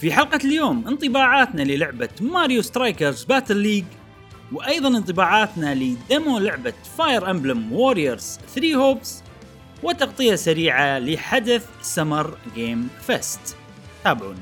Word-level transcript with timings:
في 0.00 0.12
حلقة 0.12 0.38
اليوم 0.44 0.88
انطباعاتنا 0.88 1.62
للعبة 1.62 2.08
Mario 2.20 2.62
Strikers 2.62 3.24
Battle 3.24 3.56
League 3.56 3.84
وأيضا 4.52 4.88
انطباعاتنا 4.88 5.74
ل 5.74 5.87
demo 5.87 6.38
لعبة 6.38 6.72
Fire 6.98 7.30
Emblem 7.30 7.72
Warriors 7.72 8.38
3 8.54 8.74
Hopes 8.74 9.22
وتغطية 9.82 10.34
سريعة 10.34 10.98
لحدث 10.98 11.66
Summer 11.82 12.38
Game 12.54 12.88
Fest 13.06 13.56
تابعونا. 14.04 14.38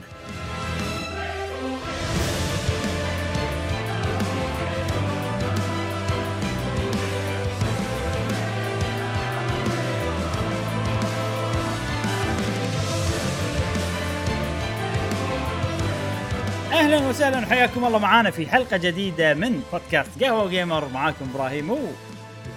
أهلا 16.89 17.09
وسهلا 17.09 17.39
وحياكم 17.39 17.85
الله 17.85 17.99
معانا 17.99 18.31
في 18.31 18.47
حلقة 18.47 18.77
جديدة 18.77 19.35
من 19.35 19.63
بودكاست 19.73 20.25
قهوة 20.25 20.49
gamer. 20.49 20.89
معاكم 20.89 21.31
إبراهيم 21.35 21.71
و 21.71 21.79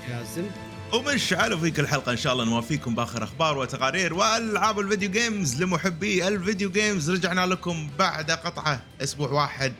جاسم. 0.09 0.49
ومشعل 0.93 1.53
وفيك 1.53 1.79
الحلقة 1.79 2.11
إن 2.11 2.17
شاء 2.17 2.33
الله 2.33 2.45
نوافيكم 2.45 2.95
بآخر 2.95 3.23
أخبار 3.23 3.57
وتقارير 3.57 4.13
وألعاب 4.13 4.79
ال 4.79 4.85
video 4.85 5.11
games 5.11 5.63
لمحبي 5.63 6.27
ال 6.27 6.35
video 6.35 6.71
games. 6.71 7.11
رجعنا 7.11 7.45
لكم 7.45 7.89
بعد 7.99 8.31
قطعة 8.31 8.81
أسبوع 9.03 9.31
واحد. 9.31 9.73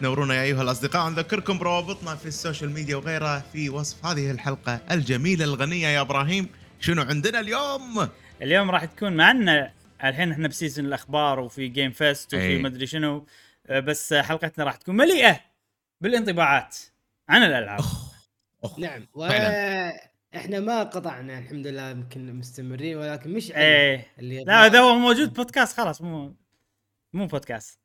تنورونا 0.00 0.34
يا 0.34 0.42
أيها 0.42 0.62
الأصدقاء 0.62 1.10
نذكركم 1.10 1.58
بروابطنا 1.58 2.14
في 2.16 2.26
ال 2.26 2.32
social 2.32 2.70
media 2.70 2.96
وغيرها 2.96 3.44
في 3.52 3.70
وصف 3.70 4.06
هذه 4.06 4.30
الحلقة 4.30 4.80
الجميلة 4.90 5.44
الغنية. 5.44 5.88
يا 5.88 6.00
إبراهيم 6.00 6.48
شنو 6.80 7.02
عندنا 7.02 7.40
اليوم؟ 7.40 8.08
اليوم 8.42 8.70
راح 8.70 8.84
تكون 8.84 9.16
معنا 9.16 9.70
الحين 10.04 10.32
إحنا 10.32 10.48
ب 10.48 10.53
season 10.53 10.86
الأخبار 10.86 11.40
وفي 11.40 11.68
Game 11.68 11.90
Fest 11.90 12.34
وفي 12.34 12.46
أي. 12.46 12.62
مدري 12.62 12.86
شنو. 12.86 13.26
بس 13.70 14.14
حلقتنا 14.14 14.64
راح 14.64 14.76
تكون 14.76 14.96
مليئة 14.96 15.40
بالانطباعات 16.00 16.76
عن 17.28 17.42
الألعاب 17.42 17.80
أخ. 18.64 18.78
نعم 18.78 19.06
فعلاً. 19.14 20.10
وإحنا 20.34 20.60
ما 20.60 20.82
قطعنا 20.82 21.38
الحمد 21.38 21.66
لله 21.66 21.90
يمكن 21.90 22.34
مستمرين 22.34 22.96
ولكن 22.96 23.32
مش 23.32 23.52
إيه 23.52 24.06
اللي 24.18 24.44
لا 24.44 24.66
إذا 24.66 24.80
هو 24.80 24.94
موجود 24.94 25.32
بودكاست 25.32 25.76
خلاص 25.76 26.02
مو 26.02 26.34
مو 27.12 27.26
بودكاست 27.26 27.79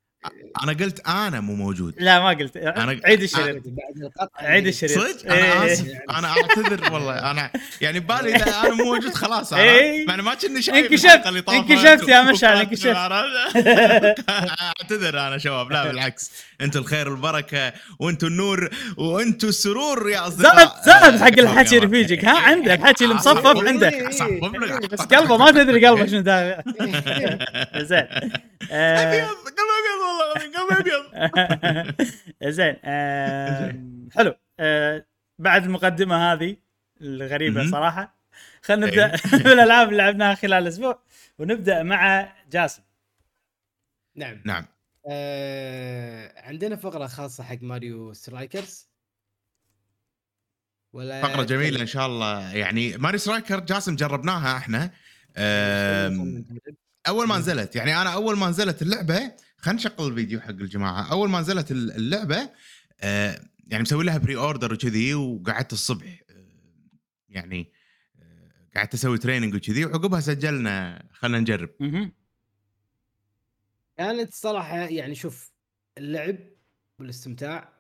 أنا 0.63 0.73
قلت 0.73 1.07
أنا 1.07 1.39
مو 1.39 1.55
موجود. 1.55 1.93
لا 1.97 2.19
ما 2.19 2.29
قلت. 2.29 2.57
أنا- 2.57 3.05
عيد 3.05 3.21
الشريط. 3.21 3.63
بعد 3.65 4.03
القطع 4.03 4.43
عيد 4.47 4.67
الشريط. 4.67 4.91
صدق؟ 4.99 5.25
أنا 5.33 5.63
إيه. 5.63 5.73
آسف. 5.73 5.85
أنا 6.17 6.27
أعتذر 6.27 6.93
والله. 6.93 7.31
أنا 7.31 7.51
يعني 7.81 7.99
ببالي 7.99 8.35
إذا 8.35 8.59
أنا 8.59 8.73
مو 8.73 8.83
موجود 8.83 9.13
خلاص 9.13 9.53
إيه. 9.53 10.03
أنا 10.03 10.09
يعني 10.09 10.21
ما 10.21 10.33
كني 10.33 10.61
شايف 10.61 10.85
انكشفت- 10.91 11.49
انكشفت 11.49 12.07
يا 12.07 12.21
مشعل، 12.21 12.57
انكشفت. 12.57 12.85
أعتذر 14.81 15.19
أنا 15.27 15.37
شباب. 15.37 15.71
لا 15.71 15.87
بالعكس. 15.87 16.31
أنتم 16.61 16.79
الخير 16.79 17.09
والبركه 17.09 17.73
وأنتم 17.99 18.27
النور 18.27 18.69
وأنتم 18.97 19.47
السرور 19.47 20.09
يا 20.09 20.27
أصدقاء. 20.27 20.55
زاد 20.85 21.01
زاد 21.01 21.19
حق 21.21 21.39
الحكي 21.39 21.77
رفيجك. 21.77 22.25
ها 22.25 22.39
عندك 22.39 22.83
حكي 22.85 23.03
اللي 23.03 23.15
مصفف 23.15 23.45
أصفف. 23.45 23.67
عنده. 23.67 23.89
بس 24.91 25.01
قلبه 25.01 25.37
ما 25.37 25.51
تدري 25.51 25.87
قلبه 25.87 26.05
شنو 26.05 26.21
داخل 26.21 26.63
زين. 27.75 28.07
آه، 28.71 29.03
ابيض 29.03 29.27
قلب 29.27 29.69
ابيض 29.75 30.01
والله 30.19 30.31
العظيم، 30.35 30.51
قلب 30.53 30.79
أبيض. 30.79 31.05
زين 32.55 32.75
حلو. 34.11 34.35
آه، 34.59 35.05
بعد 35.39 35.63
المقدمة 35.63 36.33
هذه 36.33 36.57
الغريبة. 37.01 37.71
صراحة 37.71 38.15
خلينا 38.61 38.87
نبدأ 38.87 39.11
بالألعاب 39.43 39.87
اللي 39.89 39.97
لعبناها 40.03 40.35
خلال 40.35 40.63
الأسبوع 40.63 40.99
ونبدأ 41.39 41.83
مع 41.83 42.33
جاسم. 42.51 42.81
نعم. 44.15 44.41
نعم. 44.45 44.65
آه 45.07 46.41
عندنا 46.41 46.75
فقرة 46.75 47.07
خاصة 47.07 47.43
حق 47.43 47.57
Mario 47.61 48.13
Strikers. 48.13 48.87
ولا 50.93 51.21
فقرة 51.21 51.43
جميلة 51.43 51.81
إن 51.81 51.87
شاء 51.87 52.05
الله. 52.07 52.55
يعني 52.55 52.97
Mario 52.97 53.17
Striker 53.17 53.59
جاسم 53.59 53.95
جربناها 53.95 54.57
إحنا. 54.57 54.91
أم، 55.37 56.45
أول 57.07 57.27
ما 57.27 57.37
نزلت. 57.37 57.75
يعني 57.75 58.01
أنا 58.01 58.13
أول 58.13 58.37
ما 58.37 58.49
نزلت 58.49 58.81
اللعبة 58.81 59.31
خلينا 59.65 59.79
نشغل 59.79 60.07
الفيديو 60.07 60.41
حق 60.41 60.49
الجماعة. 60.49 61.11
أول 61.11 61.29
ما 61.29 61.39
نزلت 61.39 61.71
اللعبة 61.71 62.49
آه، 63.01 63.41
يعني 63.67 63.83
مسوي 63.83 64.03
لها 64.03 64.17
pre-order 64.17 64.73
وكذي 64.73 65.13
وقعدت 65.13 65.73
الصبح 65.73 66.23
آه، 66.29 66.45
يعني 67.29 67.71
آه، 68.19 68.69
قعدت 68.75 68.93
أسوي 68.93 69.17
training 69.17 69.55
وكذي 69.55 69.85
وعقبها 69.85 70.19
سجلنا 70.19 71.05
خلينا 71.11 71.39
نجرب. 71.39 71.69
كانت 73.97 74.33
صراحة 74.33 74.77
يعني 74.77 75.15
شوف 75.15 75.51
اللعب 75.97 76.37
والاستمتاع 76.99 77.73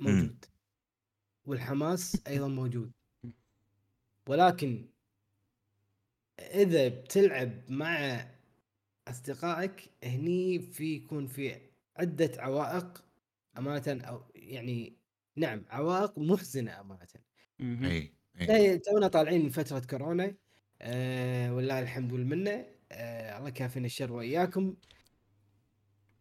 موجود. 0.00 0.44
والحماس 1.44 2.22
أيضا 2.26 2.48
موجود. 2.48 2.92
ولكن 4.26 4.88
إذا 6.38 6.88
بتلعب 6.88 7.70
مع 7.70 8.26
أصدقائك 9.08 9.90
هني 10.04 10.58
في 10.58 10.94
يكون 10.94 11.26
في 11.26 11.56
عدة 11.96 12.30
عوائق 12.42 13.04
أمانة 13.58 14.04
أو 14.04 14.22
يعني 14.34 14.98
نعم 15.36 15.64
عوائق 15.70 16.18
محزنة 16.18 16.80
أمانة. 16.80 17.06
أي 17.84 18.14
أي. 18.40 18.56
إيه، 18.56 18.76
تونا 18.82 19.08
طالعين 19.08 19.42
من 19.44 19.50
فترة 19.50 19.80
كورونا. 19.90 20.36
آه 20.82 21.54
والله 21.54 21.78
الحمد 21.80 22.12
والمنه 22.12 22.66
آه 22.92 23.38
الله 23.38 23.50
كافينا 23.50 23.86
الشر 23.86 24.12
وإياكم. 24.12 24.76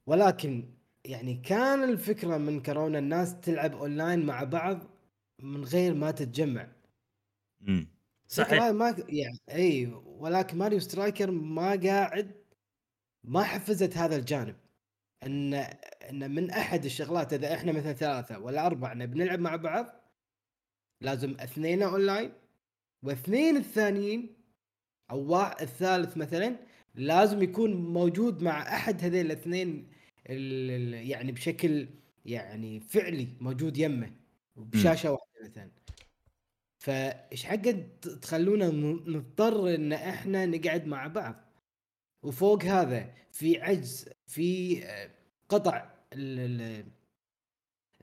ولكن 0.05 0.77
يعني 1.05 1.35
كان 1.35 1.83
الفكرة 1.83 2.37
من 2.37 2.61
كورونا 2.63 2.99
الناس 2.99 3.39
تلعب 3.39 3.73
أونلاين 3.75 4.25
مع 4.25 4.43
بعض 4.43 4.83
من 5.39 5.63
غير 5.65 5.93
ما 5.93 6.11
تتجمع. 6.11 6.75
مم. 7.61 7.87
صحيح 8.27 8.63
صحيح. 8.63 8.71
ما 8.71 8.95
يعني 9.09 9.37
أي 9.51 9.85
ولكن 10.05 10.57
Mario 10.57 10.79
Strikers 10.79 11.31
ما 11.31 11.75
قاعد 11.83 12.40
ما 13.23 13.43
حفزت 13.43 13.97
هذا 13.97 14.15
الجانب. 14.15 14.55
إن 15.23 15.53
إن 16.09 16.31
من 16.31 16.49
أحد 16.49 16.85
الشغلات 16.85 17.33
إذا 17.33 17.53
إحنا 17.53 17.71
مثلا 17.71 17.93
ثلاثة 17.93 18.39
ولا 18.39 18.65
أربعة 18.65 18.93
نبي 18.93 19.19
نلعب 19.19 19.39
مع 19.39 19.55
بعض 19.55 19.85
لازم 21.01 21.31
اثنين 21.39 21.83
أونلاين 21.83 22.31
واثنين 23.03 23.57
الثانيين 23.57 24.35
أو 25.11 25.19
واحد 25.31 25.61
الثالث 25.61 26.17
مثلا 26.17 26.55
لازم 26.95 27.41
يكون 27.43 27.73
موجود 27.93 28.43
مع 28.43 28.61
أحد 28.75 29.03
هذين 29.03 29.25
الاثنين 29.25 29.87
ال- 30.29 30.71
ال- 30.71 31.09
يعني 31.09 31.31
بشكل 31.31 31.87
يعني 32.25 32.79
فعلي 32.79 33.27
موجود 33.39 33.77
يمه 33.77 34.11
بشاشه 34.55 35.11
واحدة 35.11 35.49
مثلا. 35.49 35.71
فإيش 36.79 37.45
حق 37.45 37.61
تخلونا 38.21 38.67
نضطر 39.11 39.75
إن 39.75 39.93
إحنا 39.93 40.45
نقعد 40.45 40.87
مع 40.87 41.07
بعض؟ 41.07 41.35
وفوق 42.23 42.63
هذا 42.63 43.13
في 43.31 43.61
عجز 43.61 44.09
في 44.27 44.79
آه، 44.85 45.09
قطع 45.49 45.91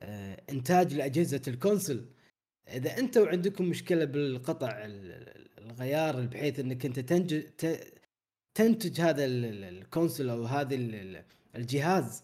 آه، 0.03 0.43
إنتاج 0.51 0.95
لأجهزة 0.95 1.43
ال 1.49 1.55
console. 1.55 2.07
إذا 2.69 2.99
أنتم 2.99 3.29
عندكم 3.29 3.65
مشكلة 3.65 4.05
بالقطع 4.05 4.85
ال- 4.85 5.13
ال- 5.13 5.49
الغيار 5.59 6.27
بحيث 6.27 6.61
إنك 6.61 6.87
أنت 6.87 7.01
تنج 7.01 7.41
ت- 7.59 7.93
تنتج 8.55 9.01
هذا 9.01 9.25
ال- 9.25 9.45
ال- 9.45 9.65
الكونسل 9.65 10.31
أو 10.31 10.45
هذا 10.45 10.75
ال- 10.75 10.95
ال- 10.95 11.25
الجهاز 11.57 12.23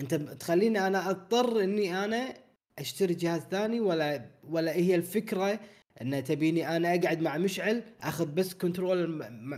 أنت 0.00 0.14
تخليني 0.14 0.86
أنا 0.86 1.10
أضطر 1.10 1.64
إني 1.64 2.04
أنا 2.04 2.34
أشتري 2.78 3.14
جهاز 3.14 3.40
ثاني 3.40 3.80
ولا 3.80 4.30
ولا 4.44 4.72
هي 4.72 4.94
الفكرة 4.94 5.60
إن 6.02 6.24
تبيني 6.24 6.76
أنا 6.76 6.94
أقعد 6.94 7.20
مع 7.20 7.38
مشعل 7.38 7.82
أخذ 8.00 8.26
بس 8.26 8.54
control 8.54 9.08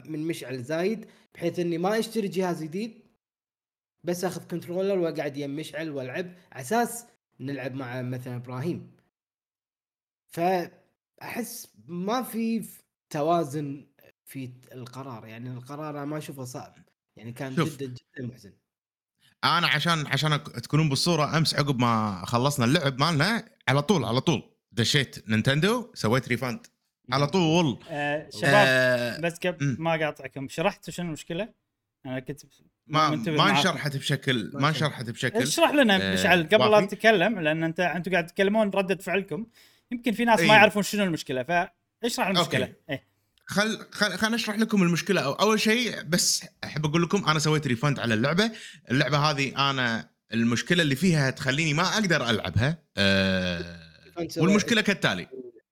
من 0.08 0.26
مشعل 0.26 0.62
زايد 0.62 1.06
بحيث 1.34 1.58
إني 1.58 1.78
ما 1.78 1.98
أشتري 1.98 2.28
جهاز 2.28 2.62
جديد 2.62 3.02
بس 4.04 4.24
أخذ 4.24 4.46
controller 4.46 4.98
وأقعد 4.98 5.36
يم 5.36 5.56
مشعل 5.56 5.90
وألعب 5.90 6.34
على 6.52 6.60
أساس 6.60 7.06
نلعب 7.40 7.74
مع 7.74 8.02
مثلا 8.02 8.36
إبراهيم. 8.36 8.96
فأحس 10.28 11.68
ما 11.86 12.22
في 12.22 12.64
توازن 13.10 13.86
في 14.24 14.52
القرار 14.72 15.26
يعني 15.26 15.50
القرار 15.50 15.90
أنا 15.90 16.04
ما 16.04 16.18
أشوفه 16.18 16.44
صعب 16.44 16.74
يعني 17.16 17.32
كان 17.32 17.56
شوف. 17.56 17.76
جدا 17.76 17.86
جدا 17.86 18.26
محزن. 18.26 18.52
أنا 19.44 19.66
عشان 19.66 20.06
عشان 20.06 20.44
تكونون 20.44 20.88
بالصورة 20.88 21.38
أمس 21.38 21.54
عقب 21.54 21.78
ما 21.78 22.24
خلصنا 22.26 22.64
اللعب 22.64 23.00
مالنا 23.00 23.48
على 23.68 23.82
طول 23.82 24.04
على 24.04 24.20
طول. 24.20 24.57
دشيت 24.78 25.28
نينتندو 25.28 25.90
سويت 25.94 26.28
refund 26.28 26.66
على 27.12 27.26
طول 27.26 27.78
آه، 27.90 28.28
شباب 28.32 28.66
آه، 28.68 29.20
بس 29.20 29.34
قبل 29.46 29.66
مم. 29.66 29.76
ما 29.78 29.94
أقاطعكم 29.94 30.48
شرحت 30.48 30.90
شنو 30.90 31.06
المشكلة؟ 31.06 31.48
أنا 32.06 32.20
كنت 32.20 32.42
ما 32.86 33.10
ما. 33.10 33.50
انشرحت 33.50 33.96
بشكل 33.96 34.50
ما 34.54 34.60
ما 34.60 34.68
انشرحت. 34.68 35.10
بشكل 35.10 35.38
اشرح 35.38 35.70
لنا 35.70 36.10
آه، 36.10 36.14
مشعل 36.14 36.42
قبل 36.42 36.70
لا؟ 36.70 36.86
تتكلم 36.86 37.40
لأن 37.40 37.64
انت 37.64 37.80
أنتم 37.80 38.12
قاعد 38.12 38.26
تتكلمون 38.26 38.70
ردة 38.70 38.96
فعلكم 38.96 39.46
يمكن 39.90 40.12
في 40.12 40.24
ناس 40.24 40.40
ما 40.40 40.44
إيه. 40.44 40.52
يعرفون 40.52 40.82
شنو 40.82 41.04
المشكلة 41.04 41.42
فاشرح 42.02 42.26
المشكلة 42.26 42.66
okay. 42.66 42.74
إيه. 42.90 43.08
خل 43.46 43.86
خل 43.90 44.18
خل 44.18 44.34
اشرح 44.34 44.58
لكم 44.58 44.82
المشكلة 44.82 45.20
أو 45.20 45.32
أول 45.32 45.60
شيء 45.60 46.02
بس 46.02 46.44
أحب 46.64 46.86
أقول 46.86 47.02
لكم 47.02 47.24
أنا 47.28 47.38
سويت 47.38 47.66
refund 47.66 47.98
على 47.98 48.14
اللعبة 48.14 48.50
اللعبة 48.90 49.18
هذه 49.18 49.70
أنا 49.70 50.10
المشكلة 50.32 50.82
اللي 50.82 50.96
فيها 50.96 51.30
تخليني 51.30 51.74
ما 51.74 51.82
أقدر 51.82 52.30
ألعبها 52.30 52.78
أه 52.96 53.87
والمشكلة 54.36 54.80
كالتالي. 54.80 55.28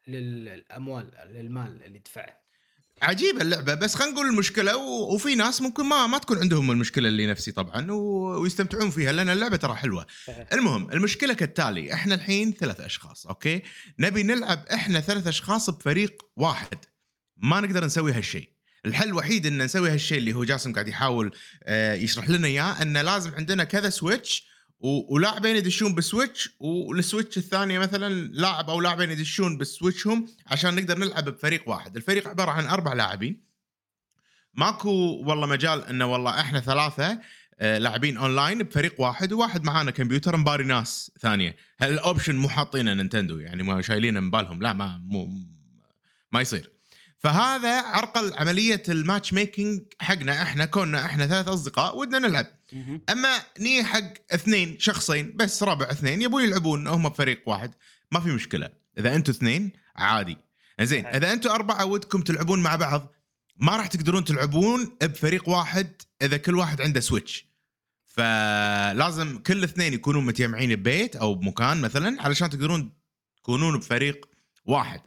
للأموال 0.09 1.11
للمال 1.35 1.83
اللي 1.85 1.99
دفعه. 1.99 2.47
عجيبة 3.03 3.43
اللعبة 3.43 3.75
بس 3.75 3.95
خلينا 3.95 4.13
نقول 4.13 4.27
المشكلة 4.27 4.77
و... 4.77 5.15
وفي 5.15 5.35
ناس 5.35 5.63
ممكن 5.63 5.85
ما 5.85 6.07
ما 6.07 6.19
تكون 6.19 6.39
عندهم 6.39 6.71
المشكلة 6.71 7.09
اللي 7.09 7.27
نفسي 7.27 7.53
طبعا 7.53 7.93
و... 7.93 7.97
ويستمتعون 8.43 8.91
فيها 8.91 9.13
لأن 9.13 9.29
اللعبة 9.29 9.57
ترى 9.57 9.75
حلوة. 9.75 10.07
المهم 10.53 10.93
المشكلة 10.93 11.35
كالتالي 11.35 11.93
إحنا 11.93 12.15
الحين 12.15 12.53
ثلاث 12.53 12.81
أشخاص 12.81 13.27
okay؟ 13.27 13.62
نبي 13.99 14.23
نلعب 14.23 14.65
إحنا 14.73 15.01
ثلاث 15.01 15.27
أشخاص 15.27 15.71
بفريق 15.71 16.23
واحد. 16.37 16.79
ما 17.37 17.61
نقدر 17.61 17.85
نسوي 17.85 18.13
هالشيء. 18.13 18.49
الحل 18.87 19.09
الوحيد 19.09 19.47
إن 19.47 19.63
نسوي 19.63 19.91
هالشيء 19.91 20.19
اللي 20.19 20.33
هو 20.33 20.45
جاسم 20.45 20.73
قاعد 20.73 20.89
يحاول 20.89 21.33
آه، 21.65 21.95
يشرح 21.95 22.31
لنا 22.31 22.47
إياه 22.47 22.83
انه 22.83 23.03
لازم 23.03 23.35
عندنا 23.35 23.65
كذا 23.65 23.91
Switch 23.91 24.47
ولاعبين 24.81 25.56
يدشون 25.56 25.94
ب 25.94 26.03
Switch 26.03 26.50
وال 26.61 26.80
Switch 26.80 27.38
الثانية 27.38 27.78
مثلا 27.78 28.14
لاعب 28.32 28.70
أو 28.70 28.81
لاعبين 28.81 29.11
يدشون 29.11 29.58
ب 29.59 29.66
Switch 29.66 30.13
هم 30.13 30.29
عشان 30.46 30.75
نقدر 30.75 30.99
نلعب 30.99 31.25
بفريق 31.25 31.69
واحد، 31.69 31.96
الفريق 31.96 32.28
عبارة 32.28 32.50
عن 32.50 32.67
أربع 32.67 32.93
لاعبين. 32.93 33.46
ماكو 34.55 34.90
والله 35.26 35.46
مجال 35.46 35.84
إنه 35.84 36.06
والله 36.06 36.40
إحنا 36.40 36.61
ثلاثة 36.61 37.19
آه، 37.61 37.78
لاعبين 37.78 38.17
أونلاين 38.17 38.62
بفريق 38.62 39.00
واحد 39.00 39.32
وواحد 39.32 39.64
معانا 39.64 39.90
كمبيوتر 39.90 40.37
مباري 40.37 40.64
ناس 40.64 41.11
ثانية، 41.20 41.56
هال 41.81 41.94
option 41.94 42.37
مو 42.37 42.49
حاطينه 42.49 42.94
نينتندو؟ 42.94 43.38
يعني 43.38 43.62
ما 43.62 43.82
شايلينه 43.82 44.20
من 44.20 44.31
بالهم. 44.31 44.62
لا 44.62 44.73
ما 44.73 44.99
مو 45.05 45.31
ما 46.32 46.40
يصير. 46.40 46.70
فهذا 47.19 47.81
عرقل 47.81 48.34
عملية 48.34 48.82
ال 48.88 49.33
matchmaking 49.33 49.81
حقنا 50.00 50.43
إحنا 50.43 50.64
كنا 50.64 51.05
إحنا 51.05 51.26
ثلاث 51.26 51.49
أصدقاء 51.49 51.99
ودنا 51.99 52.19
نلعب. 52.19 52.46
أما 53.11 53.39
ني 53.61 53.85
حق 53.85 54.13
اثنين 54.31 54.79
شخصين 54.79 55.37
بس 55.37 55.63
ربع 55.63 55.91
اثنين 55.91 56.23
يبون 56.23 56.45
يلعبون 56.45 56.87
هم 56.87 57.09
بفريق 57.09 57.49
واحد. 57.49 57.75
ما 58.13 58.21
في 58.21 58.29
مشكلة. 58.29 58.71
إذا 58.99 59.15
أنتم 59.15 59.33
اثنين 59.33 59.73
عادي. 59.97 60.37
زين 60.81 61.07
إذا 61.07 61.33
أنتم 61.33 61.51
أربعة 61.51 61.85
ودكم 61.85 62.23
تلعبون 62.23 62.63
مع 62.63 62.77
بعض 62.77 63.13
ما 63.57 63.77
راح 63.77 63.87
تقدرون 63.87 64.25
تلعبون 64.25 64.97
بفريق 65.03 65.49
واحد 65.49 66.03
إذا 66.23 66.37
كل 66.37 66.55
واحد 66.55 66.81
عنده 66.81 67.01
Switch 67.00 67.47
فلازم 68.05 69.39
كل 69.39 69.65
اثنين 69.65 69.95
يكونون 69.95 70.27
متجمعين 70.27 70.77
ببيت 70.77 71.17
أو 71.17 71.35
بمكان 71.35 71.81
مثلا 71.81 72.23
علشان 72.23 72.51
تقدرون 72.51 72.93
تكونون 73.37 73.79
بفريق 73.79 74.29
واحد. 74.67 75.01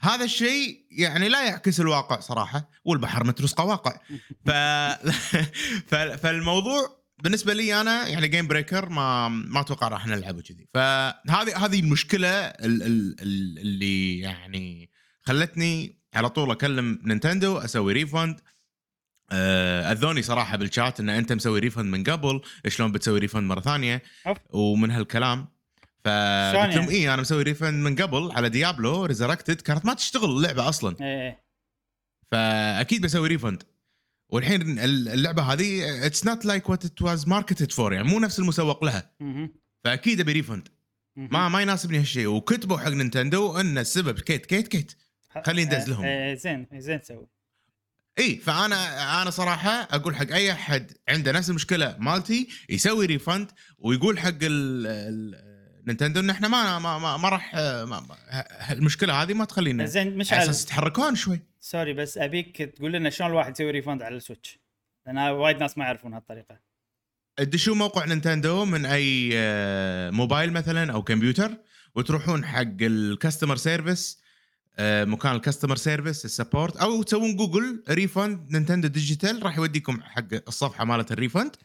هذا 0.00 0.24
الشيء 0.24 0.86
يعني 0.90 1.28
لا 1.28 1.44
يعكس 1.46 1.80
الواقع 1.80 2.20
صراحة 2.20 2.70
والبحر 2.84 3.24
متروس 3.24 3.54
قواقع 3.54 4.00
ف... 4.46 5.94
فالموضوع 5.94 6.96
بالنسبة 7.22 7.54
لي 7.54 7.80
أنا 7.80 8.08
يعني 8.08 8.28
game 8.28 8.46
breaker 8.46 8.88
ما 8.88 9.28
ما 9.28 9.60
أتوقع 9.60 9.88
راح 9.88 10.06
نلعبه 10.06 10.42
كذي. 10.42 10.68
فهذه 10.74 11.64
هذه 11.64 11.80
المشكلة 11.80 12.28
اللي 12.28 14.18
يعني 14.18 14.90
خلتني 15.22 15.98
على 16.14 16.30
طول 16.30 16.50
أكلم 16.50 16.98
نينتندو 17.04 17.58
أسوي 17.58 17.92
refund 17.92 18.40
آه، 19.32 19.92
أذوني 19.92 20.22
صراحة 20.22 20.56
بالشات 20.56 21.00
إن 21.00 21.08
أنت 21.08 21.32
مسوي 21.32 21.60
refund 21.60 21.86
من 21.86 22.04
قبل 22.04 22.40
شلون 22.68 22.92
بتسوي 22.92 23.18
refund 23.18 23.42
مرة 23.42 23.60
ثانية؟ 23.60 24.02
ومن 24.50 24.90
هالكلام 24.90 25.48
فقلت 26.06 26.76
لهم؟ 26.76 26.88
اي 26.88 27.14
أنا 27.14 27.22
مسوي 27.22 27.42
refund 27.42 27.74
من 27.84 27.96
قبل 27.96 28.30
على 28.32 28.48
Diablo 28.48 29.04
Resurrected 29.04 29.60
كانت 29.60 29.86
ما 29.86 29.94
تشتغل 29.94 30.30
اللعبة 30.30 30.68
أصلا. 30.68 30.96
إيه, 31.00 31.06
إيه. 31.06 31.46
فأكيد 32.32 33.02
بسوي 33.02 33.28
refund 33.28 33.62
والحين 34.28 34.78
اللعبة 34.78 35.42
هذه 35.42 36.06
it's 36.06 36.26
not 36.26 36.44
like 36.44 36.68
what 36.68 36.84
it 36.84 37.02
was 37.02 37.28
marketed 37.28 37.72
for 37.72 37.92
يعني 37.92 38.08
مو 38.08 38.18
نفس 38.18 38.38
المسوق 38.38 38.84
لها. 38.84 39.10
فأكيد 39.84 40.20
أبي 40.20 40.32
refund 40.32 40.68
ما 41.16 41.48
ما 41.48 41.62
يناسبني 41.62 41.98
هالشيء. 41.98 42.26
وكتبوا 42.26 42.78
حق 42.78 42.88
نينتندو 42.88 43.56
إن 43.60 43.78
السبب 43.78 44.18
كيت 44.18 44.46
كيت 44.46 44.68
كيت. 44.68 44.92
خليه 45.44 45.62
يندز 45.62 45.88
لهم. 45.88 46.04
إيه، 46.04 46.34
زين 46.34 46.66
زين 46.74 47.00
تسوي. 47.00 47.26
اي 48.18 48.36
فأنا 48.36 49.22
أنا 49.22 49.30
صراحة 49.30 49.70
أقول 49.70 50.16
حق 50.16 50.32
أي 50.32 50.52
أحد 50.52 50.92
عنده 51.08 51.32
نفس 51.32 51.50
المشكلة 51.50 51.96
مالتي 51.98 52.48
يسوي 52.68 53.06
refund 53.06 53.50
ويقول 53.78 54.18
حق 54.18 54.38
ال 54.42 55.55
نينتندو 55.86 56.20
إن 56.20 56.30
إحنا 56.30 56.48
ما 56.48 56.78
ما 56.78 56.98
ما, 56.98 57.16
ما 57.16 57.28
راح 57.28 57.52
المشكلة 58.70 59.22
هذه 59.22 59.34
ما 59.34 59.44
تخلينا 59.44 59.86
زين 59.86 60.18
مش 60.18 60.32
على 60.32 60.42
أساس 60.42 60.64
يتحركون 60.64 61.14
شوي. 61.14 61.40
sorry 61.60 61.92
بس 61.94 62.18
أبيك 62.18 62.62
تقول 62.62 62.92
لنا 62.92 63.10
شلون 63.10 63.30
الواحد 63.30 63.52
يسوي 63.52 63.70
refund 63.70 64.02
على 64.02 64.16
ال 64.16 64.21
Switch؟ 64.21 64.58
لأن 65.06 65.18
وايد 65.18 65.56
ناس 65.56 65.78
ما 65.78 65.84
يعرفون 65.84 66.14
هالطريقة. 66.14 66.58
تدشون 67.36 67.78
موقع 67.78 68.04
نينتندو 68.04 68.64
من 68.64 68.86
أي 68.86 69.30
آه، 69.34 70.10
موبايل 70.10 70.52
مثلا 70.52 70.92
أو 70.92 71.02
كمبيوتر 71.02 71.56
وتروحون 71.94 72.44
حق 72.44 72.76
ال 72.80 72.88
customer 72.88 73.56
service 73.56 74.18
آه، 74.78 75.04
مكان 75.04 75.34
ال 75.34 75.39
customer 75.39 75.76
service 75.76 76.24
ال 76.24 76.31
support 76.31 76.76
أو 76.76 77.02
تسوون 77.02 77.36
Google 77.36 77.84
refund 77.90 78.50
Nintendo 78.50 78.88
digital 78.88 79.42
راح 79.42 79.56
يوديكم 79.56 80.02
حق 80.02 80.34
الصفحة 80.48 80.84
مالت 80.84 81.12
ال 81.12 81.18
refund 81.18 81.56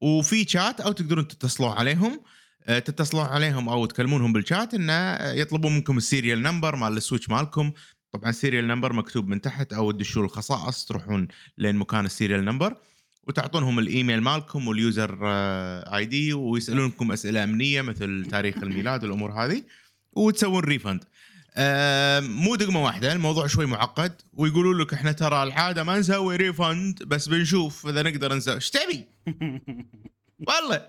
وفي 0.00 0.44
شات 0.44 0.80
أو 0.80 0.92
تقدرون 0.92 1.28
تتصلون 1.28 1.70
عليهم. 1.70 2.20
تتصلون 2.68 3.24
عليهم 3.24 3.68
أو 3.68 3.86
تكلمونهم 3.86 4.32
بالشات 4.32 4.74
إنه 4.74 5.16
يطلبون 5.20 5.74
منكم 5.74 5.96
ال 5.96 6.03
serial 6.03 6.42
number 6.42 6.76
مال 6.76 6.96
ال 6.96 7.01
Switch 7.01 7.28
مالكم. 7.30 7.72
طبعا 8.12 8.30
ال 8.30 8.35
serial 8.35 8.66
number 8.66 8.92
مكتوب 8.92 9.28
من 9.28 9.40
تحت 9.40 9.72
أو 9.72 9.90
تدشون 9.90 10.24
الخصائص 10.24 10.84
تروحون 10.84 11.28
لين 11.58 11.76
مكان 11.76 12.04
ال 12.04 12.10
serial 12.10 12.44
number 12.44 12.76
وتعطونهم 13.28 13.78
الإيميل 13.78 14.20
مالكم 14.20 14.68
واليوزر 14.68 15.18
آي 15.24 16.02
آه، 16.02 16.02
دي 16.02 16.32
ويسألونكم 16.32 17.12
أسئلة 17.12 17.44
أمنية 17.44 17.82
مثل 17.82 18.26
تاريخ 18.30 18.56
الميلاد 18.62 19.04
والأمور 19.04 19.32
هذه 19.32 19.62
وتسوون 20.12 20.64
refund 20.64 21.04
آه 21.56 22.20
مو 22.20 22.54
دقمة 22.54 22.84
واحدة 22.84 23.12
الموضوع 23.12 23.46
شوي 23.46 23.66
معقد 23.66 24.12
ويقولوا 24.32 24.84
لك 24.84 24.94
إحنا 24.94 25.12
ترى 25.12 25.42
العادة 25.42 25.84
ما 25.84 25.98
نسوي 25.98 26.36
refund 26.36 27.02
بس 27.02 27.28
بنشوف 27.28 27.86
إذا 27.86 28.02
نقدر 28.02 28.34
نسوي. 28.34 28.54
إيش 28.54 28.70
تبي؟ 28.70 29.06
والله. 30.46 30.88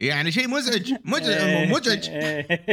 يعني 0.00 0.32
شيء 0.32 0.48
مزعج 0.48 0.94
مزعج 1.04 1.42
إيه. 1.42 1.66
مزعج. 1.66 2.10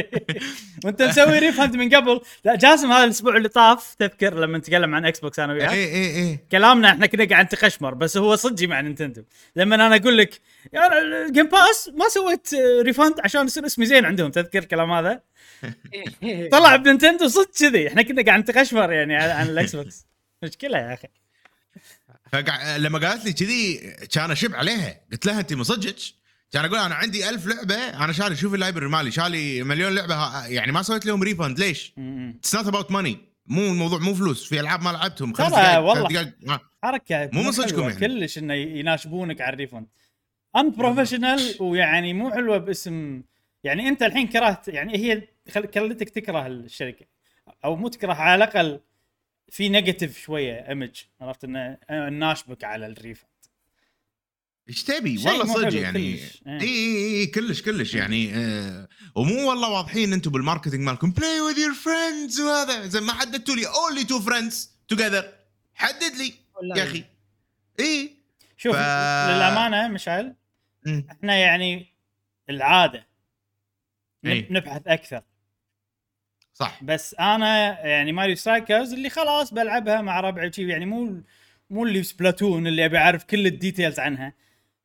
وانت 0.84 1.02
مسوي 1.02 1.38
refund 1.38 1.76
من 1.76 1.94
قبل. 1.94 2.20
لا 2.44 2.54
جاسم 2.54 2.92
هذا 2.92 3.04
الأسبوع 3.04 3.36
اللي 3.36 3.48
طاف 3.48 3.94
تذكر 3.94 4.34
لما 4.34 4.58
نتكلم 4.58 4.94
عن 4.94 5.06
Xbox 5.06 5.38
أنا 5.38 5.52
وياك؟ 5.52 5.70
اي 5.70 5.84
اي 5.84 6.16
اي 6.16 6.38
كلامنا 6.52 6.88
إحنا 6.88 7.06
كنا 7.06 7.24
قاعد 7.24 7.44
نتقشمر 7.44 7.94
بس 7.94 8.16
هو 8.16 8.36
صدقي 8.36 8.66
مع 8.66 8.80
نينتندو. 8.80 9.22
لما 9.56 9.74
أنا 9.74 9.96
أقول 9.96 10.18
لك 10.18 10.40
يا 10.72 10.98
ال 11.02 11.11
game 11.11 11.46
pass 11.46 11.90
ما 11.94 12.08
سويت 12.08 12.48
refund 12.80 13.14
عشان 13.24 13.46
يصير 13.46 13.66
اسمي 13.66 13.86
زين 13.86 14.04
عندهم. 14.04 14.30
تذكر 14.30 14.58
الكلام 14.58 14.92
هذا؟ 14.92 15.22
طلع 16.52 16.76
بنينتندو 16.76 17.28
صدق 17.28 17.50
كذي. 17.58 17.88
إحنا 17.88 18.02
كنا 18.02 18.22
قاعد 18.22 18.40
نتقشمر 18.40 18.92
يعني 18.92 19.16
عن 19.16 19.48
الاكس 19.48 19.76
بوكس 19.76 20.06
مشكلة 20.42 20.78
يا 20.78 20.94
أخي. 20.94 21.08
فقع... 22.32 22.76
لما 22.76 22.98
قالت 22.98 23.24
لي 23.24 23.32
كذي 23.32 23.74
كان 24.12 24.30
أشب 24.30 24.54
عليها. 24.54 25.00
قلت 25.12 25.26
لها 25.26 25.40
أنت 25.40 25.52
مصدقك 25.52 25.96
كان 26.52 26.64
أقول 26.64 26.78
أنا 26.78 26.94
عندي 26.94 27.28
ألف 27.28 27.46
لعبة 27.46 27.74
أنا 27.74 28.12
شاري 28.12 28.36
شوف 28.36 28.54
ال 28.54 28.58
library 28.58 28.88
مالي 28.88 29.10
شاري 29.10 29.62
مليون 29.62 29.94
لعبة 29.94 30.46
يعني 30.46 30.72
ما 30.72 30.82
سويت 30.82 31.06
لهم 31.06 31.22
refund 31.22 31.58
ليش؟ 31.58 31.92
it's 32.38 32.54
not 32.54 32.66
about 32.66 32.90
money 32.90 33.18
مو 33.46 33.62
الموضوع 33.62 33.98
مو 33.98 34.14
فلوس. 34.14 34.48
في 34.48 34.60
ألعاب 34.60 34.82
ما 34.82 34.90
لعبتهم. 34.90 35.32
خمس 35.32 35.50
دقائق 35.50 35.78
والله 35.78 36.32
حركة 36.82 37.30
مو 37.32 37.42
من 37.42 37.52
صدقكم 37.52 37.82
يعني. 37.82 37.94
كلش 37.94 38.38
إنه 38.38 38.54
يناشبونك 38.54 39.40
على 39.40 39.54
ال 39.54 39.86
refund. 40.56 40.70
unprofessional 40.70 41.56
ويعني 41.60 42.14
مو 42.14 42.30
حلوة 42.30 42.58
باسم 42.58 43.22
يعني 43.64 43.88
أنت 43.88 44.02
الحين 44.02 44.26
كرهت 44.26 44.68
يعني 44.68 44.96
هي 44.96 45.28
خلتك 45.50 46.08
تكره 46.08 46.46
الشركة. 46.46 47.06
أو 47.64 47.76
مو 47.76 47.88
تكره 47.88 48.12
على 48.12 48.44
الأقل 48.44 48.80
في 49.48 49.68
negative 49.68 50.18
شوية 50.18 50.68
image 50.68 51.02
عرفت 51.20 51.44
إنه 51.44 51.78
ناشبك 52.10 52.64
على 52.64 52.86
ال 52.86 52.92
refund. 52.92 53.30
إيش 54.68 54.84
تبي؟ 54.84 55.18
والله 55.18 55.44
صدق 55.44 55.80
يعني. 55.80 55.98
إي 55.98 56.20
إي 56.46 56.60
إي 56.62 56.96
إيه، 56.96 57.32
كلش 57.32 57.62
كلش 57.62 57.94
يعني 57.94 58.34
آه 58.34 58.88
ومو 59.14 59.50
والله 59.50 59.68
واضحين 59.68 60.12
أنتم 60.12 60.30
بال 60.30 60.39
marketing 60.39 60.80
مالكم. 60.80 61.10
play 61.10 61.40
with 61.40 61.58
your 61.58 61.74
friends 61.74 62.40
وهذا. 62.40 62.86
زين 62.86 63.02
ما 63.02 63.12
حددتوا 63.12 63.54
لي 63.54 63.66
only 63.66 64.04
two 64.04 64.20
friends 64.20 64.70
together 64.88 65.32
حدد 65.74 66.12
لي 66.18 66.32
يا 66.76 66.82
أخي. 66.84 67.04
إي. 67.80 68.16
شوف 68.56 68.76
ف... 68.76 68.78
للأمانة 68.78 69.88
مشعل 69.88 70.34
إحنا 71.10 71.36
يعني 71.36 71.86
العادة 72.50 73.06
إيه؟ 74.24 74.52
نبحث 74.52 74.82
أكثر. 74.86 75.22
صح. 76.58 76.84
بس 76.84 77.14
أنا 77.20 77.86
يعني 77.86 78.12
ماريو 78.12 78.36
سترايكرز 78.36 78.92
اللي 78.92 79.10
خلاص 79.10 79.54
بلعبها 79.54 80.00
مع 80.00 80.20
ربعي 80.20 80.50
يعني 80.58 80.86
مو 80.86 81.22
مو 81.70 81.84
اللي 81.84 82.02
سبلاتون 82.02 82.66
اللي 82.66 82.84
أبي 82.84 82.98
أعرف 82.98 83.24
كل 83.24 83.46
ال 83.46 83.53
details 83.53 84.00
عنها. 84.00 84.32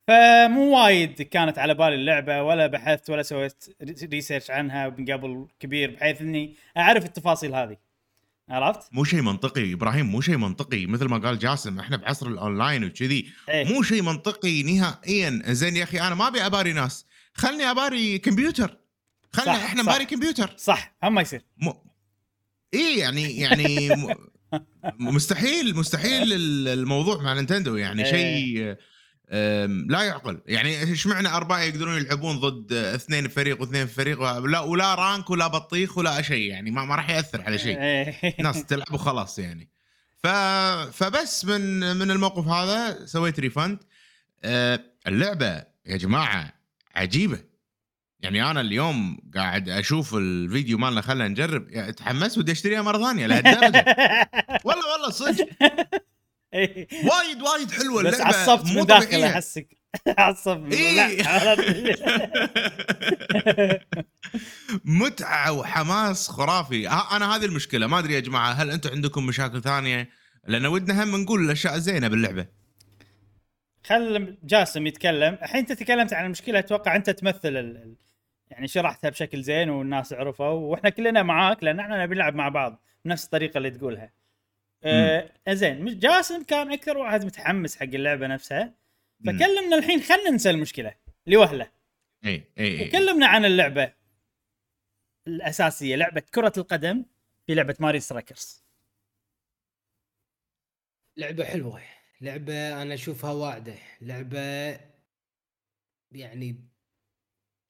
فمو 0.08 0.76
وايد 0.76 1.22
كانت 1.22 1.58
على 1.58 1.74
بالي 1.74 1.94
اللعبة 1.94 2.42
ولا 2.42 2.66
بحثت 2.66 3.10
ولا 3.10 3.22
سويت 3.22 3.64
research 4.12 4.50
عنها 4.50 4.88
من 4.88 5.12
قبل 5.12 5.46
كبير 5.60 5.90
بحيث 5.90 6.20
إني 6.20 6.54
أعرف 6.76 7.04
التفاصيل 7.04 7.54
هذه. 7.54 7.76
عرفت؟ 8.48 8.94
مو 8.94 9.04
شيء 9.04 9.22
منطقي 9.22 9.72
إبراهيم 9.72 10.06
مو 10.06 10.20
شيء 10.20 10.36
منطقي. 10.36 10.86
مثل 10.86 11.08
ما 11.08 11.18
قال 11.18 11.38
جاسم 11.38 11.78
إحنا 11.78 11.96
بعصر 11.96 12.26
الأونلاين 12.26 12.84
وكذي. 12.84 13.26
إيه. 13.48 13.74
مو 13.74 13.82
شيء 13.82 14.02
منطقي 14.02 14.62
نهائيا. 14.62 15.42
زين 15.46 15.76
يا 15.76 15.82
أخي 15.82 16.00
أنا 16.00 16.14
ما 16.14 16.28
أبي 16.28 16.46
أباري 16.46 16.72
ناس. 16.72 17.06
خلني 17.34 17.70
أباري 17.70 18.18
كمبيوتر. 18.18 18.81
خلنا 19.32 19.52
صح، 19.58 19.64
إحنا 19.64 19.82
صح. 19.82 19.88
نباري 19.88 20.04
كمبيوتر. 20.04 20.54
صح 20.58 20.94
هم 21.04 21.14
ما 21.14 21.22
يصير. 21.22 21.44
مو. 21.56 21.84
اي 22.74 22.98
يعني 22.98 23.36
يعني 23.36 23.88
م... 23.88 24.14
مستحيل 25.00 25.76
مستحيل 25.76 26.32
ال- 26.32 26.68
الموضوع 26.68 27.22
مع 27.22 27.34
نينتندو 27.34 27.76
يعني 27.76 28.04
إيه. 28.04 28.10
شيء 28.10 28.76
أم، 29.34 29.86
لا 29.90 30.02
يعقل. 30.02 30.40
يعني 30.46 30.80
إيش 30.80 31.06
معنى 31.06 31.28
أربعة 31.28 31.60
يقدرون 31.60 31.96
يلعبون 31.96 32.40
ضد 32.40 32.72
اثنين 32.72 33.28
فريق 33.28 33.60
واثنين 33.60 33.86
فريق؟ 33.86 34.20
ولا 34.20 34.60
ولا 34.60 34.94
rank 34.94 35.30
ولا 35.30 35.46
بطيخ 35.46 35.98
ولا 35.98 36.22
شيء 36.22 36.50
يعني 36.50 36.70
ما, 36.70 36.84
ما 36.84 36.94
راح 36.96 37.10
يأثر 37.10 37.42
على 37.42 37.58
شيء. 37.58 37.80
إيه. 37.82 38.34
ناس 38.40 38.64
تلعب 38.66 38.92
وخلاص 38.94 39.38
يعني. 39.38 39.70
ف... 40.22 40.26
فبس 40.92 41.44
من 41.44 41.96
من 41.96 42.10
الموقف 42.10 42.46
هذا 42.46 43.06
سويت 43.06 43.40
ريفند. 43.40 43.78
أه 44.44 44.80
اللعبة 45.06 45.64
يا 45.86 45.96
جماعة 45.96 46.52
عجيبة. 46.94 47.38
يعني 48.22 48.50
أنا 48.50 48.60
اليوم 48.60 49.18
قاعد 49.34 49.68
أشوف 49.68 50.14
الفيديو 50.14 50.78
مالنا 50.78 51.00
خلينا 51.00 51.28
نجرب. 51.28 51.70
يعني 51.70 51.92
تحمست 51.92 52.38
ودي 52.38 52.52
أشتريها 52.52 52.82
مرة 52.82 52.98
ثانية 52.98 53.26
لهالدرجة. 53.26 53.84
والله 54.64 54.92
والله 54.92 55.10
صدق. 55.10 55.48
إيه. 56.54 56.88
وايد 56.92 57.42
وايد 57.42 57.70
حلوة 57.70 58.02
بس 58.02 58.14
اللعبة. 58.14 58.36
عصبت 58.36 58.66
مو 58.66 58.80
من 58.80 58.86
داخل. 58.86 59.22
احسك 59.24 59.76
عصب 60.18 60.72
إيه. 60.72 61.22
متعة 64.84 65.52
وحماس 65.52 66.28
خرافي. 66.28 66.88
أنا 66.88 67.36
هذه 67.36 67.44
المشكلة. 67.44 67.86
ما 67.86 67.98
أدري 67.98 68.14
يا 68.14 68.20
جماعة 68.20 68.52
هل 68.52 68.70
أنتم 68.70 68.90
عندكم 68.90 69.26
مشاكل 69.26 69.62
ثانية؟ 69.62 70.08
لأن 70.46 70.66
ودنا 70.66 71.04
هم 71.04 71.22
نقول 71.22 71.44
الأشياء 71.44 71.74
الزينة 71.74 72.08
باللعبة. 72.08 72.46
خل 73.86 74.36
جاسم 74.44 74.86
يتكلم. 74.86 75.38
الحين 75.42 75.60
أنت 75.60 75.72
تكلمت 75.72 76.12
عن 76.12 76.24
المشكلة 76.24 76.58
أتوقع 76.58 76.96
أنت 76.96 77.10
تمثل 77.10 77.56
ال... 77.56 77.96
يعني 78.52 78.68
شرحتها 78.68 79.10
بشكل 79.10 79.42
زين 79.42 79.70
والناس 79.70 80.12
عرفوا 80.12 80.46
وإحنا 80.46 80.90
كلنا 80.90 81.22
معاك 81.22 81.64
لأن 81.64 81.80
إحنا 81.80 82.02
نبي 82.02 82.14
نلعب 82.14 82.34
مع 82.34 82.48
بعض 82.48 82.82
بنفس 83.04 83.24
الطريقة 83.24 83.58
اللي 83.58 83.70
تقولها. 83.70 84.12
آه 84.84 85.30
زين 85.48 85.84
مش- 85.84 85.94
جاسم 85.94 86.42
كان 86.44 86.72
أكثر 86.72 86.98
واحد 86.98 87.24
متحمس 87.24 87.76
حق 87.76 87.82
اللعبة 87.82 88.26
نفسها. 88.26 88.74
فكلمنا 89.26 89.76
الحين 89.78 90.00
خلينا 90.02 90.30
ننسى 90.30 90.50
المشكلة 90.50 90.94
لوهلة 91.26 91.70
إي 92.24 92.30
إي 92.58 92.80
إي 92.80 92.88
وكلمنا 92.88 93.26
عن 93.26 93.44
اللعبة 93.44 93.92
الأساسية 95.26 95.96
لعبة 95.96 96.22
كرة 96.34 96.52
القدم 96.58 97.04
في 97.46 97.54
لعبة 97.54 97.76
ماري 97.80 98.00
سترايكرز 98.00 98.64
لعبة 101.16 101.44
حلوة 101.44 101.82
لعبة 102.20 102.82
أنا 102.82 102.94
أشوفها 102.94 103.32
واعدة 103.32 103.74
لعبة 104.00 104.80
يعني 106.12 106.56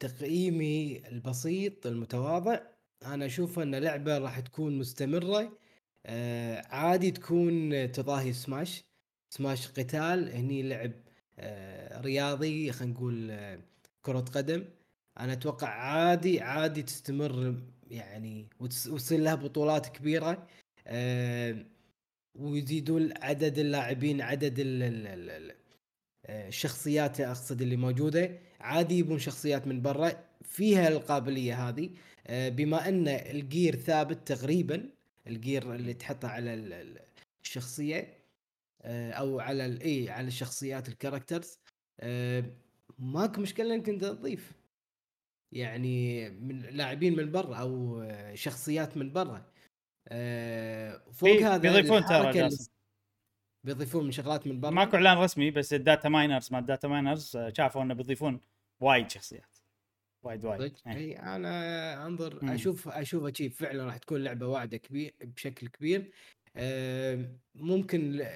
تقييمي 0.06 1.02
البسيط 1.08 1.86
المتواضع. 1.86 2.60
أنا 3.06 3.26
أشوف 3.26 3.58
أن 3.58 3.74
لعبة 3.74 4.18
راح 4.18 4.40
تكون 4.40 4.78
مستمرة. 4.78 5.58
آه 6.06 6.62
عادي 6.66 7.10
تكون 7.10 7.92
تضاهي 7.92 8.32
سماش. 8.32 8.84
سماش 9.30 9.68
قتال. 9.68 10.28
هني 10.34 10.62
لعب 10.62 10.92
آه 11.38 12.00
رياضي 12.00 12.72
خلينا 12.72 12.94
نقول 12.94 13.30
آه 13.30 13.60
كرة 14.02 14.20
قدم. 14.20 14.64
أنا 15.20 15.32
أتوقع 15.32 15.68
عادي 15.68 16.40
عادي 16.40 16.82
تستمر 16.82 17.54
يعني 17.90 18.46
وتصير 18.60 19.20
لها 19.20 19.34
بطولات 19.34 19.86
كبيرة. 19.86 20.46
آه 20.86 21.56
ويزيدون 22.38 23.12
عدد 23.22 23.58
اللاعبين 23.58 24.20
عدد 24.20 24.58
ال- 24.58 24.82
ال- 24.82 25.06
ال- 25.06 25.30
ال- 25.30 25.56
آه، 26.26 26.48
الشخصيات 26.48 27.20
أقصد 27.20 27.62
اللي 27.62 27.76
موجودة. 27.76 28.38
عادي 28.62 28.98
يبون 28.98 29.18
شخصيات 29.18 29.66
من 29.66 29.82
برا 29.82 30.12
فيها 30.42 30.88
القابلية 30.88 31.68
هذه. 31.68 31.90
آه، 32.26 32.48
بما 32.48 32.88
أن 32.88 33.08
ال 33.08 33.22
gear 33.22 33.76
ثابت 33.76 34.32
تقريبا 34.32 34.88
ال 35.26 35.36
gear 35.36 35.74
اللي 35.74 35.94
تحطه 35.94 36.28
على 36.28 36.54
ال- 36.54 36.72
ال- 36.72 36.98
الشخصية 37.44 38.18
آه، 38.82 39.12
أو 39.12 39.40
على 39.40 39.78
إي 39.84 40.10
على 40.10 40.26
الشخصيات 40.26 40.88
ال 40.88 40.95
characters 40.95 41.58
آه، 42.00 42.44
ماكو 42.98 43.40
مشكلة 43.40 43.74
إنك 43.74 43.88
أنت 43.88 44.04
تضيف. 44.04 44.52
يعني 45.52 46.30
من 46.30 46.60
لاعبين 46.60 47.16
من 47.16 47.30
برا 47.32 47.56
أو 47.56 48.04
شخصيات 48.34 48.96
من 48.96 49.12
برا. 49.12 49.46
فوق 51.12 51.30
بي- 51.30 51.44
هذا 51.44 51.56
بيضيفون 51.56 52.04
ترى 52.04 52.48
بيضيفون 53.64 54.04
من 54.04 54.10
شغلات 54.12 54.46
من 54.46 54.60
برا. 54.60 54.70
ماكو 54.70 54.96
إعلان 54.96 55.18
رسمي 55.18 55.50
بس 55.50 55.74
ال 55.74 55.81
data 55.81 56.08
miners 56.08 56.52
ما 56.52 56.58
ال 56.58 56.64
data 56.64 56.88
miners 56.88 57.38
شافوا 57.56 57.82
إنه 57.82 57.94
بيضيفون 57.94 58.40
وايد 58.82 59.10
شخصيات 59.10 59.58
وايد 60.22 60.44
وايد 60.44 60.60
إيه. 60.86 60.96
إي 60.96 61.18
أنا 61.18 62.06
أنظر 62.06 62.44
مم. 62.44 62.50
أشوف 62.50 62.88
اشوفها 62.88 63.32
شيء 63.32 63.50
فعلا 63.50 63.84
راح 63.84 63.96
تكون 63.96 64.24
لعبة 64.24 64.46
واعدة 64.46 64.76
كبير 64.76 65.14
بشكل 65.20 65.68
كبير 65.68 66.12
ممكن 67.54 68.26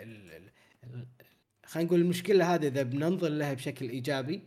خلينا 1.64 1.88
نقول 1.88 2.00
المشكلة 2.00 2.54
هذه 2.54 2.66
إذا 2.66 2.82
بننظر 2.82 3.28
لها 3.28 3.54
بشكل 3.54 3.90
إيجابي 3.90 4.42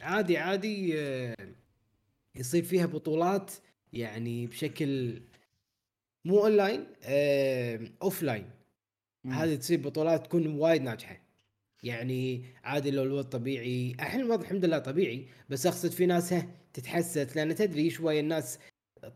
عادي 0.00 0.38
عادي 0.38 0.94
يصير 2.34 2.62
فيها 2.62 2.86
بطولات 2.86 3.52
يعني 3.92 4.46
بشكل 4.46 5.22
مو 6.24 6.38
online 6.38 6.86
offline. 8.02 8.50
هذه 9.26 9.54
تصير 9.56 9.80
بطولات 9.80 10.26
تكون 10.26 10.46
وايد 10.46 10.82
ناجحة 10.82 11.20
يعني 11.82 12.44
عادي 12.64 12.90
لو 12.90 13.02
الوضع 13.02 13.28
طبيعي. 13.28 13.90
الحين 13.92 14.20
الوضع 14.20 14.42
الحمد 14.42 14.64
لله 14.64 14.78
طبيعي 14.78 15.26
بس 15.50 15.66
أقصد 15.66 15.90
في 15.90 16.06
ناس 16.06 16.34
تتحسس 16.72 17.36
لأن 17.36 17.54
تدري 17.54 17.90
شوي 17.90 18.20
الناس 18.20 18.58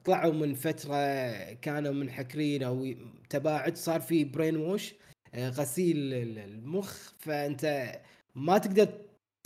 طلعوا 0.05 0.33
من 0.33 0.55
فترة 0.55 0.97
كانوا 1.53 1.93
منحكرين 1.93 2.63
أو 2.63 2.95
تباعد 3.31 3.77
صار 3.77 4.01
في 4.01 4.25
برين 4.25 4.57
ووش 4.57 4.95
آه، 5.35 5.49
غسيل 5.51 5.97
ال- 6.15 6.39
المخ 6.39 7.13
فأنت 7.19 7.93
ما 8.35 8.59
تقدر 8.59 8.89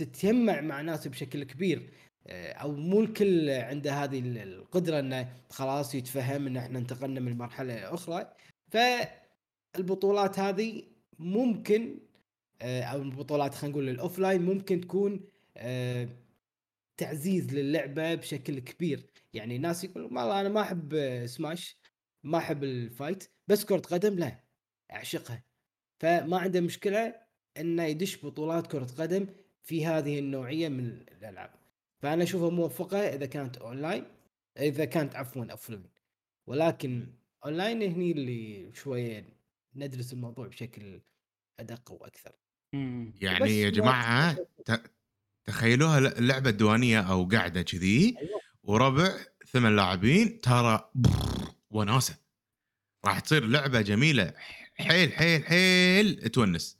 تتجمع 0.00 0.60
مع 0.60 0.80
ناس 0.80 1.08
بشكل 1.08 1.44
كبير. 1.44 1.90
آه، 2.26 2.52
أو 2.52 2.72
مو 2.72 3.00
الكل 3.00 3.50
عنده 3.50 3.92
هذه 3.92 4.18
ال- 4.18 4.38
القدرة 4.38 4.98
إنه 5.00 5.28
خلاص 5.50 5.94
يتفهم 5.94 6.46
إن 6.46 6.56
إحنا 6.56 6.78
انتقلنا 6.78 7.20
من 7.20 7.38
مرحلة 7.38 7.94
أخرى. 7.94 8.32
فالبطولات 9.74 10.38
هذه 10.38 10.82
ممكن 11.18 11.98
أو 12.62 13.02
البطولات 13.02 13.54
خلينا 13.54 13.72
نقول 13.72 13.88
ال 13.88 13.95
offline 13.95 14.42
ممكن 14.42 14.80
تكون 14.80 15.20
آه، 15.56 16.08
تعزيز 16.96 17.54
للعبة 17.54 18.14
بشكل 18.14 18.58
كبير. 18.58 19.06
يعني 19.34 19.56
الناس 19.56 19.84
يقول 19.84 20.02
والله 20.02 20.40
أنا 20.40 20.48
ما 20.48 20.60
أحب 20.60 20.94
آه، 20.94 21.26
سماش 21.26 21.76
ما 22.22 22.38
أحب 22.38 22.64
ال 22.64 22.74
fight 22.74 23.24
بس 23.48 23.64
كرة 23.64 23.78
قدم 23.80 24.14
لا 24.18 24.44
أعشقها. 24.92 25.44
فما 26.00 26.38
عنده 26.38 26.60
مشكلة 26.60 27.14
إنه 27.56 27.84
يدش 27.84 28.24
بطولات 28.26 28.66
كرة 28.66 28.86
قدم 28.98 29.26
في 29.62 29.86
هذه 29.86 30.18
النوعية 30.18 30.68
من 30.68 30.84
الألعاب. 30.86 31.50
فأنا 32.00 32.22
أشوفها 32.22 32.50
موفقة 32.50 32.98
إذا 32.98 33.26
كانت 33.26 33.56
أونلاين 33.56 34.04
إذا 34.58 34.84
كانت 34.84 35.16
عفوا 35.16 35.44
offline. 35.50 35.90
ولكن 36.46 37.06
أونلاين 37.44 37.82
هني 37.82 38.12
اللي 38.12 38.72
شوية 38.74 39.24
ندرس 39.74 40.12
الموضوع 40.12 40.46
بشكل 40.46 41.00
أدق 41.60 41.92
وأكثر. 41.92 42.32
مم. 42.72 43.12
يعني 43.20 43.60
يا 43.60 43.70
بس 44.34 44.38
ت- 44.66 44.90
تخيلوها 45.46 46.00
ل- 46.00 46.06
اللعبه 46.06 46.50
الديوانيه 46.50 47.00
أو 47.00 47.28
قاعدة 47.28 47.62
كذي 47.62 48.14
أيوة. 48.18 48.40
وربع 48.62 49.12
ثمان 49.52 49.76
لاعبين 49.76 50.40
ترى 50.40 50.90
ببرر 50.94 51.52
وناسة 51.70 52.16
راح 53.04 53.20
تصير 53.20 53.44
لعبة 53.44 53.80
جميلة 53.80 54.32
حيل 54.74 55.12
حيل 55.12 55.44
حيل 55.44 56.28
تونس 56.28 56.78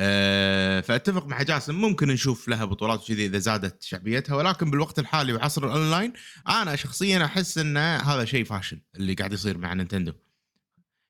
أه 0.00 0.80
فأتفق 0.80 1.26
مع 1.26 1.42
جاسم 1.42 1.74
ممكن 1.74 2.08
نشوف 2.08 2.48
لها 2.48 2.64
بطولات 2.64 3.02
وكذي 3.02 3.26
إذا 3.26 3.38
زادت 3.38 3.82
شعبيتها 3.82 4.34
ولكن 4.36 4.70
بالوقت 4.70 4.98
الحالي 4.98 5.32
وعصر 5.32 5.66
الأونلاين 5.66 6.12
أنا 6.48 6.76
شخصيا 6.76 7.24
أحس 7.24 7.58
إن 7.58 7.76
هذا 7.76 8.24
شيء 8.24 8.44
فاشل 8.44 8.80
اللي 8.96 9.14
قاعد 9.14 9.32
يصير 9.32 9.58
مع 9.58 9.74
نينتندو 9.74 10.12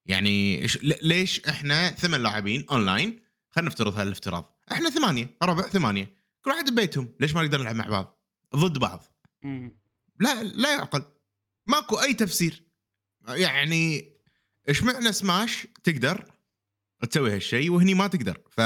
يعني 0.07 0.69
إيش- 0.69 0.85
ل- 0.85 0.99
ليش 1.03 1.41
إحنا 1.49 1.89
ثمان 1.91 2.23
لاعبين 2.23 2.67
أونلاين 2.71 3.21
خلينا 3.51 3.71
نفترض 3.71 3.99
هالافتراض. 3.99 4.59
إحنا 4.73 4.91
ثمانية 4.91 5.37
ربع 5.43 5.63
ثمانية. 5.63 6.15
كل 6.43 6.51
واحد 6.51 6.71
ببيتهم. 6.71 7.15
ليش 7.21 7.35
ما 7.35 7.43
نقدر 7.43 7.61
نلعب 7.61 7.75
مع 7.75 7.89
بعض؟ 7.89 8.19
ضد 8.57 8.79
بعض. 8.79 9.03
مم. 9.43 9.79
لا 10.21 10.43
لا 10.43 10.73
يعقل. 10.73 11.03
ماكو 11.67 11.97
أي 11.97 12.15
تفسير. 12.15 12.63
يعني 13.29 14.13
إيش 14.69 14.83
معنى 14.83 15.13
سماش 15.13 15.67
تقدر 15.85 16.33
تسوي 17.11 17.35
هالشيء 17.35 17.71
وهني 17.71 17.95
ما 17.95 18.07
تقدر؟ 18.07 18.41
ف 18.51 18.61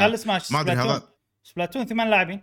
خل 0.00 0.18
سماش 0.18 0.52
ما 0.52 0.60
أدري 0.60 0.74
سبلاتون 0.74 0.90
هذا 0.90 1.08
سبلاتون. 1.42 1.84
ثمان 1.84 2.10
لاعبين. 2.10 2.42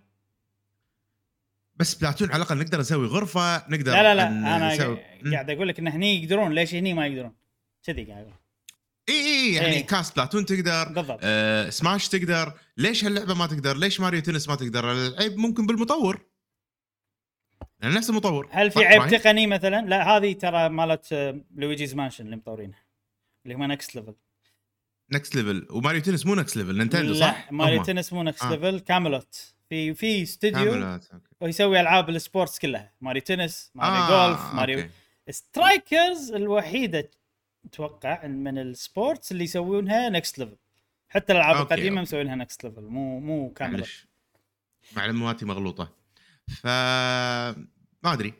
بسبلاتون 1.75 2.32
على 2.32 2.38
الأقل 2.44 2.58
نقدر 2.58 2.80
نسوي 2.80 3.08
غرفة 3.08 3.70
نقدر 3.70 3.92
لا 3.92 4.04
لا 4.04 4.16
لا 4.16 4.28
أنا 4.28 4.74
نسوي... 4.74 4.98
قاعد 5.32 5.50
أقول 5.50 5.68
لك 5.68 5.80
إن 5.80 5.88
هني 5.88 6.24
يقدرون. 6.24 6.54
ليش 6.54 6.76
هني 6.76 6.94
ما 6.94 7.08
يقدرون؟ 7.08 7.36
كذي 7.84 8.04
قاعد 8.04 8.24
أقول. 8.24 8.34
إي 9.10 9.15
إي 9.15 9.53
يعني 9.53 9.74
إيه. 9.74 9.86
كا 9.86 10.15
سبلاتون 10.15 10.46
تقدر 10.45 10.93
بالضبط 10.93 11.19
آه 11.24 11.69
سماش 11.69 12.10
تقدر 12.10 12.53
ليش 12.77 13.05
هاللعبة 13.05 13.33
ما 13.33 13.48
تقدر 13.48 13.77
ليش 13.77 14.00
ماريو 14.00 14.22
تنس 14.22 14.50
ما 14.50 14.55
تقدر 14.55 14.91
العيب 14.91 15.38
ممكن 15.38 15.65
بالمطور 15.65 16.22
يعني 17.79 17.95
نفس 17.95 18.10
المطور 18.10 18.48
هل 18.51 18.72
في 18.72 18.79
صح 18.79 18.86
عيب؟ 18.86 19.07
تقني 19.07 19.48
مثلا؟ 19.48 19.86
لا 19.88 20.17
هذه 20.17 20.33
ترى 20.33 20.69
مالت 20.69 21.13
آه، 21.13 21.41
لويجيز 21.55 21.95
مانشن 21.95 22.25
اللي 22.25 22.36
مطورينها 22.36 22.83
اللي 23.45 23.55
هم 23.55 23.63
Next 23.63 23.96
Level 23.96 24.15
نكست 25.12 25.36
ليفل 25.36 25.67
وماريو 25.69 26.01
تنس 26.01 26.25
مو 26.25 26.36
نكست 26.36 26.57
ليفل 26.57 26.77
نينتندو 26.77 27.13
صح؟ 27.13 27.45
لا 27.45 27.53
ماريو. 27.57 27.83
تنس 27.83 28.13
مو 28.13 28.24
Next 28.24 28.44
آه. 28.43 28.50
Level 28.50 28.80
كاميلوت 28.79 29.53
في 29.69 29.93
في 29.93 30.24
استوديو. 30.24 31.00
ويسوي 31.41 31.79
ألعاب 31.79 32.10
ال 32.10 32.17
sports 32.17 32.60
كلها 32.60 32.93
Mario 33.01 33.22
Tennis 33.22 33.72
Mario 33.75 34.03
آه، 34.03 34.27
Golf 34.27 34.53
Mario 34.53 34.80
okay. 34.80 34.89
Strikers 35.30 36.32
الوحيدة 36.31 37.12
أتوقع 37.65 38.27
من 38.27 38.58
ال 38.58 38.68
sports 38.68 39.32
اللي 39.32 39.43
يسوونها 39.43 40.10
Next 40.10 40.39
Level 40.39 40.58
حتى 41.10 41.34
الألعاب 41.34 41.55
القديمة. 41.55 42.01
مسوينها 42.01 42.36
Next 42.36 42.63
Level 42.63 42.82
مو 42.82 43.20
مو 43.20 43.53
Camelot 43.53 43.77
معلش. 43.77 44.08
معلوماتي 44.96 45.46
مغلوطة. 45.46 45.96
ف 46.48 46.65
ما 46.65 48.13
أدري. 48.13 48.34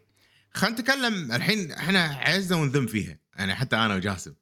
خلينا 0.51 0.75
نتكلم 0.82 1.32
الحين 1.32 1.72
إحنا 1.72 2.03
عزنا 2.03 2.60
ونذم 2.60 2.88
فيها. 2.88 3.20
يعني 3.36 3.56
حتى 3.56 3.75
أنا 3.75 3.96
وجاسم. 3.96 4.34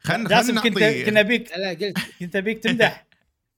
خلينا 0.00 0.28
جاسم 0.28 0.46
خلينا 0.46 0.62
كنت 0.62 0.78
نعطي 0.82 1.04
كنا 1.04 1.22
بيك. 1.22 1.52
لا 1.56 1.68
قلت. 1.70 1.98
كنت 2.20 2.36
أبيك 2.36 2.58
تمدح. 2.58 3.06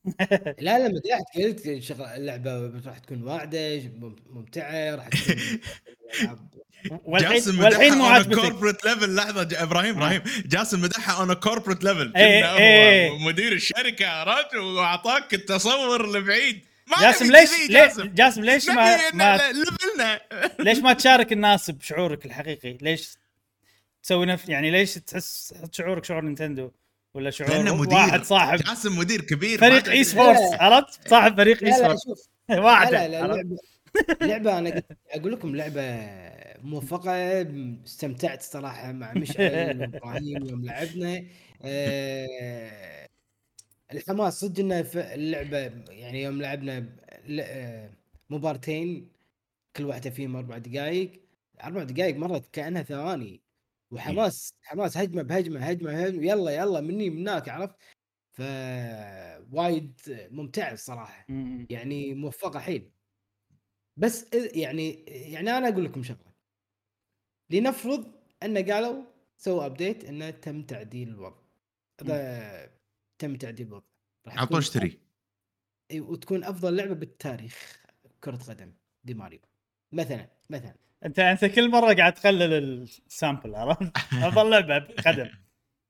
لا 0.59 0.79
لا 0.79 0.89
مدحت. 0.89 1.25
قلت 1.37 1.79
شغل 1.83 2.03
اللعبة 2.05 2.81
راح 2.87 2.99
تكون 2.99 3.23
واعدة 3.23 3.79
مم- 3.89 4.17
ممتعة 4.31 4.95
راح 4.95 5.09
تكون 5.09 5.37
والحين 7.05 7.35
جاسم 7.35 7.61
والحين 7.65 7.95
مو 7.95 8.05
مدحها 8.05 8.23
on 8.23 8.25
a 8.25 8.39
عاجبتك 8.39 8.43
corporate 8.53 8.85
level. 8.91 9.09
لحظة 9.09 9.43
ج- 9.43 9.55
إبراهيم 9.55 9.97
إبراهيم. 9.97 10.23
جاسم 10.47 10.81
مدحها 10.83 11.21
on 11.21 11.33
corporate 11.33 11.85
level. 11.85 12.13
هو 12.17 13.19
مدير 13.19 13.53
الشركة 13.53 14.07
عرفت؟ 14.09 14.55
وأعطاك 14.55 15.35
التصور 15.35 16.05
البعيد. 16.17 16.65
ما 16.87 16.97
جاسم 17.03 17.33
ليش 17.33 17.51
جاسم. 17.71 18.03
جاسم 18.15 18.45
ليش 18.45 18.69
ما, 18.69 18.97
level 19.53 20.10
نا 20.10 20.21
ليش 20.65 20.79
ما 20.79 20.93
تشارك 20.93 21.33
الناس 21.33 21.71
بشعورك 21.71 22.27
الحقيقي؟ 22.27 22.79
ليش 22.81 23.19
تسوي 24.03 24.27
نفس 24.27 24.49
يعني 24.49 24.71
ليش 24.71 24.95
تحس 24.95 25.55
تحط 25.59 25.75
شعورك 25.75 26.05
شعور 26.05 26.25
Nintendo؟ 26.25 26.71
ولا 27.15 27.31
شعور 27.31 27.51
لأنه 27.51 27.77
مدير. 27.77 27.95
واحد 27.99 28.25
صاحب 28.25 28.59
جاسم 28.59 28.99
مدير 28.99 29.21
كبير 29.21 29.59
فريق. 29.59 29.89
esports. 29.89 30.41
عرفت؟ 30.61 31.09
صاحب 31.09 31.37
فريق 31.37 31.65
esports 31.65 32.03
واحد 32.51 32.93
لا 32.93 33.09
لا 33.09 33.45
لعبه 34.21 34.59
أنا 34.59 34.83
أقول 35.11 35.33
لكم 35.33 35.57
لعبة 35.57 35.83
موفقة 36.63 37.43
استمتعت 37.85 38.43
صراحة 38.43 38.93
مع 38.93 39.13
مشعل 39.15 39.81
وإبراهيم 39.81 40.47
يوم 40.47 40.65
لعبنا. 40.65 41.27
آه، 41.63 43.09
الحماس 43.93 44.41
صدق 44.41 44.61
إنه 44.61 44.83
في 44.83 45.15
اللعبة 45.15 45.59
يعني 45.93 46.23
يوم 46.23 46.43
لعبنا 46.43 46.97
آه، 47.41 47.91
مبارتين 48.31 49.13
كل 49.77 49.85
واحدة 49.85 50.11
فيهم 50.11 50.37
أربع 50.37 50.59
دقائق 50.59 51.23
أربع 51.65 51.83
دقائق 51.83 52.17
مرت 52.17 52.55
كأنها 52.55 52.83
ثواني. 52.83 53.43
وحماس 53.91 54.55
حماس 54.63 54.97
هجمة 54.97 55.23
بهجمة 55.23 55.61
هجمة 55.61 55.93
بهجمة. 55.93 56.27
يلا 56.27 56.51
يلا 56.51 56.81
مني 56.81 57.11
مناك 57.11 57.49
عرفت؟ 57.49 57.77
ف 58.33 58.43
وايد 59.53 60.01
ممتع 60.31 60.73
الصراحه. 60.73 61.27
يعني 61.71 62.15
موفقة 62.15 62.61
حيل. 62.61 62.93
بس 63.97 64.27
يعني 64.35 65.05
يعني 65.07 65.51
أنا 65.59 65.69
أقول 65.69 65.85
لكم 65.85 66.03
شغلة. 66.03 66.32
لنفرض 67.53 68.13
أن 68.43 68.71
قالوا 68.71 69.03
سووا 69.37 69.67
ابديت 69.67 70.05
انه 70.05 70.31
تم 70.31 70.63
تعديل 70.63 71.09
الوضع. 71.09 71.37
هذا 72.03 72.71
تم 73.19 73.37
تعديل 73.37 73.67
الوضع. 73.67 73.85
راح 74.27 74.35
عطوه 74.35 74.47
تكون- 74.47 74.59
اشتري. 74.59 74.99
وتكون 75.95 76.45
أفضل 76.45 76.77
لعبة 76.77 76.95
بالتاريخ 76.95 77.83
كرة 78.25 78.37
قدم. 78.37 78.73
دي 79.05 79.15
ماريو. 79.15 79.39
مثلا 79.93 80.29
مثلا. 80.51 80.75
أنت 81.05 81.19
أنت 81.19 81.45
كل 81.45 81.71
مرة 81.71 81.95
قاعد 81.95 82.15
تقلل 82.15 82.53
ال 82.83 82.93
sample 82.93 83.55
عرفت؟ 83.55 83.83
أفضل 84.27 84.51
لعبة 84.51 84.79
قدم. 85.07 85.29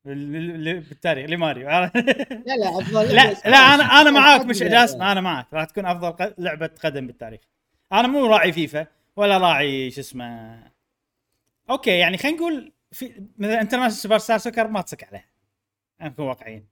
بال- 0.05 0.33
بال- 0.33 0.81
بالتاريخ 0.81 1.31
لماريو؟ 1.31 1.69
لا 1.69 1.91
لا 2.47 2.79
أفضل 2.79 3.15
لا 3.15 3.33
لا 3.33 3.57
أنا 3.57 3.83
أنا 3.85 4.11
معاك 4.11 4.41
مش. 4.47 4.59
جاسم 4.63 5.03
أنا 5.03 5.21
معاك. 5.21 5.47
راح 5.55 5.65
تكون 5.65 5.87
أفضل 5.87 6.11
ق- 6.13 6.35
لعبة 6.41 6.67
قدم 6.85 7.07
بالتاريخ. 7.07 7.41
أنا 7.93 8.09
مو 8.09 8.27
راعي 8.27 8.53
فيفا 8.53 8.87
ولا 9.17 9.39
راعي 9.39 9.91
شو 9.91 10.01
اسمه 10.01 10.72
okay 11.73 11.99
يعني 11.99 12.19
خلينا 12.19 12.37
نقول 12.37 12.73
في 12.93 13.27
مثلا 13.39 13.61
International 13.61 13.93
Superstar 13.93 14.39
Soccer 14.39 14.69
ما 14.69 14.81
تصك 14.81 15.05
عليه 15.05 15.33
نكون 16.01 16.27
واقعيين 16.27 16.69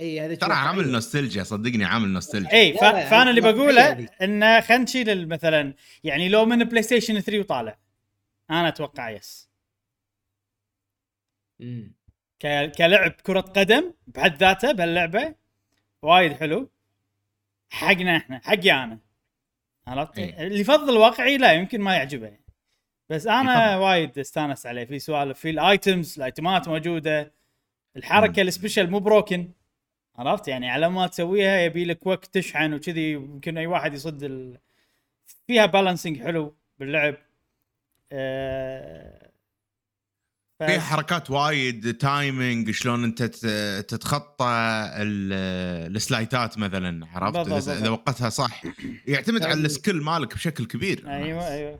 إي 0.00 0.20
هذا 0.20 0.34
ترى 0.34 0.52
عامل 0.52 0.78
واقعي. 0.78 0.92
نوستالجيا 0.92 1.42
صدقني 1.42 1.84
عامل 1.84 2.08
نوستالجيا 2.08 2.52
إي 2.52 2.74
فأنا 2.78 3.30
اللي 3.30 3.40
بقوله. 3.40 4.08
انه 4.22 4.60
خلينا 4.60 4.82
نشيل 4.84 5.28
مثلا 5.28 5.74
يعني 6.04 6.28
لو 6.28 6.44
من 6.44 6.64
PlayStation 6.64 7.20
3 7.20 7.40
وطالع 7.40 7.78
أنا 8.50 8.68
أتوقع 8.68 9.10
yes 9.10 9.48
مم. 11.60 11.94
ك... 12.40 12.70
كلعب 12.78 13.10
كرة 13.10 13.40
قدم 13.40 13.92
بحد 14.06 14.36
ذاته 14.36 14.72
بهاللعبة 14.72 15.34
وايد 16.02 16.32
حلو 16.32 16.70
حقنا 17.70 18.16
إحنا 18.16 18.40
حقي 18.44 18.72
أنا 18.72 18.98
عرفت؟ 19.86 20.18
إيه. 20.18 20.46
اللي 20.46 20.60
يفضل 20.60 20.96
واقعي 20.96 21.38
لا 21.38 21.52
يمكن 21.52 21.80
ما 21.80 21.94
يعجبه 21.96 22.26
يعني. 22.26 22.45
بس 23.10 23.26
أنا 23.26 23.72
يفضل. 23.72 23.82
وايد 23.84 24.18
أستانس 24.18 24.66
عليه. 24.66 24.84
في 24.84 24.98
سوالف 24.98 25.38
في 25.38 25.50
ال 25.50 25.61
items 25.61 26.14
ال 26.16 26.25
item 26.25 26.59
ات 26.59 26.68
موجودة 26.68 27.32
الحركة. 27.96 28.42
ال 28.42 28.48
special 28.48 28.90
مو 28.90 28.98
broken 28.98 29.48
عرفت؟ 30.16 30.48
يعني 30.48 30.70
على 30.70 30.88
ما 30.88 31.06
تسويها 31.06 31.60
يبي 31.60 31.84
لك 31.84 32.06
وقت 32.06 32.24
تشحن 32.38 32.74
وكذي 32.74 33.12
يمكن 33.12 33.58
أي 33.58 33.66
واحد 33.66 33.94
يصد 33.94 34.22
ال... 34.22 34.58
فيها 35.46 35.66
balancing 35.66 36.22
حلو 36.22 36.56
باللعب. 36.78 37.14
آه... 38.12 39.30
ف- 40.60 40.62
في 40.64 40.80
حركات 40.80 41.30
وايد 41.30 41.96
timing 41.96 42.70
شلون 42.70 43.04
أنت 43.04 43.22
تتخطى 43.88 44.46
ال- 44.96 45.96
ال 45.96 46.05
slide 46.05 46.49
ات 46.49 46.58
مثلا 46.58 47.06
عرفت؟ 47.06 47.52
اذا. 47.68 47.90
وقتها 47.90 48.28
صح. 48.28 48.62
يعتمد 49.06 49.42
على 49.42 49.50
يعني- 49.50 49.66
ال 49.66 49.72
skill 49.72 50.02
مالك 50.02 50.34
بشكل 50.34 50.66
كبير. 50.66 51.08
أيوه. 51.10 51.48
أيوه. 51.48 51.70
اي 51.72 51.78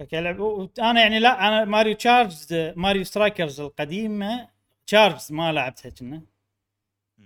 و- 0.00 0.68
أنا 0.78 1.00
يعني 1.00 1.18
لا 1.18 1.48
أنا 1.48 1.64
Mario 1.64 1.94
Charged 1.94 2.34
Mario 2.76 3.04
Strikers 3.04 3.60
القديمة 3.60 4.48
تشارج 4.86 5.20
ما 5.30 5.52
لعبتها 5.52 5.90
كنا. 5.90 6.22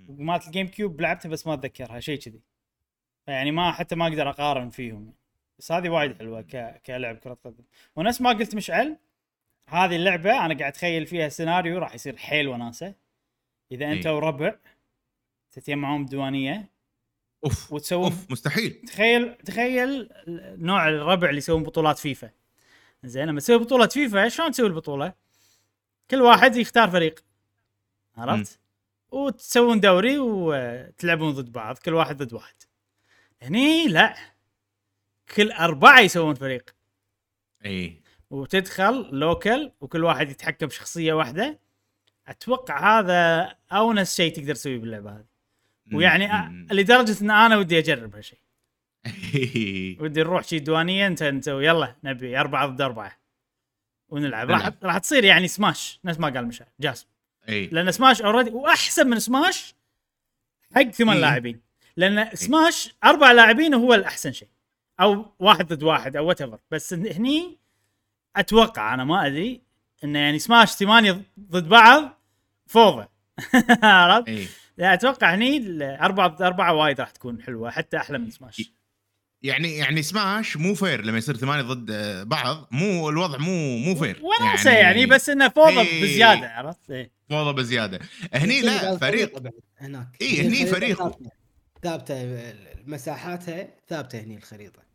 مالت 0.08 0.46
ال 0.46 0.68
GameCube 0.68 1.00
لعبتها 1.00 1.28
بس 1.28 1.46
ما 1.46 1.54
اتذكرها 1.54 2.00
شيء 2.00 2.18
كذي. 2.18 2.40
يعني 3.26 3.50
ما 3.50 3.72
حتى 3.72 3.94
ما 3.94 4.06
أقدر 4.06 4.30
اقارن 4.30 4.70
فيهم. 4.70 5.14
بس 5.58 5.72
هذه 5.72 5.88
وايد 5.88 6.18
حلوة 6.18 6.40
ك... 6.40 6.82
كلعب 6.86 7.16
كرة 7.16 7.38
قدم. 7.44 7.64
ونفس 7.96 8.20
ما 8.20 8.30
قلت 8.30 8.54
مشعل 8.54 8.96
هذه 9.68 9.96
اللعبة 9.96 10.30
أنا 10.30 10.58
قاعد 10.58 10.62
أتخيل 10.62 11.06
فيها 11.06 11.28
سيناريو 11.28 11.78
راح 11.78 11.94
يصير 11.94 12.16
حيل 12.16 12.48
وناسة. 12.48 12.94
إذا 13.72 13.92
أنت. 13.92 14.06
وربع 14.06 14.54
تتجمعون 15.50 16.04
بديوانية. 16.04 16.70
أوف 17.44 17.72
وتسوون 17.72 18.04
أوف 18.04 18.30
مستحيل. 18.30 18.70
تخيل 18.70 19.34
تخيل 19.34 20.08
نوع 20.58 20.88
الربع 20.88 21.28
اللي 21.28 21.38
يسوون 21.38 21.62
بطولات 21.62 21.98
فيفا. 21.98 22.30
زين 23.04 23.26
لما 23.26 23.40
تسوي 23.40 23.58
بطولة 23.58 23.86
فيفا 23.86 24.28
شلون 24.28 24.50
تسوي 24.50 24.66
البطولة؟ 24.66 25.12
كل 26.10 26.22
واحد 26.22 26.56
يختار 26.56 26.90
فريق 26.90 27.24
عرفت؟ 28.16 28.60
وتسوون 29.08 29.80
دوري 29.80 30.18
وتلعبون 30.18 31.32
ضد 31.32 31.52
بعض 31.52 31.78
كل 31.78 31.94
واحد 31.94 32.22
ضد 32.22 32.32
واحد. 32.32 32.54
هني 33.42 33.88
لا 33.88 34.16
كل 35.36 35.52
أربعة 35.52 36.00
يسوون 36.00 36.34
فريق. 36.34 36.70
إي. 37.64 38.02
وتدخل 38.30 39.08
local 39.12 39.72
وكل 39.80 40.04
واحد 40.04 40.30
يتحكم 40.30 40.66
بشخصية 40.66 41.12
واحدة. 41.12 41.60
أتوقع 42.26 42.98
هذا 42.98 43.54
أونس 43.72 44.16
شيء 44.16 44.34
تقدر 44.34 44.54
تسويه 44.54 44.78
باللعبة 44.78 45.10
هذه. 45.10 45.24
ويعني 45.94 46.28
أ- 46.28 46.72
لدرجة 46.72 47.24
أن 47.24 47.30
أنا 47.30 47.56
ودي 47.56 47.78
أجرب 47.78 48.16
هالشيء 48.16 48.38
ودي 50.00 50.20
نروح 50.20 50.44
شي 50.44 50.58
ديوانيه 50.58 51.06
انت 51.06 51.22
نسوي 51.22 51.66
يلا 51.66 51.96
نبي 52.04 52.40
أربعة 52.40 52.66
ضد 52.66 52.80
أربعة. 52.80 53.20
ونلعب. 54.08 54.50
راح. 54.50 54.70
راح 54.82 54.98
تصير 54.98 55.24
يعني 55.24 55.48
سماش. 55.48 56.00
نفس 56.04 56.20
ما 56.20 56.28
قال 56.28 56.46
مشعل 56.46 56.68
جاسم. 56.80 57.06
إي. 57.48 57.66
لأن 57.66 57.92
Smash 57.92 58.22
already 58.22 58.50
وأحسن 58.50 59.08
من 59.08 59.18
سماش 59.18 59.74
حق 60.74 60.82
ثمان. 60.82 61.16
لاعبين. 61.16 61.60
لأن 61.96 62.36
سماش 62.36 62.94
أربع 63.04 63.32
لاعبين 63.32 63.74
هو 63.74 63.94
الأحسن 63.94 64.32
شيء. 64.32 64.48
أو 65.00 65.26
واحد 65.38 65.72
ضد 65.72 65.82
واحد 65.82 66.16
أو 66.16 66.26
what 66.28 66.60
بس 66.70 66.94
هني 66.94 67.58
أتوقع 68.36 68.94
أنا 68.94 69.04
ما 69.04 69.26
أدري 69.26 69.62
انه 70.04 70.18
يعني 70.18 70.38
سماش 70.38 70.68
ثمانية 70.68 71.22
ضد 71.40 71.68
بعض 71.68 72.20
فوضى. 72.66 73.06
عرفت؟ 73.82 74.48
أتوقع 74.80 75.34
هني 75.34 75.56
الاربعه 75.56 76.28
ضد 76.28 76.42
أربعة 76.42 76.74
وايد 76.74 77.00
راح 77.00 77.10
تكون 77.10 77.42
حلوة 77.42 77.70
حتى 77.70 77.96
أحلى 77.96 78.18
من 78.18 78.30
سماش. 78.30 78.72
يعني 79.42 79.76
يعني 79.76 80.02
Smash 80.02 80.56
مو 80.56 80.74
fair 80.74 81.04
لما 81.04 81.18
يصير 81.18 81.36
ثمانية 81.36 81.62
ضد 81.62 81.90
آه، 81.90 82.22
بعض 82.22 82.68
مو 82.70 83.08
الوضع 83.08 83.38
مو 83.38 83.78
مو 83.78 83.94
fair 83.94 84.20
وناسه 84.22 84.70
يعني, 84.70 84.82
يعني 85.00 85.06
بس 85.06 85.28
إنه 85.28 85.48
فوضى 85.48 85.80
إيه. 85.80 86.02
بزيادة 86.02 86.48
عرفت؟ 86.48 86.90
إيه. 86.90 87.10
فوضى 87.30 87.62
بزيادة 87.62 87.98
هني 88.34 88.60
لا 88.60 88.96
فريق 88.98 89.42
هناك 89.80 90.08
إيه، 90.20 90.42
هني 90.42 90.66
فريق. 90.66 90.98
ثابتة. 90.98 91.30
ثابتة 91.82 92.42
مساحاتها 92.86 93.68
ثابتة 93.88 94.20
هني 94.20 94.36
الخريطة 94.36 94.89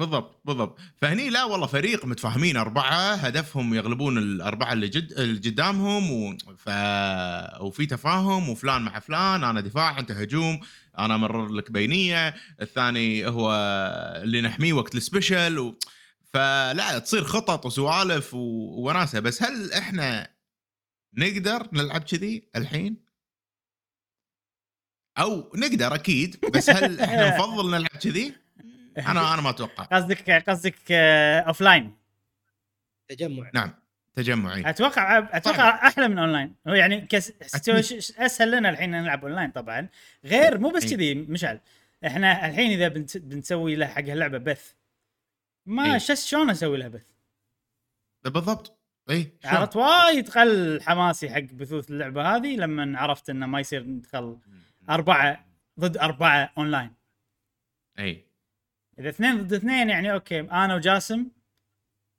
بالضبط 0.00 0.40
بالضبط 0.44 0.78
فهني 0.96 1.30
لا 1.30 1.44
والله 1.44 1.66
فريق 1.66 2.04
متفاهمين 2.04 2.56
أربعة 2.56 3.14
هدفهم 3.14 3.74
يغلبون 3.74 4.18
الأربعة 4.18 4.72
اللي 4.72 4.88
جد 4.88 5.12
اللي 5.12 5.50
قدامهم 5.50 6.10
و... 6.12 6.36
ف... 6.58 6.68
وفي 7.60 7.86
تفاهم 7.86 8.48
وفلان 8.48 8.82
مع 8.82 8.98
فلان 8.98 9.44
أنا 9.44 9.60
دفاع 9.60 9.98
أنت 9.98 10.10
هجوم 10.10 10.60
أنا 10.98 11.14
أمرر 11.14 11.48
لك 11.48 11.70
بينية 11.70 12.34
الثاني 12.60 13.26
هو 13.26 13.52
اللي 14.22 14.40
نحميه 14.40 14.72
وقت 14.72 14.94
ال 14.94 15.02
special 15.02 15.58
و... 15.58 15.78
فلا 16.32 16.98
تصير 16.98 17.24
خطط 17.24 17.66
وسوالف 17.66 18.34
و... 18.34 18.38
وناسة 18.86 19.20
بس 19.20 19.42
هل 19.42 19.72
إحنا 19.72 20.30
نقدر 21.14 21.68
نلعب 21.72 22.00
كذي 22.00 22.48
الحين؟ 22.56 22.96
أو 25.18 25.52
نقدر 25.56 25.94
أكيد 25.94 26.36
بس 26.54 26.70
هل 26.70 27.00
إحنا 27.00 27.36
نفضل 27.36 27.70
نلعب 27.70 28.00
كذي؟ 28.02 28.34
أنا 28.98 29.34
أنا 29.34 29.42
ما 29.42 29.50
أتوقع. 29.50 29.84
قصدك 29.84 30.30
قصدك 30.30 30.92
offline 30.92 31.96
تجمع. 33.08 33.50
نعم 33.54 33.74
تجمعي 34.14 34.70
أتوقع 34.70 35.18
أتوقع 35.18 35.88
أحلى 35.88 36.08
من 36.08 36.18
اونلاين 36.18 36.54
هو 36.68 36.74
يعني 36.74 37.00
كس... 37.00 37.32
أسهل 38.18 38.50
لنا 38.50 38.70
الحين 38.70 38.90
نلعب 38.90 39.24
اونلاين 39.24 39.50
طبعا. 39.50 39.88
غير 40.24 40.58
مو 40.58 40.70
بس. 40.70 40.94
كذي 40.94 41.14
مشعل. 41.14 41.60
إحنا 42.06 42.46
الحين 42.46 42.70
إذا 42.70 42.88
بنت... 42.88 43.16
بنسوي 43.16 43.76
له 43.76 43.86
حق 43.86 43.98
اللعبة 43.98 44.38
بث. 44.38 44.72
ما. 45.66 45.98
شس 45.98 46.26
شلون 46.26 46.50
أسوي 46.50 46.78
له 46.78 46.88
بث؟ 46.88 47.06
بالضبط. 48.24 48.76
إي؟ 49.10 49.32
عرفت 49.44 49.76
وايد 49.76 50.28
قل 50.28 50.82
حماسي 50.82 51.30
حق 51.30 51.40
بثوث 51.40 51.90
اللعبة 51.90 52.36
هذه 52.36 52.56
لما 52.56 52.98
عرفت 52.98 53.30
إنه 53.30 53.46
ما 53.46 53.60
يصير 53.60 53.82
ندخل 53.82 54.38
اربعه 54.90 55.46
ضد 55.80 55.96
أربعة 55.96 56.52
اونلاين 56.58 56.92
إي. 57.98 58.29
إذا 59.00 59.08
اثنين 59.08 59.42
ضد 59.42 59.52
اثنين 59.52 59.90
يعني 59.90 60.12
okay 60.12 60.40
أنا 60.40 60.74
وجاسم 60.74 61.26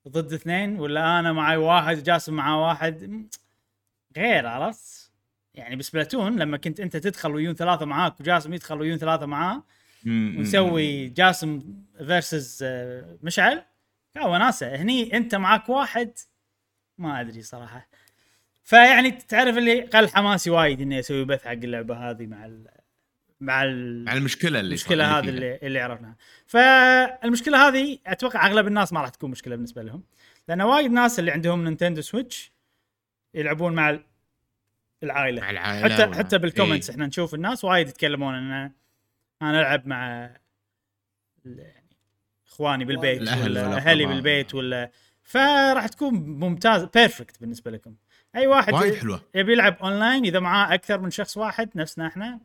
ضد 0.08 0.34
اثنين 0.34 0.80
ولا 0.80 1.20
أنا 1.20 1.34
معي 1.34 1.58
واحد 1.58 1.98
وجاسم 1.98 2.34
معاه 2.34 2.68
واحد 2.68 3.28
غير 4.18 4.48
عرفت؟ 4.48 5.12
يعني 5.54 5.76
ب 5.76 5.83
Splatoon 5.83 6.40
لما 6.40 6.58
كنت 6.58 6.80
أنت 6.80 6.98
تدخل 6.98 7.32
ويون 7.32 7.56
ثلاثة 7.56 7.86
معاك 7.86 8.20
وجاسم 8.20 8.54
يدخل 8.54 8.82
ويون 8.82 8.98
ثلاثة 8.98 9.26
معاه. 9.26 9.64
ونسوي 10.08 11.08
جاسم 11.08 11.62
versus 11.98 12.64
مشعل 13.24 13.64
كان 14.14 14.24
وناسة 14.24 14.76
هني 14.76 15.18
أنت 15.18 15.36
معاك 15.36 15.70
واحد 15.70 16.12
ما 16.98 17.22
أدري 17.22 17.42
صراحة 17.42 17.88
فيعني 18.64 19.12
تعرف 19.12 19.58
اللي 19.58 19.82
قل 19.82 20.10
حماسي 20.10 20.50
وايد 20.50 20.82
إني 20.82 21.00
أسوي 21.00 21.26
بث 21.26 21.46
حق 21.46 21.52
اللعبة 21.52 22.10
هذه 22.10 22.26
مع 22.26 22.46
مع 23.42 23.64
ال 23.64 24.06
مع 24.06 24.14
المشكلة 24.14 24.60
اللي 24.60 24.70
المشكلة 24.70 25.20
هذه. 25.20 25.30
اللي 25.30 25.60
اللي 25.64 25.80
عرفناها 25.80 26.16
فالمشكلة 26.48 27.68
هذه 27.68 27.98
أتوقع 28.08 28.48
أغلب 28.48 28.68
الناس 28.68 28.94
ما 28.94 29.02
راح 29.02 29.10
تكون 29.10 29.32
مشكلة 29.32 29.56
بالنسبة 29.56 29.84
لهم 29.84 30.04
لأن 30.48 30.62
وايد 30.62 30.92
ناس 30.92 31.20
اللي 31.20 31.32
عندهم 31.32 31.64
Nintendo 31.64 32.02
Switch 32.02 32.52
يلعبون 33.34 33.74
مع 33.74 33.90
ال- 33.90 34.04
العائلة 35.04 35.42
مع 35.42 35.50
العائلة 35.50 35.96
حتى 35.96 36.04
ومع- 36.04 36.18
حتى 36.18 36.38
بال 36.38 36.48
comments 36.48 36.90
إيه. 36.90 36.96
إحنا 36.96 37.08
نشوف 37.08 37.34
الناس 37.34 37.64
وايد 37.64 37.88
يتكلمون 37.88 38.36
إن 38.36 38.72
أنا 39.42 39.60
ألعب 39.60 39.88
مع 39.88 40.30
إخواني 42.48 42.86
بالبيت 42.86 43.22
الأهل 43.22 43.52
ولا. 43.52 43.78
أهلي 43.78 44.06
بالبيت 44.06 44.56
ولا 44.56 44.92
فراح 45.24 45.88
تكون 45.88 46.14
ممتاز 46.14 46.84
perfect 46.84 47.42
بالنسبة 47.42 47.72
لكم 47.72 47.96
أي 48.36 48.48
واحد 48.48 48.74
وايد 48.74 48.94
حلوة 48.96 49.22
يبي 49.36 49.52
يلعب 49.52 49.78
اونلاين 49.84 50.26
إذا 50.26 50.40
معاه 50.40 50.74
أكثر 50.74 51.00
من 51.00 51.10
شخص 51.12 51.38
واحد 51.38 51.70
نفسنا 51.76 52.08
إحنا 52.08 52.40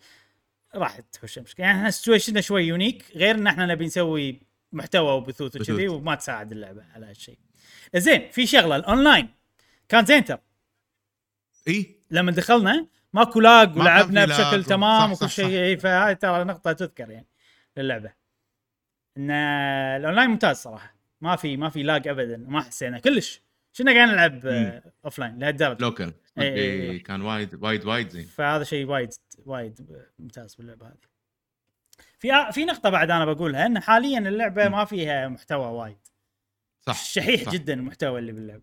راح 0.75 1.01
تحوش 1.01 1.39
مشكلة. 1.39 1.67
يعني 1.67 1.79
إحنا 1.79 1.91
situation 1.91 2.36
نا 2.36 2.41
شوي 2.41 2.65
unique 2.65 3.05
غير 3.15 3.35
إن 3.35 3.47
إحنا 3.47 3.67
نبي 3.67 3.87
نسوي 3.87 4.41
محتوى 4.73 5.13
وبثوث 5.13 5.57
وكذي. 5.57 5.89
وما 5.89 6.15
تساعد 6.15 6.53
اللعبة 6.53 6.85
على 6.95 7.07
هالشيء. 7.07 7.39
زين 7.97 8.31
في 8.31 8.47
شغلة 8.47 8.77
الأونلاين. 8.77 9.29
كان 9.89 10.05
زين 10.05 10.25
ترى. 10.25 10.39
إي. 11.69 11.97
لما 12.11 12.33
دخلنا 12.33 12.87
ماكو 13.13 13.41
lag 13.41 13.77
ولعبنا 13.79 14.25
بشكل 14.25 14.59
و- 14.59 14.63
تمام 14.63 15.13
وكل 15.13 15.31
شيء. 15.31 15.79
فهاي 15.79 16.15
ترى 16.15 16.45
نقطة 16.45 16.73
تذكر 16.73 17.11
يعني 17.11 17.27
للعبة. 17.77 18.13
إن 19.17 19.31
الأونلاين 19.31 20.31
ممتاز 20.31 20.57
صراحة. 20.57 20.97
ما 21.21 21.37
في 21.37 21.57
ما 21.57 21.69
في 21.69 21.83
lag 21.83 22.09
ابدا. 22.09 22.37
ما 22.37 22.61
حسينا. 22.63 22.99
كلش. 22.99 23.41
كنا 23.79 23.93
قاعدين 23.93 24.15
نلعب. 24.15 24.83
offline 25.05 25.39
لهالدرجه 25.39 25.83
local 25.83 26.13
إي، 26.39 26.55
إي، 26.55 26.91
إي. 26.91 26.99
كان 26.99 27.23
وايد 27.23 27.55
وايد 27.55 27.85
وايد 27.85 28.09
زين 28.09 28.25
فهذا 28.27 28.65
شيء 28.65 28.87
وايد 28.87 29.11
وايد 29.47 30.05
ممتاز 30.19 30.55
باللعبة 30.55 30.87
هذه. 30.87 30.97
في 32.19 32.53
في 32.53 32.65
نقطة 32.65 32.91
بعد 32.91 33.11
أنا 33.11 33.25
بقولها 33.25 33.67
إن 33.67 33.81
حاليا 33.81 34.19
اللعبة 34.19 34.69
م. 34.69 34.73
ما 34.73 34.85
فيها 34.85 35.29
محتوى 35.29 35.67
وايد 35.67 35.97
صح 36.81 37.05
شحيح 37.05 37.43
صح. 37.43 37.53
جدا 37.53 37.75
المحتوى 37.75 38.19
اللي 38.19 38.33
باللعبة. 38.33 38.63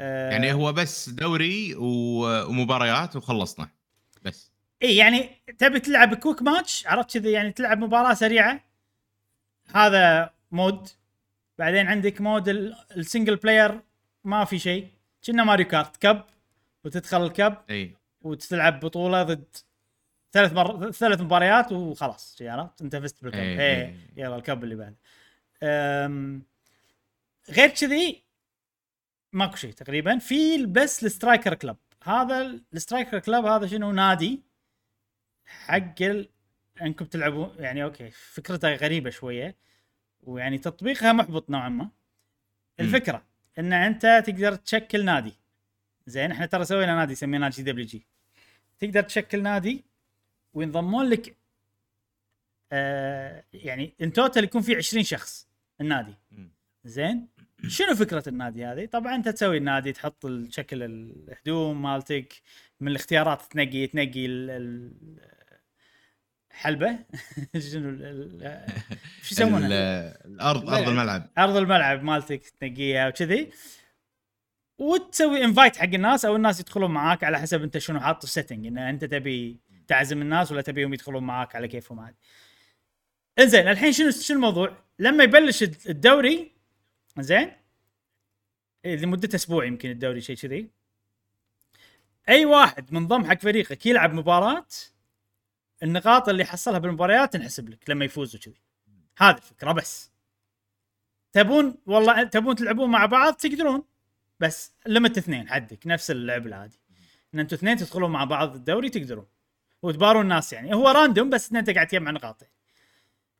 آه 0.00 0.30
يعني 0.30 0.52
هو 0.52 0.72
بس 0.72 1.08
دوري 1.08 1.74
ومباريات 1.78 3.16
وخلصنا 3.16 3.68
بس 4.22 4.50
اي 4.82 4.96
يعني 4.96 5.30
تبي 5.58 5.80
تلعب 5.80 6.14
quick 6.14 6.42
match 6.42 6.86
عرفت 6.86 7.18
كذا 7.18 7.30
يعني 7.30 7.52
تلعب 7.52 7.78
مباراة 7.78 8.14
سريعة 8.14 8.60
هذا 9.74 10.30
mode 10.50 10.88
بعدين 11.58 11.86
عندك 11.86 12.20
mode 12.20 12.48
ال- 12.48 12.76
ال 12.96 13.02
single 13.02 13.36
player 13.36 13.80
ما 14.24 14.44
في 14.44 14.58
شيء. 14.58 14.88
كنا 15.26 15.44
Mario 15.44 15.66
Kart 15.66 15.96
cup 15.96 16.22
وتدخل 16.84 17.24
ال 17.26 17.34
cup 17.34 17.56
إي. 17.70 17.96
وتلعب 18.22 18.80
بطولة 18.80 19.22
ضد 19.22 19.56
ثلاث 20.32 20.52
مر... 20.52 20.92
ثلاث 20.92 21.20
مباريات 21.20 21.72
وخلاص 21.72 22.38
عرفت؟ 22.40 22.82
انت 22.82 22.96
فزت 22.96 23.22
بال 23.22 23.28
cup 23.28 23.38
إيه. 23.38 23.96
يلا 24.16 24.36
ال 24.36 24.43
cup 24.43 24.64
اللي 24.64 24.74
بعده. 24.74 24.96
أم... 25.62 26.42
غير 27.50 27.68
كذي 27.68 28.22
ماكو 29.32 29.56
شيء 29.56 29.72
تقريبا. 29.72 30.18
في 30.18 30.66
بس 30.66 31.04
ال 31.04 31.10
Striker 31.10 31.54
Club 31.54 31.76
هذا 32.02 32.60
ال 32.74 32.80
Striker 32.80 33.18
Club 33.18 33.44
هذا 33.44 33.66
شنو؟ 33.66 33.92
نادي 33.92 34.42
حق 35.46 36.02
ال... 36.02 36.28
انكم 36.82 37.04
تلعبون 37.04 37.54
يعني 37.58 37.84
okay 37.84 38.10
فكرتها 38.10 38.74
غريبة 38.74 39.10
شوية 39.10 39.56
ويعني 40.22 40.58
تطبيقها 40.58 41.12
محبط 41.12 41.50
نوعا 41.50 41.68
ما. 41.68 41.88
الفكرة 42.80 43.22
إن 43.58 43.72
أنت 43.72 44.22
تقدر 44.26 44.54
تشكل 44.54 45.04
نادي 45.04 45.32
زين 46.06 46.30
إحنا 46.30 46.46
ترى 46.46 46.64
سوينا 46.64 46.94
نادي 46.94 47.14
سميناه 47.14 47.48
GWG 47.48 48.06
تقدر 48.78 49.02
تشكل 49.02 49.42
نادي 49.42 49.84
وينضمون 50.54 51.06
لك 51.08 51.36
آه 52.72 53.44
يعني 53.52 53.94
in 54.02 54.12
total 54.12 54.44
يكون 54.44 54.62
في 54.62 54.76
20 54.76 55.04
شخص 55.04 55.48
النادي. 55.80 56.14
زين 56.84 57.28
شنو 57.68 57.94
فكرة 57.94 58.28
النادي 58.28 58.64
هذه؟ 58.64 58.86
طبعا 58.86 59.14
أنت 59.14 59.28
تسوي 59.28 59.56
النادي 59.56 59.92
تحط 59.92 60.26
شكل 60.48 60.82
الهدوم 60.82 61.82
مالتك 61.82 62.34
من 62.80 62.88
الاختيارات 62.88 63.42
تنقي 63.42 63.86
تنقي 63.86 64.26
الحلبه 66.54 66.98
شنو 67.72 67.98
شو 69.22 69.32
يسمونها؟ 69.32 69.66
الأرض 70.26 70.70
أرض 70.70 70.88
الملعب 70.88 71.30
أرض 71.38 71.56
الملعب 71.56 72.02
مالتك 72.02 72.42
تنقيها 72.60 73.08
وكذي 73.08 73.50
وتسوي 74.78 75.44
invite 75.44 75.76
حق 75.76 75.84
الناس 75.84 76.24
أو 76.24 76.36
الناس 76.36 76.60
يدخلون 76.60 76.90
معاك 76.90 77.24
على 77.24 77.38
حسب 77.38 77.62
أنت 77.62 77.78
شنو 77.78 78.00
حاط 78.00 78.24
ال 78.24 78.29
setting 78.29 78.66
ان 78.66 78.78
أنت 78.78 79.04
تبي 79.04 79.60
تعزم 79.86 80.22
الناس 80.22 80.52
ولا 80.52 80.62
تبيهم 80.62 80.94
يدخلون 80.94 81.22
معاك 81.22 81.56
على 81.56 81.68
كيفهم 81.68 82.00
عادي. 82.00 82.16
إنزين 83.38 83.68
الحين 83.68 83.92
شنو 83.92 84.10
شنو 84.10 84.36
الموضوع؟ 84.36 84.76
لما 84.98 85.24
يبلش 85.24 85.62
الد- 85.62 85.88
الدوري 85.88 86.52
زين 87.18 87.52
اللي 88.84 89.06
مدته 89.06 89.36
أسبوع 89.36 89.64
يمكن 89.64 89.90
الدوري 89.90 90.20
شيء 90.20 90.36
كذي 90.36 90.70
أي 92.28 92.44
واحد 92.44 92.92
منضم 92.92 93.24
حق 93.24 93.40
فريقك 93.40 93.86
يلعب 93.86 94.12
مباراة 94.14 94.66
النقاط 95.82 96.28
اللي 96.28 96.44
حصلها 96.44 96.78
بالمباريات 96.78 97.32
تنحسب 97.32 97.68
لك 97.68 97.90
لما 97.90 98.04
يفوز 98.04 98.36
وكذي 98.36 98.60
هذه 99.18 99.36
الفكرة 99.36 99.72
بس. 99.72 100.10
تبون 101.32 101.78
والله 101.86 102.22
تبون 102.22 102.56
تلعبون 102.56 102.90
مع 102.90 103.06
بعض 103.06 103.34
تقدرون 103.34 103.84
بس 104.40 104.72
limit 104.86 105.18
اثنين 105.18 105.48
حدك 105.48 105.86
نفس 105.86 106.10
اللعب 106.10 106.46
العادي. 106.46 106.80
إن 107.34 107.38
أنتوا 107.40 107.58
اثنين 107.58 107.76
تدخلون 107.76 108.10
مع 108.10 108.24
بعض 108.24 108.54
الدوري 108.54 108.90
تقدرون. 108.90 109.26
وتبارون 109.82 110.22
الناس 110.22 110.52
يعني. 110.52 110.74
هو 110.74 110.88
random 110.88 111.30
بس 111.30 111.50
إن 111.50 111.56
انت 111.56 111.70
قاعد 111.70 111.86
تجمع 111.86 112.10
نقاط. 112.10 112.42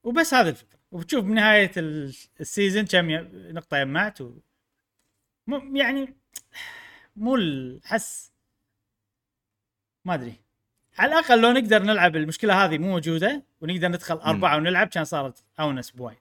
وبس 0.03 0.35
هذه 0.35 0.49
الفكرة. 0.49 0.79
وبتشوف 0.91 1.25
بنهاية 1.25 1.73
ال- 1.77 2.15
season 2.41 2.87
كم 2.87 3.11
نقطة 3.53 3.85
جمعت 3.85 4.21
و... 4.21 4.41
يعني 5.73 6.15
مو 7.17 7.37
الحس. 7.37 8.33
ما 10.05 10.15
أدري. 10.15 10.44
على 10.99 11.13
الأقل 11.13 11.41
لو 11.41 11.53
نقدر 11.53 11.83
نلعب 11.83 12.17
المشكلة 12.17 12.65
هذه 12.65 12.79
مو 12.79 12.91
موجودة 12.91 13.45
ونقدر 13.61 13.89
ندخل 13.89 14.15
أربعة 14.15 14.57
ونلعب 14.57 14.87
كان 14.87 15.05
صارت 15.05 15.45
أونس 15.61 15.91
بوايد. 15.91 16.19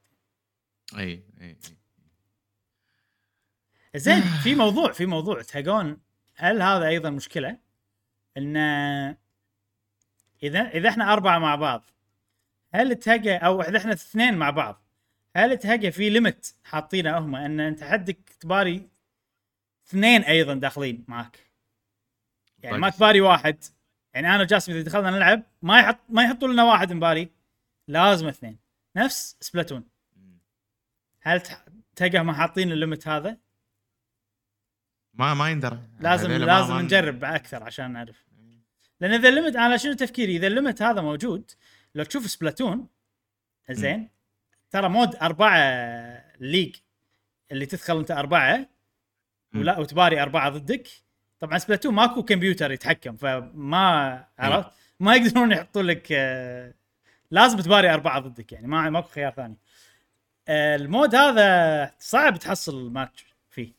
أي 0.98 1.24
أي 1.42 1.58
زين 3.96 4.22
في 4.44 4.56
موضوع 4.56 4.92
في 4.92 5.06
موضوع. 5.06 5.42
تهجون 5.42 5.98
هل 6.36 6.62
هذا 6.62 6.88
أيضا 6.88 7.10
مشكلة؟ 7.10 7.58
إن 8.38 8.58
إذا 10.44 10.70
إذا 10.70 10.90
إحنا 10.90 11.14
أربعة 11.14 11.40
مع 11.40 11.56
بعض 11.56 11.84
هل 12.74 12.96
تهجى 12.96 13.36
أو 13.36 13.62
إذا 13.62 13.78
إحنا 13.78 13.94
اثنين 13.94 14.38
مع 14.38 14.50
بعض 14.50 14.84
هل 15.36 15.58
تهجى 15.58 15.92
في 15.92 16.10
ليمت 16.10 16.56
حاطينه 16.64 17.18
هم؟ 17.18 17.36
إن 17.36 17.60
أنت 17.60 17.84
حدك 17.84 18.18
تباري 18.40 18.90
اثنين 19.88 20.22
أيضا 20.22 20.54
داخلين 20.54 21.06
معك. 21.08 21.40
يعني 22.60 22.78
ما 22.78 22.90
كويس. 22.90 22.98
تباري 22.98 23.22
واحد. 23.22 23.64
يعني 24.14 24.36
أنا 24.36 24.44
وجاسم 24.44 24.72
إذا 24.72 24.82
دخلنا 24.82 25.12
نلعب 25.12 25.44
ما 25.62 25.80
يحط 25.80 26.00
ما 26.10 26.24
يحطوا 26.24 26.48
لنا 26.48 26.64
واحد 26.64 26.94
مباري 26.94 27.32
لازم 27.88 28.28
اثنين. 28.28 28.60
نفس 28.96 29.38
سبلاتون. 29.40 29.84
هل 31.22 31.42
ما 32.14 32.34
حاطين 32.34 32.72
الليمت 32.72 33.08
هذا؟ 33.08 33.38
ما 35.14 35.34
ما 35.34 35.50
يندرى. 35.50 35.80
لازم 36.00 36.32
لازم 36.32 36.74
ما- 36.74 36.82
نجرب 36.82 37.24
أكثر 37.24 37.64
عشان 37.64 37.92
نعرف. 37.92 38.24
لأن 39.00 39.14
إذا 39.14 39.30
الليمت 39.30 39.56
أنا 39.56 39.78
شنو 39.78 39.94
تفكيري؟ 39.94 40.36
إذا 40.36 40.48
الليمت 40.48 40.82
هذا 40.82 41.02
موجود 41.02 41.52
لو 41.96 42.04
تشوف 42.04 42.30
Splatoon 42.30 42.88
زين 43.72 44.10
ترى 44.70 44.90
mode 44.90 45.16
أربعة 45.16 45.58
league 46.40 46.76
اللي 47.52 47.66
تدخل 47.66 47.98
أنت 47.98 48.12
أربعة 48.12 48.70
ولا 49.56 49.80
وتباري 49.80 50.22
أربعة 50.22 50.50
ضدك 50.50 50.88
طبعا 51.44 51.58
Splatoon 51.58 51.94
ماكو 51.94 52.24
كمبيوتر 52.24 52.72
يتحكم 52.72 53.16
فما 53.16 54.26
عرفت؟ 54.40 54.72
ما 55.00 55.16
يقدرون 55.16 55.52
يحطوا 55.52 55.82
لك 55.82 56.08
آه، 56.12 56.74
لازم 57.32 57.60
تباري 57.60 57.94
أربعة 57.94 58.20
ضدك 58.20 58.52
يعني 58.52 58.68
ما 58.68 58.90
ماكو 58.90 59.08
خيار 59.08 59.32
ثاني. 59.32 59.58
آه، 60.48 60.76
ال 60.76 60.84
mode 60.84 61.16
هذا 61.16 61.92
صعب 62.00 62.40
تحصل 62.40 62.92
ماتش 62.92 63.26
فيه. 63.50 63.74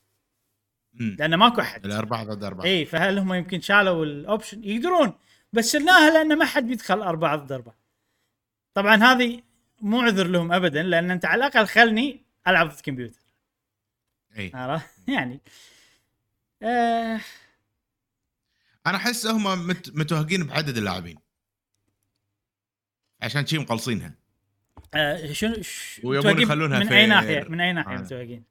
لأنه 0.95 1.37
ماكو 1.37 1.61
أحد. 1.61 1.85
الأربعة 1.85 2.25
ضد 2.25 2.45
أربعة. 2.45 2.65
اي 2.65 2.85
فهل 2.85 3.19
هم 3.19 3.35
يمكن 3.35 3.61
شالوا 3.61 4.05
ال 4.05 4.13
option 4.13 4.65
يقدرون 4.65 5.13
بس 5.53 5.73
شلناها 5.73 6.11
لأن 6.11 6.39
ما 6.39 6.45
حد 6.45 6.67
بيدخل 6.67 7.03
أربعة 7.03 7.37
ضد 7.37 7.53
أربعة. 7.53 7.77
طبعا 8.75 8.97
هذه 8.97 9.43
مو 9.81 10.01
عذر 10.01 10.27
لهم 10.27 10.53
ابدا 10.53 10.83
لأن 10.83 11.11
أنت 11.11 11.25
على 11.25 11.47
الأقل 11.47 11.67
خلني 11.67 12.21
ألعب 12.49 12.69
ضد 12.69 12.81
كمبيوتر. 12.81 13.21
اي 14.39 14.53
يعني. 15.09 15.41
آه 16.63 17.21
أنا 18.87 18.97
أحس 18.97 19.27
هم 19.27 19.67
مت... 19.67 19.97
متوهقين 19.97 20.45
بعدد 20.47 20.77
اللاعبين. 20.77 21.17
عشان 23.23 23.47
شي 23.47 23.59
مقلصينها. 23.59 24.15
آه 24.95 25.33
شنو 25.33 25.63
ش- 25.63 26.01
ويبون 26.05 26.41
يخلونها 26.43 26.79
من 26.79 26.89
في- 26.89 26.95
أي 26.95 27.07
ناحية؟ 27.07 27.45
من 27.49 27.61
أي 27.61 27.73
ناحية 27.73 27.97
آه. 27.97 28.01
متوقعين 28.01 28.45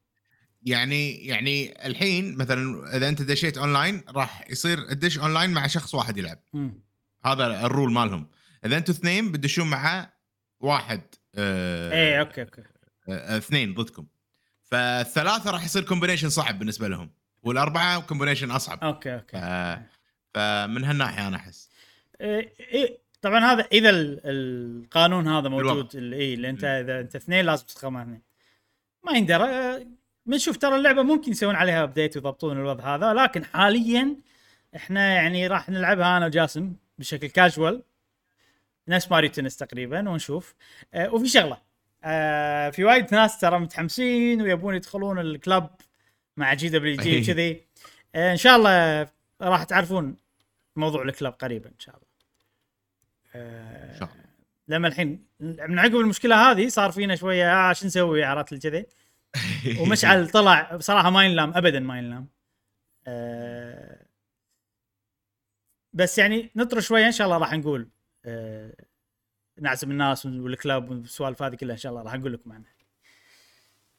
يعني 0.66 1.26
يعني 1.28 1.86
الحين 1.88 2.38
مثلا 2.38 2.96
إذا 2.98 3.10
أنت 3.10 3.22
دشيت 3.22 3.58
أونلاين 3.58 4.02
راح 4.10 4.50
يصير 4.50 4.94
تدش 4.94 5.20
أونلاين 5.20 5.50
مع 5.50 5.68
شخص 5.68 5.96
واحد 5.96 6.18
يلعب. 6.18 6.40
مم. 6.54 6.82
هذا 7.26 7.66
ال 7.66 7.71
rule 7.71 7.92
مالهم. 7.92 8.28
إذا 8.66 8.78
أنتم 8.78 8.94
اثنين 8.94 9.32
بتدشون 9.32 9.68
مع 9.70 10.14
واحد 10.60 11.02
آه 11.36 11.92
إيه 11.92 12.20
okay 12.20 12.42
okay. 12.42 12.62
آه 13.10 13.38
اثنين 13.38 13.74
ضدكم. 13.74 14.08
فالثلاثة 14.64 15.52
راح 15.52 15.66
يصير 15.66 15.84
combination 15.84 16.30
صعب 16.30 16.60
بالنسبة 16.60 16.88
لهم 16.88 17.10
والأربعة 17.44 18.02
combination 18.02 18.52
أصعب. 18.52 18.84
okay. 18.84 19.14
okay. 19.14 19.38
فمن 20.34 20.84
هالناحية 20.84 21.28
أنا 21.28 21.38
أحس. 21.38 21.70
إيه 22.22 22.54
إيه 22.60 22.98
طبعا 23.22 23.40
هذا 23.40 23.68
إذا 23.72 23.90
ال- 23.90 24.22
القانون 24.26 25.28
هذا 25.28 25.50
موجود 25.50 25.72
الوقت. 25.72 25.96
اللي 25.96 26.16
إيه 26.16 26.34
اللي 26.36 26.50
أنت 26.50 26.64
إذا 26.64 27.00
أنت 27.00 27.16
اثنين 27.16 27.46
لازم 27.46 27.66
مع 27.84 28.02
اثنين 28.02 28.22
ما 29.04 29.12
يندرى 29.18 29.80
بنشوف 30.26 30.58
ترى 30.58 30.76
اللعبة 30.76 31.02
ممكن 31.04 31.32
يسوون 31.32 31.56
عليها 31.56 31.84
update 31.84 32.16
ويضبطون 32.18 32.58
الوضع 32.60 32.96
هذا 32.96 33.14
لكن 33.14 33.46
حاليا 33.46 34.16
إحنا 34.76 35.14
يعني 35.16 35.48
راح 35.48 35.70
نلعبها 35.70 36.18
أنا 36.18 36.26
وجاسم 36.26 36.74
بشكل 36.98 37.28
كاجوال 37.28 37.84
نفس 38.88 39.12
Mario 39.12 39.30
Tennis 39.30 39.58
تقريبا 39.58 40.10
ونشوف. 40.10 40.56
آه 40.94 41.14
وفي 41.14 41.28
شغلة. 41.28 41.58
آه 42.04 42.70
في 42.70 42.84
وايد 42.84 43.14
ناس 43.14 43.40
ترى 43.40 43.60
متحمسين 43.60 44.42
ويبون 44.42 44.76
يدخلون 44.76 45.20
ال 45.20 45.29
club 45.29 45.68
مع 46.38 46.54
GWGA. 46.54 47.24
وكذي. 47.24 47.62
آه 48.16 48.32
إن 48.32 48.38
شاء 48.38 48.56
الله 48.56 49.08
راح 49.42 49.64
تعرفون 49.64 50.16
موضوع 50.76 51.04
ال 51.04 51.10
club 51.10 51.34
قريبا 51.34 51.70
إن 51.70 51.80
شاء 51.80 51.96
الله. 51.96 52.08
إن 53.36 54.00
شاء 54.00 54.10
الله. 54.14 54.24
لما 54.68 54.88
الحين 54.88 55.26
من 55.40 55.80
عقب 55.80 55.96
المشكلة 55.96 56.52
هذه 56.52 56.68
صار 56.68 56.92
فينا 56.92 57.16
شوية 57.16 57.70
آه 57.70 57.74
شو 57.74 57.86
نسوي؟ 57.86 58.24
عرفت 58.24 58.54
كذي؟ 58.68 58.86
ومشعل 59.80 60.30
طلع 60.30 60.76
بصراحة 60.76 61.10
ما 61.10 61.26
ينلام 61.26 61.54
ابدا 61.56 61.80
ما 61.80 61.98
ينلام. 61.98 62.28
آه 63.08 64.06
بس 65.94 66.18
يعني 66.18 66.52
نطر 66.56 66.80
شوية 66.80 67.06
إن 67.08 67.12
شاء 67.12 67.28
الله 67.28 67.38
راح 67.38 67.54
نقول 67.54 67.90
آه 68.26 68.74
نعزم 69.62 69.92
الناس 69.92 70.26
والكلاب 70.26 70.90
والسوالف 70.90 71.42
هذه 71.44 71.56
كلها 71.56 71.74
إن 71.74 71.78
شاء 71.80 71.92
الله 71.92 72.04
راح 72.04 72.14
نقول 72.14 72.34
لكم 72.34 72.52
عنها. 72.52 72.74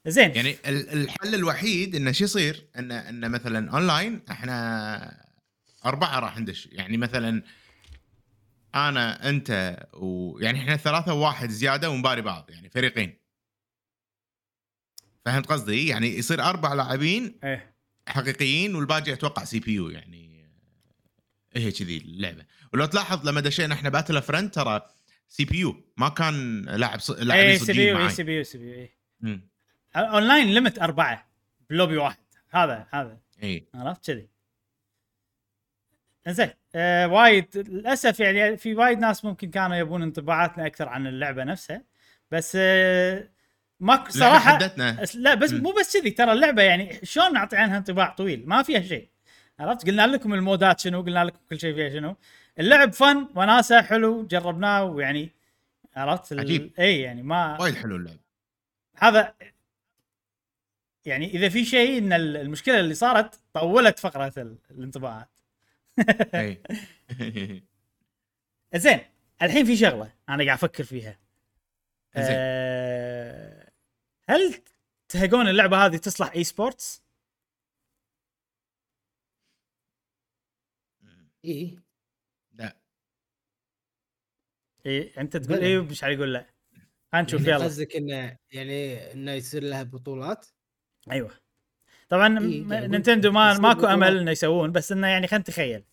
زين. 0.07 0.35
يعني 0.37 0.57
ال- 0.67 0.89
الحل 0.91 1.35
الوحيد 1.35 1.95
إنه 1.95 2.13
شو 2.13 2.25
يصير؟ 2.25 2.67
انه 2.79 3.09
انه 3.09 3.29
مثلا 3.29 3.71
اونلاين 3.71 4.23
إحنا 4.31 5.24
أربعة 5.87 6.19
راح 6.19 6.39
ندش. 6.39 6.69
يعني 6.73 6.97
مثلا 6.97 7.43
أنا 8.75 9.29
أنت 9.29 9.79
ويعني 9.93 10.59
إحنا 10.59 10.77
ثلاثة 10.77 11.15
وواحد 11.15 11.49
زيادة 11.49 11.91
ونباري 11.91 12.21
بعض 12.21 12.51
يعني 12.51 12.69
فريقين. 12.69 13.19
فهمت 15.25 15.47
قصدي؟ 15.47 15.87
يعني 15.87 16.19
يصير 16.19 16.43
أربع 16.43 16.75
لاعبين 16.75 17.39
إيه. 17.45 17.75
حقيقيين 18.09 18.75
والباقي 18.75 19.13
أتوقع 19.13 19.45
CPU 19.45 19.89
يعني 19.89 20.51
هي 21.57 21.73
كذي 21.73 21.97
اللعبة. 21.97 22.45
ولو 22.73 22.87
تلاحظ 22.87 23.29
لما 23.29 23.41
دشينا 23.41 23.75
إحنا 23.75 23.89
battle 23.89 24.23
friend 24.23 24.51
ترى 24.51 24.91
CPU 25.29 25.85
ما 25.97 26.09
كان 26.09 26.65
لاعب 26.65 27.01
ص... 27.01 27.11
إيه 27.11 27.25
لاعبين 27.25 27.59
CPU 27.59 27.89
C 27.89 28.23
PU 28.23 28.37
CPU 28.37 28.75
إيه. 28.75 28.97
مم. 29.21 29.49
online 29.97 30.55
limit 30.55 30.79
أربعة 30.79 31.31
بلوبي 31.71 31.97
واحد. 31.97 32.25
هذا 32.51 32.87
هذا. 32.91 33.21
اي 33.43 33.69
عرفت 33.75 34.07
كذي؟ 34.07 34.29
زين. 36.29 36.51
آه 36.75 37.07
وايد 37.09 37.69
للأسف 37.69 38.21
يعني 38.21 38.57
في 38.57 38.75
وايد 38.75 38.99
ناس 38.99 39.25
ممكن 39.25 39.51
كانوا 39.51 39.77
يبون 39.77 40.03
انطباعاتنا 40.03 40.67
أكثر 40.67 40.89
عن 40.89 41.07
اللعبة 41.07 41.45
نفسها. 41.45 41.83
بس 42.31 42.53
آه 42.61 43.29
ماكو 43.81 44.11
صراحة 44.11 44.59
لا 45.15 45.35
بس. 45.35 45.53
مو 45.53 45.73
بس 45.81 45.97
كذي 45.97 46.11
ترى 46.11 46.33
اللعبة 46.33 46.63
يعني 46.63 47.01
شلون 47.03 47.33
نعطي 47.33 47.57
عنها 47.57 47.79
انطباع 47.79 48.09
طويل؟ 48.09 48.49
ما 48.49 48.63
فيها 48.63 48.81
شيء. 48.81 49.09
عرفت؟ 49.61 49.87
قلنا 49.87 50.07
لكم 50.07 50.35
المودات 50.35 50.81
شنو 50.81 51.03
قلنا 51.03 51.25
لكم 51.25 51.39
كل 51.51 51.61
شيء 51.61 51.75
فيها 51.75 51.91
شنو. 51.91 52.17
اللعب 52.59 52.93
فن 52.93 53.29
وناسة 53.37 53.83
حلو 53.83 54.27
جربناه 54.27 54.85
ويعني 54.85 55.31
عرفت؟ 55.97 56.33
ال- 56.33 56.41
عجيب. 56.41 56.73
إي 56.79 57.01
يعني 57.01 57.23
ما 57.23 57.61
وايد 57.61 57.75
حلو 57.75 57.97
اللعب. 57.97 58.17
هذا 58.99 59.35
يعني 61.05 61.35
إذا 61.35 61.49
في 61.49 61.65
شيء 61.65 61.99
إن 61.99 62.13
ال- 62.13 62.37
المشكلة 62.37 62.81
اللي 62.81 62.95
صارت 62.95 63.41
طولت 63.55 63.99
فقرة 63.99 64.33
ال- 64.37 64.59
الانطباعات 64.71 65.29
زين 68.75 69.01
الحين 69.43 69.65
في 69.65 69.77
شغلة 69.77 70.13
أنا 70.29 70.45
قاعد 70.45 70.59
أفكر 70.59 70.85
فيها. 70.85 71.19
زين. 72.17 72.27
أه 72.39 73.73
هل 74.29 74.55
تهقون 75.09 75.49
اللعبة 75.49 75.87
هذه 75.87 75.97
تصلح 75.97 76.33
esports؟ 76.33 77.03
إي. 81.45 81.79
لا. 82.53 82.77
إي 84.87 85.13
أنت 85.19 85.37
تقول. 85.37 85.59
إي 85.65 85.79
ومش 85.79 86.03
يقول 86.03 86.33
لا. 86.33 86.47
خلينا 87.13 87.27
نشوف 87.27 87.41
يعني 87.41 87.53
يلا. 87.53 87.65
قصدك 87.65 87.97
إنه 87.97 88.39
يعني 88.53 88.97
إنه 89.13 89.33
يصير 89.33 89.63
لها 89.63 89.83
بطولات؟ 89.83 90.47
أيوه. 91.11 91.44
طبعا 92.09 92.39
إيه، 92.39 92.69
يعني 92.71 92.89
Nintendo 92.89 93.33
ما 93.33 93.59
ماكو. 93.59 93.87
أمل 93.87 94.19
إنه 94.19 94.31
يسوون 94.31 94.73
بس 94.73 94.93
إنه 94.93 95.07
يعني 95.07 95.27
خلينا 95.27 95.41
نتخيل. 95.41 95.85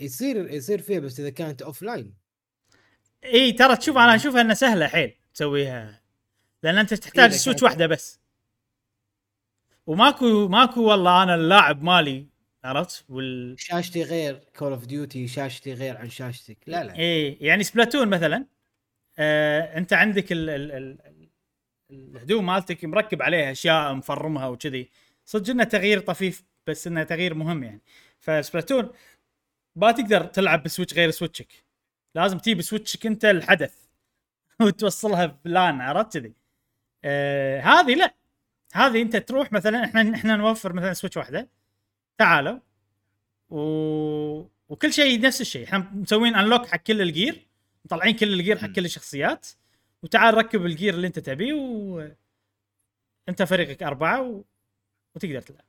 يصير 0.00 0.50
يصير 0.50 0.82
فيها 0.82 1.00
بس 1.00 1.20
إذا 1.20 1.30
كانت 1.30 1.62
offline 1.62 2.14
إي 3.24 3.52
ترى 3.52 3.76
تشوف 3.76 3.96
أنا 3.96 4.14
اشوفها 4.14 4.40
إنها 4.40 4.54
سهلة 4.54 4.86
حيل 4.86 5.14
تسويها. 5.34 6.02
لأن 6.62 6.78
أنت 6.78 6.94
تحتاج 6.94 7.30
إذا 7.30 7.38
Switch 7.38 7.62
واحدة 7.62 7.86
بس. 7.86 8.20
وماكو 9.86 10.48
ماكو 10.48 10.82
والله 10.82 11.22
أنا 11.22 11.34
اللاعب 11.34 11.82
مالي 11.82 12.26
عرفت؟ 12.64 13.04
وال 13.08 13.54
شاشتي 13.58 14.02
غير 14.02 14.40
Call 14.58 14.72
of 14.72 14.86
Duty 14.86 15.28
شاشتي 15.28 15.72
غير 15.72 15.96
عن 15.96 16.10
شاشتك. 16.10 16.58
لا 16.66 16.84
لا. 16.84 16.96
إيه 16.96 17.46
يعني 17.46 17.64
Splatoon 17.64 18.08
مثلا. 18.08 18.46
آه 19.18 19.78
أنت 19.78 19.92
عندك 19.92 20.32
ال 20.32 20.50
ال 20.50 20.72
ال 20.72 20.98
الهدوم 21.92 22.46
مالتك 22.46 22.84
مركب 22.84 23.22
عليها 23.22 23.52
أشياء 23.52 23.94
مفرمها 23.94 24.46
وكذي. 24.48 24.90
صدق 25.24 25.50
إنه 25.50 25.64
تغيير 25.64 26.00
طفيف 26.00 26.44
بس 26.66 26.86
إنه 26.86 27.02
تغيير 27.02 27.34
مهم 27.34 27.62
يعني. 27.64 27.80
ف 28.20 28.28
Splatoon 28.28 28.90
ما 29.76 29.92
تقدر 29.92 30.24
تلعب 30.24 30.62
ب 30.62 30.67
Switch 30.67 30.94
غير 30.94 31.10
Switch 31.10 31.50
ك. 31.50 31.64
لازم 32.14 32.38
تجيب 32.38 32.62
Switch 32.62 33.00
ك 33.00 33.06
أنت 33.06 33.24
الحدث 33.24 33.74
وتوصلها 34.60 35.38
ب 35.44 35.53
LAN 35.53 35.80
عرفت 35.80 36.18
كذي؟ 36.18 36.32
آه 37.04 37.60
هذه 37.60 37.94
لا. 37.94 38.14
هذه 38.72 39.02
أنت 39.02 39.16
تروح 39.16 39.52
مثلا 39.52 39.84
إحنا 39.84 40.14
إحنا 40.14 40.36
نوفر 40.36 40.72
مثلا 40.72 40.92
Switch 40.92 41.16
واحدة. 41.16 41.48
تعالوا. 42.18 42.58
و... 43.50 43.58
وكل 44.68 44.92
شيء 44.92 45.20
نفس 45.20 45.40
الشيء. 45.40 45.64
إحنا 45.64 45.78
مسوين 45.94 46.34
unlock 46.36 46.66
حق 46.66 46.76
كل 46.76 47.00
ال 47.02 47.11
gear 47.11 47.46
مطلعين 47.84 48.16
كل 48.16 48.32
ال 48.32 48.37
gear 48.37 48.58
حق. 48.58 48.68
كل 48.68 48.84
الشخصيات. 48.84 49.48
وتعال 50.02 50.34
ركب 50.34 50.66
ال 50.66 50.72
gear 50.72 50.94
اللي 50.94 51.06
انت 51.06 51.18
تبيه 51.18 51.54
و 51.54 52.08
انت 53.28 53.42
فريقك 53.42 53.82
أربعة 53.82 54.22
و... 54.22 54.44
وتقدر 55.14 55.40
تلعب 55.40 55.64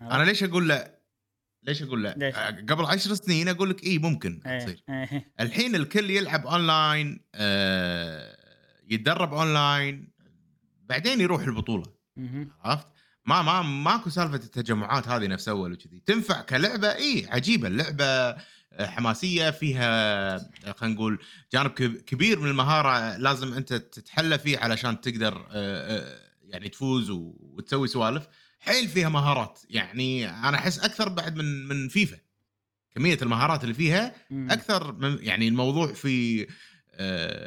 أنا 0.00 0.22
ليش 0.22 0.44
أقول 0.44 0.68
لا؟ 0.68 0.98
ليش 1.62 1.82
أقول 1.82 2.02
لا؟ 2.04 2.14
ليش؟ 2.16 2.34
قبل 2.70 2.84
عشر 2.84 3.14
سنين 3.14 3.48
أقول 3.48 3.70
لك 3.70 3.84
اي 3.84 3.98
ممكن 3.98 4.40
إيه، 4.46 4.58
تصير 4.58 4.82
إيه. 4.88 5.32
الحين 5.40 5.74
الكل 5.74 6.10
يلعب 6.10 6.46
أونلاين 6.46 7.20
آه 7.34 8.36
يتدرب 8.88 9.34
أونلاين 9.34 10.12
بعدين 10.84 11.20
يروح 11.20 11.42
البطولة. 11.42 11.84
عرفت؟ 12.64 12.86
ما 13.24 13.42
ما 13.42 13.62
ماكو 13.62 14.10
سالفة 14.10 14.34
التجمعات 14.34 15.08
هذه 15.08 15.26
نفس 15.26 15.48
أول 15.48 15.72
وكذي 15.72 16.02
تنفع 16.06 16.40
كلعبة 16.42 16.94
اي 16.94 17.26
عجيبة 17.30 17.68
اللعبة 17.68 18.36
حماسية 18.80 19.50
فيها 19.50 19.86
آه، 20.36 20.72
خلينا 20.76 20.94
نقول 20.94 21.18
جانب 21.52 21.70
كب- 21.70 21.96
كبير 21.96 22.40
من 22.40 22.50
المهارة 22.50 23.16
لازم 23.16 23.52
أنت 23.54 23.72
تتحلى 23.74 24.38
فيه 24.38 24.58
علشان 24.58 25.00
تقدر 25.00 25.46
آه، 25.50 25.98
آه، 25.98 26.20
يعني 26.48 26.68
تفوز 26.68 27.10
وتسوي 27.10 27.88
سوالف. 27.88 28.26
حيل 28.60 28.88
فيها 28.88 29.08
مهارات. 29.08 29.60
يعني 29.70 30.28
أنا 30.30 30.56
أحس 30.56 30.78
أكثر 30.78 31.08
بعد 31.08 31.36
من 31.36 31.68
من 31.68 31.88
فيفا. 31.88 32.16
كمية 32.94 33.18
المهارات 33.22 33.62
اللي 33.62 33.74
فيها. 33.74 34.14
أكثر 34.32 34.92
من 34.92 35.18
يعني 35.20 35.48
الموضوع 35.48 35.92
في 35.92 36.46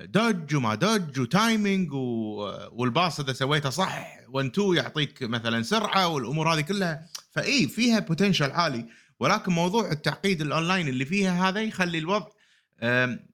dodge 0.05 0.55
وما 0.55 0.75
dodge 0.75 1.19
و 1.19 1.30
timing 1.30 1.93
وال 1.93 2.35
pass 2.35 3.19
إذا 3.19 3.33
سويته 3.33 3.69
صح 3.69 4.07
1 4.29 4.45
2 4.49 4.75
يعطيك 4.75 5.23
مثلا 5.23 5.63
سرعة 5.63 6.07
والأمور 6.07 6.53
هذه 6.53 6.61
كلها. 6.61 7.07
فاي 7.31 7.67
فيها 7.67 7.99
potential 7.99 8.51
عالي. 8.51 8.85
ولكن 9.21 9.51
موضوع 9.51 9.91
التعقيد 9.91 10.41
الأونلاين 10.41 10.87
اللي 10.87 11.05
فيها 11.05 11.49
هذا 11.49 11.61
يخلي 11.61 11.97
الوضع 11.97 12.27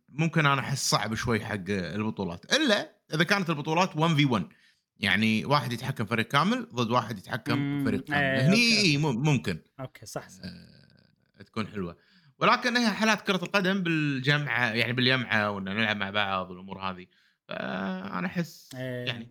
ممكن 0.09 0.45
أنا 0.45 0.61
أحس 0.61 0.89
صعب 0.89 1.15
شوي 1.15 1.45
حق 1.45 1.69
البطولات. 1.69 2.53
إلا 2.53 2.95
إذا 3.13 3.23
كانت 3.23 3.49
البطولات 3.49 3.95
1 3.95 4.15
في 4.15 4.25
1 4.25 4.47
يعني 4.99 5.45
واحد 5.45 5.73
يتحكم 5.73 6.05
فريق 6.05 6.27
كامل 6.27 6.67
ضد 6.73 6.91
واحد 6.91 7.17
يتحكم 7.17 7.85
فريق 7.85 8.03
كامل. 8.03 8.19
إيه، 8.19 8.47
هني 8.47 9.05
okay. 9.05 9.17
ممكن. 9.17 9.59
okay 9.79 10.05
صح, 10.05 10.29
صح. 10.29 10.41
آه، 10.43 11.43
تكون 11.43 11.67
حلوة. 11.67 11.97
ولكن 12.39 12.77
هي 12.77 12.89
حلاة 12.89 13.21
كرة 13.21 13.43
القدم 13.43 13.83
بالجمعه 13.83 14.65
يعني 14.65 14.93
بالجمعه 14.93 15.51
وان 15.51 15.63
نلعب 15.63 15.97
مع 15.97 16.09
بعض 16.09 16.51
والأمور 16.51 16.79
هذه. 16.79 17.05
فأنا 17.47 18.27
أحس 18.27 18.69
إيه. 18.75 19.05
يعني 19.05 19.29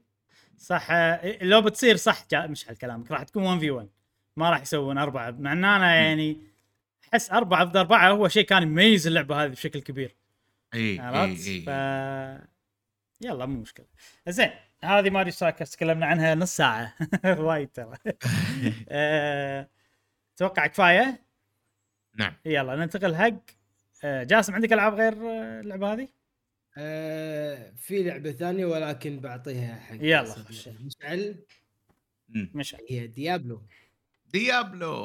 صح 0.59 0.89
آه، 0.91 1.39
لو 1.43 1.63
بتصير 1.63 1.97
صح 1.97 2.27
مشعل 2.35 2.71
كلامك 2.71 3.11
راح 3.11 3.23
تكون 3.23 3.43
1 3.43 3.61
في 3.61 3.71
1 3.71 3.89
ما 4.37 4.51
راح 4.51 4.63
يسوون 4.63 4.99
أربعة 4.99 5.31
مع 5.31 5.53
إن 5.53 5.65
أنا 5.65 5.95
يعني 5.95 6.41
أحس 7.13 7.31
أربعة 7.31 7.65
ضد 7.65 7.77
أربعة 7.77 8.11
هو 8.11 8.29
شيء 8.29 8.45
كان 8.45 8.63
يميز 8.63 9.07
اللعبة 9.07 9.45
هذه 9.45 9.49
بشكل 9.51 9.81
كبير. 9.81 10.17
إي 10.75 11.01
عرفت؟ 11.01 11.47
إي 11.47 11.61
ف 11.61 11.69
اي 11.69 12.41
يلا 13.21 13.47
مو 13.47 13.61
مشكلة. 13.61 13.87
زين 14.29 14.51
هذه 14.85 15.11
Mario 15.11 15.31
Strikers 15.31 15.71
تكلمنا 15.71 16.07
عنها 16.07 16.35
نص 16.35 16.57
ساعة. 16.57 16.95
وايد 17.25 17.69
ترى. 17.69 17.97
آه، 18.89 19.69
أتوقع 20.37 20.67
كفاية؟ 20.67 21.27
نعم. 22.19 22.33
يلا 22.45 22.77
ننتقل 22.77 23.17
حق 23.17 23.35
آه، 24.05 24.23
جاسم 24.23 24.55
عندك 24.55 24.73
ألعاب 24.73 24.95
غير 24.95 25.13
آه، 25.13 25.61
اللعبة 25.61 25.93
هذه؟ 25.93 26.09
آه 26.79 27.73
في 27.77 28.03
لعبة 28.03 28.33
ثانية 28.33 28.67
ولكن 28.67 29.21
بعطيها 29.21 29.75
حق 29.75 29.97
يلا. 30.01 30.35
مشعل. 30.81 31.37
مم. 32.29 32.51
مش 32.55 32.77
هي 32.91 33.07
Diablo. 33.07 33.63
Diablo. 34.39 34.97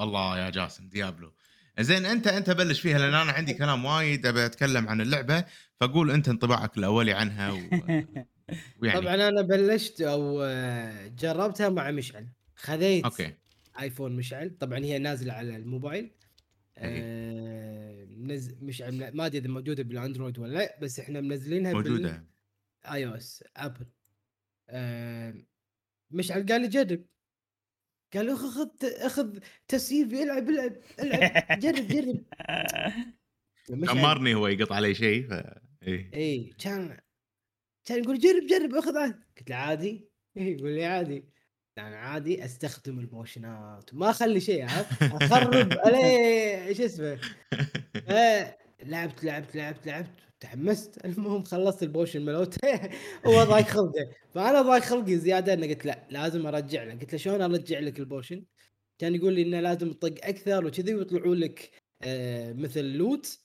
الله 0.00 0.38
يا 0.38 0.50
جاسم 0.50 0.88
Diablo. 0.88 1.32
زين 1.80 2.06
أنت 2.06 2.26
أنت 2.26 2.50
بلش 2.50 2.80
فيها 2.80 2.98
لأن 2.98 3.14
أنا 3.14 3.32
عندي 3.32 3.54
كلام 3.54 3.84
وايد 3.84 4.26
أبي 4.26 4.46
أتكلم 4.46 4.88
عن 4.88 5.00
اللعبة. 5.00 5.44
فقول 5.80 6.10
أنت 6.10 6.28
انطباعك 6.28 6.78
الأولي 6.78 7.12
عنها 7.12 7.50
و... 7.50 7.56
ويعني. 8.80 9.00
طبعا 9.00 9.14
أنا 9.14 9.42
بلشت 9.42 10.00
أو 10.00 10.42
آه، 10.42 11.06
جربتها 11.06 11.68
مع 11.68 11.90
مشعل. 11.90 12.28
خذيت 12.56 13.04
okay. 13.04 13.34
iPhone 13.80 14.16
مشعل. 14.16 14.56
طبعا 14.60 14.78
هي 14.78 14.98
نازلة 14.98 15.32
على 15.32 15.56
الموبايل. 15.56 16.10
آه 16.78 18.04
منز... 18.04 18.54
مشعل 18.62 19.16
ما 19.16 19.26
أدري 19.26 19.38
إذا 19.38 19.48
موجودة 19.48 19.82
بال 19.82 19.94
Android 19.94 20.38
ولا 20.38 20.52
لا 20.52 20.78
بس 20.82 21.00
إحنا 21.00 21.20
منزلينها 21.20 21.72
موجودة. 21.72 22.24
iOS 22.92 23.44
Apple. 23.56 23.86
آه 24.68 25.34
مشعل 26.10 26.46
قال 26.46 26.60
لي 26.60 26.68
جرب. 26.68 27.04
قال 28.14 28.26
له 28.26 28.36
خذ 28.36 28.68
اخذ 28.82 29.38
تسييف 29.68 30.12
العب 30.12 30.48
العب 30.48 30.76
العب. 31.00 31.58
جرب 31.58 31.88
جرب. 31.88 32.24
أمرني 33.90 34.34
هو 34.34 34.46
يقط 34.48 34.72
علي 34.72 34.94
شيء 34.94 35.28
ف 35.28 35.32
إيه. 35.82 36.10
اي 36.14 36.54
كان 36.58 36.98
كان 37.84 38.02
يقول 38.02 38.18
جرب 38.18 38.46
جرب 38.46 38.74
اخذ 38.74 38.96
عاد. 38.96 39.24
قلت 39.38 39.50
له 39.50 39.56
عادي. 39.56 40.08
يقول 40.36 40.70
لي 40.70 40.84
عادي. 40.84 41.24
أنا 41.78 41.96
عادي 41.96 42.44
أستخدم 42.44 42.98
الموشنات. 42.98 43.94
ما 43.94 44.10
أخلي 44.10 44.40
شيء 44.40 44.66
أخرب 45.02 45.72
عليه 45.78 46.66
إيش 46.66 46.80
اسمه. 46.80 47.18
آه، 48.08 48.58
لعبت 48.82 49.24
لعبت 49.24 49.56
لعبت 49.56 49.86
لعبت. 49.86 50.10
تحمست 50.44 50.98
المهم 51.06 51.42
خلصت 51.44 51.82
ال 51.82 51.88
potion 51.88 52.22
مالته 52.24 52.64
وهو 53.26 53.44
ضايق 53.44 53.66
خلقه. 53.66 54.10
فأنا 54.34 54.62
ضايق 54.62 54.82
خلقي 54.82 55.16
زيادة 55.16 55.52
إنه 55.54 55.66
قلت 55.66 55.84
لا 55.86 56.06
لازم 56.10 56.46
أرجع 56.46 56.84
له. 56.84 56.92
قلت 56.94 57.12
له 57.12 57.18
شلون 57.18 57.42
أرجع 57.42 57.78
لك 57.78 57.98
ال 57.98 58.04
potion؟ 58.04 58.44
كان 58.98 59.14
يقول 59.14 59.32
لي 59.34 59.42
إنه 59.42 59.60
لازم 59.60 59.92
تطق 59.92 60.26
أكثر 60.26 60.66
وكذي 60.66 60.94
ويطلعوا 60.94 61.34
لك 61.34 61.70
آه 62.02 62.52
مثل 62.52 62.84
loot. 62.84 63.38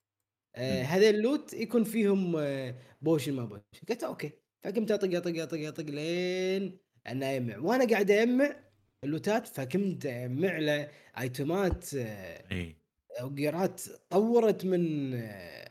آه. 0.55 0.83
هذا 0.83 1.09
ال 1.09 1.18
loot 1.18 1.53
يكون 1.53 1.83
فيهم 1.83 2.35
آه 2.35 2.75
potion 3.01 3.33
ما 3.33 3.45
potion. 3.45 3.61
قلت 3.89 4.03
okay. 4.03 4.31
فقمت 4.63 4.91
أطق 4.91 5.15
أطق 5.17 5.41
أطق 5.41 5.67
أطق 5.67 5.83
لين 5.85 6.77
أنا 7.07 7.35
اجمع 7.35 7.57
وأنا 7.57 7.87
قاعد 7.87 8.11
اجمع 8.11 8.55
ال 9.03 9.11
loot 9.11 9.40
ات 9.40 9.47
فكنت 9.47 10.05
اجمع 10.05 10.57
له 10.57 10.89
item 11.19 11.79
ات 11.79 11.93
آه 11.93 12.43
إيه. 12.51 12.75
و 13.23 13.33
gear 13.33 13.72
ات 13.72 13.81
طورت 14.09 14.65
من 14.65 15.13
آه، 15.13 15.68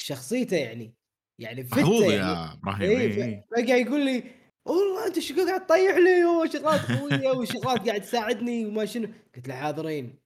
شخصيته 0.00 0.56
يعني 0.56 0.94
يعني 1.40 1.62
محظوظ 1.72 2.02
يعني 2.02 2.14
يا 2.14 2.52
إبراهيم 2.54 2.90
إيه 2.90 3.24
إيه. 3.24 3.44
فقاعد 3.50 3.86
يقول 3.86 4.04
لي 4.06 4.24
والله 4.66 5.06
أنت 5.06 5.18
شو 5.18 5.46
قاعد 5.46 5.66
تطيح 5.66 5.96
لي؟ 5.96 6.24
وشغلات 6.24 6.92
قوية 6.92 7.30
وشغلات 7.30 7.88
قاعد 7.88 8.00
تساعدني 8.00 8.66
وما 8.66 8.84
شنو. 8.84 9.08
قلت 9.36 9.48
له 9.48 9.54
حاضرين 9.54 10.18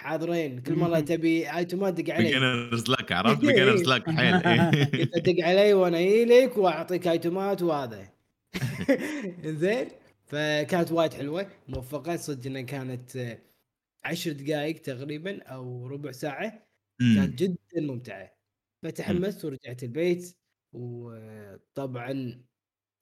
حاضرين 0.00 0.60
كل 0.60 0.74
مرة 0.76 1.00
تبي 1.10 1.50
item 1.56 1.86
ات 1.86 1.94
دق 1.94 2.14
علي 2.14 2.24
beginner's 2.24 2.90
luck 2.90 3.12
عرفت؟ 3.12 3.44
إيه. 3.44 3.48
beginner's 3.52 3.82
luck 3.82 4.10
حيل 4.10 4.34
إيه. 4.46 4.70
قلت 5.14 5.28
له 5.28 5.32
دق 5.34 5.44
علي 5.44 5.74
وأنا 5.74 5.96
لك 6.24 6.56
وأعطيك 6.56 7.08
item 7.08 7.51
ات 7.51 7.62
وهذا. 7.62 8.08
زين 9.44 9.88
فكانت 10.26 10.92
وايد 10.92 11.12
حلوة. 11.14 11.50
موفقة 11.68 12.16
صدق 12.16 12.46
إنها 12.46 12.62
كانت 12.62 13.38
عشر 14.04 14.32
دقائق 14.32 14.80
تقريبا 14.82 15.42
أو 15.42 15.86
ربع 15.86 16.12
ساعة. 16.12 16.66
كانت 17.00 17.38
جدا 17.42 17.56
ممتعة. 17.76 18.30
فتحمست 18.84 19.44
ورجعت 19.44 19.82
البيت 19.82 20.36
وطبعا 20.74 22.44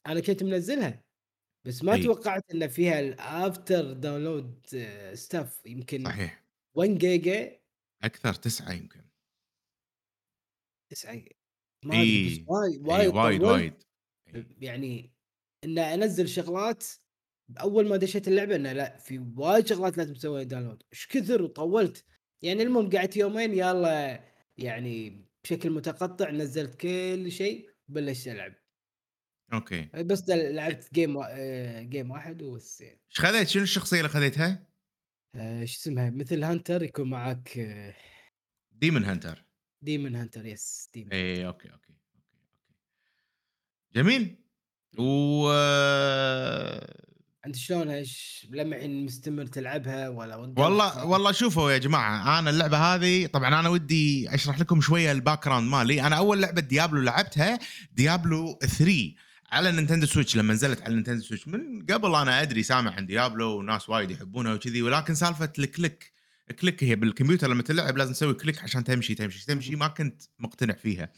أنا 0.06 0.20
كنت 0.20 0.42
منزلها 0.42 1.04
بس 1.66 1.84
ما 1.84 1.92
أي. 1.92 2.02
توقعت 2.02 2.44
إن 2.54 2.68
فيها 2.68 3.00
ال 3.00 3.15
after 3.15 3.92
download 3.92 4.66
stuff 5.14 5.66
يمكن 5.66 6.04
صحيح. 6.04 6.44
1 6.74 6.98
جيجا 6.98 7.60
أكثر 8.02 8.34
تسعة 8.34 8.72
يمكن. 8.72 9.04
9 10.90 11.24
ما 11.84 12.02
أدري 12.02 12.24
بس 12.26 12.38
إي. 12.38 12.44
وايد 12.46 12.88
إيه، 12.88 13.08
وايد 13.08 13.14
وايد 13.14 13.40
طولت. 13.40 13.42
وايد. 13.42 13.74
يعني 14.62 15.14
إن 15.64 15.78
أنزل 15.78 16.28
شغلات 16.28 16.84
أول 17.60 17.88
ما 17.88 17.96
دشيت 17.96 18.28
اللعبة 18.28 18.56
إنه 18.56 18.72
لا 18.72 18.98
في 18.98 19.18
وايد 19.36 19.66
شغلات 19.66 19.98
لازم 19.98 20.14
تسويها 20.14 20.42
download 20.42 20.82
إيش 20.92 21.06
كثر 21.06 21.42
وطولت 21.42 22.04
يعني 22.42 22.62
المهم 22.62 22.90
قعدت 22.90 23.16
يومين 23.16 23.52
يلا 23.54 24.24
يعني 24.56 25.24
بشكل 25.44 25.70
متقطع 25.70 26.30
نزلت 26.30 26.74
كل 26.74 27.32
شيء 27.32 27.70
بلشت 27.88 28.28
ألعب. 28.28 28.54
okay. 29.52 29.82
بس 29.94 30.28
لعبت 30.28 30.94
game. 30.94 31.18
آه، 31.18 31.82
game 31.82 32.10
واحد 32.10 32.42
وبس. 32.42 32.80
إيش 32.82 33.20
خذيت؟ 33.20 33.48
شنو 33.48 33.62
الشخصية 33.62 33.98
اللي 33.98 34.08
خذيتها؟ 34.08 34.66
آه، 35.34 35.64
شو 35.64 35.78
اسمها؟ 35.78 36.10
مثل 36.10 36.44
hunter 36.44 36.82
يكون 36.82 37.10
معك 37.10 37.58
آه، 37.58 37.94
demon 38.72 39.04
hunter 39.04 39.44
demon 39.82 40.14
hunter 40.14 40.46
yes 40.46 40.90
demon 40.94 41.12
إي 41.12 41.46
okay 41.46 41.72
okay 41.72 41.92
okay 41.92 41.92
okay. 41.92 42.74
جميل. 43.94 44.36
و 44.98 45.48
انت 47.46 47.56
شلون 47.56 47.88
إيش 47.90 48.46
لما 48.50 48.76
الحين 48.76 49.04
مستمر 49.04 49.46
تلعبها 49.46 50.08
ولا 50.08 50.36
والله؟ 50.36 51.06
والله 51.06 51.32
شوفوا 51.32 51.72
يا 51.72 51.78
جماعة 51.78 52.38
أنا 52.38 52.50
اللعبة 52.50 52.76
هذه 52.78 53.26
طبعا 53.26 53.60
أنا 53.60 53.68
ودي 53.68 54.34
أشرح 54.34 54.60
لكم 54.60 54.80
شوية 54.80 55.12
ال 55.12 55.44
background 55.44 55.70
مالي. 55.70 56.06
أنا 56.06 56.16
أول 56.16 56.42
لعبة 56.42 56.60
Diablo 56.60 57.00
لعبتها 57.00 57.58
Diablo 57.92 58.58
3 58.60 59.12
على 59.52 59.72
Nintendo 59.72 60.06
Switch 60.06 60.36
لما 60.36 60.54
نزلت 60.54 60.82
على 60.82 60.94
Nintendo 60.94 61.22
Switch. 61.22 61.48
من 61.48 61.86
قبل 61.86 62.14
أنا 62.14 62.42
أدري 62.42 62.62
سامع 62.62 62.94
عن 62.94 63.06
Diablo 63.06 63.58
وناس 63.58 63.88
وايد 63.88 64.10
يحبونها 64.10 64.54
وكذي 64.54 64.82
ولكن 64.82 65.14
سالفة 65.14 65.52
ال 65.58 65.67
click 65.67 66.12
click 66.60 66.84
هي 66.84 66.96
بالكمبيوتر 66.96 67.50
لما 67.50 67.62
تلعب 67.62 67.96
لازم 67.96 68.12
تسوي 68.12 68.34
click 68.34 68.62
عشان 68.62 68.84
تمشي 68.84 69.14
تمشي 69.14 69.46
تمشي. 69.46 69.76
ما 69.76 69.88
كنت 69.88 70.22
مقتنع 70.38 70.74
فيها. 70.74 71.12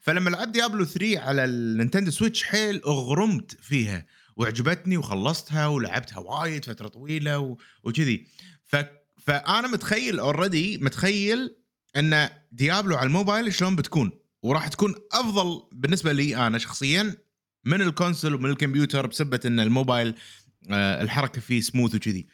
فلما 0.00 0.30
لعبت 0.30 0.48
Diablo 0.48 0.84
3 0.84 1.18
على 1.18 1.44
ال 1.44 1.51
Nintendo 1.51 2.10
Switch 2.10 2.44
حيل 2.44 2.82
اغرمت 2.86 3.56
فيها. 3.60 4.06
وعجبتني 4.38 4.96
وخلصتها 4.96 5.66
ولعبتها 5.66 6.18
وايد 6.18 6.64
فترة 6.64 6.88
طويلة 6.88 7.38
و- 7.38 7.56
وكذي. 7.84 8.26
ف... 8.64 8.76
فأنا 9.26 9.68
متخيل 9.68 10.18
already 10.18 10.78
متخيل 10.78 11.56
أن 11.96 12.28
Diablo 12.52 12.96
على 12.96 13.06
الموبايل 13.06 13.54
شلون 13.54 13.76
بتكون. 13.76 14.10
وراح 14.42 14.68
تكون 14.68 14.94
أفضل 15.12 15.68
بالنسبة 15.72 16.12
لي 16.12 16.46
أنا 16.46 16.58
شخصيا 16.58 17.14
من 17.64 17.82
ال 17.82 17.88
console 17.88 18.34
ومن 18.34 18.50
الكمبيوتر 18.50 19.06
بسبة 19.06 19.40
أن 19.46 19.60
الموبايل 19.60 20.14
آه، 20.70 21.02
الحركة 21.02 21.40
فيه 21.40 21.60
سموث 21.60 21.94
وكذي. 21.94 22.26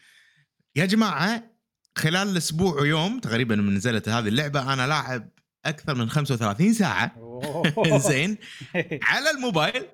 يا 0.76 0.84
جماعة 0.86 1.50
خلال 1.98 2.28
الأسبوع 2.28 2.80
ويوم 2.80 3.20
تقريبا 3.20 3.56
من 3.56 3.74
نزلت 3.74 4.08
هذه 4.08 4.28
اللعبة 4.28 4.72
أنا 4.72 4.86
لاعب 4.86 5.30
أكثر 5.64 5.94
من 5.94 6.10
35 6.10 6.72
ساعة. 6.74 7.16
زين. 8.08 8.38
على 9.02 9.30
الموبايل 9.30 9.84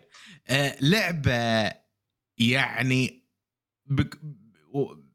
آه، 0.48 0.76
لعبة 0.80 1.72
يعني 2.40 3.24
بك 3.86 4.20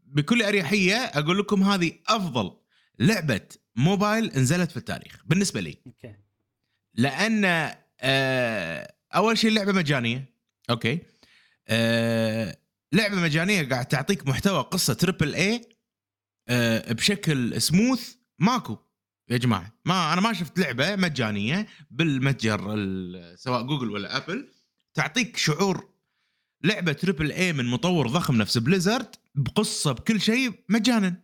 بكل 0.05 0.41
أريحية 0.43 0.95
أقول 0.95 1.39
لكم 1.39 1.63
هذه 1.63 1.91
أفضل 2.07 2.57
لعبة 2.99 3.41
موبايل 3.75 4.25
نزلت 4.39 4.71
في 4.71 4.77
التاريخ 4.77 5.23
بالنسبة 5.25 5.61
لي. 5.61 5.77
okay. 5.87 6.15
لأن 6.93 7.45
آه، 7.99 8.93
أول 9.15 9.37
شيء 9.37 9.49
اللعبه 9.49 9.71
مجانية 9.71 10.35
okay. 10.69 10.99
آه، 11.67 12.57
لعبة 12.93 13.15
مجانية 13.15 13.69
قاعد 13.69 13.85
تعطيك 13.85 14.27
محتوى 14.27 14.61
قصة 14.61 14.93
triple 14.93 15.35
A 15.35 15.61
بشكل 16.93 17.61
سموث 17.61 18.15
ماكو. 18.39 18.77
يا 19.29 19.37
جماعة 19.37 19.79
ما 19.85 20.13
أنا 20.13 20.21
ما 20.21 20.33
شفت 20.33 20.59
لعبة 20.59 20.95
مجانية 20.95 21.67
بالمتجر 21.91 22.73
ال- 22.73 23.39
سواء 23.39 23.61
جوجل 23.61 23.89
ولا 23.91 24.17
Apple 24.17 24.51
تعطيك 24.93 25.37
شعور 25.37 25.94
لعبة 26.63 26.91
triple 26.93 27.31
A 27.31 27.53
من 27.53 27.65
مطور 27.65 28.07
ضخم 28.07 28.35
نفس 28.35 28.57
Blizzard 28.57 29.15
بقصة 29.35 29.91
بكل 29.91 30.21
شيء 30.21 30.53
مجانا. 30.69 31.21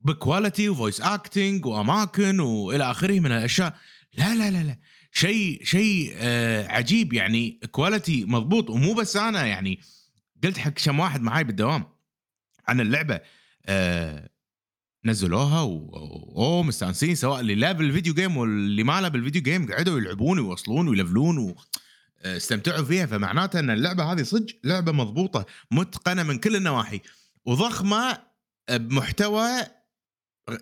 ب 0.00 0.09
quality 0.09 0.68
و 0.68 0.73
voice 0.73 1.00
acting 1.00 1.66
وأماكن 1.66 2.40
وإلى 2.40 2.90
آخره 2.90 3.20
من 3.20 3.32
الاشياء 3.32 3.76
لا 4.18 4.34
لا 4.34 4.50
لا 4.50 4.62
لا. 4.62 4.78
شيء 5.12 5.64
شيء 5.64 6.12
آه 6.16 6.66
عجيب 6.68 7.12
يعني. 7.12 7.60
quality 7.70 8.24
مضبوط 8.24 8.70
ومو 8.70 8.94
بس 8.94 9.16
أنا 9.16 9.46
يعني. 9.46 9.80
قلت 10.44 10.58
حق 10.58 10.70
كم 10.70 11.00
واحد 11.00 11.22
معاي 11.22 11.44
بالدوام 11.44 11.84
عن 12.68 12.80
اللعبة 12.80 13.20
آه 13.66 14.30
نزلوها 15.04 15.60
wow 15.62 16.62
مستانسين 16.62 17.14
سواء 17.14 17.40
اللي 17.40 17.54
لعب 17.54 17.80
ال 17.80 17.86
video 17.86 18.14
game 18.14 18.36
واللي 18.36 18.84
ما 18.84 19.00
لعب 19.00 19.16
ال 19.16 19.20
video 19.20 19.42
game 19.42 19.72
قعدوا 19.72 19.98
يلعبون 19.98 20.38
ويوصلون 20.38 20.88
ويلفلون 20.88 21.38
و... 21.38 21.56
استمتعوا 22.24 22.84
فيها 22.84 23.06
فمعناته 23.06 23.58
إن 23.58 23.70
اللعبة 23.70 24.12
هذه 24.12 24.22
صدق 24.22 24.56
لعبة 24.64 24.92
مضبوطة 24.92 25.46
متقنة 25.70 26.22
من 26.22 26.38
كل 26.38 26.56
النواحي 26.56 27.00
وضخمة 27.44 28.18
بمحتوى 28.70 29.48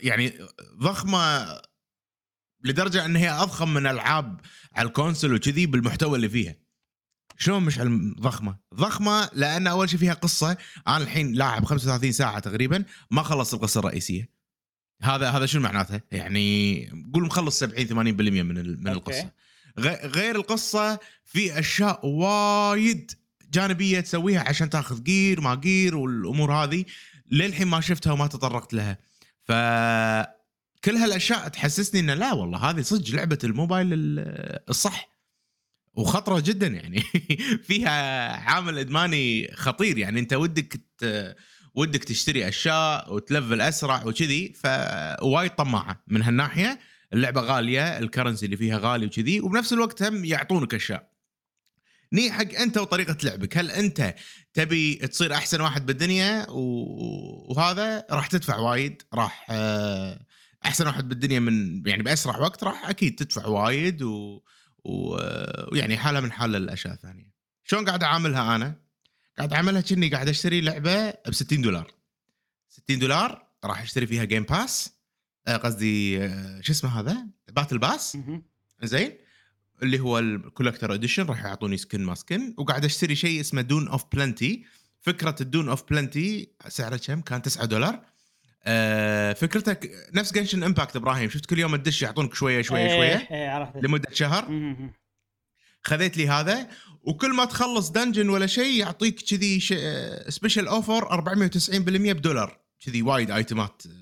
يعني 0.02 0.32
ضخمة 0.78 1.46
لدرجة 2.64 3.04
إن 3.04 3.16
هي 3.16 3.30
أضخم 3.30 3.74
من 3.74 3.86
ألعاب 3.86 4.40
على 4.72 4.88
ال 4.88 4.94
console 4.94 5.34
وكذي 5.34 5.66
بالمحتوى 5.66 6.16
اللي 6.16 6.28
فيها 6.28 6.56
شلون 7.38 7.62
مش 7.62 7.78
ضخمة؟ 8.20 8.56
ضخمة 8.74 9.30
لأن 9.32 9.66
أول 9.66 9.90
شيء 9.90 9.98
فيها 9.98 10.14
قصة 10.14 10.56
أنا 10.88 10.96
الحين 10.96 11.32
لاعب 11.32 11.64
35 11.64 12.12
ساعة 12.12 12.38
تقريبا 12.38 12.84
ما 13.10 13.22
خلص 13.22 13.54
القصة 13.54 13.78
الرئيسية 13.78 14.28
هذا 15.02 15.30
هذا 15.30 15.46
شنو 15.46 15.62
معناته؟ 15.62 16.00
يعني 16.12 16.86
قول 17.14 17.22
مخلص 17.22 17.58
70 17.58 17.86
80% 17.88 17.92
من 17.92 18.82
من. 18.82 18.88
القصة 18.88 19.30
غير 19.78 20.36
القصة 20.36 20.98
في 21.24 21.58
أشياء 21.58 22.06
وايد 22.06 23.12
جانبية 23.50 24.00
تسويها 24.00 24.48
عشان 24.48 24.70
تاخذ 24.70 25.02
جير 25.02 25.40
ما 25.40 25.54
جير 25.54 25.96
والأمور 25.96 26.52
هذه. 26.52 26.84
للحين 27.30 27.66
ما 27.66 27.80
شفتها 27.80 28.12
وما 28.12 28.26
تطرقت 28.26 28.74
لها. 28.74 28.98
ف 29.42 29.52
كل 30.84 30.96
هالأشياء 30.96 31.48
تحسسني 31.48 32.00
إنه 32.00 32.14
لا 32.14 32.32
والله 32.32 32.58
هذه 32.58 32.80
صدق 32.82 33.14
لعبة 33.14 33.38
الموبايل 33.44 33.92
ال- 33.92 34.58
الصح. 34.68 35.08
وخطرة 35.94 36.40
جدا 36.40 36.66
يعني. 36.66 37.02
فيها 37.66 37.90
عامل 38.36 38.78
إدماني 38.78 39.52
خطير 39.54 39.98
يعني. 39.98 40.20
أنت 40.20 40.32
ودك. 40.32 40.80
ودك 41.74 42.04
تشتري 42.04 42.48
أشياء 42.48 43.14
وتلفل 43.14 43.60
أسرع 43.60 44.04
وكذي 44.06 44.52
فوايد 44.52 45.50
طماعة 45.50 46.02
من 46.08 46.22
هالناحية. 46.22 46.78
اللعبة 47.12 47.40
غالية 47.40 47.98
ال 47.98 48.03
currency 48.03 48.46
اللي 48.46 48.56
فيها 48.56 48.78
غالي 48.78 49.06
وكذي 49.06 49.40
وبنفس 49.40 49.72
الوقت 49.72 50.02
هم 50.02 50.24
يعطونك 50.24 50.74
أشياء. 50.74 51.12
ني 52.12 52.32
حق 52.32 52.54
أنت 52.54 52.78
وطريقة 52.78 53.16
لعبك 53.24 53.58
هل 53.58 53.70
أنت 53.70 54.14
تبي 54.54 54.94
تصير 54.94 55.34
أحسن 55.34 55.60
واحد 55.60 55.86
بالدنيا؟ 55.86 56.46
وهذا 56.50 58.06
راح 58.10 58.26
تدفع 58.26 58.56
وايد 58.56 59.02
راح 59.14 59.46
آه، 59.50 60.26
أحسن 60.64 60.86
واحد 60.86 61.08
بالدنيا 61.08 61.40
من 61.40 61.86
يعني 61.86 62.02
بأسرع 62.02 62.38
وقت 62.38 62.64
راح 62.64 62.88
أكيد 62.88 63.14
تدفع 63.14 63.46
وايد 63.46 64.02
و... 64.02 64.40
و... 64.84 65.16
ويعني 65.72 65.96
حاله 65.96 66.20
من 66.20 66.32
حال 66.32 66.56
الأشياء 66.56 66.94
الثانية. 66.94 67.32
شلون 67.64 67.84
قاعد 67.84 68.02
أعاملها 68.02 68.56
أنا؟ 68.56 68.76
قاعد 69.38 69.52
أعاملها 69.52 69.80
كني 69.80 70.08
قاعد 70.08 70.28
أشتري 70.28 70.60
لعبة 70.60 71.10
ب 71.10 71.32
60 71.32 71.62
دولار. 71.62 71.92
60 72.68 72.98
دولار 72.98 73.46
راح 73.64 73.82
أشتري 73.82 74.06
فيها 74.06 74.24
game 74.24 74.42
pass 74.42 74.91
قصدي 75.48 76.24
آه، 76.24 76.60
شو 76.60 76.72
اسمه 76.72 77.00
هذا؟ 77.00 77.26
battle 77.52 77.78
pass. 77.78 78.18
زين. 78.82 79.12
اللي 79.82 80.00
هو 80.00 80.18
ال 80.18 80.26
collector 80.26 80.94
edition 80.94 81.26
راح 81.26 81.44
يعطوني 81.44 81.76
skin 81.76 82.00
ما 82.04 82.14
skin 82.14 82.54
وقاعد 82.58 82.84
اشتري 82.84 83.14
شيء 83.16 83.40
اسمه 83.40 83.62
boon 83.62 83.88
of 83.88 84.04
plenty 84.12 84.64
فكرة 85.00 85.36
ال 85.40 85.46
boon 85.46 85.68
of 85.68 85.82
plenty 85.90 86.48
سعره 86.68 86.96
كم؟ 86.96 87.20
كان 87.20 87.42
9 87.42 87.64
دولار. 87.64 88.00
آه 88.64 89.32
فكرتها 89.32 89.74
ك- 89.74 89.90
نفس 90.14 90.32
Genshin 90.32 90.62
Impact 90.62 90.96
إبراهيم. 90.96 91.30
شفت 91.30 91.46
كل 91.46 91.58
يوم 91.58 91.74
الدش 91.74 92.02
يعطونك 92.02 92.34
شوية 92.34 92.62
شوية 92.62 92.80
إيه، 92.86 92.96
شوية؟ 92.96 93.28
إيه 93.30 93.72
لمدة 93.82 94.08
شهر. 94.12 94.48
خذيت 95.84 96.16
لي 96.16 96.28
هذا. 96.28 96.68
وكل 97.02 97.34
ما 97.34 97.44
تخلص 97.44 97.90
dungeon 97.90 98.28
ولا 98.28 98.46
شيء 98.46 98.78
يعطيك 98.80 99.20
كذي 99.20 99.60
special 100.28 100.66
offer 100.66 101.04
490% 101.08 102.12
بدولار. 102.12 102.58
كذي 102.86 103.02
وايد 103.02 103.30
item 103.30 103.72
ات 103.72 103.82
آه، 103.86 104.01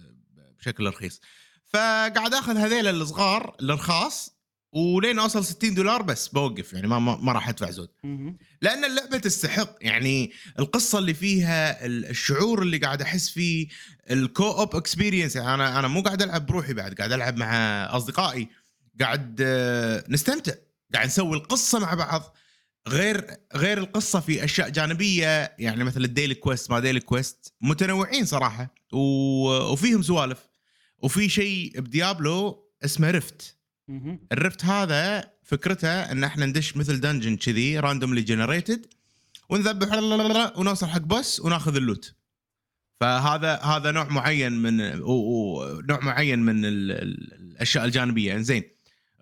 بشكل 0.60 0.86
رخيص. 0.86 1.20
فقاعد 1.68 2.34
آخذ 2.34 2.56
هذيل 2.56 2.86
الصغار 2.88 3.56
الرخاص 3.62 4.40
ولين 4.72 5.18
أوصل 5.18 5.44
60 5.44 5.74
دولار 5.74 6.02
بس 6.02 6.28
بوقف 6.28 6.72
يعني 6.72 6.86
ما 6.88 6.98
ما, 6.98 7.32
راح 7.32 7.48
أدفع 7.48 7.70
زود. 7.70 7.88
لأن 8.62 8.84
اللعبة 8.84 9.18
تستحق 9.18 9.74
يعني 9.80 10.32
القصة 10.58 10.98
اللي 10.98 11.14
فيها 11.14 11.86
ال- 11.86 12.06
الشعور 12.06 12.62
اللي 12.62 12.78
قاعد 12.78 13.02
أحس 13.02 13.28
فيه 13.30 13.68
ال 14.10 14.50
co-op 14.50 14.76
experience 14.76 15.36
يعني 15.36 15.54
أنا 15.54 15.78
أنا 15.78 15.88
مو 15.88 16.02
قاعد 16.02 16.22
ألعب 16.22 16.46
بروحي 16.46 16.72
بعد 16.74 16.94
قاعد 16.94 17.12
ألعب 17.12 17.36
مع 17.36 17.54
أصدقائي. 17.96 18.48
قاعد 19.00 19.40
آه، 19.42 20.04
نستمتع 20.08 20.52
قاعد 20.94 21.06
نسوي 21.06 21.36
القصة 21.36 21.78
مع 21.78 21.94
بعض. 21.94 22.36
غير 22.88 23.36
غير 23.54 23.78
القصة 23.78 24.20
في 24.20 24.44
أشياء 24.44 24.68
جانبية 24.68 25.54
يعني 25.58 25.84
مثل 25.84 26.04
ال 26.04 26.09
daily 26.09 26.34
quest 26.34 26.70
ما 26.70 26.80
daily 26.80 27.00
quest 27.00 27.52
متنوعين 27.60 28.24
صراحة 28.24 28.74
وفيهم 28.92 30.02
سوالف. 30.02 30.49
وفي 31.02 31.28
شيء 31.28 31.80
ب 31.80 31.93
Diablo 31.93 32.68
اسمه 32.84 33.10
rift. 33.10 33.56
ال 34.32 34.39
rift 34.39 34.64
هذا 34.64 35.30
فكرته 35.42 35.88
ان 35.88 36.24
إحنا 36.24 36.46
ندش 36.46 36.76
مثل 36.76 37.00
dungeon 37.00 37.36
كذي 37.36 37.78
randomly 37.78 38.22
generated 38.22 38.86
ونذبح 39.48 39.92
ونوصل 40.58 40.86
حق 40.86 40.98
boss 41.00 41.40
وناخذ 41.40 41.76
ال 41.76 41.83
loot. 41.83 42.14
فهذا 43.00 43.56
هذا 43.56 43.90
نوع 43.90 44.08
معين 44.08 44.52
من 44.52 44.76
نوع 45.86 46.00
معين 46.04 46.38
من 46.38 46.64
ال- 46.64 46.92
ال- 46.92 47.32
الأشياء 47.34 47.84
الجانبية. 47.84 48.34
إنزين. 48.36 48.62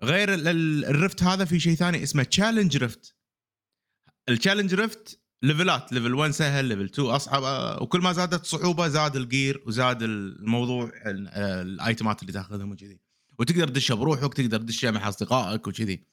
غير 0.03 0.33
ال- 0.33 0.47
ال- 0.47 0.85
ال 0.85 0.93
rift 0.93 1.23
هذا 1.23 1.45
في 1.45 1.59
شيء 1.59 1.75
ثاني 1.75 2.03
اسمه 2.03 2.23
challenge 2.23 2.77
rift. 2.77 3.15
ال 4.29 4.33
challenge 4.33 4.73
rift 4.73 5.19
ليفلات 5.43 5.93
level 5.93 6.13
1 6.13 6.31
سهل 6.31 6.65
level 6.65 6.83
2 6.85 7.07
أصعب 7.09 7.43
آه، 7.43 7.83
وكل 7.83 8.01
ما 8.01 8.13
زادت 8.13 8.45
صعوبة 8.45 8.87
زاد 8.87 9.15
ال 9.15 9.25
gear 9.25 9.63
وزاد 9.65 10.03
الموضوع 10.03 10.91
ال- 11.05 11.27
آه، 11.27 11.61
الايتمات 11.61 12.21
اللي 12.21 12.33
تاخذهم 12.33 12.71
وكذي. 12.71 12.99
وتقدر 13.39 13.67
تدشها 13.67 13.95
بروحك 13.95 14.33
تقدر 14.33 14.57
تدشها 14.57 14.91
مع 14.91 15.09
أصدقائك 15.09 15.67
وكذي. 15.67 16.03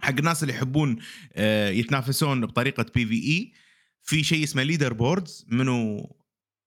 حق 0.00 0.10
الناس 0.18 0.42
اللي 0.42 0.54
يحبون 0.54 0.96
آه، 1.32 1.68
يتنافسون 1.70 2.46
بطريقة 2.46 2.86
PvE 2.94 3.52
في 4.02 4.22
شيء 4.24 4.44
اسمه 4.44 4.62
leaderboards 4.62 5.46
منو 5.48 6.16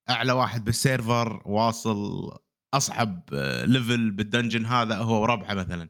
أعلى 0.10 0.32
واحد 0.32 0.66
بال 0.66 0.85
server 0.85 1.42
واصل 1.46 2.32
أصعب 2.74 3.30
level 3.66 4.12
بال 4.12 4.24
dungeon 4.24 4.66
هذا 4.66 4.96
هو 4.98 5.22
وربعه 5.22 5.54
مثلا. 5.54 5.90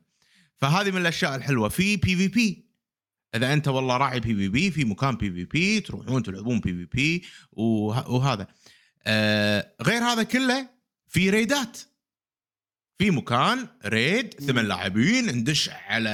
فهذه 0.58 0.91
من 0.91 1.01
الأشياء 1.01 1.36
الحلوة. 1.36 1.70
في 1.70 1.97
بي 1.97 2.16
في 2.16 2.28
بي 2.28 2.66
إذا 3.36 3.53
أنت 3.53 3.67
والله 3.67 3.97
راعي 3.97 4.19
بي 4.19 4.36
في 4.36 4.49
بي 4.49 4.71
في 4.71 4.86
مكان 4.86 5.15
بي 5.15 5.32
في 5.32 5.43
بي 5.45 5.80
تروحون 5.82 6.23
تلعبون 6.23 6.59
بي 6.59 6.73
في 6.73 6.86
بي 6.86 7.23
وهذا. 7.51 8.47
آه 9.05 9.73
غير 9.82 10.03
هذا 10.03 10.23
كله 10.23 10.69
في 11.07 11.30
ريدات. 11.30 11.78
في 12.99 13.11
مكان 13.11 13.67
raid 13.86 14.34
ثمان 14.34 14.65
لاعبين 14.65 15.25
ندش 15.25 15.69
على 15.69 16.09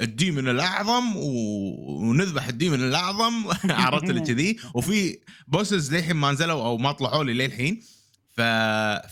ال 0.00 0.08
demon 0.08 0.48
الأعظم 0.48 1.16
و- 1.16 2.00
ونذبح 2.08 2.46
ال 2.48 2.53
demon 2.53 2.80
الأعظم 2.88 3.32
عرفت 3.70 4.10
اللي 4.10 4.20
كذي؟ 4.20 4.56
وفي 4.74 5.18
bosses 5.48 5.94
للحين 5.94 6.16
ما 6.16 6.32
نزلوا 6.32 6.66
أو 6.66 6.76
ما 6.78 6.92
طلعوا 6.92 7.24
لي 7.24 7.32
للحين. 7.34 7.82
ف... 8.28 8.40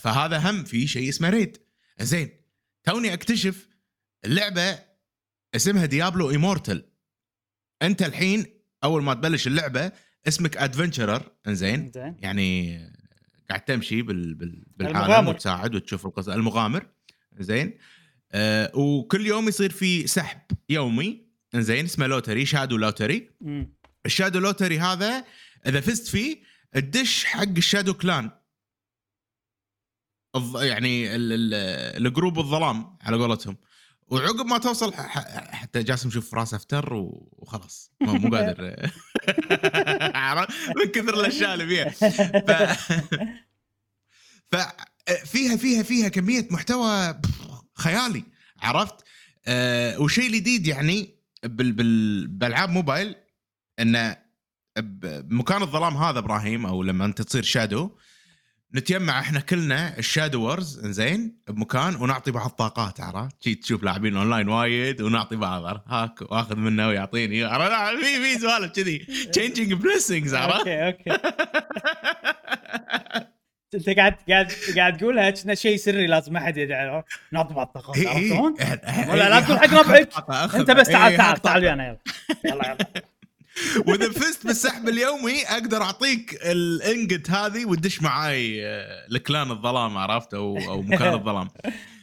فهذا 0.01 0.37
هم 0.49 0.63
في 0.63 0.87
شيء 0.87 1.09
اسمه 1.09 1.29
raid. 1.29 1.57
زين 1.99 2.29
توني 2.83 3.13
أكتشف 3.13 3.67
اللعبه 4.25 4.79
اسمها 5.55 5.85
Diablo 5.85 6.31
Immortal 6.31 6.89
انت 7.85 8.01
الحين 8.01 8.45
اول 8.83 9.03
ما 9.03 9.13
تبلش 9.13 9.47
اللعبة 9.47 9.91
اسمك 10.27 10.57
adventurer 10.57 11.31
انزين. 11.47 11.91
زين 11.91 12.17
يعني 12.19 12.77
قاعد 13.49 13.65
تمشي 13.65 14.01
بال 14.01 14.33
بال 14.33 14.63
بالعالم 14.77 14.97
المغامر. 14.97 15.29
وتساعد 15.29 15.75
وتشوف 15.75 16.05
القصة. 16.05 16.33
المغامر. 16.35 16.87
زين 17.39 17.77
آه 18.31 18.71
وكل 18.77 19.25
يوم 19.27 19.47
يصير 19.47 19.71
في 19.71 20.07
سحب 20.07 20.39
يومي. 20.69 21.25
زين 21.55 21.85
اسمه 21.85 22.07
lottery 22.07 22.45
shadow 22.45 22.77
lottery. 22.77 23.29
ال 24.05 24.10
shadow 24.10 24.39
lottery 24.39 24.79
هذا 24.79 25.25
إذا 25.67 25.81
فزت 25.81 26.07
فيه 26.07 26.37
تدش 26.71 27.25
حق 27.25 27.43
ال 27.57 27.62
shadow 27.62 27.93
clan. 27.93 28.31
يعني 30.55 31.15
ال- 31.15 31.33
ال- 31.33 32.05
ال 32.07 32.12
group 32.12 32.39
الظلام 32.39 32.97
على 33.01 33.17
قولتهم. 33.17 33.57
وعقب 34.07 34.45
ما 34.45 34.57
توصل 34.57 34.93
حتى 34.93 35.83
جاسم 35.83 36.09
شوف 36.09 36.33
راسه 36.33 36.57
افتر 36.57 36.93
وخلاص 36.93 37.91
مو 38.01 38.35
قادر؟ 38.35 38.61
من 40.77 40.85
كثر 40.93 41.13
الأشياء 41.13 41.53
اللي 41.53 41.67
فيها 41.67 41.89
ف... 42.39 42.51
ف 44.51 44.55
فيها 45.55 45.83
فيها 45.83 46.09
كمية 46.09 46.47
محتوى 46.51 47.21
خيالي 47.73 48.23
عرفت؟ 48.61 48.95
أه 49.45 50.01
وشيء 50.01 50.31
جديد 50.31 50.67
يعني 50.67 51.15
بال 51.43 51.71
بال 51.71 52.27
بالعاب 52.27 52.69
موبايل 52.69 53.15
انه 53.79 54.17
بمكان 54.79 55.61
الظلام 55.61 55.97
هذا 55.97 56.19
إبراهيم 56.19 56.65
أو 56.65 56.83
لما 56.83 57.05
أنت 57.05 57.21
تصير 57.21 57.43
shadow 57.43 57.97
نتجمع 58.75 59.19
إحنا 59.19 59.39
كلنا 59.39 59.97
ال 59.97 60.03
shadow 60.03 60.41
wars 60.41 60.85
إنزين 60.85 61.37
بمكان 61.47 61.95
ونعطي 61.95 62.31
بعض 62.31 62.49
طاقات 62.49 63.01
عرفت؟ 63.01 63.43
شي 63.43 63.55
تشوف 63.55 63.83
لاعبين 63.83 64.17
أونلاين 64.17 64.49
وايد 64.49 65.01
ونعطي 65.01 65.35
بعض 65.35 65.65
عرفت؟ 65.65 65.83
هاك 65.87 66.21
وآخذ 66.21 66.55
منه 66.55 66.87
ويعطيني 66.87 67.43
عرفت؟ 67.43 67.71
لا، 67.71 68.01
في 68.01 68.35
في 68.35 68.39
سوالف 68.39 68.71
كذي 68.71 68.97
changing 69.31 69.73
blessings 69.73 70.35
عرفت؟ 70.35 70.67
okay 70.67 70.87
okay 70.87 71.17
أنت 73.75 73.89
قاعد 73.89 74.15
قاعد 74.29 74.51
قاعد 74.77 74.97
تقولها 74.97 75.29
كأنه 75.29 75.53
شيء 75.53 75.77
سري 75.77 76.07
لازم 76.07 76.33
ما 76.33 76.39
حد 76.39 76.57
يدري 76.57 77.03
نعطي 77.31 77.53
بعض 77.53 77.67
طاقات 77.67 77.97
إيه، 77.97 78.07
عرفت 78.07 78.19
إيه. 78.19 78.29
شلون؟ 78.29 78.55
إيه، 78.59 79.11
ولا 79.11 79.29
لا 79.29 79.39
تقول 79.39 79.59
حق 79.59 79.73
ربعك. 79.73 80.55
أنت 80.55 80.71
بس 80.71 80.87
تعال 80.87 81.17
تعال 81.17 81.41
تعال. 81.41 81.63
ويانا 81.63 81.87
يلا 81.87 81.99
يلا 82.45 82.65
يلا 82.65 82.87
وإذا 83.87 84.11
فزت 84.11 84.47
بالسحب 84.47 84.89
اليومي 84.89 85.43
أقدر 85.43 85.81
أعطيك 85.81 86.33
ال 86.43 86.55
invite 86.55 87.29
هذه 87.29 87.65
وتدش 87.65 88.01
معاي 88.01 88.65
آه، 88.67 89.07
ل 89.09 89.17
clan 89.17 89.51
الظلام 89.51 89.97
عرفت 89.97 90.33
أو 90.33 90.57
أو 90.57 90.81
مكان 90.81 91.13
الظلام 91.19 91.47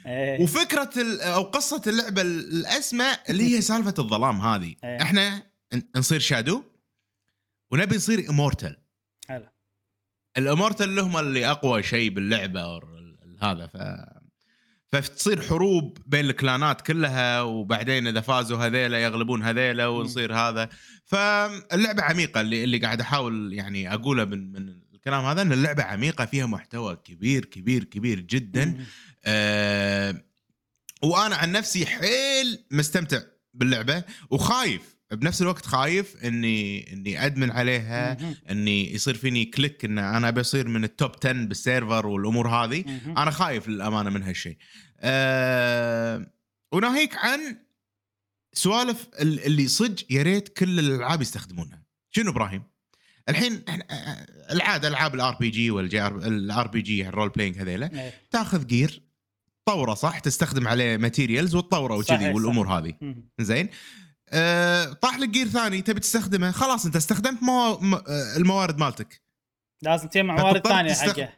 إيه. 0.06 0.40
وفكرة 0.42 0.90
ال- 0.96 1.20
أو 1.20 1.42
قصة 1.42 1.82
اللعبة 1.86 2.22
الأسمى 2.22 3.04
اللي 3.30 3.56
هي 3.56 3.60
سالفة 3.60 3.94
الظلام 3.98 4.40
هذه 4.40 4.74
إيه. 4.84 5.02
إحنا 5.02 5.42
نصير 5.96 6.20
شادو 6.20 6.62
ونبي 7.72 7.96
نصير 7.96 8.30
امورتال 8.30 8.76
حلو. 9.28 9.46
الامورتال 10.38 10.88
اللي 10.88 11.00
هم 11.02 11.16
اللي 11.18 11.50
أقوى 11.50 11.82
شيء 11.82 12.10
باللعبة 12.10 12.80
هذا 13.42 13.66
ف 13.66 13.76
فتصير 14.92 15.42
حروب 15.42 15.98
بين 16.06 16.24
الكلانات 16.24 16.80
كلها 16.80 17.42
وبعدين 17.42 18.06
إذا 18.06 18.20
فازوا 18.20 18.58
هذيلا 18.58 18.98
يغلبون 18.98 19.42
هذيلا 19.42 19.86
ونصير 19.86 20.34
هذا. 20.34 20.68
فاللعبة 21.04 22.02
عميقة 22.02 22.40
اللي 22.40 22.64
اللي 22.64 22.78
قاعد 22.78 23.00
أحاول 23.00 23.52
يعني 23.52 23.94
أقوله 23.94 24.24
من 24.24 24.52
من 24.52 24.74
الكلام 24.94 25.24
هذا 25.24 25.42
إن 25.42 25.52
اللعبة 25.52 25.82
عميقة 25.82 26.24
فيها 26.24 26.46
محتوى 26.46 26.96
كبير 26.96 27.44
كبير 27.44 27.84
كبير 27.84 28.20
جدا. 28.20 28.84
آه 29.24 30.22
وأنا 31.02 31.36
عن 31.36 31.52
نفسي 31.52 31.86
حيل 31.86 32.64
مستمتع 32.70 33.20
باللعبة 33.54 34.04
وخايف 34.30 34.91
بنفس 35.12 35.42
الوقت 35.42 35.66
خايف 35.66 36.16
إني 36.24 36.92
إني 36.92 37.26
أدمن 37.26 37.50
عليها. 37.50 38.16
إني 38.50 38.94
يصير 38.94 39.14
فيني 39.14 39.44
click 39.44 39.84
إن 39.84 39.98
أنا 39.98 40.28
ابي 40.28 40.40
اصير 40.40 40.68
من 40.68 40.84
ال 40.84 40.91
top 40.91 41.10
10 41.24 41.32
بال 41.32 41.51
server 41.51 42.06
والأمور 42.06 42.48
هذه. 42.48 42.84
أنا 43.06 43.30
خايف 43.30 43.68
للأمانة 43.68 44.10
من 44.10 44.22
هالشيء 44.22 44.56
أه 45.00 46.26
وناهيك 46.72 47.16
عن 47.16 47.56
سوالف 48.52 49.08
ال- 49.20 49.44
اللي 49.46 49.68
صدق 49.68 50.04
يا 50.10 50.22
ريت 50.22 50.48
كل 50.48 50.78
الألعاب 50.78 51.22
يستخدمونها 51.22 51.82
شنو 52.10 52.30
إبراهيم 52.30 52.62
الحين 53.28 53.62
إحنا 53.68 53.84
آه، 53.90 54.26
العادة 54.52 54.88
ألعاب 54.88 55.14
ال 55.14 55.34
RPG 55.40 55.50
وال 55.50 55.70
JRPG 55.70 57.08
ال 57.08 57.12
role 57.12 57.28
playing 57.28 57.58
هذيلا. 57.58 58.10
تاخذ 58.30 58.66
gear 58.66 59.02
طوره 59.66 59.94
صح 59.94 60.18
تستخدم 60.18 60.68
عليه 60.68 60.96
materials 60.96 61.54
وتطوره 61.54 61.94
وكذي 61.96 62.14
والأمور. 62.34 62.68
هذه. 62.78 62.94
زين 63.40 63.68
أه 64.32 64.92
طاح 64.92 65.18
لك 65.18 65.28
gear 65.28 65.48
ثاني 65.48 65.82
تبي 65.82 66.00
تستخدمه؟ 66.00 66.50
خلاص 66.50 66.86
انت 66.86 66.96
استخدمت 66.96 67.42
مو... 67.42 67.78
م... 67.78 67.94
آه، 67.94 68.36
الموارد 68.36 68.78
مالتك. 68.78 69.22
لازم 69.82 70.08
تجمع 70.08 70.36
موارد 70.36 70.66
ثانية 70.68 70.94
تستخ- 70.94 71.20
حقه. 71.20 71.32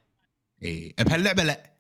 اي 0.63 0.95
بهاللعبة 0.99 1.43
لا. 1.45 1.77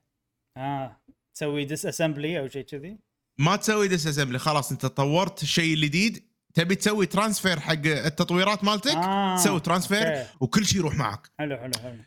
آه 0.56 1.00
تسوي 1.34 1.64
disassembly 1.64 2.38
أو 2.38 2.48
شيء 2.48 2.62
كذي. 2.62 2.98
ما 3.38 3.56
تسوي 3.56 3.88
disassembly 3.88 4.38
خلاص 4.38 4.72
انت 4.72 4.86
طورت 4.86 5.42
الشيء 5.42 5.74
الجديد 5.74 6.24
تبي 6.54 6.74
تسوي 6.74 7.06
transfer 7.06 7.60
حق 7.60 7.86
التطويرات 7.86 8.64
مالتك؟ 8.64 8.90
آه. 8.96 9.36
تسوي 9.36 9.60
transfer 9.60 10.08
okay. 10.08 10.28
وكل 10.40 10.66
شيء 10.66 10.78
يروح 10.78 10.94
معك. 10.94 11.30
حلو 11.38 11.56
حلو 11.56 11.72
حلو. 11.82 11.98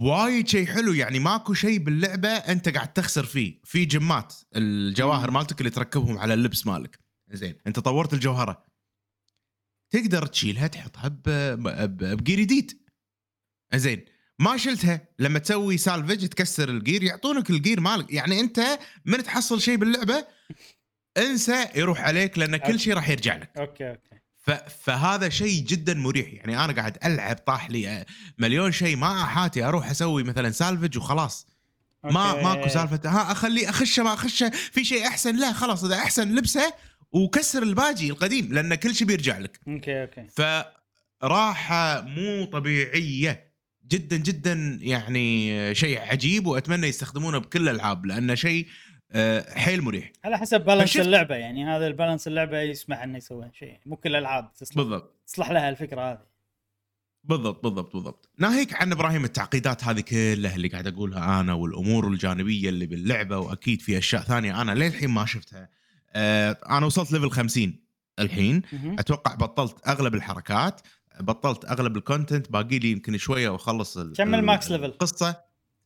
وايد 0.00 0.48
شيء 0.48 0.66
حلو 0.66 0.92
يعني 0.92 1.18
ماكو 1.18 1.54
شيء 1.54 1.78
باللعبة 1.78 2.28
انت 2.28 2.68
قاعد 2.68 2.92
تخسر 2.92 3.24
فيه. 3.26 3.60
في 3.64 3.84
جمات 3.84 4.34
الجواهر. 4.56 5.30
مالتك 5.30 5.60
اللي 5.60 5.70
تركبهم 5.70 6.18
على 6.18 6.34
اللبس 6.34 6.66
مالك. 6.66 7.05
زين. 7.30 7.58
انت 7.66 7.78
طورت 7.78 8.12
الجوهرة. 8.12 8.64
تقدر 9.90 10.26
تشيلها 10.26 10.66
تحطها 10.66 11.08
ب 11.08 11.34
gear 11.34 12.40
جديد 12.40 12.82
زين. 13.74 14.04
ما 14.38 14.56
شلتها. 14.56 15.08
لما 15.18 15.38
تسوي 15.38 15.78
سالفج 15.78 16.26
تكسر 16.26 16.68
الجير 16.68 17.02
يعطونك 17.02 17.50
ال 17.50 17.56
gear 17.56 17.80
مالك. 17.80 18.12
يعني 18.12 18.40
انت 18.40 18.78
من 19.04 19.22
تحصل 19.22 19.60
شيء 19.60 19.76
باللعبة 19.76 20.26
انسى 21.18 21.68
يروح 21.74 22.00
عليك 22.00 22.38
لأن 22.38 22.56
كل 22.56 22.80
شيء 22.80 22.94
راح 22.94 23.08
يرجع 23.08 23.36
لك. 23.36 23.50
okay 23.58 23.90
okay. 23.90 24.16
فهذا 24.82 25.28
شيء 25.28 25.64
جدا 25.64 25.94
مريح. 25.94 26.32
يعني 26.32 26.64
أنا 26.64 26.72
قاعد 26.72 26.98
ألعب 27.04 27.36
طاح 27.36 27.70
لي 27.70 28.04
مليون 28.38 28.72
شيء 28.72 28.96
ما 28.96 29.22
احاتي 29.22 29.64
أروح 29.64 29.90
أسوي 29.90 30.22
مثلا 30.22 30.50
salvage 30.50 30.98
وخلاص. 30.98 31.46
ما 32.04 32.30
okay. 32.30 32.42
ماكو 32.42 32.68
سالفه 32.68 33.00
ها 33.10 33.32
اخلي 33.32 33.68
أخشه 33.68 34.02
ما 34.02 34.12
أخشه. 34.14 34.50
في 34.50 34.84
شيء 34.84 35.06
أحسن؟ 35.06 35.36
لا 35.36 35.52
خلاص. 35.52 35.84
إذا 35.84 35.96
أحسن 35.96 36.34
لبسه. 36.34 36.72
وكسر 37.12 37.62
الباجي 37.62 38.10
القديم 38.10 38.52
لأن 38.52 38.74
كل 38.74 38.94
شيء 38.94 39.06
بيرجع 39.06 39.38
لك. 39.38 39.60
okay 39.68 40.02
okay. 40.02 40.26
فراحة 41.20 42.00
مو 42.00 42.44
طبيعية 42.44 43.46
جدا 43.88 44.16
جدا 44.16 44.78
يعني 44.82 45.74
شيء 45.74 45.98
عجيب 45.98 46.46
وأتمنى 46.46 46.86
يستخدمونه 46.86 47.38
بكل 47.38 47.68
الألعاب 47.68 48.06
لأنه 48.06 48.34
شيء 48.34 48.66
آه، 49.12 49.58
حيل 49.58 49.82
مريح. 49.82 50.12
على 50.24 50.38
حسب 50.38 50.60
balance 50.60 50.96
اللعبة 50.96 51.34
يعني 51.34 51.64
هذا 51.64 51.86
ال 51.86 51.91
balance 51.91 52.26
اللعبة 52.26 52.60
يسمح 52.60 53.02
إنه 53.02 53.16
يسوي 53.18 53.50
شيء. 53.52 53.78
مو 53.86 53.96
كل 53.96 54.10
الألعاب 54.10 54.52
تصلح 54.54 54.76
بالضبط. 54.76 55.20
تصلح 55.26 55.50
لها 55.50 55.68
الفكرة 55.68 56.12
هذه. 56.12 56.26
بالضبط 57.24 57.62
بالضبط 57.62 57.92
بالضبط. 57.92 58.30
ناهيك 58.38 58.74
عن 58.74 58.92
إبراهيم 58.92 59.24
التعقيدات 59.24 59.84
هذه 59.84 60.00
كلها 60.00 60.56
اللي 60.56 60.68
قاعد 60.68 60.86
أقولها 60.86 61.40
أنا 61.40 61.54
والأمور 61.54 62.08
الجانبية 62.08 62.68
اللي 62.68 62.86
باللعبة 62.86 63.38
وأكيد 63.38 63.80
في 63.82 63.98
أشياء 63.98 64.22
ثانية 64.22 64.62
أنا 64.62 64.72
للحين 64.72 65.10
ما 65.10 65.26
شفتها. 65.26 65.68
أنا 66.16 66.86
وصلت 66.86 67.12
level 67.12 67.30
50 67.30 67.80
الحين. 68.18 68.62
أتوقع 68.98 69.34
بطلت 69.34 69.88
أغلب 69.88 70.14
الحركات 70.14 70.80
بطلت 71.20 71.64
أغلب 71.64 71.96
ال 71.96 72.03
content 72.03 72.50
باقي 72.50 72.78
لي 72.78 72.90
يمكن 72.90 73.18
شوية 73.18 73.48
وأخلص 73.48 73.98
كم 73.98 74.34
ال- 74.34 74.34
ال 74.38 74.46
max 74.46 74.70
level؟ 74.70 74.84
القصة؟ 74.84 75.36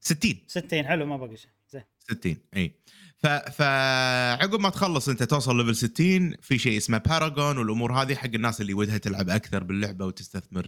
60 0.01 0.35
60 0.47 0.87
حلو 0.87 1.07
ما 1.07 1.17
باقي 1.17 1.37
شيء. 1.37 1.51
زين. 1.71 1.83
60 1.99 2.37
إي. 2.57 2.75
ف 3.19 3.27
فعقب 3.27 4.61
ما 4.61 4.71
تخلص 4.71 5.09
أنت 5.09 5.23
توصل 5.23 5.57
level 5.57 5.77
60 5.77 6.35
في 6.43 6.59
شيء 6.59 6.77
اسمه 6.77 6.99
paragon 6.99 7.59
والأمور 7.59 7.93
هذه 7.93 8.15
حق 8.15 8.31
الناس 8.35 8.61
اللي 8.61 8.75
ودها 8.75 8.99
تلعب 8.99 9.29
أكثر 9.31 9.63
باللعبة 9.65 10.07
وتستثمر 10.07 10.67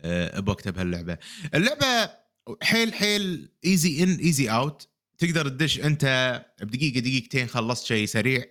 آه، 0.00 0.40
بوقتها 0.40 0.70
بهاللعبه 0.70 1.18
اللعبة. 1.54 2.10
حيل 2.62 2.94
حيل 2.94 3.48
easy 3.64 4.02
in 4.02 4.14
easy 4.14 4.50
out 4.50 4.88
تقدر 5.18 5.48
تدش 5.48 5.80
أنت 5.80 6.04
بدقيقة 6.62 7.00
دقيقتين 7.00 7.46
خلصت 7.46 7.86
شيء 7.86 8.06
سريع. 8.06 8.44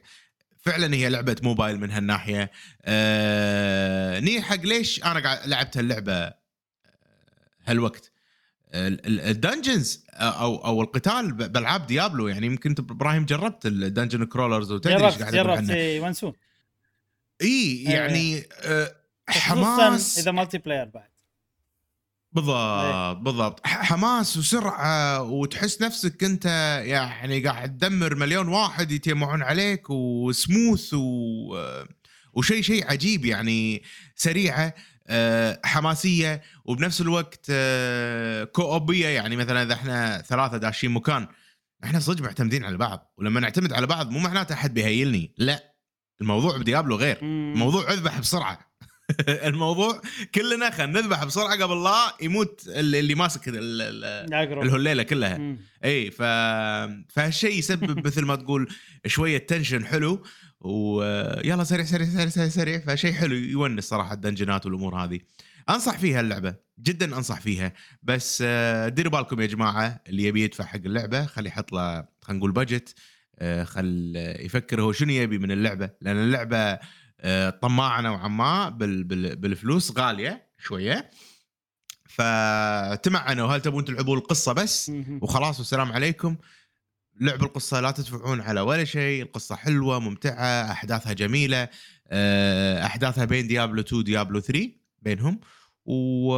فعلا 0.62 0.95
هي 0.95 1.09
لعبة 1.09 1.36
موبايل 1.43 1.80
من 1.80 1.91
هالناحية. 1.91 2.51
آه 2.86 4.20
ني 4.20 4.41
حق 4.41 4.62
ليش 4.62 5.03
أنا 5.03 5.20
قاعد 5.20 5.47
لعبت 5.47 5.78
هاللعبة 5.78 6.14
آه، 6.14 6.36
هالوقت؟ 7.66 8.12
ال- 8.74 9.05
ال- 9.07 9.22
ال 9.22 9.31
dungeons 9.31 10.05
أو 10.14 10.66
أو 10.66 10.82
القتال 10.82 11.34
بألعاب 11.34 11.88
Diablo. 11.88 12.28
يعني 12.28 12.45
يمكن 12.45 12.70
انت 12.70 12.80
إبراهيم 12.80 13.26
جربت 13.26 13.66
ال 13.65 13.73
dungeon 13.73 14.24
crawlers 14.26 14.72
وتدري 14.72 14.93
إيش 14.93 15.01
جربت 15.01 15.22
قاعد 15.22 15.36
أقول 15.36 15.47
جربت 15.47 15.57
عنه. 15.57 15.74
إيه، 15.74 15.99
إي 17.41 17.84
يعني 17.84 18.43
آه، 18.64 18.95
خصوصا 19.30 19.86
حماس. 19.89 20.18
إذا 20.20 20.32
multiplayer 20.32 20.86
بعد. 20.86 21.11
بالضبط 22.34 23.17
بالضبط. 23.17 23.67
ح- 23.67 23.82
حماس 23.86 24.38
وسرعة 24.38 25.21
وتحس 25.21 25.82
نفسك 25.82 26.23
أنت 26.23 26.45
يعني 26.86 27.39
قاعد 27.39 27.77
تدمر 27.77 28.15
مليون 28.15 28.47
واحد 28.47 28.91
يتجمعون 28.91 29.41
عليك 29.43 29.89
وسموث 29.89 30.93
و 30.93 31.01
وشيء 32.34 32.61
شيء 32.61 32.88
عجيب 32.91 33.25
يعني 33.25 33.84
سريعة 34.15 34.73
آه، 35.07 35.59
حماسية 35.65 36.41
وبنفس 36.65 37.01
الوقت 37.01 37.45
آه، 37.49 38.43
co-op 38.43 38.89
ية 38.89 39.07
يعني 39.07 39.36
مثلا 39.36 39.63
إذا 39.63 39.73
إحنا 39.73 40.21
ثلاثة 40.21 40.57
داشين 40.57 40.91
مكان 40.91 41.27
إحنا 41.84 41.99
صدق 41.99 42.21
معتمدين 42.23 42.65
على 42.65 42.77
بعض. 42.77 43.13
ولما 43.17 43.39
نعتمد 43.39 43.73
على 43.73 43.88
بعض 43.88 44.09
مو 44.11 44.19
معناته 44.19 44.53
أحد 44.53 44.73
بيهيلني 44.73 45.34
لا. 45.38 45.73
الموضوع 46.21 46.57
بديابلو 46.57 46.95
غير. 46.95 47.19
مم. 47.21 47.53
موضوع 47.57 47.91
أذبح 47.93 48.19
بسرعة. 48.19 48.70
الموضوع 49.49 50.01
كلنا 50.36 50.70
خلينا 50.70 51.01
نذبح 51.01 51.24
بسرعة 51.24 51.64
قبل 51.64 51.84
لا 51.84 52.14
يموت 52.22 52.64
اللي 52.68 52.99
اللي 52.99 53.16
ماسك 53.16 53.47
ال- 53.47 53.55
ال- 53.82 54.34
أقرب. 54.34 54.64
الهليلة 54.64 55.03
كلها 55.03 55.38
مم. 55.38 55.57
إي 55.86 56.12
ف 56.12 56.22
فهالشيء 57.14 57.59
يسبب 57.59 57.99
مثل 58.07 58.26
ما 58.26 58.36
تقول 58.36 58.68
شوية 59.05 59.38
tension 59.38 59.86
حلو 59.86 60.24
ويلا 60.62 61.64
سريع 61.64 61.86
سريع 61.86 62.07
سريع 62.07 62.30
سريع, 62.30 62.49
سريع 62.49 62.80
فشيء 62.80 63.14
حلو 63.14 63.36
يونس 63.36 63.84
صراحة 63.84 64.14
ال 64.13 64.19
dungeon 64.19 64.60
ات 64.60 64.65
والأمور 64.66 64.95
هذه 64.95 65.20
أنصح 65.70 65.97
فيها 65.97 66.22
اللعبة 66.22 66.55
جدا 66.80 67.18
أنصح 67.18 67.39
فيها 67.41 67.74
بس 68.03 68.43
آه، 68.45 68.88
ديروا 68.88 69.12
بالكم 69.12 69.41
يا 69.41 69.45
جماعة 69.45 70.01
اللي 70.07 70.24
يبي 70.24 70.43
يدفع 70.43 70.64
حق 70.66 70.80
اللعبة 70.86 71.26
خلي 71.26 71.49
يحط 71.49 71.72
له 71.72 72.05
خلينا 72.22 72.39
نقول 72.39 72.51
budget 72.51 72.95
آه، 73.39 73.64
خل 73.64 74.14
يفكر 74.39 74.82
هو 74.82 74.91
شنو 74.91 75.12
يبي 75.12 75.38
من 75.38 75.51
اللعبة 75.51 75.89
لأن 76.01 76.18
اللعبة 76.18 76.80
طماعه 77.61 78.01
نوعا 78.01 78.28
ما 78.28 78.69
بال 78.69 79.03
بال 79.03 79.36
بالفلوس 79.36 79.97
غالية 79.97 80.49
شوية. 80.57 81.09
فتمعنوا 82.09 83.47
هل 83.47 83.61
تبون 83.61 83.86
تلعبون 83.86 84.17
القصة 84.17 84.53
بس. 84.53 84.91
وخلاص 85.22 85.59
والسلام 85.59 85.91
عليكم. 85.91 86.36
لعبوا 87.19 87.45
القصة 87.47 87.80
لا 87.80 87.91
تدفعون 87.91 88.41
على 88.41 88.61
ولا 88.61 88.84
شيء. 88.86 89.24
القصة 89.24 89.55
حلوة 89.55 89.99
ممتعة 89.99 90.72
أحداثها 90.72 91.13
جميلة 91.13 91.69
آه، 92.07 92.86
أحداثها 92.86 93.26
بين 93.26 93.47
ديابلو 93.47 93.82
2 93.82 94.03
ديابلو 94.03 94.39
3 94.39 94.72
بينهم. 95.01 95.39
و 95.86 96.36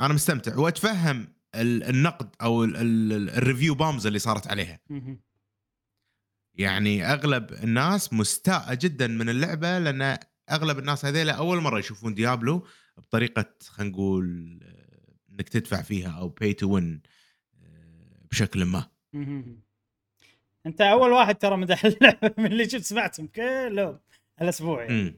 أنا 0.00 0.14
مستمتع 0.14 0.56
وأتفهم 0.58 1.28
ال- 1.54 1.84
النقد 1.84 2.28
أو 2.42 2.64
ال- 2.64 2.76
ال- 2.76 3.30
ال 3.30 3.36
review 3.36 3.74
bombs 3.74 4.06
اللي 4.06 4.18
صارت 4.18 4.46
عليها. 4.46 4.80
يعني 6.58 7.04
أغلب 7.04 7.52
الناس 7.52 8.12
مستاءة 8.12 8.74
جدا 8.74 9.06
من 9.06 9.28
اللعبة 9.28 9.78
لأن 9.78 10.18
أغلب 10.50 10.78
الناس 10.78 11.04
هذيلا 11.04 11.32
أول 11.32 11.60
مرة 11.60 11.78
يشوفون 11.78 12.14
ديابلو 12.14 12.66
بطريقة 12.96 13.54
خلينا 13.68 13.92
نقول 13.92 14.58
آه، 14.62 15.32
إنك 15.32 15.48
تدفع 15.48 15.82
فيها 15.82 16.10
أو 16.10 16.28
pay 16.28 16.52
to 16.52 16.74
win 16.74 17.02
بشكل 18.30 18.64
ما. 18.64 18.86
أنت 20.66 20.80
أول 20.80 21.12
واحد 21.12 21.34
ترى 21.34 21.56
مدح 21.56 21.84
اللعبة 21.84 22.34
من 22.38 22.46
اللي 22.46 22.68
شفت 22.68 22.84
سمعتهم 22.84 23.26
كلهم 23.26 24.00
الأسبوع 24.42 24.82
يعني. 24.84 25.14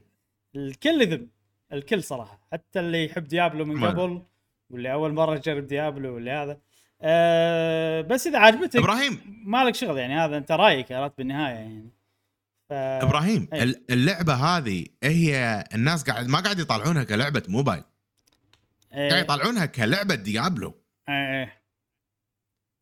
الكل 0.55 1.01
يذم 1.01 1.27
الكل 1.73 2.03
صراحة. 2.03 2.47
حتى 2.51 2.79
اللي 2.79 3.05
يحب 3.05 3.23
ديابلو 3.23 3.65
من 3.65 3.85
قبل 3.85 4.23
واللي 4.69 4.93
أول 4.93 5.13
مرة 5.13 5.35
يجرب 5.35 5.67
ديابلو 5.67 6.13
واللي 6.15 6.31
هذا. 6.31 6.61
أه 7.03 8.01
بس 8.01 8.27
إذا 8.27 8.39
عجبتك 8.39 8.75
إبراهيم. 8.75 9.43
ما 9.45 9.63
لك 9.63 9.75
شغل 9.75 9.97
يعني 9.97 10.13
هذا 10.15 10.37
أنت 10.37 10.51
رأيك 10.51 10.91
عرفت 10.91 11.17
بالنهاية 11.17 11.53
يعني. 11.55 11.89
ف... 12.69 12.73
إبراهيم 12.73 13.47
أي. 13.53 13.63
ال- 13.63 13.83
اللعبة 13.91 14.33
هذه 14.33 14.85
هي 15.03 15.63
الناس 15.73 16.03
قاعد 16.03 16.27
ما 16.27 16.39
قاعد 16.39 16.59
يطالعونها 16.59 17.03
كلعبة 17.03 17.43
موبايل. 17.47 17.83
قاعد 18.91 19.13
إيه، 19.13 19.19
يطالعونها 19.19 19.65
كلعبة 19.65 20.15
ديابلو. 20.15 20.75
إيه، 21.09 21.61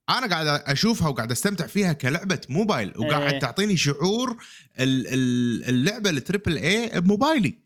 أنا 0.09 0.28
قاعد 0.28 0.47
أشوفها 0.47 1.07
وقاعد 1.07 1.32
أستمتع 1.32 1.67
فيها 1.67 1.93
كلعبة 1.93 2.41
موبايل 2.49 2.93
وقاعد 2.97 3.34
إيه. 3.34 3.39
تعطيني 3.39 3.78
شعور 3.78 4.38
ال- 4.80 5.07
ال- 5.07 5.70
اللعبة 5.70 6.09
ال 6.09 6.16
triple 6.16 6.57
A 6.57 7.01
بموبايلي. 7.01 7.59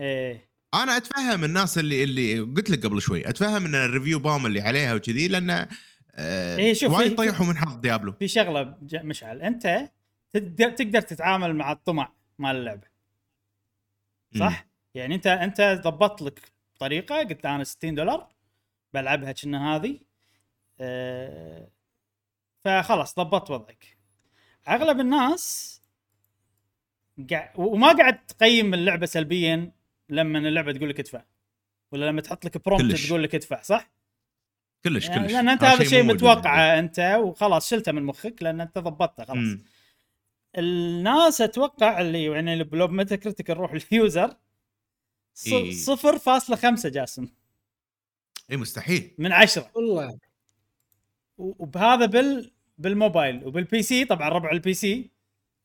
إيه. 0.00 0.47
أنا 0.74 0.96
أتفهم 0.96 1.44
الناس 1.44 1.78
اللي 1.78 2.04
اللي 2.04 2.40
قلت 2.40 2.70
لك 2.70 2.86
قبل 2.86 3.02
شوي 3.02 3.28
أتفهم 3.28 3.64
إن 3.64 3.74
ال 3.74 3.80
review 3.80 4.18
bomb 4.18 4.46
اللي 4.46 4.60
عليها 4.60 4.94
وكذي 4.94 5.28
لأن 5.28 5.66
آه 6.14 6.56
إيه، 6.56 6.74
شوف، 6.74 6.92
وايد 6.92 7.16
طيحوا 7.16 7.46
من 7.46 7.56
حظ 7.56 7.76
ديابلو. 7.76 8.12
في 8.12 8.28
شغلة 8.28 8.78
مشعل 8.92 9.42
أنت 9.42 9.90
تقدر 10.32 10.70
تقدر 10.70 11.00
تتعامل 11.00 11.56
مع 11.56 11.72
الطمع 11.72 12.12
مال 12.38 12.56
اللعبة. 12.56 12.86
صح؟ 14.38 14.66
يعني 14.94 15.14
انت 15.14 15.26
أنت 15.26 15.80
ضبطت 15.84 16.22
لك 16.22 16.52
طريقة 16.78 17.18
قلت 17.18 17.46
أنا 17.46 17.64
60 17.64 17.94
دولار 17.94 18.28
بلعبها 18.94 19.32
كنا 19.32 19.76
هذه 19.76 19.98
أه 20.80 21.68
فخلاص 22.64 23.14
ضبطت 23.14 23.50
وضعك. 23.50 23.98
أغلب 24.68 25.00
الناس 25.00 25.74
قاعد 27.30 27.50
وما 27.56 27.92
قاعد 27.92 28.26
تقيم 28.26 28.74
اللعبة 28.74 29.06
سلبيا 29.06 29.72
لما 30.08 30.38
اللعبة 30.38 30.72
تقول 30.72 30.88
لك 30.90 31.00
ادفع. 31.00 31.22
ولا 31.92 32.04
لما 32.10 32.20
تحط 32.20 32.44
لك 32.44 32.64
prompt. 32.64 33.06
تقول 33.06 33.22
لك 33.22 33.34
ادفع 33.34 33.62
صح؟ 33.62 33.90
كلش 34.84 35.08
يعني 35.08 35.22
كلش. 35.24 35.32
لأن 35.32 35.48
أنت 35.48 35.64
هذا 35.64 35.82
الشيء 35.82 36.02
موجود 36.02 36.16
متوقعه 36.16 36.78
أنت 36.78 37.18
وخلاص 37.22 37.70
شلته 37.70 37.92
من 37.92 38.02
مخك 38.02 38.42
لأن 38.42 38.60
أنت 38.60 38.78
ضبطته 38.78 39.24
خلاص. 39.24 39.36
مم. 39.36 39.64
الناس 40.58 41.40
أتوقع 41.40 42.00
اللي 42.00 42.24
يعني 42.24 42.52
اللي 42.52 42.64
بلو 42.64 42.88
Metacritic 42.88 43.50
نروح 43.50 43.72
ال 43.92 44.01
user 44.01 44.36
ص- 45.34 45.46
إيه. 45.52 45.72
صفر 45.72 46.18
فاصلة 46.18 46.56
خمسة 46.56 46.88
جاسم. 46.88 47.28
اي 48.50 48.56
مستحيل. 48.56 49.14
من 49.18 49.32
عشرة. 49.32 49.70
والله. 49.74 50.18
وبهذا 51.38 52.06
بال 52.06 52.52
بالموبايل. 52.78 53.44
وبال 53.46 53.82
PC 53.82 54.04
طبعا 54.04 54.28
ربع 54.28 54.50
ال 54.50 54.74
PC 54.74 55.10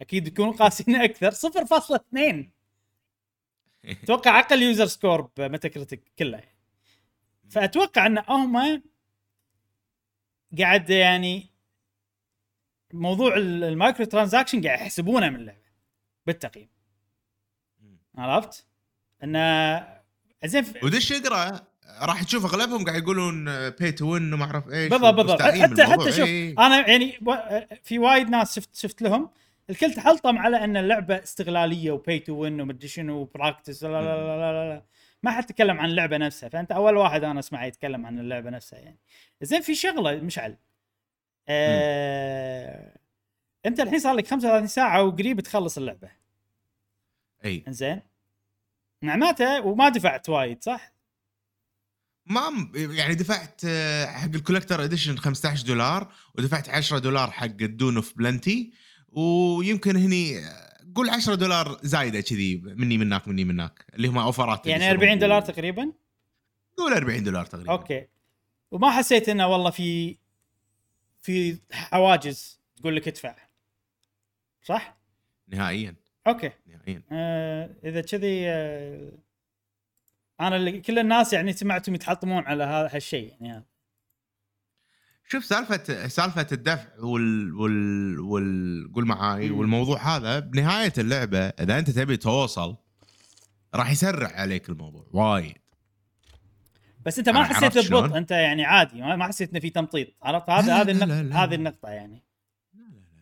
أكيد 0.02 0.28
يكونوا 0.28 0.54
قاسين 0.54 0.96
أكثر. 0.96 1.32
صفر 1.32 1.66
فاصلة 1.66 1.98
اثنين. 1.98 2.52
أتوقع 4.04 4.40
أقل 4.40 4.62
user 4.62 4.86
score 4.86 5.30
ب 5.38 5.68
Metacritic 5.68 6.12
كله 6.20 6.44
فأتوقع 7.50 8.06
أن 8.06 8.24
هم 8.30 8.82
قاعد 10.60 10.90
يعني 10.90 11.50
موضوع 12.94 13.36
ال- 13.38 13.64
ال 13.64 14.06
microtransaction 14.06 14.62
قاعد 14.68 14.80
يحسبونه 14.80 15.30
من 15.30 15.36
اللعبة 15.36 15.60
بالتقييم 16.28 16.70
عرفت؟ 18.18 18.66
انه 19.24 19.88
زين 20.46 20.66
ودش 20.84 21.12
اقرا 21.12 21.60
راح 22.02 22.24
تشوف 22.24 22.46
أغلبهم 22.46 22.86
قاعد 22.86 23.02
يقولون 23.04 23.46
pay 23.70 23.92
to 23.92 24.14
win 24.14 24.34
وما 24.34 24.46
أعرف 24.46 24.70
إيش 24.70 24.90
بالضبط 24.92 25.14
بالضبط 25.14 25.42
حتى. 25.42 25.84
حتى 25.86 26.12
شوف 26.12 26.28
إيه. 26.28 26.56
أنا 26.60 26.90
يعني 26.90 27.20
في 27.84 28.00
وايد 28.00 28.30
ناس 28.30 28.56
شفت 28.56 28.76
شفت 28.76 29.02
لهم 29.02 29.30
الكل 29.70 29.94
تحلطم 29.94 30.38
على 30.38 30.64
أن 30.64 30.78
اللعبة 30.78 31.24
استغلالية 31.24 31.92
و 31.92 31.99
pay 31.99 32.20
to 32.20 32.34
win 32.34 32.62
ومدري 32.62 32.88
شنو 32.88 33.18
و 33.18 33.25
practice 33.25 33.84
لا 33.84 33.90
لا 33.90 34.02
لا 34.02 34.38
لا 34.38 34.70
لا. 34.70 34.86
ما 35.24 35.32
حد 35.32 35.46
تكلم 35.46 35.80
عن 35.80 35.90
اللعبة 35.90 36.18
نفسها 36.18 36.50
فأنت 36.50 36.72
أول 36.72 36.98
واحد 36.98 37.24
أنا 37.24 37.40
اسمعه 37.40 37.66
يتكلم 37.66 38.06
عن 38.06 38.20
اللعبة 38.20 38.50
نفسها 38.50 38.80
يعني. 38.80 39.00
زين 39.42 39.62
في 39.62 39.76
شغلة 39.76 40.16
مشعل. 40.16 40.58
آه... 41.48 42.98
أنت 43.66 43.80
الحين 43.80 44.00
صار 44.00 44.16
لك 44.16 44.28
35 44.28 44.68
ساعة 44.68 45.04
وقريب 45.04 45.40
تخلص 45.40 45.78
اللعبة. 45.78 46.10
أي. 47.46 47.64
إنزين. 47.68 48.02
معناته 49.02 49.62
وما 49.62 49.90
دفعت 49.90 50.30
وايد 50.30 50.64
صح؟ 50.64 50.94
ما 52.26 52.72
يعني 52.76 53.16
دفعت 53.16 53.62
آه، 53.66 54.06
حق 54.06 54.30
ال 54.36 54.41
collector 54.41 54.84
edition 54.84 55.18
15 55.18 55.68
دولار 55.68 56.14
ودفعت 56.36 56.70
10 56.70 57.00
دولار 57.00 57.32
حق 57.32 57.46
ال 57.46 57.56
Boon 57.56 57.96
of 57.96 58.18
Plenty 58.18 58.74
ويمكن 59.14 59.96
هني 59.96 60.40
قول 60.96 61.10
10 61.10 61.36
دولار 61.36 61.80
زايدة 61.84 62.22
كذي 62.22 62.62
مني 62.66 62.98
منك 62.98 63.28
مني 63.28 63.44
منك 63.44 63.86
اللي 63.94 64.08
هم 64.08 64.18
offer 64.18 64.59
ات 64.59 64.68
يعني 64.68 64.84
يصيرون 64.84 65.02
40 65.04 65.20
دولار 65.20 65.42
تقريبا؟ 65.42 65.92
قول 66.78 66.94
40 66.94 67.24
دولار 67.24 67.46
تقريبا. 67.46 67.72
أوكي. 67.72 68.08
وما 68.72 68.92
حسيت 68.92 69.30
إنه 69.30 69.48
والله 69.48 69.70
في 69.70 70.18
في 71.22 71.58
حواجز 71.72 72.60
تقول 72.76 72.96
لك 72.96 73.08
ادفع. 73.08 73.36
صح؟ 74.64 74.98
نهائيا. 75.48 75.96
أوكي. 76.28 76.52
نهائيا. 76.68 77.02
آه 77.12 77.70
إذا 77.84 78.02
كذي 78.02 78.50
آه 78.50 79.12
أنا 80.40 80.56
اللي 80.56 80.82
كل 80.82 81.00
الناس 81.00 81.34
يعني 81.34 81.54
سمعتهم 81.54 81.96
يتحطمون 81.96 82.44
على 82.44 82.64
هذا 82.64 82.90
هالشيء 82.96 83.34
يعني. 83.42 83.66
شوف 85.30 85.46
سالفة 85.46 86.08
سالفة 86.08 86.48
الدفع 86.52 86.88
وال 87.00 87.54
وال 87.56 88.20
وال 88.20 88.92
قول 88.96 89.06
معاي. 89.06 89.50
والموضوع 89.50 90.16
هذا 90.16 90.40
بنهاية 90.40 90.94
اللعبة 90.98 91.40
إذا 91.40 91.80
أنت 91.80 91.90
تبي 91.90 92.18
توصل 92.18 92.76
راح 93.76 93.92
يسرع 93.92 94.28
عليك 94.28 94.70
الموضوع 94.70 95.06
وايد 95.14 95.58
بس 97.06 97.20
أنت 97.20 97.30
ما 97.30 97.44
حسيت 97.44 97.92
ببطء؟ 97.92 98.18
أنت 98.18 98.32
يعني 98.32 98.66
عادي 98.66 99.02
ما 99.02 99.28
حسيت 99.28 99.50
إنه 99.50 99.60
في 99.60 99.70
تمطيط 99.70 100.08
عرفت 100.24 100.50
هذا 100.50 100.82
هذه 100.82 100.92
النقطه. 100.92 101.44
هذه 101.44 101.56
النقطة 101.56 101.90
يعني 101.90 102.24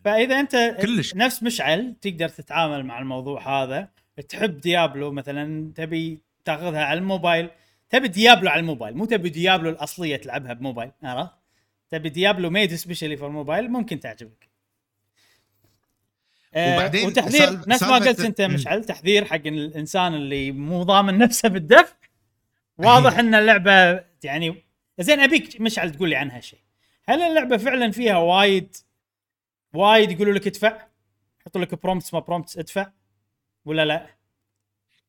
فإذا 0.04 0.40
أنت 0.40 0.76
كلش. 0.82 1.14
نفس 1.14 1.42
مشعل 1.42 1.96
تقدر 2.00 2.28
تتعامل 2.28 2.86
مع 2.86 2.98
الموضوع 2.98 3.62
هذا 3.62 3.88
تحب 4.28 4.60
ديابلو 4.60 5.12
مثلا 5.12 5.72
تبي 5.74 6.22
تاخذها 6.44 6.84
على 6.84 6.98
الموبايل 6.98 7.50
تبي 7.90 8.08
ديابلو 8.08 8.50
على 8.50 8.60
الموبايل 8.60 8.96
مو 8.96 9.04
تبي 9.04 9.28
ديابلو 9.28 9.70
الأصلية 9.70 10.16
تلعبها 10.16 10.52
بموبايل 10.52 10.90
عرفت 11.02 11.41
تبي 11.92 12.08
ديابلو 12.08 12.50
made 12.50 12.74
specially 12.74 13.16
for 13.16 13.28
mobile 13.28 13.70
ممكن 13.70 14.00
تعجبك. 14.00 14.48
آه، 16.54 16.74
وبعدين 16.76 17.06
وتحذير 17.06 17.46
سالفة- 17.46 17.68
نفس 17.68 17.82
ما 17.82 17.94
قلت 17.94 18.20
أنت. 18.20 18.40
مشعل 18.40 18.84
تحذير 18.84 19.24
حق 19.24 19.46
الإنسان 19.46 20.14
اللي 20.14 20.52
مو 20.52 20.82
ضامن 20.82 21.18
نفسه 21.18 21.48
بالدفع. 21.48 21.94
واضح 22.78 23.18
إن 23.18 23.34
اللعبة 23.34 24.04
يعني 24.24 24.64
زين 25.00 25.20
أبيك 25.20 25.60
مشعل 25.60 25.92
تقول 25.92 26.08
لي 26.10 26.16
عنها 26.16 26.40
شيء. 26.40 26.58
هل 27.08 27.22
اللعبة 27.22 27.56
فعلا 27.56 27.90
فيها 27.90 28.16
وايد 28.16 28.76
وايد 29.74 30.10
يقولوا 30.10 30.34
لك 30.34 30.46
ادفع؟ 30.46 30.86
يحطوا 31.40 31.60
لك 31.60 31.82
prompts 31.82 32.14
ما 32.14 32.20
prompts 32.20 32.58
ادفع؟ 32.58 32.92
ولا 33.64 33.84
لا؟ 33.84 34.06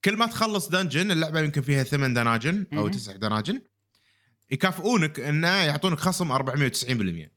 كل 0.05 0.17
ما 0.17 0.25
تخلص 0.25 0.69
dungeon 0.69 1.11
اللعبة 1.11 1.39
يمكن 1.39 1.61
فيها 1.61 1.83
ثمان 1.83 2.13
دناجن 2.13 2.65
أو. 2.73 2.87
تسع 2.87 3.15
دناجن 3.15 3.61
يكافئونك 4.51 5.19
إنه 5.19 5.47
يعطونك 5.47 5.99
خصم 5.99 6.37
490% 6.37 7.29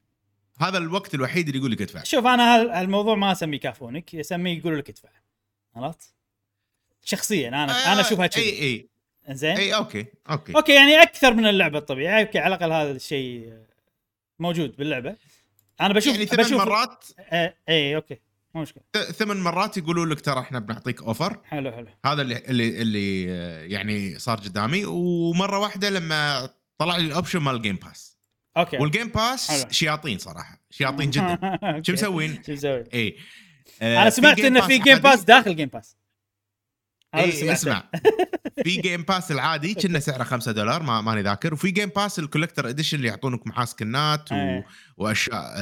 هذا 0.61 0.77
الوقت 0.77 1.13
الوحيد 1.13 1.47
اللي 1.47 1.59
يقول 1.59 1.71
لك 1.71 1.81
ادفع. 1.81 2.03
شوف 2.03 2.25
أنا 2.25 2.79
هالموضوع 2.79 3.15
ما 3.15 3.31
أسميه 3.31 3.57
يكافونك 3.57 4.15
اسميه 4.15 4.57
يقولوا 4.57 4.77
لك 4.77 4.89
ادفع. 4.89 5.09
عرفت؟ 5.75 6.13
شخصيا 7.03 7.47
أنا 7.47 7.93
أنا 7.93 8.01
أشوفها 8.01 8.23
اي 8.23 8.29
كذي. 8.29 8.49
إي 8.49 8.89
زين 9.29 9.57
إي 9.57 9.75
أوكي 9.75 10.05
أوكي. 10.29 10.55
أوكي 10.55 10.73
يعني 10.73 11.01
أكثر 11.01 11.33
من 11.33 11.45
اللعبة 11.45 11.77
الطبيعيه 11.77 12.25
أوكي 12.25 12.39
على 12.39 12.55
الأقل 12.55 12.71
هذا 12.71 12.91
الشيء 12.91 13.53
موجود 14.39 14.75
باللعبة. 14.75 15.15
أنا 15.81 15.93
بشوف 15.93 16.13
يعني 16.13 16.25
ثمان 16.25 16.45
بشوف 16.45 16.61
مرات 16.61 17.05
آه 17.19 17.53
إي 17.69 17.95
أوكي 17.95 18.19
مو 18.55 18.61
مشكلة. 18.61 18.83
ثمان 18.93 19.37
مرات 19.37 19.77
يقولوا 19.77 20.05
لك 20.05 20.21
ترى 20.21 20.39
إحنا 20.39 20.59
بنعطيك 20.59 21.03
offer 21.03 21.39
حلو 21.43 21.71
حلو. 21.71 21.87
هذا 22.05 22.21
اللي 22.21 22.37
اللي 22.37 22.81
اللي 22.81 23.25
آه، 23.29 23.63
يعني 23.63 24.19
صار 24.19 24.37
قدامي. 24.37 24.85
ومرة 24.85 25.59
واحدة 25.59 25.89
لما 25.89 26.49
طلع 26.77 26.97
لي 26.97 27.05
ال 27.05 27.10
option 27.10 27.39
مال 27.39 27.55
ال 27.55 27.59
game 27.59 27.75
pass 27.75 28.17
أوكي. 28.57 28.77
وال 28.77 28.87
game 28.87 29.07
pass. 29.07 29.67
شياطين 29.71 30.17
صراحة. 30.17 30.61
شياطين 30.69 31.09
جدا. 31.15 31.81
شو 31.85 31.93
مسوين؟ 31.93 32.43
شو 32.43 32.51
مسوي؟ 32.53 32.83
اي 32.93 33.17
آه، 33.81 34.01
أنا 34.01 34.09
سمعت 34.09 34.39
انه 34.39 34.67
في 34.67 34.77
game. 34.77 34.97
pass 34.97 35.23
داخل 35.23 35.55
game 35.55 35.69
pass 35.69 35.97
اي. 37.15 37.51
اسمع. 37.53 37.83
في 38.63 38.75
game 38.81 39.03
pass 39.03 39.31
العادي 39.31 39.73
كنا 39.73 39.99
سعره 39.99 40.23
5 40.23 40.51
دولار 40.51 40.83
ما 40.83 41.01
ماني 41.01 41.21
ذاكر. 41.21 41.53
وفي 41.53 41.71
game 41.71 41.89
pass 41.89 42.19
ال 42.19 42.24
collector 42.24 42.69
edition 42.69 42.97
اللي 42.97 43.07
يعطونك 43.07 43.47
معاه 43.47 43.65
skin 43.65 44.18
ات 44.18 44.31
و... 44.31 44.35
إيه. 44.35 44.65
وأشياء 44.97 45.53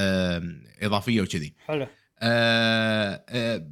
إضافية 0.82 1.22
وكذي. 1.22 1.54
حلو. 1.68 1.88
آه، 2.20 3.26
آه، 3.30 3.68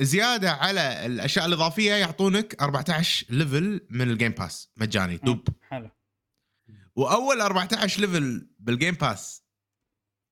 زيادة 0.00 0.50
على 0.50 1.06
الأشياء 1.06 1.46
الإضافية 1.46 1.92
يعطونك 1.92 2.62
14 2.62 3.26
level 3.30 3.80
من 3.90 4.10
ال 4.10 4.14
game 4.14 4.32
pass 4.32 4.68
مجاني. 4.76 5.16
دب 5.16 5.48
حلو. 5.70 5.90
وأول 6.96 7.40
14 7.40 8.00
level 8.00 8.48
بال 8.58 8.70
game 8.70 8.94
pass 8.94 9.42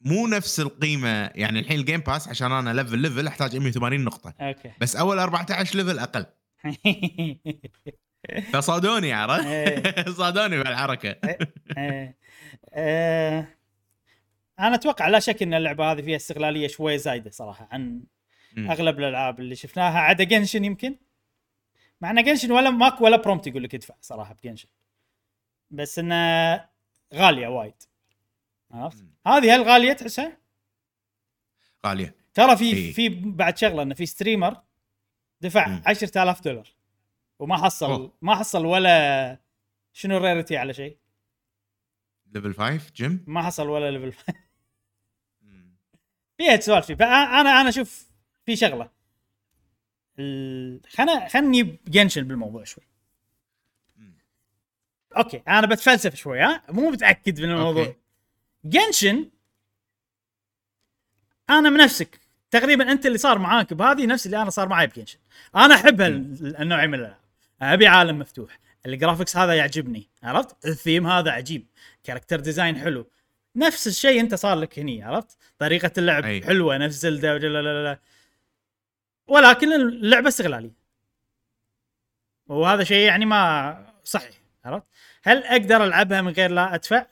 مو 0.00 0.26
نفس 0.26 0.61
القيمة 0.61 1.30
يعني 1.34 1.61
الحين 1.61 1.80
ال 1.80 1.84
game 1.84 2.01
pass 2.01 2.28
عشان 2.28 2.52
أنا 2.52 2.72
level 2.72 2.98
level 2.98 3.26
أحتاج 3.26 3.56
180 3.56 4.04
نقطة. 4.04 4.34
أوكي. 4.40 4.72
بس 4.80 4.96
أول 4.96 5.18
14 5.18 5.76
level 5.76 5.98
أقل. 5.98 6.26
فصادوني 8.52 9.12
عرفت؟ 9.12 9.46
إيه. 9.46 10.04
صادوني 10.20 10.58
بالحركه 10.58 11.16
إيه. 11.78 12.16
آه، 12.72 13.46
أنا 14.61 14.74
أتوقع 14.74 15.08
لا 15.08 15.18
شك 15.18 15.42
إن 15.42 15.54
اللعبة 15.54 15.92
هذه 15.92 16.02
فيها 16.02 16.16
استغلالية 16.16 16.68
شوي 16.68 16.98
زايدة 16.98 17.30
صراحة 17.30 17.68
عن. 17.70 18.02
أغلب 18.58 18.98
الألعاب 18.98 19.40
اللي 19.40 19.54
شفناها. 19.54 19.98
عدا 19.98 20.24
Genshin 20.24 20.64
يمكن. 20.64 20.96
مع 22.00 22.11
إن 22.11 22.24
Genshin 22.24 22.53
ولا 22.52 22.70
ماكو 22.70 23.04
ولا 23.04 23.16
prompt 23.16 23.46
يقول 23.46 23.62
لك 23.62 23.74
ادفع 23.74 23.94
صراحة 24.00 24.34
ب 24.34 24.39
Genshin 24.39 24.68
بس 25.70 25.98
انها 25.98 26.70
غالية 27.14 27.48
وايد 27.48 27.74
عرفت. 28.70 29.04
هذه 29.26 29.54
هل 29.56 29.62
غالية 29.62 29.92
تحسها 29.92 30.38
غالية 31.86 32.14
ترى 32.34 32.56
في 32.56 32.64
إيه. 32.72 32.92
في 32.92 33.08
بعد 33.08 33.58
شغلة 33.58 33.82
إنه 33.82 33.94
في 33.94 34.06
streamer 34.07 34.62
دفع 35.40 35.68
مم. 35.68 35.82
10000 35.86 36.40
دولار 36.44 36.68
وما 37.38 37.56
حصل 37.56 37.90
أوه. 37.90 38.12
ما 38.22 38.34
حصل 38.34 38.66
ولا 38.66 39.38
شنو 39.92 40.16
ال 40.16 40.22
rarity 40.22 40.57
أعلى 40.57 40.74
شيء 40.74 40.98
level 42.26 42.55
5 42.54 42.92
gem 42.94 43.24
ما 43.26 43.42
حصل 43.42 43.68
ولا 43.68 43.90
level 43.90 44.12
فيها 46.38 46.60
سوالف 46.60 46.86
فيه 46.86 46.94
فانا 46.94 47.60
أنا 47.60 47.68
أشوف 47.68 48.10
في 48.46 48.56
شغلة 48.56 48.90
ال- 50.18 50.80
خلنا 50.88 51.28
خلنا 51.28 51.48
نجيب 51.48 51.76
Genshin 51.88 52.28
بالموضوع 52.28 52.64
شوي. 52.64 52.84
أوكي 55.16 55.42
أنا 55.48 55.66
بتفلسف 55.66 56.14
شوي 56.14 56.40
ها؟ 56.40 56.62
مو 56.68 56.90
متأكد 56.90 57.40
من 57.40 57.50
الموضوع. 57.50 57.84
أوكي. 57.84 57.96
Genshin 58.64 59.30
أنا 61.50 61.70
من 61.70 61.76
نفسك. 61.76 62.20
تقريبا 62.50 62.92
أنت 62.92 63.06
اللي 63.06 63.18
صار 63.18 63.38
معاك 63.38 63.74
بهذه 63.74 64.06
نفس 64.06 64.26
اللي 64.26 64.42
أنا 64.42 64.50
صار 64.50 64.68
معي 64.68 64.86
ب 64.86 64.90
Genshin. 64.90 65.18
أنا 65.56 65.74
احب 65.74 66.00
النوع 66.00 66.86
من 66.86 66.94
الألعاب. 66.94 67.20
أبي 67.62 67.86
عالم 67.86 68.18
مفتوح. 68.18 68.58
ال 68.86 68.92
graphics 68.92 69.36
هذا 69.36 69.54
يعجبني 69.54 70.08
عرفت؟ 70.22 70.66
الثيم 70.66 71.06
هذا 71.06 71.30
عجيب. 71.30 71.66
character 72.05 72.40
design 72.40 72.78
حلو. 72.78 73.11
نفس 73.56 73.86
الشيء 73.86 74.20
أنت 74.20 74.34
صار 74.34 74.58
لك 74.58 74.78
هني 74.78 75.02
عرفت؟ 75.02 75.38
طريقة 75.58 75.90
اللعب 75.98 76.24
أي. 76.24 76.42
حلوة 76.42 76.76
نفس 76.76 76.94
زلدا 76.94 77.32
ولا 77.32 77.48
لا 77.48 77.62
لا 77.62 77.84
لا. 77.84 77.98
ولكن 79.26 79.72
اللعبة 79.72 80.28
استغلالية. 80.28 80.74
وهذا 82.46 82.84
شيء 82.84 83.06
يعني 83.06 83.24
ما 83.24 83.92
صحيح. 84.04 84.39
عرفت؟ 84.64 84.86
هل 85.22 85.44
أقدر 85.44 85.84
ألعبها 85.84 86.22
من 86.22 86.32
غير 86.32 86.50
لا 86.50 86.74
أدفع؟ 86.74 87.06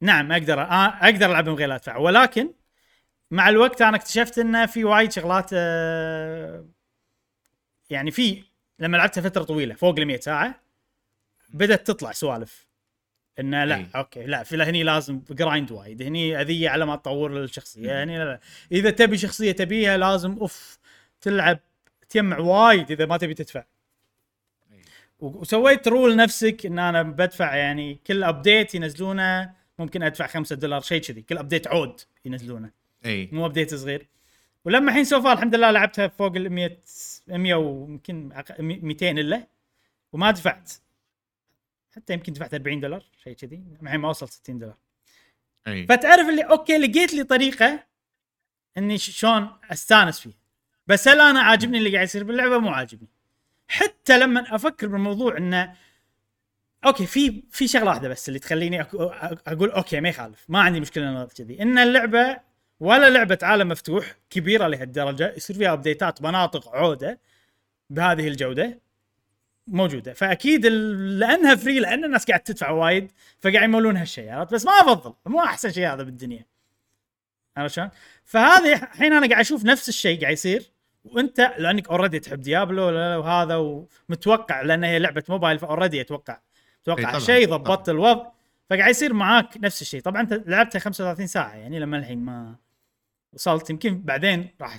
نعم 0.00 0.32
أقدر 0.32 0.60
آه، 0.60 0.86
أقدر 0.86 1.26
ألعبها 1.30 1.52
من 1.52 1.58
غير 1.58 1.68
لا 1.68 1.74
أدفع. 1.74 1.96
ولكن 1.96 2.52
مع 3.30 3.48
الوقت 3.48 3.82
أنا 3.82 3.96
اكتشفت 3.96 4.38
انه 4.38 4.66
في 4.66 4.84
وايد 4.84 5.12
شغلات 5.12 5.50
آه، 5.52 6.64
يعني 7.90 8.10
في 8.10 8.42
لما 8.78 8.96
لعبتها 8.96 9.20
فترة 9.20 9.42
طويلة 9.42 9.74
فوق 9.74 9.98
ال 9.98 10.06
100 10.06 10.20
ساعة 10.20 10.60
بدأت 11.48 11.86
تطلع 11.86 12.12
سوالف. 12.12 12.66
انه 13.40 13.64
لا 13.64 13.76
أي. 13.76 13.86
أوكي 13.96 14.26
لا 14.26 14.42
في 14.42 14.56
هني 14.56 14.82
لازم 14.82 15.20
grind 15.30 15.72
وايد 15.72 16.02
هني 16.02 16.40
أذية 16.40 16.68
على 16.70 16.86
ما 16.86 16.96
تطور 16.96 17.44
الشخصية 17.44 18.02
هني 18.02 18.18
لا, 18.18 18.24
لا. 18.24 18.40
إذا 18.72 18.90
تبي 18.90 19.18
شخصية 19.18 19.52
تبيها 19.52 19.96
لازم 19.96 20.32
أوف 20.32 20.78
تلعب 21.20 21.58
تجمع 22.08 22.38
وايد 22.38 22.90
إذا 22.90 23.06
ما 23.06 23.16
تبي 23.16 23.34
تدفع. 23.34 23.64
وسويت 25.18 25.88
rule 25.88 26.16
نفسك 26.16 26.66
إن 26.66 26.78
أنا 26.78 27.02
بدفع 27.02 27.56
يعني 27.56 27.98
كل 28.06 28.24
update 28.24 28.74
ينزلونه 28.74 29.54
ممكن 29.78 30.02
أدفع 30.02 30.26
5 30.26 30.56
دولار 30.56 30.80
شيء 30.80 31.00
كذي. 31.02 31.22
كل 31.22 31.38
update 31.38 31.66
عود 31.66 32.00
ينزلونه. 32.24 32.70
إي. 33.06 33.28
مو 33.32 33.46
update 33.46 33.74
صغير. 33.74 34.06
ولما 34.64 34.90
الحين 34.90 35.04
سوف 35.04 35.26
الحمد 35.26 35.54
لله 35.54 35.70
لعبتها 35.70 36.08
فوق 36.08 36.36
ال 36.36 36.50
100 36.52 36.78
100 37.28 37.54
ويمكن 37.54 38.32
أق- 38.34 38.60
200 38.60 39.10
إلا. 39.18 39.46
وما 40.12 40.30
دفعت. 40.30 40.72
حتى 41.96 42.12
يمكن 42.12 42.32
دفعت 42.32 42.54
40 42.54 42.80
دولار 42.80 43.04
شيء 43.24 43.32
كذي. 43.32 43.62
الحين 43.82 44.00
ما 44.00 44.08
وصل 44.08 44.28
60 44.28 44.58
دولار. 44.58 44.76
إي. 45.68 45.86
فتعرف 45.86 46.28
اللي 46.28 46.42
أوكي 46.42 46.78
لقيت 46.78 47.14
لي 47.14 47.24
طريقة 47.24 47.84
إني 48.78 48.98
شلون 48.98 49.48
أستانس 49.70 50.20
فيه 50.20 50.32
بس 50.86 51.08
هل 51.08 51.20
أنا 51.20 51.40
عاجبني 51.40 51.78
اللي 51.78 51.92
قاعد 51.92 52.04
يصير 52.04 52.24
باللعبة؟ 52.24 52.58
مو 52.58 52.68
عاجبني. 52.68 53.08
حتى 53.68 54.18
لما 54.18 54.54
أفكر 54.54 54.86
بالموضوع 54.86 55.36
إنه 55.36 55.74
أوكي 56.84 57.06
في 57.06 57.42
في 57.50 57.68
شغلة 57.68 57.86
واحدة 57.86 58.08
بس 58.08 58.28
اللي 58.28 58.38
تخليني 58.38 58.80
أقول 59.46 59.70
أوكي 59.70 60.00
ما 60.00 60.08
يخالف 60.08 60.44
ما 60.48 60.60
عندي 60.60 60.80
مشكلة 60.80 61.08
أنا 61.08 61.24
كذي. 61.24 61.62
إن 61.62 61.78
اللعبة 61.78 62.40
ولا 62.80 63.10
لعبة 63.10 63.38
عالم 63.42 63.68
مفتوح 63.68 64.16
كبيرة 64.30 64.66
لهالدرجة 64.68 65.34
يصير 65.36 65.56
فيها 65.56 65.72
update 65.72 66.15
ات 66.15 66.22
مناطق 66.22 66.68
عودة 66.76 67.20
بهذه 67.90 68.28
الجودة 68.28 68.80
موجودة. 69.66 70.12
فأكيد 70.12 70.66
لأنها 70.66 71.54
free 71.54 71.80
لأن 71.80 72.04
الناس 72.04 72.24
قاعد 72.26 72.40
تدفع 72.40 72.70
وايد 72.70 73.12
فقاعد 73.40 73.64
يمولون 73.64 73.96
هالشيء 73.96 74.30
عرفت؟ 74.30 74.54
بس 74.54 74.66
ما 74.66 74.72
أفضل 74.72 75.14
مو 75.26 75.40
أحسن 75.44 75.72
شيء 75.72 75.92
هذا 75.92 76.02
بالدنيا. 76.02 76.46
عرفت 77.56 77.74
شلون؟ 77.74 77.90
فهذه 78.24 78.72
الحين 78.72 79.12
أنا 79.12 79.28
قاعد 79.28 79.40
أشوف 79.40 79.64
نفس 79.64 79.88
الشيء 79.88 80.20
قاعد 80.20 80.32
يصير. 80.32 80.75
وانت 81.12 81.54
لانك 81.58 81.88
already 81.88 82.18
تحب 82.20 82.40
Diablo 82.40 82.82
وهذا 83.20 83.56
ومتوقع 83.56 84.62
لأن 84.62 84.84
هي 84.84 84.98
لعبة 84.98 85.22
موبايل 85.28 85.58
ف 85.58 85.63
already 85.63 86.00
أتوقع. 86.00 86.40
أتوقع 86.82 87.18
شيء 87.18 87.48
ضبطت 87.50 87.88
الوضع 87.88 88.26
فقاعد 88.70 88.90
يصير 88.90 89.12
معاك 89.12 89.56
نفس 89.62 89.82
الشيء. 89.82 90.00
طبعا 90.00 90.20
أنت 90.22 90.42
لعبتها 90.46 90.78
35 90.78 91.26
ساعة 91.26 91.54
يعني 91.54 91.78
لما 91.78 91.98
الحين 91.98 92.18
ما 92.18 92.56
وصلت 93.32 93.70
يمكن 93.70 94.02
بعدين 94.02 94.48
راح 94.60 94.76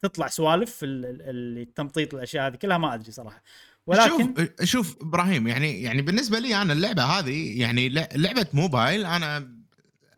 تطلع 0.00 0.26
سوالف 0.26 0.84
ال- 0.84 1.04
ال- 1.06 1.22
اللي 1.22 1.64
تمطيط 1.64 2.14
الأشياء 2.14 2.46
هذه 2.46 2.56
كلها 2.56 2.78
ما 2.78 2.94
أدري 2.94 3.12
صراحة. 3.12 3.42
ولكن 3.86 4.34
شوف 4.34 4.64
شوف 4.64 4.96
إبراهيم 5.02 5.48
يعني 5.48 5.82
يعني 5.82 6.02
بالنسبة 6.02 6.38
لي 6.38 6.62
أنا 6.62 6.72
اللعبة 6.72 7.02
هذه 7.02 7.60
يعني 7.60 7.88
لعبة 8.14 8.46
موبايل 8.52 9.04
أنا 9.06 9.48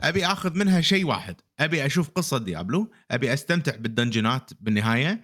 أبي 0.01 0.27
آخذ 0.27 0.55
منها 0.59 0.81
شيء 0.81 1.07
واحد. 1.07 1.37
أبي 1.61 1.87
أشوف 1.87 2.11
قصة 2.11 2.39
ديابلو 2.39 2.91
أبي 3.11 3.33
أستمتع 3.33 3.77
بالدنجنات 3.77 4.51
بالنهاية 4.61 5.21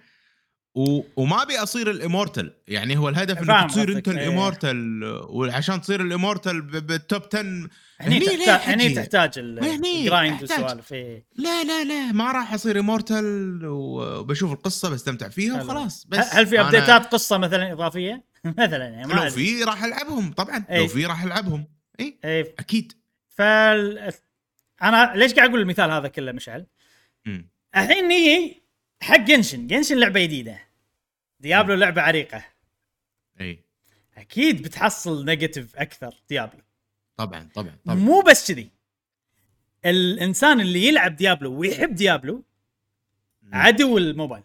و... 0.75 1.01
وما 1.15 1.41
ابي 1.41 1.57
أصير 1.57 1.91
الامورتل 1.91 2.53
يعني 2.67 2.97
هو 2.97 3.09
الهدف 3.09 3.49
انك 3.49 3.69
تصير 3.71 3.97
أنت 3.97 4.07
إيه. 4.07 4.15
الامورتل 4.15 5.03
وعشان 5.29 5.81
تصير 5.81 6.01
ال 6.01 6.08
immortal 6.08 6.61
بال 6.61 6.85
top 6.85 7.21
10 7.33 7.69
هني 7.99 8.19
تحتاج 8.19 8.49
هني؟ 8.73 8.89
تحتاج 8.89 9.31
ال 9.37 9.52
grind. 9.52 10.41
والسوالف 10.41 10.93
إيه. 10.93 11.25
لا 11.35 11.63
لا 11.63 11.83
لا 11.83 12.11
ما 12.11 12.31
راح 12.31 12.53
أصير 12.53 12.79
immortal 12.79 13.59
وبشوف 13.65 14.51
القصة 14.51 14.89
بستمتع 14.89 15.29
فيها. 15.29 15.63
وخلاص 15.63 16.05
بس 16.09 16.35
هل 16.35 16.47
في 16.47 16.57
أنا- 16.57 16.59
update 16.59 16.98
ات 16.98 17.05
قصة 17.05 17.37
مثلا 17.37 17.71
إضافية؟ 17.71 18.23
مثلا 18.59 18.85
يعني 18.85 19.07
ما 19.07 19.13
لو. 19.13 19.29
في 19.29 19.63
راح 19.63 19.83
ألعبهم 19.83 20.33
طبعا 20.33 20.65
إيه. 20.69 20.79
لو 20.79 20.87
في 20.87 21.05
راح 21.05 21.23
ألعبهم 21.23 21.67
اي 21.99 22.19
إيه 22.25 22.55
أكيد 22.59 22.93
فال 23.29 24.11
أنا 24.83 25.13
ليش 25.15 25.33
قاعد 25.33 25.49
أقول 25.49 25.61
المثال 25.61 25.91
هذا 25.91 26.07
كله 26.07 26.31
مشعل؟ 26.31 26.65
الحين 27.75 28.07
نيجي 28.07 28.64
حق 29.05 29.17
Genshin، 29.19 29.67
Genshin 29.67 29.97
لعبة 29.99 30.23
جديدة. 30.23 30.59
Diablo 31.39 31.75
لعبة 31.75 32.01
عريقة. 32.01 32.45
إي 33.41 33.59
أكيد 34.17 34.61
بتحصل 34.61 35.25
negative 35.25 35.75
أكثر 35.75 36.13
Diablo. 36.29 36.61
طبعا 37.17 37.49
طبعا 37.55 37.75
طبعا 37.85 37.95
مو 37.95 38.21
بس 38.21 38.51
كذي. 38.51 38.69
الإنسان 39.85 40.61
اللي 40.61 40.87
يلعب 40.87 41.15
Diablo 41.15 41.53
ويحب 41.53 41.95
Diablo 41.95 42.43
عدو 43.53 43.97
الموبايل. 43.97 44.43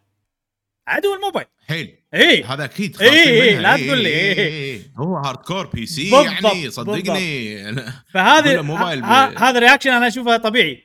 عدو 0.87 1.15
الموبايل. 1.15 1.47
حيل 1.69 1.99
إي 2.15 2.43
هذا 2.45 2.65
أكيد 2.65 3.03
إيه، 3.03 3.51
منها. 3.59 3.77
لا 3.77 3.87
تقول 3.87 4.03
لي، 4.03 4.09
إيه،. 4.09 4.83
هو 4.97 5.17
hardcore 5.25 5.67
PC 5.67 6.11
بالضبط، 6.11 6.55
يعني 6.55 6.71
صدقني 6.71 7.73
ب- 7.73 8.17
هذا 8.17 9.59
reaction 9.59 9.91
أنا 9.91 10.07
اشوفه 10.07 10.37
طبيعي 10.37 10.83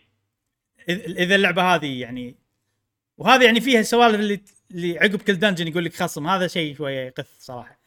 إذا 0.90 1.36
اللعبة 1.36 1.76
هذه 1.76 2.00
يعني 2.02 2.45
وهذه 3.18 3.44
يعني 3.44 3.62
فيها 3.62 3.80
السوالف 3.80 4.16
اللي 4.16 4.40
اللي 4.72 5.00
عقب 5.00 5.22
كل 5.22 5.40
dungeon 5.40 5.68
يقول 5.68 5.86
لك 5.86 5.96
خصم. 5.96 6.28
هذا 6.28 6.48
شيء 6.48 6.76
شوية 6.76 7.08
يقث 7.08 7.28
صراحة. 7.40 7.80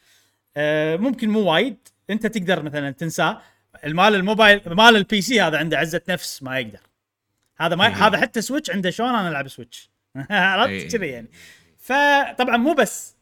آه، 0.57 0.97
ممكن 0.97 1.31
مو 1.31 1.41
وايد. 1.41 1.77
انت 2.11 2.27
تقدر 2.27 2.63
مثلا 2.63 2.91
تنساه. 2.91 3.43
المال 3.85 4.15
الموبايل 4.15 4.61
مال 4.67 4.97
ال 4.97 5.21
PC 5.21 5.41
هذا 5.41 5.59
عنده 5.59 5.79
عزة 5.79 6.01
نفس 6.09 6.43
ما 6.43 6.59
يقدر. 6.59 6.81
هذا 7.61 7.77
ما 7.77 7.87
إيه. 7.87 8.07
هذا 8.07 8.19
حتى 8.19 8.41
Switch 8.41 8.71
عنده 8.71 8.91
شلون 8.91 9.09
أنا 9.09 9.29
ألعب 9.29 9.49
Switch 9.49 9.91
عرفت 10.31 10.71
إيه. 10.71 10.89
كذي 10.89 11.07
يعني. 11.07 11.29
فطبعا 11.79 12.57
مو 12.57 12.73
بس 12.73 13.17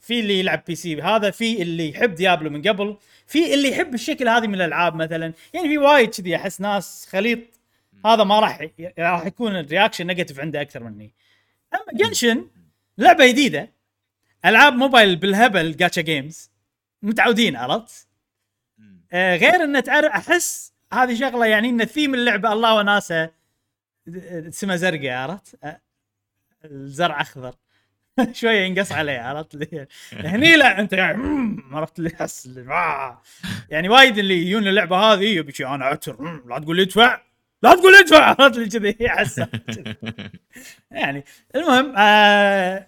في 0.00 0.20
اللي 0.20 0.38
يلعب 0.38 0.62
PC 0.66 1.02
هذا 1.02 1.30
في 1.30 1.62
اللي 1.62 1.90
يحب 1.90 2.14
Diablo 2.14 2.50
من 2.50 2.62
قبل. 2.62 2.96
في 3.26 3.54
اللي 3.54 3.70
يحب 3.70 3.94
الشكل 3.94 4.28
هذه 4.28 4.46
من 4.46 4.54
الألعاب 4.54 4.94
مثلا. 4.94 5.32
يعني 5.54 5.68
في 5.68 5.78
وايد 5.78 6.10
كذي 6.10 6.36
أحس 6.36 6.60
ناس 6.60 7.08
خليط. 7.10 7.38
هذا 8.06 8.24
ما 8.24 8.40
راح 8.40 8.68
راح 8.98 9.26
يكون 9.26 9.56
ال 9.56 9.62
reaction 9.62 10.06
negative 10.06 10.40
عنده 10.40 10.60
أكثر 10.60 10.84
مني. 10.84 11.12
أما 11.74 11.98
Genshin 11.98 12.46
لعبة 12.98 13.26
جديدة. 13.26 13.72
ألعاب 14.44 14.72
موبايل 14.72 15.16
بالهبل 15.16 15.76
gacha 15.76 16.02
games 16.02 16.50
متعودين 17.02 17.56
عرفت؟ 17.56 18.08
آه 19.12 19.36
غير 19.36 19.64
إن 19.64 19.82
تعرف 19.82 20.12
أحس 20.12 20.72
هذه 20.92 21.14
شغلة 21.14 21.46
يعني 21.46 21.68
إن 21.68 21.84
ثيم 21.84 22.14
اللعبة 22.14 22.52
الله 22.52 22.74
وناسة 22.74 23.30
سما 24.50 24.76
زرقاء 24.76 25.12
عرفت؟ 25.12 25.58
آه، 25.64 25.80
الزرع 26.64 27.20
أخضر. 27.20 27.54
شوية 28.32 28.60
ينقص 28.60 28.92
عليه 28.92 29.20
عرفت؟ 29.20 29.54
لي. 29.54 29.86
هني 30.12 30.56
لا 30.56 30.80
أنت 30.80 30.92
يعني 30.92 31.56
عرفت 31.72 31.98
اللي 31.98 32.10
أحس. 32.14 32.46
يعني 33.70 33.88
وايد 33.88 34.18
اللي 34.18 34.34
يجون 34.46 34.68
اللعبه 34.68 34.96
هذه 34.96 35.24
يبي 35.24 35.66
أنا 35.66 35.84
عتر 35.84 36.42
لا 36.46 36.58
تقول 36.58 36.76
لي 36.76 36.82
ادفع. 36.82 37.20
لا 37.62 37.74
تقول 37.74 37.92
لي 37.92 37.98
ادفع 38.00 38.24
عرفت 38.40 38.56
اللي 38.58 38.68
كذي 38.68 38.96
يعني 40.90 41.24
المهم 41.54 41.94
آه 41.96 42.86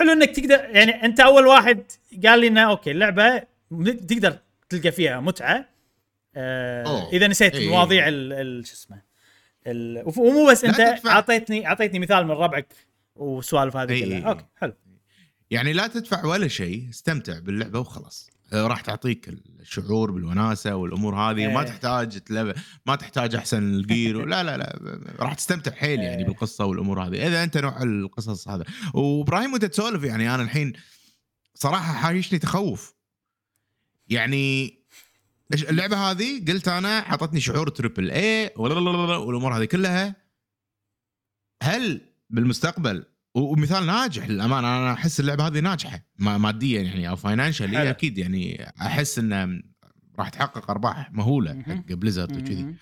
حلو 0.00 0.12
إنك 0.12 0.30
تقدر 0.30 0.54
يعني 0.70 1.04
أنت 1.04 1.20
أول 1.20 1.46
واحد 1.46 1.82
قال 2.26 2.38
لي 2.40 2.46
إنه 2.46 2.60
أوكي 2.70 2.90
اللعبة 2.90 3.38
تقدر 4.08 4.38
تلقى 4.68 4.92
فيها 4.92 5.20
متعة 5.20 5.68
آه. 6.36 7.08
إذا 7.12 7.26
نسيت 7.26 7.54
إيه. 7.54 7.68
مواضيع 7.70 8.08
ال- 8.08 8.32
ال- 8.32 8.66
شو 8.66 8.72
اسمه 8.74 9.02
ومو 10.18 10.46
بس 10.50 10.64
أنت. 10.64 11.06
أعطيتني 11.06 11.66
أعطيتني 11.66 11.98
مثال 11.98 12.24
من 12.26 12.30
ربعك 12.30 12.66
وسوالف 13.16 13.76
هذه 13.76 13.92
إيه. 13.92 14.04
كلها 14.04 14.28
أوكي 14.28 14.44
حلو 14.56 14.72
يعني 15.50 15.72
لا 15.72 15.86
تدفع 15.86 16.24
ولا 16.26 16.48
شيء 16.48 16.86
استمتع 16.90 17.38
باللعبة 17.38 17.80
وخلاص 17.80 18.30
راح 18.52 18.80
تعطيك 18.80 19.28
الشعور 19.60 20.10
بالوناسة 20.10 20.74
والأمور 20.76 21.14
هذه 21.14 21.48
وما 21.48 21.60
إيه. 21.60 21.66
تحتاج 21.66 22.20
تلب... 22.20 22.54
ما 22.86 22.96
تحتاج 22.96 23.34
أحسن 23.34 23.62
ال 23.62 23.74
gear 23.74 24.24
لا 24.24 24.42
لا 24.42 24.56
لا 24.56 25.00
راح 25.18 25.34
تستمتع 25.34 25.72
حيل 25.72 26.00
يعني 26.00 26.22
إيه. 26.22 26.26
بالقصة 26.26 26.64
والأمور 26.64 27.02
هذه 27.02 27.26
إذا 27.26 27.44
أنت 27.44 27.58
نوع 27.58 27.82
القصص 27.82 28.48
هذا 28.48 28.64
وإبراهيم 28.94 29.52
وأنت 29.52 29.64
تسولف 29.64 30.04
يعني 30.04 30.34
أنا 30.34 30.42
الحين 30.42 30.72
صراحة 31.54 31.92
حايشني 31.92 32.38
تخوف 32.38 32.94
يعني 34.08 34.78
اللعبة 35.52 35.96
هذه 36.10 36.44
قلت 36.48 36.68
أنا 36.68 37.00
حطتني 37.00 37.40
شعور 37.40 37.68
terrible 37.68 38.10
اي 38.10 38.50
والأمور 38.56 39.56
هذه 39.56 39.64
كلها 39.64 40.16
هل 41.62 42.00
بالمستقبل 42.30 43.04
ومثال 43.34 43.86
ناجح 43.86 44.28
للأمانة 44.28 44.76
أنا 44.76 44.92
أحس 44.92 45.20
اللعبة 45.20 45.46
هذه 45.46 45.60
ناجحة 45.60 46.02
ما- 46.18 46.38
ماديا 46.38 46.80
يعني 46.82 47.08
أو 47.08 47.16
financially. 47.16 47.90
أكيد 47.90 48.18
يعني 48.18 48.72
أحس 48.80 49.18
انه 49.18 49.62
راح 50.18 50.28
تحقق 50.28 50.70
أرباح 50.70 51.12
مهولة. 51.12 51.62
حق 51.62 51.92
Blizzard 51.92 52.36
وكذي. 52.36 52.74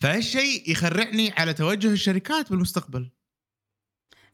فهالشيء 0.00 0.70
يخرعني 0.70 1.32
على 1.38 1.54
توجه 1.54 1.92
الشركات 1.92 2.50
بالمستقبل 2.50 3.10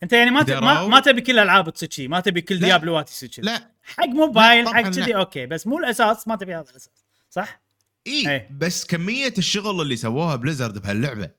أنت 0.03 0.13
يعني 0.13 0.31
ما 0.31 0.61
ما. 0.61 0.87
ما 0.87 1.01
تبي 1.01 1.21
كل 1.21 1.39
ألعاب 1.39 1.73
تصير 1.73 1.91
شي 1.91 2.09
ما 2.09 2.21
تبي 2.21 2.41
كل. 2.41 2.59
Diablo 2.59 3.03
ات 3.03 3.11
يصير 3.11 3.31
شي 3.31 3.41
لا 3.43 3.75
حق 3.83 4.07
موبايل 4.07 4.69
حق 4.69 4.81
كذي. 4.81 5.17
أوكي 5.17 5.47
بس 5.47 5.67
مو 5.67 5.79
الأساس 5.79 6.29
ما 6.29 6.37
تبي 6.37 6.55
هذا 6.55 6.71
الأساس 6.71 6.91
صح؟ 7.31 7.63
إي 8.07 8.31
إيه. 8.31 8.49
بس 8.51 8.85
كمية 8.85 9.35
الشغل 9.39 9.81
اللي 9.83 9.97
سووها 9.97 10.37
Blizzard 10.37 10.79
بهاللعبة 10.79 11.31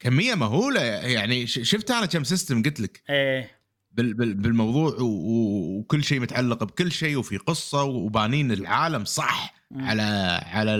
كمية 0.00 0.34
مهولة. 0.34 0.80
يعني 0.82 1.46
شفت 1.46 1.90
أنا 1.90 2.06
كم 2.06 2.24
system 2.24 2.62
قلت 2.62 2.80
لك؟ 2.80 3.02
إيه. 3.10 3.50
بال- 3.92 4.14
بال- 4.14 4.34
بالموضوع 4.34 4.96
وكل 5.00 6.04
شيء 6.04 6.20
متعلق 6.20 6.64
بكل 6.64 6.92
شيء 6.92 7.16
وفي 7.16 7.36
قصة 7.36 7.82
وبانين 7.82 8.52
العالم 8.52 9.04
صح. 9.04 9.54
على 9.76 10.02
على 10.46 10.70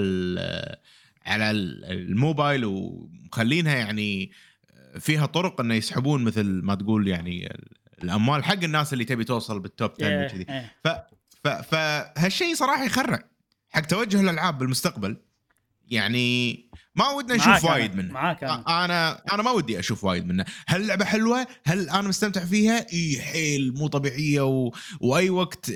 على 1.27 1.51
ال- 1.51 1.85
الموبايل. 1.85 2.65
ومخلينها 2.65 3.75
يعني 3.77 4.31
فيها 5.01 5.27
طرق 5.27 5.61
إنه 5.61 5.75
يسحبون 5.75 6.25
مثل 6.25 6.45
ما 6.47 6.75
تقول 6.75 7.09
يعني 7.09 7.57
الأموال 8.03 8.45
حق 8.45 8.63
الناس 8.65 8.93
اللي 8.93 9.05
تبي 9.05 9.25
توصل 9.25 9.61
بال 9.61 9.73
top 9.73 9.91
10 9.91 10.07
إيه، 10.07 10.27
وكذي. 10.27 10.47
إيه. 10.49 10.75
ف 10.85 11.49
فهالشيء 11.49 12.55
صراحة 12.55 12.85
يخرع 12.85 13.29
حق 13.71 13.81
توجه 13.81 14.21
الألعاب 14.21 14.59
بالمستقبل. 14.59 15.17
يعني 15.89 16.55
ما 16.97 17.09
ودنا 17.09 17.35
نشوف 17.35 17.65
أنا، 17.65 17.73
وايد 17.73 17.95
منه. 17.95 18.13
معاك 18.13 18.45
أنا. 18.45 18.85
أنا 18.85 19.23
أنا 19.33 19.43
ما 19.43 19.51
ودي 19.51 19.79
أشوف 19.79 20.05
وايد 20.05 20.27
منه. 20.27 20.45
هل 20.67 20.81
اللعبه 20.81 21.05
حلوة؟ 21.05 21.47
هل 21.67 21.91
أنا 21.91 22.09
مستمتع 22.09 22.45
فيها؟ 22.45 22.87
إي 22.93 23.21
حيل 23.21 23.75
مو 23.75 23.87
طبيعية 23.87 24.41
و... 24.41 24.73
وأي 25.01 25.31
وقت 25.31 25.71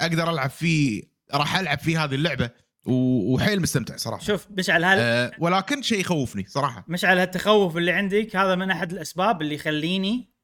أقدر 0.00 0.30
ألعب 0.30 0.50
فيه 0.50 1.02
راح 1.34 1.56
ألعب 1.56 1.78
فيه 1.78 2.04
هذه 2.04 2.14
اللعبة. 2.14 2.50
و... 2.86 2.92
وحيل 3.34 3.62
مستمتع 3.62 3.96
صراحة. 3.96 4.22
شوف 4.22 4.46
مشعل 4.50 4.84
هل 4.84 4.98
أه 4.98 5.32
ولكن 5.38 5.82
شيء 5.82 6.00
يخوفني 6.00 6.44
صراحة. 6.48 6.84
مشعل 6.88 7.18
هالتخوف 7.18 7.76
اللي 7.76 7.92
عندك. 7.92 8.36
هذا 8.36 8.54
من 8.54 8.70
أحد 8.70 8.92
الأسباب 8.92 9.42
اللي 9.42 9.54
يخليني. 9.54 10.34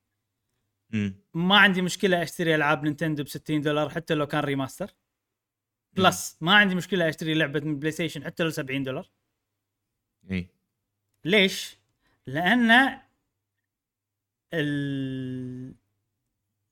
ما 1.35 1.59
عندي 1.59 1.83
مشكلة 1.83 2.23
أشتري 2.23 2.55
ألعاب 2.55 2.85
Nintendo 2.85 3.25
ب 3.25 3.29
60 3.29 3.61
دولار 3.61 3.89
حتى 3.89 4.15
لو 4.15 4.27
كان 4.27 4.41
remaster. 4.41 4.91
plus 5.97 6.37
ما 6.41 6.55
عندي 6.55 6.75
مشكلة 6.75 7.09
أشتري 7.09 7.35
لعبة 7.35 7.61
من 7.61 7.79
PlayStation 7.79 8.25
حتى 8.25 8.43
لو 8.43 8.51
70 8.51 8.83
دولار. 8.83 9.11
اي 10.31 10.49
ليش؟ 11.25 11.77
لأن 12.27 13.01
ال... 14.55 15.75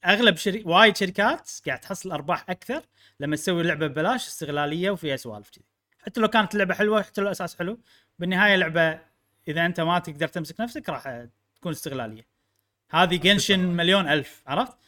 أغلب 0.05 0.37
شري... 0.37 0.63
وايد 0.67 0.97
شركات 0.97 1.51
قاعد 1.67 1.81
تحصل 1.81 2.13
أرباح 2.13 2.51
أكثر 2.51 2.83
لما 3.21 3.37
تسوي 3.37 3.63
لعبة 3.63 3.87
ببلاش 3.87 4.27
استغلالية 4.27 4.91
وفيها 4.91 5.17
سوالف 5.17 5.51
كذي. 5.51 5.65
حتى 5.99 6.21
لو 6.21 6.29
كانت 6.29 6.53
اللعبه 6.53 6.75
حلوة 6.75 7.03
حتى 7.03 7.21
لو 7.21 7.27
الأساس 7.27 7.57
حلو 7.57 7.81
بالنهاية 8.19 8.57
لعبة 8.57 9.01
إذا 9.49 9.67
أنت 9.67 9.81
ما 9.81 9.99
تقدر 9.99 10.29
تمسك 10.29 10.61
نفسك 10.61 10.89
راح 10.89 11.27
تكون 11.57 11.73
استغلالية. 11.73 12.27
هذه 12.91 13.17
Genshin 13.17 13.61
مليون 13.61 14.09
ألف 14.09 14.43
عرفت؟ 14.47 14.79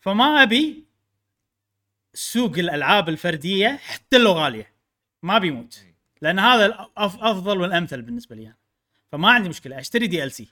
فما 0.00 0.42
أبي 0.42 0.84
سوق 2.14 2.58
الألعاب 2.58 3.08
الفردية 3.08 3.68
حتى 3.68 4.18
لو 4.18 4.32
غالية. 4.32 4.72
ما 5.22 5.38
أبيه 5.38 5.60
يموت. 5.60 5.87
لأن 6.22 6.38
هذا 6.38 6.88
أفضل 6.96 7.60
والأمثل 7.60 8.02
بالنسبة 8.02 8.36
لي. 8.36 8.54
فما 9.12 9.30
عندي 9.30 9.48
مشكلة. 9.48 9.78
أشتري 9.78 10.06
DLC 10.06 10.48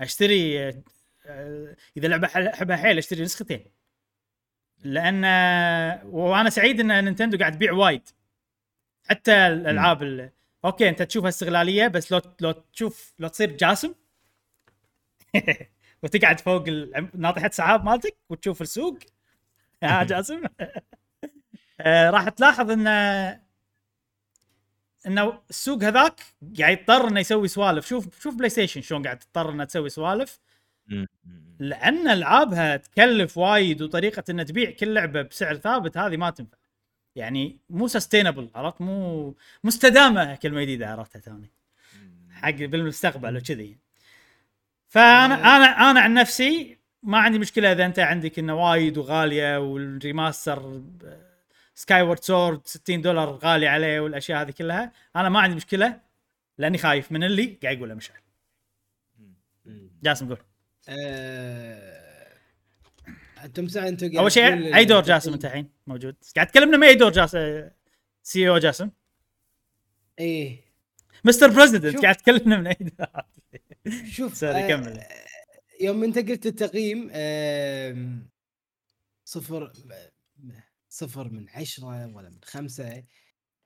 أشتري 0.00 0.68
آه، 0.68 0.82
آه، 1.26 1.76
إذا 1.96 2.08
لعبة 2.08 2.26
أحبها 2.28 2.76
حيل 2.76 2.98
أشتري 2.98 3.22
نسختين. 3.22 3.64
لأن 4.84 5.24
وأنا 6.04 6.50
سعيد 6.50 6.80
إن 6.80 7.04
Nintendo 7.04 7.38
قاعد 7.38 7.52
تبيع 7.52 7.72
وايد. 7.72 8.02
حتى 9.10 9.32
الألعاب 9.46 10.02
ال- 10.02 10.30
أوكي 10.64 10.88
أنت 10.88 11.02
تشوفها 11.02 11.28
استغلاليه 11.28 11.88
بس 11.88 12.12
لو 12.12 12.20
لو 12.40 12.52
تشوف 12.52 13.14
لو 13.18 13.28
تصير 13.28 13.50
جاسم 13.56 13.94
وتقعد 16.02 16.40
فوق 16.40 16.64
ناطحة 17.14 17.50
سحاب 17.52 17.84
مالتك 17.84 18.16
وتشوف 18.28 18.62
السوق. 18.62 18.98
يا 19.82 20.02
جاسم. 20.10 20.42
آه، 21.80 22.10
راح 22.10 22.28
تلاحظ 22.28 22.70
إن 22.70 22.86
إنه 25.06 25.40
السوق 25.50 25.84
هذاك 25.84 26.20
قاعد 26.58 26.78
يضطر 26.78 27.08
إنه 27.08 27.20
يسوي 27.20 27.48
سوالف. 27.48 27.86
شوف 27.86 28.22
شوف 28.22 28.34
PlayStation 28.34 28.80
شلون 28.80 29.02
قاعد 29.02 29.18
تضطر 29.18 29.50
إنها 29.50 29.64
تسوي 29.64 29.88
سوالف. 29.88 30.38
لأن 31.58 32.08
ألعابها 32.08 32.76
تكلف 32.76 33.38
وايد 33.38 33.82
وطريقة 33.82 34.24
ان 34.30 34.46
تبيع 34.46 34.70
كل 34.70 34.94
لعبة 34.94 35.22
بسعر 35.22 35.54
ثابت 35.56 35.98
هذه 35.98 36.16
ما 36.16 36.30
تنفع. 36.30 36.58
يعني 37.16 37.58
مو 37.70 37.88
sustainable 37.88 38.50
عرفت؟ 38.54 38.80
مو 38.80 39.34
مستدامة 39.64 40.34
كلمة 40.34 40.62
جديدة 40.62 40.88
عرفتها 40.88 41.20
توني. 41.20 41.50
حق 42.30 42.50
بالمستقبل 42.50 43.36
وكذي. 43.36 43.78
فأنا 44.88 45.34
أنا 45.34 45.90
أنا 45.90 46.00
عن 46.00 46.14
نفسي 46.14 46.78
ما 47.02 47.18
عندي 47.18 47.38
مشكلة 47.38 47.72
إذا 47.72 47.86
أنت 47.86 47.98
عندك 47.98 48.38
إنه 48.38 48.54
وايد 48.54 48.98
وغالية 48.98 49.58
وال 49.58 50.82
remaster 51.76 52.02
Skyward 52.02 52.20
Sword 52.20 52.66
60 52.66 53.00
دولار 53.02 53.28
غالي 53.28 53.66
عليه 53.68 54.00
والأشياء 54.00 54.42
هذه 54.42 54.50
كلها. 54.50 54.92
أنا 55.16 55.28
ما 55.28 55.40
عندي 55.40 55.56
مشكلة 55.56 56.00
لأني 56.58 56.78
خايف 56.78 57.12
من 57.12 57.24
اللي 57.24 57.58
قاعد 57.62 57.76
يقوله 57.76 57.94
مشعل. 57.94 58.18
جاسم 60.02 60.28
قول. 60.28 60.38
آه، 60.88 62.36
أنتم 63.44 63.68
ساعه 63.68 63.88
أنتم 63.88 64.18
أول 64.18 64.32
شيء 64.32 64.76
اي 64.76 64.84
دور 64.84 65.02
جاسم 65.02 65.32
أنت 65.32 65.44
الحين 65.44 65.70
موجود. 65.86 66.16
قاعد 66.36 66.46
تكلمنا 66.46 66.76
من 66.76 66.84
اي 66.84 66.94
دور 66.94 67.12
جاسم 67.12 67.68
CEO 68.22 68.58
جاسم. 68.58 68.90
إيه. 70.18 70.60
Mister 71.24 71.50
President. 71.50 72.02
قاعد 72.02 72.16
تكلمنا 72.16 72.58
من 72.58 72.66
اي 72.66 72.76
دور 72.80 73.06
شوف 74.10 74.34
sorry 74.40 74.64
آه، 74.64 74.68
كمل. 74.68 75.02
يوم 75.80 76.04
أنت 76.04 76.18
قلت 76.18 76.46
التقييم 76.46 77.10
صفر 79.24 79.72
صفر 80.96 81.28
من 81.30 81.48
عشرة 81.48 82.14
ولا 82.14 82.30
من 82.30 82.38
خمسة. 82.44 83.04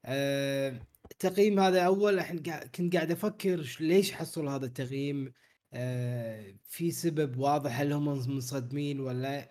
آه، 0.04 0.80
التقييم 1.12 1.60
هذا 1.60 1.86
أول 1.86 2.14
الحين 2.18 2.38
كنت 2.74 2.96
قاعد 2.96 3.10
أفكر 3.10 3.62
ش- 3.62 3.80
ليش 3.80 4.12
حصل 4.12 4.48
هذا 4.48 4.66
التقييم؟ 4.66 5.32
آه، 5.72 6.54
في 6.64 6.90
سبب 6.90 7.36
واضح 7.38 7.80
هل 7.80 7.92
هم 7.92 8.04
منصدمين 8.28 9.00
ولا 9.00 9.50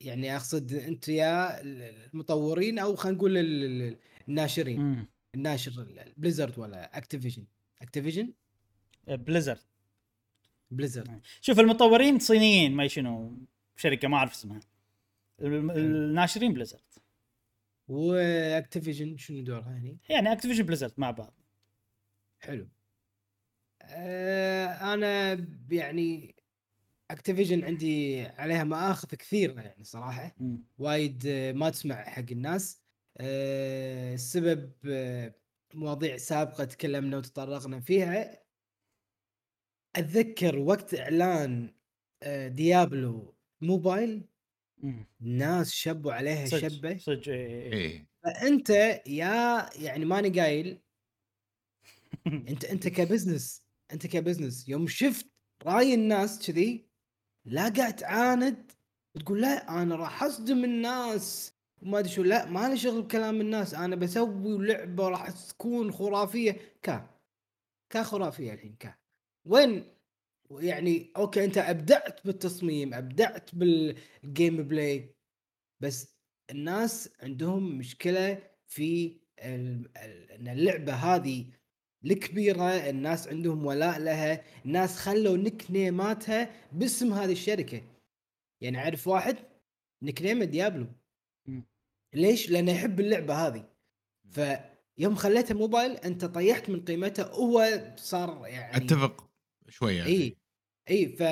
يعني 0.00 0.36
أقصد 0.36 0.72
أنت 0.72 1.08
يا 1.08 1.60
المطورين 1.62 2.78
أو 2.78 2.96
خلينا 2.96 3.16
نقول 3.18 3.38
ال- 3.38 3.64
ال- 3.64 3.98
الناشرين. 4.28 5.06
الناشر 5.34 5.86
Blizzard 6.16 6.58
ولا 6.58 6.98
Activision؟ 6.98 7.44
Activision؟ 7.82 8.32
Blizzard. 9.08 9.60
Blizzard. 10.70 11.20
شوف 11.40 11.60
المطورين 11.60 12.18
صينيين 12.18 12.72
ما 12.72 12.88
شنو 12.88 13.38
شركة 13.76 14.08
ما 14.08 14.16
أعرف 14.16 14.32
اسمها. 14.32 14.60
الناشرين 15.42 16.54
Blizzard. 16.54 16.80
و 17.88 18.00
Activision 18.00 19.16
شنو 19.16 19.42
دورها 19.42 19.78
هني؟ 19.78 19.98
يعني 20.08 20.32
Activision 20.32 20.66
Blizzard 20.66 20.92
مع 20.96 21.10
بعض. 21.10 21.34
حلو. 22.40 22.68
آه 23.82 24.94
أنا 24.94 25.32
يعني 25.70 26.36
Activision 27.10 27.64
عندي 27.64 28.22
عليها 28.22 28.64
مآخذ 28.64 29.08
كثير 29.08 29.58
يعني 29.58 29.84
صراحة. 29.84 30.36
وايد 30.78 31.22
آه، 31.26 31.52
ما 31.52 31.70
تسمع 31.70 32.04
حق 32.04 32.24
الناس. 32.30 32.82
آه 33.16 34.14
السبب 34.14 34.72
آه 34.86 35.34
مواضيع 35.74 36.16
سابقة 36.16 36.64
تكلمنا 36.64 37.16
وتطرقنا 37.16 37.80
فيها. 37.80 38.42
أتذكر 39.96 40.58
وقت 40.58 40.94
إعلان 40.94 41.74
آه 42.22 42.48
Diablo 42.48 43.34
Mobile. 43.60 44.28
ناس 45.20 45.70
شبوا 45.72 46.12
عليها 46.12 46.48
صدق 46.50 46.68
شبة. 46.68 46.98
صدق 46.98 47.28
إيه، 47.28 47.72
إيه. 47.72 47.72
إيه. 47.72 48.08
فأنت 48.24 48.70
يا 49.06 49.70
يعني 49.76 50.04
ماني 50.04 50.40
قايل 50.40 50.82
أنت 52.48 52.64
أنت 52.64 52.88
ك 52.88 52.96
business 52.96 53.62
أنت 53.92 54.06
ك 54.06 54.12
business. 54.12 54.68
يوم 54.68 54.86
شفت 54.86 55.26
رأي 55.66 55.94
الناس 55.94 56.46
كذي 56.46 56.88
لا 57.46 57.68
قاعد 57.68 57.96
تعاند 57.96 58.72
تقول 59.20 59.40
لا 59.42 59.82
أنا 59.82 59.96
راح 59.96 60.22
أصدم 60.22 60.64
الناس. 60.64 61.54
وما 61.82 61.98
أدري 61.98 62.10
شو 62.12 62.22
لا 62.22 62.46
ما 62.50 62.68
لي 62.68 62.78
شغل 62.78 63.02
بكلام 63.02 63.40
الناس. 63.40 63.74
أنا 63.74 63.96
بسوي 63.96 64.66
لعبة 64.66 65.08
راح 65.08 65.30
تكون 65.30 65.92
خرافية. 65.92 66.56
كا 66.82 67.10
كا 67.90 68.02
خرافية 68.02 68.54
الحين 68.54 68.76
كا. 68.80 68.94
وين 69.46 69.91
يعني 70.60 71.12
أوكي 71.16 71.44
أنت 71.44 71.58
أبدعت 71.58 72.26
بالتصميم 72.26 72.94
أبدعت 72.94 73.54
بال 73.54 74.62
gameplay 74.62 75.14
بس 75.80 76.16
الناس 76.50 77.10
عندهم 77.22 77.78
مشكلة 77.78 78.42
في 78.66 79.20
إن 79.38 79.84
اللعبة 80.48 80.92
هذه 80.92 81.46
الكبيرة 82.04 82.64
الناس 82.64 83.28
عندهم 83.28 83.66
ولاء 83.66 83.98
لها 83.98 84.44
الناس 84.64 84.96
خلوا 84.96 85.36
nickname 85.36 85.70
اتها 85.70 86.50
باسم 86.72 87.12
هذه 87.12 87.32
الشركة. 87.32 87.82
يعني 88.60 88.78
أعرف 88.78 89.08
واحد 89.08 89.36
nickname 90.02 90.22
ه 90.22 90.44
Diablo. 90.44 90.86
ليش؟ 92.14 92.50
لأنه 92.50 92.72
يحب 92.72 93.00
اللعبة 93.00 93.34
هذه. 93.34 93.68
فيوم 94.30 95.14
خليتها 95.14 95.54
موبايل 95.54 95.90
أنت 95.96 96.24
طيحت 96.24 96.70
من 96.70 96.84
قيمتها 96.84 97.24
هو 97.24 97.82
صار 97.96 98.46
يعني 98.46 98.76
أتفق 98.76 99.30
شوية. 99.68 100.04
اي 100.04 100.36
إي 100.90 101.08
ف 101.08 101.22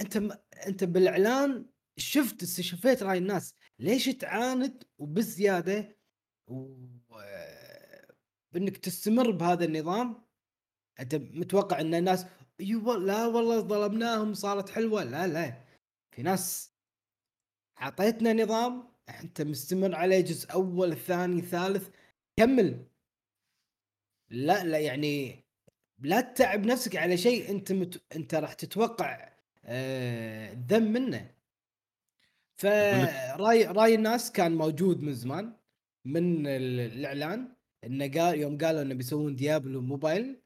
أنت 0.00 0.18
م... 0.18 0.32
أنت 0.66 0.84
بالإعلان 0.84 1.66
شفت 1.96 2.42
استشفيت 2.42 3.02
رأي 3.02 3.18
الناس. 3.18 3.54
ليش 3.78 4.04
تعاند 4.06 4.84
وبزيادة؟ 4.98 5.96
و 6.48 6.74
بإنك 8.52 8.76
تستمر 8.76 9.30
بهذا 9.30 9.64
النظام؟ 9.64 10.24
أنت 11.00 11.14
متوقع 11.14 11.80
إن 11.80 11.94
الناس 11.94 12.26
أيوه 12.60 12.96
لا 12.96 13.26
والله 13.26 13.60
ظلمناهم 13.60 14.34
صارت 14.34 14.70
حلوة. 14.70 15.04
لا 15.04 15.26
لا. 15.26 15.64
في 16.10 16.22
ناس 16.22 16.72
أعطيتنا 17.80 18.32
نظام 18.32 18.92
أنت 19.08 19.42
مستمر 19.42 19.94
عليه 19.94 20.20
جزء 20.20 20.52
أول 20.52 20.96
ثاني 20.96 21.42
ثالث 21.42 21.88
كمل. 22.36 22.86
لا 24.30 24.64
لا 24.64 24.78
يعني 24.78 25.41
لا 26.02 26.20
تتعب 26.20 26.66
نفسك 26.66 26.96
على 26.96 27.16
شيء 27.16 27.50
انت 27.50 27.72
مت... 27.72 28.02
انت 28.16 28.34
راح 28.34 28.52
تتوقع 28.52 29.32
آه... 29.64 30.54
منه. 30.70 31.34
فراي 32.56 33.64
راي 33.64 33.94
الناس 33.94 34.32
كان 34.32 34.54
موجود 34.56 35.02
من 35.02 35.14
زمان 35.14 35.56
من 36.04 36.46
ال- 36.46 36.80
الإعلان 36.80 37.54
انه 37.84 38.10
قال 38.10 38.40
يوم 38.40 38.58
قالوا 38.58 38.82
إنه 38.82 38.94
بيسوون 38.94 39.34
Diablo 39.36 39.80
Mobile 39.80 40.42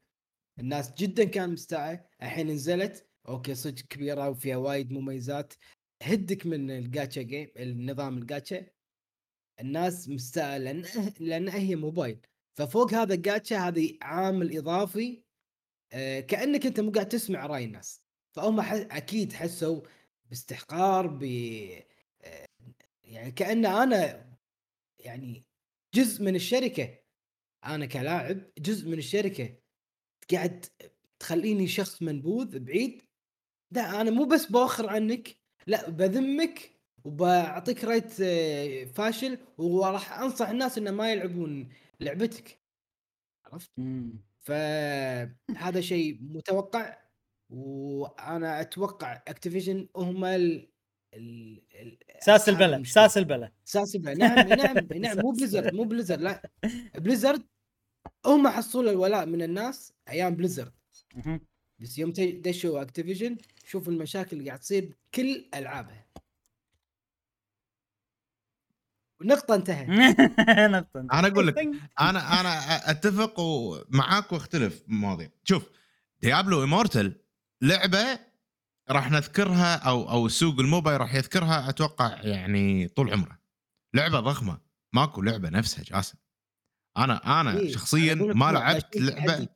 الناس 0.59 0.93
جدا 0.93 1.23
كان 1.23 1.49
مستاء 1.49 2.09
الحين 2.21 2.47
نزلت 2.47 3.07
أوكي 3.27 3.55
صدق 3.55 3.83
كبيرة 3.89 4.29
وفيها 4.29 4.57
وايد 4.57 4.91
مميزات. 4.91 5.53
هدك 6.03 6.45
من 6.45 6.71
الجاتشا 6.71 7.21
جيم 7.21 7.47
النظام 7.57 8.17
الجاتشا. 8.17 8.65
الناس 9.61 10.09
مستاء 10.09 10.57
لأن 10.57 10.85
لأن 11.19 11.49
هي 11.49 11.75
موبايل. 11.75 12.19
ففوق 12.57 12.93
هذا 12.93 13.13
الجاتشا 13.13 13.57
هذه 13.57 13.97
عامل 14.01 14.57
إضافي 14.57 15.23
كأنك 16.27 16.65
أنت 16.65 16.79
مو 16.79 16.91
قاعد 16.91 17.09
تسمع 17.09 17.45
رأي 17.45 17.65
الناس. 17.65 18.03
فهم 18.31 18.59
أكيد 18.91 19.33
حسوا 19.33 19.81
باستحقار 20.29 21.07
ب 21.07 21.23
آه، 22.21 22.45
يعني 23.03 23.31
كأن 23.31 23.65
أنا 23.65 24.27
يعني 24.99 25.45
جزء 25.93 26.23
من 26.23 26.35
الشركة. 26.35 26.99
أنا 27.65 27.85
كلاعب 27.85 28.51
جزء 28.57 28.89
من 28.89 28.97
الشركة. 28.97 29.57
قاعد 30.31 30.65
تخليني 31.19 31.67
شخص 31.67 32.01
منبوذ 32.01 32.59
بعيد. 32.59 33.01
لا 33.71 34.01
أنا 34.01 34.11
مو 34.11 34.25
بس 34.25 34.45
باخر 34.45 34.89
عنك. 34.89 35.37
لا 35.67 35.89
بذمك 35.89 36.81
وبعطيك 37.03 37.83
رايت 37.83 38.21
آه، 38.21 38.85
فاشل 38.85 39.37
وراح 39.57 40.19
أنصح 40.19 40.49
الناس 40.49 40.77
إنه 40.77 40.91
ما 40.91 41.11
يلعبون 41.11 41.69
لعبتك. 41.99 42.61
عرفت؟ 43.45 43.71
فهذا 44.47 45.81
شيء 45.81 46.17
متوقع 46.21 46.97
وأنا 47.49 48.61
أتوقع 48.61 49.23
أكتيفيجن 49.27 49.89
هم 49.95 50.25
ال 50.25 50.69
ساس 52.19 52.49
المشكلة. 52.49 52.83
ساس 52.83 53.17
البلد. 53.17 53.53
ساس 53.65 53.95
البلد. 53.95 54.17
نعم 54.17 54.47
نعم 54.47 54.77
نعم 55.03 55.17
مو 55.19 55.31
بليزرد 55.31 55.73
مو 55.73 55.83
بليزرد 55.83 56.21
لا. 56.21 56.49
بليزرد 56.95 57.43
هم 58.25 58.47
حصلوا 58.47 58.91
الولاء 58.91 59.25
من 59.25 59.41
الناس 59.41 59.93
أيام 60.09 60.35
بليزرد. 60.35 60.73
بس 61.79 61.97
يوم 61.99 62.11
دشوا 62.17 62.81
أكتيفيجن 62.81 63.37
شوف 63.65 63.89
المشاكل 63.89 64.37
اللي 64.37 64.49
قاعد 64.49 64.59
تصير 64.59 64.95
بكل 65.13 65.49
ألعابها. 65.55 66.06
ونقطة 69.21 69.55
انتهت. 69.55 69.87
نقطة. 70.75 70.99
أنا 71.13 71.27
أقول 71.27 71.47
لك، 71.47 71.57
أنا 72.01 72.39
أنا 72.41 72.91
أتفق 72.91 73.39
معاك 73.89 74.31
واختلف 74.31 74.83
بمواضيع 74.87 75.29
شوف 75.43 75.63
ديابلو 76.21 76.63
امورتل 76.63 77.15
لعبة 77.61 78.19
راح 78.89 79.11
نذكرها 79.11 79.75
أو 79.75 80.09
أو 80.09 80.27
سوق 80.27 80.59
الموبايل 80.59 81.01
راح 81.01 81.15
يذكرها 81.15 81.69
أتوقع 81.69 82.21
يعني 82.21 82.87
طول 82.87 83.13
عمره. 83.13 83.39
لعبة 83.93 84.19
ضخمة 84.19 84.57
ماكو 84.93 85.21
لعبة 85.21 85.49
نفسها 85.49 85.83
جاسم. 85.83 86.15
أنا 86.97 87.41
أنا 87.41 87.57
إيه، 87.59 87.71
شخصيا 87.71 88.13
أنا 88.13 88.33
ما 88.33 88.51
لعبت 88.51 88.97
تحدي. 88.97 89.47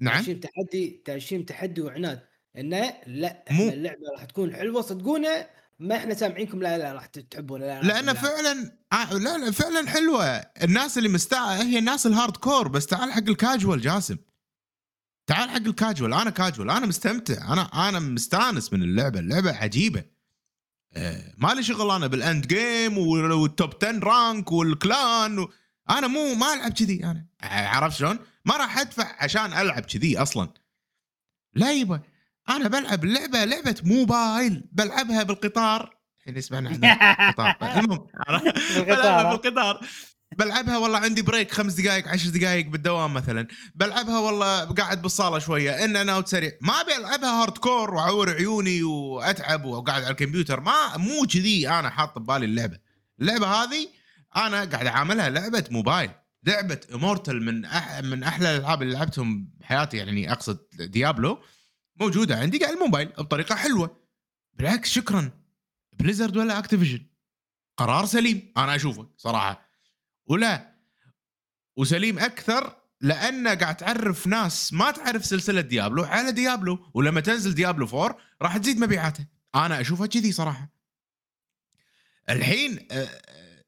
نعم؟ 0.00 0.18
تأشير 0.18 0.36
تحدي 0.36 1.02
تأشير 1.04 1.42
تحدي 1.42 1.80
وعناد. 1.80 2.20
إنه 2.58 2.92
لا 3.06 3.44
مو- 3.50 3.68
اللعبة 3.68 4.00
راح 4.16 4.24
تكون 4.24 4.54
حلوة 4.56 4.82
صدقونا 4.82 5.46
ما 5.82 5.96
إحنا 5.96 6.14
سامعينكم 6.14 6.62
لا 6.62 6.78
لا 6.78 6.92
راح 6.92 7.06
تحبونها 7.06 7.82
لا 7.82 8.02
لأن. 8.02 8.14
فعلا 8.14 8.72
آه، 8.92 9.12
لا 9.14 9.38
لا 9.38 9.50
فعلا 9.50 9.90
حلوة. 9.90 10.26
الناس 10.36 10.98
اللي 10.98 11.08
مستاء 11.08 11.62
هي 11.62 11.78
الناس 11.78 12.06
ال 12.06 12.36
hardcore 12.36 12.68
بس 12.68 12.86
تعال 12.86 13.12
حق 13.12 13.18
الكاجوال 13.28 13.80
جاسم. 13.80 14.16
تعال 15.26 15.50
حق 15.50 15.56
الكاجوال 15.56 16.14
أنا 16.14 16.30
كاجوال 16.30 16.70
أنا 16.70 16.86
مستمتع 16.86 17.52
أنا 17.52 17.88
أنا 17.88 17.98
مستانس 17.98 18.72
من 18.72 18.82
اللعبة 18.82 19.18
اللعبة 19.20 19.52
عجيبة. 19.56 20.04
آه، 20.92 21.34
مالي 21.38 21.62
شغل 21.62 21.90
أنا 21.90 22.06
بال 22.06 22.22
end 22.22 22.46
game 22.46 22.98
وال- 22.98 23.32
وال 23.32 23.49
top 23.49 23.74
10 23.84 23.98
rank 24.04 24.52
وال 24.52 24.81
clan 24.81 25.38
و... 25.38 25.50
أنا 25.90 26.06
مو 26.06 26.34
ما 26.34 26.54
ألعب 26.54 26.72
كذي 26.72 27.04
أنا 27.04 27.26
عرفت 27.42 27.96
شلون؟ 27.98 28.18
ما 28.44 28.56
راح 28.56 28.78
أدفع 28.78 29.16
عشان 29.24 29.52
ألعب 29.52 29.82
كذي 29.82 30.18
أصلا. 30.18 30.48
لا 31.54 31.72
يبا 31.72 32.00
أنا 32.48 32.68
بلعب 32.68 33.04
اللعبه 33.04 33.44
لعبة 33.44 33.76
موبايل 33.84 34.64
بلعبها 34.72 35.22
بالقطار. 35.22 35.96
الحين 36.20 36.36
يسمعنا 36.36 36.70
إحنا 36.70 37.30
قطار 37.30 37.56
المهم 37.62 38.06
بلعبها 38.76 39.36
بالقطار. 39.36 39.86
بلعبها 40.38 40.78
والله 40.78 40.98
عندي 40.98 41.22
break 41.22 41.52
خمس 41.52 41.74
دقائق 41.74 42.08
عشر 42.08 42.30
دقائق 42.30 42.66
بالدوام 42.66 43.14
مثلا. 43.14 43.48
بلعبها 43.74 44.18
والله 44.18 44.64
قاعد 44.64 45.02
بالصالة 45.02 45.38
شوية 45.38 45.84
إن 45.84 45.96
أنا 45.96 46.14
out 46.14 46.28
سريع. 46.28 46.52
ما 46.60 46.72
أبي 46.80 46.96
ألعبها 46.96 47.42
hardcore 47.42 47.94
وأعور 47.94 48.30
عيوني 48.30 48.82
وأتعب 48.82 49.64
وقاعد 49.64 50.02
على 50.02 50.10
الكمبيوتر. 50.10 50.60
ما 50.60 50.96
مو 50.96 51.26
كذي 51.32 51.68
أنا 51.68 51.90
حاط 51.90 52.18
ببالي 52.18 52.44
اللعبة. 52.44 52.78
اللعبة 53.20 53.46
هذه 53.46 53.88
أنا 54.36 54.64
قاعد 54.64 54.86
اعاملها 54.86 55.30
لعبة 55.30 55.64
موبايل. 55.70 56.10
لعبة 56.46 56.80
Immortal 56.94 57.40
من 57.42 57.64
أح 57.64 58.00
من 58.00 58.22
أحلى 58.22 58.56
الألعاب 58.56 58.82
اللي 58.82 58.94
لعبتهم 58.94 59.48
بحياتي 59.60 59.96
يعني 59.96 60.32
أقصد 60.32 60.58
ديابلو 60.74 61.38
موجودة 62.00 62.36
عندي 62.36 62.64
على 62.64 62.74
الموبايل 62.74 63.08
بطريقة 63.08 63.54
حلوة. 63.54 63.96
بالعكس 64.52 64.90
شكرا. 64.90 65.30
بليزرد 65.92 66.36
ولا 66.36 66.58
أكتيفيجن؟ 66.58 67.06
قرار 67.76 68.06
سليم 68.06 68.52
أنا 68.56 68.74
اشوفه 68.74 69.10
صراحة. 69.16 69.68
ولا 70.26 70.74
وسليم 71.76 72.18
أكثر 72.18 72.76
لأنه 73.00 73.54
قاعد 73.54 73.76
تعرف 73.76 74.26
ناس 74.26 74.72
ما 74.72 74.90
تعرف 74.90 75.26
سلسلة 75.26 75.60
ديابلو 75.60 76.02
على 76.02 76.32
ديابلو 76.32 76.90
ولما 76.94 77.20
تنزل 77.20 77.54
ديابلو 77.54 77.86
4 77.86 78.18
راح 78.42 78.56
تزيد 78.56 78.78
مبيعاته. 78.78 79.26
أنا 79.54 79.80
أشوفها 79.80 80.06
كذي 80.06 80.32
صراحة. 80.32 80.68
الحين 82.30 82.86
آه، 82.90 83.08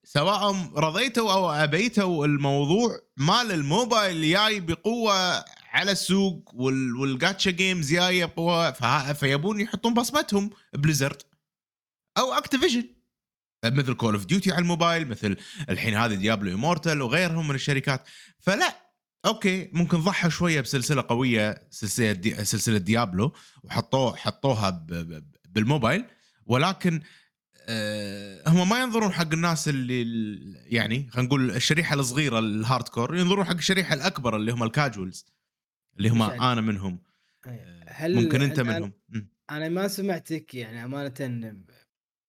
سواء 0.04 0.52
رضيتوا 0.76 1.32
أو 1.32 1.50
أبيتوا 1.50 2.26
الموضوع 2.26 3.00
مال 3.16 3.52
الموبايل 3.52 4.30
جاي 4.30 4.60
بقوة 4.60 5.44
على 5.74 5.92
السوق 5.92 6.50
وال- 6.54 6.96
وال 6.96 7.12
gacha 7.12 7.50
games 7.50 7.92
جاية 7.92 8.24
بقوه 8.24 8.70
فيبون 9.12 9.60
يحطون 9.60 9.94
بصمتهم 9.94 10.50
بليزرد 10.74 11.22
أو 12.18 12.32
اكتيفيجن 12.32 12.84
مثل 13.64 13.94
Call 13.94 14.14
of 14.14 14.24
Duty 14.24 14.52
على 14.52 14.62
الموبايل 14.62 15.08
مثل 15.08 15.36
الحين 15.70 15.94
هذه 15.94 16.14
ديابلو 16.14 16.54
Immortal 16.54 17.02
وغيرهم 17.02 17.48
من 17.48 17.54
الشركات. 17.54 18.08
فلا 18.38 18.76
أوكي 19.26 19.70
ممكن 19.72 19.98
ضحوا 19.98 20.30
شوية 20.30 20.60
بسلسلة 20.60 21.02
قوية 21.08 21.66
سلسلة 21.70 22.12
دي 22.12 22.44
سلسلة 22.44 22.78
ديابلو 22.78 23.32
وحطوه 23.62 24.16
حطوها 24.16 24.70
بالموبايل. 25.48 26.04
ولكن 26.46 27.02
آه 27.68 28.48
هم 28.48 28.68
ما 28.68 28.80
ينظرون 28.80 29.12
حق 29.12 29.32
الناس 29.32 29.68
اللي 29.68 30.02
ال- 30.02 30.62
يعني 30.66 31.08
خلينا 31.10 31.28
نقول 31.28 31.50
الشريحة 31.50 31.94
الصغيرة 31.94 32.38
ال 32.38 32.88
hardcore 32.88 33.16
ينظرون 33.16 33.44
حق 33.44 33.52
الشريحة 33.54 33.94
الأكبر 33.94 34.36
اللي 34.36 34.52
هم 34.52 34.62
ال 34.62 34.70
casuals 34.70 35.26
اللي 35.98 36.08
هم. 36.08 36.22
أنا 36.22 36.60
منهم 36.60 36.98
هل 37.86 38.14
ممكن 38.14 38.42
أنت 38.42 38.56
أنا- 38.56 38.60
منهم. 38.60 38.92
أنا 39.50 39.68
ما 39.68 39.88
سمعتك 39.88 40.54
يعني 40.54 40.84
أمانة 40.84 41.56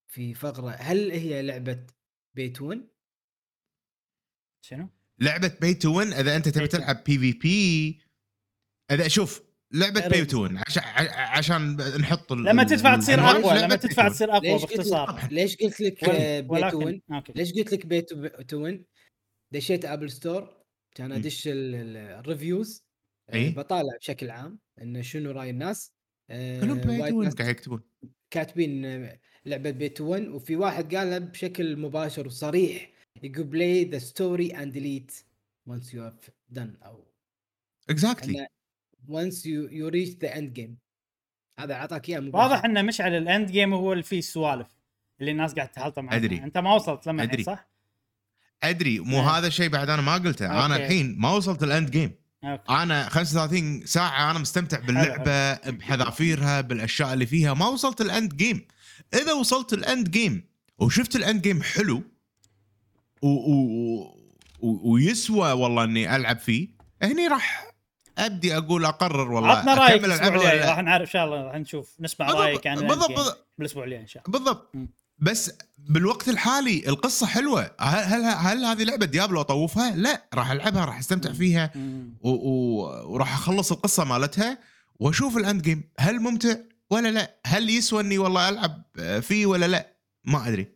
في 0.08 0.34
فقرة 0.34 0.70
هل 0.70 1.12
هي 1.12 1.42
لعبة 1.42 1.86
pay 2.36 2.53
to 2.53 2.65
win؟ 2.65 2.88
شنو؟ 4.66 4.90
لعبة 5.20 5.58
pay 5.62 5.74
to 5.74 5.98
win 5.98 6.14
إذا 6.14 6.36
أنت 6.36 6.50
تبي 6.50 6.68
تلعب 6.68 7.04
PvP 7.04 8.02
إذا 8.92 9.08
شوف 9.08 9.42
لعبة 9.72 10.00
غير 10.00 10.10
pay 10.12 10.26
to 10.26 10.44
win 10.44 10.58
عشان 10.58 10.84
ع- 10.84 11.38
عشان 11.38 11.76
نحط 12.02 12.32
ال- 12.32 12.44
لما 12.44 12.64
تدفع 12.64 12.98
تصير 12.98 13.20
أقوى 13.20 13.60
لما 13.62 13.76
تدفع 13.76 14.10
Win. 14.10 14.12
تصير 14.12 14.32
أقوى 14.32 14.52
ليش 14.52 14.62
قلت 14.66 14.74
باختصار 14.78 15.16
لك 15.18 15.34
ليش 15.34 15.58
قلت 15.58 15.82
لك 15.82 16.04
آه، 16.04 16.40
pay 16.40 16.61
to 16.61 16.74
win؟ 16.74 17.02
ليش 17.36 17.54
قلت 17.54 17.74
لك 17.74 17.86
pay 17.86 18.19
to 18.19 18.41
win؟ 18.41 18.86
دشيت 19.52 19.86
App 19.86 20.12
Store 20.12 20.64
كان. 20.96 21.12
أدش 21.12 21.48
ال- 21.48 21.76
ال- 21.76 21.98
ال 21.98 22.09
reviews 22.09 22.85
آه، 23.30 23.36
إي. 23.36 23.50
بطالع 23.50 23.98
بشكل 24.00 24.30
عام 24.30 24.60
إنه 24.82 25.02
شنو 25.02 25.32
رأي 25.32 25.50
الناس 25.50 25.94
آه، 26.30 26.62
كلهم 26.62 26.82
to 26.82 26.90
win 26.90 27.24
ناس 27.24 27.36
قاعد 27.36 27.50
يكتبون 27.50 27.82
كاتبين 28.32 28.86
آه، 28.86 29.20
لعبه 29.46 29.72
pay 29.72 29.90
to 29.90 30.02
win 30.02 30.28
وفي 30.28 30.56
واحد 30.56 30.96
قالها 30.96 31.20
بشكل 31.20 31.78
مباشر 31.78 32.28
وصريح 32.28 32.92
يقول 33.24 33.44
play 33.44 33.84
the 33.84 33.98
story 33.98 34.52
and 34.52 34.74
delete 34.74 35.12
once 35.70 35.86
you 35.86 36.00
have 36.00 36.30
done 36.58 36.86
أو 36.86 37.06
exactly 37.90 38.48
once 39.08 39.36
you 39.36 39.70
you 39.70 39.92
reach 39.92 40.20
the 40.20 40.34
end 40.36 40.60
game 40.60 40.86
هذا 41.60 41.74
أعطاك 41.74 42.10
إياه 42.10 42.30
واضح 42.34 42.66
إنه 42.66 42.82
مشعل 42.82 43.16
ال 43.16 43.25
end 43.25 43.52
game 43.52 43.74
هو 43.74 43.94
اللي 43.94 44.04
فيه 44.04 44.20
السوالف 44.20 44.68
اللي 45.20 45.32
الناس 45.32 45.54
قاعد 45.54 45.72
تهلطم 45.72 46.10
عنها 46.10 46.16
أدري. 46.16 46.44
أنت 46.44 46.58
ما 46.58 46.76
وصلت 46.76 47.08
لما. 47.08 47.24
الحين 47.24 47.44
صح؟ 47.44 47.70
أدري 48.64 49.00
مو 49.00 49.20
آه. 49.20 49.38
هذا 49.38 49.48
الشيء 49.48 49.70
بعد 49.70 49.90
أنا 49.90 50.02
ما 50.02 50.14
قلته 50.14 50.66
أنا. 50.66 50.76
الحين 50.76 51.16
ما 51.20 51.32
وصلت 51.32 51.64
ال 51.64 51.71
end 51.71 51.92
game 51.92 52.12
أوكي. 52.46 52.64
أنا 52.84 53.10
35 53.10 53.86
ساعة 53.86 54.32
أنا 54.32 54.40
مستمتع 54.40 54.80
باللعبة 54.80 55.54
بحذافيرها 55.72 56.62
بالأشياء 56.62 57.14
اللي 57.14 57.26
فيها. 57.26 57.54
ما 57.54 57.68
وصلت 57.68 58.02
ال 58.02 58.10
end 58.10 58.36
game 58.38 58.68
إذا 59.14 59.34
وصلت 59.34 59.74
ال 59.74 59.83
end 59.83 60.12
game 60.12 60.44
وشفت 60.80 61.16
ال 61.16 61.22
end 61.22 61.42
game 61.42 61.64
حلو 61.64 62.04
و 63.22 63.28
و 63.28 64.16
و 64.60 64.92
ويسوى 64.94 65.52
والله 65.52 65.84
إني 65.84 66.16
ألعب 66.16 66.40
فيه 66.40 66.68
هني 67.02 67.28
راح 67.28 67.72
أبدي 68.18 68.58
أقول 68.58 68.86
أقرر 68.86 69.32
والله 69.32 69.50
عطنا 69.52 69.74
رأيك 69.74 70.06
الأسبوع 70.06 70.28
الجاي. 70.36 70.60
راح 70.60 70.80
نعرف 70.80 71.08
إن 71.08 71.12
شاء 71.14 71.26
الله 71.26 71.42
راح 71.42 71.56
نشوف. 71.56 71.96
نسمع 72.00 72.26
بالضبط- 72.26 72.42
رأيك 72.44 72.68
عن 72.68 72.76
بالضبط 72.88 73.08
بالضبط. 73.12 73.48
بالاسبوع 73.58 73.84
الجاي 73.84 74.00
إن 74.02 74.08
شاء 74.08 74.24
الله. 74.28 74.40
بالضبط. 74.40 74.76
بس 75.18 75.58
بالوقت 75.78 76.30
الحالي 76.30 76.84
القصة 76.90 77.28
حلوة 77.28 77.72
هل 77.80 78.04
هل, 78.04 78.24
هل 78.24 78.66
هذه 78.66 78.84
لعبة 78.84 79.06
ديابلو 79.06 79.42
أطوفها؟ 79.42 79.96
لا 79.96 80.24
راح 80.34 80.52
ألعبها 80.52 80.86
راح 80.86 81.00
أستمتع 81.00 81.34
فيها. 81.34 81.72
و... 82.22 82.30
و... 82.30 82.82
وراح 83.14 83.34
أخلص 83.34 83.72
القصة 83.72 84.04
مالتها 84.04 84.58
وأشوف 85.00 85.38
ال 85.38 85.44
end 85.44 85.62
game 85.62 85.84
هل 86.00 86.20
ممتع 86.20 86.56
ولا 86.90 87.12
لا؟ 87.12 87.36
هل 87.46 87.70
يسوى 87.70 88.02
إني 88.02 88.18
والله 88.18 88.50
ألعب 88.50 88.84
فيه 89.22 89.46
ولا 89.46 89.66
لا؟ 89.66 89.96
ما 90.24 90.48
أدري 90.48 90.68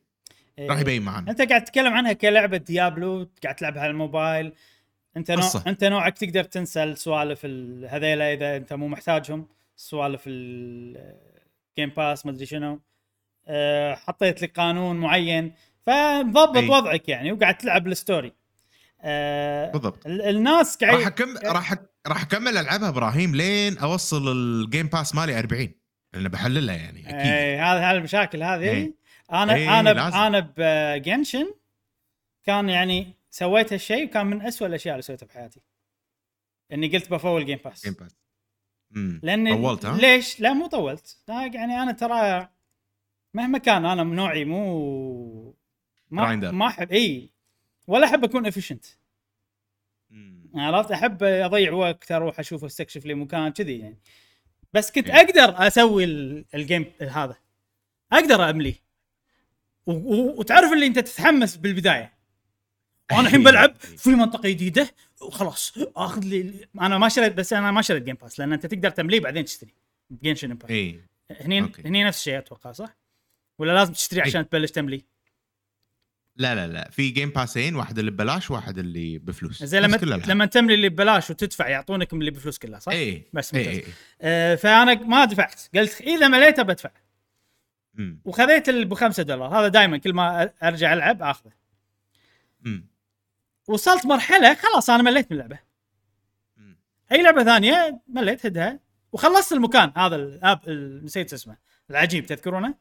راح 0.59 0.75
إيه. 0.75 0.81
يبين 0.81 1.01
معنا 1.01 1.31
أنت 1.31 1.41
قاعد 1.41 1.63
تتكلم 1.63 1.93
عنها 1.93 2.13
كلعبة 2.13 2.57
ديابلو 2.57 3.29
قاعد 3.43 3.55
تلعبها 3.55 3.81
على 3.81 3.91
الموبايل 3.91 4.53
أنت 5.17 5.31
نوع 5.31 5.45
قصة. 5.45 5.63
أنت 5.67 5.83
نوعك 5.83 6.17
تقدر 6.17 6.43
تنسى 6.43 6.83
السوالف 6.83 7.39
ال- 7.45 7.87
هذيلا 7.89 8.33
إذا 8.33 8.57
أنت 8.57 8.73
مو 8.73 8.87
محتاجهم 8.87 9.47
سوالف 9.75 10.21
ال 10.27 10.60
game 10.60 11.89
pass 11.97 12.25
ما 12.25 12.31
أدري 12.31 12.45
شنو 12.45 12.79
حطيت 13.95 14.41
لك 14.41 14.59
قانون 14.59 14.95
معين 14.95 15.53
فمضبط 15.85 16.57
أي. 16.57 16.69
وضعك 16.69 17.09
يعني 17.09 17.31
وقاعد 17.31 17.57
تلعب 17.57 17.87
ال 17.87 17.95
story 17.95 18.33
أه، 19.01 19.71
بالضبط 19.71 20.05
ال- 20.07 20.21
الناس 20.21 20.83
راح 20.83 20.91
قاعد 20.91 21.05
أكمل 21.05 21.39
راح 21.45 21.73
راح 22.07 22.21
أكمل 22.21 22.57
ألعبها 22.57 22.89
إبراهيم 22.89 23.35
لين 23.35 23.77
أوصل 23.77 24.31
ال 24.31 24.42
game 24.42 24.87
pass 24.87 25.15
مالي 25.15 25.39
40 25.39 25.69
لأن 26.13 26.27
بحللها 26.27 26.75
يعني 26.75 26.99
أكيد 27.09 27.31
إي 27.31 27.57
هذا 27.57 27.79
هذه 27.79 27.91
المشاكل 27.97 28.43
هذه 28.43 28.69
إي. 28.69 28.93
أنا 29.31 29.53
إي، 29.53 29.69
أنا 29.79 29.89
لازم. 29.89 30.17
أنا 30.17 30.53
بـ 30.57 30.69
Genshin 30.69 31.53
كان 32.43 32.69
يعني 32.69 33.13
سويت 33.29 33.73
هالشيء 33.73 34.05
وكان 34.05 34.25
من 34.25 34.41
أسوأ 34.41 34.67
الأشياء 34.67 34.93
اللي 34.93 35.01
سويتها 35.01 35.25
بحياتي 35.25 35.61
إني 36.73 36.87
قلت 36.87 37.11
بفول 37.11 37.45
game 37.45 37.59
pass 37.65 37.83
game 37.83 37.93
pass. 37.99 38.15
لأن 39.23 39.55
طولت 39.61 39.85
ها؟ 39.85 39.97
ليش؟ 39.97 40.39
لا 40.39 40.53
مو 40.53 40.67
طولت 40.67 41.17
يعني 41.27 41.83
أنا 41.83 41.91
ترى 41.91 42.49
مهما 43.33 43.57
كان 43.57 43.85
أنا 43.85 44.03
من 44.03 44.15
نوعي 44.15 44.45
مو 44.45 45.55
ما 46.11 46.25
Grinder. 46.25 46.53
ما 46.53 46.67
احب 46.67 46.91
إي. 46.91 47.29
ولا 47.87 48.05
أحب 48.07 48.23
أكون 48.23 48.45
efficient 48.45 48.85
مم. 50.09 50.49
عرفت؟ 50.55 50.91
أحب 50.91 51.23
أضيع 51.23 51.71
وقت 51.73 52.11
أروح 52.11 52.39
أشوف 52.39 52.63
أستكشف 52.65 53.05
لي 53.05 53.13
مكان 53.13 53.49
كذي 53.49 53.79
يعني. 53.79 53.97
بس 54.73 54.91
كنت 54.91 55.09
إيه. 55.09 55.15
أقدر 55.15 55.67
أسوي 55.67 56.03
ال- 56.03 56.45
ال 56.55 56.61
game 56.61 56.85
هذا. 57.01 57.35
أقدر 58.11 58.49
أملي. 58.49 58.75
و- 59.85 59.91
و- 59.91 60.39
وتعرف 60.39 60.73
اللي 60.73 60.85
أنت 60.85 60.99
تتحمس 60.99 61.55
بالبداية. 61.57 62.13
وأنا 63.11 63.21
الحين 63.21 63.43
بلعب 63.43 63.75
في 63.75 64.09
منطقة 64.09 64.49
جديدة 64.49 64.89
وخلاص 65.21 65.73
آخذ 65.95 66.23
لي 66.23 66.67
أنا 66.81 66.97
ما 66.97 67.09
شريت 67.09 67.33
بس 67.33 67.53
أنا 67.53 67.71
ما 67.71 67.81
شريت 67.81 68.03
game 68.03 68.15
pass 68.15 68.39
لأن 68.39 68.53
أنت 68.53 68.65
تقدر 68.65 68.89
تمليه 68.89 69.19
بعدين 69.19 69.45
تشتري. 69.45 69.73
Genshin 70.23 70.51
Impact 70.51 70.71
إي. 70.71 71.01
هني 71.31 71.61
أوكي. 71.61 71.81
هني 71.81 72.03
نفس 72.03 72.17
الشيء 72.19 72.37
أتوقع 72.37 72.71
صح؟ 72.71 72.97
ولا 73.59 73.71
لازم 73.71 73.93
تشتري 73.93 74.21
إيه. 74.21 74.27
عشان 74.27 74.49
تبلش 74.49 74.71
تملي؟ 74.71 75.05
لا 76.35 76.55
لا 76.55 76.67
لا 76.67 76.89
في 76.89 77.09
game 77.09 77.29
pass 77.29 77.60
ين 77.60 77.75
واحد 77.75 77.99
اللي 77.99 78.11
ببلاش 78.11 78.51
واحد 78.51 78.77
اللي 78.77 79.17
بفلوس 79.17 79.63
زين 79.63 79.81
لما. 79.81 79.97
لما 80.27 80.45
تملي 80.45 80.73
اللي 80.73 80.89
ببلاش 80.89 81.29
وتدفع 81.29 81.67
يعطونك 81.67 82.13
اللي 82.13 82.31
بفلوس 82.31 82.57
كلها 82.57 82.79
صح؟ 82.79 82.91
اي 82.91 83.23
بس 83.33 83.53
اي 83.53 83.59
ممتاز. 83.65 83.75
اي 83.77 83.83
آه 84.21 84.55
فأنا 84.55 84.93
ما 84.93 85.25
دفعت 85.25 85.61
قلت 85.75 86.01
إذا 86.01 86.27
مليته 86.27 86.63
بدفع 86.63 86.91
مم. 87.93 88.21
وخذيت 88.25 88.69
اللي 88.69 88.85
ب 88.85 88.93
5 88.93 89.23
دولار 89.23 89.59
هذا 89.59 89.67
دائما 89.67 89.97
كل 89.97 90.13
ما 90.13 90.51
أرجع 90.63 90.93
ألعب 90.93 91.21
آخذه 91.23 91.51
مم. 92.61 92.87
وصلت 93.67 94.05
مرحلة 94.05 94.53
خلاص 94.53 94.89
أنا 94.89 95.03
مليت 95.03 95.31
من 95.31 95.37
اللعبة 95.37 95.59
مم. 96.57 96.77
أي 97.11 97.23
لعبة 97.23 97.43
ثانية 97.43 98.01
مليت 98.07 98.45
هدها 98.45 98.79
وخلصت 99.11 99.51
المكان 99.53 99.91
هذا 99.97 100.15
الآب 100.15 100.59
ال- 100.67 101.05
نسيت 101.05 101.33
اسمه 101.33 101.57
العجيب 101.89 102.25
تذكرونه 102.25 102.75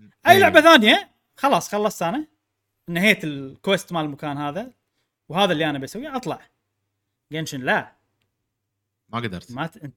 اي 0.00 0.32
إيه. 0.32 0.38
لعبة 0.38 0.60
ثانية؟ 0.60 1.10
خلاص 1.36 1.68
خلصت 1.68 2.02
أنا. 2.02 2.26
نهيت 2.88 3.24
الكويست 3.24 3.92
مال 3.92 4.04
المكان 4.04 4.38
هذا. 4.38 4.70
وهذا 5.28 5.52
اللي 5.52 5.70
أنا 5.70 5.78
بسويه 5.78 6.16
أطلع. 6.16 6.40
Genshin 7.32 7.60
لا. 7.60 7.92
ما 9.08 9.18
قدرت. 9.18 9.52
ما 9.52 9.66
ت... 9.66 9.92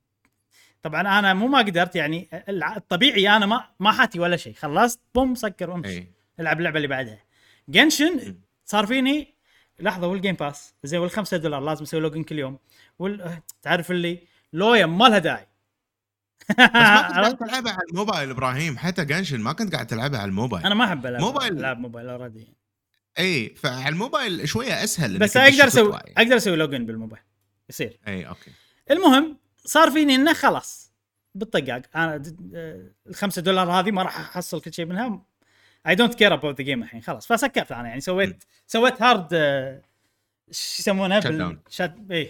طبعا 0.84 1.20
أنا 1.20 1.34
مو 1.34 1.48
ما 1.48 1.58
قدرت 1.58 1.96
يعني 1.96 2.30
الطبيعي 2.50 3.30
أنا 3.30 3.46
ما 3.46 3.70
ما 3.80 3.92
حاتي 3.92 4.20
ولا 4.20 4.38
شيء. 4.38 4.54
خلصت 4.54 5.00
بوم 5.16 5.36
سكر 5.36 5.70
وأمشي. 5.70 5.90
اي 5.90 6.08
العب 6.40 6.58
اللعبة 6.58 6.78
اللي 6.78 6.88
بعدها. 6.88 7.24
Genshin 7.70 8.36
صار 8.66 8.86
فيني 8.86 9.36
لحظة 9.80 10.08
وال 10.08 10.17
game 10.17 10.36
pass 10.36 10.74
زين 10.84 11.00
والخمسة 11.00 11.38
دولار 11.38 11.62
لازم 11.62 11.84
أسوي 11.84 12.00
login 12.00 12.24
كل 12.24 12.40
يوم. 12.40 12.60
وال... 13.00 13.42
تعرف 13.62 13.92
اللي 13.92 14.28
لويا 14.54 14.86
ما 14.86 15.06
لها 15.06 15.20
داعي. 15.20 15.48
بس 16.50 16.56
ما 16.60 17.30
كنت 17.30 17.40
قاعد؟ 17.40 17.50
تلعبها 17.50 17.72
على 17.74 17.82
الموبايل 17.92 18.30
إبراهيم 18.30 18.78
حتى 18.78 19.06
Genshin 19.06 19.40
ما 19.40 19.54
كنت 19.54 19.74
قاعد 19.74 19.88
تلعبها 19.88 20.20
على 20.20 20.30
الموبايل 20.30 20.66
أنا 20.66 20.76
ما 20.76 20.86
أحب 20.86 21.06
ألعب 21.06 21.22
موبايل. 21.22 21.58
العب 21.58 21.80
موبايل 21.80 22.10
already 22.10 22.54
اي 23.20 23.56
فعلى 23.56 23.90
الموبايل 23.90 24.48
شوية 24.50 24.84
أسهل 24.84 25.20
بس 25.20 25.38
أقدر 25.38 25.68
أسوي. 25.68 25.94
أقدر 26.18 26.38
أسوي 26.38 26.56
login 26.56 26.86
بالموبايل 26.86 27.22
يصير 27.70 28.00
اي 28.08 28.28
أوكي 28.28 28.52
المهم 28.92 29.38
صار 29.66 29.92
فيني 29.92 30.16
إنه 30.16 30.34
خلاص 30.34 30.92
بالطقاق 31.36 31.82
أنا 31.96 32.22
آه، 32.56 32.92
الخمسة 33.10 33.42
دولار 33.42 33.72
هذه 33.72 33.92
ما 33.92 34.04
راح 34.04 34.20
أحصل 34.20 34.62
كل 34.62 34.74
شيء 34.74 34.86
منها 34.86 35.22
I 35.88 35.96
don't 35.96 36.16
care 36.16 36.34
about 36.34 36.58
the 36.58 36.64
game 36.64 36.84
الحين 36.84 37.02
خلاص 37.02 37.28
فسكرت 37.28 37.72
أنا 37.72 37.84
يعني 37.88 37.98
م. 37.98 38.00
سويت 38.00 38.44
سويت 38.68 39.02
hard 39.02 39.28
آه، 39.34 39.82
شو 40.52 40.76
يسمونها 40.80 41.22
shut 41.22 41.24
down. 41.24 41.56
shut 41.70 41.94
إيه 42.12 42.30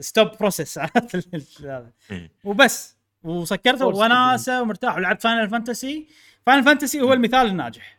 stop 0.00 0.30
process 0.40 0.78
عرفت 0.78 1.14
ال- 1.34 1.44
هذا. 1.60 1.92
إيه. 2.10 2.30
وبس. 2.44 2.96
وسكرته 3.22 3.86
وناسة 3.86 4.62
ومرتاح. 4.62 4.96
ولعبت 4.96 5.22
Final 5.22 5.50
Fantasy 5.50 6.08
Final 6.46 6.64
Fantasy 6.64 7.00
هو 7.00 7.12
المثال 7.12 7.46
الناجح. 7.46 7.98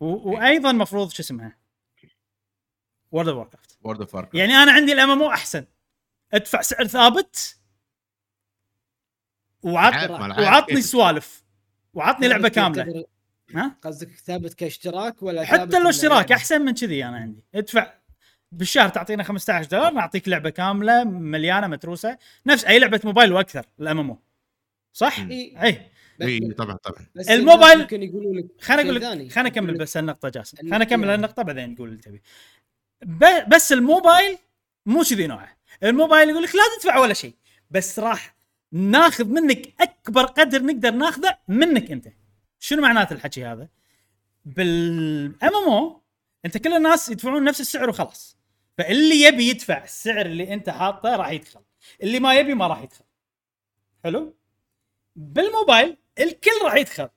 و- 0.00 0.30
وأيضا 0.30 0.72
مفروض 0.72 1.10
شو 1.10 1.22
اسمها؟ 1.22 1.56
World 3.12 3.28
of 3.28 3.48
craft 3.48 3.78
World 3.82 4.00
of 4.00 4.14
Warcraft 4.14 4.34
يعني 4.38 4.52
أنا 4.52 4.72
عندي 4.72 4.92
ال 4.92 5.10
MMO 5.10 5.30
أحسن. 5.30 5.64
ادفع 6.32 6.62
سعر 6.62 6.86
ثابت 6.86 7.58
وعط... 9.62 10.10
وعطني. 10.38 10.82
سوالف. 10.82 11.44
وعطني 11.94 12.28
لعبة 12.28 12.48
كاملة. 12.48 13.04
ها؟ 13.54 13.76
قصدك 13.82 14.10
ثابت 14.10 14.54
كاشتراك 14.54 15.22
ولا 15.22 15.44
حتى 15.44 15.78
لو 15.78 15.88
اشتراك 15.88 16.20
لعبة؟ 16.30 16.34
أحسن 16.34 16.60
من 16.62 16.74
كذي 16.74 17.04
أنا 17.04 17.16
عندي. 17.16 17.44
ادفع 17.54 17.94
بالشهر 18.52 18.88
تعطينا 18.88 19.22
15 19.22 19.68
دولار 19.68 19.92
نعطيك 19.92 20.28
لعبة 20.28 20.50
كاملة 20.50 21.04
مليانة 21.04 21.66
متروسة. 21.66 22.18
نفس 22.46 22.64
أي 22.64 22.78
لعبة 22.78 23.00
موبايل 23.04 23.32
وأكثر 23.32 23.66
ال 23.80 23.98
MMO. 23.98 24.18
صح؟ 24.92 25.18
إي. 25.18 25.56
إي. 26.22 26.50
طبعا 26.58 26.76
طبعا. 26.76 27.06
بس 27.14 27.28
الموبايل- 27.28 27.80
يمكن 27.80 28.02
يقولوا 28.02 28.34
لك 28.34 28.46
خليني 28.60 28.82
أقول. 28.90 29.00
لك 29.26 29.32
خليني 29.32 29.48
اكمل 29.48 29.78
بس 29.78 29.96
النقطة 29.96 30.28
جاسم. 30.28 30.56
خليني 30.56 30.82
اكمل. 30.82 31.08
النقطة 31.10 31.42
بعدين 31.42 31.74
تقول 31.74 31.88
اللي 31.88 32.00
تبي. 32.00 32.22
بس 33.48 33.72
الموبايل 33.72 34.38
مو 34.86 35.02
كذي 35.02 35.26
نوعه. 35.26 35.56
الموبايل 35.82 36.28
يقول 36.28 36.42
لك 36.42 36.54
لا 36.54 36.60
تدفع 36.78 36.98
ولا 36.98 37.14
شيء 37.14 37.34
بس 37.70 37.98
راح 37.98 38.36
ناخذ 38.72 39.24
منك 39.28 39.74
أكبر 39.80 40.22
قدر 40.24 40.62
نقدر 40.62 40.90
ناخذه 40.90 41.38
منك 41.48 41.90
أنت. 41.90 42.08
شنو 42.58 42.82
معناته 42.82 43.12
الحكي 43.12 43.44
هذا؟ 43.44 43.68
بالأم 44.44 45.34
إم 45.42 45.54
أو 45.72 46.02
أنت 46.44 46.58
كل 46.58 46.72
الناس 46.76 47.08
يدفعون 47.08 47.44
نفس 47.44 47.60
السعر 47.60 47.88
وخلاص. 47.88 48.37
فاللي 48.78 49.22
يبي 49.22 49.48
يدفع 49.48 49.84
السعر 49.84 50.26
اللي 50.26 50.54
انت 50.54 50.70
حاطه 50.70 51.16
راح 51.16 51.30
يدخل. 51.30 51.60
اللي 52.02 52.20
ما 52.20 52.34
يبي 52.34 52.54
ما 52.54 52.66
راح 52.66 52.82
يدخل. 52.82 53.04
حلو؟ 54.04 54.36
بالموبايل 55.16 55.96
الكل 56.18 56.50
راح 56.64 56.74
يدخل. 56.74 57.08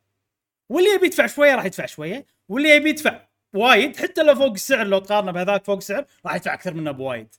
واللي 0.70 0.90
يبي 0.90 1.06
يدفع 1.06 1.28
شوية 1.28 1.56
راح 1.56 1.66
يدفع 1.66 1.86
شوية. 1.86 2.26
واللي 2.50 2.70
يبي 2.70 2.90
يدفع 2.90 3.28
وايد 3.54 3.98
حتى 3.98 4.24
لو 4.24 4.36
فوق 4.36 4.52
السعر 4.52 4.88
لو 4.88 5.00
تقارنه 5.00 5.32
بهذاك 5.32 5.66
فوق 5.66 5.78
السعر 5.78 6.06
راح 6.26 6.36
يدفع 6.36 6.54
أكثر 6.54 6.74
منه 6.74 6.92
بوايد. 6.92 7.36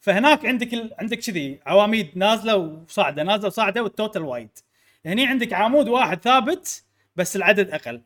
فهناك 0.00 0.46
عندك 0.46 0.74
ال... 0.74 0.94
عندك 0.98 1.18
كذي 1.18 1.60
عواميد 1.66 2.18
نازلة 2.18 2.56
وصاعدة 2.56 3.22
نازلة 3.22 3.46
وصاعدة 3.46 3.82
والتوتال 3.82 4.22
وايد. 4.22 4.58
هني 5.06 5.26
عندك 5.26 5.52
عمود 5.52 5.88
واحد 5.88 6.22
ثابت 6.22 6.84
بس 7.16 7.36
العدد 7.36 7.70
أقل. 7.70 8.02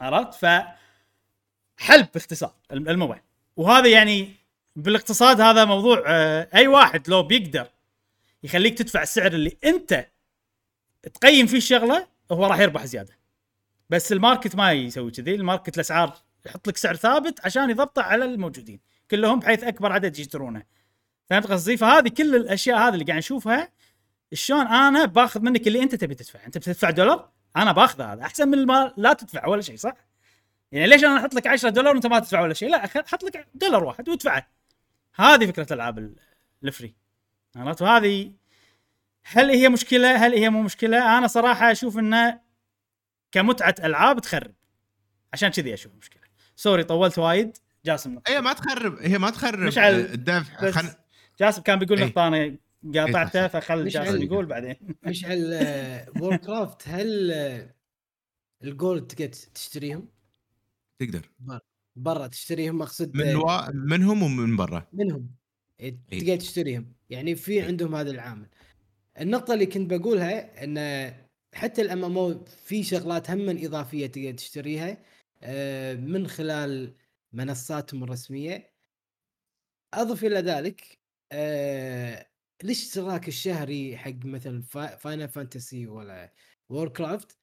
عرفت؟ 0.00 0.34
ف 0.34 0.46
حلب 1.76 2.08
باختصار 2.14 2.54
الم- 2.72 2.88
الموبايل. 2.88 3.22
وهذا 3.56 3.88
يعني 3.88 4.45
بالاقتصاد 4.76 5.40
هذا 5.40 5.64
موضوع 5.64 6.02
آه، 6.06 6.48
أي 6.54 6.66
واحد 6.66 7.08
لو 7.08 7.22
بيقدر 7.22 7.66
يخليك 8.42 8.78
تدفع 8.78 9.02
السعر 9.02 9.32
اللي 9.32 9.56
أنت 9.64 10.06
تقيم 11.14 11.46
فيه 11.46 11.56
الشغلة 11.56 12.06
هو 12.32 12.46
راح 12.46 12.58
يربح 12.58 12.84
زيادة. 12.84 13.18
بس 13.90 14.12
ال 14.12 14.18
market 14.18 14.56
ما 14.56 14.72
يسوي 14.72 15.10
كذي 15.10 15.34
ال 15.34 15.40
market 15.40 15.74
الأسعار 15.74 16.14
يحط 16.46 16.68
لك 16.68 16.76
سعر 16.76 16.96
ثابت 16.96 17.40
عشان 17.44 17.70
يضبطه 17.70 18.02
على 18.02 18.24
الموجودين 18.24 18.80
كلهم 19.10 19.40
بحيث 19.40 19.64
أكبر 19.64 19.92
عدد 19.92 20.18
يشترونه 20.18 20.62
فهمت 21.30 21.46
قصدي؟ 21.46 21.76
فهذه 21.76 22.08
كل 22.08 22.36
الأشياء 22.36 22.78
هذه 22.78 22.94
اللي 22.94 23.04
قاعد 23.04 23.18
نشوفها 23.18 23.72
شلون 24.32 24.66
أنا 24.66 25.04
باخذ 25.04 25.40
منك 25.40 25.66
اللي 25.66 25.82
أنت 25.82 25.94
تبي 25.94 26.14
تدفع. 26.14 26.46
أنت 26.46 26.58
بتدفع 26.58 26.90
دولار 26.90 27.30
أنا 27.56 27.72
باخذ 27.72 28.02
هذا. 28.02 28.22
أحسن 28.22 28.48
من 28.48 28.66
ما 28.66 28.92
لا 28.96 29.12
تدفع 29.12 29.46
ولا 29.46 29.62
شيء 29.62 29.76
صح؟ 29.76 29.94
يعني 30.72 30.86
ليش 30.86 31.04
أنا 31.04 31.20
أحط 31.20 31.34
لك 31.34 31.46
10 31.46 31.68
دولار 31.68 31.94
وأنت 31.94 32.06
ما 32.06 32.18
تدفع 32.18 32.40
ولا 32.40 32.54
شيء؟ 32.54 32.68
لا 32.68 32.84
أحط 32.84 33.24
لك 33.24 33.48
دولار 33.54 33.84
واحد 33.84 34.08
وادفعه. 34.08 34.46
هذه 35.16 35.46
فكرة 35.46 35.66
الألعاب 35.70 35.98
ال- 35.98 36.16
ال 36.64 36.69
free. 36.69 36.94
عرفت؟ 37.56 37.82
وهذه 37.82 38.32
هل 39.24 39.50
هي 39.50 39.68
مشكلة؟ 39.68 40.16
هل 40.26 40.34
هي 40.34 40.50
مو 40.50 40.62
مشكلة؟ 40.62 41.18
أنا 41.18 41.26
صراحة 41.26 41.72
أشوف 41.72 41.98
انه 41.98 42.40
كمتعة 43.32 43.74
ألعاب 43.84 44.20
تخرب. 44.20 44.54
عشان 45.32 45.48
كذي 45.48 45.74
أشوف 45.74 45.92
مشكلة. 45.94 46.22
sorry 46.56 46.84
طولت 46.84 47.18
وايد. 47.18 47.56
جاسم 47.84 48.18
هي 48.28 48.40
ما 48.40 48.52
تخرب. 48.52 48.98
هي 48.98 49.18
ما 49.18 49.30
تخرب. 49.30 49.58
مش 49.58 49.78
على- 49.78 49.80
الدفع. 49.80 50.66
بس 50.66 50.74
خل... 50.74 50.88
جاسم 51.40 51.62
كان 51.62 51.78
بيقول 51.78 51.98
إيه. 51.98 52.06
نقطة 52.06 52.28
أنا 52.28 52.56
قاطعته 52.94 53.40
إيه، 53.42 53.46
فخل 53.46 53.88
جاسم 53.88 54.22
يقول 54.22 54.46
بعدين. 54.46 54.76
مشعل 55.02 55.60
Warcraft 56.20 56.88
هل 56.88 57.32
ال 58.64 58.72
gold 58.72 59.06
تقدر 59.06 59.26
تشتريهم؟ 59.28 60.08
تقدر. 60.98 61.28
برا 61.96 62.26
تشتريهم 62.26 62.82
أقصد 62.82 63.16
من 63.16 63.26
آه، 63.26 63.38
و... 63.38 63.70
منهم 63.74 64.22
ومن 64.22 64.56
برا. 64.56 64.86
منهم. 64.92 65.30
إيه، 65.80 65.98
إيه. 66.12 66.20
تقدر 66.20 66.36
تشتريهم. 66.36 66.92
يعني 67.10 67.34
في 67.34 67.52
إيه. 67.52 67.64
عندهم 67.64 67.94
هذا 67.94 68.10
العامل. 68.10 68.48
النقطة 69.20 69.54
اللي 69.54 69.66
كنت 69.66 69.90
بقولها 69.94 70.64
إن 70.64 70.78
حتى 71.54 71.82
ال 71.82 72.04
MMO 72.04 72.44
في 72.44 72.82
شغلات 72.82 73.30
هم 73.30 73.48
إضافية 73.48 74.06
تقدر 74.06 74.32
تشتريها 74.32 75.02
آه، 75.42 75.94
من 75.94 76.28
خلال 76.28 76.94
منصاتهم 77.32 78.04
الرسمية. 78.04 78.72
أضف 79.94 80.24
إلى 80.24 80.38
ذلك 80.38 80.98
آه، 81.32 82.26
الاشتراك 82.64 83.28
الشهري 83.28 83.96
حق 83.96 84.24
مثلا 84.24 84.62
Final 84.98 85.28
Fantasy 85.28 85.86
ولا 85.86 86.32
Warcraft 86.68 87.38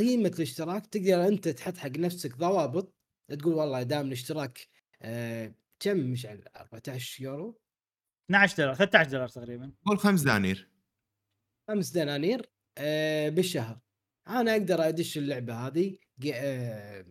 قيمة 0.00 0.28
الاشتراك 0.28 0.86
تقدر 0.86 1.26
أنت 1.28 1.48
تحط 1.48 1.76
حق 1.76 1.98
نفسك 1.98 2.36
ضوابط. 2.36 2.94
تقول 3.38 3.54
والله 3.54 3.82
دام 3.82 4.06
الاشتراك 4.06 4.68
آه، 5.02 5.54
كم؟ 5.80 5.96
مشعل 5.96 6.44
14 6.56 7.22
يورو؟ 7.22 7.60
12 8.30 8.56
دولار 8.56 8.74
13 8.74 9.10
دولار 9.10 9.28
تقريبا. 9.28 9.72
قول 9.86 9.98
خمس 9.98 10.22
دنانير. 10.22 10.70
خمس 11.68 11.90
دنانير 11.90 12.50
آه 12.78 13.28
بالشهر. 13.28 13.80
أنا 14.28 14.52
أقدر 14.52 14.88
أدش 14.88 15.18
اللعبة 15.18 15.54
هذه 15.54 15.98
آه، 16.34 17.04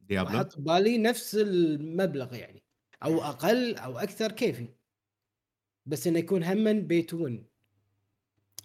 ديابلو. 0.00 0.34
واحط 0.34 0.58
ببالي 0.58 0.98
نفس 0.98 1.34
المبلغ 1.34 2.34
يعني 2.34 2.64
أو 3.02 3.22
أقل 3.22 3.76
أو 3.76 3.98
أكثر 3.98 4.32
كيفي. 4.32 4.68
بس 5.86 6.06
إنه 6.06 6.18
يكون 6.18 6.44
هم 6.44 6.86
بيت 6.86 7.14
ون 7.14 7.49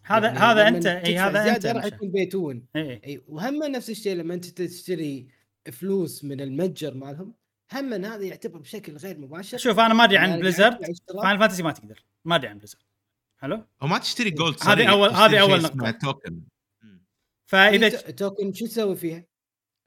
هذا 0.06 0.28
يعني 0.28 0.40
هذا 0.40 0.68
أنت 0.68 0.86
اي 0.86 1.18
هذا 1.18 1.56
أنت 1.56 1.66
راح. 1.66 1.86
يكون 1.86 2.12
بيت 2.12 2.36
ون 2.36 2.66
اي 2.76 3.02
اي 3.06 3.22
وهم 3.28 3.64
نفس 3.64 3.90
الشيء 3.90 4.16
لما 4.16 4.34
أنت 4.34 4.46
تشتري 4.46 5.28
فلوس 5.72 6.24
من 6.24 6.42
المتجر 6.42 6.94
مالهم 6.94 7.34
هم 7.74 7.94
هذا 7.94 8.24
يعتبر 8.24 8.60
بشكل 8.60 8.98
غير 8.98 9.18
مباشر 9.20 9.58
شوف 9.58 9.80
أنا 9.80 9.94
ما 9.94 10.04
أدري 10.04 10.18
عن 10.18 10.30
يعني 10.30 10.42
بليزرد. 10.42 10.80
فاينل 11.24 11.40
فانتسي 11.40 11.64
ما 11.64 11.72
تقدر 11.72 12.04
ما 12.26 12.36
أدري 12.36 12.48
عن 12.48 12.58
بليزرد 12.58 12.82
حلو 13.38 13.66
وما 13.82 13.98
تشتري 13.98 14.30
جولد 14.30 14.56
هذه 14.64 14.76
تشتري 14.76 14.88
هذه 14.88 15.30
شيء 15.30 15.42
أول 15.42 15.66
اسمه 15.66 15.90
نقطة. 15.90 15.92
توكن 15.92 16.42
فإذا 17.46 17.90
تو- 17.90 18.12
توكن 18.12 18.54
شو 18.54 18.66
تسوي 18.66 18.96
فيها؟ 18.96 19.24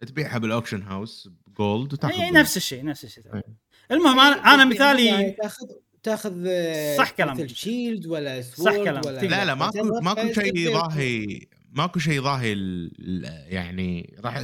تبيعها 0.06 0.38
بالاوكشن 0.38 0.82
هاوس 0.82 1.28
جولد 1.58 1.92
وتاخذ 1.92 2.20
اي. 2.20 2.30
نفس 2.30 2.56
الشيء 2.56 2.84
نفس 2.84 3.04
الشيء 3.04 3.34
إيه. 3.34 3.42
المهم 3.90 4.20
أنا 4.20 4.36
أنا 4.36 4.56
يعني 4.56 4.64
مثالي 4.64 5.30
تاخذ 5.30 5.66
تاخذ 6.02 6.44
آه، 6.48 6.96
صح 6.96 7.10
كلامك. 7.10 7.40
مثل 7.40 7.54
شيلد 7.56 8.06
ولا 8.06 8.42
صح 8.42 8.54
سوورد 8.56 8.84
كلامك. 8.84 9.06
ولا. 9.06 9.20
لا 9.20 9.44
لا 9.44 9.54
ماكو 9.54 10.00
ماكو 10.00 10.32
شيء 10.32 10.52
بيت 10.52 10.56
يضاهي 10.70 11.40
ماكو 11.72 11.98
شيء 11.98 12.20
ال- 12.52 13.44
يعني 13.52 14.16
راح 14.20 14.40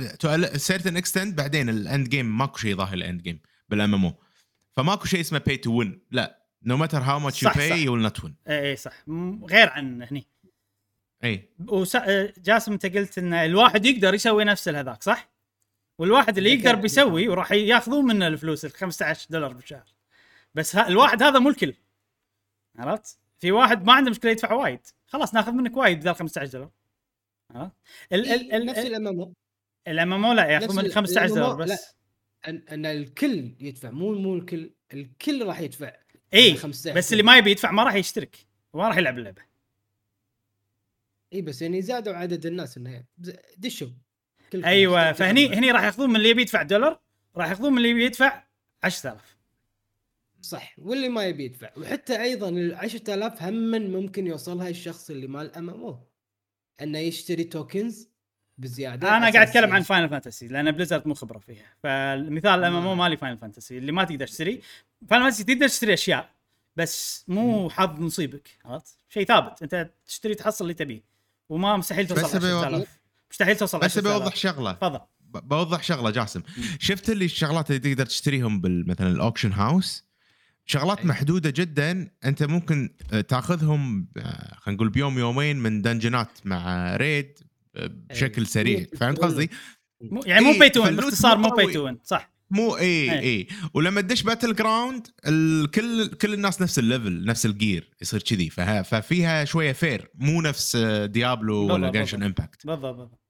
سيرتن 0.57 0.97
اكستند 0.97 1.37
بعدين 1.37 1.69
الاند 1.69 2.09
جيم 2.09 2.39
ماكو 2.39 2.59
شيء 2.59 2.71
يضاهي 2.71 2.95
الاند 2.95 3.23
جيم 3.23 3.41
بالام 3.69 3.95
ام 3.95 4.05
أو 4.05 4.15
فماكو 4.73 5.05
شيء 5.07 5.21
اسمه 5.21 5.39
باي 5.47 5.57
تو 5.57 5.73
وين 5.73 6.01
لا 6.11 6.45
نو 6.63 6.77
ماتر 6.77 6.99
هاو 7.03 7.19
ماتش 7.19 7.43
يو 7.43 7.51
باي. 7.57 7.83
يو 7.83 7.93
ويل 7.93 8.03
نوت 8.03 8.25
وين 8.25 8.35
اي 8.49 8.77
صح 8.77 9.09
م- 9.09 9.45
غير 9.45 9.69
عن 9.69 10.03
هني 10.03 10.27
اي 11.25 11.49
وس... 11.69 11.97
آه، 11.97 12.33
جاسم 12.39 12.73
أنت 12.73 12.87
قلت 12.87 13.19
إن 13.19 13.33
الواحد 13.35 13.87
يقدر 13.87 14.15
يسوي 14.15 14.45
نفس 14.45 14.69
هذاك 14.69 15.03
صح؟ 15.03 15.35
والواحد 15.99 16.39
اللي 16.39 16.51
يقدر. 16.55 16.75
بيسوي 16.75 17.29
وراح 17.29 17.53
ياخذون 17.53 18.05
منه 18.05 18.27
الفلوس 18.27 18.65
ال 18.65 18.71
15 18.73 19.27
دولار 19.31 19.53
بالشهر 19.53 19.94
بس 20.55 20.77
ها 20.77 20.89
الواحد 20.89 21.23
هذا 21.23 21.39
مو 21.39 21.49
الكل. 21.49 21.75
عرفت؟ 22.79 23.19
في 23.39 23.53
واحد 23.53 23.85
ما 23.85 23.93
عنده 23.93 24.11
مشكلة 24.11 24.31
يدفع 24.31 24.53
وايد. 24.53 24.81
خلاص 25.07 25.35
ناخذ 25.35 25.53
منك 25.53 25.77
وايد 25.77 26.01
بدل 26.01 26.15
15 26.15 26.47
دولار 26.53 26.71
عرفت؟ 27.51 27.75
ال 28.13 28.27
ال 28.33 28.53
إيه، 28.53 28.59
نفس 28.59 28.79
ال 28.79 28.87
ال 28.95 29.21
MM 29.21 29.35
ال 29.89 30.12
MMO 30.25 30.33
لا 30.33 30.47
ياخذ 30.47 30.77
منك 30.77 30.85
ال- 30.85 30.93
15 30.93 31.29
دولار 31.35 31.55
بس. 31.57 31.95
ان 32.49 32.63
أن 32.71 32.87
الكل 32.87 33.55
يدفع 33.61 33.91
مو 33.91 34.15
مو 34.15 34.35
الكل 34.37 34.75
الكل 34.93 35.47
راح 35.47 35.61
يدفع 35.61 35.93
إي 36.35 36.55
15 36.57 36.97
بس 36.97 37.13
اللي 37.13 37.23
ما 37.23 37.37
يبي 37.39 37.51
يدفع 37.51 37.71
ما 37.71 37.83
راح 37.85 37.95
يشترك 37.95 38.37
وما 38.73 38.89
راح 38.89 38.97
يلعب 38.97 39.19
اللعبة. 39.19 39.43
إي 41.33 41.43
بس 41.43 41.63
يعني 41.63 41.83
زادوا 41.83 42.15
عدد 42.15 42.47
الناس 42.47 42.77
إنه 42.77 43.05
دشوا 43.59 43.89
أيوه 44.55 45.13
فهني. 45.13 45.55
هني 45.55 45.71
راح 45.71 45.83
ياخذون 45.83 46.11
من 46.11 46.17
اللي 46.17 46.29
يبي 46.29 46.43
يدفع 46.43 46.63
دولار 46.63 47.01
راح 47.37 47.49
ياخذون 47.49 47.73
من 47.73 47.79
اللي 47.79 47.89
يبي 47.91 48.05
يدفع 48.05 48.45
10000 48.85 49.34
صح 50.45 50.75
واللي 50.79 51.09
ما 51.09 51.25
يبي 51.25 51.45
يدفع. 51.45 51.71
وحتى 51.77 52.23
أيضا 52.23 52.49
ال 52.49 52.75
10000 52.75 53.43
هم 53.43 53.71
ممكن 53.71 54.27
يوصلها 54.27 54.69
الشخص 54.69 55.11
اللي 55.11 55.27
مال 55.27 55.57
MMO 55.57 55.99
أنه 56.83 56.99
يشتري 56.99 57.45
tokens 57.45 58.09
بزيادة. 58.59 59.16
أنا 59.16 59.33
قاعد 59.33 59.49
أتكلم 59.49 59.73
عن 59.73 59.83
Final 59.83 60.09
Fantasy 60.09 60.49
لأن 60.49 60.71
Blizzard 60.71 61.09
مو 61.09 61.15
خبرة 61.15 61.39
فيها. 61.39 61.66
فالمثال 61.83 62.51
ال 62.51 62.75
MMO 62.75 62.95
مالي 62.95 63.16
Final 63.16 63.39
Fantasy 63.39 63.79
اللي 63.79 63.93
ما 63.93 64.05
تقدر 64.05 64.27
تشتري 64.27 64.61
Final 65.09 65.25
Fantasy 65.25 65.45
تقدر 65.45 65.69
تشتري 65.69 65.95
أشياء 65.95 66.31
بس 66.77 67.25
مو 67.29 67.71
حظ 67.71 68.01
نصيبك 68.01 68.49
عرفت؟ 68.65 68.97
شيء 69.09 69.25
ثابت. 69.25 69.62
أنت 69.62 69.91
تشتري 70.07 70.35
تحصل 70.35 70.65
اللي 70.65 70.75
تبيه. 70.75 71.03
وما 71.49 71.77
مستحيل 71.77 72.07
توصل 72.07 72.23
بس 72.23 72.35
أبي 72.35 72.47
10000 72.47 73.01
مستحيل 73.31 73.57
توصل 73.57 73.79
بس 73.79 73.99
10000 73.99 74.23
بوضح 74.23 74.37
شغلة. 74.37 74.73
تفضل. 74.73 75.01
بوضح 75.21 75.83
شغلة 75.83 76.11
جاسم. 76.11 76.43
شفت 76.81 77.11
اللي 77.11 77.25
الشغلات 77.25 77.71
اللي 77.71 77.95
تقدر 77.95 78.07
تشتريهم 78.07 78.62
مثلا 78.65 79.09
ال 79.09 79.14
auction 79.14 79.53
house 79.53 80.04
شغلات 80.66 80.99
أي. 80.99 81.05
محدودة 81.07 81.51
جدا 81.51 82.09
أنت 82.24 82.43
ممكن 82.43 82.91
آه، 83.12 83.20
تاخذهم 83.20 84.09
آه، 84.16 84.55
خلينا 84.61 84.77
نقول 84.77 84.89
بيوم 84.89 85.19
يومين 85.19 85.57
من 85.57 85.82
dungeonات 85.83 86.29
مع 86.45 86.97
raid 86.97 87.39
آه، 87.77 87.91
بشكل 88.11 88.43
أي. 88.43 88.47
سريع 88.49 88.78
مو 88.81 88.99
فهمت 88.99 89.19
قصدي؟ 89.19 89.51
يعني 90.27 90.45
مو 90.45 90.51
إيه، 90.53 90.73
فال 90.73 90.83
loot 90.83 91.05
باختصار 91.05 91.39
مو. 91.39 91.49
تو 91.73 91.95
صح 92.05 92.35
مو 92.51 92.77
اي. 92.77 93.19
اي 93.20 93.49
ولما 93.74 94.01
تدش 94.01 94.23
battleground 94.23 95.07
الكل 95.27 96.07
كل 96.07 96.35
الناس 96.35 96.62
نفس 96.62 96.78
ال 96.79 96.86
level 96.86 97.25
نفس 97.24 97.47
ال 97.47 97.55
gear 97.55 97.91
يصير 98.03 98.23
كذي 98.23 98.51
ففيها 98.51 99.45
شوية 99.45 99.73
fair 99.73 100.11
مو 100.15 100.43
نفس 100.43 100.77
Diablo 101.05 101.73
ولا 101.74 101.91
Genshin. 101.91 102.23
Impact 102.23 102.66
بالضبط 102.66 102.97
بالضبط 102.97 103.20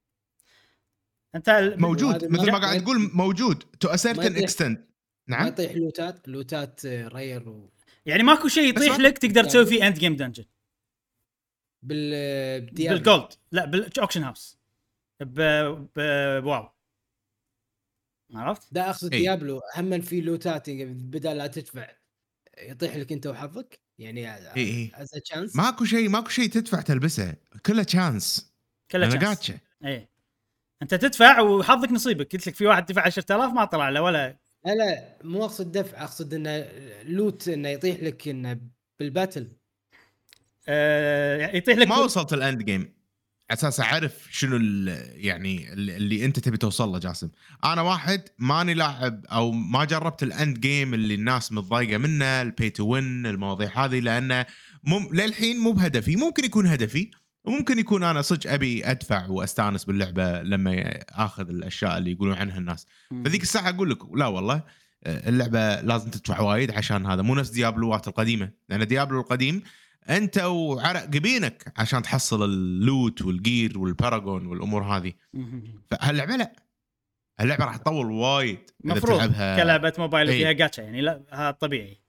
أنت 1.35 1.75
موجود 1.79 2.25
مثل 2.25 2.53
ما 2.53 2.59
قاعد 2.59 2.77
ما- 2.77 2.83
تقول 2.83 3.11
موجود 3.15 3.63
to 3.81 3.89
a 3.89 3.94
certain. 3.94 4.37
extent 4.37 4.81
نعم؟ 5.29 5.47
يطيح 5.47 5.73
لوتات 5.73 6.29
لوتات 6.29 6.85
آه، 6.85 7.09
rare 7.09 7.49
و... 7.49 7.71
يعني 8.07 8.23
ماكو 8.23 8.49
شيء 8.49 8.69
يطيح 8.69 8.99
ما- 8.99 9.03
لك 9.03 9.19
تقدر 9.19 9.45
تسوي 9.45 9.67
فيه 9.67 9.87
end 9.87 9.99
game 9.99 10.17
dungeon 10.17 10.45
بال 11.83 12.13
آه،. 12.15 12.59
بال 12.59 12.83
gold 12.83 13.33
لا 13.53 13.65
بال 13.65 13.78
auction 13.78 14.23
house 14.23 14.59
ب... 15.21 15.41
ب... 15.97 16.01
ب 16.43 16.51
WoW 16.51 16.75
عرفت؟ 18.35 18.75
ده 18.75 18.91
أقصد. 18.91 19.11
Diablo 19.11 19.61
هم 19.77 20.01
في 20.01 20.21
لوتات 20.21 20.69
يعني 20.69 20.85
بدل 20.85 21.37
لا 21.37 21.47
تدفع 21.47 21.91
يطيح 22.59 22.97
لك 22.97 23.13
أنت 23.13 23.27
وحظك؟ 23.27 23.81
يعني 23.99 24.35
إي. 24.57 24.91
is 24.95 25.11
chance 25.11 25.57
ماكو 25.57 25.85
شيء 25.85 26.09
ماكو 26.09 26.29
شيء 26.29 26.51
تدفع 26.51 26.81
تلبسه. 26.81 27.35
كله 27.67 27.83
chance 27.83 28.55
كله. 28.91 29.19
gacha 29.19 29.61
إيه. 29.85 30.11
أنت 30.83 30.95
تدفع 30.95 31.41
وحظك 31.41 31.93
نصيبك. 31.93 32.33
قلت 32.33 32.47
لك 32.47 32.55
في 32.55 32.67
واحد 32.67 32.87
دفع 32.87 33.03
10000 33.03 33.53
ما 33.53 33.65
طلع 33.65 33.89
له 33.89 34.03
ولا 34.03 34.39
لا 34.67 34.75
لا 34.75 35.19
مو 35.25 35.45
أقصد 35.45 35.73
دفع 35.73 36.03
أقصد 36.05 36.35
إنه 36.35 36.69
loot 37.03 37.49
إنه 37.49 37.69
يطيح 37.69 38.01
لك 38.03 38.29
إنه 38.29 38.61
بال 39.01 39.12
battle. 39.12 39.53
آه 40.69 41.57
يطيح 41.57 41.79
لك 41.79 41.89
ما 41.89 41.99
وصلت 41.99 42.33
ال 42.33 42.40
end 42.40 42.63
game 42.63 42.95
أساس 43.51 43.81
أعرف 43.81 44.29
شنو 44.31 44.57
ال- 44.57 45.11
يعني 45.25 45.73
اللي 45.73 45.97
اللي 45.97 46.25
أنت 46.25 46.39
تبي 46.39 46.57
توصل 46.57 46.89
له 46.89 46.99
جاسم. 46.99 47.31
أنا 47.65 47.83
واحد 47.83 48.23
ماني 48.39 48.75
لاعب 48.75 49.27
أو 49.27 49.51
ما 49.51 49.85
جربت 49.85 50.23
ال 50.23 50.32
end 50.32 50.61
game 50.61 50.95
اللي 50.95 51.15
الناس 51.15 51.53
متضايقة 51.53 51.99
منه 51.99 52.25
ال 52.43 52.50
pay 52.50 52.71
to 52.71 52.87
win 52.87 53.27
المواضيع 53.27 53.85
هذه 53.85 54.01
لأنه 54.01 54.47
مم 54.85 55.09
للحين 55.13 55.59
مو 55.59 55.73
بهدفي. 55.73 56.17
ممكن 56.17 56.45
يكون 56.45 56.67
هدفي 56.67 57.11
وممكن 57.45 57.79
يكون 57.79 58.03
أنا 58.03 58.23
صدق 58.23 58.53
أبي 58.53 58.91
أدفع 58.91 59.27
وأستأنس 59.29 59.85
باللعبة 59.85 60.43
لما 60.43 61.01
آخذ 61.11 61.49
الأشياء 61.49 61.99
اللي 61.99 62.13
يقولون 62.13 62.35
عنها 62.37 62.59
الناس. 62.59 62.87
فذيك 63.25 63.43
الساعة 63.43 63.69
أقول 63.69 63.91
لك 63.91 64.15
لا 64.15 64.27
والله 64.27 64.63
آه، 65.05 65.29
اللعبة 65.29 65.81
لازم 65.81 66.11
تدفع 66.11 66.41
وايد 66.41 66.71
عشان 66.71 67.07
هذا. 67.07 67.23
مو 67.23 67.35
نفس 67.35 67.51
ديابلوات 67.51 68.09
القديمة. 68.09 68.51
لأن 68.69 68.87
Diablo 68.87 69.21
القديم 69.21 69.63
أنت 70.11 70.39
وعرق 70.39 71.05
جبينك 71.05 71.73
عشان 71.77 72.03
تحصل 72.03 72.45
ال 72.45 72.60
loot 72.60 73.23
وال 73.23 73.41
gear 73.41 73.79
وال 73.79 73.94
paragon 73.94 74.47
والأمور 74.47 74.83
هذه. 74.83 75.13
فهاللعبة 75.91 76.37
لا. 76.37 76.53
اللعبه 77.41 77.65
راح 77.65 77.77
تطول 77.77 78.11
وايد 78.11 78.59
مفروض 78.85 79.33
كلعبة 79.33 79.93
موبايل 79.99 80.29
إيه. 80.29 80.37
وفيها 80.37 80.53
جاتشا 80.53 80.83
يعني 80.83 81.01
لا 81.01 81.23
هذا 81.33 81.51
طبيعي. 81.51 82.04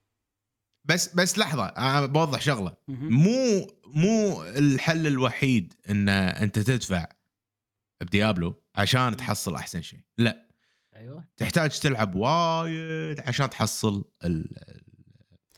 بس 0.86 1.14
بس 1.14 1.38
لحظة 1.38 1.66
أنا 1.66 2.06
بوضح 2.06 2.40
شغلة. 2.40 2.76
مو 2.88 3.66
مو 3.86 4.42
الحل 4.42 5.06
الوحيد 5.06 5.74
إن 5.90 6.08
أنت 6.08 6.58
تدفع 6.58 7.06
ب 8.00 8.09
Diablo 8.09 8.62
عشان 8.74 9.16
تحصل 9.16 9.54
أحسن 9.54 9.82
شيء 9.82 10.00
لا. 10.18 10.46
أيوه. 10.96 11.24
تحتاج 11.36 11.80
تلعب 11.80 12.14
وايد 12.14 13.20
عشان 13.20 13.50
تحصل 13.50 14.04
ال- 14.24 14.58
ال- 14.68 14.82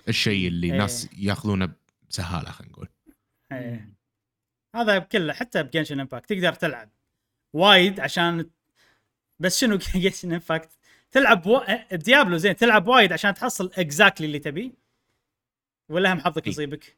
الشيء 0.08 0.48
اللي 0.48 0.66
إيه. 0.66 0.72
الناس 0.72 1.08
ياخذونه 1.18 1.72
بسهالة 2.10 2.50
خلينا 2.50 2.72
نقول. 2.72 2.88
إيه. 3.52 3.94
هذا 4.76 4.98
بكله 4.98 5.32
حتى 5.32 5.62
ب 5.62 5.67
Genshin 5.67 6.00
Impact 6.00 6.28
تقدر 6.32 6.52
تلعب 6.54 6.90
وايد 7.54 8.00
عشان 8.00 8.50
بس 9.40 9.58
شنو 9.60 9.76
Genshin 9.94 10.32
Impact؟ 10.32 10.70
تلعب 11.10 11.46
و... 11.46 11.60
ب 11.92 11.98
Diablo 11.98 12.36
زين 12.36 12.56
تلعب 12.56 12.88
وايد 12.88 13.12
عشان 13.12 13.34
تحصل 13.34 13.70
exactly 13.78 14.26
اللي 14.26 14.38
تبيه. 14.38 14.87
ولا 15.88 16.12
هم 16.12 16.20
حظك 16.20 16.44
إيه. 16.46 16.52
يصيبك 16.52 16.96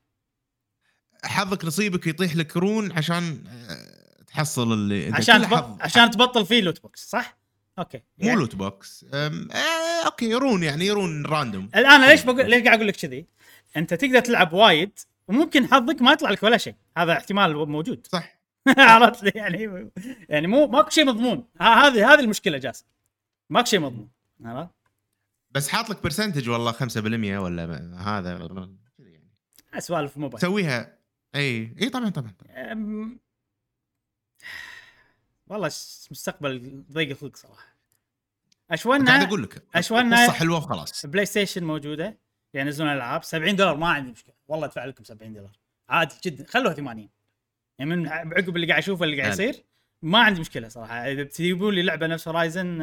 حظك 1.24 1.64
نصيبك 1.64 2.06
يطيح 2.06 2.36
لك 2.36 2.56
rune 2.56 2.93
عشان 2.92 3.44
آه، 3.48 4.22
تحصل 4.26 4.72
اللي 4.72 5.08
انت 5.08 5.14
عشان 5.16 5.42
تب... 5.42 5.76
عشان 5.80 6.10
تبطل 6.10 6.46
فيه 6.46 6.60
loot 6.60 6.82
box 6.82 7.09
صح؟ 7.10 7.36
okay 7.78 7.98
مو 8.18 8.26
يعني 8.28 8.40
loot 8.40 8.55
box 8.55 9.06
أم، 9.14 9.48
آه 9.52 10.06
okay 10.06 10.35
rune 10.35 10.62
يعني 10.62 10.90
rune 10.90 11.27
random 11.27 11.68
الآن 11.76 12.08
ليش 12.08 12.22
بقول 12.24 12.50
ليش 12.50 12.64
قاعد 12.64 12.76
أقول 12.76 12.88
لك 12.88 12.96
كذي؟ 12.96 13.26
أنت 13.76 13.94
تقدر 13.94 14.20
تلعب 14.20 14.52
وايد 14.52 14.98
وممكن 15.28 15.66
حظك 15.66 16.02
ما 16.02 16.12
يطلع 16.12 16.30
لك 16.30 16.42
ولا 16.42 16.56
شيء 16.58 16.74
هذا 16.98 17.12
احتمال 17.12 17.68
موجود 17.68 18.06
صح 18.06 18.40
عرفت 18.78 19.22
لي؟ 19.22 19.32
يعني 19.34 19.90
يعني 20.28 20.46
مو 20.46 20.66
ماكو 20.66 20.90
شيء 20.90 21.04
مضمون 21.04 21.44
هذه 21.60 22.12
هذه 22.12 22.20
المشكلة 22.20 22.58
جاسم 22.58 22.84
ماكو 23.50 23.66
شيء 23.66 23.80
مضمون 23.80 24.08
عرفت؟ 24.44 24.70
بس 25.51 25.68
حاط 25.68 25.90
لك 25.90 26.02
percentage 26.02 26.48
والله 26.48 26.72
5% 26.72 26.77
ولا 27.39 27.64
هذا 27.98 28.39
كذا 28.48 28.68
يعني. 28.98 29.31
سوالف 29.78 30.16
موبايل. 30.16 30.40
تسويها. 30.40 30.98
إي. 31.35 31.74
إي 31.82 31.89
طبعا 31.89 32.09
طبعا. 32.09 32.31
طبعاً. 32.39 32.72
أم... 32.72 33.20
والله 35.47 35.66
مستقبل 36.10 36.85
ضيق 36.93 37.10
الخلق 37.10 37.36
صراحة. 37.36 37.77
قاعد 38.68 38.78
اشوانها 38.78 39.22
أقول 39.24 39.43
لك 39.43 39.62
أشوانها- 39.77 40.24
قصه 40.27 40.32
حلوة 40.32 40.56
وخلاص. 40.59 41.06
PlayStation 41.06 41.64
موجودة 41.64 42.18
يعني 42.55 42.68
ينزلون 42.68 42.90
ألعاب. 42.93 43.22
70 43.22 43.56
دولار 43.56 43.77
ما 43.77 43.89
عندي 43.89 44.10
مشكلة. 44.12 44.35
والله 44.48 44.66
أدفع 44.66 44.85
لكم 44.85 45.05
70 45.05 45.32
دولار. 45.32 45.56
عادي 45.89 46.14
جدا. 46.24 46.47
خلوها 46.48 46.74
80 46.74 47.09
يعني 47.78 47.90
من 47.97 48.09
عقب 48.09 48.56
اللي 48.56 48.66
قاعد 48.66 48.78
أشوفه 48.82 49.05
اللي 49.05 49.20
قاعد. 49.20 49.32
يصير 49.32 49.64
ما 50.02 50.18
عندي 50.18 50.40
مشكلة 50.40 50.68
صراحة. 50.68 50.94
إذا 50.94 51.24
تجيبون 51.24 51.74
لي 51.74 51.82
لعبة 51.82 52.06
نفس 52.06 52.28
Horizon 52.28 52.78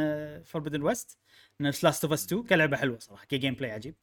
Forbidden 0.46 0.82
West 0.82 1.18
نفس 1.62 1.84
Last 1.84 2.04
of 2.04 2.14
Us 2.14 2.26
2 2.26 2.44
كلعبة 2.44 2.78
حلوة 2.78 3.00
صراحة 3.00 3.26
ك 3.26 3.54
gameplay 3.54 3.72
عجيب. 3.72 3.96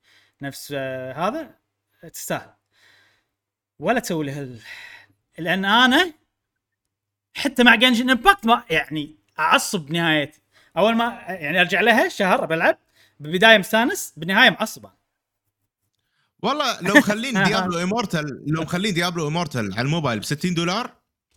نفس 0.42 0.72
آه، 0.76 1.12
هذا 1.28 1.54
تستاهل. 2.12 2.50
ولا 3.78 4.00
تسوي 4.00 4.24
لي 4.24 4.32
هال 4.32 4.58
لأن 5.38 5.64
أنا 5.64 6.12
حتى 7.34 7.64
مع 7.64 7.74
Genshin 7.74 8.10
Impact 8.10 8.46
ما 8.46 8.64
يعني 8.70 9.16
أعصب 9.38 9.86
بنهايتي 9.86 10.40
أول 10.76 10.94
ما 10.94 11.04
يعني 11.28 11.60
أرجع 11.60 11.80
لها 11.80 12.08
شهر 12.08 12.46
بلعب 12.46 12.78
بالبدايه 13.20 13.58
مستانس 13.58 14.12
بالنهايه 14.16 14.50
معصب. 14.50 14.86
والله 16.42 16.80
لو 16.80 16.94
مخلين 16.94 17.44
Diablo 17.44 17.82
Immortal 17.82 18.42
لو 18.46 18.62
مخلين 18.62 18.94
Diablo 18.94 19.28
Immortal 19.28 19.72
على 19.72 19.82
الموبايل 19.82 20.18
ب 20.20 20.24
60 20.24 20.54
دولار 20.54 20.92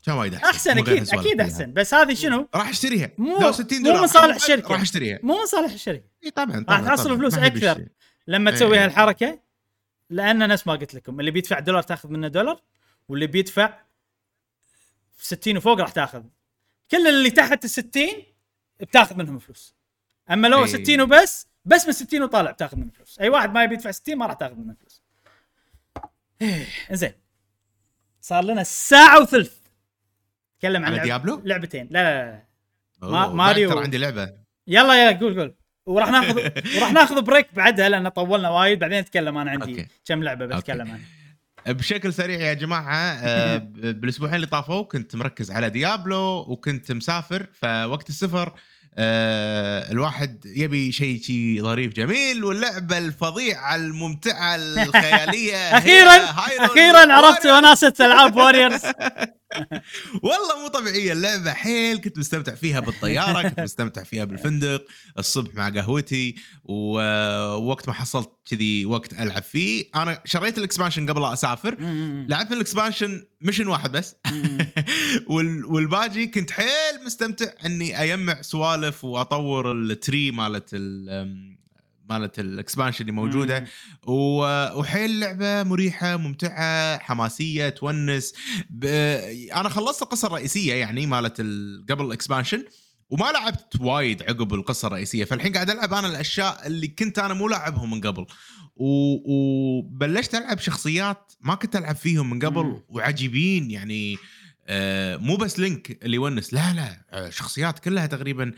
كان 0.08 0.16
وايد 0.16 0.34
أحسن 0.34 0.48
أحسن 0.48 0.76
مو 0.76 0.82
أكيد 0.84 1.10
أكيد. 1.10 1.42
أحسن 1.42 1.74
بس 1.74 1.94
هذه 1.94 2.14
شنو؟ 2.14 2.48
راح 2.56 2.70
أشتريها 2.70 3.10
مو- 3.18 3.40
لو 3.40 3.52
60 3.52 3.78
مو 3.80 3.84
دولار 3.86 4.02
من 4.02 4.08
صالح 4.08 4.36
الشركة. 4.36 4.68
راح 4.74 4.82
أشتريها 4.82 5.20
مو 5.24 5.40
من 5.40 5.46
صالح 5.46 5.74
الشركة 5.74 6.04
إي 6.24 6.32
طبعا 6.32 6.56
راح 6.56 6.64
طبعا 6.64 6.82
تحصل 6.86 7.04
طبعاً. 7.04 7.18
فلوس 7.18 7.38
أكثر. 7.38 7.86
لما 8.28 8.50
إيه. 8.52 8.56
تسوي 8.58 8.78
هالحركة 8.78 9.40
لأن 10.10 10.48
نفس 10.50 10.68
ما 10.68 10.74
قلت 10.74 10.94
لكم 10.94 11.20
اللي 11.20 11.32
بيدفع 11.32 11.60
دولار 11.60 11.82
تأخذ 11.84 12.10
منه 12.10 12.28
دولار 12.28 12.62
واللي 13.10 13.28
بيدفع 13.28 13.80
60 15.18 15.58
وفوق 15.58 15.80
راح 15.80 15.92
تأخذ 15.92 16.24
كل 16.92 17.08
اللي 17.08 17.30
تحت 17.30 17.66
ال 17.66 17.70
60 17.70 18.08
بتأخذ 18.80 19.16
منهم 19.16 19.40
فلوس 19.40 19.76
أما 20.32 20.48
لو 20.48 20.60
إيه. 20.60 20.66
60 20.84 21.02
وبس 21.02 21.48
بس 21.66 21.86
من 21.86 21.92
60 21.92 22.24
وطالع 22.24 22.52
بتأخذ 22.52 22.78
منه 22.78 22.92
فلوس 22.92 23.20
أي 23.20 23.30
واحد 23.30 23.54
ما 23.54 23.64
يبي 23.64 23.74
يدفع 23.74 23.92
60 23.92 24.18
ما 24.18 24.26
راح 24.26 24.34
تأخذ 24.36 24.56
منه 24.56 24.74
فلوس 24.80 25.02
إيه، 26.42 26.66
زين 26.92 27.14
صار 28.22 28.44
لنا 28.44 28.64
ساعة 28.64 29.22
وثلث 29.22 29.57
نتكلم 30.58 30.86
عن 30.86 30.92
على 30.94 31.02
Diablo؟ 31.04 31.41
لعبتين 31.46 31.88
لا 31.92 32.04
لا 32.04 32.44
لا 33.02 33.10
ما- 33.12 33.28
Mario- 33.54 33.70
ترى 33.70 33.84
عندي 33.84 33.98
لعبة 33.98 34.30
يلا 34.68 34.94
يلا 35.10 35.20
قول 35.20 35.40
قول 35.40 35.56
وراح 35.86 36.10
ناخذ 36.12 36.38
وراح 36.78 36.92
ناخذ 36.92 37.22
break 37.22 37.48
بعدها 37.54 37.90
لأن 37.90 38.08
طولنا 38.10 38.50
وايد 38.50 38.80
بعدين 38.80 38.98
اتكلم 38.98 39.38
أنا 39.38 39.52
عندي 39.52 39.72
okay. 39.72 39.88
كم 40.06 40.24
لعبة. 40.24 40.46
بتكلم 40.46 40.82
عنها 40.92 41.00
بشكل 41.74 42.14
سريع 42.14 42.40
يا 42.40 42.54
جماعة 42.54 42.96
آه، 42.96 43.58
بالأسبوعين 43.74 44.36
اللي 44.36 44.48
طافوا 44.48 44.84
كنت 44.84 45.16
مركز 45.16 45.52
على 45.52 45.70
Diablo 45.70 46.38
وكنت 46.48 46.92
مسافر 46.92 47.48
فوقت 47.62 48.10
السفر 48.10 48.54
آه، 49.00 49.92
الواحد 49.92 50.46
يبي 50.46 50.92
شيء 50.92 51.22
شي 51.22 51.62
ظريف 51.62 51.94
جميل 51.94 52.44
واللعبة 52.44 52.98
الفظيعة 52.98 53.76
الممتعة 53.76 54.56
الخيالية 54.56 55.56
أخيرا 55.78 56.16
أخيرا 56.66 57.14
عرفت. 57.14 57.46
وناسه 57.46 57.94
ألعاب 58.00 58.36
Warriors 58.36 58.82
والله 60.24 60.61
مو 60.61 60.68
طبيعية 60.68 61.11
اللعبة. 61.14 61.53
حيل 61.53 61.98
كنت 62.02 62.18
مستمتع 62.19 62.56
فيها 62.56 62.80
بالطيارة 62.80 63.49
كنت 63.49 63.60
مستمتع 63.69 64.03
فيها 64.03 64.24
بالفندق 64.26 64.86
الصبح 65.18 65.56
مع 65.56 65.69
قهوتي 65.69 66.36
ووقت 66.64 67.88
ما 67.88 67.94
حصلت 67.94 68.30
كذي 68.49 68.86
وقت 68.86 69.14
ألعب 69.14 69.44
فيه. 69.44 69.86
أنا 69.95 70.22
شريت 70.26 70.57
ال 70.58 70.63
expansion 70.63 71.10
قبل 71.10 71.22
لا 71.22 71.34
أسافر. 71.34 71.76
لعبت 72.30 72.52
ال 72.52 72.59
expansion 72.59 73.24
mission 73.41 73.68
واحد 73.68 73.91
بس. 73.91 74.15
وال- 75.30 75.65
والباقي 75.65 76.28
كنت 76.28 76.52
حيل 76.52 77.06
مستمتع 77.06 77.45
إني 77.65 78.03
أجمع 78.03 78.41
سوالف 78.41 79.03
وأطور 79.03 79.72
ال 79.72 79.84
tree 79.84 80.32
مالت 80.32 80.69
ال 80.74 81.57
مالت 82.10 82.40
ال 82.40 82.46
expansion 82.46 83.02
اللي 83.02 83.12
موجودة. 83.12 83.66
وحيل 84.08 85.20
لعبة 85.20 85.64
مريحة 85.64 86.18
ممتعة 86.18 86.98
حماسية 86.98 87.70
تونس. 87.70 88.34
ب... 88.70 88.86
أنا 89.56 89.70
خلصت 89.70 90.02
القصة 90.02 90.28
الرئيسية 90.28 90.74
يعني 90.74 91.06
مالت 91.06 91.40
ال... 91.40 91.86
قبل 91.90 92.06
ال 92.06 92.11
expansion 92.11 92.64
وما 93.10 93.32
لعبت 93.32 93.82
وايد 93.82 94.24
عقب 94.24 94.54
القصة 94.54 94.88
الرئيسية. 94.88 95.26
فالحين 95.26 95.54
قاعد 95.54 95.70
ألعب 95.70 95.94
أنا 95.94 96.08
الأشياء 96.08 96.68
اللي 96.68 96.88
كنت 96.88 97.20
أنا 97.20 97.34
مو 97.34 97.48
لاعبهم 97.48 97.92
من 97.92 98.02
قبل. 98.02 98.26
و... 98.76 99.18
وبلشت 99.26 100.36
ألعب 100.36 100.60
شخصيات 100.60 101.34
ما 101.42 101.56
كنت 101.56 101.76
ألعب 101.76 101.96
فيهم 101.96 102.30
من 102.30 102.40
قبل 102.40 102.64
مم. 102.64 102.84
وعجيبين 102.90 103.72
يعني. 103.72 104.18
آه 104.70 105.18
مو 105.18 105.36
بس 105.36 105.60
Link 105.60 106.04
اللي 106.04 106.16
يونس 106.16 106.54
لا 106.54 106.74
لا. 106.74 107.06
آه 107.12 107.30
شخصيات 107.30 107.80
كلها 107.80 108.06
تقريبا 108.06 108.52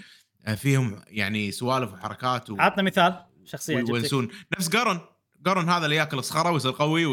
آه 0.46 0.56
فيهم 0.56 1.02
يعني 1.08 1.52
سوالف 1.52 1.94
وحركات 1.94 2.50
و... 2.50 2.56
عطنا 2.60 2.84
مثال. 2.84 3.26
شخصية 3.50 3.76
ويونسون 3.76 4.30
نفس 4.58 4.70
Goron 4.70 5.00
Goron 5.46 5.70
هذا 5.70 5.86
اللي 5.86 5.96
ياكل 5.96 6.24
صخره 6.24 6.52
ويصير 6.52 6.72
قوي 6.72 7.06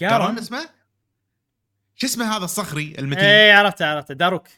Goron 0.00 0.38
اسمه؟ 0.38 0.68
شو 1.96 2.06
اسمه 2.06 2.36
هذا 2.36 2.44
الصخري 2.44 2.94
المتين؟ 2.98 3.24
اي 3.24 3.52
عرفته 3.52 3.86
عرفته. 3.86 4.14
Daruk. 4.14 4.48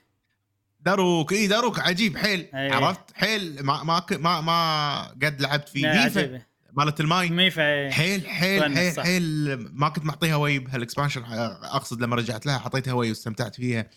Daruk. 0.80 1.32
اي 1.32 1.46
Daruk. 1.46 1.80
عجيب. 1.80 2.16
حيل. 2.16 2.48
إيه. 2.54 2.72
عرفت؟ 2.72 3.00
حيل. 3.14 3.62
ما 3.62 3.82
ما 3.82 4.02
ما, 4.10 4.40
ما 4.40 5.02
قد 5.08 5.40
لعبت 5.40 5.68
فيه 5.68 5.86
Mipha. 5.86 6.42
مالت 6.72 7.00
الماي. 7.00 7.30
Mipha 7.30 7.90
حيل 7.90 8.28
حيل 8.28 8.76
حيل 8.76 8.92
صح. 8.92 9.02
حيل. 9.02 9.56
ما 9.72 9.88
كنت 9.88 10.04
معطيها 10.04 10.36
ويه 10.36 10.58
بهال 10.58 10.75
expansion 10.75 11.24
أقصد 11.62 12.02
لما 12.02 12.16
رجعت 12.16 12.46
لها 12.46 12.58
حطيتها 12.58 12.92
وايد 12.92 13.08
واستمتعت 13.08 13.54
فيها. 13.54 13.90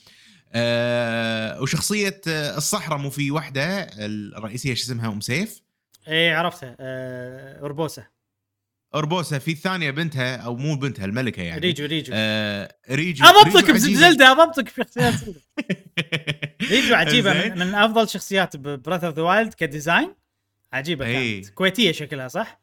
أه 0.53 1.61
وشخصية 1.61 2.21
آه، 2.27 2.57
الصحراء 2.57 2.97
مو 2.97 3.09
في 3.09 3.31
وحدة 3.31 3.87
الرئيسية 3.99 4.73
شو 4.73 4.83
اسمها 4.83 5.07
أم 5.07 5.21
سيف 5.21 5.61
اي 6.07 6.31
عرفته 6.33 6.75
آه، 6.79 7.59
أوربوسا 7.61 8.03
أوربوسا 8.95 9.39
في 9.39 9.51
الثانية 9.51 9.91
بنتها 9.91 10.35
أو 10.37 10.55
مو 10.55 10.75
بنتها 10.75 11.05
الملكة 11.05 11.41
يعني 11.41 11.59
ريجو 11.61 11.85
ريجو 11.85 12.13
آه 12.15 12.75
ريجو 12.91 13.25
اضبطك. 13.25 13.71
بزلدة 13.71 14.31
اضبطك 14.31 14.79
بشخصيات 14.79 15.13
زلدة 15.23 15.41
ريجو 16.69 16.95
عجيبة. 16.95 17.33
من, 17.33 17.59
من 17.59 17.75
أفضل 17.75 18.09
شخصيات 18.09 18.57
Breath 18.57 19.03
of 19.03 19.15
the 19.15 19.21
Wild 19.21 19.53
ك 19.53 19.62
design 19.62 20.15
عجيبة 20.73 21.05
إي. 21.05 21.41
كانت 21.41 21.53
كويتية 21.53 21.91
شكلها 21.91 22.27
صح؟ 22.27 22.61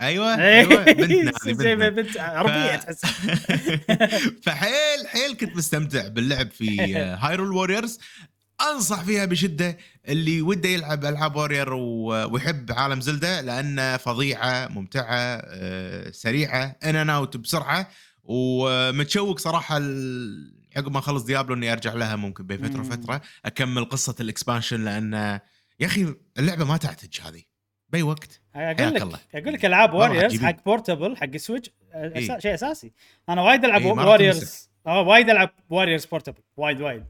أيوه 0.00 0.34
أيوه 0.34 0.84
بنتنا 0.84 1.32
زي 1.54 1.76
ما 1.76 1.88
بنت 1.88 2.16
عربية 2.18 2.76
ف- 2.76 2.84
تحس. 2.84 3.00
فحيل 4.44 5.08
حيل 5.08 5.36
كنت 5.40 5.56
مستمتع 5.56 6.08
باللعب 6.08 6.50
في 6.50 6.94
Hyrule 7.22 7.52
Warriors 7.52 7.98
أنصح 8.74 9.02
فيها 9.04 9.24
بشدة 9.24 9.78
اللي 10.08 10.42
وده 10.42 10.68
يلعب 10.68 11.04
ألعاب 11.04 11.36
Warrior 11.36 11.72
ويحب 11.74 12.72
عالم 12.72 13.00
زلدة 13.00 13.40
لأنه 13.40 13.96
فظيعة 13.96 14.68
ممتعة 14.68 15.16
آه، 15.44 16.10
سريعة 16.10 16.76
ان 16.84 16.96
أنا 16.96 17.16
اوت 17.16 17.36
بسرعة 17.36 17.88
ومتشوق 18.22 19.38
صراحة 19.38 19.74
عقب 20.76 20.92
ما 20.92 20.98
أخلص 20.98 21.22
ديابلو 21.22 21.54
إني 21.54 21.72
أرجع 21.72 21.94
لها 21.94 22.16
ممكن 22.16 22.46
بين 22.46 22.68
فترة. 22.68 22.80
وفترة 22.80 23.20
أكمل 23.44 23.84
قصة 23.84 24.14
ال 24.20 24.26
expansion 24.26 24.84
لأن 24.84 25.12
يا 25.80 25.86
أخي 25.86 26.14
اللعبة 26.38 26.64
ما 26.64 26.76
تعتج 26.76 27.20
هذه. 27.20 27.42
بأي 27.90 28.02
وقت. 28.02 28.40
أقول 28.58 28.94
لك. 28.94 29.02
أقول 29.34 29.52
لك 29.54 29.64
ألعاب 29.64 29.94
واريورز. 29.94 30.44
حق 30.44 30.64
بورتبل 30.64 31.16
حق 31.16 31.36
سويتش 31.36 31.70
أسا... 31.92 32.34
إي. 32.34 32.40
شيء 32.40 32.54
أساسي 32.54 32.92
أنا 33.28 33.42
وايد 33.42 33.64
ألعب 33.64 33.80
إي، 33.80 33.92
ما 33.92 34.02
راح 34.02 34.06
واريورز 34.06 34.70
آه 34.86 35.00
وايد 35.00 35.30
ألعب 35.30 35.50
واريورز 35.70 36.04
بورتبل 36.04 36.42
وايد 36.56 36.80
وايد. 36.80 37.04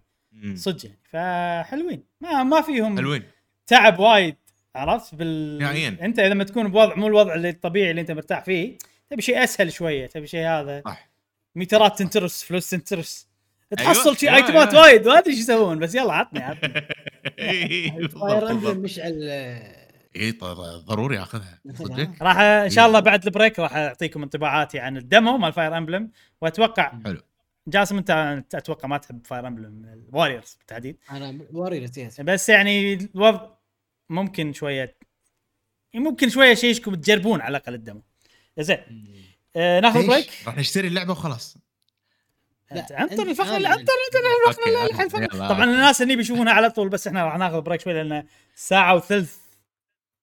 صدق 0.54 0.86
يعني 0.86 0.98
فحلوين 1.04 2.02
ما 2.20 2.42
ما 2.42 2.60
فيهم 2.60 2.98
حلوين 2.98 3.22
تعب 3.66 3.98
وايد 3.98 4.36
عرفت 4.74 5.14
بال 5.14 5.58
نهائياً. 5.58 5.96
أنت 6.02 6.20
لما 6.20 6.44
تكون 6.44 6.68
بوضع 6.68 6.94
مو 6.94 7.06
الوضع 7.06 7.34
اللي 7.34 7.48
الطبيعي 7.48 7.90
اللي 7.90 8.00
أنت 8.00 8.10
مرتاح 8.10 8.44
فيه 8.44 8.78
تبي 9.10 9.22
شيء 9.22 9.44
أسهل 9.44 9.72
شوية 9.72 10.06
تبي 10.06 10.26
شيء 10.26 10.46
هذا 10.46 10.82
صح 10.84 11.08
ميترات 11.54 11.98
تنترس 11.98 12.42
فلوس 12.42 12.70
تنترس 12.70 13.28
أيوة، 13.78 13.92
تحصل 13.92 14.16
شيء 14.16 14.28
أيوة، 14.28 14.46
item 14.46 14.69
ات 14.69 14.74
أيوة. 14.74 14.82
وايد 14.82 15.08
ما 15.08 15.18
أدري 15.18 15.30
إيش 15.30 15.40
يسوون 15.40 15.78
بس 15.78 15.94
يلا 15.94 16.12
عطني 16.12 16.42
عطني 16.42 16.84
بالضبط، 17.90 18.18
Fire. 18.18 18.50
Emblem 18.50 18.78
مشعل 18.78 19.30
اي 20.18 20.32
ط- 20.32 20.44
ضروري 20.88 21.18
أخذها. 21.22 21.58
صدق 21.78 22.10
راح 22.22 22.38
إن 22.38 22.70
شاء 22.70 22.86
الله 22.86 23.00
بعد 23.00 23.24
ال 23.26 23.32
break 23.32 23.59
راح 23.58 23.76
أعطيكم 23.76 24.22
انطباعاتي 24.22 24.78
عن 24.78 24.96
ال 24.96 25.05
demo 25.05 25.38
مال 25.38 25.52
Fire 25.52 25.76
Emblem 25.78 26.10
وأتوقع 26.40 26.92
حلو. 27.04 27.20
جاسم 27.68 27.96
أنت 27.98 28.10
أنت 28.10 28.54
أتوقع 28.54 28.88
ما 28.88 28.98
تحب 28.98 29.26
Fire 29.26 29.46
Emblem 29.46 30.05
Warriors 30.12 30.55
بالتحديد. 30.58 30.96
أنا 31.10 31.38
Warriors 31.52 31.98
yes 31.98 32.20
بس 32.20 32.48
يعني 32.48 32.94
الوضع 32.94 33.48
ممكن 34.10 34.52
شوية 34.52 34.96
ممكن 35.94 36.28
شوية 36.28 36.54
شيشكم 36.54 36.94
تجربون 36.94 37.40
على 37.40 37.56
الأقل 37.56 37.74
ال 37.74 37.80
demo 37.80 38.02
زين. 38.58 38.78
آه 39.56 39.80
ناخذ؟ 39.80 40.06
break 40.06 40.30
راح 40.46 40.56
نشتري 40.58 40.88
اللعبة 40.88 41.12
وخلاص. 41.12 41.56
انطر 42.72 43.26
الفقره 43.30 43.58
أنا- 43.58 43.70
انطر 43.78 43.92
الفقره. 45.04 45.22
يلا. 45.34 45.48
طبعا 45.48 45.64
الناس 45.64 46.02
اللي 46.02 46.16
بيشوفونها 46.16 46.52
على 46.52 46.70
طول 46.70 46.88
بس 46.88 47.06
إحنا 47.06 47.24
راح 47.24 47.36
ناخذ 47.38 47.60
break 47.60 47.80
شوي 47.80 47.92
لأن 47.92 48.24
ساعة 48.54 48.94
وثلث 48.94 49.36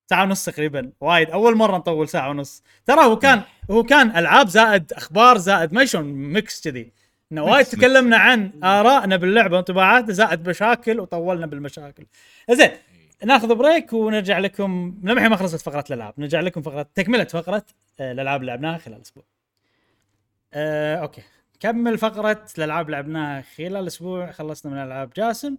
ساعة 0.10 0.24
ونص 0.24 0.46
تقريبا. 0.46 0.92
وايد. 1.02 1.30
أول 1.30 1.56
مرة 1.56 1.78
نطول 1.78 2.10
ساعة 2.10 2.30
ونص. 2.30 2.64
ترى 2.86 3.06
هو 3.06 3.20
كان 3.20 3.42
هو 3.72 3.84
كان 3.84 4.18
ألعاب 4.18 4.48
زائد 4.48 4.94
أخبار 4.94 5.38
زائد 5.38 5.74
ما 5.74 5.86
شلون 5.86 6.06
mix 6.06 6.62
كذي. 6.62 6.92
إنه 7.32 7.44
وايد 7.44 7.66
تكلمنا 7.66 8.18
عن 8.18 8.52
آرائنا 8.64 9.16
باللعبة 9.16 9.56
وانطباعاتنا 9.56 10.14
زائد 10.14 10.50
مشاكل 10.50 11.00
وطولنا 11.00 11.46
بالمشاكل. 11.46 12.06
زين 12.52 12.72
ناخذ 13.24 13.56
break 13.56 13.94
ونرجع 13.94 14.40
لكم 14.40 14.96
للحين 15.04 15.30
ما 15.30 15.36
خلصت 15.36 15.62
فقرة 15.62 15.84
الألعاب. 15.90 16.14
نرجع 16.18 16.40
لكم 16.40 16.62
فقره 16.62 16.88
تكملة 16.96 17.24
فقرة 17.24 17.66
آه، 18.00 18.12
الألعاب 18.12 18.42
اللي 18.42 18.52
لعبناها 18.52 18.78
خلال 18.78 18.98
الأسبوع. 18.98 19.24
آه، 20.54 20.96
okay. 20.96 21.22
كمل 21.60 21.98
فقرة 21.98 22.46
الألعاب 22.58 22.86
اللي 22.86 22.98
لعبناها 22.98 23.42
خلال 23.42 23.76
الأسبوع. 23.76 24.32
خلصنا 24.32 24.72
من 24.72 24.78
ألعاب 24.78 25.10
جاسم 25.16 25.58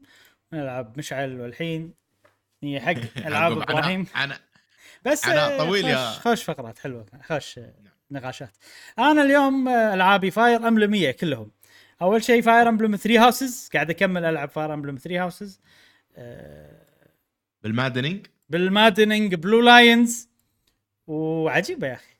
من 0.52 0.60
ألعاب 0.60 0.98
مشعل 0.98 1.40
والحين. 1.40 2.05
هي 2.62 2.80
حق 2.80 2.94
ألعاب 3.26 3.52
إبراهيم. 3.58 4.06
أنا 4.16 4.38
بس 5.04 5.24
أنا 5.24 5.54
آه، 5.54 5.58
طويل 5.58 5.84
يا- 5.84 6.10
خوش, 6.10 6.42
فقرات 6.44 6.78
حلوة 6.78 7.06
خوش 7.24 7.58
آه، 7.58 7.74
نقاشات. 8.10 8.56
أنا 8.98 9.22
اليوم 9.22 9.68
آه، 9.68 9.94
ألعابي 9.94 10.30
Fire 10.30 10.70
100 10.86 11.10
كلهم. 11.10 11.50
أول 12.02 12.24
شيء 12.24 12.42
Fire 12.42 12.68
Emblem 12.68 12.96
3 12.96 13.24
Houses 13.24 13.68
قاعد 13.74 13.90
أكمل 13.90 14.24
ألعب 14.24 14.48
Fire 14.48 14.74
Emblem 14.74 14.96
3 14.96 15.22
Houses 15.22 15.60
بال 17.62 17.73
maddening؟ 17.73 18.26
بال 18.48 18.64
maddening 18.64 19.34
Blue 19.34 19.60
Lions 19.60 20.28
وعجيبة 21.06 21.86
يا 21.86 21.94
أخي. 21.94 22.14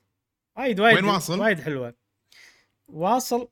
وايد 0.57 0.79
وايد 0.79 0.95
وين 0.95 1.05
واصل؟ 1.05 1.39
وايد 1.39 1.59
حلوة. 1.61 1.93
واصل 2.87 3.47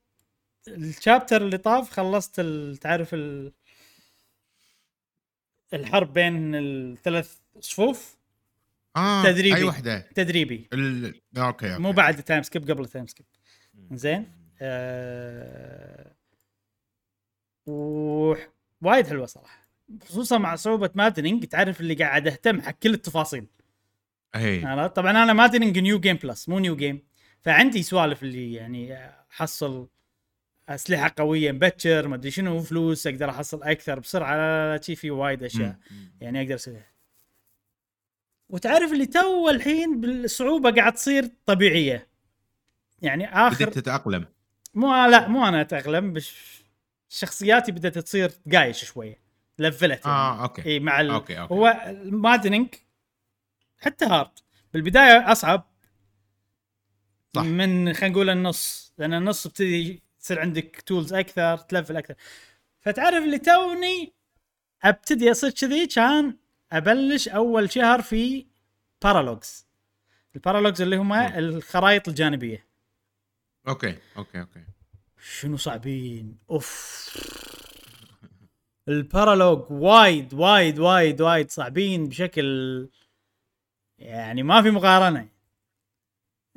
ال 0.68 0.77
chapter 0.77 1.42
اللي 1.42 1.58
طاف 1.58 1.90
خلصت 1.92 2.42
تعرف 2.82 3.14
ال... 3.14 3.54
الحرب 5.74 6.14
بين 6.14 6.56
الثلاث 6.56 7.38
صفوف 7.60 8.18
آه 8.96 9.24
تدريبي. 9.24 9.56
اي 9.56 9.64
وحدة. 9.64 10.00
تدريبي. 10.16 10.70
ال... 10.74 11.06
okay 11.38 11.74
okay. 11.74 11.82
مو 11.82 11.92
بعد 11.92 12.24
time 12.24 12.44
skip 12.44 12.72
قبل 12.72 12.84
ال 12.84 12.88
time 12.88 13.08
skip 13.08 13.26
زين؟ 13.92 14.32
آه... 14.62 16.16
و... 17.66 18.36
وايد 18.82 19.08
حلوة 19.08 19.26
صراحة. 19.26 19.68
خصوصا 20.06 20.38
مع 20.38 20.56
صعوبة 20.56 20.90
maddening 20.96 21.46
تعرف 21.46 21.82
اللي 21.82 21.94
قاعد 21.94 22.28
أهتم 22.28 22.62
حق 22.62 22.72
كل 22.72 22.94
التفاصيل. 22.94 23.48
أي؟ 24.36 24.88
طبعا 24.90 25.12
أنا 25.12 25.34
maddening 25.34 25.80
new 25.80 26.00
game 26.00 26.16
plus 26.16 26.50
مو 26.50 26.60
new 26.60 26.76
game 26.76 27.02
فعندي 27.42 27.84
سوالف 27.84 28.24
اللي 28.24 28.54
يعني 28.54 28.98
أحصل 29.32 29.88
أسلحة 30.70 31.14
قوية 31.18 31.52
مبكر 31.52 32.08
ما 32.08 32.16
أدري 32.16 32.32
شنو 32.32 32.62
فلوس 32.62 33.08
أقدر 33.08 33.30
أحصل 33.30 33.64
أكثر 33.64 34.00
بسرعة 34.00 34.36
لا 34.36 34.76
لا 34.76 34.82
شي 34.82 34.96
في 34.96 35.12
وايد 35.12 35.44
أشياء. 35.44 35.76
يعني 36.22 36.42
أقدر 36.42 36.56
أسويها. 36.56 36.92
وتعرف 38.50 38.92
اللي 38.92 39.06
تو 39.06 39.50
الحين 39.50 40.02
بالصعوبة 40.02 40.72
قاعد 40.72 40.94
تصير 40.94 41.30
طبيعية. 41.46 42.08
يعني 43.02 43.48
آخر 43.48 43.66
بديت 43.66 43.80
تتأقلم. 43.80 44.26
مو 44.74 45.06
لا 45.06 45.28
مو 45.28 45.48
أنا 45.48 45.62
أتأقلم 45.62 46.14
بس 46.14 46.32
شخصياتي 47.10 47.72
بدأت 47.72 47.98
تصير 47.98 48.32
قايش 48.54 48.86
شوية 48.86 49.20
لفلت 49.60 50.06
يعني. 50.06 50.18
آه 50.18 50.44
okay. 50.44 50.66
إي 50.66 50.80
مع 50.80 51.02
ال... 51.02 51.10
okay، 51.10 51.40
okay. 51.40 51.54
هو 51.54 51.84
ال 51.88 51.96
maddening 51.96 52.68
حتى 53.78 54.06
hard 54.06 54.40
بالبداية 54.74 55.32
أصعب. 55.32 55.72
صح. 57.36 57.42
من 57.42 57.94
خلينا 57.94 58.14
نقول 58.14 58.30
النص. 58.30 58.94
لأن 58.98 59.14
النص 59.14 59.48
بتدي 59.48 60.04
تصير 60.26 60.40
عندك 60.40 60.82
tools 60.86 61.14
أكثر 61.14 61.58
تلفل 61.58 61.98
أكثر. 61.98 62.16
فتعرف 62.82 63.24
اللي 63.24 63.40
توني 63.40 64.14
أبتدي 64.84 65.32
أصير 65.32 65.50
كذي 65.50 65.88
كان 65.88 66.38
أبلش 66.72 67.28
أول 67.28 67.72
شهر 67.72 68.02
في 68.02 68.46
paralogues 69.04 69.68
ال 70.36 70.40
paralogues 70.40 70.82
اللي 70.82 70.96
هم 70.96 71.14
نعم. 71.14 71.40
الخرائط 71.40 72.08
الجانبية. 72.08 72.68
okay 73.68 73.98
okay 74.18 74.40
okay. 74.40 74.64
شنو 75.22 75.58
صعبين؟ 75.58 76.38
أوف. 76.50 76.72
ال 78.88 78.96
paralogue 78.96 79.72
وايد 79.72 80.34
وايد 80.34 80.80
وايد 80.80 81.22
وايد 81.22 81.52
صعبين 81.52 82.10
بشكل 82.10 82.90
يعني 84.00 84.44
ما 84.44 84.62
في 84.62 84.72
مقارنة. 84.72 85.30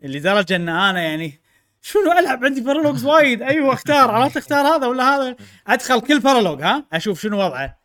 لدرجة 0.02 0.56
إن 0.56 0.68
أنا 0.68 1.02
يعني 1.02 1.40
شنو 1.88 2.12
العب 2.12 2.44
عندي 2.44 2.60
paralogues 2.60 3.04
وايد؟ 3.04 3.42
أيوه 3.42 3.72
أختار. 3.72 4.10
عرفت 4.10 4.36
أختار 4.36 4.66
هذا 4.66 4.86
ولا 4.86 5.16
هذا؟ 5.16 5.36
أدخل 5.66 6.00
كل 6.00 6.20
paralogue 6.20 6.62
ها؟ 6.62 6.86
أشوف 6.92 7.20
شنو 7.20 7.38
وضعه. 7.38 7.78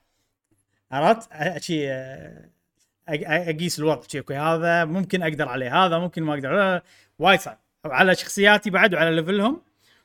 عرفت؟ 0.91 1.29
شي 1.61 1.91
أقيس 3.07 3.79
الوضع. 3.79 4.01
شي 4.07 4.19
okay 4.19 4.35
هذا 4.35 4.85
ممكن 4.85 5.23
أقدر 5.23 5.49
عليه 5.49 5.85
هذا 5.85 5.99
ممكن 5.99 6.23
ما 6.23 6.33
أقدر. 6.33 6.81
وايد 7.19 7.39
صعب. 7.39 7.59
على 7.85 8.15
شخصياتي 8.15 8.69
بعد 8.69 8.93
وعلى 8.93 9.15
level 9.15 9.48
هم 9.48 9.61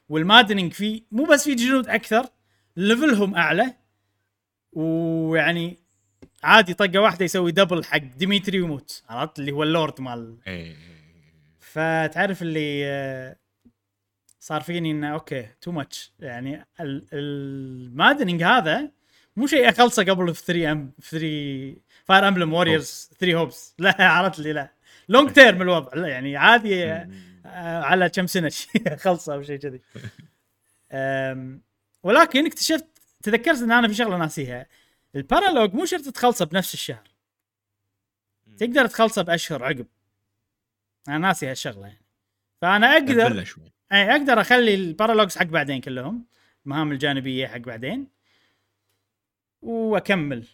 وال 0.09 0.20
maddening 0.20 0.73
فيه 0.73 1.03
مو 1.13 1.25
بس 1.25 1.45
في 1.45 1.55
جنود 1.55 1.89
أكثر 1.89 2.27
level 2.77 3.18
هم 3.18 3.35
أعلى. 3.35 3.75
ويعني 4.73 5.79
عادي 6.43 6.75
طقة 6.75 6.99
واحدة 6.99 7.25
يسوي 7.25 7.53
double 7.53 7.85
حق 7.85 7.99
ديميتري 7.99 8.61
ويموت. 8.61 9.03
عرفت؟ 9.09 9.39
اللي 9.39 9.53
هو 9.53 9.63
اللورد 9.63 10.01
مال. 10.01 10.37
اي 10.47 10.77
فتعرف 11.61 12.43
اللي 12.43 13.39
صار 14.41 14.61
فيني 14.61 14.91
إنه 14.91 15.13
okay 15.13 15.49
too 15.61 15.73
much 15.73 16.13
يعني 16.21 16.67
ال- 16.81 17.07
ال 17.13 17.26
maddening 17.26 18.43
هذا 18.43 18.91
مو 19.37 19.47
شيء 19.47 19.69
أخلصه 19.69 20.03
قبل 20.05 20.35
في 20.35 20.45
3 20.45 20.73
ام 20.73 20.93
في 21.01 21.11
3 21.11 21.83
Fire 22.05 22.29
Emblem 22.29 22.53
Warriors 22.53 23.11
3 23.19 23.35
Hopes 23.39 23.75
لا 23.79 23.97
عرفت 24.09 24.39
لي 24.39 24.53
لا. 24.53 24.73
long 25.09 25.31
term 25.33 25.63
الوضع. 25.69 25.95
لا 25.95 26.09
يعني 26.09 26.37
عادي 26.37 26.85
آه، 26.85 27.09
على 27.83 28.09
كم 28.09 28.27
سنة 28.27 28.49
شي 28.49 28.69
خلصه 29.05 29.35
أو 29.35 29.43
شيء 29.43 29.59
كذي. 29.59 29.81
ولكن 32.03 32.47
اكتشفت 32.47 32.87
تذكرت 33.23 33.59
إن 33.63 33.73
أنا 33.73 33.89
في 33.89 33.95
شغلة 33.95 34.17
ناسيها. 34.17 34.67
ال 35.17 35.22
paralogue 35.22 35.75
مو 35.75 35.85
شرط 35.85 36.09
تخلصه 36.09 36.45
بنفس 36.45 36.75
الشهر. 36.75 37.09
تقدر 38.59 38.87
تخلصه 38.87 39.23
بأشهر 39.23 39.65
عقب. 39.65 39.87
أنا 41.09 41.19
ناسي 41.19 41.47
هالشغلة 41.51 41.87
يعني. 41.87 42.05
فأنا 42.63 42.93
أقدر 42.97 43.45
شوي. 43.45 43.73
اي 43.93 44.11
أقدر 44.11 44.41
أخلي 44.41 44.75
ال 44.75 44.80
paralogues 44.80 45.39
حق 45.39 45.45
بعدين 45.47 45.81
كلهم 45.81 46.27
المهام 46.67 46.93
الجانبية 46.93 47.47
حق 47.47 47.57
بعدين 47.59 48.09
وأكمل. 49.63 50.45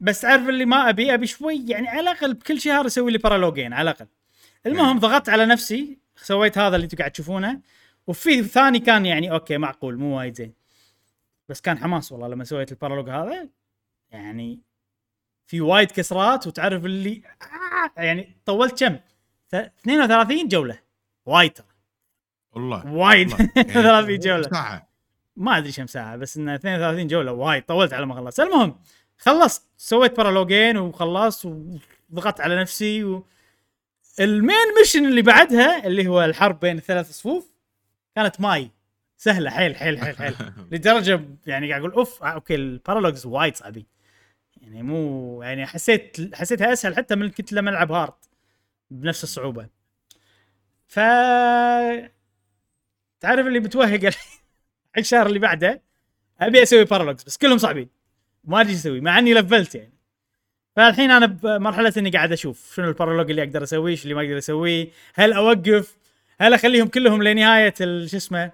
بس 0.00 0.20
تعرف 0.20 0.48
اللي 0.48 0.64
ما 0.64 0.88
أبي 0.88 1.14
أبي 1.14 1.26
شوي 1.26 1.64
يعني 1.68 1.88
على 1.88 2.00
الأقل 2.00 2.34
بكل 2.34 2.60
شهر 2.60 2.86
أسوي 2.86 3.12
لي 3.12 3.18
paralogue 3.18 3.62
ين 3.62 3.72
على 3.72 3.90
الأقل. 3.90 4.06
المهم 4.66 4.98
ضغطت 4.98 5.28
على 5.28 5.46
نفسي 5.46 5.98
سويت 6.16 6.58
هذا 6.58 6.76
اللي 6.76 6.84
أنتم 6.84 6.98
قاعد 6.98 7.10
تشوفونه 7.10 7.60
وفي 8.06 8.42
ثاني 8.44 8.78
كان 8.78 9.06
يعني 9.06 9.30
أوكي 9.32 9.58
معقول 9.58 9.96
مو 9.98 10.18
وايد 10.18 10.34
زين. 10.34 10.54
بس 11.48 11.60
كان 11.60 11.78
حماس 11.78 12.12
والله 12.12 12.28
لما 12.28 12.44
سويت 12.44 12.72
ال 12.72 12.76
paralogue 12.76 13.08
هذا 13.10 13.48
يعني 14.10 14.60
في 15.46 15.60
وايد 15.60 15.90
كسرات 15.90 16.46
وتعرف 16.46 16.84
اللي 16.84 17.22
آه 17.42 18.00
يعني 18.02 18.36
طولت 18.46 18.84
كم؟ 18.84 18.96
ث- 19.48 19.54
32 19.80 20.48
جولة. 20.48 20.78
وايد 21.26 21.52
ترى. 21.52 21.66
والله 22.58 22.92
وايد. 22.92 23.32
والله. 23.32 23.50
يعني 23.56 23.72
30 23.72 24.18
جولة. 24.18 24.42
ساعة. 24.42 24.88
ما 25.36 25.58
أدري 25.58 25.72
كم 25.72 25.86
ساعة 25.86 26.16
بس 26.16 26.36
انه 26.36 26.54
32 26.54 27.06
جولة 27.06 27.32
وايد 27.32 27.62
طولت 27.62 27.92
على 27.92 28.06
ما 28.06 28.14
خلصت. 28.14 28.40
المهم 28.40 28.78
خلصت. 29.18 29.62
سويت 29.76 30.16
paralogue 30.16 30.65
ين 30.65 30.76
وخلصت 30.78 31.46
وضغطت 32.10 32.40
على 32.40 32.60
نفسي 32.60 33.04
و... 33.04 33.26
ال 34.20 34.31
main 34.31 34.74
mission 34.78 35.04
اللي 35.06 35.22
بعدها 35.22 35.86
اللي 35.86 36.08
هو 36.08 36.24
الحرب 36.24 36.60
بين 36.60 36.78
الثلاث 36.78 37.10
صفوف 37.10 37.50
كانت 38.14 38.40
ماي. 38.40 38.70
سهلة 39.16 39.50
حيل 39.50 39.76
حيل 39.76 39.98
حيل 39.98 40.16
حيل. 40.16 40.34
لدرجة 40.72 41.20
يعني 41.46 41.68
قاعد 41.68 41.80
أقول 41.80 41.92
أوف 41.92 42.22
آه، 42.22 42.26
okay 42.26 42.54
ال 42.54 42.60
paralogues 42.60 43.26
وايد 43.26 43.56
صعبين. 43.56 43.86
يعني 44.62 44.82
مو 44.82 45.42
يعني 45.42 45.66
حسيت 45.66 46.34
حسيتها 46.34 46.72
أسهل 46.72 46.96
حتى 46.96 47.14
من 47.14 47.30
كنت 47.30 47.52
لما 47.52 47.70
ألعب 47.70 47.92
hard 47.92 48.12
بنفس 48.90 49.24
الصعوبة. 49.24 49.68
ف 50.86 51.00
تعرف 53.20 53.46
اللي 53.46 53.60
بتوهق 53.60 54.04
الحين 54.04 54.38
الشهر 54.98 55.26
اللي 55.26 55.38
بعده؟ 55.38 55.82
أبي 56.40 56.62
أسوي 56.62 56.84
paralogues 56.84 57.22
بس 57.22 57.36
كلهم 57.36 57.58
صعبين. 57.58 57.88
ما 58.44 58.60
أدري 58.60 58.72
إيش 58.72 58.80
أسوي 58.80 59.00
مع 59.00 59.18
إني 59.18 59.34
لفلت 59.34 59.74
يعني. 59.74 59.98
فالحين 60.76 61.10
أنا 61.10 61.26
بمرحله 61.26 61.92
إني 61.96 62.10
قاعد 62.10 62.32
أشوف 62.32 62.74
شنو 62.74 62.88
ال 62.88 62.92
paralogue 62.92 63.30
اللي 63.30 63.42
أقدر 63.42 63.62
أسويه 63.62 63.96
شو 63.96 64.02
اللي 64.02 64.14
ما 64.14 64.20
أقدر 64.22 64.38
أسويه. 64.38 64.88
هل 65.14 65.32
أوقف؟ 65.32 65.96
هل 66.40 66.54
أخليهم 66.54 66.88
كلهم 66.88 67.22
لنهاية 67.22 67.74
شو 68.06 68.16
اسمه؟ 68.16 68.52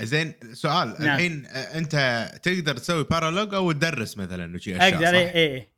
زين 0.00 0.34
سؤال. 0.52 0.88
نعم. 0.88 1.14
الحين 1.14 1.46
أنت 1.46 2.28
تقدر 2.42 2.76
تسوي 2.76 3.04
paralogue 3.04 3.54
أو 3.54 3.72
تدرس 3.72 4.18
مثلا 4.18 4.54
وشي 4.54 4.76
أشياء؟ 4.76 4.94
أقدر؟ 4.94 5.06
اي 5.06 5.30
اي 5.30 5.54
اي 5.54 5.68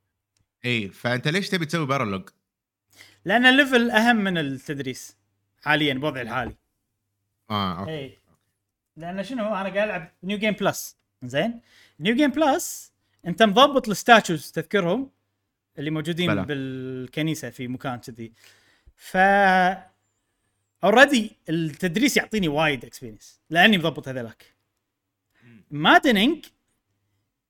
إي 0.65 0.89
فأنت 0.89 1.29
ليش 1.29 1.49
تبي 1.49 1.67
تسوي 1.67 1.87
paralogue؟ 1.87 2.29
لأن 3.25 3.47
ال 3.47 3.54
level 3.54 3.91
أهم 3.91 4.17
من 4.17 4.39
التدريس 4.39 5.17
حاليا 5.63 5.95
بوضعي 5.95 6.23
الحالي. 6.23 6.57
آه 7.51 7.81
okay. 7.81 7.91
اي 7.91 8.19
لأن 8.97 9.25
شنو 9.25 9.47
أنا 9.47 9.55
قاعد 9.55 9.77
ألعب 9.77 10.13
new 10.23 10.39
game 10.39 10.53
plus 10.53 10.97
زين؟ 11.23 11.61
new 12.01 12.15
game 12.15 12.31
plus 12.31 12.93
أنت 13.27 13.43
مضبط 13.43 13.89
ال 13.89 13.96
statues 13.97 14.51
تذكرهم 14.51 15.11
اللي 15.79 15.91
موجودين 15.91 16.31
بلى. 16.31 16.45
بالكنيسة 16.45 17.51
في 17.51 17.69
مكان 17.69 17.99
كذي. 17.99 18.33
ف 18.97 19.17
already 20.85 21.37
التدريس 21.49 22.17
يعطيني 22.17 22.49
وايد 22.49 22.85
experience 22.85 23.41
لأني 23.51 23.79
مضبط 23.79 24.09
هذلاك 24.09 24.55
maddening 25.71 26.47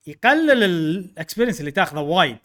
يقلل 0.07 0.63
ال 0.63 0.72
experience 0.72 1.59
اللي 1.59 1.71
تاخذه 1.71 1.99
وايد. 1.99 2.39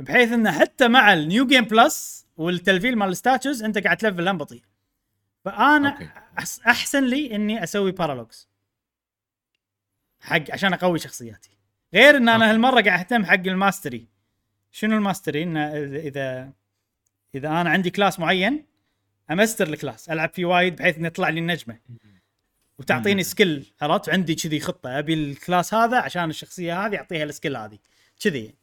بحيث 0.00 0.32
انه 0.32 0.52
حتى 0.52 0.88
مع 0.88 1.12
ال 1.12 1.20
new 1.20 1.46
game 1.46 1.64
plus 1.64 2.26
والتلفيل 2.36 2.96
مال 2.96 3.08
ال 3.08 3.15
statues 3.15 3.62
أنت 3.62 3.78
قاعد 3.78 3.96
تلفل 3.96 4.28
هم 4.28 4.38
بطيء 4.38 4.62
فأنا 5.50 5.88
okay. 5.88 6.08
أحسن 6.66 7.04
لي 7.04 7.34
إني 7.34 7.62
أسوي 7.64 7.92
paralogues 7.92 8.48
حق 10.20 10.50
عشان 10.50 10.72
أقوي 10.72 10.98
شخصياتي. 10.98 11.50
غير 11.94 12.16
إن 12.16 12.28
أنا. 12.28 12.50
هالمرة 12.50 12.80
قاعد 12.80 12.98
أهتم 12.98 13.24
حق 13.24 13.34
ال 13.34 13.42
mastery. 13.42 14.06
شنو 14.72 14.96
ال 14.96 15.01
mastery؟ 15.01 15.42
انه 15.42 15.76
اذا 15.96 16.52
اذا 17.34 17.48
أنا 17.48 17.70
عندي 17.70 17.90
class 17.90 18.20
معين 18.20 18.64
أمستر 19.30 19.68
ال 19.68 19.75
class 19.75 20.08
ألعب 20.08 20.30
فيه 20.34 20.44
وايد 20.44 20.76
بحيث 20.76 20.96
إنه 20.96 21.06
يطلع 21.06 21.28
لي 21.28 21.40
النجمة. 21.40 21.78
وتعطيني. 22.78 23.22
skill 23.22 23.72
عرفت؟ 23.82 24.08
عندي 24.08 24.34
كذي 24.34 24.60
خطة 24.60 24.98
أبي 24.98 25.14
ال 25.14 25.24
class 25.24 25.74
هذا 25.74 25.98
عشان 26.00 26.30
الشخصية 26.30 26.86
هذه 26.86 26.96
أعطيها 26.96 27.24
ال 27.24 27.29
skill 27.29 27.56
هذه. 27.56 27.78
كذي. 28.20 28.54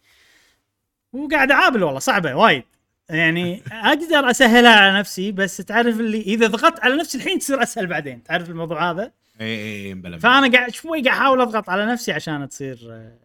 وقاعد 1.14 1.52
أعابل 1.52 1.84
والله 1.84 2.00
صعبة 2.00 2.36
وايد. 2.36 2.64
يعني 3.10 3.62
أقدر 3.72 4.30
أسهلها 4.30 4.76
على 4.76 5.00
نفسي 5.00 5.32
بس 5.32 5.58
تعرف 5.58 6.00
اللي 6.00 6.22
إذا 6.22 6.48
ضغطت 6.48 6.80
على 6.80 6.96
نفسي 6.96 7.18
الحين 7.18 7.40
تصير 7.40 7.64
أسهل 7.64 7.88
بعدين 7.88 8.24
تعرف 8.24 8.50
الموضوع 8.50 8.92
هذا؟ 8.92 9.12
إي 9.42 9.86
إي 9.88 9.94
بلا 9.94 10.18
فأنا 10.18 10.52
قاعد 10.52 10.74
شوي 10.74 11.02
قاعد 11.02 11.08
أحاول 11.08 11.42
أضغط 11.42 11.70
على 11.70 11.86
نفسي 11.86 12.12
عشان 12.12 12.50
تصير 12.50 12.80
آه، 12.92 13.20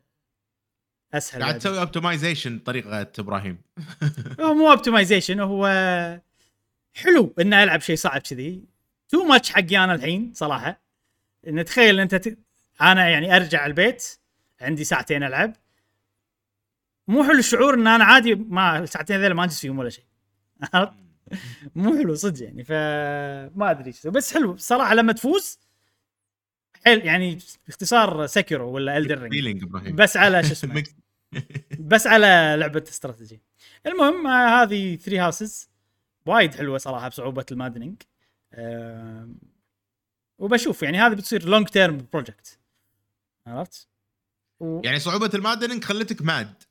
أسهل 1.15 1.43
قاعد. 1.43 1.59
تسوي 1.59 1.78
optimization 1.81 2.59
طريقة 2.59 3.07
إبراهيم. 3.19 3.59
هو 4.40 4.55
مو 4.55 4.70
optimization 4.71 5.41
هو 5.40 5.66
حلو 6.94 7.35
ان 7.40 7.52
العب 7.55 7.81
شيء 7.81 7.97
صعب 7.97 8.20
كذي. 8.20 8.65
too 9.09 9.25
much 9.25 9.51
حقي 9.52 9.85
أنا 9.85 9.94
الحين 9.94 10.32
صراحة. 10.35 10.81
إن 11.48 11.65
تخيل 11.65 12.01
أنت 12.01 12.15
ت... 12.15 12.39
أنا 12.81 13.09
يعني 13.09 13.36
أرجع 13.36 13.66
البيت 13.66 14.05
عندي 14.61 14.85
ساعتين 14.85 15.23
ألعب. 15.23 15.57
مو 17.11 17.24
حلو 17.24 17.39
الشعور 17.39 17.74
إن 17.74 17.87
أنا 17.87 18.05
عادي 18.05 18.35
ما 18.35 18.78
الساعتين 18.78 19.20
ذيلا 19.20 19.35
ما 19.35 19.43
انجز 19.45 19.59
فيهم 19.59 19.78
ولا 19.78 19.91
شيء. 19.91 20.05
عرفت؟ 20.74 20.93
مو 21.74 21.97
حلو 21.99 22.15
صدق 22.15 22.43
يعني. 22.45 22.65
فما 22.65 23.70
أدري. 23.70 23.95
بس 24.05 24.35
حلو 24.35 24.53
الصراحه 24.53 24.95
لما 24.95 25.12
تفوز 25.12 25.59
حل 26.87 27.07
يعني 27.07 27.39
باختصار 27.66 28.27
Sekiro 28.27 28.71
ولا 28.70 28.97
Elden 28.99 29.29
بس 29.93 30.16
على 30.16 30.43
شو 30.45 30.53
اسمه. 30.53 30.85
بس 31.81 32.07
على 32.07 32.57
لعبة 32.59 32.85
استراتيجي 32.89 33.41
المهم 33.87 34.27
آه، 34.27 34.62
هذه 34.62 34.97
Three 34.97 35.19
Houses 35.19 35.71
وايد 36.27 36.55
حلوة 36.55 36.78
صراحة 36.78 37.09
بصعوبة 37.09 37.47
ال 37.53 37.58
maddening 37.58 38.03
وبشوف 40.39 40.82
يعني 40.82 40.99
هذه 41.01 41.15
بتصير 41.15 41.49
long 41.49 41.67
term 41.69 42.07
project 42.12 42.59
عرفت؟ 43.47 43.89
و- 44.61 44.81
يعني 44.85 44.99
صعوبة 44.99 45.31
ال 45.35 45.40
maddening 45.40 45.85
خلتك 45.85 46.23
mad 46.23 46.62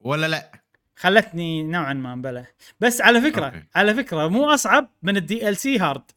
ولا 0.00 0.26
لا؟ 0.26 0.50
خلتني 0.96 1.62
نوعا 1.62 1.92
ما 1.92 2.14
مبلى 2.14 2.46
بس 2.80 3.00
على 3.00 3.20
فكرة 3.20 3.46
okay. 3.46 3.64
على 3.74 3.94
فكرة 3.94 4.28
مو 4.28 4.50
أصعب 4.50 4.90
من 5.02 5.16
ال 5.16 5.56
DLC 5.56 5.78
hard. 5.78 6.10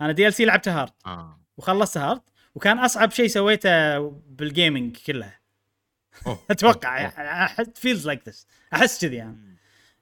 أنا 0.00 0.12
DLC 0.12 0.44
لعبته 0.44 0.80
hard. 0.80 0.92
آه. 1.06 1.40
وخلصته 1.56 2.10
hard 2.10 2.20
وكان 2.54 2.78
أصعب 2.78 3.10
شيء 3.10 3.26
سويته 3.26 3.98
بال 4.28 4.45
gaming 4.45 4.96
كلها. 4.96 5.40
أتوقع 6.50 7.06
أحس 7.44 7.70
feels 7.74 8.06
like 8.06 8.28
this 8.28 8.46
أحس 8.74 9.00
كذي 9.04 9.16
يعني. 9.16 9.56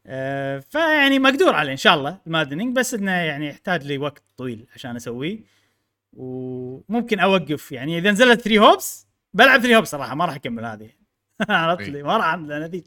آه، 0.06 0.58
فيعني 0.58 1.18
مقدور 1.18 1.54
عليه 1.54 1.72
إن 1.72 1.76
شاء 1.76 1.94
الله 1.94 2.18
ال 2.26 2.31
maddening 2.31 2.76
بس 2.76 2.94
إنه 2.94 3.12
يعني 3.12 3.48
يحتاج 3.48 3.84
لي 3.86 3.98
وقت 3.98 4.22
طويل 4.36 4.66
عشان 4.74 4.96
أسويه. 4.96 5.38
وممكن 6.12 7.20
أوقف 7.20 7.72
يعني. 7.72 7.98
إذا 7.98 8.10
نزلت 8.10 8.40
3 8.40 8.58
Hopes 8.58 9.06
بلعب 9.34 9.60
3 9.60 9.76
Hopes 9.76 9.90
صراحة 9.90 10.14
ما 10.14 10.24
راح 10.24 10.34
أكمل 10.34 10.64
هذه. 10.64 11.03
عرفت. 11.50 11.88
لي؟ 11.88 12.02
ما 12.02 12.16
راح 12.16 12.26
أعمل 12.26 12.52
أنا 12.52 12.68
ذيك. 12.68 12.86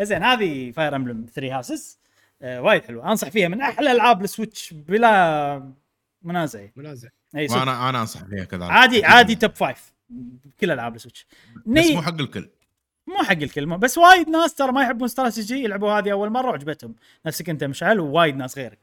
زين 0.00 0.22
هذه 0.22 0.70
Fire 0.70 0.96
Emblem 0.96 1.26
3 1.34 1.54
Houses 1.56 1.98
وايد 2.42 2.84
حلوة. 2.84 3.10
أنصح 3.10 3.28
فيها. 3.28 3.48
من 3.48 3.60
أحلى 3.60 3.92
ألعاب 3.92 4.24
ال 4.24 4.31
Switch 4.31 4.74
بلا 4.74 5.72
منازع. 6.22 6.66
منازع. 6.76 7.08
إي. 7.36 7.46
وأنا 7.50 7.88
أنا 7.90 8.00
أنصح 8.00 8.24
فيها 8.24 8.44
كذلك 8.44 8.70
عادي 8.70 9.04
عادي 9.04 9.34
top 9.34 9.54
five 9.54 9.92
كل 10.60 10.70
ألعاب 10.70 10.94
السويتش. 10.94 11.26
بس 11.56 11.62
ني 11.66 11.94
مو 11.94 12.02
حق 12.02 12.20
الكل. 12.20 12.48
مو 13.06 13.22
حق 13.24 13.32
الكلمة 13.32 13.76
بس 13.76 13.98
وايد 13.98 14.28
ناس 14.28 14.54
ترى 14.54 14.72
ما 14.72 14.82
يحبون 14.82 15.04
استراتيجي 15.04 15.64
يلعبوا 15.64 15.90
هذه 15.92 16.12
أول 16.12 16.30
مرة 16.30 16.50
وعجبتهم. 16.50 16.94
نفسك 17.26 17.50
أنت 17.50 17.64
مشعل 17.64 18.00
ووايد 18.00 18.36
ناس 18.36 18.58
غيرك. 18.58 18.78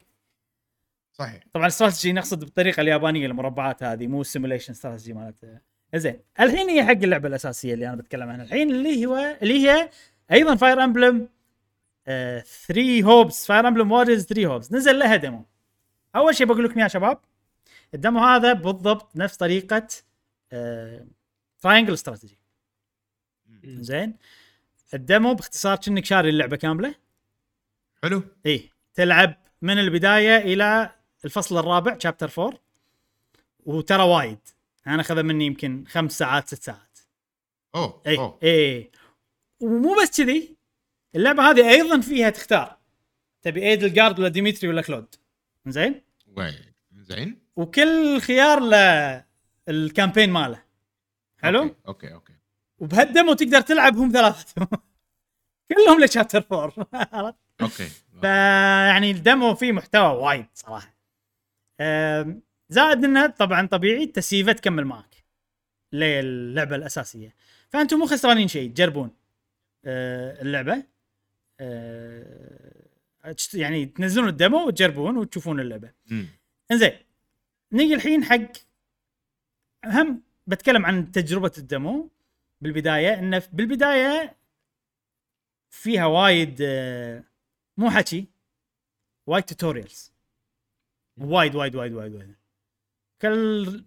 صحيح. 1.12 1.42
طبعا 1.52 1.66
الاستراتيجي 1.66 2.12
نقصد 2.12 2.40
بالطريقة 2.40 2.80
اليابانية 2.80 3.26
المربعات 3.26 3.82
هذه 3.82 4.06
مو 4.06 4.20
ال 4.20 4.25
simulation 4.25 4.72
strategy 4.72 5.12
مالت 5.12 5.60
زين 5.94 6.20
الحين 6.40 6.68
هي 6.68 6.84
حق 6.84 6.90
اللعبة 6.90 7.28
الأساسية 7.28 7.74
اللي 7.74 7.88
أنا 7.88 7.96
بتكلم 7.96 8.28
عنها. 8.28 8.44
الحين 8.44 8.70
اللي 8.70 9.06
هو 9.06 9.36
اللي 9.42 9.68
هي 9.68 9.90
أيضا 10.32 10.54
Fire 10.54 10.84
Emblem 10.84 11.28
3 12.06 13.02
Hopes 13.02 13.46
Fire 13.46 13.68
Emblem 13.68 13.92
Warriors 13.92 14.26
3 14.26 14.46
Hopes 14.46 14.72
نزل 14.72 14.98
لها 14.98 15.16
demo 15.16 15.44
أول 16.16 16.34
شيء 16.34 16.46
بقول 16.46 16.64
لكم 16.64 16.80
يا 16.80 16.88
شباب 16.88 17.18
ال 17.94 17.99
demo 17.99 18.20
هذا 18.20 18.52
بالضبط 18.52 19.16
نفس 19.16 19.36
طريقة 19.36 19.86
Triangle 21.60 21.92
Strategy 21.92 22.38
زين؟ 23.64 24.16
ال 24.94 25.02
demo 25.02 25.34
باختصار 25.34 25.76
كأنك 25.76 26.04
شاري 26.04 26.28
اللعبة 26.30 26.56
كاملة. 26.56 26.94
حلو. 28.02 28.22
إيه 28.46 28.70
تلعب 28.94 29.34
من 29.62 29.78
البداية 29.78 30.36
إلى 30.36 30.90
الفصل 31.24 31.58
الرابع 31.58 31.98
chapter 31.98 32.30
4 32.38 32.58
وترى 33.64 34.02
وايد. 34.02 34.38
أنا 34.86 35.00
اخذ 35.00 35.22
مني 35.22 35.46
يمكن 35.46 35.84
خمس 35.88 36.18
ساعات 36.18 36.48
ست 36.48 36.62
ساعات. 36.62 36.98
أوه 37.74 38.02
اي 38.06 38.18
أوه. 38.18 38.38
اي 38.42 38.90
ومو 39.60 39.96
بس 40.02 40.20
كذي 40.20 40.56
اللعبة 41.14 41.50
هذه 41.50 41.70
أيضا 41.70 42.00
فيها 42.00 42.30
تختار. 42.30 42.78
تبي 43.42 43.62
Edelgard 43.62 44.18
ولا 44.18 44.28
Dimitri 44.28 44.68
ولا 44.70 44.82
Claude. 44.82 45.14
زين 45.66 46.02
وي. 46.26 46.54
زين 46.92 47.38
وكل 47.56 48.20
خيار 48.20 48.60
له 48.60 49.24
ال 49.68 49.75
campaign 49.75 50.30
ماله. 50.30 50.62
حلو؟ 51.42 51.62
okay 51.62 51.76
okay, 51.86 52.12
okay. 52.12 52.32
وبهال 52.78 53.05
demo 53.05 53.32
تقدر 53.32 53.60
تلعب 53.60 53.96
هم 53.96 54.12
ثلاثتهم 54.12 54.68
كلهم 55.68 56.04
ل 56.04 56.09
chapter 56.09 56.44
4 56.52 56.86
عرفت؟ 57.12 57.38
okay 57.60 57.88
فيعني 58.20 59.10
ال 59.10 59.19
demo 59.19 59.54
فيه 59.54 59.72
محتوى 59.72 60.16
وايد 60.16 60.46
صراحة. 60.54 60.94
زائد 62.72 63.04
انه 63.04 63.26
طبعا 63.26 63.66
طبيعي 63.66 64.02
التسييفه 64.04 64.52
تكمل 64.52 64.84
معك 64.84 65.24
للعبة 65.92 66.76
الأساسية. 66.76 67.34
فأنتم 67.70 67.98
مو 67.98 68.06
خسرانين 68.06 68.48
شيء 68.48 68.70
تجربون. 68.70 69.10
أه، 69.84 70.42
اللعبة. 70.42 70.82
أه، 71.60 72.86
تشت- 73.36 73.54
يعني 73.54 73.86
تنزلون 73.86 74.28
ال 74.28 74.36
demo 74.36 74.66
وتجربون 74.66 75.16
وتشوفون 75.16 75.60
اللعبة. 75.60 75.92
إنزين 76.70 76.92
نيجي 77.72 77.94
الحين 77.94 78.24
حق 78.24 78.52
هم 79.84 80.22
بتكلم 80.46 80.86
عن 80.86 81.12
تجربة 81.12 81.52
ال 81.58 81.68
demo 81.68 82.10
بالبداية. 82.60 83.14
إنه 83.18 83.42
بالبداية 83.52 84.36
فيها 85.70 86.06
وايد 86.06 86.58
آه، 86.62 87.24
مو 87.76 87.90
حكي 87.90 88.26
وايد 89.26 89.44
tutorials 89.44 90.12
وايد 91.16 91.54
وايد 91.54 91.74
وايد 91.74 91.92
وايد 91.92 92.14
وايد. 92.14 92.34
كل 93.22 93.84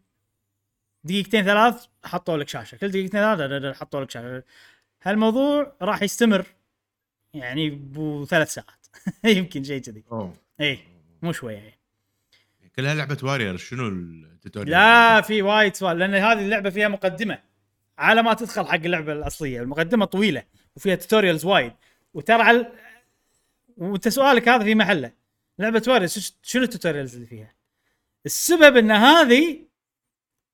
دقيقتين 1.03 1.43
ثلاث 1.43 1.85
حطوا 2.05 2.37
لك 2.37 2.49
شاشة. 2.49 2.77
كل 2.77 2.91
دقيقتين 2.91 3.21
ثلاث 3.21 3.77
حطوا 3.77 4.01
لك 4.01 4.11
شاشة. 4.11 4.43
هالموضوع 5.03 5.75
راح 5.81 6.01
يستمر 6.01 6.45
يعني 7.33 7.69
بثلاث 7.69 8.53
ساعات. 8.53 8.87
يمكن 9.37 9.63
شيء 9.63 9.81
كذي. 9.81 10.03
اي 10.61 10.79
مو 11.21 11.31
شوية 11.31 11.55
يعني. 11.55 11.79
كلها 12.75 12.93
لعبة 12.93 13.17
warrior 13.23 13.57
شنو 13.57 13.87
ال 13.87 13.95
tutorial؟ 13.95 14.71
لا 14.71 15.21
في 15.21 15.41
وايد 15.41 15.75
سؤال 15.75 15.99
لأن 15.99 16.15
هذه 16.15 16.39
اللعبة 16.39 16.69
فيها 16.69 16.87
مقدمة. 16.87 17.39
على 17.97 18.23
ما 18.23 18.33
تدخل 18.33 18.67
حق 18.67 18.73
اللعبة 18.73 19.13
الأصلية 19.13 19.61
المقدمة 19.61 20.05
طويلة 20.05 20.43
وفيها 20.75 20.95
tutorials 20.95 21.45
وايد. 21.45 21.73
وترى 22.13 22.41
على 22.41 22.71
وانت 23.77 24.07
سؤالك 24.07 24.49
هذا 24.49 24.63
في 24.63 24.75
محله. 24.75 25.11
لعبة 25.59 25.83
Warriors 25.87 26.37
شنو 26.43 26.63
ال 26.63 26.68
tutorials 26.68 27.15
اللي 27.15 27.27
فيها؟ 27.27 27.54
السبب 28.25 28.77
إن 28.77 28.91
هذه 28.91 29.65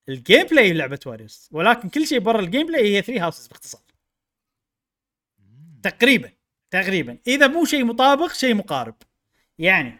ال 0.09 0.43
gameplay 0.47 0.73
لعبة 0.73 0.99
Warriors 1.05 1.49
ولكن 1.51 1.89
كل 1.89 2.07
شيء 2.07 2.19
برا 2.19 2.39
ال 2.39 2.67
gameplay 2.67 2.95
هي 2.97 3.01
3 3.01 3.23
Houses 3.25 3.47
باختصار. 3.47 3.81
تقريبا 5.83 6.31
تقريبا. 6.71 7.17
إذا 7.27 7.47
مو 7.47 7.65
شيء 7.65 7.83
مطابق 7.85 8.33
شيء 8.33 8.55
مقارب. 8.55 8.95
يعني 9.59 9.99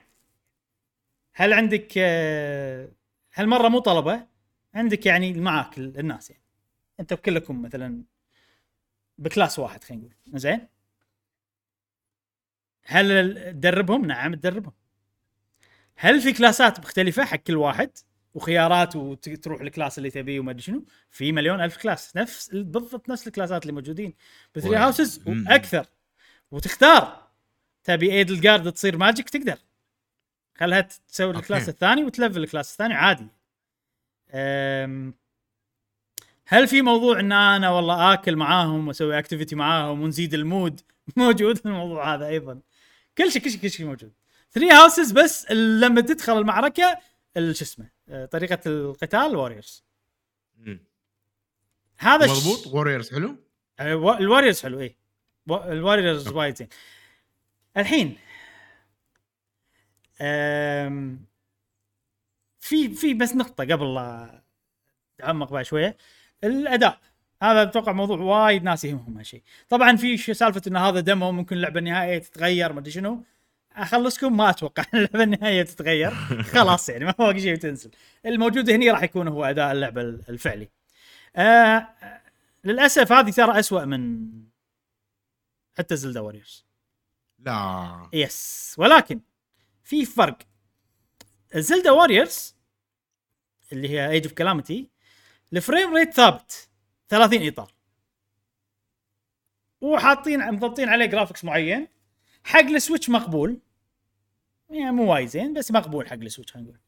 هل 1.34 1.54
عندك 1.54 1.94
آه، 1.98 2.92
هالمرة 3.34 3.68
مو 3.70 3.80
طلبة 3.80 4.28
عندك 4.74 5.06
يعني 5.06 5.34
معاك 5.34 5.78
ال- 5.78 6.00
الناس 6.00 6.30
يعني. 6.32 6.44
انت 7.00 7.14
كلكم 7.14 7.62
مثلا 7.62 8.04
بكلاس 9.18 9.60
واحد 9.60 9.84
خلينا 9.84 10.04
نقول. 10.04 10.40
زين؟ 10.40 10.68
هل 12.86 13.34
تدربهم؟ 13.54 14.06
نعم 14.06 14.36
تدربهم. 14.36 14.74
هل 15.96 16.22
في 16.22 16.34
class 16.34 16.72
ات 16.72 16.80
مختلفة 16.80 17.26
حق 17.26 17.38
كل 17.38 17.56
واحد؟ 17.56 17.92
وخيارات 18.34 18.96
وتروح 18.96 19.62
ال 19.62 19.68
class 19.68 19.98
اللي 19.98 20.10
تبيه 20.10 20.40
وما 20.40 20.52
أدري 20.52 20.62
شنو؟ 20.62 20.86
في 21.10 21.32
مليون 21.32 21.62
ألف 21.62 21.78
class. 21.78 22.16
نفس 22.16 22.50
بالضبط 22.54 23.10
نفس 23.10 23.28
ال 23.28 23.33
class 23.33 23.57
ات 23.57 23.62
اللي 23.62 23.74
موجودين. 23.74 24.14
ب 24.56 24.59
Three. 24.59 24.76
Houses. 24.76 25.22
وأكثر 25.28 25.86
وتختار. 26.52 27.28
تبي 27.84 28.12
Edelgard 28.12 28.72
تصير 28.72 28.98
magic 28.98 29.30
تقدر. 29.30 29.58
خلها 30.58 30.82
تسوي 30.82 31.28
okay. 31.28 31.40
ال 31.40 31.45
class 31.45 31.70
الثاني 31.70 32.04
وت 32.04 32.15
level 32.15 32.44
ال 32.44 32.49
class 32.49 32.72
الثاني 32.72 32.94
عادي. 32.94 33.28
أم، 34.34 35.14
هل 36.48 36.68
في 36.68 36.82
موضوع 36.82 37.20
إن 37.20 37.32
أنا 37.32 37.70
والله 37.70 38.14
آكل 38.14 38.36
معاهم 38.36 38.88
وأسوي 38.88 39.20
activity 39.20 39.56
معاهم 39.56 40.02
ونزيد 40.02 40.34
ال 40.34 40.42
mood؟ 40.42 40.82
موجود 41.18 41.60
الموضوع 41.66 42.14
هذا 42.16 42.28
أيضا. 42.28 42.62
كل 43.18 43.32
شيء 43.32 43.42
كل 43.42 43.52
شيء 43.52 43.62
كل 43.62 43.70
شيء 43.70 43.86
موجود. 43.86 44.12
Three 44.52 44.70
Houses 44.72 45.12
بس 45.12 45.52
لما 45.52 46.02
تدخل 46.02 46.38
المعركة 46.38 46.98
ال- 47.38 47.56
شو 47.56 47.64
اسمه 47.66 47.90
أه، 48.10 48.26
طريقة 48.26 48.60
القتال 48.66 49.36
Warriors 49.36 49.84
مم. 50.58 50.80
هذا 51.98 52.26
الش- 52.26 52.32
مضبوط. 52.32 52.68
Warriors 52.68 53.12
حلو. 53.12 53.30
و- 53.82 54.14
ال 54.14 54.19
Warriors 54.19 54.62
حلو 54.62 54.80
اي 54.80 54.96
ال 55.50 55.59
Warriors 55.59 56.28
وايد 56.28 56.56
زين. 56.58 56.68
الحين 57.78 58.18
أم، 60.22 61.26
في 62.60 62.90
في 62.90 63.14
بس 63.14 63.36
نقطة 63.36 63.64
قبل 63.64 63.94
لا 63.96 64.42
اتعمق 65.20 65.52
بها 65.52 65.64
شوية. 65.64 65.98
الأداء. 66.44 67.00
هذا 67.44 67.62
أتوقع 67.64 67.92
موضوع 67.92 68.18
وايد 68.20 68.64
ناس 68.64 68.84
يهمهم 68.84 69.18
هالشيء. 69.18 69.44
طبعا 69.70 69.96
في 69.96 70.18
سالفة 70.18 70.62
إن 70.68 70.78
هذا 70.78 71.00
demo 71.00 71.32
ممكن 71.32 71.56
اللعبة 71.56 71.80
النهائية 71.80 72.18
تتغير 72.18 72.74
ما 72.74 72.80
أدري 72.80 72.92
شنو. 72.92 73.24
أخلصكم؟ 73.76 74.38
ما 74.38 74.50
أتوقع 74.50 74.84
ان 74.94 75.00
اللعبة 75.00 75.24
النهائية 75.24 75.64
تتغير. 75.64 76.12
خلاص 76.54 76.90
يعني 76.90 77.06
ما 77.06 77.12
باقي 77.12 77.40
شيء 77.40 77.56
تنزل. 77.56 77.92
الموجود 78.26 78.70
هني 78.70 78.92
راح 78.92 79.04
يكون 79.04 79.28
هو 79.28 79.46
أداء 79.46 79.72
اللعبة 79.72 80.02
الفعلي. 80.02 80.70
آه 81.36 81.88
للأسف 82.64 83.12
هذه 83.12 83.32
ترى 83.32 83.60
أسوأ 83.60 83.86
من 83.86 84.28
حتى 85.78 85.96
Zelda 85.96 86.20
Warriors 86.20 86.66
لا. 87.40 88.10
yes 88.14 88.76
ولكن 88.78 89.22
في 89.84 90.06
فرق. 90.06 90.38
Zelda 91.56 91.92
Warriors 91.92 92.56
اللي 93.72 93.90
هي 93.90 94.10
Age 94.10 94.24
of 94.24 94.34
Calamity 94.34 94.90
ال 95.54 95.61
frame 95.61 95.96
rate 95.96 96.14
ثابت. 96.14 96.70
30 97.10 97.48
إطار. 97.48 97.72
وحاطين 99.82 100.52
مضبطين 100.52 100.90
عليه 100.90 101.06
graphics 101.06 101.44
معين. 101.44 101.88
حق 102.44 102.60
ال 102.60 102.67
Switch 102.67 103.10
مقبول. 103.10 103.60
يعني 104.70 104.92
مو 104.92 105.14
وايد 105.14 105.28
زين 105.28 105.54
بس 105.54 105.72
مقبول 105.72 106.08
حق 106.08 106.14
ال 106.14 106.19
Switch 106.19 106.52
خلينا 106.52 106.70
نقول. 106.70 106.80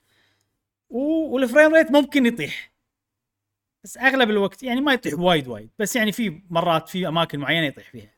وال 1.33 1.45
frame 1.45 1.73
rate 1.73 1.91
ممكن 1.91 2.25
يطيح. 2.25 2.73
بس 3.83 3.97
أغلب 3.97 4.29
الوقت 4.29 4.63
يعني 4.63 4.81
ما 4.81 4.93
يطيح 4.93 5.13
وايد 5.13 5.47
وايد 5.47 5.69
بس 5.79 5.95
يعني 5.95 6.11
في 6.11 6.41
مرات 6.49 6.89
في 6.89 7.07
أماكن 7.07 7.39
معينة 7.39 7.67
يطيح 7.67 7.89
فيها. 7.91 8.13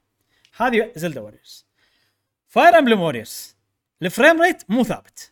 هذه 0.58 0.92
Zelda 0.96 1.22
Warriors 1.22 1.66
Fire 2.48 2.78
Emblem 2.78 3.02
Warriors 3.02 3.56
ال 4.02 4.09
frame 4.09 4.42
rate 4.42 4.64
مو 4.70 4.84
ثابت. 4.84 5.32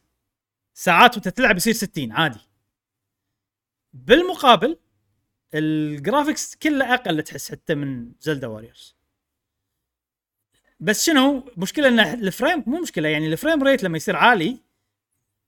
ساعات 0.74 1.14
وأنت 1.14 1.28
تلعب 1.28 1.58
يصير 1.58 1.74
60 1.74 2.12
عادي. 2.12 2.40
بالمقابل 3.94 4.78
ال 5.54 5.65
graphics 5.65 6.56
كله 6.56 6.94
أقل 6.94 7.24
تحس 7.24 7.52
حتى 7.52 7.76
من 7.76 8.12
Zelda 8.20 8.48
Warriors 8.48 8.96
بس 10.84 11.06
شنو؟ 11.06 11.52
مشكلة 11.58 11.88
إن 11.88 12.00
ال 12.00 12.10
frame 12.10 12.64
مو 12.68 12.82
مشكلة 12.82 13.10
يعني 13.10 13.28
ال 13.28 13.34
frame 13.34 13.64
rate 13.64 13.84
لما 13.84 13.98
يصير 13.98 14.16
عالي 14.16 14.58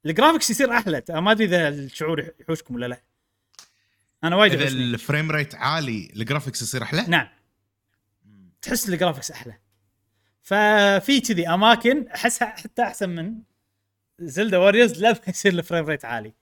ال 0.05 0.10
graphics 0.10 0.49
يصير 0.49 0.71
أحلى. 0.71 1.03
ما 1.09 1.31
أدري 1.31 1.45
إذا 1.45 1.67
الشعور 1.67 2.29
يحوشكم 2.39 2.75
ولا 2.75 2.85
لا. 2.85 3.01
أنا 4.23 4.35
وايد 4.35 4.53
إذا. 4.53 4.67
ال 4.67 4.78
frame 4.78 5.31
rate 5.31 5.55
عالي 5.55 6.11
ال 6.15 6.20
graphics 6.20 6.61
يصير 6.61 6.83
أحلى؟ 6.83 7.05
نعم. 7.07 7.27
تحس 8.61 8.89
ال 8.89 8.94
graphics 8.94 9.31
أحلى. 9.31 9.53
ففي 10.41 11.21
كذي 11.21 11.47
أماكن 11.49 12.07
احسها 12.07 12.47
حتى 12.47 12.83
أحسن 12.83 13.09
من 13.09 13.35
Zelda 14.19 14.57
Warriors 14.57 14.99
لما 15.03 15.19
يصير 15.27 15.53
ال 15.53 15.59
frame 15.59 15.85
rate 15.85 16.05
عالي. 16.05 16.33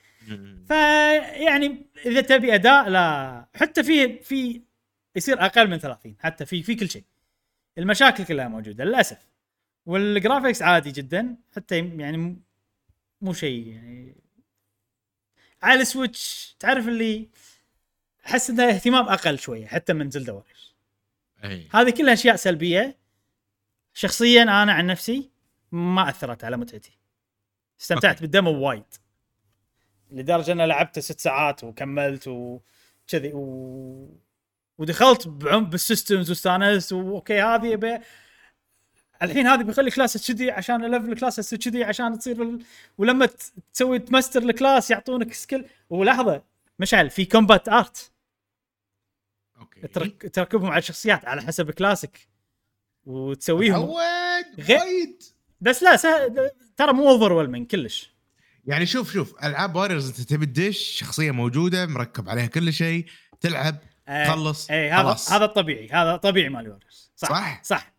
فيعني 0.67 1.85
إذا 2.05 2.21
تبي 2.21 2.55
أداء 2.55 2.89
لا. 2.89 3.45
حتى 3.55 3.83
في 3.83 4.19
في 4.19 4.61
يصير 5.15 5.45
أقل 5.45 5.69
من 5.69 5.77
30 5.77 6.15
حتى 6.19 6.45
في 6.45 6.63
في 6.63 6.75
كل 6.75 6.89
شيء. 6.89 7.03
المشاكل 7.77 8.25
كلها 8.25 8.47
موجودة 8.47 8.83
للأسف. 8.83 9.27
وال 9.85 10.01
graphics 10.01 10.61
عادي 10.61 10.91
جدا 10.91 11.35
حتى 11.55 11.77
يعني 11.77 12.37
مو 13.21 13.33
شيء 13.33 13.67
يعني. 13.67 14.15
على 15.61 15.81
ال 15.81 15.92
Switch 15.92 16.55
تعرف 16.59 16.87
اللي 16.87 17.29
أحس 18.25 18.49
إنه 18.49 18.63
اهتمام 18.63 19.05
أقل 19.05 19.39
شوية 19.39 19.67
حتى 19.67 19.93
من 19.93 20.09
Zelda 20.09 20.43
أي. 21.43 21.69
هذه 21.71 21.89
كلها 21.89 22.13
أشياء 22.13 22.35
سلبية. 22.35 22.97
شخصيا 23.93 24.43
أنا 24.43 24.73
عن 24.73 24.87
نفسي 24.87 25.29
ما 25.71 26.09
أثرت 26.09 26.43
على 26.43 26.57
متعتي. 26.57 26.97
استمتعت 27.81 28.13
okay. 28.15 28.21
بال 28.21 28.37
demo 28.37 28.67
وايد. 28.67 28.83
لدرجة 30.11 30.51
ان 30.51 30.61
لعبته 30.61 31.01
ست 31.01 31.19
ساعات 31.19 31.63
وكملت 31.63 32.27
وكذي 32.27 33.31
و... 33.33 34.17
ودخلت 34.77 35.27
بعمق 35.27 35.67
بال 35.67 35.81
systems 35.81 36.29
واستانست 36.29 36.93
و 36.93 37.03
okay 37.03 37.41
هذه 37.41 37.65
يبي. 37.65 37.99
الحين 39.21 39.47
هذه 39.47 39.63
بيخلي 39.63 39.91
class 39.91 40.31
كذي 40.31 40.51
عشان 40.51 40.95
ا 40.95 40.99
level 40.99 41.19
class 41.19 41.55
كذي 41.55 41.83
عشان 41.83 42.19
تصير 42.19 42.41
ال... 42.41 42.63
ولما 42.97 43.29
تسوي 43.73 43.99
ت 43.99 44.06
master 44.06 44.43
ال 44.43 44.51
class 44.51 44.91
يعطونك 44.91 45.33
skill 45.33 45.65
ولحظة 45.89 46.43
مشعل 46.79 47.09
في 47.09 47.25
combat 47.25 47.69
art 47.69 48.11
okay. 49.59 49.87
ترك... 49.87 50.35
تركبهم 50.35 50.69
على 50.69 50.79
الشخصيات 50.79 51.25
على 51.25 51.41
حسب 51.41 51.71
كلاسك 51.71 52.27
وتسويهم. 53.05 53.89
وايد. 53.89 55.23
بس 55.61 55.83
لا 55.83 55.95
سهل 55.95 56.51
ترى 56.77 56.93
مو 56.93 57.09
over 57.09 57.63
كلش. 57.63 58.13
يعني 58.65 58.85
شوف 58.85 59.13
شوف 59.13 59.43
ألعاب 59.43 59.75
Warriors 59.75 60.07
أنت 60.07 60.21
تبي 60.21 60.45
تدش 60.45 60.77
شخصية 60.77 61.31
موجودة 61.31 61.85
مركب 61.85 62.29
عليها 62.29 62.45
كل 62.45 62.73
شيء 62.73 63.05
تلعب 63.41 63.75
آه، 64.07 64.31
خلص. 64.31 64.71
اي 64.71 64.91
هذا 64.91 65.03
خلاص. 65.03 65.31
هذا 65.31 65.45
الطبيعي 65.45 65.89
هذا 65.91 66.15
طبيعي 66.15 66.49
مال 66.49 66.69
Warriors 66.69 67.11
صح 67.15 67.29
صح؟ 67.29 67.63
صح. 67.63 67.93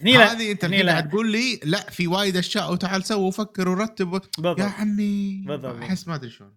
هني 0.00 0.16
هذه 0.16 0.52
أنت 0.52 0.64
الحين. 0.64 0.88
قاعد 0.88 1.08
تقول 1.08 1.32
لي 1.32 1.60
لا 1.64 1.90
في 1.90 2.06
وايد 2.06 2.36
أشياء 2.36 2.72
وتعال 2.72 3.04
سوي 3.04 3.22
وفكر 3.22 3.68
ورتب 3.68 4.12
و... 4.12 4.18
بالضبط. 4.18 4.58
يا 4.58 4.64
عمي 4.64 5.44
بالضبط. 5.46 5.82
أحس 5.82 6.08
ما 6.08 6.14
أدري 6.14 6.30
شلون. 6.30 6.54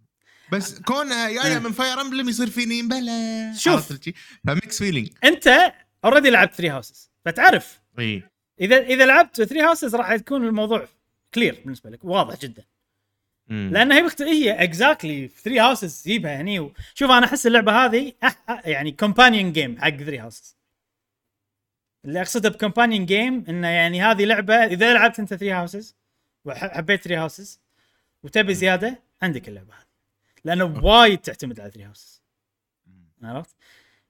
بس 0.52 0.80
كونها 0.80 1.30
جاية 1.30 1.56
آه. 1.56 1.60
من 1.60 1.72
Fire 1.72 2.02
Emblem 2.02 2.30
يصير 2.30 2.50
فيني 2.50 2.82
بلا 2.82 3.54
شوف. 3.58 3.94
ف 4.48 4.53
mixed 4.53 4.78
feeling 4.78 5.10
أنت 5.24 5.74
already 6.06 6.30
لعبت 6.30 6.54
Three 6.54 6.70
Houses 6.70 7.12
فتعرف. 7.26 7.82
اي 8.00 8.24
إذا 8.62 8.78
إذا 8.78 9.06
لعبت 9.06 9.42
Three 9.42 9.62
Houses 9.62 9.96
راح 9.96 10.12
يكون 10.12 10.48
الموضوع 10.48 10.88
clear 11.34 11.62
بالنسبة 11.66 11.90
لك 11.90 12.06
واضح 12.06 12.40
جدا. 12.40 12.64
لأن 13.52 13.92
هي 13.92 14.04
بخت... 14.04 14.22
هي 14.22 14.64
exactly 14.64 15.28
Three 15.28 15.60
Houses 15.60 16.04
جيبها 16.08 16.42
هني 16.42 16.60
و... 16.60 16.74
شوف 16.94 17.12
أنا 17.12 17.26
أحس 17.26 17.48
اللعبة 17.48 17.86
هذه 17.86 18.14
أح... 18.24 18.62
يعني 18.66 18.92
companion 18.92 19.52
game 19.52 19.78
حق 19.82 19.90
Three 19.90 20.20
Houses 20.20 20.58
اللي 22.06 22.22
أقصده 22.22 22.50
ب 22.50 22.55
companion 22.55 23.06
game 23.06 23.46
إنه 23.50 23.68
يعني 23.68 24.02
هذه 24.02 24.26
لعبة 24.26 24.56
إذا 24.56 24.94
لعبت 24.94 25.20
أنت 25.20 25.34
Three 25.34 25.52
Houses 25.52 25.96
وحبيت 26.46 27.04
Three 27.04 27.16
Houses 27.16 27.60
وتبي 28.24 28.54
زيادة 28.54 29.00
عندك 29.22 29.48
اللعبة 29.48 29.74
هذه. 29.74 29.86
لأنه 30.46 30.84
وايد 30.84 31.18
تعتمد 31.18 31.60
على 31.60 31.72
Three 31.72 31.84
Houses 31.84 32.22
عرفت؟ 33.24 33.56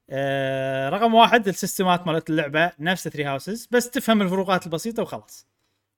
آه 0.09 0.89
رقم 0.89 1.13
واحد 1.13 1.47
السيستمات 1.47 2.07
مالت 2.07 2.29
اللعبة 2.29 2.71
نفس 2.79 3.07
Three 3.07 3.23
Houses 3.23 3.67
بس 3.71 3.89
تفهم 3.89 4.21
الفروقات 4.21 4.65
البسيطة 4.65 5.03
وخلاص. 5.03 5.47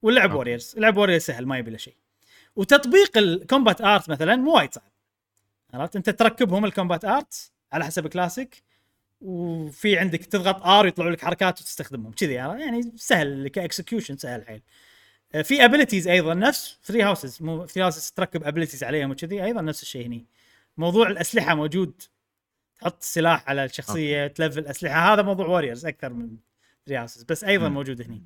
واللعب. 0.02 0.34
Warriors 0.34 0.76
لعب 0.78 0.98
Warriors 0.98 1.22
سهل 1.22 1.45
ما 1.45 1.57
يبي 1.57 1.72
له 1.72 1.78
شيء. 1.78 2.03
وتطبيق 2.56 3.18
ال 3.18 3.27
combat 3.27 3.82
art 3.82 4.10
مثلا 4.10 4.36
مو 4.36 4.56
وايد 4.56 4.74
صعب. 4.74 4.92
عرفت؟ 5.74 5.96
أنت 5.96 6.10
تركبهم 6.10 6.66
ال 6.65 6.71
combat 6.71 7.06
art 7.06 7.52
على 7.72 7.86
حسب 7.86 8.08
class 8.07 8.54
ك 8.54 8.64
وفي 9.22 9.98
عندك 9.98 10.26
تضغط 10.26 10.66
R 10.65 10.88
يطلعوا 10.88 11.12
لك 11.12 11.22
حركات 11.22 11.62
وتستخدمهم. 11.62 12.12
كذي؟ 12.12 12.34
يعني 12.34 12.92
سهل 12.96 13.48
ك 13.48 13.55
execution 13.55 14.18
سهل 14.18 14.48
حيل. 14.48 14.62
آه، 15.36 15.42
في 15.42 15.66
abilities 15.65 16.07
أيضا 16.08 16.34
نفس 16.34 16.78
Three 16.84 17.03
Houses 17.03 17.41
مو 17.42 17.68
Three 17.68 17.84
Houses 17.84 18.11
تركب 18.12 18.44
abilities 18.44 18.84
عليهم 18.84 19.12
وكذي 19.12 19.44
أيضا 19.44 19.62
نفس 19.62 19.82
الشيء 19.82 20.06
هني. 20.06 20.26
موضوع 20.78 21.08
الأسلحة 21.08 21.56
موجود. 21.56 22.02
تحط 22.80 22.98
السلاح 23.02 23.50
على 23.50 23.66
الشخصية 23.66 24.28
تلفل 24.28 24.66
أسلحة. 24.68 25.14
هذا 25.14 25.22
موضوع 25.22 25.48
Warriors 25.48 25.86
أكثر 25.86 26.14
من 26.14 26.38
Three 26.86 26.98
Houses 26.98 27.24
بس 27.24 27.44
أيضا 27.44 27.68
مم. 27.68 27.74
موجود 27.74 28.02
هني. 28.02 28.22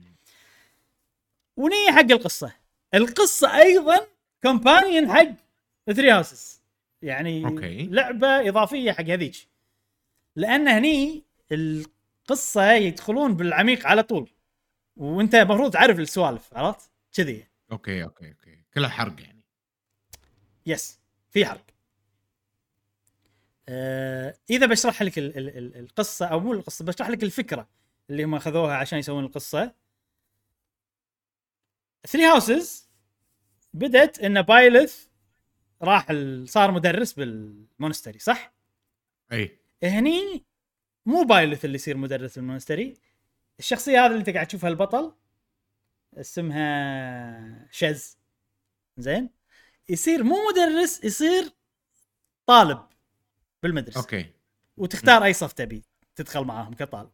ونيي 1.58 1.92
حق 1.92 2.12
القصة. 2.12 2.52
القصة 2.94 3.58
أيضا 3.58 4.08
companion 4.44 5.12
حق 5.12 5.30
Three 5.94 6.12
Houses 6.12 6.62
يعني 7.02 7.46
أوكي. 7.46 7.88
لعبة 7.88 8.50
إضافية 8.50 8.92
حق 8.92 9.04
هذيك. 9.04 9.48
لأن 10.36 10.68
هني 10.68 11.24
القصة 11.52 12.72
يدخلون 12.72 13.34
بالعميق 13.34 13.88
على 13.88 14.04
طول. 14.04 14.30
وأنت 14.96 15.36
المفروض 15.36 15.74
تعرف 15.74 16.00
السوالف 16.00 16.54
عرفت؟ 16.54 16.92
كذي. 17.14 17.48
أوكي 17.72 18.04
أوكي 18.04 18.28
أوكي. 18.28 18.64
كلها 18.74 18.90
حرق 18.90 19.22
يعني. 19.22 19.44
yes 20.66 21.00
في 21.30 21.46
حرق. 21.46 21.66
آه 23.70 24.38
إذا 24.50 24.66
بشرح 24.66 25.02
لك 25.02 25.18
ال 25.18 25.38
ال 25.38 25.58
ال 25.58 25.80
القصة 25.80 26.26
أو 26.26 26.40
مو 26.40 26.54
القصة 26.54 26.86
بشرح 26.86 27.10
لك 27.10 27.24
الفكرة 27.24 27.70
اللي 28.10 28.24
هم 28.24 28.36
أخذوها 28.36 28.76
عشان 28.76 29.00
يسوون 29.00 29.26
القصة. 29.26 29.74
Three 32.08 32.26
Houses 32.26 32.87
بدت 33.78 34.20
إن 34.20 34.42
بايلث 34.42 35.08
راح 35.82 36.08
صار 36.46 36.72
مدرس 36.72 37.14
بال 37.14 37.33
monastery 37.33 38.20
صح؟ 38.20 38.54
أي. 39.32 39.60
هني 39.84 40.46
مو 41.06 41.24
بايلث 41.24 41.66
اللي 41.66 41.76
يصير 41.76 41.98
مدرس 41.98 42.36
بال 42.36 42.46
monastery. 42.46 42.98
الشخصية 43.60 44.00
هذه 44.00 44.08
اللي 44.08 44.20
أنت 44.20 44.30
قاعد 44.30 44.48
تشوفها 44.48 44.70
البطل 44.70 45.14
اسمها 46.18 47.68
شز 47.72 48.18
زين؟ 48.98 49.30
يصير 49.90 50.24
مو 50.24 50.36
مدرس 50.50 51.04
يصير 51.04 51.52
طالب 52.46 52.88
بالمدرسة. 53.64 54.00
أوكي. 54.00 54.32
وتختار 54.78 55.24
أي 55.24 55.34
صف 55.34 55.54
تبي 55.54 55.84
تدخل 56.16 56.44
معاهم 56.44 56.74
كطالب. 56.74 57.12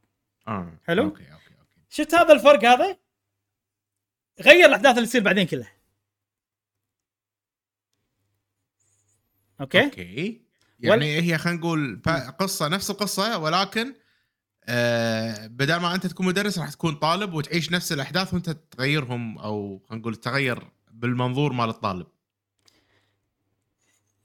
آه 0.48 0.80
حلو. 0.84 1.03
أوكي 1.03 1.23
أوكي 1.34 1.56
أوكي. 1.60 1.80
شفت 1.90 2.14
هذا 2.14 2.34
الفرق 2.34 2.65
هذا؟ 2.65 2.98
غير 4.41 4.65
الأحداث 4.65 4.98
اللي 4.98 5.07
تصير 5.07 5.22
بعدين 5.22 5.48
كلها. 5.48 5.72
أوكي؟ 9.64 9.84
أوكي. 9.84 10.41
يعني 10.80 11.22
هي 11.22 11.38
خلينا 11.38 11.60
نقول 11.60 12.02
قصة 12.40 12.68
نفس 12.68 12.90
القصة 12.90 13.38
ولكن 13.38 13.94
آه 14.65 15.48
بدل 15.48 15.76
ما 15.76 15.95
أنت 15.95 16.07
تكون 16.07 16.26
مدرس 16.26 16.60
راح 16.60 16.69
تكون 16.72 16.95
طالب 16.95 17.34
وتعيش 17.34 17.72
نفس 17.72 17.91
الأحداث 17.91 18.34
وأنت 18.34 18.49
تغيرهم 18.49 19.38
أو 19.38 19.81
خلينا 19.90 20.02
نقول 20.02 20.15
تغير 20.15 20.68
بالمنظور 20.91 21.53
مال 21.53 21.69
الطالب. 21.69 22.07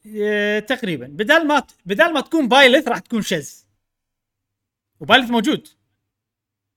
إيه، 0.07 0.59
تقريبا. 0.61 1.07
بدل 1.07 1.47
ما 1.47 1.63
بدل 1.87 2.13
ما 2.13 2.21
تكون 2.21 2.49
بايلث 2.49 2.89
راح 2.89 2.99
تكون 2.99 3.23
شز 3.23 3.67
وبايلث 5.01 5.31
موجود 5.31 5.69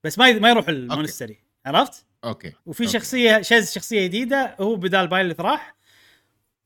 بس 0.04 0.18
ما 0.18 0.28
ي- 0.28 0.40
ما 0.40 0.50
يروح 0.50 0.68
ال 0.68 0.74
monastery. 0.74 1.38
عرفت؟ 1.66 2.04
أوكي. 2.24 2.52
وفي 2.66 2.84
أوكي. 2.84 2.92
شخصية 2.92 3.42
شز 3.42 3.66
شخصية 3.70 4.06
جديدة 4.06 4.56
هو 4.60 4.76
بدال 4.76 5.06
بايلث 5.08 5.40
راح 5.40 5.74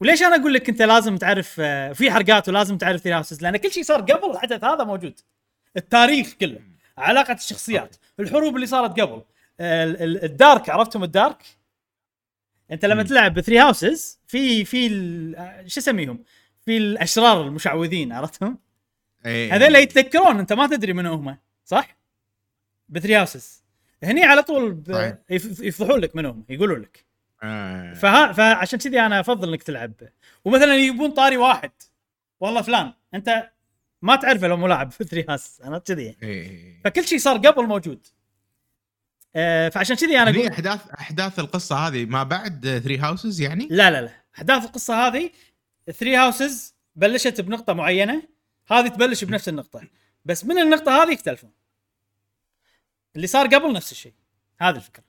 وليش 0.01 0.23
أنا 0.23 0.37
أقول 0.37 0.55
لك 0.55 0.69
أنت 0.69 0.83
لازم 0.83 1.17
تعرف 1.17 1.57
آه، 1.61 1.93
في 1.93 2.11
حرقات 2.11 2.49
ولازم 2.49 2.79
تعرف 2.79 3.07
Houses 3.07 3.43
لأن 3.43 3.57
كل 3.57 3.73
شيء 3.73 3.83
صار 3.83 4.01
قبل 4.01 4.31
الحدث 4.31 4.65
هذا 4.65 4.85
موجود. 4.85 5.21
التاريخ 5.77 6.33
كله 6.41 6.61
علاقة 6.99 7.33
الشخصيات 7.33 7.97
الحروب 8.21 8.55
اللي 8.57 8.67
صارت 8.67 9.01
قبل 9.01 9.23
ال- 9.61 10.03
ال- 10.03 10.25
ال 10.25 10.34
dark 10.34 10.71
عرفتهم 10.71 11.05
ال 11.05 11.11
dark؟ 11.11 11.43
أنت 12.71 12.85
لما. 12.85 13.03
تلعب 13.03 13.35
ب 13.35 13.39
Three 13.39 13.59
Houses 13.59 14.19
في 14.27 14.65
في 14.65 14.89
شو 15.67 15.81
اسميهم 15.81 16.25
في 16.65 16.77
الأشرار 16.77 17.43
المشعوذين 17.47 18.13
عرفتهم 18.13 18.59
إيه. 19.27 19.57
هذول 19.57 19.77
يتذكرون 19.77 20.39
أنت 20.39 20.53
ما 20.53 20.67
تدري 20.67 20.93
من 20.93 21.07
هم 21.07 21.37
صح؟ 21.65 21.97
ب 22.89 22.94
Three 22.94 23.17
Houses. 23.17 23.63
هني 24.03 24.25
على 24.25 24.43
طول 24.43 24.73
ب... 24.73 25.17
يفضحون 25.61 26.01
لك 26.01 26.17
من 26.17 26.27
هم 26.27 26.45
يقولون 26.49 26.81
لك. 26.81 27.05
فها 27.95 28.33
فعشان 28.33 28.79
كذي 28.79 29.01
أنا 29.01 29.21
أفضل 29.21 29.49
إنك 29.49 29.63
تلعب. 29.63 29.93
ومثلا 30.45 30.77
يبون 30.77 31.11
طاري 31.11 31.37
واحد. 31.37 31.71
والله 32.41 32.63
فلان 32.63 32.93
أنت 33.15 33.51
ما 34.03 34.17
تعرفه 34.17 34.47
لو 34.47 34.57
مو 34.57 34.67
لاعب 34.67 34.91
في 34.97 35.05
Three 35.05 35.27
Houses 35.29 35.61
أنا 35.65 35.79
كذي؟ 35.79 36.03
إيه، 36.03 36.17
إيه. 36.23 36.83
فكل 36.85 37.05
شيء 37.05 37.19
صار 37.19 37.37
قبل 37.37 37.67
موجود. 37.67 38.07
آه 39.37 39.69
فعشان 39.69 39.97
كذي 39.97 40.19
أنا 40.19 40.31
أقول 40.31 40.47
احداث 40.47 40.91
أحداث 40.91 41.39
القصة 41.39 41.77
هذه 41.77 42.05
ما 42.05 42.23
بعد 42.23 42.81
Three 42.85 42.99
Houses 42.99 43.41
يعني؟ 43.41 43.69
لا 43.71 43.91
لا 43.91 44.03
لا. 44.03 44.11
أحداث 44.37 44.65
القصة 44.65 45.07
هذه 45.07 45.31
Three 45.93 46.17
Houses 46.17 46.75
بلشت 46.97 47.41
بنقطة 47.41 47.73
معينة 47.73 48.23
هذه 48.71 48.89
تبلش 48.89 49.25
بنفس 49.25 49.49
النقطة. 49.49 49.83
بس 50.25 50.45
من 50.45 50.59
النقطة 50.59 51.03
هذه 51.03 51.13
يختلفون. 51.13 51.51
اللي 53.17 53.27
صار 53.27 53.47
قبل 53.47 53.73
نفس 53.73 53.93
الشيء. 53.93 54.15
هذه 54.61 54.77
الفكرة. 54.77 55.05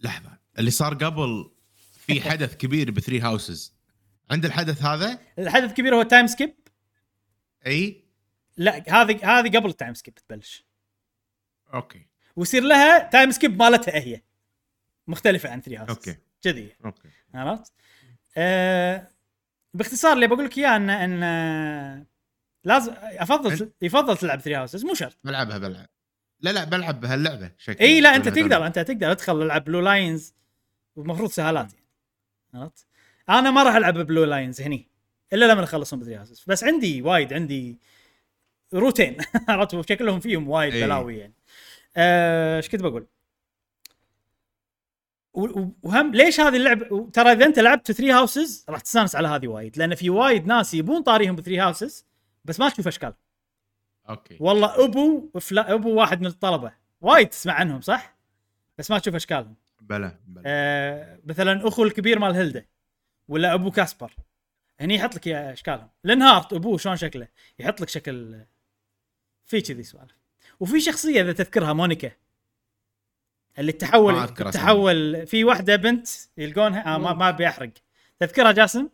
لحظة. 0.00 0.35
اللي 0.58 0.70
صار 0.70 0.94
قبل 0.94 1.50
في 2.06 2.20
حدث 2.30 2.56
كبير 2.56 2.90
ب 2.90 2.95
Three 2.95 3.20
Houses 3.20 3.74
عند 4.30 4.44
الحدث 4.44 4.82
هذا؟ 4.82 5.18
الحدث 5.38 5.70
الكبير 5.70 5.94
هو 5.94 6.02
time 6.02 6.26
skip 6.26 6.54
إي. 7.66 8.04
لا 8.56 9.02
هذه 9.02 9.38
هذه 9.38 9.56
قبل 9.56 9.68
ال 9.70 9.75
time 9.75 9.94
skip 9.94 10.14
تبلش. 10.14 10.66
أوكي. 11.74 12.06
ويصير 12.36 12.62
لها 12.62 12.98
time 13.10 13.30
skip 13.30 13.62
مالتها 13.62 13.96
هي. 13.98 14.22
مختلفة 15.06 15.50
عن 15.50 15.60
Three 15.60 15.76
Houses 15.76 15.90
أوكي. 15.90 16.16
كذي 16.42 16.72
أوكي. 16.84 17.08
عرفت؟ 17.34 17.72
آه 18.36 19.08
باختصار 19.74 20.12
اللي 20.12 20.26
بقول 20.26 20.44
لك 20.44 20.58
إياه 20.58 20.76
إن 20.76 20.90
إن 20.90 21.22
آه، 21.22 22.06
لازم 22.64 22.92
أفضل 23.00 23.70
يفضل 23.82 24.16
تلعب 24.16 24.40
Three 24.40 24.54
Houses 24.54 24.84
مو 24.84 24.94
شرط. 24.94 25.18
بلعبها 25.24 25.58
بلعب. 25.58 25.86
لا 26.40 26.50
لا 26.50 26.64
بلعب 26.64 27.00
بهاللعبة 27.00 27.50
شكل 27.58 27.84
إي 27.84 28.00
لا 28.00 28.16
أنت. 28.16 28.28
تقدر 28.28 28.66
أنت 28.66 28.78
تقدر. 28.78 29.10
ادخل 29.10 29.42
ألعب 29.42 29.64
Blue 29.64 29.80
Lions 29.80 30.34
والمفروض 30.96 31.30
سهالات 31.30 31.72
يعني. 31.72 31.86
عرفت؟ 32.54 32.86
أنا 33.28 33.50
ما 33.50 33.62
راح 33.62 33.74
ألعب 33.74 33.98
Blue 33.98 34.24
Lions 34.24 34.60
هني 34.60 34.88
إلا 35.32 35.44
لما 35.44 35.64
اخلصهم 35.64 36.00
ب 36.00 36.03
Three 36.03 36.16
Houses 36.16 36.44
بس 36.46 36.64
عندي 36.64 37.02
وايد 37.02 37.32
عندي 37.32 37.78
روتين 38.74 39.16
عرفت؟ 39.48 39.74
وشكلهم 39.74 40.20
فيهم 40.20 40.48
وايد 40.48 40.74
إي. 40.74 40.84
بلاوي 40.84 41.18
يعني. 41.18 41.34
آه، 41.96 42.56
إيش 42.56 42.68
كنت 42.68 42.82
بقول؟ 42.82 43.06
وهم 45.82 46.14
ليش 46.14 46.40
هذه 46.40 46.56
اللعبه 46.56 47.10
ترى 47.10 47.32
إذا 47.32 47.46
أنت 47.46 47.58
لعبت 47.58 47.92
Three 47.92 48.12
Houses 48.12 48.66
راح 48.68 48.80
تستانس 48.80 49.16
على 49.16 49.28
هذه 49.28 49.48
وايد. 49.48 49.78
لأن 49.78 49.94
في 49.94 50.10
وايد 50.10 50.46
ناس 50.46 50.74
يبون 50.74 51.02
طاريهم 51.02 51.36
ب 51.36 51.40
Three 51.40 51.58
Houses 51.58 52.06
بس 52.44 52.60
ما 52.60 52.68
تشوف 52.68 52.86
أشكال. 52.86 53.14
أوكي. 54.08 54.36
والله 54.40 54.84
أبو 54.84 55.30
فلان 55.40 55.72
أبو 55.72 55.94
واحد 55.94 56.20
من 56.20 56.26
الطلبة. 56.26 56.72
وايد 57.00 57.28
تسمع 57.28 57.52
عنهم 57.52 57.80
صح؟ 57.80 58.16
بس 58.78 58.90
ما 58.90 58.98
تشوف 58.98 59.14
أشكالهم. 59.14 59.56
بلا 59.80 60.18
بلا. 60.26 60.42
آه 60.46 61.20
مثلا 61.24 61.68
أخو 61.68 61.84
الكبير 61.84 62.18
مال 62.18 62.34
هيلدا 62.34 62.64
ولا 63.28 63.54
أبو 63.54 63.70
كاسبر. 63.70 64.12
هني 64.80 64.94
يحط 64.94 65.14
لك 65.14 65.28
إشكالهم. 65.28 65.88
لينهارت 66.04 66.52
أبوه 66.52 66.78
شلون 66.78 66.96
شكله؟ 66.96 67.28
يحط 67.58 67.80
لك 67.80 67.88
شكل 67.88 68.40
في 69.44 69.60
كذي 69.60 69.82
سوالف 69.82 70.16
وفي 70.60 70.80
شخصية 70.80 71.22
إذا 71.22 71.32
تذكرها 71.32 71.72
مونيكا. 71.72 72.10
اللي 73.58 73.72
تحول. 73.72 74.28
تحول 74.28 75.26
في 75.26 75.44
واحدة 75.44 75.76
بنت 75.76 76.08
يلقونها 76.38 76.94
آه 76.94 76.98
ما 76.98 77.12
ما 77.12 77.28
ابي 77.28 77.48
احرق 77.48 77.70
تذكرها 78.18 78.52
جاسم؟ 78.52 78.88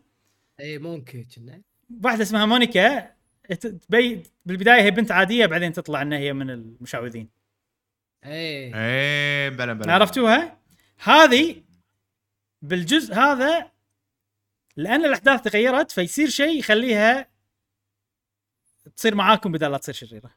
إي 0.59 0.77
ممكن 0.77 1.23
كنا. 1.35 1.61
واحدة 2.03 2.21
اسمها 2.23 2.45
مونيكا 2.45 2.99
ت- 3.49 3.67
تبي 3.67 4.23
بالبداية 4.45 4.81
هي 4.81 4.91
بنت 4.91 5.11
عادية 5.11 5.45
بعدين 5.45 5.73
تطلع 5.73 6.01
إنها 6.01 6.17
هي 6.17 6.33
من 6.33 6.49
المشعوذين 6.49 7.29
إي. 8.25 8.75
إيه 8.75 9.49
بلا 9.49 9.73
بلا. 9.73 9.93
عرفتوها؟ 9.93 10.57
هذه 11.03 11.63
بالجزء 12.61 13.13
هذا 13.15 13.71
لأن 14.75 15.05
الأحداث 15.05 15.41
تغيرت 15.41 15.91
فيصير 15.91 16.29
شيء 16.29 16.59
يخليها 16.59 17.27
تصير 18.95 19.15
معاكم 19.15 19.51
بدل 19.51 19.71
لا 19.71 19.77
تصير 19.77 19.95
شريرة. 19.95 20.31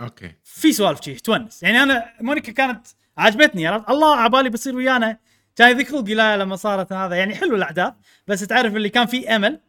أوكي 0.00 0.34
في 0.44 0.72
سوالف 0.72 1.00
شيء 1.00 1.18
تونس 1.18 1.62
يعني 1.62 1.82
أنا 1.82 2.12
مونيكا 2.20 2.52
كانت 2.52 2.86
عجبتني 3.18 3.66
عرفت 3.66 3.90
الله 3.90 4.16
عبالي 4.16 4.50
بتصير 4.50 4.76
ويانا 4.76 5.18
كان 5.56 5.84
خلقي 5.84 6.14
لا 6.14 6.36
لما 6.36 6.56
صارت 6.56 6.92
هذا 6.92 7.16
يعني 7.16 7.34
حلو 7.34 7.56
الأحداث 7.56 7.94
بس 8.26 8.40
تعرف 8.40 8.76
اللي 8.76 8.88
كان 8.88 9.06
فيه 9.06 9.36
أمل 9.36 9.60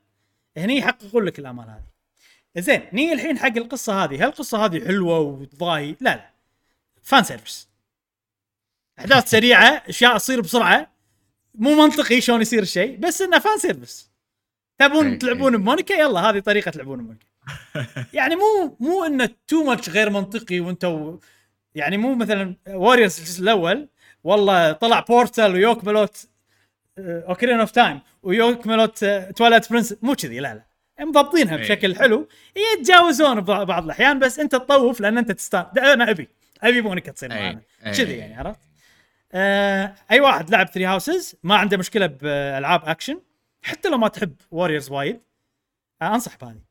هني 0.57 0.77
يحققون 0.77 1.23
لك 1.23 1.39
الامال 1.39 1.69
هذه. 1.69 1.88
زين 2.57 2.81
نيجي 2.93 3.14
الحين 3.14 3.39
حق 3.39 3.57
القصة 3.57 4.03
هذه، 4.03 4.15
هل 4.15 4.23
القصة 4.23 4.65
هذه 4.65 4.85
حلوة 4.85 5.19
وتضاهي؟ 5.19 5.95
لا 6.01 6.15
لا 6.15 6.30
fan 7.03 7.24
service. 7.24 7.66
إحداث 8.99 9.30
سريعة 9.30 9.84
أشياء 9.90 10.18
تصير 10.18 10.41
بسرعة 10.41 10.91
مو 11.56 11.76
منطقي 11.76 12.22
شلون 12.22 12.41
يصير 12.41 12.61
الشيء 12.61 12.98
بس 12.98 13.22
إنه 13.22 13.40
fan 13.40 13.57
service. 13.57 14.11
تبون 14.80 15.07
إي، 15.07 15.18
تلعبون 15.18 15.53
إي. 15.53 15.60
بمونيكا 15.60 15.94
يلا 15.94 16.19
هذه 16.19 16.40
طريقة 16.40 16.72
تلعبون 16.72 16.98
بمونيكا. 16.98 17.26
يعني 18.14 18.36
مو 18.36 18.78
مو 18.80 19.06
إنه 19.06 19.30
too 19.48 19.64
much 19.64 19.90
غير 19.90 20.10
منطقي 20.10 20.60
وأنتم 20.60 21.19
يعني 21.76 21.98
مو 21.98 22.15
مثلا 22.15 22.56
Warriors 22.68 23.19
الجزء 23.19 23.44
الأول 23.44 23.90
والله 24.24 24.72
طلع 24.72 24.99
portal 24.99 25.53
ويوك 25.53 25.84
ملوت 25.84 26.28
Ocarina 26.99 27.60
of 27.60 27.72
Time 27.72 27.99
ويوك 28.24 28.68
ملوت 28.68 29.06
Twilight 29.36 29.72
Princess 29.72 29.95
مو 30.02 30.15
كذي 30.15 30.40
لا 30.40 30.53
لا 30.53 31.06
مضبطينها 31.06 31.56
إيه. 31.56 31.61
بشكل 31.61 31.95
حلو 31.95 32.28
يتجاوزون 32.56 33.41
بعض 33.41 33.84
الأحيان 33.84 34.19
بس 34.19 34.40
أنت 34.40 34.52
تطوف 34.52 35.02
لأن 35.02 35.18
أنت 35.18 35.32
تستان 35.32 35.65
أنا 35.78 36.10
أبي 36.10 36.30
أبي 36.64 36.82
مونيكا 36.82 37.11
تصير 37.11 37.32
إيه. 37.32 37.40
معنا 37.40 37.61
إيه. 37.86 37.91
كذي 37.91 38.18
يعني 38.18 38.36
عرفت؟ 38.36 38.60
آه 39.32 39.95
أي 40.12 40.20
واحد 40.20 40.49
لعب 40.49 40.68
Three 40.68 40.86
Houses 40.86 41.36
ما 41.44 41.56
عنده 41.56 41.78
مشكلة 41.78 42.06
بألعاب 42.06 42.86
اكشن 42.86 43.22
حتى 43.62 43.90
لو 43.90 43.98
ما 43.98 44.08
تحب 44.08 44.36
Warriors 44.52 44.91
وايد 44.91 45.22
آه 46.02 46.16
أنصح 46.16 46.38
بهذه. 46.38 46.62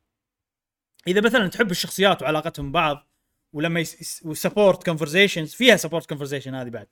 إذا 1.07 1.21
مثلا 1.21 1.47
تحب 1.47 1.71
الشخصيات 1.71 2.21
وعلاقتهم 2.21 2.69
ببعض 2.69 3.07
ولما 3.53 3.79
يس... 3.79 4.21
و 4.25 4.32
support 4.32 4.85
conversations 4.85 5.53
فيها 5.53 5.75
support 5.75 6.09
conversation 6.09 6.55
هذه 6.55 6.69
بعد. 6.69 6.87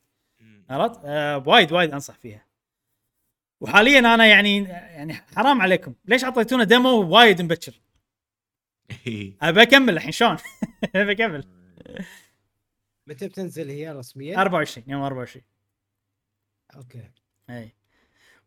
عرفت؟ 0.69 0.99
آه 1.05 1.43
وايد 1.47 1.71
وايد 1.71 1.93
أنصح 1.93 2.15
فيها. 2.15 2.45
وحاليا 3.61 3.99
أنا 3.99 4.25
يعني 4.25 4.63
يعني 4.63 5.13
حرام 5.13 5.61
عليكم. 5.61 5.93
ليش 6.05 6.23
أعطيتونا 6.23 6.63
demo 6.63 6.89
وايد 7.17 7.41
مبكر؟ 7.41 7.73
ابى 9.41 9.61
أكمل 9.61 9.93
الحين 9.93 10.11
شلون؟ 10.11 10.37
ابى 10.95 11.11
أكمل. 11.11 11.43
متى 13.07 13.27
بتنزل 13.27 13.69
هي 13.69 13.91
رسميا؟ 13.91 14.41
24 14.41 14.85
يوم 14.87 15.01
24 15.01 15.45
okay. 16.75 17.11
إي. 17.49 17.71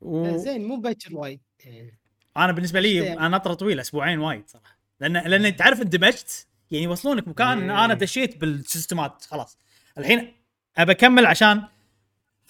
و... 0.01 0.37
زين 0.37 0.69
مو 0.69 0.77
باكر 0.77 1.17
وايد. 1.17 1.41
يعني 1.65 1.99
أنا 2.37 2.53
بالنسبة 2.53 2.81
لي 2.81 3.01
زين. 3.01 3.19
أنا 3.19 3.37
نطره 3.37 3.55
طويلة 3.55 3.81
أسبوعين 3.81 4.19
وايد 4.19 4.49
صراحة. 4.49 4.79
لأن 5.01 5.13
لأن 5.13 5.57
تعرف 5.57 5.83
اندمجت؟ 5.83 6.47
يعني 6.71 6.85
يوصلونك 6.85 7.29
مكان 7.29 7.71
أنا 7.71 7.93
إيه. 7.93 7.99
دشيت 7.99 8.37
بال 8.37 8.56
systemات 8.56 9.25
خلاص. 9.25 9.59
الحين 9.99 10.35
ابى 10.77 10.93
أكمل 10.93 11.27
عشان 11.27 11.63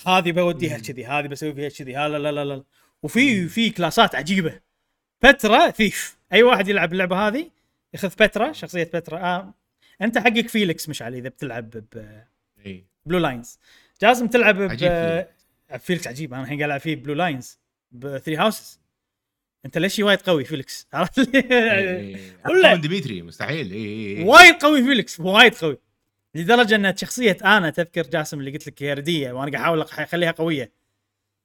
هذه 0.07 0.33
بوديها 0.33 0.79
كذي 0.79 1.07
هذه 1.07 1.27
بسوي 1.27 1.55
فيها 1.55 1.69
كذي 1.69 1.95
ها 1.95 2.09
لا 2.09 2.19
لا 2.19 2.33
لا 2.33 2.45
لا 2.45 2.65
وفي 3.03 3.49
في 3.49 3.71
classات 3.71 4.15
عجيبة. 4.15 4.61
بترا 5.23 5.71
ثيف. 5.71 6.19
أي 6.33 6.43
واحد 6.43 6.69
يلعب 6.69 6.93
اللعبة 6.93 7.29
هذه 7.29 7.51
ياخذ 7.95 8.09
بترا 8.09 8.53
شخصية 8.53 8.91
بترا. 8.95 9.19
آه. 9.19 9.55
أنت 10.03 10.19
حقك 10.19 10.49
فيليكس 10.49 10.89
مشعل 10.89 11.15
إذا 11.15 11.29
بتلعب 11.29 11.71
ب 11.71 12.23
Blue 13.07 13.19
Lions 13.19 13.59
جاسم 14.03 14.27
تلعب 14.29 14.57
ب 14.57 14.71
عجيب 14.71 15.27
فيليكس. 15.69 15.87
فيليكس 15.87 16.07
عجيب 16.07 16.35
أنا 16.35 16.43
الحين 16.43 16.59
قاعد 16.59 16.69
ألعب 16.71 16.81
فيه 16.81 16.97
Blue 16.97 17.15
Lions 17.15 17.59
ب 17.93 18.00
Three 18.00 18.37
Houses 18.37 18.81
أنت 19.65 19.79
ليش 19.79 19.99
وايد 19.99 20.21
قوي 20.21 20.45
فيليكس؟ 20.45 20.87
عرفت؟ 20.93 21.19
لي؟ 21.19 22.21
ولا- 22.47 22.51
ولا 22.59 22.75
ديمتري 22.75 23.23
مستحيل. 23.23 23.73
اي 23.73 24.17
اي 24.19 24.25
وايد 24.25 24.55
قوي 24.55 24.83
فيليكس 24.83 25.21
وايد 25.21 25.55
قوي. 25.55 25.79
لدرجة 26.35 26.75
أن 26.75 26.97
شخصية 26.97 27.37
أنا 27.45 27.71
تذكر 27.71 28.03
جاسم 28.03 28.41
اللي 28.41 28.51
قلت 28.51 28.67
لك 28.67 28.83
هي 28.83 28.93
وأنا 29.33 29.51
قاعد 29.51 29.55
أحاول 29.55 29.81
أخليها 29.81 30.31
قوية. 30.31 30.73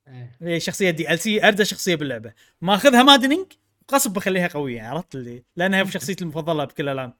إيه. 0.07 0.31
هي 0.41 0.59
شخصية 0.59 0.89
DLC 0.89 1.47
ارجى 1.47 1.65
شخصية 1.65 1.95
باللعبة. 1.95 2.33
ماخذها 2.61 3.03
maddening 3.03 3.45
وغصب 3.81 4.13
بخليها 4.13 4.47
قوية 4.47 4.81
عرفت 4.81 5.15
اللي؟ 5.15 5.43
لأنها 5.55 5.83
شخصيتي 5.91 6.23
المفضلة 6.23 6.63
بكل 6.65 6.83
الالعاب 6.83 7.13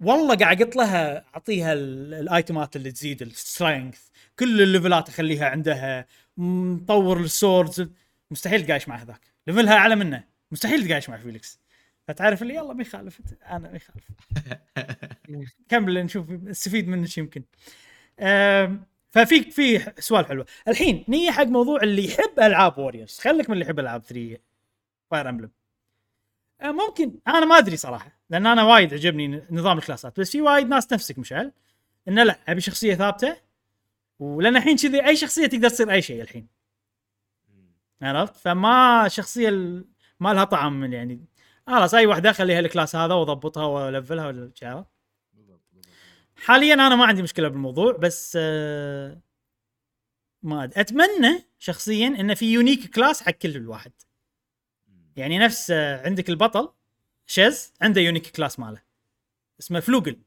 والله 0.00 0.34
قاعد 0.36 0.62
اقط 0.62 0.76
لها 0.76 1.24
اعطيها 1.34 1.72
ال- 1.72 2.14
ال 2.14 2.24
itemات 2.24 2.76
اللي 2.76 2.92
تزيد 2.92 3.22
ال 3.22 3.30
strength 3.30 3.98
كل 4.38 4.62
ال 4.62 4.69
levelات 4.69 5.08
اخليها 5.08 5.48
عندها 5.48 6.06
مطور 6.36 7.20
ال 7.20 7.30
swords 7.30 7.88
مستحيل 8.30 8.66
تقايش 8.66 8.88
مع 8.88 8.96
هذاك. 8.96 9.20
levelها 9.46 9.74
اعلى 9.74 9.96
منه. 9.96 10.24
مستحيل 10.52 10.88
تقايش 10.88 11.08
مع 11.08 11.16
فيليكس. 11.16 11.58
فتعرف 12.08 12.42
اللي 12.42 12.54
يلا 12.54 12.72
ما 12.72 12.82
يخالف. 12.82 13.20
أنا 13.50 13.58
ما 13.70 13.76
يخالف. 13.76 14.04
كمل 15.68 16.04
نشوف 16.04 16.30
نستفيد 16.30 16.88
منك 16.88 17.18
يمكن. 17.18 17.42
ففي 19.10 19.50
في 19.50 19.92
سوالف 19.98 20.28
حلوة 20.28 20.46
الحين 20.68 21.04
نية 21.08 21.30
حق 21.30 21.42
موضوع 21.44 21.82
اللي 21.82 22.04
يحب 22.04 22.40
ألعاب 22.40 22.78
Warriors 22.78 23.18
خليك 23.18 23.48
من 23.50 23.52
اللي 23.54 23.64
يحب 23.64 23.78
ألعاب 23.78 24.02
3 24.04 24.38
Fire 25.10 25.28
Emblem 25.28 25.50
ممكن. 26.62 27.18
أنا 27.28 27.44
ما 27.44 27.58
أدري 27.58 27.76
صراحة 27.76 28.20
لأن 28.30 28.46
أنا 28.46 28.64
وايد 28.64 28.94
عجبني 28.94 29.42
نظام 29.50 29.78
ال 29.78 29.83
classات. 29.83 30.20
بس 30.20 30.30
في 30.30 30.42
وايد 30.42 30.68
ناس 30.68 30.92
نفسك 30.92 31.18
مشعل 31.18 31.52
انه 32.08 32.22
لا 32.22 32.38
أبي 32.48 32.60
شخصية 32.60 32.94
ثابتة 32.94 33.36
ولأن 34.18 34.56
الحين 34.56 34.76
كذي 34.76 35.06
أي 35.06 35.16
شخصية 35.16 35.46
تقدر 35.46 35.68
تصير 35.68 35.92
أي 35.92 36.02
شيء 36.02 36.22
الحين. 36.22 36.46
عرفت؟ 38.02 38.36
فما 38.36 39.08
شخصية 39.08 39.50
ما 40.20 40.34
لها 40.34 40.44
طعم 40.44 40.92
يعني 40.92 41.24
خلاص 41.66 41.94
أي 41.94 42.06
واحدة 42.06 42.30
أخليها 42.30 42.60
ال 42.60 42.66
class 42.66 42.96
هذا 42.96 43.14
وأضبطها 43.14 43.64
وأ 43.64 43.80
levelها 43.80 44.26
ولا 44.26 44.52
عرفت 44.62 44.86
حاليا 46.36 46.74
أنا 46.74 46.96
ما 46.96 47.04
عندي 47.04 47.22
مشكلة 47.22 47.48
بالموضوع 47.48 47.92
بس 47.92 48.38
آه، 48.40 49.20
ما 50.42 50.64
أد... 50.64 50.78
أتمنى 50.78 51.44
شخصيا 51.58 52.08
انه 52.08 52.34
في 52.34 52.52
unique 52.52 52.94
class 52.94 53.22
حق 53.22 53.30
كل 53.30 53.56
الواحد. 53.56 53.92
يعني 55.16 55.38
نفس 55.38 55.70
آه، 55.70 56.06
عندك 56.06 56.28
البطل 56.28 56.72
شيز 57.26 57.72
عنده 57.80 58.00
unique 58.00 58.26
class 58.26 58.58
ماله. 58.58 58.82
اسمه 59.60 59.80
فلوجل. 59.80 60.18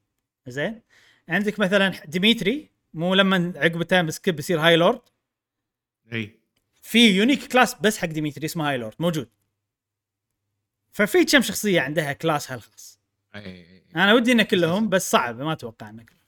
زين؟ 0.47 0.81
عندك 1.30 1.60
مثلا 1.60 1.89
ديميتري 2.05 2.69
مو 2.93 3.14
لما 3.15 3.53
عقب 3.55 3.84
time 3.84 4.09
skip 4.09 4.39
يصير 4.39 4.60
High 4.59 4.75
Lord 4.75 5.01
إي. 6.14 6.39
في 6.81 7.10
unique 7.09 7.47
class 7.51 7.75
بس 7.76 7.97
حق 7.97 8.07
ديميتري 8.07 8.45
اسمه 8.45 8.69
High 8.69 8.77
Lord 8.77 8.95
موجود. 8.99 9.30
ففي 10.91 11.26
كم 11.26 11.41
شخصية 11.41 11.81
عندها 11.81 12.14
classها 12.13 12.55
الخاص 12.55 12.99
إي 13.35 13.84
أنا 13.95 14.14
ودي 14.14 14.31
ان 14.31 14.41
كلهم 14.41 14.89
بس 14.89 15.11
صعب 15.11 15.41
ما 15.41 15.53
أتوقع 15.53 15.89
ان 15.89 16.01
كلهم. 16.01 16.19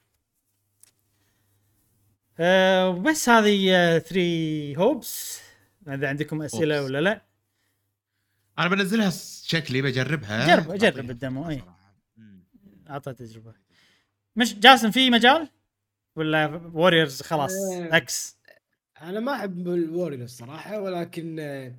أه 2.39 2.89
وبس 2.89 3.29
هذه 3.29 3.99
3 3.99 4.75
Hopes 4.77 5.41
إذا 5.87 6.07
عندكم 6.07 6.41
أسئلة. 6.41 6.83
ولا 6.83 7.01
لا. 7.01 7.24
أنا 8.59 8.67
بنزلها 8.69 9.09
شكلي 9.43 9.81
بجربها. 9.81 10.47
جرب- 10.55 10.73
جرب 10.77 11.09
ال 11.11 11.18
demo،. 11.18 11.59
مم. 12.17 12.43
اعطى 12.89 13.13
تجربة. 13.13 13.53
مش 14.35 14.55
جاسم 14.59 14.91
في 14.91 15.09
مجال؟ 15.09 15.49
ولا 16.15 16.55
Warriors 16.73 17.21
خلاص 17.21 17.51
آه. 17.53 17.97
ex 17.97 18.37
أنا 19.01 19.19
ما 19.19 19.33
أحب 19.35 19.67
ال 19.67 19.74
Warrior 19.74 20.23
الصراحه 20.23 20.79
ولكن 20.81 21.39
آه، 21.39 21.75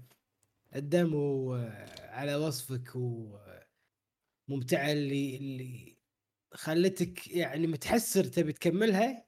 ال 0.76 0.92
demo 0.92 1.54
آه، 1.56 2.10
على 2.10 2.34
وصفك 2.34 2.92
وممتعه 2.94 4.92
اللي 4.92 5.36
اللي 5.36 5.96
خلتك 6.54 7.28
يعني 7.28 7.66
متحسر 7.66 8.24
تبي 8.24 8.52
تكملها 8.52 9.26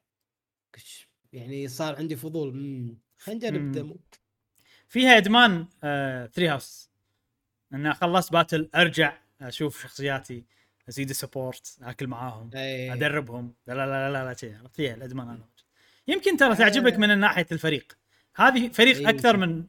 يعني 1.32 1.68
صار 1.68 1.96
عندي 1.96 2.16
فضول. 2.16 2.96
خلينا 3.18 3.48
نجرب. 3.50 3.60
ال 3.62 3.68
demo. 3.68 4.00
فيها 4.88 5.16
ادمان 5.16 5.66
3 5.80 6.52
Houses 6.52 6.87
ان 7.74 7.92
خلصت 7.92 8.32
battle 8.32 8.68
أرجع 8.74 9.18
أشوف 9.40 9.82
شخصياتي 9.82 10.44
أزيد 10.88 11.10
ال 11.10 11.18
support 11.18 11.76
أكل 11.82 12.06
معاهم 12.06 12.50
إيه. 12.54 12.92
أدربهم 12.92 13.54
لا 13.66 13.72
لا 13.72 13.86
لا 13.86 14.12
لا 14.12 14.24
لا 14.24 14.34
شيء 14.34 14.56
عرفت 14.58 14.76
فيها 14.76 14.94
الادمان 14.94 15.28
أنا 15.28 15.48
يمكن 16.08 16.36
ترى 16.36 16.56
تعجبك 16.56 16.98
من 16.98 17.18
ناحية 17.18 17.46
الفريق 17.52 17.98
هذه 18.36 18.68
فريق 18.68 18.96
إيه، 18.96 19.08
أكثر 19.08 19.36
من 19.36 19.64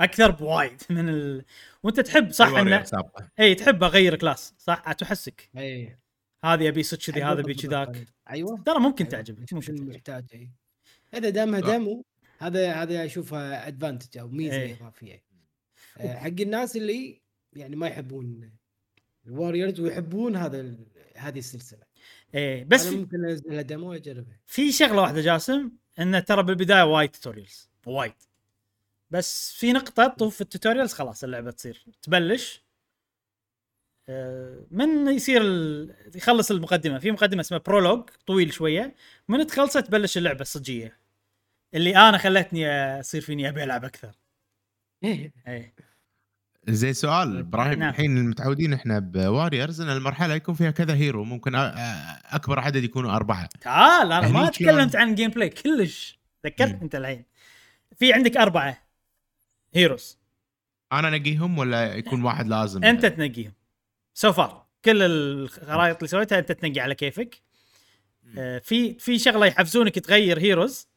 أكثر 0.00 0.30
بوايد 0.30 0.82
من 0.90 1.08
ال... 1.08 1.44
وأنت 1.82 2.00
تحب 2.00 2.32
صح 2.32 2.46
إنه. 2.46 2.84
اي 3.40 3.54
تحب 3.54 3.84
أغير 3.84 4.16
class 4.16 4.54
صح 4.58 4.92
تحسك 4.92 5.50
اي 5.56 5.98
هذه 6.44 6.68
أبي 6.68 6.82
صدق 6.82 7.02
كذي 7.02 7.22
هذا 7.22 7.40
أبي. 7.40 7.54
كذاك 7.54 8.06
أيوه 8.30 8.62
ترى 8.66 8.78
ممكن 8.78 9.04
أيوة. 9.04 9.10
تعجبك 9.10 9.52
مو. 9.52 9.60
المحتاج 9.68 10.24
اي 10.34 10.50
اذا 11.14 11.28
دامها. 11.28 11.60
demo 11.60 12.04
هذا 12.38 12.72
هذا 12.72 13.04
اشوفها 13.04 13.68
advantage 13.68 14.18
أو 14.18 14.28
ميزة 14.28 14.56
إيه. 14.56 14.74
إضافية 14.74 15.22
آه، 15.98 16.16
حق 16.16 16.26
الناس 16.26 16.76
اللي 16.76 17.20
يعني 17.58 17.76
ما 17.76 17.86
يحبون 17.86 18.50
ال 19.26 19.32
Warriors 19.32 19.80
ويحبون 19.80 20.36
هذا 20.36 20.74
هذه 21.16 21.38
السلسلة. 21.38 21.82
إيه 22.34 22.64
بس 22.64 22.86
في, 22.86 22.96
ممكن 22.96 23.24
انزلها 23.24 23.62
demo 23.62 23.90
وأجربها. 23.90 24.40
في 24.46 24.72
شغلة 24.72 25.02
واحدة 25.02 25.20
جاسم 25.20 25.70
انه 25.98 26.20
ترى 26.20 26.42
بالبداية 26.42 26.82
وايد 26.82 27.10
tutorials 27.10 27.70
وايد. 27.86 28.14
بس 29.10 29.52
في 29.52 29.72
نقطة 29.72 30.06
تطوف 30.06 30.34
في 30.34 30.40
ال 30.40 30.45
tutorials 30.45 30.92
خلاص 30.92 31.24
اللعبة 31.24 31.50
تصير 31.50 31.84
تبلش. 32.02 32.64
آه، 34.08 34.66
من 34.70 35.08
يصير 35.08 35.42
ال... 35.42 35.94
يخلص 36.14 36.50
المقدمة؟ 36.50 36.98
في 36.98 37.10
مقدمة 37.10 37.40
اسمها 37.40 37.60
prologue 37.60 38.10
طويل 38.26 38.52
شوية. 38.52 38.94
من 39.28 39.46
تخلصه 39.46 39.80
تبلش 39.80 40.18
اللعبة 40.18 40.40
الصجيه 40.40 40.98
اللي 41.74 41.96
أنا 41.96 42.18
خلتني 42.18 42.70
أصير 43.00 43.20
فيني 43.20 43.48
أبي 43.48 43.64
ألعب 43.64 43.84
أكثر. 43.84 44.14
إيه. 45.04 45.32
زين 46.68 46.92
سؤال 46.92 47.38
إبراهيم 47.38 47.78
نعم. 47.78 47.88
الحين 47.88 48.28
متعودين 48.28 48.72
إحنا 48.72 48.98
ب 48.98 49.07
Warriors 49.07 49.80
إن 49.80 49.88
المرحلة 49.88 50.34
يكون 50.34 50.54
فيها 50.54 50.70
كذا 50.70 50.94
hero 50.94 51.24
ممكن 51.24 51.54
أكبر 51.54 52.58
عدد 52.60 52.84
يكونوا 52.84 53.16
أربعة. 53.16 53.48
تعال 53.60 54.12
أنا 54.12 54.28
ما 54.28 54.50
تكلمت؟ 54.50 54.96
عن 54.96 55.14
gameplay 55.14 55.48
كلش. 55.48 56.18
ذكرت. 56.46 56.82
أنت 56.82 56.94
الحين. 56.94 57.24
في 57.96 58.12
عندك 58.12 58.36
أربعة 58.36 58.78
heroes 59.74 60.18
أنا 60.92 61.08
انقيهم 61.08 61.58
ولا 61.58 61.94
يكون 61.94 62.22
واحد 62.22 62.46
لازم؟ 62.46 62.84
أنت 62.84 63.06
تنقيهم. 63.06 63.52
so 64.14 64.32
far 64.32 64.66
كل 64.84 65.02
الخرائط 65.02 65.96
اللي 65.96 66.08
سويتها 66.08 66.38
أنت 66.38 66.52
تنقي 66.52 66.80
على 66.80 66.94
كيفك. 66.94 67.42
آه، 68.38 68.58
في 68.58 68.94
في 68.94 69.18
شغلة 69.18 69.46
يحفزونك 69.46 69.98
تغير 69.98 70.38
heroes 70.38 70.88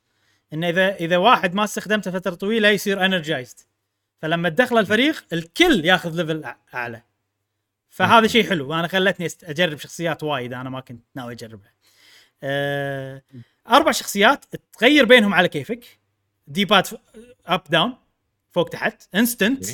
انه 0.54 0.70
إذا 0.70 0.96
إذا 0.96 1.18
واحد 1.18 1.56
ما 1.56 1.64
استخدمته 1.64 2.12
فترة 2.12 2.36
طويلة 2.36 2.70
يصير 2.70 3.06
energized 3.06 3.60
فلما 4.22 4.50
تدخله 4.50 4.80
الفريق 4.80 5.26
الكل 5.34 5.86
ياخذ 5.86 6.16
level 6.16 6.54
أعلى. 6.74 7.02
فهذا. 7.90 8.28
شيء 8.28 8.50
حلو. 8.50 8.70
وأنا 8.70 8.88
خلتني 8.88 9.28
أجرب 9.44 9.78
شخصيات 9.78 10.24
وايد 10.24 10.54
أنا 10.54 10.70
ما 10.70 10.80
كنت 10.80 11.04
ناوي 11.16 11.34
أجربها. 11.34 11.74
آه، 12.44 13.22
أربع 13.70 13.92
شخصيات 13.92 14.46
تغير 14.80 15.06
بينهم 15.06 15.34
على 15.34 15.48
كيفك. 15.48 16.00
D-pad 16.48 16.90
up 17.46 17.64
down 17.70 17.98
فوق 18.52 18.70
تحت. 18.70 19.16
instant. 19.16 19.66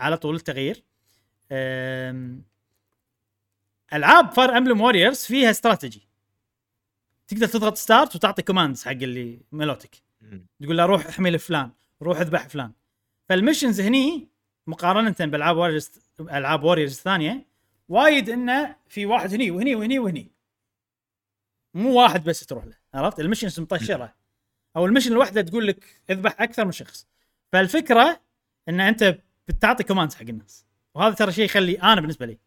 على 0.00 0.16
طول 0.16 0.34
التغيير 0.34 0.82
ألعاب 3.92 4.32
Fire 4.32 4.56
Emblem 4.58 4.80
Warriors 4.80 5.18
فيها 5.24 5.50
استراتيجي 5.50 6.08
تقدر 7.28 7.46
تضغط 7.46 7.76
start 7.76 8.16
وتعطي 8.16 8.42
commands 8.42 8.84
حق 8.84 8.90
اللي 8.90 9.40
ملوتك. 9.52 9.90
مم. 10.20 10.46
تقول 10.62 10.76
له 10.76 10.86
روح 10.86 11.06
احمي 11.06 11.38
فلان 11.38 11.70
روح 12.02 12.20
اذبح 12.20 12.48
فلان. 12.48 12.72
فال 13.30 13.40
missions 13.40 13.80
هني 13.80 14.28
مقارنة 14.66 15.16
بالعاب 15.20 15.56
Warriors 15.56 15.90
ألعاب 16.20 16.64
Warriors 16.64 16.96
الثانية 16.96 17.46
وايد 17.88 18.30
إنه 18.30 18.76
في 18.88 19.06
واحد 19.06 19.34
هني 19.34 19.50
وهني 19.50 19.74
وهني 19.74 19.98
وهني. 19.98 20.32
مو 21.74 22.00
واحد 22.00 22.24
بس 22.24 22.46
تروح 22.46 22.64
له 22.64 22.76
عرفت؟ 22.94 23.20
ال 23.20 23.24
missions 23.24 23.60
مطشرة. 23.60 24.14
أو 24.76 24.86
ال 24.86 24.89
mission 24.89 25.12
الواحده 25.12 25.42
تقول 25.42 25.66
لك 25.66 26.02
اذبح 26.10 26.42
أكثر 26.42 26.64
من 26.64 26.72
شخص. 26.72 27.06
فالفكرة 27.52 28.20
إن 28.68 28.80
أنت 28.80 29.18
بتعطي 29.48 29.84
commands 29.84 30.14
حق 30.14 30.22
الناس. 30.22 30.66
وهذا 30.94 31.14
ترى 31.14 31.32
شيء 31.32 31.44
يخلي 31.44 31.82
أنا 31.82 32.00
بالنسبة 32.00 32.26
لي. 32.26 32.38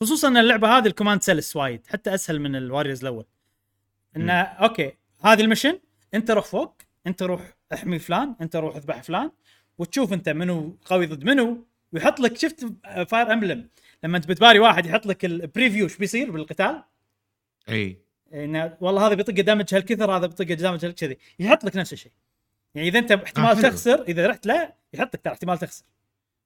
خصوصا 0.00 0.28
إن 0.28 0.36
اللعبة 0.36 0.78
هذه 0.78 0.86
ال 0.86 0.90
command 0.90 1.22
سلس 1.22 1.56
وايد 1.56 1.86
حتى 1.86 2.14
أسهل 2.14 2.40
من 2.40 2.56
ال 2.56 2.61
Warriors 2.61 3.00
الأول. 3.00 3.26
انه 4.16 4.32
okay 4.32 4.92
هذه 5.24 5.40
ال 5.40 5.45
mission 5.45 5.80
أنت 6.14 6.30
روح 6.30 6.44
فوق 6.44 6.76
أنت 7.06 7.22
روح 7.22 7.56
احمي 7.72 7.98
فلان 7.98 8.36
أنت 8.40 8.56
روح 8.56 8.76
اذبح 8.76 9.02
فلان. 9.02 9.30
وتشوف 9.78 10.12
انت 10.12 10.28
منو 10.28 10.76
قوي 10.84 11.06
ضد 11.06 11.24
منو 11.24 11.66
ويحط 11.92 12.20
لك 12.20 12.38
شفت 12.38 12.66
Fire 13.08 13.32
Emblem 13.32 13.68
لما 14.02 14.16
انت 14.16 14.28
بتباري 14.28 14.58
واحد 14.58 14.86
يحط 14.86 15.06
لك 15.06 15.24
ال 15.24 15.31
preview 15.31 15.84
إيش 15.84 15.96
بيصير 15.96 16.30
بالقتال؟ 16.30 16.82
إي. 17.68 17.98
إنه 18.34 18.76
والله 18.80 19.06
هذا 19.06 19.14
بيطق 19.14 19.34
damage 19.34 19.74
هالكثر 19.74 20.16
هذا 20.16 20.26
بيطق 20.26 20.44
damage 20.44 20.84
هالكذي 20.84 21.18
يحط 21.38 21.64
لك 21.64 21.76
نفس 21.76 21.92
الشيء. 21.92 22.12
يعني 22.74 22.88
إذا 22.88 22.98
أنت 22.98 23.12
احتمال 23.12 23.56
آه،. 23.56 23.62
تخسر 23.70 24.02
إذا 24.02 24.26
رحت 24.26 24.46
له 24.46 24.72
يحط 24.92 25.14
لك 25.14 25.20
ترى 25.24 25.32
احتمال 25.32 25.58
تخسر. 25.58 25.84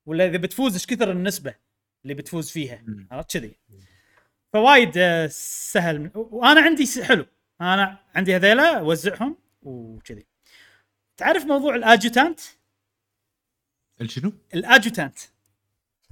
ولا 0.06 0.26
إذا 0.26 0.36
بتفوز 0.36 0.72
إيش 0.72 0.86
كثر 0.86 1.10
النسبة 1.10 1.54
اللي 2.02 2.14
بتفوز 2.14 2.50
فيها. 2.50 2.82
عرفت 3.10 3.32
كذي؟ 3.32 3.56
فوايد 4.52 4.92
آه، 4.96 5.26
سهل. 5.32 6.00
من... 6.00 6.10
وأنا 6.14 6.60
عندي 6.60 6.86
حلو. 7.02 7.26
أنا 7.60 7.98
عندي 8.14 8.36
هذيلا 8.36 8.78
اوزعهم 8.78 9.36
وكذي. 9.62 10.26
تعرف 11.16 11.44
موضوع 11.44 11.74
ال 11.74 11.81
adjutant 11.81 12.40
شنو؟ 14.04 14.32
ال 14.54 14.61
adjutant 14.61 15.18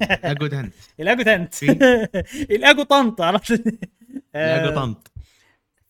adjutant 0.02 0.74
ال 1.00 1.06
adjutant 1.06 1.54
في؟ 1.60 1.70
ال 2.56 2.82
adjutant 2.82 3.20
عرفت 3.20 3.52
آه، 4.34 4.60
adjutant 4.60 5.12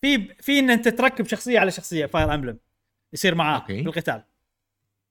في 0.01 0.35
في 0.41 0.59
إن 0.59 0.71
أنت 0.71 0.89
تركب 0.89 1.27
شخصية 1.27 1.59
على 1.59 1.71
شخصية 1.71 2.07
Fire 2.07 2.35
Emblem 2.35 2.59
يصير 3.12 3.35
معاه 3.35 3.59
okay. 3.61 3.83
بالقتال. 3.83 4.23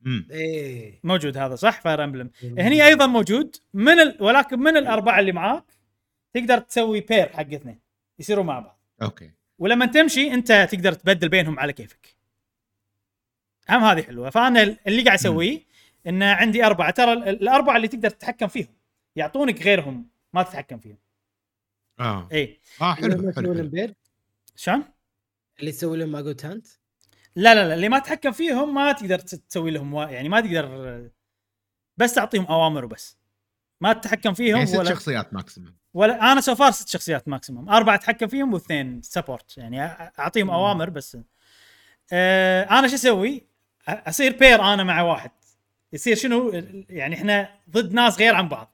امم 0.06 0.28
إيه. 0.32 1.00
موجود 1.04 1.38
هذا 1.38 1.56
صح؟ 1.56 1.82
Fire 1.82 2.04
Emblem 2.04 2.30
هني 2.44 2.86
أيضا 2.86 3.06
موجود. 3.06 3.56
من 3.74 4.00
ال... 4.00 4.18
ولكن 4.20 4.60
من 4.60 4.78
الأربعة 4.78 5.20
اللي 5.20 5.32
معاك 5.32 5.64
تقدر 6.34 6.58
تسوي 6.60 7.02
pair 7.02 7.30
حق 7.30 7.40
اثنين. 7.54 7.80
يصيروا 8.20 8.44
مع 8.44 8.60
بعض. 8.60 8.80
okay. 9.02 9.32
ولما 9.60 9.86
تمشي 9.86 10.34
أنت 10.34 10.68
تقدر 10.72 10.94
تبدل 10.94 11.30
بينهم 11.30 11.60
على 11.60 11.74
كيفك. 11.74 12.16
هم 13.70 13.84
هذه 13.84 14.02
حلوة. 14.02 14.30
فأنا 14.30 14.78
اللي 14.88 15.02
قاعد 15.04 15.18
أسويه 15.18 15.60
إن 16.08 16.24
عندي 16.24 16.66
أربعة. 16.66 16.92
ترى 16.92 17.14
ال- 17.14 17.28
الأربعة 17.30 17.76
اللي 17.78 17.88
تقدر 17.88 18.10
تتحكم 18.10 18.48
فيهم 18.48 18.74
يعطونك 19.16 19.62
غيرهم 19.62 20.10
ما 20.34 20.44
تتحكم 20.44 20.80
فيهم. 20.80 20.98
آه. 22.00 22.28
اي 22.32 22.60
آه 22.82 22.94
حلو 22.94 23.06
اللي 23.14 23.34
حلو, 23.34 23.94
شلون؟ 24.56 24.84
اللي 25.60 25.70
يسوي 25.70 25.98
لهم 25.98 26.12
adjutant 26.12 26.68
لا 27.36 27.56
لا 27.56 27.68
لا 27.68 27.74
اللي 27.74 27.90
ما 27.90 28.00
تتحكم 28.00 28.32
فيهم 28.32 28.74
ما 28.74 28.92
تقدر 28.92 29.20
تسوي 29.20 29.72
لهم 29.72 29.94
وا... 29.94 30.06
يعني 30.06 30.30
ما 30.30 30.42
تقدر 30.42 31.10
بس 31.98 32.14
تعطيهم 32.14 32.46
أوامر 32.46 32.86
وبس. 32.86 33.18
ما 33.82 33.94
تتحكم 33.94 34.34
فيهم 34.34 34.56
يعني 34.58 34.68
ست 34.68 34.76
ولا 34.76 34.90
شخصيات 34.90 35.34
maximum 35.34 35.76
ولا 35.94 36.32
أنا 36.32 36.42
so 36.42 36.56
far 36.56 36.72
ست 36.72 36.88
شخصيات 36.88 37.28
maximum 37.28 37.70
أربعة 37.70 37.96
أتحكم 37.96 38.28
فيهم 38.28 38.54
واثنين 38.54 39.02
support 39.02 39.58
يعني 39.58 39.82
أعطيهم 40.20 40.50
أوامر 40.50 40.90
بس. 40.90 41.18
آه 42.14 42.64
أنا 42.64 42.88
شو 42.88 42.96
أسوي؟ 42.96 43.44
أصير 43.88 44.38
pair 44.38 44.62
أنا 44.62 44.84
مع 44.84 45.02
واحد. 45.02 45.32
يصير 45.94 46.16
شنو 46.16 46.50
يعني 46.90 47.16
إحنا 47.16 47.50
ضد 47.70 47.94
ناس 47.94 48.18
غير 48.20 48.36
عن 48.36 48.50
بعض. 48.50 48.74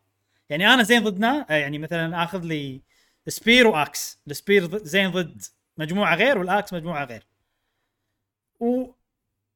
يعني 0.49 0.73
أنا 0.73 0.83
زين 0.83 1.03
ضدنا 1.03 1.45
آه، 1.49 1.53
يعني 1.53 1.77
مثلا 1.77 2.23
آخذ 2.23 2.43
لي 2.43 2.81
spear 3.27 3.67
و 3.67 3.78
axe. 3.78 4.19
ال 4.27 4.33
spear 4.33 4.65
ضد- 4.65 4.83
زين 4.83 5.11
ضد 5.11 5.41
مجموعة 5.77 6.15
غير 6.15 6.37
وال 6.37 6.52
axe 6.52 6.73
مجموعة 6.73 7.05
غير. 7.05 7.27
و 8.59 8.87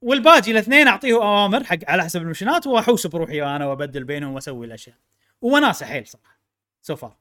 والباقي 0.01 0.51
الاثنين 0.51 0.87
اعطيه 0.87 1.13
أوامر 1.13 1.63
حق 1.63 1.77
على 1.87 2.03
حسب 2.03 2.21
المشنات 2.21 2.67
وأحوس 2.67 3.07
بروحي 3.07 3.41
أنا 3.43 3.65
وأبدل 3.65 4.03
بينهم 4.03 4.33
وأسوي 4.33 4.65
الأشياء. 4.65 4.95
وناسه 5.41 5.85
حيل 5.85 6.07
صراحة 6.07 6.39
so 6.81 6.95
far 6.95 7.17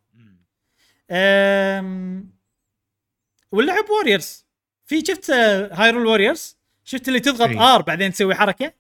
أم... 1.11 2.31
واللعب 3.53 3.91
Warriors 3.91 4.47
في 4.87 5.01
شفت 5.05 5.31
Hyrule 5.31 6.07
Warriors 6.07 6.57
شفت 6.85 7.09
اللي 7.09 7.21
تضغط. 7.21 7.57
R 7.61 7.83
بعدين 7.83 8.13
تسوي 8.13 8.35
حركة؟ 8.35 8.73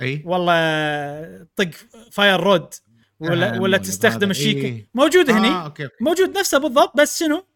إي. 0.00 0.22
والله 0.24 1.46
طق 1.56 1.70
fire 2.12 2.40
rod 2.40 2.74
ولا 3.20 3.56
آه، 3.56 3.60
ولا. 3.60 3.78
تستخدم 3.78 4.30
الشيك. 4.30 4.88
موجود 4.94 5.30
هني. 5.30 5.48
آه 5.48 5.64
okay 5.64 5.84
okay. 5.84 5.94
موجود 6.04 6.38
نفسه 6.38 6.58
بالضبط 6.58 6.96
بس 6.96 7.18
شنو؟ 7.18 7.46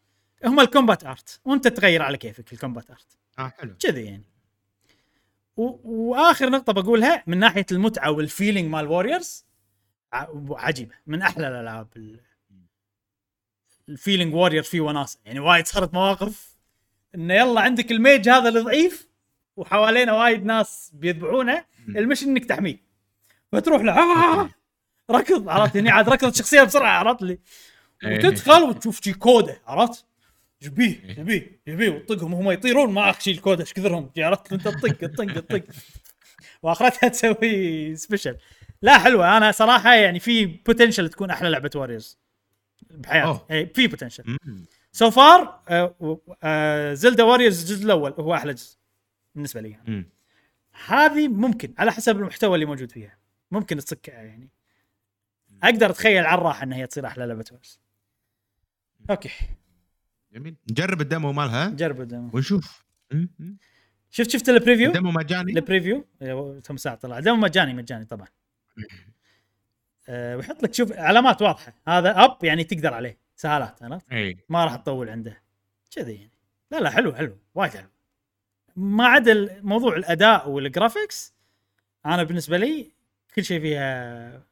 هم 0.45 0.61
ال 0.61 0.67
combat 0.67 1.05
art 1.05 1.41
وأنت 1.45 1.69
تغير 1.69 2.03
على 2.03 2.17
كيفك 2.17 2.53
ال 2.53 2.58
combat 2.58 2.91
art. 2.91 3.07
آه 3.39 3.53
حلو. 3.59 3.75
كذي 3.81 4.05
يعني. 4.05 4.25
و... 5.57 5.63
وآخر 5.85 6.51
نقطة 6.51 6.73
بقولها 6.73 7.25
من 7.27 7.39
ناحية 7.39 7.67
المتعة 7.73 8.11
وال 8.11 8.24
feeling 8.24 8.71
مال 8.71 8.87
Warriors 8.87 9.45
عجيبة. 10.51 10.95
من 11.07 11.23
أحلى 11.23 11.49
الألعاب 11.49 11.89
ال- 11.97 12.21
ال 13.89 13.95
feeling 13.95 14.35
Warriors 14.35 14.63
فيه 14.63 14.81
وناسة. 14.81 15.19
يعني 15.25 15.41
وايد 15.41 15.67
صارت 15.67 15.95
مواقف 15.95 16.57
إنه 17.15 17.35
يلا 17.35 17.61
عندك 17.61 17.91
ال 17.93 18.00
mage 18.00 18.29
هذا 18.29 18.49
الضعيف 18.49 19.09
وحوالينا 19.57 20.13
وايد 20.13 20.45
ناس 20.45 20.91
بيذبحونه 20.95 21.65
ال 21.89 21.94
mission 21.94 22.29
انك 22.29 22.45
تحميه. 22.45 22.91
فتروح 23.53 23.83
له 23.83 23.93
آه 23.93 24.51
ركض 25.11 25.49
عرفت؟ 25.49 25.77
هني 25.77 25.91
عاد 25.91 26.09
ركض 26.09 26.29
الشخصيه 26.29 26.63
بسرعة 26.63 26.99
عرفت 26.99 27.23
لي؟ 27.23 27.39
إيه. 28.05 28.19
وتدخل 28.19 28.63
وتشوف 28.63 29.01
شي 29.05 29.13
كودة 29.13 29.63
عرفت؟ 29.67 30.05
جبيه 30.63 31.15
جبيه 31.15 31.61
جبيه 31.69 31.91
وتطقهم 31.91 32.35
وهم 32.35 32.51
يطيرون 32.51 32.93
ما 32.93 33.11
اخشي 33.11 33.31
الكودة 33.31 33.61
إيش 33.61 33.73
كثرهم؟ 33.73 34.11
عرفت؟ 34.19 34.53
أنت 34.53 34.69
تطق 34.69 34.93
تطق 34.93 35.41
تطق. 35.41 35.63
وآخرتها 36.63 37.09
تسوي 37.09 37.97
special 37.97 38.37
لا 38.83 38.99
حلوة. 38.99 39.37
أنا 39.37 39.53
صراحة 39.53 39.95
يعني 39.95 40.21
في 40.21 40.47
potential 40.47 41.09
تكون 41.09 41.31
أحلى 41.31 41.49
لعبة 41.49 41.71
Warriors 41.75 42.19
بحياتي. 42.91 43.41
اي 43.51 43.67
في 43.67 43.87
potential. 43.87 44.37
so 44.93 45.11
far 45.11 45.61
Zelda 46.95 47.23
Warriors 47.25 47.61
الجزء 47.61 47.85
الأول 47.85 48.15
هو 48.19 48.35
أحلى 48.35 48.55
جزء 48.55 48.77
بالنسبة 49.35 49.61
لي. 49.61 50.05
هذه 50.87 51.29
ممكن 51.29 51.75
على 51.79 51.93
حسب 51.93 52.17
المحتوى 52.17 52.55
اللي 52.55 52.67
موجود 52.67 52.93
فيها. 52.93 53.19
ممكن 53.51 53.77
تصكها 53.77 54.23
يعني. 54.23 54.51
أقدر 55.63 55.91
أتخيل 55.91 56.27
على 56.27 56.39
الراحه 56.39 56.63
انها 56.63 56.79
هي 56.79 56.87
تصير 56.87 57.07
أحلى 57.07 57.27
لعبة 57.27 57.45
Warriors 57.51 57.81
okay. 59.11 59.31
جميل. 60.33 60.57
نجرب 60.71 61.01
ال 61.01 61.07
demo 61.07 61.33
مالها. 61.33 61.69
جرب 61.69 62.01
ال 62.01 62.07
demo 62.07 62.31
ونشوف. 62.35 62.85
شفت 64.11 64.31
شفت 64.31 64.49
ال 64.49 64.54
preview 64.54 64.89
ال 64.89 64.93
demo 64.93 65.11
مجاني. 65.11 65.53
ال 65.53 65.60
preview 65.60 66.07
إيه، 66.23 66.61
كم 66.61 66.77
ساعة 66.77 66.95
طلع. 66.95 67.21
demo 67.21 67.37
مجاني 67.37 67.75
مجاني 67.75 68.05
طبعا. 68.05 68.29
أه 70.09 70.37
ويحط 70.37 70.63
لك 70.63 70.75
شوف 70.75 70.93
علامات 70.93 71.43
واضحة. 71.43 71.75
هذا 71.89 72.25
up 72.25 72.45
يعني 72.45 72.65
تقدر 72.65 72.95
عليه. 72.95 73.19
سهالات 73.37 73.83
عرفت؟ 73.83 74.13
اي 74.13 74.39
ما 74.49 74.65
راح 74.65 74.77
تطول 74.77 75.09
عنده. 75.09 75.43
كذي 75.91 76.15
يعني. 76.15 76.31
لا 76.71 76.81
لا 76.81 76.91
حلو 76.91 77.15
حلو. 77.15 77.39
وايد 77.55 77.73
حلو. 77.73 77.89
ما 78.77 79.07
عدا 79.07 79.61
موضوع 79.63 79.97
الأداء 79.97 80.49
وال 80.51 80.68
graphics 80.68 81.35
أنا 82.07 82.23
بالنسبة 82.23 82.57
لي 82.57 82.93
كل 83.35 83.45
شيء 83.45 83.61
فيها 83.61 84.43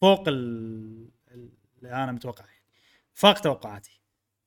فوق 0.00 0.28
ال- 0.28 1.08
اللي 1.78 1.90
أنا 1.94 2.12
متوقعه 2.12 2.46
يعني. 2.46 2.62
فاق 3.14 3.38
توقعاتي. 3.40 4.00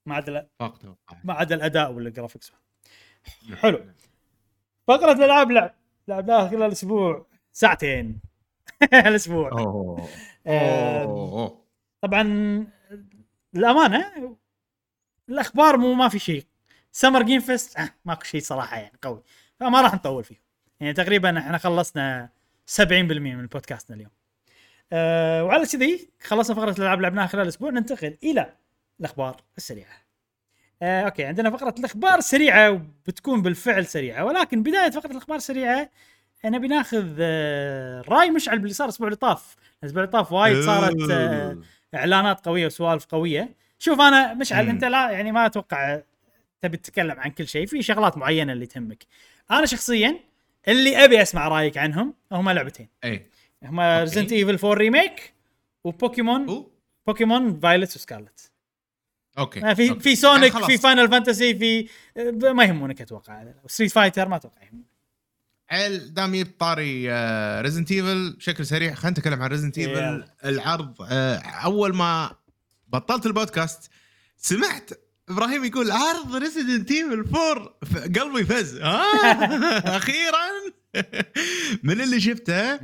ما 0.05 0.15
عدا 0.15 0.47
فاق 0.59 0.77
توقعات 0.77 1.25
ما 1.25 1.33
عدا 1.33 1.55
الأداء 1.55 1.91
وال 1.91 2.03
graphics 2.03 2.51
حلو. 3.55 3.85
فقرة 4.87 5.11
الألعاب 5.11 5.51
لعب 5.51 5.75
لعبناها 6.07 6.49
خلال 6.49 6.71
أسبوع 6.71 7.25
ساعتين. 7.51 8.19
الأسبوع. 8.93 9.51
أوه. 9.51 10.09
آه، 10.47 11.03
أوه. 11.03 11.65
طبعا 12.01 12.21
الامانه 13.55 14.35
الأخبار 15.29 15.77
مو 15.77 15.93
ما 15.93 16.09
في 16.09 16.19
شيء 16.19 16.45
Summer 16.95 17.23
Game 17.23 17.41
Fest 17.41 17.77
آه 17.77 17.89
ماكو 18.05 18.23
شيء 18.23 18.41
صراحة 18.41 18.77
يعني 18.77 18.97
قوي. 19.01 19.23
فما 19.59 19.81
راح 19.81 19.93
نطول 19.93 20.23
فيه. 20.23 20.41
يعني 20.79 20.93
تقريبا 20.93 21.39
إحنا 21.39 21.57
خلصنا 21.57 22.29
70% 22.65 22.81
من 22.91 23.45
بودكاستنا 23.47 23.95
اليوم. 23.95 24.11
أه 24.93 25.43
وعلى 25.43 25.65
كذي 25.65 26.09
خلصنا 26.23 26.55
فقرة 26.55 26.71
الألعاب 26.71 26.97
اللي 26.97 27.07
لعبناها 27.07 27.27
خلال 27.27 27.43
الأسبوع 27.43 27.69
ننتقل 27.69 28.17
إلى 28.23 28.53
الأخبار 28.99 29.41
السريعة. 29.57 30.05
أه 30.81 31.01
okay 31.01 31.25
عندنا 31.25 31.49
فقرة 31.49 31.75
الأخبار 31.79 32.17
السريعه 32.17 32.71
وبتكون 32.71 33.41
بالفعل 33.41 33.85
سريعة 33.85 34.25
ولكن 34.25 34.63
بداية 34.63 34.89
فقرة 34.89 35.11
الأخبار 35.11 35.37
السريعه 35.37 35.89
أنا 36.45 36.57
بناخذ 36.57 37.15
آه، 37.19 38.01
راي 38.01 38.31
مشعل 38.31 38.59
باللي 38.59 38.73
صار 38.73 38.85
الأسبوع 38.87 39.07
اللي 39.07 39.17
طاف. 39.17 39.55
الأسبوع 39.83 40.03
اللي 40.03 40.11
طاف 40.11 40.31
وايد 40.31 40.61
صارت 40.61 41.11
آه، 41.11 41.57
إعلانات 41.95 42.45
قوية 42.45 42.65
وسوالف 42.65 43.05
قوية. 43.05 43.49
شوف 43.79 44.01
أنا 44.01 44.33
مشعل. 44.33 44.69
أنت 44.69 44.83
لا 44.83 45.11
يعني 45.11 45.31
ما 45.31 45.45
أتوقع 45.45 46.01
تبي 46.61 46.77
تتكلم 46.77 47.19
عن 47.19 47.31
كل 47.31 47.47
شيء 47.47 47.65
في 47.65 47.81
شغلات 47.81 48.17
معينة 48.17 48.53
اللي 48.53 48.65
تهمك 48.65 49.05
أنا 49.51 49.65
شخصيا 49.65 50.19
اللي 50.67 51.05
أبي 51.05 51.21
أسمع 51.21 51.47
رأيك 51.47 51.77
عنهم 51.77 52.13
هما 52.31 52.51
لعبتين 52.51 52.87
أي 53.03 53.29
هما 53.63 53.99
Resident 53.99 54.31
Evil 54.31 54.55
4 54.55 54.73
Remake 54.73 55.33
وبوكيمون 55.83 56.47
أوه. 56.47 56.71
بوكيمون 57.07 57.59
Violet 57.59 57.95
و 57.95 58.02
Scarlet 58.02 58.51
okay 59.37 59.65
آه، 59.65 59.73
في 59.73 59.89
okay. 59.89 59.99
في 59.99 60.15
Sonic 60.15 60.53
خلاص. 60.53 60.65
في 60.65 60.77
Final 60.77 61.09
Fantasy 61.09 61.55
في 61.55 61.89
آه، 62.17 62.51
ما 62.51 62.63
يهمونك 62.63 63.01
أتوقع 63.01 63.45
Street 63.67 63.91
Fighter 63.91 64.27
ما 64.27 64.35
أتوقع 64.35 64.61
يهمونك. 64.63 64.85
دام 66.11 66.35
جبت 66.35 66.59
طاري 66.59 67.09
Resident 67.61 67.91
Evil 67.91 68.35
بشكل 68.37 68.65
سريع 68.65 68.93
خلينا 68.93 69.19
نتكلم 69.19 69.41
عن 69.41 69.49
Resident 69.49 69.77
Evil. 69.77 70.25
العرض 70.45 70.95
آه، 71.01 71.35
أول 71.37 71.95
ما 71.95 72.35
بطلت 72.87 73.25
البودكاست 73.25 73.91
سمعت 74.37 74.89
إبراهيم 75.29 75.65
يقول 75.65 75.91
عرض 75.91 76.35
Resident 76.35 76.91
Evil 76.91 77.25
4 77.35 77.77
ف- 77.85 78.19
قلبي 78.19 78.43
فز. 78.45 78.75
آه. 78.77 79.15
أخيرا. 79.97 80.45
من 81.83 82.01
اللي 82.01 82.21
شفته. 82.21 82.79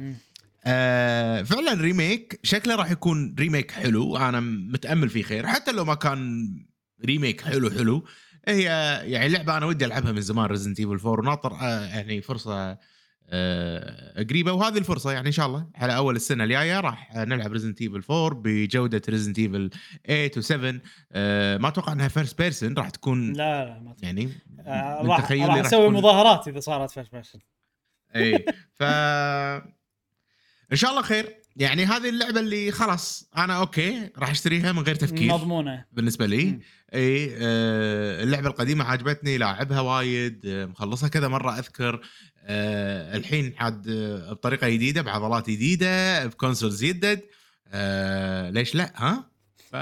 آه 0.65 1.41
فعلا 1.43 1.73
remake 1.81 2.39
شكله 2.43 2.75
راح 2.75 2.91
يكون 2.91 3.35
remake 3.39 3.71
حلو. 3.71 4.17
أنا 4.17 4.39
متأمل 4.39 5.09
فيه 5.09 5.23
خير. 5.23 5.47
حتى 5.47 5.71
لو 5.71 5.85
ما 5.85 5.95
كان 5.95 6.47
remake 7.05 7.41
حلو 7.41 7.69
حلو. 7.69 8.05
هي 8.47 8.63
يعني 9.03 9.29
لعبة 9.29 9.57
أنا 9.57 9.65
ودي 9.65 9.85
ألعبها 9.85 10.11
من 10.11 10.21
زمان 10.21 10.45
Resident 10.45 10.79
Evil 10.79 10.91
4 10.91 11.11
وناطر 11.19 11.53
آه 11.61 11.85
يعني 11.85 12.21
فرصة 12.21 12.77
قريبة 14.29 14.51
وهذه 14.51 14.77
الفرصة 14.77 15.11
يعني 15.11 15.27
إن 15.27 15.31
شاء 15.31 15.45
الله 15.45 15.67
على 15.75 15.95
أول 15.95 16.15
السنة 16.15 16.43
الجاية 16.43 16.79
راح 16.79 17.15
نلعب 17.15 17.51
Resident 17.51 17.81
Evil 17.81 18.03
4 18.13 18.29
بجودة 18.43 19.01
Resident 19.09 19.39
Evil 19.39 19.69
8 20.07 20.31
و7 20.77 20.81
آه 21.11 21.57
ما 21.57 21.67
أتوقع 21.67 21.93
إنها 21.93 22.07
first 22.07 22.37
person 22.41 22.73
راح 22.73 22.89
تكون 22.89 23.33
لا 23.33 23.65
لا 23.65 23.79
ما. 23.79 23.95
يعني 24.03 24.29
آه، 24.59 25.01
راح 25.01 25.31
راح 25.31 25.55
أسوي 25.57 25.81
تكون- 25.81 25.93
مظاهرات 25.93 26.47
إذا 26.47 26.59
صارت 26.59 26.91
فاش 26.91 27.07
فاش 27.09 27.37
اي 28.15 28.45
ف 28.73 28.83
إن 30.71 30.77
شاء 30.77 30.89
الله 30.91 31.01
خير. 31.01 31.40
يعني 31.55 31.85
هذه 31.85 32.09
اللعبة 32.09 32.39
اللي 32.39 32.71
خلاص 32.71 33.29
أنا 33.37 33.57
okay 33.57 34.09
راح 34.17 34.29
أشتريها 34.29 34.71
من 34.71 34.79
غير 34.79 34.95
تفكير. 34.95 35.33
مضمونة. 35.33 35.85
بالنسبة 35.91 36.25
لي. 36.25 36.59
إي 36.93 37.35
آه 37.35 38.23
اللعبة 38.23 38.47
القديمة 38.47 38.83
عجبتني 38.83 39.37
لاعبها 39.37 39.81
وايد 39.81 40.45
آه 40.45 40.65
مخلصها 40.65 41.09
كذا 41.09 41.27
مرة 41.27 41.59
أذكر. 41.59 42.01
آه 42.43 43.17
الحين 43.17 43.53
عاد 43.57 43.87
آه 43.89 44.33
بطريقة 44.33 44.69
جديدة 44.69 45.01
بعضلات 45.01 45.49
جديدة 45.49 46.25
ب 46.25 46.32
consoles 46.32 46.85
جدد. 46.85 47.21
آه 47.67 48.49
ليش 48.49 48.75
لا 48.75 48.93
ها؟ 48.95 49.31
ف 49.57 49.75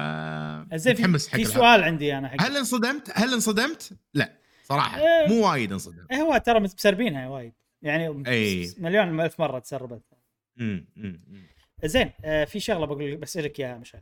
زين 0.75 0.95
في, 0.95 1.19
في. 1.19 1.45
سؤال 1.45 1.83
عندي 1.83 2.17
أنا 2.17 2.27
حق 2.27 2.41
هل 2.41 2.57
انصدمت؟ 2.57 3.11
هل 3.13 3.33
انصدمت؟ 3.33 3.93
لا 4.13 4.33
صراحة. 4.63 4.99
إيه. 4.99 5.27
مو 5.27 5.49
وايد 5.49 5.71
انصدمت. 5.71 6.13
هو 6.13 6.37
ترى 6.37 6.59
مسربينها 6.59 7.27
وايد. 7.27 7.53
يعني 7.81 8.23
إي. 8.27 8.73
مليون 8.77 9.21
الف 9.21 9.39
مرة 9.39 9.59
تسربت. 9.59 10.01
مم، 10.57 10.87
مم، 10.95 11.21
مم. 11.27 11.41
زين 11.85 12.11
آه 12.25 12.45
في 12.45 12.59
شغلة 12.59 12.85
بقول 12.85 13.17
بسألك 13.17 13.59
إياها 13.59 13.77
مشعل 13.77 14.01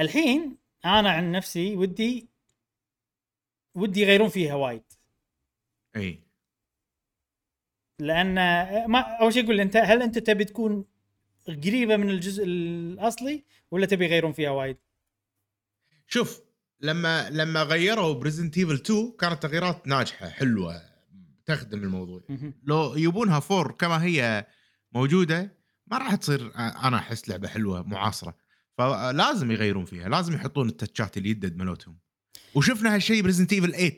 الحين 0.00 0.58
أنا 0.84 1.10
عن 1.10 1.32
نفسي 1.32 1.76
ودي 1.76 2.28
ودي 3.74 4.00
يغيرون 4.00 4.28
فيها 4.28 4.54
وايد 4.54 4.82
إي 5.96 6.22
لأن 7.98 8.38
آه، 8.38 8.86
ما 8.86 9.00
أول 9.00 9.32
شيء 9.32 9.46
قول 9.46 9.56
لي 9.56 9.62
أنت 9.62 9.76
هل 9.76 10.02
أنت 10.02 10.18
تبي 10.18 10.44
تكون 10.44 10.84
قريبة 11.46 11.96
من 11.96 12.10
الجزء 12.10 12.44
الأصلي 12.44 13.44
ولا 13.70 13.86
تبي 13.86 14.04
يغيرون 14.04 14.32
فيها 14.32 14.50
وايد؟ 14.50 14.76
شوف 16.06 16.42
لما 16.80 17.30
لما 17.30 17.62
غيروا 17.62 18.12
ب 18.12 18.17
Resident 18.17 18.58
Evil 18.58 18.74
2 18.74 19.12
كانت 19.20 19.42
تغييرات 19.42 19.86
ناجحة 19.86 20.28
حلوة 20.28 20.82
تخدم 21.46 21.82
الموضوع. 21.82 22.22
لو 22.64 22.96
يبونها 22.96 23.40
four 23.40 23.72
كما 23.72 24.04
هي 24.04 24.46
موجودة 24.92 25.61
ما 25.92 25.98
راح 25.98 26.14
تصير 26.14 26.52
أنا 26.56 26.96
أحس 26.96 27.28
لعبة 27.28 27.48
حلوة 27.48 27.82
معاصرة. 27.82 28.34
فلازم 28.78 29.50
يغيرون 29.50 29.84
فيها 29.84 30.08
لازم 30.08 30.34
يحطون 30.34 30.68
ال 30.68 30.75
touch 30.75 31.09
ات 31.09 31.16
اليدد 31.16 31.56
مالوتهم 31.56 31.98
وشفنا 32.54 32.94
هالشيء 32.94 33.22
ب 33.22 33.25
Resident 33.25 33.52
Evil 33.52 33.72
8 33.72 33.92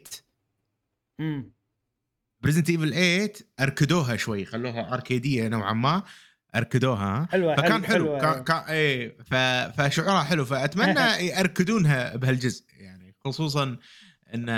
امم 1.20 1.52
ب 2.40 2.44
Resident 2.44 2.70
Evil 2.70 2.90
8 2.94 3.32
أركدوها 3.60 4.16
شوي 4.16 4.44
خلوها 4.44 4.94
arcade 4.94 5.35
يه 5.35 5.48
نوعا 5.48 5.72
ما 5.72 6.02
أركدوها. 6.54 7.28
حلوة 7.30 7.56
فكان 7.56 7.84
حلو 7.84 8.04
حلوة. 8.04 8.18
كان 8.18 8.44
كان 8.44 8.56
إيه 8.56 9.16
ف... 9.22 9.34
فشعورها 9.80 10.22
حلو. 10.22 10.44
فأتمنى 10.44 11.00
يركدونها 11.38 12.16
بهالجزء 12.16 12.64
يعني 12.70 13.14
خصوصا 13.24 13.76
إن 14.34 14.48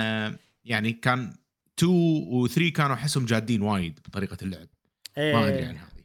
يعني 0.65 0.93
كان 0.93 1.33
2 1.79 2.47
و3 2.47 2.71
كانوا 2.75 2.95
أحسهم 2.95 3.25
جادين 3.25 3.61
وايد 3.61 3.99
بطريقة 4.07 4.37
اللعب. 4.41 4.67
ما 5.17 5.47
أدري 5.47 5.59
إيه. 5.59 5.96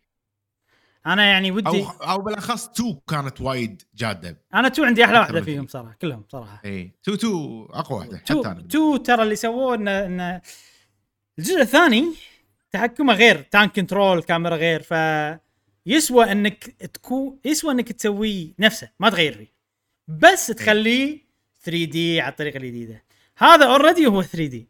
أنا 1.07 1.27
يعني 1.27 1.51
ودي 1.51 1.83
أو 1.83 1.89
أو 1.91 2.19
بالأخص 2.19 2.69
2 2.69 3.01
كانت 3.09 3.41
وايد 3.41 3.83
جادة. 3.95 4.43
أنا 4.55 4.69
two 4.69 4.85
عندي 4.85 5.05
أحلى 5.05 5.19
واحدة 5.19 5.41
فيهم. 5.41 5.67
صراحة 5.67 5.97
كلهم 6.03 6.25
صراحة. 6.29 6.61
إي 6.65 6.93
2 7.03 7.17
2 7.19 7.67
أقوى 7.71 7.99
واحدة 7.99 8.17
حتى 8.17 8.35
two 8.35 8.43
أنا 8.43 8.63
two 8.63 8.97
ترى 8.97 9.23
اللي 9.23 9.37
سووه 9.37 9.75
انه 9.75 10.07
انه 10.07 10.41
الجزء 11.39 11.61
الثاني 11.61 12.15
تحكمه 12.71 13.15
غير 13.15 13.43
tank 13.43 13.73
control 13.73 14.23
كاميرا 14.23 14.57
غير 14.57 14.83
ف 14.83 14.95
يسوى 15.87 16.33
إنك 16.33 16.65
تكون 16.65 17.39
يسوى 17.45 17.73
إنك 17.73 17.93
تسويه 17.93 18.55
نفسه 18.59 18.91
ما 19.01 19.11
تغير 19.11 19.33
فيه. 19.33 19.53
بس 20.09 20.47
تخليه 20.47 21.21
3D 21.63 22.21
على 22.21 22.31
الطريقة 22.31 22.57
الجديدة. 22.57 23.05
هذا 23.37 23.67
already 23.67 24.07
هو 24.07 24.23
3D 24.23 24.69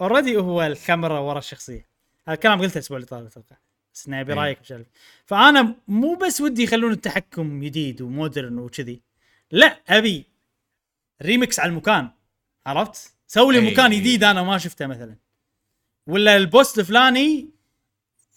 already 0.00 0.36
هو 0.36 0.62
الكاميرا 0.62 1.18
ورا 1.18 1.38
الشخصية. 1.38 1.88
هذا 2.26 2.34
الكلام 2.34 2.60
قلته 2.60 2.74
الأسبوع 2.74 2.96
اللي 2.96 3.06
طاف 3.06 3.26
أتوقع. 3.26 3.56
بس 3.98 4.08
اني 4.08 4.20
ابي 4.20 4.32
إيه. 4.32 4.38
رأيك 4.38 4.60
بشغله 4.60 4.84
فأنا 5.26 5.74
مو 5.88 6.14
بس 6.14 6.40
ودي 6.40 6.62
يخلون 6.62 6.92
التحكم 6.92 7.60
جديد 7.60 8.02
و 8.02 8.10
modern 8.10 8.58
وكذي. 8.58 9.00
لا 9.50 9.80
أبي 9.88 10.24
ريمكس 11.22 11.60
على 11.60 11.70
المكان 11.70 12.10
عرفت؟ 12.66 13.12
سوي 13.26 13.54
لي 13.54 13.58
إيه. 13.58 13.72
مكان 13.72 13.90
جديد 13.90 14.24
أنا 14.24 14.42
ما 14.42 14.58
شفته 14.58 14.86
مثلا. 14.86 15.16
ولا 16.06 16.36
ال 16.36 16.44
boss 16.44 16.78
الفلاني 16.78 17.48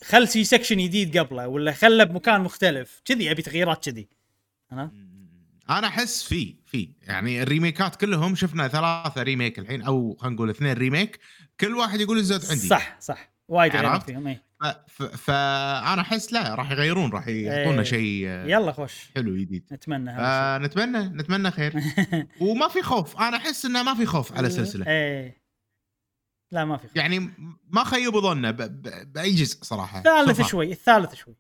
خل 0.04 0.28
سوي 0.28 0.44
section 0.44 0.78
جديد 0.78 1.18
قبله 1.18 1.48
ولا 1.48 1.72
خله 1.72 2.04
بمكان 2.04 2.42
مختلف. 2.42 3.02
كذي 3.06 3.32
أبي 3.32 3.42
تغييرات 3.42 3.90
كذي. 3.90 4.08
أنا؟ 4.72 4.92
أنا 5.70 5.88
أحس 5.88 6.24
في 6.24 6.56
في. 6.66 6.90
يعني 7.02 7.44
ال 7.44 7.50
remake 7.50 7.89
ات 7.89 7.96
كلهم 7.96 8.36
شفنا 8.36 8.68
ثلاثة 8.68 9.24
remake 9.24 9.60
الحين 9.60 9.82
أو 9.82 10.16
خلينا 10.20 10.36
نقول 10.36 10.50
اثنين 10.50 10.74
ريميك 10.74 11.20
كل 11.60 11.76
واحد 11.76 12.02
يقول 12.02 12.18
الزود 12.18 12.46
عندي. 12.46 12.68
صح 12.68 12.98
صح. 13.00 13.32
وايد 13.48 13.72
غيرت 13.72 13.86
عرفت؟ 13.86 14.06
فيهم 14.06 14.28
اي 14.28 14.42
فأنا 15.18 16.02
أحس 16.02 16.34
لا 16.34 16.56
راح 16.56 16.72
يغيرون 16.72 17.12
راح 17.12 17.28
يعطونا 17.28 17.78
إيه. 17.78 17.84
شيء 17.84 18.28
يلا 18.28 18.72
خوش 18.72 19.10
حلو 19.16 19.38
جديد 19.38 19.66
نتمنى 19.72 20.12
هذا 20.12 20.60
فنتمنى 20.60 21.00
نتمنى 21.00 21.52
خير. 21.52 21.74
وما 22.42 22.68
في 22.68 22.82
خوف 22.82 23.18
أنا 23.18 23.38
أحس 23.38 23.66
إنه 23.66 23.84
ما 23.84 23.94
في 23.96 24.06
خوف 24.06 24.38
على 24.38 24.48
السلسلة 24.48 24.88
إيه 24.88 25.42
لا 26.52 26.66
ما 26.66 26.78
في 26.78 26.88
خوف. 26.88 26.96
يعني 26.96 27.20
ما 27.70 27.84
خيبوا 27.84 28.34
ب- 28.34 29.14
بأي 29.14 29.36
جزء 29.36 29.64
صراحة 29.64 29.98
الثالث. 29.98 30.42
شوي 30.42 30.72
الثالث 30.72 31.16
شوي 31.16 31.36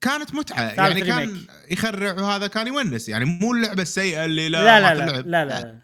كانت 0.00 0.34
متعة 0.34 0.62
يعني 0.62 1.00
كان 1.00 1.18
remake. 1.18 1.50
يخرع 1.70 2.12
وهذا 2.12 2.46
كان 2.46 2.66
يونس 2.66 3.08
يعني 3.08 3.24
مو 3.24 3.52
اللعبة 3.52 3.82
السيئة 3.82 4.24
اللي 4.24 4.48
لا 4.48 4.64
لا 4.64 4.80
لا 4.80 4.94
لا 4.94 5.06
تلعب. 5.06 5.26
لا 5.26 5.44
لا, 5.44 5.60
لا. 5.60 5.82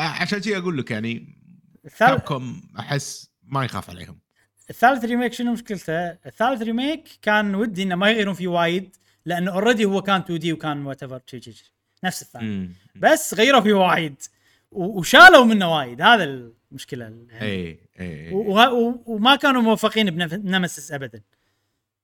عشان 0.00 0.38
كذي 0.38 0.56
أقول 0.56 0.78
لك 0.78 0.90
يعني 0.90 1.42
الثالث 1.84 2.32
أحس 2.78 3.30
ما 3.42 3.64
يخاف 3.64 3.90
عليهم 3.90 4.25
الثالث 4.70 5.04
remake 5.04 5.32
شنو 5.32 5.52
مشكلته؟ 5.52 6.08
الثالث 6.08 6.62
remake 6.62 7.08
كان 7.22 7.54
ودي 7.54 7.82
إنه 7.82 7.94
ما 7.94 8.10
يغيرون 8.10 8.34
فيه 8.34 8.48
وايد 8.48 8.96
لأنه 9.24 9.52
already 9.52 9.84
هو 9.84 10.02
كان 10.02 10.20
2D 10.20 10.52
وكان 10.52 10.86
whatever 10.86 11.20
نفس 12.04 12.22
الثاني. 12.22 12.74
بس 12.96 13.34
غيروا 13.34 13.60
فيه 13.60 13.72
وايد. 13.72 14.22
وشالوا 14.70 15.44
منه 15.44 15.76
وايد. 15.76 16.02
هذا 16.02 16.24
المشكلة. 16.24 17.04
يعني 17.04 17.42
إي 17.42 17.78
إي 18.00 18.30
وما 19.06 19.36
كانوا 19.36 19.62
موفقين 19.62 20.10
ب 20.10 20.20
Nemesis 20.20 20.92
ابدا. 20.92 21.22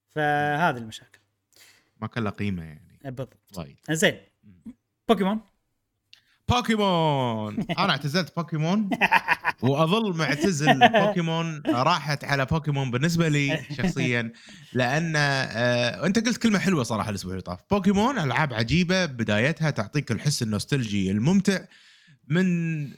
فهذه 0.09 0.76
المشاكل. 0.76 1.18
ما 2.01 2.06
كان 2.06 2.24
له 2.24 2.30
قيمة 2.30 2.64
يعني. 2.64 3.01
بالضبط. 3.05 3.39
وايد. 3.56 3.76
زين. 3.90 4.20
بوكيمون. 5.09 5.40
بوكيمون. 6.57 7.57
أنا 7.79 7.91
اعتزلت 7.91 8.37
بوكيمون. 8.37 8.91
وأظل 9.62 10.16
معتزل 10.16 10.89
بوكيمون. 10.89 11.62
راحت 11.66 12.24
على 12.24 12.47
بوكيمون 12.47 12.91
بالنسبة 12.91 13.29
لي 13.29 13.65
شخصيا. 13.79 14.33
لأن 14.73 15.12
آه 15.16 16.07
أنت 16.07 16.27
قلت 16.27 16.37
كلمة 16.37 16.59
حلوة 16.59 16.83
صراحة 16.83 17.11
الأسبوع 17.11 17.33
اللي 17.33 17.43
طاف. 17.43 17.61
بوكيمون 17.70 18.19
ألعاب 18.19 18.55
عجيبة 18.55 19.07
بدايتها 19.07 19.70
تعطيك 19.70 20.11
الحس 20.12 20.43
النوستلجي 20.43 21.11
الممتع. 21.11 21.59
من 22.29 22.89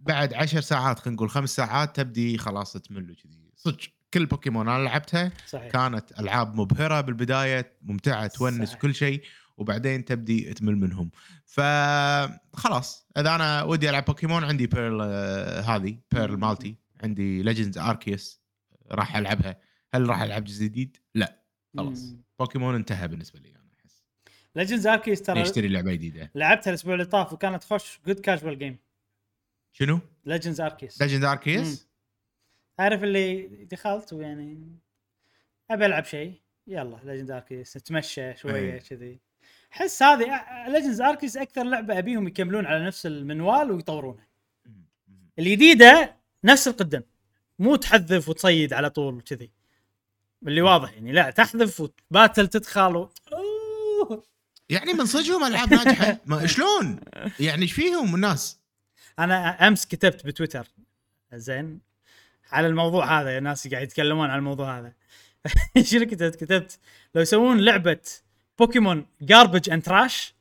بعد 0.00 0.34
عشر 0.34 0.60
ساعات 0.60 0.98
خلينا 0.98 1.16
نقول 1.16 1.30
خمس 1.30 1.56
ساعات 1.56 1.96
تبدي 1.96 2.38
خلاص 2.38 2.72
تمل 2.72 3.16
كذي 3.22 3.50
صدق 3.56 3.78
كل 4.14 4.26
بوكيمون 4.26 4.68
أنا 4.68 4.84
لعبتها 4.84 5.32
صحيح. 5.46 5.70
كانت 5.72 6.20
ألعاب 6.20 6.54
مبهرة 6.60 7.00
بالبداية 7.00 7.72
ممتعة 7.82 8.26
تونس 8.26 8.68
صحيح. 8.68 8.78
وكل 8.78 8.94
شيء. 8.94 9.22
وبعدين 9.56 10.04
تبدي 10.04 10.54
تمل 10.54 10.76
منهم. 10.76 11.10
فخلاص 11.44 13.08
إذا 13.16 13.34
أنا 13.34 13.62
ودي 13.62 13.90
ألعب 13.90 14.04
بوكيمون 14.04 14.44
عندي 14.44 14.66
Pearl 14.66 15.00
آه، 15.02 15.60
هذه 15.60 15.98
Pearl 16.12 16.36
مالتي. 16.36 16.76
عندي 17.02 17.42
Legends 17.42 17.78
Arceus 17.78 18.42
راح 18.90 19.16
ألعبها. 19.16 19.60
هل 19.94 20.08
راح 20.08 20.22
ألعب 20.22 20.44
جزء 20.44 20.64
جديد؟ 20.64 20.96
لا 21.14 21.42
خلاص. 21.76 22.14
بوكيمون 22.38 22.74
انتهى 22.74 23.08
بالنسبة 23.08 23.40
لي 23.40 23.50
أنا 23.50 23.70
أحس. 23.80 24.04
Legends 24.56 24.86
Arceus 24.86 25.22
ترى 25.22 25.40
يشتري 25.40 25.68
لعبة 25.68 25.92
جديدة. 25.92 26.30
لعبتها 26.34 26.70
الأسبوع 26.70 26.94
اللي 26.94 27.04
طاف 27.04 27.32
وكانت 27.32 27.64
خوش 27.64 28.00
good 28.06 28.20
casual 28.20 28.58
game 28.58 28.78
شنو؟ 29.72 30.00
Legends 30.24 30.60
Arceus 30.60 31.02
Legend 31.02 31.24
Arceus؟ 31.24 31.88
عارف 32.78 33.02
اللي 33.02 33.46
دخلت 33.64 34.12
ويعني 34.12 34.78
أبي 35.70 35.86
ألعب 35.86 36.04
شيء. 36.04 36.40
يلا 36.66 37.00
Legend 37.04 37.30
Arceus 37.30 37.76
نتمشى 37.76 38.36
شوية 38.36 38.54
إيه. 38.54 38.78
كذي. 38.78 39.20
احس 39.74 40.02
هذه 40.02 40.44
Legends 40.68 41.00
Arceus 41.00 41.36
أكثر 41.36 41.62
لعبة 41.62 41.98
أبيهم 41.98 42.28
يكملون 42.28 42.66
على 42.66 42.86
نفس 42.86 43.06
المنوال 43.06 43.70
ويطورونها 43.70 44.26
الجديدة 45.38 46.16
نفس 46.44 46.68
القدم. 46.68 47.02
مو 47.58 47.76
تحذف 47.76 48.28
وتصيد 48.28 48.72
على 48.72 48.90
طول 48.90 49.14
وكذي. 49.14 49.50
اللي 50.46 50.62
واضح 50.62 50.92
يعني. 50.92 51.12
لا 51.12 51.30
تحذف 51.30 51.80
و 52.10 52.15
battle 52.15 52.48
تدخل 52.48 52.96
و... 52.96 53.10
يعني 54.68 54.92
من 54.92 55.06
صدقهم 55.06 55.44
ألعاب 55.44 55.74
ناجحة. 55.74 56.20
ما 56.26 56.46
شلون؟ 56.46 57.00
يعني 57.40 57.62
إيش 57.62 57.72
فيهم 57.72 58.14
الناس؟ 58.14 58.60
أنا 59.18 59.68
أمس 59.68 59.86
كتبت 59.86 60.26
بتويتر. 60.26 60.66
زين. 61.34 61.80
على 62.50 62.66
الموضوع 62.66 63.20
هذا 63.20 63.40
ناس 63.40 63.68
قاعد 63.68 63.82
يتكلمون 63.82 64.30
عن 64.30 64.38
الموضوع 64.38 64.78
هذا. 64.78 64.92
شنو 65.90 66.06
كتبت؟ 66.06 66.36
كتبت 66.36 66.78
لو 67.14 67.22
يسوون 67.22 67.60
لعبة 67.60 68.00
بوكيمون 68.58 69.06
garbage 69.20 69.70
and 69.70 69.82
trash 69.82 70.34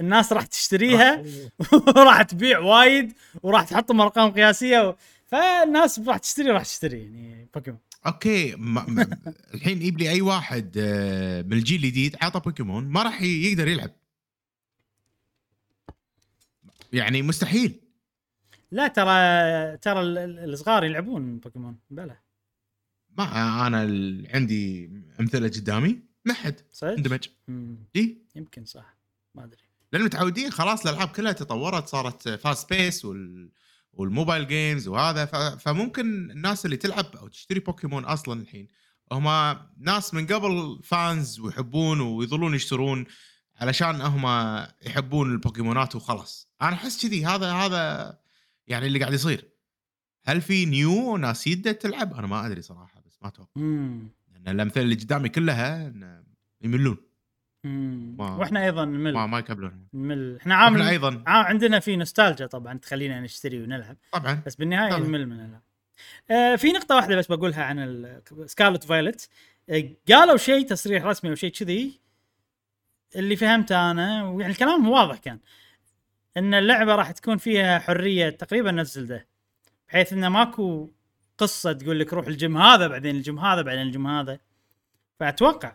الناس 0.00 0.32
راح 0.32 0.46
تشتريها 0.46 1.24
وراح 1.96 2.22
تبيع 2.22 2.58
وايد 2.58 3.12
وراح 3.42 3.64
تحطهم 3.64 4.00
أرقام 4.00 4.30
قياسية 4.30 4.88
و... 4.88 4.94
فالناس 5.26 5.98
راح 5.98 6.16
تشتري 6.18 6.50
راح 6.50 6.62
تشتري 6.62 6.98
يعني 7.02 7.48
بوكيمون. 7.54 7.80
أوكي 8.06 8.54
ما 8.56 8.84
ما 8.88 9.06
الحين 9.54 9.76
يجيب 9.76 9.98
لي 9.98 10.10
أي 10.10 10.20
واحد 10.20 10.74
آه، 10.78 11.42
من 11.42 11.52
الجيل 11.52 11.84
الجديد 11.84 12.16
عطى 12.22 12.40
بوكيمون 12.40 12.84
ما 12.84 13.02
راح 13.02 13.22
يقدر 13.22 13.68
يلعب. 13.68 13.90
يعني 16.92 17.22
مستحيل. 17.22 17.80
لا 18.70 18.88
ترى 18.88 19.06
ترى 19.76 20.00
ال- 20.00 20.18
ال- 20.18 20.52
الصغار 20.52 20.84
يلعبون 20.84 21.38
بوكيمون 21.38 21.78
بلى. 21.90 22.16
ما 23.18 23.66
أنا 23.66 23.78
عندي 24.34 24.90
أمثلة 25.20 25.48
قدامي. 25.48 26.00
ما 26.24 26.34
حد. 26.34 26.60
اندمج. 26.82 27.28
إي. 27.96 28.22
يمكن 28.34 28.64
صح. 28.64 28.96
ما 29.34 29.44
أدري. 29.44 29.62
لأن 29.92 30.02
متعودين 30.02 30.50
خلاص 30.50 30.86
الألعاب 30.86 31.08
كلها 31.08 31.32
تطورت 31.32 31.88
صارت 31.88 32.28
fast 32.28 32.70
pace 32.70 33.04
وال 33.04 33.50
وال 33.92 34.06
mobile 34.06 34.48
games 34.48 34.88
وهذا. 34.88 35.24
ف... 35.24 35.36
فممكن 35.36 36.30
الناس 36.30 36.64
اللي 36.64 36.76
تلعب 36.76 37.16
أو 37.16 37.28
تشتري 37.28 37.60
بوكيمون 37.60 38.04
أصلا 38.04 38.40
الحين 38.40 38.68
هم 39.12 39.56
ناس 39.78 40.14
من 40.14 40.26
قبل 40.26 40.80
fans 40.84 41.40
ويحبون 41.40 42.00
ويظلون 42.00 42.54
يشترون 42.54 43.04
علشان 43.56 44.00
هم 44.00 44.26
يحبون 44.82 45.32
البوكيمونات 45.32 45.96
وخلاص. 45.96 46.48
أنا 46.62 46.72
أحس 46.72 47.02
كذي. 47.06 47.26
هذا 47.26 47.52
هذا 47.52 48.18
يعني 48.66 48.86
اللي 48.86 48.98
قاعد 48.98 49.12
يصير. 49.12 49.50
هل 50.24 50.40
في 50.40 50.66
new 50.66 51.16
ناس 51.16 51.48
جدد 51.48 51.72
تلعب؟ 51.72 52.14
أنا 52.14 52.26
ما 52.26 52.46
أدري 52.46 52.62
صراحة 52.62 53.00
بس 53.06 53.18
ما 53.22 53.28
أتوقع. 53.28 53.60
لأن 54.44 54.54
الأمثلة 54.54 54.82
اللي 54.82 54.94
قدامي 54.94 55.28
كلها 55.28 55.92
يملون. 56.62 56.96
ما- 57.64 58.36
وإحنا 58.36 58.64
أيضا 58.64 58.84
نمل. 58.84 59.14
ما 59.14 59.26
ما 59.26 59.38
يكملون 59.38 59.86
نمل. 59.94 60.36
إحنا 60.40 60.54
عامل 60.54 60.80
إحنا 60.80 60.90
أيضا 60.90 61.22
عندنا 61.26 61.80
في 61.80 61.96
نوستالجيا 61.96 62.46
طبعا 62.46 62.78
تخلينا 62.78 63.20
نشتري 63.20 63.62
ونلعب. 63.62 63.96
طبعا. 64.12 64.42
بس 64.46 64.54
بالنهاية 64.56 64.90
طبعاً. 64.90 65.06
نمل 65.08 65.26
من 65.26 65.32
الالعاب. 65.32 65.62
آه 66.30 66.56
في 66.56 66.72
نقطة 66.72 66.96
واحدة 66.96 67.16
بس 67.16 67.26
بقولها 67.26 67.64
عن 67.64 68.20
Scarlet 68.46 68.84
Violet. 68.84 69.28
آه 69.70 69.84
قالوا 70.08 70.36
شيء 70.36 70.66
تصريح 70.66 71.04
رسمي 71.04 71.30
أو 71.30 71.34
شيء 71.34 71.50
كذي. 71.50 72.00
اللي 73.16 73.36
فهمته 73.36 73.90
أنا 73.90 74.24
ويعني 74.28 74.52
الكلام 74.52 74.88
واضح 74.88 75.18
كان. 75.18 75.38
إن 76.36 76.54
اللعبة 76.54 76.94
راح 76.94 77.10
تكون 77.10 77.36
فيها 77.36 77.78
حرية 77.78 78.30
تقريبا 78.30 78.70
نفس 78.70 78.94
زلدة. 78.94 79.26
بحيث 79.88 80.12
انه 80.12 80.28
ماكو 80.28 80.90
قصة 81.40 81.72
تقول 81.72 82.00
لك 82.00 82.12
روح 82.12 82.26
الجيم 82.26 82.56
هذا 82.56 82.86
بعدين 82.86 83.16
الجيم 83.16 83.38
هذا 83.38 83.62
بعدين 83.62 83.82
الجيم 83.82 84.06
هذا. 84.06 84.38
فأتوقع 85.20 85.72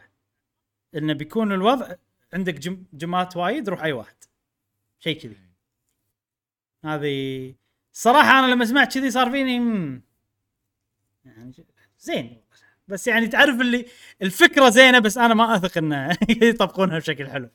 انه 0.96 1.14
بيكون 1.14 1.52
الوضع 1.52 1.96
عندك 2.34 2.54
جم 2.54 2.84
جمات 2.94 3.38
وايد 3.38 3.70
روح 3.70 3.84
أي 3.84 3.92
واحد. 3.92 4.16
شيء 5.00 5.20
كذي. 5.20 5.38
هذه 6.86 7.56
صراحة 7.94 8.40
أنا 8.40 8.52
لما 8.54 8.66
سمعت 8.66 8.94
كذي 8.94 9.12
صار 9.12 9.32
فيني. 9.32 10.02
يعني 11.26 11.54
زين. 12.00 12.42
بس 12.88 13.08
يعني 13.08 13.28
تعرف 13.28 13.62
اللي 13.62 13.86
الفكرة 14.22 14.70
زينة 14.70 15.00
بس 15.00 15.18
أنا 15.18 15.34
ما 15.34 15.56
أثق 15.56 15.78
إنه 15.78 16.18
يطبقونها 16.42 17.00
بشكل 17.00 17.30
حلو. 17.30 17.50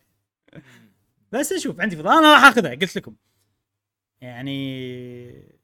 بس 1.32 1.53
أشوف 1.53 1.81
عندي 1.81 1.97
فضول 1.97 2.12
أنا 2.12 2.35
راح 2.35 2.45
أخذها 2.45 2.70
قلت 2.74 2.97
لكم. 2.97 3.15
يعني 4.20 5.60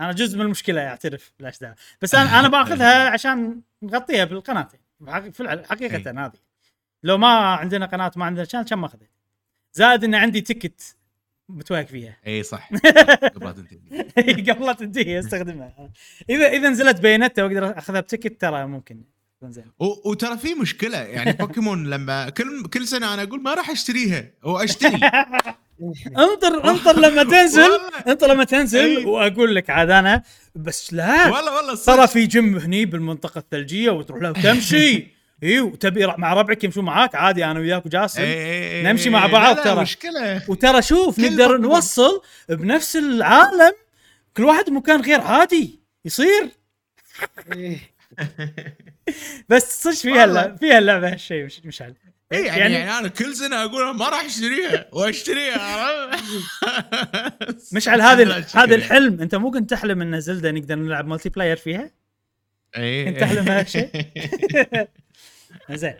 أنا 0.00 0.12
جزء 0.12 0.38
من 0.38 0.44
المشكلة 0.44 0.86
اعترف 0.86 1.32
لاش 1.38 1.58
داعي 1.58 1.74
بس 2.02 2.14
أنا 2.14 2.40
أنا 2.40 2.48
باخذها 2.48 3.08
عشان 3.14 3.60
نغطيها 3.82 4.24
بالقناة. 4.24 4.68
في 5.32 5.64
حقيقة 5.70 6.10
هذه. 6.26 6.32
لو 7.02 7.18
ما 7.18 7.28
عندنا 7.28 7.86
قناة 7.86 8.12
ما 8.16 8.24
عندنا 8.24 8.44
شان 8.44 8.62
كم 8.62 8.80
ما 8.80 8.86
أخذت؟ 8.86 9.10
زائد 9.72 10.04
إن 10.04 10.14
عندي 10.14 10.40
تكت 10.40 10.96
متوهق 11.48 11.86
فيها. 11.86 12.16
اي 12.26 12.42
صح. 12.42 12.70
قبل 13.34 13.46
لا 13.46 13.52
تنتهي. 13.52 14.52
قبل 14.52 14.66
لا 14.66 14.72
تنتهي 14.72 15.18
أستخدمها. 15.18 15.90
اذا 16.30 16.46
إذا 16.48 16.68
نزلت 16.68 17.00
بياناتها 17.00 17.44
وأقدر 17.44 17.78
أخذها 17.78 18.00
بتكت 18.00 18.40
ترى 18.40 18.66
ممكن. 18.66 19.04
زين 19.52 19.64
وترى 20.04 20.38
في 20.38 20.54
مشكلة 20.54 20.98
يعني 20.98 21.32
بوكيمون 21.32 21.86
لما 21.90 22.28
كل 22.30 22.62
كل 22.62 22.86
سنة 22.88 23.14
أنا 23.14 23.22
أقول 23.22 23.42
ما 23.42 23.54
راح 23.54 23.70
أشتريها 23.70 24.24
واشتري 24.42 25.00
انطر 26.18 26.70
انطر 26.70 26.98
لما 27.00 27.22
تنزل. 27.34 27.70
انطر 28.08 28.26
لما 28.32 28.44
تنزل 28.44 28.78
أي. 28.78 29.04
وأقول 29.04 29.54
لك 29.54 29.70
عاد 29.70 29.90
أنا 29.90 30.22
بس 30.54 30.94
لا 30.94 31.26
والله 31.30 31.56
والله. 31.56 31.74
ترى 31.76 32.06
في 32.06 32.26
جيم 32.26 32.56
هني 32.58 32.84
بالمنطقة 32.86 33.38
الثلجية 33.38 33.90
وتروح 33.90 34.22
له 34.22 34.30
وتمشي 34.30 35.06
اي 35.42 35.60
وتبي 35.60 36.06
مع 36.06 36.32
ربعك 36.34 36.64
يمشون 36.64 36.84
معاك 36.84 37.14
عادي 37.14 37.44
أنا 37.44 37.60
وياك 37.60 37.86
وجاسم 37.86 38.22
إي 38.22 38.26
إي 38.34 38.76
إي 38.78 38.82
نمشي. 38.82 39.10
مع 39.10 39.26
بعض 39.26 39.56
ترى. 39.56 39.82
مشكلة 39.82 40.42
وترى 40.48 40.82
شوف 40.82 41.18
نقدر. 41.18 41.58
نوصل 41.58 42.22
بنفس 42.48 42.96
العالم 42.96 43.72
كل 44.36 44.44
واحد 44.44 44.64
بمكان 44.70 45.00
غير 45.00 45.20
عادي 45.20 45.80
يصير 46.04 46.48
إيه. 47.56 47.93
بس 49.48 49.82
صدق 49.82 49.94
فيها. 49.94 50.24
اللعبة 50.24 50.56
فيها 50.56 50.78
اللعبه 50.78 51.12
هالشيء 51.12 51.44
مش 51.44 51.60
مش 51.64 51.82
عارف 51.82 51.96
إي 52.32 52.44
يعني, 52.46 52.60
يعني, 52.60 52.74
يعني 52.74 52.98
أنا 52.98 53.08
كل 53.08 53.36
سنة 53.36 53.64
أقول 53.64 53.96
ما 53.96 54.08
راح 54.08 54.24
أشتريها 54.24 54.88
وأشتريها 54.92 56.10
مشعل 57.72 58.00
هذا 58.00 58.46
هذا. 58.54 58.74
الحلم 58.74 59.20
أنت 59.20 59.34
مو 59.34 59.50
كنت 59.50 59.70
تحلم 59.70 60.02
إن 60.02 60.20
زلدة 60.20 60.50
نقدر 60.50 60.74
نلعب 60.74 61.06
multiplayer 61.06 61.56
فيها؟ 61.56 61.90
إي. 62.76 63.08
أنت 63.08 63.20
تحلم 63.20 63.44
بهالشيء؟ 63.44 63.90
زين 65.70 65.94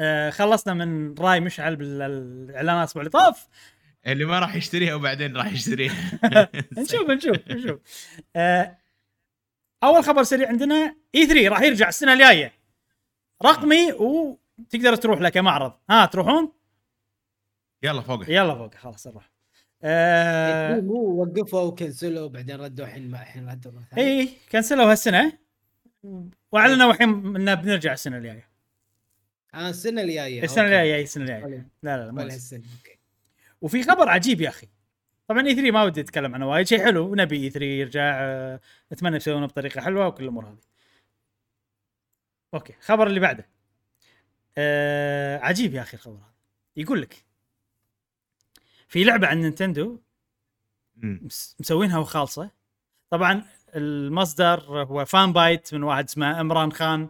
آه، 0.00 0.30
خلصنا 0.30 0.74
من 0.74 1.14
راي 1.14 1.40
مشعل 1.40 1.76
بالإعلانات 1.76 2.78
الأسبوع 2.78 3.00
اللي 3.00 3.10
طاف 3.10 3.48
اللي 4.06 4.24
ما 4.24 4.38
راح 4.38 4.54
يشتريها 4.54 4.94
وبعدين 4.94 5.36
راح 5.36 5.52
يشتريها 5.52 5.94
نشوف 6.78 7.10
نشوف 7.10 7.36
نشوف 7.50 7.78
آه، 8.36 8.78
أول 9.84 10.04
خبر 10.04 10.22
سريع 10.22 10.48
عندنا 10.48 10.96
اي 11.14 11.26
3 11.26 11.48
راح 11.48 11.60
يرجع 11.62 11.88
السنة 11.88 12.12
الجاية. 12.12 12.52
رقمي 13.44 13.92
وتقدر 13.92 14.96
تروح 14.96 15.20
له 15.20 15.28
كمعرض 15.28 15.72
ها 15.90 16.06
تروحون؟ 16.06 16.52
يلا 17.82 18.00
فوق 18.00 18.30
يلا 18.30 18.54
فوق 18.54 18.74
خلاص 18.74 19.06
نروح. 19.06 19.30
آه، 19.82 20.80
مو 20.80 20.94
وقفوا 21.22 21.60
وكنسلوا 21.60 22.28
بعدين 22.28 22.56
ردوا 22.60 22.84
الحين 22.86 23.10
ما 23.10 23.20
الحين 23.22 23.50
ردوا 23.50 23.72
مرة 23.72 23.82
ثانية. 23.90 24.20
اي 24.20 24.28
كنسلوا 24.52 24.90
هالسنة. 24.90 25.32
وأعلنوا 26.52 26.90
الحين 26.92 27.08
إنه 27.36 27.54
بنرجع 27.54 27.92
السنة 27.92 28.16
الجاية. 28.16 28.48
آه 29.54 29.68
السنة 29.70 30.02
الجاية. 30.02 30.42
السنة. 30.44 30.64
الجاية 30.64 31.02
السنة 31.02 31.24
الجاية. 31.24 31.44
ولا- 31.44 31.64
لا 31.82 31.96
لا 31.96 32.04
لا 32.06 32.12
مو 32.12 32.20
ولا 32.20 32.32
أوكي. 32.34 32.98
وفي 33.60 33.82
خبر 33.82 34.08
عجيب 34.08 34.40
يا 34.40 34.48
أخي. 34.48 34.68
طبعا 35.30 35.46
E3 35.46 35.70
ما 35.70 35.82
ودي 35.82 36.00
أتكلم 36.00 36.34
عنه 36.34 36.50
وايد 36.50 36.66
شيء 36.66 36.84
حلو 36.84 37.14
نبي 37.14 37.36
E3 37.36 37.66
يرجع 37.66 38.18
آه، 38.20 38.60
أتمنى 38.92 39.16
يسوونه 39.16 39.46
بطريقة 39.46 39.80
حلوة 39.80 40.06
وكل 40.06 40.24
الأمور 40.24 40.44
هذه. 40.46 40.58
أوكي 42.54 42.74
الخبر 42.78 43.06
اللي 43.06 43.20
بعده. 43.20 43.48
آه 44.58 45.38
عجيب 45.38 45.74
يا 45.74 45.82
أخي 45.82 45.96
الخبر 45.96 46.14
هذا. 46.14 46.32
يقول 46.76 47.02
لك 47.02 47.24
في 48.88 49.04
لعبة 49.04 49.26
عن 49.26 49.40
نينتندو 49.40 50.00
مسوينها 51.60 51.98
وخالصة. 51.98 52.50
طبعا 53.10 53.44
المصدر 53.74 54.60
هو 54.60 55.04
Fanbyte 55.04 55.74
من 55.74 55.82
واحد 55.82 56.04
اسمه 56.04 56.40
إمران 56.40 56.72
خان 56.72 57.08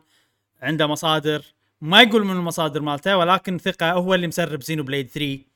عنده 0.63 0.87
مصادر 0.87 1.45
ما 1.81 2.03
يقول 2.03 2.25
من 2.25 2.37
المصادر 2.37 2.83
مالته 2.83 3.17
ولكن 3.17 3.59
ثقة 3.59 3.93
هو 3.93 4.15
اللي 4.15 4.27
مسرب 4.27 4.63
Xenoblade 4.63 5.09
3 5.09 5.50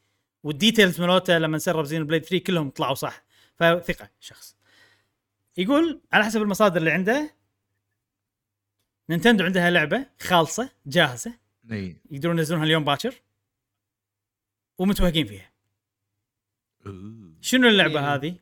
وال 0.45 0.57
details 0.57 1.01
مالته 1.01 1.39
لما 1.39 1.57
سرب 1.57 1.85
Xenoblade 1.85 2.25
3 2.25 2.45
كلهم 2.45 2.71
طلعوا 2.71 2.95
صح. 2.95 3.25
فثقة 3.57 4.11
شخص. 4.21 4.57
يقول 5.57 6.01
على 6.13 6.25
حسب 6.25 6.43
المصادر 6.43 6.77
اللي 6.77 6.91
عنده 6.91 7.35
نينتندو 9.11 9.45
عندها 9.45 9.71
لعبة 9.71 10.07
خالصة 10.21 10.71
جاهزة. 10.87 11.39
إي. 11.73 11.97
يقدرون 12.11 12.39
ينزلونها 12.39 12.65
اليوم 12.65 12.85
باكر. 12.85 13.15
ومتوهقين 14.79 15.27
فيها. 15.27 15.53
شنو 17.41 17.69
اللعبة 17.69 18.01
إيه. 18.01 18.15
هذه؟ 18.15 18.37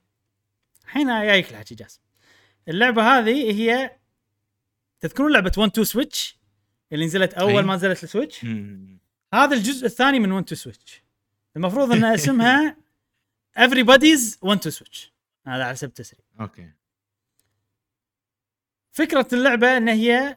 الحين 0.85 1.07
جايك 1.07 1.51
الحكي 1.51 1.75
جاسم 1.75 2.01
اللعبة 2.69 3.03
هذه 3.03 3.53
هي 3.53 3.97
تذكرون 5.01 5.33
لعبة 5.33 5.53
1 5.59 5.71
2 5.71 5.85
Switch 5.85 6.39
اللي 6.93 7.07
نزلت 7.07 7.35
أول 7.35 7.57
أي. 7.57 7.63
ما 7.63 7.77
نزلت 7.77 8.05
ال 8.05 8.10
Switch. 8.10 8.45
هذا 9.35 9.57
الجزء 9.57 9.87
الثاني 9.87 10.19
من 10.19 10.33
1 10.33 10.45
2 10.45 10.57
Switch 10.57 11.02
المفروض 11.57 11.93
إن 11.93 12.05
اسمها 12.15 12.77
Everybody's 13.59 14.37
1 14.43 14.59
2 14.59 14.71
Switch 14.71 15.13
هذا 15.47 15.55
على 15.65 15.73
حسب 15.73 15.89
التسريب. 15.89 16.21
أوكي. 16.41 16.71
فكرة 18.93 19.29
اللعبة 19.33 19.77
إن 19.77 19.89
هي 19.89 20.37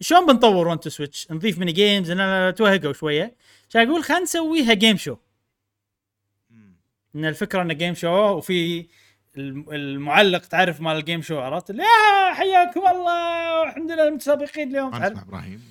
شلون 0.00 0.26
بنطور 0.26 0.68
1 0.68 0.78
2 0.78 0.90
Switch 0.90 1.30
نضيف 1.32 1.58
mini 1.58 1.72
games 1.72 2.10
إن 2.10 2.54
توهقوا 2.54 2.92
شوية. 2.92 3.36
عشان 3.70 3.88
أقول؟ 3.88 4.04
خلينا 4.04 4.22
نسويها 4.22 4.74
game 4.74 4.96
show. 4.96 5.16
إن 7.14 7.24
الفكرة 7.24 7.62
انه 7.62 7.74
game 7.74 7.94
show 7.94 8.08
وفي 8.08 8.86
الم- 9.36 9.70
المعلق 9.72 10.38
تعرف 10.46 10.80
مال 10.80 10.96
ال 10.96 11.01
game 11.01 11.22
show 11.22 11.38
عرفت؟ 11.38 11.70
يا 11.70 12.34
حياكم 12.34 12.86
الله 12.86 13.60
والحمد 13.60 13.92
لله 13.92 14.08
المتسابقين 14.08 14.68
اليوم. 14.70 14.90
تعرف؟ 14.90 15.04
نسمع 15.12 15.22
إبراهيم. 15.22 15.62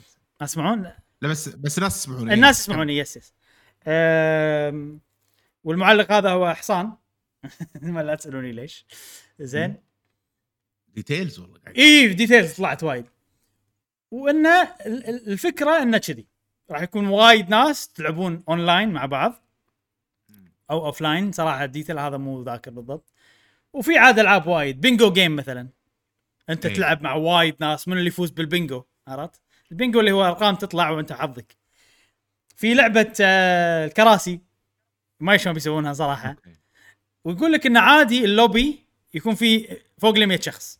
ما 0.41 0.43
يسمعون 0.45 0.91
لا 1.21 1.29
بس 1.29 1.49
بس 1.49 1.77
الناس 1.77 1.97
يسمعون 1.97 2.31
الناس 2.31 2.59
يسمعوني 2.59 2.97
yes 2.97 3.17
yes 3.17 3.33
والمعلق 5.63 6.11
هذا 6.11 6.29
هو 6.29 6.53
حصان. 6.53 6.93
ما 7.81 8.03
لا 8.03 8.15
تسألوني 8.15 8.51
ليش. 8.51 8.85
زين. 9.39 9.75
details 10.87 11.39
والله 11.39 11.59
اي 11.77 12.07
details 12.13 12.53
طلعت 12.53 12.83
وايد. 12.83 13.05
وإنه 14.11 14.61
ال- 14.61 15.09
ال- 15.09 15.27
الفكرة 15.27 15.81
إنه 15.81 15.97
كذي. 15.97 16.27
راح 16.71 16.81
يكون 16.81 17.07
وايد 17.07 17.49
ناس 17.49 17.87
تلعبون 17.87 18.43
اونلاين 18.49 18.89
مع 18.89 19.05
بعض. 19.05 19.33
أو 20.71 20.85
offline 20.85 21.31
صراحة 21.31 21.63
ال 21.63 21.68
detail 21.68 21.99
هذا 21.99 22.17
مو 22.17 22.43
ذاكر 22.43 22.71
بالضبط. 22.71 23.13
وفي 23.73 23.97
عاد 23.97 24.19
ألعاب 24.19 24.47
وايد. 24.47 24.81
bingo 24.81 25.13
game 25.13 25.35
مثلا. 25.35 25.69
أنت 26.49 26.65
إيه. 26.65 26.73
تلعب 26.73 27.01
مع 27.01 27.13
وايد 27.13 27.55
ناس. 27.59 27.87
من 27.87 27.97
اللي 27.97 28.07
يفوز 28.07 28.29
بالبينجو 28.31 28.83
عرفت؟ 29.07 29.41
البينجو 29.71 29.99
اللي 29.99 30.11
هو 30.11 30.25
أرقام 30.25 30.55
تطلع 30.55 30.89
وأنت 30.89 31.13
حظك. 31.13 31.57
في 32.55 32.73
لعبة 32.73 33.13
آه، 33.21 33.85
الكراسي. 33.85 34.39
ما 35.19 35.37
شلون 35.37 35.53
بيسوونها 35.53 35.93
صراحة. 35.93 36.35
ويقول 37.23 37.51
لك 37.53 37.65
انه 37.65 37.79
عادي 37.79 38.25
اللوبي 38.25 38.85
يكون 39.13 39.35
فيه 39.35 39.83
فوق 39.97 40.15
ال 40.15 40.27
100 40.27 40.39
شخص. 40.39 40.79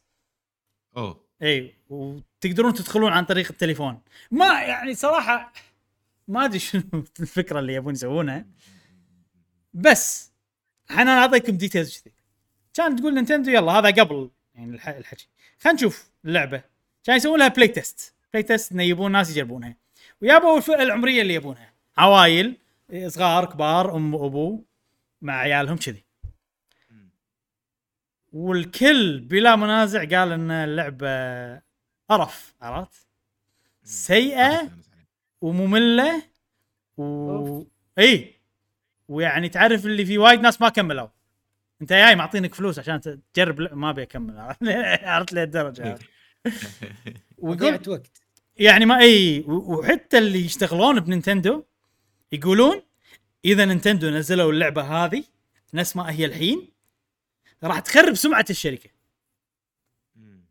أوه. 0.98 1.26
إي 1.42 1.76
وتقدرون 1.90 2.74
تدخلون 2.74 3.12
عن 3.12 3.26
طريق 3.26 3.48
التليفون. 3.52 4.02
ما 4.32 4.62
يعني 4.62 4.96
صراحة 4.96 5.54
ما 6.28 6.46
أدري 6.46 6.60
شنو 6.60 6.84
الفكرة 7.20 7.60
اللي 7.60 7.74
يبون 7.74 7.94
يسوونها. 7.94 8.46
بس 9.74 10.32
أنا 10.92 11.12
أعطيكم 11.20 11.58
details 11.58 12.02
كذي. 12.02 12.14
كان 12.74 12.96
تقول 12.96 13.14
نينتندو 13.14 13.52
يلا 13.52 13.72
هذا 13.72 13.90
قبل 14.04 14.32
يعني 14.56 14.76
الح- 14.76 14.88
الحكي. 14.90 15.28
خلينا 15.60 15.78
نشوف 15.78 16.10
اللعبة. 16.26 16.64
كان 17.04 17.16
يسوون 17.18 17.40
لها 17.40 17.48
play 17.48 17.68
test 17.68 18.16
play 18.34 18.44
test 18.44 18.72
انه 18.72 18.84
يبون 18.84 19.12
ناس 19.12 19.30
يجربونها. 19.30 19.76
ويابوا 20.22 20.58
الفئه 20.58 20.84
العمرية 20.84 21.22
اللي 21.22 21.34
يبونها؟ 21.34 21.74
عوايل 21.98 22.58
صغار 23.08 23.46
كبار 23.46 23.96
أم 23.96 24.14
وأبو 24.16 24.64
مع 25.22 25.34
عيالهم 25.34 25.78
كذي. 25.78 26.06
والكل 28.34 29.20
بلا 29.20 29.56
منازع 29.56 30.00
قال 30.00 30.32
إن 30.32 30.52
اللعبه 30.52 31.08
قرف 32.10 32.56
عرفت؟ 32.62 33.08
سيئة 33.84 34.70
ومملة 35.42 36.24
و. 36.98 37.64
إي. 38.00 38.36
ويعني 39.08 39.50
تعرف 39.50 39.86
اللي 39.86 40.06
في 40.06 40.18
وايد 40.18 40.40
ناس 40.40 40.62
ما 40.62 40.70
كملوا. 40.70 41.08
أنت 41.82 41.94
جاي 41.94 42.16
معطينك 42.16 42.56
فلوس 42.56 42.80
عشان 42.80 43.02
تجرب 43.34 43.74
ما 43.74 43.90
ابي 43.90 44.04
اكمل 44.04 44.40
عرفت 45.04 45.34
لهالدرجة. 45.34 46.00
ويقول 47.38 47.58
ضيعت 47.58 47.88
وقت. 47.88 48.25
يعني 48.58 48.86
ما 48.86 49.00
إي 49.00 49.44
وحتى 49.48 50.18
اللي 50.18 50.46
يشتغلون 50.46 51.00
بنينتندو 51.00 51.64
يقولون 52.32 52.82
إذا 53.46 53.66
نينتندو 53.66 54.10
نزلوا 54.10 54.52
اللعبة 54.52 54.82
هذه 54.82 55.24
نفس 55.74 55.96
ما 55.96 56.12
هي 56.12 56.26
الحين 56.26 56.72
راح 57.64 57.80
تخرب 57.80 58.14
سمعة 58.14 58.46
الشركة. 58.50 58.90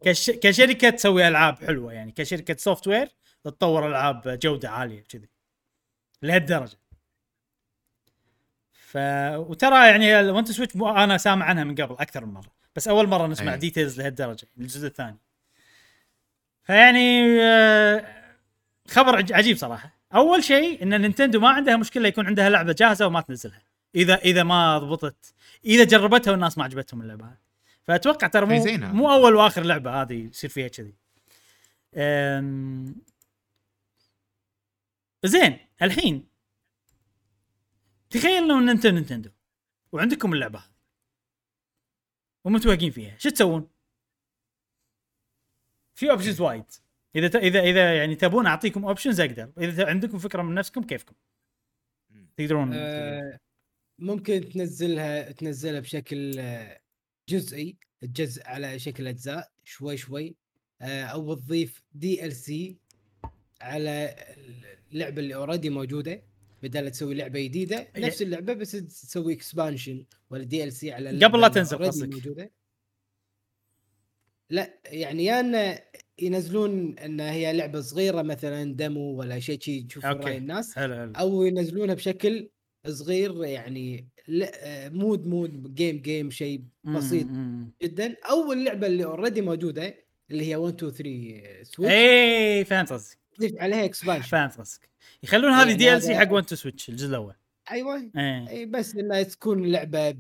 كش... 0.01 0.31
كشركة 0.31 0.91
تسوي 0.91 1.29
ألعاب 1.29 1.59
حلوة 1.59 1.93
يعني 1.93 2.13
كشركة 2.13 2.57
software 2.59 3.09
تطور 3.45 3.89
ألعاب 3.89 4.39
جودة 4.43 4.71
عالية 4.71 5.03
كذي 5.03 5.29
لهالدرجة. 6.23 6.79
ف 8.73 8.97
وترى 9.37 9.87
يعني 9.87 10.31
1 10.31 10.51
2 10.51 10.54
Switch 10.54 10.77
أنا 10.77 11.19
سامع 11.19 11.47
عنها 11.47 11.65
من 11.65 11.75
قبل 11.75 11.95
أكثر 11.95 12.25
من 12.25 12.33
مرة 12.33 12.53
بس 12.77 12.89
أول 12.89 13.07
مرة 13.07 13.27
نسمع 13.27 13.53
أي. 13.53 13.59
details 13.59 14.01
لهالدرجة 14.01 14.49
الجزء 14.59 14.87
الثاني. 14.87 15.19
فيعني 16.65 17.41
آه، 17.43 18.07
خبر 18.89 19.17
عج- 19.17 19.33
عجيب 19.33 19.57
صراحة. 19.57 19.99
أول 20.15 20.45
شيء 20.45 20.83
إن 20.83 21.01
نينتندو 21.01 21.41
ما 21.41 21.49
عندها 21.49 21.77
مشكلة 21.77 22.09
يكون 22.09 22.27
عندها 22.27 22.51
لعبة 22.51 22.73
جاهزة 22.73 23.07
وما 23.07 23.21
تنزلها. 23.21 23.63
إذا 23.95 24.15
إذا 24.15 24.43
ما 24.43 24.79
ضبطت 24.79 25.35
إذا 25.65 25.85
جربتها 25.85 26.31
والناس 26.31 26.59
ما 26.59 26.65
عجبتهم 26.65 27.03
اللعبة 27.03 27.37
فأتوقع 27.83 28.27
ترى 28.27 28.47
مو. 28.47 28.65
مو 28.93 29.13
أول 29.13 29.35
وآخر 29.35 29.63
لعبة 29.63 30.03
هذه 30.03 30.15
يصير 30.15 30.51
فيها 30.51 30.69
كذي. 30.69 30.95
أم... 31.97 32.97
زين 35.25 35.59
الحين 35.83 36.29
تخيل 38.11 38.49
لو 38.49 38.59
ان 38.59 38.69
انت 38.69 38.87
نينتندو 38.87 39.31
وعندكم 39.93 40.33
اللعبة 40.33 40.59
هذه. 40.59 40.75
ومتوهقين 42.45 42.91
فيها. 42.91 43.19
شو 43.19 43.29
تسوون؟ 43.29 43.69
في 45.95 46.11
options 46.11 46.41
وايد 46.41 46.65
إذا 47.17 47.29
ت... 47.29 47.37
إذا 47.37 47.61
إذا 47.61 47.97
يعني 47.97 48.15
تبون 48.15 48.47
أعطيكم 48.47 48.85
options 48.85 49.21
أقدر. 49.21 49.53
إذا 49.59 49.87
عندكم 49.87 50.19
فكرة 50.19 50.43
من 50.43 50.55
نفسكم 50.55 50.83
كيفكم؟ 50.83 51.15
تقدرون 52.37 52.71
آه، 52.75 53.39
ممكن 53.99 54.49
تنزلها 54.49 55.33
تنزلها 55.33 55.81
بشكل 55.81 56.39
آه، 56.39 56.81
جزئي 57.29 57.77
تجزء 58.01 58.43
على 58.47 58.79
شكل 58.79 59.07
أجزاء 59.07 59.53
شوي 59.65 59.97
شوي. 59.97 60.37
آه، 60.81 61.05
أو 61.05 61.35
تضيف 61.35 61.83
DLC 61.93 62.77
على 63.61 64.17
اللعبة 64.93 65.21
اللي 65.21 65.35
already 65.35 65.71
موجودة. 65.71 66.23
بدل 66.63 66.91
تسوي 66.91 67.15
لعبة 67.15 67.41
جديدة 67.41 67.89
نفس 67.97 68.23
اللعبة 68.23 68.53
بس 68.53 68.71
تسوي 68.71 69.33
expansion 69.33 70.05
ولا 70.31 70.45
DLC 70.45 70.93
على 70.93 71.11
اللعبة 71.11 71.33
قبل 71.33 71.41
لا 71.41 71.49
تنزل 71.49 71.79
قصدك. 71.79 72.53
لا 74.55 74.79
يعني 74.85 75.25
يا 75.25 75.41
انه 75.41 75.79
ينزلون 76.19 76.99
أن 76.99 77.21
هي 77.21 77.53
لعبة 77.53 77.81
صغيرة 77.81 78.23
مثلا 78.23 78.75
demo 78.75 79.15
ولا 79.15 79.41
شيء 79.41 79.61
شي 79.61 79.83
تشوف. 79.83 80.05
رأي 80.05 80.37
الناس 80.37 80.75
حلو 80.75 80.95
حلو. 80.95 81.13
أو 81.17 81.43
ينزلونها 81.43 81.95
بشكل 81.95 82.51
صغير 82.87 83.45
يعني 83.45 84.09
مود 84.93 85.27
مود 85.27 85.75
game 85.75 85.99
game 85.99 86.31
شيء 86.31 86.63
بسيط. 86.85 87.27
جدا. 87.83 88.17
أو 88.31 88.53
اللعبة 88.53 88.87
اللي 88.87 89.05
already 89.05 89.41
موجودة 89.43 90.05
اللي 90.31 90.49
هي 90.49 90.57
1 90.57 90.75
2 90.75 90.93
3 90.93 91.63
Switch 91.63 91.93
إي 91.93 92.65
فهمت 92.65 92.93
قصدك 92.93 93.19
تضيف 93.37 93.53
عليها 93.61 93.85
expansion 93.85 94.29
فهمت 94.29 94.59
قصدك 94.59 94.89
يخلون 95.23 95.53
هذه 95.53 95.67
يعني 95.67 95.75
DLC 95.75 96.15
حق 96.15 96.33
1 96.33 96.47
2 96.47 96.57
Switch 96.57 96.89
الجزء 96.89 97.09
الأول. 97.09 97.35
أيوه. 97.71 98.11
إي 98.49 98.67
بس 98.67 98.97
إنها 98.97 99.23
تكون 99.23 99.67
لعبة 99.67 100.17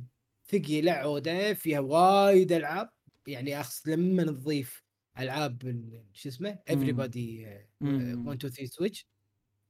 ثقيلة 0.52 0.92
عودة 0.92 1.54
فيها 1.54 1.80
وايد 1.80 2.52
ألعاب. 2.52 2.90
يعني 3.28 3.60
اقصد 3.60 3.88
لما 3.90 4.24
تضيف 4.24 4.84
ألعاب 5.18 5.62
ال- 5.64 6.04
شو 6.12 6.28
اسمه 6.28 6.58
everybody 6.70 7.46
مم. 7.80 8.26
1 8.26 8.36
2 8.44 8.52
3 8.52 8.66
Switch 8.66 9.06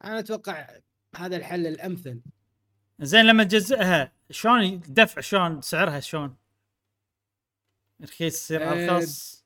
أنا 0.04 0.18
أتوقع 0.18 0.68
هذا 1.16 1.36
الحل 1.36 1.66
الأمثل 1.66 2.20
زين 3.00 3.24
لما 3.26 3.44
تجزئها 3.44 4.12
شلون 4.30 4.60
الدفع 4.64 5.20
شلون 5.20 5.60
سعرها 5.60 6.00
شلون؟ 6.00 6.36
رخيص 8.02 8.34
يصير 8.44 8.62
آه، 8.62 8.72
أرخص 8.96 9.44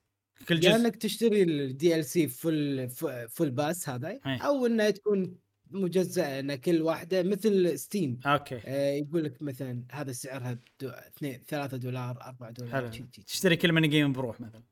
كل 0.49 0.55
يا 0.55 0.61
جزء 0.61 0.71
إنك 0.77 0.97
تشتري 0.97 1.43
ال 1.43 2.05
DLC 2.05 2.29
full 2.29 2.89
full 3.29 3.51
pass 3.51 3.89
هذا. 3.89 4.21
أو 4.27 4.67
إنها 4.67 4.91
تكون 4.91 5.39
مجزأة 5.71 6.41
ان 6.41 6.55
كل 6.55 6.83
واحدة 6.83 7.23
مثل 7.23 7.79
Steam 7.79 8.21
okay. 8.27 8.61
آه 8.65 8.91
يقول 8.95 9.25
لك 9.25 9.43
مثلا 9.43 9.85
هذا 9.93 10.13
سعرها 10.13 10.59
دو... 10.81 10.89
2 10.89 11.43
3 11.49 11.77
دولار 11.77 12.23
4 12.23 12.51
دولار 12.51 12.91
حلو. 12.93 13.07
تشتري 13.27 13.57
كل 13.57 13.73
mini 13.73 13.89
game 13.89 14.13
بروح 14.13 14.41
مثلا. 14.41 14.63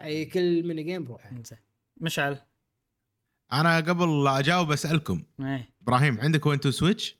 أي 0.00 0.24
كل 0.24 0.66
mini 0.66 0.82
game 0.82 1.04
بروحه 1.04 1.30
زين 1.44 1.58
مشعل؟ 1.96 2.38
أنا 3.52 3.76
قبل 3.76 4.24
لا 4.24 4.38
أجاوب 4.38 4.72
أسألكم. 4.72 5.22
إيه. 5.40 5.70
إبراهيم 5.82 6.20
عندك 6.20 6.46
1 6.46 6.60
2 6.60 6.70
Switch؟ 6.70 7.16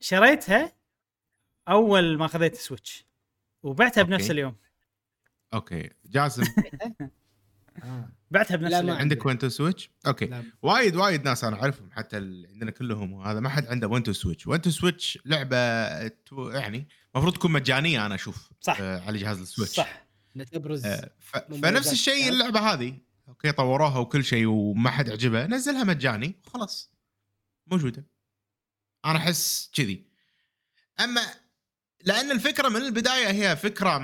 شريتها 0.00 0.72
أول 1.68 2.18
ما 2.18 2.26
خذيت 2.26 2.54
Switch. 2.54 3.06
وبعتها 3.62 4.02
بنفس 4.02 4.22
okay. 4.22 4.32
اليوم. 4.32 4.56
okay. 5.54 5.90
جاسم. 6.06 6.42
آه. 7.84 8.08
بعتها 8.30 8.56
بنفس 8.56 8.72
لا، 8.72 8.82
ما. 8.82 8.94
عندك 8.96 9.26
1 9.26 9.38
2 9.38 9.48
Switch؟ 9.48 9.90
okay 10.06 10.26
لا. 10.26 10.42
وايد 10.62 10.96
وايد 10.96 11.24
ناس 11.24 11.44
أنا 11.44 11.56
أعرفهم 11.62 11.90
حتى 11.92 12.16
اللي 12.18 12.48
عندنا 12.48 12.70
كلهم 12.70 13.12
وهذا 13.12 13.40
ما 13.40 13.48
حد 13.48 13.66
عنده 13.66 13.88
1 13.88 14.02
2 14.02 14.12
Switch، 14.12 14.46
1 14.46 14.60
2 14.60 14.70
Switch 14.70 15.18
لعبة 15.24 16.08
تو- 16.08 16.50
يعني 16.50 16.88
المفروض 17.14 17.34
تكون 17.34 17.52
مجانية 17.52 18.06
أنا 18.06 18.14
أشوف 18.14 18.50
صح. 18.60 18.80
آه 18.80 19.00
على 19.00 19.18
جهاز 19.18 19.40
ال 19.40 19.45
Switch 19.45 19.74
صح 19.76 20.06
تبرز 20.52 20.86
آه 20.86 21.10
ف... 21.20 21.36
فنفس 21.36 21.92
الشيء. 21.92 22.28
اللعبة 22.28 22.60
هذه 22.60 22.98
okay 23.28 23.52
طوروها 23.52 23.98
وكل 23.98 24.24
شيء 24.24 24.46
وما 24.46 24.90
حد 24.90 25.10
عجبه 25.10 25.46
نزلها 25.46 25.84
مجاني 25.84 26.34
وخلاص 26.46 26.90
موجودة 27.66 28.06
أنا 29.04 29.16
أحس 29.18 29.70
كذي 29.74 30.06
أما 31.00 31.20
لأن 32.04 32.30
الفكرة 32.30 32.68
من 32.68 32.76
البداية 32.76 33.30
هي 33.30 33.56
فكرة 33.56 34.02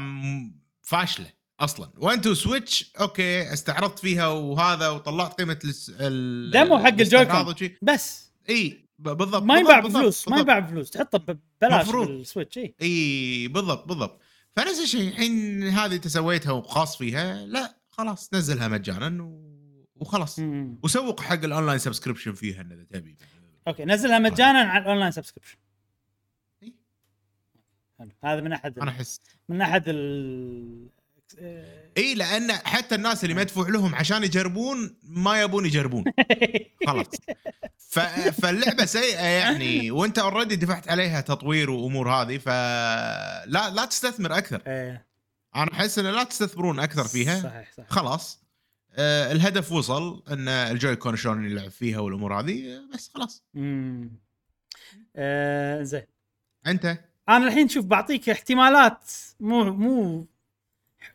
فاشلة 0.83 1.31
أصلا 1.61 1.91
1 1.97 2.21
2 2.21 2.35
Switch 2.35 2.93
okay 3.01 3.53
استعرضت 3.53 3.99
فيها 3.99 4.27
وهذا 4.27 4.89
وطلعت 4.89 5.41
قيمة. 5.41 5.59
ال... 6.01 6.51
demo 6.51 6.79
حق 6.79 6.87
ال 6.87 6.94
Joy-Con. 6.94 7.55
بس 7.83 8.33
إي 8.49 8.89
بالضبط 8.99 9.43
ما 9.43 9.59
ينباع 9.59 9.81
بفلوس 9.81 10.29
ما. 10.29 10.39
ينباع 10.39 10.59
بفلوس 10.59 10.91
تحطه 10.91 11.19
ببلاش. 11.19 11.91
بال 11.91 12.08
Switch 12.08 12.59
إي 12.59 12.75
إي 12.83 13.49
بالضبط 13.49 13.89
بالضبط 13.89 14.21
فنفس 14.57 14.83
الشيء 14.83 15.09
الحين 15.09 15.63
هذه 15.63 15.95
أنت 15.95 16.09
سويتها 16.09 16.53
وخاص 16.53 16.97
فيها 16.97 17.47
لا 17.47 17.77
خلاص 17.91 18.35
نزلها 18.35 18.69
مجانا. 18.69 19.41
وخلاص. 19.97 20.41
وسوق 20.83 21.21
حق 21.21 21.45
ال 21.45 21.50
online 21.50 21.79
subscription 21.79 22.33
فيها 22.33 22.63
إذا 22.63 22.85
تبي 22.91 23.17
okay 23.69 23.85
نزلها 23.85 24.19
مجانا 24.19 24.59
على 24.59 24.83
ال 24.83 24.87
online 24.87 25.11
subscription 25.13 25.57
هذا 28.25 28.41
من 28.41 28.53
أحد 28.53 28.79
أنا 28.79 28.91
أحس 28.91 29.21
من 29.49 29.61
أحد 29.61 29.85
ال 29.87 30.89
إي 31.97 32.15
لأن 32.15 32.53
حتى 32.53 32.95
الناس 32.95 33.25
اللي 33.25 33.35
مدفوع 33.35 33.69
لهم 33.69 33.95
عشان 33.95 34.25
يجربون 34.25 34.97
ما 35.03 35.41
يبون 35.41 35.67
يجربون. 35.67 36.05
خلاص. 36.87 37.07
ف... 37.79 37.99
فاللعبة 38.41 38.85
سيئة 38.85 39.27
يعني. 39.27 39.91
وأنت 39.91 40.19
already 40.19 40.57
دفعت 40.57 40.89
عليها 40.89 41.21
تطوير 41.21 41.71
وأمور 41.71 42.11
هذه 42.11 42.39
فلا 42.39 43.71
لا 43.71 43.85
تستثمر 43.85 44.39
أكثر. 44.39 44.63
إيه، 44.67 45.07
أنا 45.57 45.73
أحس 45.73 45.99
إن 45.99 46.07
لا 46.07 46.25
تستثمرون 46.25 46.81
أكثر 46.81 47.05
فيها. 47.05 47.41
صحيح 47.41 47.73
صحيح. 47.73 47.91
خلاص. 47.91 48.45
آه 48.97 49.33
الهدف 49.33 49.73
وصل 49.73 50.23
إن 50.31 50.49
ال 50.49 50.97
Joy-Con 50.97 51.17
شلون 51.17 51.45
يلعب 51.45 51.71
فيها 51.71 51.99
والأمور 51.99 52.41
هذه 52.41 52.77
آه، 52.77 52.95
بس 52.95 53.11
خلاص. 53.15 53.43
امم 53.57 54.11
آه 55.17 55.83
زين. 55.83 56.07
أنت؟ 56.67 56.99
أنا 57.29 57.47
الحين 57.47 57.69
شوف 57.69 57.85
بعطيك 57.85 58.29
احتمالات 58.29 59.11
مو 59.41 59.65
مو 59.65 60.27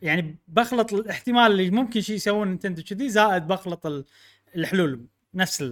يعني 0.02 0.36
بخلط 0.48 0.92
الاحتمال 0.92 1.52
اللي 1.52 1.70
ممكن 1.70 2.00
شيء 2.00 2.16
يسوون 2.16 2.48
نينتندو 2.48 2.82
كذي 2.82 3.08
زائد 3.08 3.46
بخلط 3.46 3.86
ال- 3.86 4.04
الحلول 4.56 5.06
نفس 5.34 5.64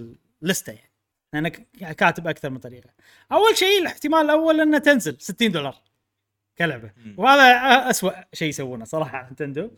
اللستة 0.43 0.73
يعني 0.73 0.89
أنا 1.33 1.49
ك- 1.49 1.67
كاتب 1.95 2.27
أكثر 2.27 2.49
من 2.49 2.57
طريقة. 2.59 2.89
أول 3.31 3.57
شيء 3.57 3.81
الاحتمال 3.81 4.19
الأول 4.21 4.61
إنه 4.61 4.77
تنزل 4.77 5.15
60 5.19 5.51
دولار 5.51 5.75
كلعبة. 6.57 6.91
وهذا 7.17 7.89
اسوء 7.89 8.13
شيء 8.33 8.49
يسوونه 8.49 8.85
صراحة 8.85 9.23
نينتندو 9.25 9.71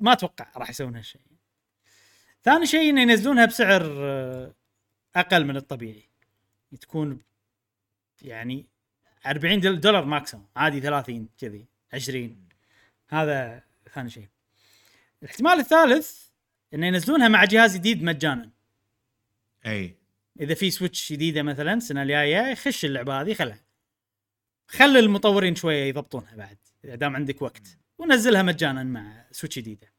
ما 0.00 0.12
أتوقع 0.12 0.46
راح 0.56 0.70
يسوون 0.70 0.96
هالشيء. 0.96 1.20
ثاني 2.42 2.66
شيء 2.66 2.90
إنه 2.90 3.02
ينزلونها 3.02 3.46
بسعر 3.46 3.82
آه، 3.98 4.54
أقل 5.16 5.44
من 5.44 5.56
الطبيعي. 5.56 6.02
تكون 6.80 7.18
يعني 8.22 8.66
40 9.26 9.60
دول- 9.60 9.80
دولار 9.80 10.04
ماكسيموم 10.04 10.46
عادي 10.56 10.80
30 10.80 11.28
كذي 11.38 11.64
20 11.92 12.48
هذا 13.10 13.62
ثاني 13.94 14.10
شيء. 14.10 14.28
الاحتمال 15.22 15.58
الثالث 15.58 16.22
إنه 16.74 16.86
ينزلونها 16.86 17.28
مع 17.28 17.44
جهاز 17.44 17.76
جديد 17.76 18.02
مجانا. 18.02 18.50
أي. 19.66 19.96
إذا 20.40 20.54
في 20.54 20.70
Switch 20.70 21.12
جديدة 21.12 21.42
مثلا 21.42 21.74
السنة 21.74 22.02
الجاية 22.02 22.46
يخش 22.46 22.84
اللعبة 22.84 23.20
هذه 23.20 23.34
خلها 23.34 23.60
خلي 24.68 24.98
المطورين 24.98 25.54
شوية 25.54 25.84
يضبطونها 25.84 26.36
بعد 26.36 26.58
إذا 26.84 26.94
دام 26.94 27.16
عندك 27.16 27.42
وقت 27.42 27.78
ونزلها 27.98 28.42
مجانا 28.42 28.82
مع 28.84 29.24
Switch 29.32 29.58
جديدة. 29.58 29.92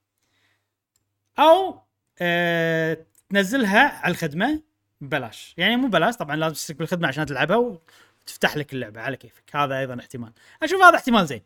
أو 1.40 1.82
آه 2.20 3.06
تنزلها 3.30 3.80
على 3.80 4.12
الخدمة 4.12 4.62
ببلاش. 5.02 5.54
يعني 5.58 5.76
مو 5.76 5.88
بلاش 5.88 6.16
طبعا 6.16 6.36
لازم 6.36 6.56
تشترك 6.56 6.78
بالخدمة 6.78 7.08
عشان 7.08 7.26
تلعبها 7.26 7.58
وتفتح 7.58 8.58
لك 8.58 8.74
اللعبة 8.74 9.02
على 9.02 9.18
كيفك. 9.18 9.56
هذا 9.56 9.80
أيضا 9.80 10.00
احتمال. 10.00 10.34
أشوف 10.64 10.82
هذا 10.82 10.96
احتمال 10.96 11.28
زين. 11.28 11.42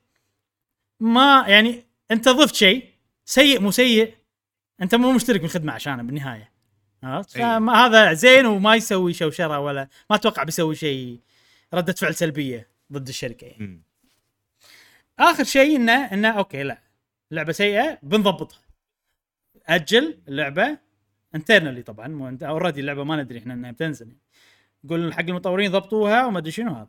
ما 0.99 1.45
يعني 1.47 1.83
انت 2.11 2.29
ضفت 2.29 2.55
شيء 2.55 2.89
سيء 3.25 3.59
مو 3.59 3.71
سيء 3.71 4.15
انت 4.81 4.95
مو 4.95 5.11
مشترك 5.11 5.41
بالخدمه 5.41 5.73
عشانه 5.73 6.03
بالنهاية. 6.03 6.51
عرفت؟ 7.03 7.37
أي. 7.37 7.41
فهذا 7.41 8.13
زين 8.13 8.45
وما 8.45 8.75
يسوي 8.75 9.13
شوشرة 9.13 9.59
ولا 9.59 9.87
ما 10.09 10.15
أتوقع 10.15 10.43
بيسوي 10.43 10.75
شيء 10.75 11.19
ردة 11.73 11.93
فعل 11.93 12.15
سلبية 12.15 12.69
ضد 12.91 13.07
الشركة 13.07 13.45
يعني. 13.45 13.81
آخر 15.19 15.43
شيء 15.43 15.75
إنه 15.75 16.13
إنه 16.13 16.29
okay 16.29 16.63
لا. 16.63 16.81
لعبة 17.31 17.51
سيئة 17.51 17.99
بنضبطها. 18.03 18.59
أجل 19.67 20.19
اللعبة 20.27 20.77
internally 21.35 21.81
طبعا 21.81 22.07
مو 22.07 22.27
انت 22.27 22.43
already 22.43 22.79
اللعبة 22.79 23.03
ما 23.03 23.23
ندري 23.23 23.39
إحنا 23.39 23.53
إنها 23.53 23.71
بتنزل. 23.71 24.15
نقول 24.83 25.13
حق 25.13 25.19
المطورين 25.19 25.71
ضبطوها 25.71 26.25
وما 26.25 26.39
أدري 26.39 26.51
شنو 26.51 26.73
هذا. 26.73 26.87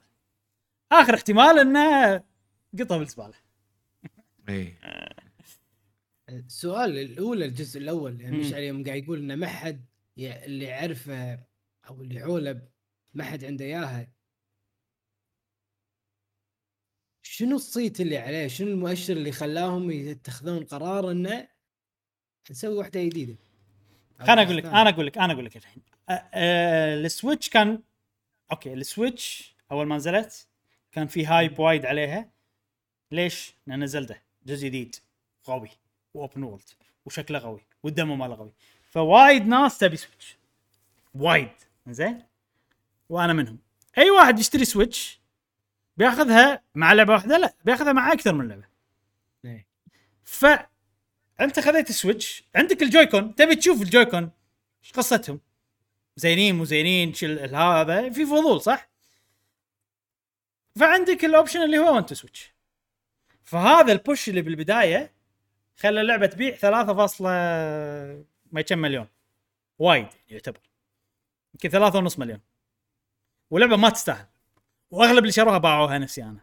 آخر 0.93 1.15
احتمال 1.15 1.59
إنه 1.59 2.23
قطها 2.79 2.99
بالزباله 2.99 3.46
اي 4.49 4.75
السؤال 6.29 6.99
الاولى 6.99 7.45
الجزء 7.45 7.81
الأول 7.81 8.21
يعني. 8.21 8.37
مش 8.37 8.51
يوم 8.53 8.85
قاعد 8.85 9.03
يقول 9.03 9.19
انه 9.19 9.35
ما 9.35 9.47
حد 9.47 9.85
ي- 10.17 10.45
اللي 10.45 10.65
يعرفه 10.65 11.39
أو 11.89 12.03
اللي 12.03 12.21
حوله 12.21 12.63
ما 13.15 13.25
حد 13.25 13.45
عنده 13.45 13.65
إياها 13.65 14.13
شنو 17.23 17.57
الصيت 17.57 18.01
اللي 18.01 18.19
عليه؟ 18.19 18.47
شنو 18.49 18.69
المؤشر 18.69 19.13
اللي 19.17 19.33
خلاهم 19.33 19.91
يتخذون 19.91 20.65
قرار 20.65 21.11
إنه 21.11 21.49
نسوي 22.51 22.75
واحدة 22.75 23.05
جديدة؟ 23.05 23.37
أنا 24.21 24.43
أقول 24.43 24.57
لك 24.57 24.65
أنا 24.67 24.89
أقول 24.89 25.07
لك 25.07 25.19
أنا 25.19 25.33
أقول 25.33 25.45
لك 25.45 25.57
الحين 25.57 25.83
ال 27.05 27.11
Switch 27.11 27.49
كان 27.49 27.83
okay 28.53 28.73
ال 28.73 28.85
Switch 28.85 29.57
أول 29.73 29.87
ما 29.87 29.97
نزلت 29.97 30.49
كان 30.93 31.07
في 31.07 31.27
hype 31.27 31.59
وايد 31.59 31.87
عليها 31.87 32.31
ليش؟ 33.13 33.55
لأن 33.67 33.87
زلده 33.87 34.26
جزء 34.47 34.67
جديد 34.67 34.97
قوي 35.45 35.71
و 36.15 36.20
open 36.20 36.43
world 36.43 36.71
وشكله 37.07 37.39
قوي 37.39 37.61
وال 37.83 37.94
demo 37.94 38.17
ماله 38.17 38.37
قوي 38.37 38.53
فوايد 38.91 39.47
ناس 39.47 39.79
تبي 39.79 39.97
Switch 39.97 40.37
وايد. 41.15 41.51
زين؟ 41.89 42.23
وأنا 43.09 43.33
منهم. 43.33 43.59
أي 43.99 44.11
واحد 44.11 44.39
يشتري 44.39 44.65
Switch 44.65 45.21
بياخذها 45.97 46.63
مع 46.75 46.93
لعبة 46.93 47.13
واحدة؟ 47.13 47.39
لا 47.39 47.55
بياخذها 47.65 47.93
مع 47.93 48.13
أكثر 48.13 48.33
من 48.33 48.49
لعبة. 48.49 48.69
إيه. 49.45 49.67
ف 50.25 50.47
أنت 51.41 51.61
خذيت 51.61 51.91
ال 51.91 51.99
Switch 51.99 52.45
عندك 52.55 52.83
ال 52.83 52.89
Joy-Con 52.89 53.35
تبي 53.35 53.57
تشوف 53.57 53.83
ال 53.83 53.89
Joy-Con 53.89 54.31
إيش 54.83 54.93
قصتهم؟ 54.93 55.41
زينين 56.17 56.55
مو 56.55 56.65
زينين 56.65 57.15
شل 57.15 57.55
هذا 57.55 58.11
في 58.11 58.27
فضول 58.27 58.61
صح؟ 58.61 58.89
فعندك 60.77 61.25
ال 61.25 61.30
option 61.30 61.63
اللي 61.63 61.79
هو 61.79 61.95
1 61.95 62.13
2 62.13 62.19
Switch 62.19 62.56
فهذا 63.47 63.93
ال 63.93 64.00
push 64.00 64.29
اللي 64.29 64.43
بالبداية 64.43 65.13
خلى 65.77 66.01
اللعبة 66.01 66.27
تبيع 66.27 66.57
3. 66.57 66.93
ما 68.53 68.63
كم 68.69 68.79
مليون. 68.79 69.07
وايد 69.79 70.09
يعتبر. 70.29 70.61
يمكن 71.55 71.69
ثلاثة 71.69 71.99
ونص 71.99 72.19
مليون. 72.19 72.41
ولعبه 73.51 73.77
ما 73.77 73.91
تستاهل. 73.91 74.27
وأغلب 74.91 75.19
اللي 75.19 75.33
شروها 75.33 75.59
باعوها 75.59 75.99
نفسي 75.99 76.23
أنا. 76.25 76.41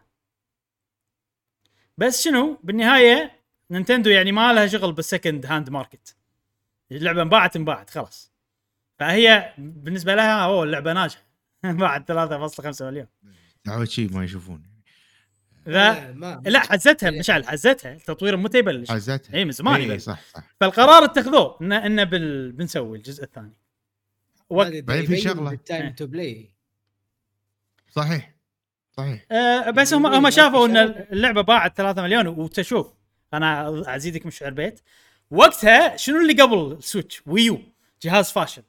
بس 1.98 2.22
شنو؟ 2.24 2.58
بالنهاية 2.62 3.40
نينتندو 3.70 4.10
يعني 4.10 4.32
ما 4.32 4.52
لها 4.52 4.66
شغل 4.66 4.92
بال 4.92 5.06
second 5.06 5.46
hand 5.46 5.70
market 5.70 6.16
اللعبة 6.92 7.22
انباعت 7.22 7.56
انباعت 7.56 7.90
خلاص. 7.90 8.32
فهي 8.98 9.54
بالنسبة 9.58 10.14
لها 10.14 10.44
أوه 10.44 10.64
اللعبة 10.64 10.92
ناجحة. 10.92 11.22
بعد 11.64 12.04
3.5 12.04 12.82
مليون. 12.82 13.06
دعوة 13.64 13.84
شيء 13.84 14.12
ما 14.12 14.24
يشوفون. 14.24 14.73
لا 15.66 16.12
ما 16.12 16.42
لا 16.46 16.60
حزتها 16.60 17.10
مشعل 17.10 17.48
حزتها. 17.48 17.92
التطوير 17.92 18.36
متى 18.36 18.58
يبلش 18.58 18.90
عزتها 18.90 19.34
اي 19.34 19.44
من 19.44 19.50
زمان 19.52 19.74
اي 19.74 19.82
يبلش. 19.84 20.02
صح 20.02 20.20
صح. 20.34 20.42
فالقرار 20.60 21.04
اتخذوه 21.04 21.58
ان 21.60 21.72
إن 21.72 22.04
بال... 22.04 22.52
بنسوي 22.52 22.96
الجزء 22.98 23.24
الثاني. 23.24 23.52
وقت 24.50 24.72
بعدين 24.72 25.06
في 25.06 25.16
شغلة. 25.16 25.50
إيه. 25.50 25.56
time 25.56 25.90
to 25.92 26.06
play. 26.06 26.50
صحيح 27.90 28.34
صحيح. 28.96 29.24
آه 29.32 29.70
بس 29.70 29.94
هم 29.94 30.06
هم 30.06 30.30
شافوا 30.30 30.66
إن 30.66 30.76
اللعبة 31.12 31.40
باعت 31.42 31.76
3 31.76 32.02
مليون 32.02 32.26
وتشوف 32.26 32.92
أنا 33.34 33.96
أزيدك 33.96 34.26
من 34.26 34.33
الشعر 34.33 34.50
بيت. 34.50 34.80
وقتها 35.30 35.96
شنو 35.96 36.20
اللي 36.20 36.42
قبل 36.42 36.72
ال 36.78 36.84
Switch، 36.84 37.22
Wii 37.26 37.52
U 37.52 37.60
جهاز 38.02 38.30
فاشل. 38.30 38.62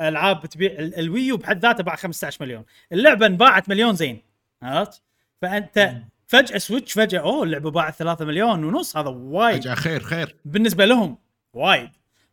ألعاب 0.00 0.40
بتبيع 0.42 0.70
ال- 0.72 0.94
ال 0.98 1.06
Wii 1.06 1.28
U 1.28 1.36
بحد 1.36 1.58
ذاته 1.62 1.82
باع 1.82 1.96
15 1.96 2.44
مليون. 2.44 2.64
اللعبة 2.92 3.26
انباعت 3.26 3.68
مليون 3.68 3.94
زين 3.96 4.22
عرفت؟ 4.62 5.02
فأنت 5.42 5.96
فجأة 6.32 6.58
Switch 6.58 6.92
فجأة 6.92 7.20
أوه 7.20 7.42
اللعبة 7.44 7.70
باعت 7.70 7.94
3 7.94 8.24
مليون 8.24 8.64
ونص 8.64 8.96
هذا 8.96 9.08
وايد. 9.08 9.60
فجأة 9.62 9.74
خير 9.74 10.02
خير. 10.02 10.36
بالنسبة 10.44 10.84
لهم 10.84 11.18
وايد. 11.52 11.90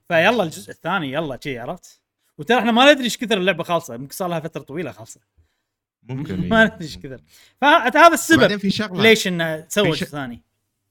فيلا 0.08 0.44
الجزء 0.44 0.72
الثاني 0.72 1.12
يلا 1.14 1.40
شي 1.44 1.60
عرفت؟ 1.60 2.02
وترى 2.38 2.60
إحنا 2.60 2.72
ما 2.72 2.92
ندري 2.92 3.04
إيش 3.04 3.18
كثر 3.18 3.38
اللعبة 3.38 3.64
خالصة 3.64 3.94
يمكن 3.96 4.14
صار 4.16 4.30
لها 4.30 4.40
فترة 4.40 4.62
طويلة 4.62 4.92
خالصة. 4.92 5.20
ممكن 6.04 6.40
ما. 6.50 6.66
ندري 6.66 6.78
إيش 6.82 6.98
كثر. 6.98 7.22
فهذا 7.62 8.14
السبب 8.14 8.58
في 8.58 8.70
شغلة. 8.70 9.04
ليش 9.04 9.28
إنه 9.28 9.66
سوى 9.70 9.86
في 9.86 9.92
جزء 9.92 10.06
ش- 10.08 10.10
ثاني 10.10 10.42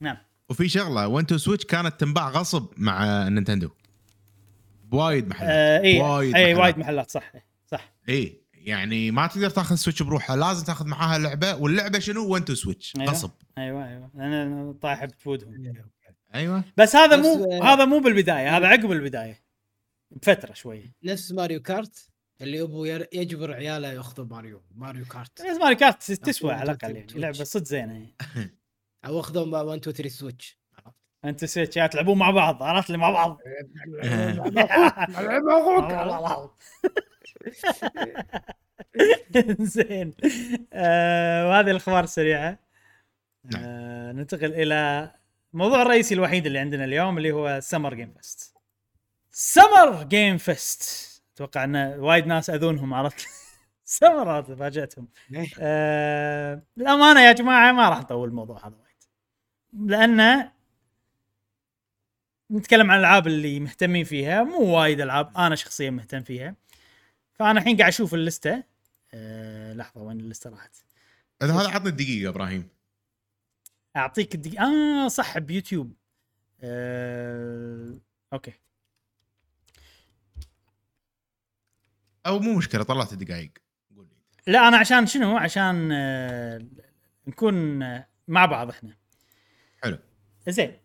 نعم. 0.01 0.17
وفي 0.51 0.69
شغلة 0.69 1.09
1-2-Switch 1.09 1.65
كانت 1.65 2.01
تنباع 2.01 2.29
غصب 2.31 2.67
مع 2.77 3.29
نينتندو. 3.29 3.69
بوايد 4.85 5.29
محلات. 5.29 5.51
آه 5.51 5.81
إي. 5.81 6.01
وايد 6.01 6.35
إي 6.35 6.43
محلات. 6.55 6.59
وايد 6.65 6.79
محلات 6.79 7.11
صح 7.11 7.33
صح. 7.67 7.93
إي. 8.09 8.41
يعني 8.63 9.11
ما 9.11 9.27
تقدر 9.27 9.51
تاخذ 9.51 9.75
سويتش 9.77 10.03
بروحها 10.03 10.37
لازم 10.37 10.65
تاخذ 10.65 10.87
معاها 10.87 11.19
لعبة 11.19 11.55
واللعبة 11.55 11.99
شنو؟ 11.99 12.27
1-2-Switch 12.29 12.97
أيوة. 12.97 13.11
غصب. 13.11 13.31
أيوه 13.59 13.89
أيوه. 13.89 14.11
أنا 14.15 14.75
طايح 14.83 15.05
بفودهم 15.05 15.73
أيوه. 16.35 16.65
بس 16.77 16.97
هذا 16.97 17.17
بس- 17.17 17.27
مو 17.27 17.63
هذا 17.63 17.85
مو 17.85 17.99
بالبداية 17.99 18.57
هذا 18.57 18.67
عقب 18.67 18.93
البداية. 18.93 19.43
بفترة 20.11 20.53
شوي. 20.53 20.93
نفس 21.05 21.33
ماريو 21.33 21.63
كارت 21.63 22.09
اللي 22.41 22.63
أبو 22.63 22.85
ير- 22.85 23.09
يجبر 23.13 23.53
عياله 23.53 23.89
ياخذوا 23.93 24.27
ماريو 24.27 24.63
ماريو 24.75 25.05
كارت. 25.05 25.43
بس 25.43 25.57
ماريو 25.57 25.75
كارت 25.75 26.13
تسوى 26.13 26.53
على 26.53 26.63
الأقل 26.73 26.97
يعني. 26.97 27.13
لعبة 27.15 27.45
صدق 27.45 27.65
زينة 27.65 27.93
يعني. 27.93 28.15
أو 29.07 29.21
اخذوا 29.21 29.63
1 29.63 29.79
2 29.79 29.97
3 29.97 30.09
Switch 30.09 30.59
1-2-Switch 31.25 31.77
يا 31.77 31.87
تلعبون 31.87 32.19
مع 32.19 32.31
بعض 32.31 32.63
عرفت 32.63 32.87
اللي 32.87 32.99
مع 32.99 33.11
بعض. 33.11 33.39
مع 35.99 36.21
بعض. 36.21 36.59
زين. 39.61 40.15
آه 40.73 41.49
وهذه 41.49 41.71
الأخبار 41.71 42.05
السريعة. 42.05 42.59
نعم. 43.45 43.63
آه 43.67 44.13
ننتقل 44.13 44.55
إلى 44.55 45.11
الموضوع 45.55 45.83
الرئيسي 45.83 46.15
الوحيد 46.15 46.47
اللي 46.47 46.59
عندنا 46.59 46.85
اليوم 46.85 47.19
اللي 47.19 47.33
هو 47.33 47.61
Summer 47.61 47.95
Game 47.95 48.13
Fest، 48.21 48.55
Summer 49.31 50.03
Game 50.05 50.39
Fest 50.39 51.09
أتوقع 51.35 51.65
أن 51.65 51.77
وايد 51.77 52.27
ناس 52.27 52.51
أذونهم 52.51 52.95
عرفت؟ 52.95 53.27
سمر 53.85 54.43
فاجأتهم. 54.43 55.09
آه 55.61 56.63
الامانه 56.79 57.21
يا 57.21 57.33
جماعة 57.33 57.73
ما 57.73 57.89
راح 57.89 58.01
نطول 58.01 58.29
الموضوع 58.29 58.59
هذا 58.67 58.77
وايد. 58.77 59.05
لأنه 59.91 60.53
نتكلم 62.53 62.91
عن 62.91 62.99
الألعاب 62.99 63.27
اللي 63.27 63.61
مهتمين 63.61 64.05
فيها 64.05 64.43
مو 64.43 64.77
وايد 64.79 65.01
ألعاب 65.01 65.37
أنا 65.37 65.55
شخصيا 65.55 65.91
مهتم 65.91 66.23
فيها. 66.23 66.55
فأنا 67.39 67.61
الحين 67.61 67.77
قاعد 67.77 67.89
أشوف 67.89 68.15
ال 68.15 68.23
list. 68.23 68.65
أه 69.15 69.73
لحظة 69.73 70.03
وين 70.03 70.21
ال 70.21 70.27
list 70.27 70.51
راحت؟ 70.51 70.77
إذا 71.43 71.53
هذا 71.55 71.69
عطني 71.69 71.89
الدقيقة 71.89 72.29
إبراهيم. 72.29 72.69
أعطيك 73.97 74.35
الدقيقة. 74.35 74.65
آه 74.65 75.09
صح 75.09 75.39
بيوتيوب. 75.39 75.95
أه... 76.61 77.99
okay. 78.33 78.53
أو 82.27 82.39
مو 82.39 82.57
مشكلة 82.59 82.83
طلعت 82.83 83.13
الدقائق 83.13 83.53
قول 83.97 84.07
لي. 84.07 84.53
لا 84.53 84.69
أنا 84.69 84.77
عشان 84.77 85.07
شنو؟ 85.07 85.37
عشان 85.37 85.93
آه، 85.93 86.67
نكون 87.27 87.83
آه، 87.83 88.09
مع 88.29 88.47
بعض 88.47 88.71
إحنا. 88.71 88.97
حلو. 89.83 89.99
زين. 90.49 90.79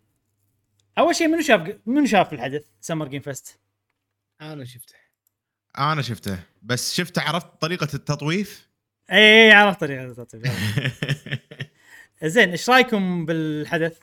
أول 0.98 1.16
شيء 1.16 1.28
منو 1.28 1.42
شاف 1.42 1.78
منو 1.86 2.06
شاف 2.06 2.34
الحدث؟ 2.34 2.66
Summer 2.82 3.08
Game 3.08 3.22
Fest 3.22 3.60
أنا 4.42 4.66
شفته. 4.66 5.03
أنا 5.78 6.02
شفته 6.02 6.40
بس 6.64 6.94
شفته 6.94 7.22
عرفت 7.22 7.48
طريقة 7.62 7.88
التطويف؟ 7.94 8.70
اي 9.12 9.18
اي 9.46 9.52
عرفت 9.52 9.80
طريقة 9.80 10.06
التطبيق 10.06 10.52
زين 12.24 12.50
إيش 12.50 12.70
رأيكم 12.70 13.26
بالحدث؟ 13.26 13.98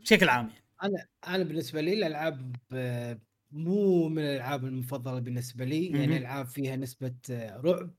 بشكل 0.00 0.28
عام 0.28 0.48
يعني. 0.48 0.64
أنا 0.82 1.06
أنا 1.34 1.44
بالنسبة 1.44 1.80
لي 1.80 1.92
الألعاب 1.92 2.56
آه، 2.72 3.18
مو 3.52 4.08
من 4.08 4.22
الألعاب 4.22 4.64
المفضلة 4.64 5.18
بالنسبة 5.20 5.64
لي 5.64 5.88
مهم. 5.90 6.00
يعني 6.00 6.16
العاب 6.18 6.46
فيها 6.46 6.76
نسبة 6.76 7.14
آه، 7.30 7.56
رعب 7.64 7.94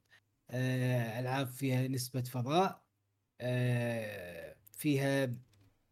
آه، 0.51 1.19
العاب 1.19 1.47
فيها 1.47 1.87
نسبة 1.87 2.21
فضاء 2.21 2.85
فيها 4.71 5.25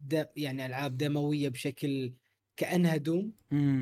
د- 0.00 0.28
يعني 0.36 0.66
ألعاب 0.66 0.96
دموية 0.96 1.48
بشكل 1.48 2.12
كأنها 2.56 2.96
دوم. 2.96 3.32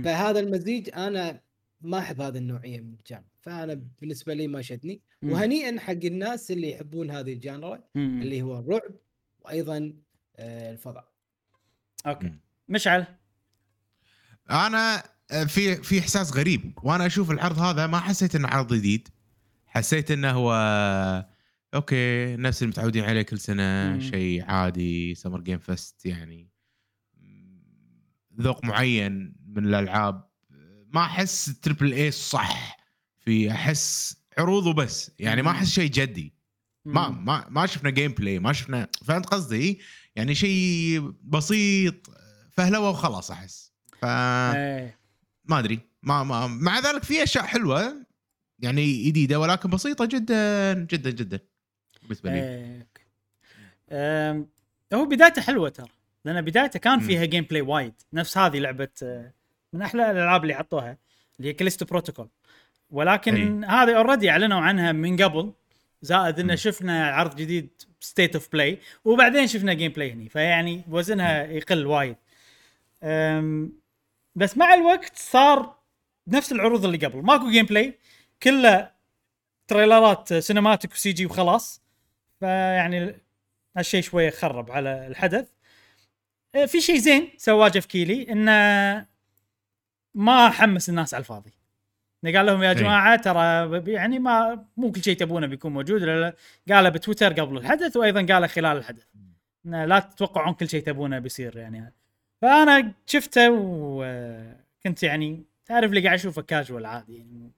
فهذا 0.05 0.41
المزيج 0.41 0.91
أنا 0.95 1.41
ما 1.83 1.99
أحب 1.99 2.20
هذه 2.20 2.39
النوعية 2.39 2.81
من 2.81 2.94
الجانب. 2.94 3.25
فأنا 3.41 3.83
بالنسبة 4.01 4.35
لي 4.35 4.47
ما 4.47 4.62
شدني. 4.62 5.02
وهنيئا 5.23 5.81
حق 5.81 5.93
الناس 6.05 6.51
اللي 6.51 6.70
يحبون 6.70 7.11
هذه 7.11 7.33
ال 7.33 7.40
genre. 7.40 7.85
اللي 7.97 8.43
هو 8.43 8.59
الرعب 8.59 8.94
وأيضا 9.41 9.93
آه، 10.36 10.73
الفضاء. 10.73 11.12
okay. 12.07 12.33
مشعل؟ 12.69 13.07
أنا 14.51 15.02
آه، 15.31 15.44
في 15.44 15.77
في 15.77 15.99
إحساس 15.99 16.33
غريب. 16.36 16.73
وأنا 16.83 17.07
أشوف 17.07 17.31
العرض 17.31 17.59
هذا 17.59 17.86
ما 17.86 17.99
حسيت 17.99 18.35
إنه 18.35 18.49
عرض 18.49 18.75
جديد. 18.75 19.09
حسيت 19.67 20.11
إنه 20.11 20.31
هو 20.31 20.52
okay 21.75 22.37
نفس 22.36 22.62
المتعودين 22.62 23.05
عليه 23.05 23.23
كل 23.23 23.39
سنة. 23.39 23.99
شيء 23.99 24.44
عادي 24.44 25.15
Summer 25.15 25.41
Game 25.41 25.59
Fest 25.59 26.07
يعني. 26.07 26.49
ذوق 28.41 28.65
معين 28.65 29.35
من 29.47 29.67
الألعاب. 29.67 30.32
ما 30.93 31.01
أحس 31.01 31.61
triple 31.61 31.93
A 31.93 32.11
صح. 32.11 32.77
في 33.19 33.51
أحس 33.51 34.17
عروض 34.39 34.67
وبس 34.67 35.11
يعني 35.19 35.43
ما 35.43 35.51
أحس 35.51 35.71
شيء 35.71 35.91
جدي. 35.91 36.35
ما. 36.85 37.09
ما 37.09 37.47
ما 37.49 37.67
شفنا 37.67 37.91
gameplay 37.91 38.39
ما 38.39 38.53
شفنا 38.53 38.89
فهمت 39.05 39.27
قصدي؟ 39.27 39.81
يعني 40.17 40.35
شيء 40.35 41.12
بسيط 41.23 42.11
فهلوة 42.51 42.91
وخلاص 42.91 43.31
أحس. 43.31 43.73
ف 44.01 44.05
إيه. 44.05 44.99
ما 45.45 45.59
أدري. 45.59 45.81
ما, 46.03 46.23
ما 46.23 46.47
مع 46.47 46.79
ذلك 46.79 47.03
في 47.03 47.23
أشياء 47.23 47.45
حلوة 47.45 48.07
يعني 48.59 49.03
جديدة 49.05 49.41
ولكن 49.41 49.71
بسيطة 49.71 50.05
جدا 50.05 50.75
جدا 50.75 51.11
جدا. 51.11 51.41
بالنسبة 52.03 52.31
لي. 52.31 52.39
إيه، 53.91 54.47
هو 54.95 55.05
بدايته 55.05 55.43
حلوة 55.43 55.69
ترى. 55.69 55.89
لأن 56.25 56.45
بدايته 56.45 56.79
كان. 56.79 57.01
فيها 57.01 57.25
gameplay 57.25 57.62
وايد. 57.62 57.95
نفس 58.12 58.39
هذه 58.39 58.59
لعبة 58.59 58.89
آه، 59.03 59.33
من 59.73 59.83
أحلى 59.83 60.10
الألعاب 60.10 60.42
اللي 60.42 60.55
حطوها 60.55 60.97
اللي 61.39 61.49
هي 61.49 61.52
Callisto 61.53 61.85
Protocol. 61.85 62.29
ولكن 62.91 63.65
هذه 63.65 63.97
already 63.97 64.31
أعلنوا 64.31 64.60
عنها 64.60 64.92
من 64.92 65.23
قبل 65.23 65.52
زائد 66.02 66.41
إنه. 66.41 66.55
شفنا 66.55 67.07
عرض 67.07 67.36
جديد 67.36 67.70
State 68.01 68.35
of 68.35 68.53
Play 68.53 68.79
وبعدين 69.05 69.47
شفنا 69.47 69.73
gameplay 69.73 70.12
هني 70.12 70.28
فيعني 70.28 70.84
وزنها 70.89 71.44
يقل 71.44 71.86
وايد. 71.86 72.17
بس 74.34 74.57
مع 74.57 74.75
الوقت 74.75 75.17
صار 75.17 75.78
نفس 76.28 76.52
العروض 76.52 76.84
اللي 76.84 77.07
قبل. 77.07 77.23
ماكو 77.23 77.51
gameplay 77.51 77.99
كله 78.42 78.91
تريلرات 79.68 80.34
cinematic 80.35 80.93
و 80.93 81.12
CG 81.12 81.27
وخلاص. 81.26 81.83
فيعني 82.41 83.15
هالشيء 83.76 84.02
شوية 84.02 84.31
خرب 84.31 84.70
على 84.70 85.07
الحدث. 85.07 85.49
آه، 86.55 86.65
في 86.65 86.81
شيء 86.81 86.97
زين 86.97 87.28
سواه 87.36 87.68
جيف 87.68 87.86
كيلي 87.86 88.33
إنه 88.33 89.12
ما 90.15 90.51
حمس 90.51 90.89
الناس 90.89 91.15
على 91.15 91.21
الفاضي 91.21 91.53
إنه 92.25 92.37
قال 92.39 92.47
لهم 92.47 92.63
يا 92.63 92.71
إيه. 92.71 92.77
جماعة 92.77 93.17
ترى 93.17 93.93
يعني 93.93 94.19
ما 94.19 94.67
مو 94.77 94.93
كل 94.93 95.03
شيء 95.03 95.17
تبونه 95.17 95.47
بيكون 95.47 95.73
موجود. 95.73 96.03
قاله 96.71 96.89
بتويتر 96.89 97.33
قبل 97.33 97.57
الحدث 97.57 97.97
وأيضا 97.97 98.35
قاله 98.35 98.47
خلال 98.47 98.77
الحدث 98.77 99.05
لا 99.65 99.99
تتوقعون 99.99 100.55
كل 100.55 100.69
شيء 100.69 100.83
تبونه 100.83 101.19
بيصير 101.19 101.57
يعني 101.57 101.93
فأنا 102.43 102.93
شفته 103.07 103.49
وكنت 103.53 105.03
يعني 105.03 105.45
تعرف 105.67 105.91
اللي 105.91 106.01
قاعد 106.01 106.19
أشوفه 106.19 106.43
كاجوال 106.43 106.87
عادي 106.87 107.17
يعني. 107.17 107.53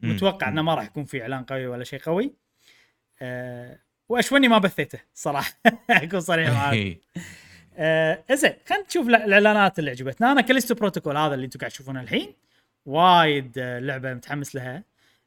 متوقع 0.00 0.48
إنه 0.48 0.62
ما 0.62 0.74
راح 0.74 0.84
يكون 0.84 1.04
في 1.04 1.22
إعلان 1.22 1.44
قوي 1.44 1.66
ولا 1.66 1.84
شيء 1.84 2.00
قوي 2.00 2.32
أه 3.22 3.78
وأشوني 4.08 4.48
ما 4.48 4.58
بثيته 4.58 4.98
صراحة 5.14 5.52
أكون 5.90 6.20
صريح 6.20 6.50
معاك 6.50 6.74
إيه. 6.74 7.00
آه 7.76 8.24
زين 8.32 8.52
خلينا 8.68 8.84
نشوف 8.86 9.08
الإعلانات 9.08 9.78
اللي 9.78 9.90
عجبتنا. 9.90 10.32
أنا 10.32 10.40
Callisto 10.40 10.74
Protocol 10.74 11.16
هذا 11.16 11.34
اللي 11.34 11.44
أنتم 11.44 11.60
قاعد 11.60 11.70
تشوفونه 11.72 12.00
الحين. 12.00 12.34
وايد 12.86 13.52
آه، 13.58 13.78
لعبة 13.78 14.14
متحمس 14.14 14.54
لها. 14.54 14.84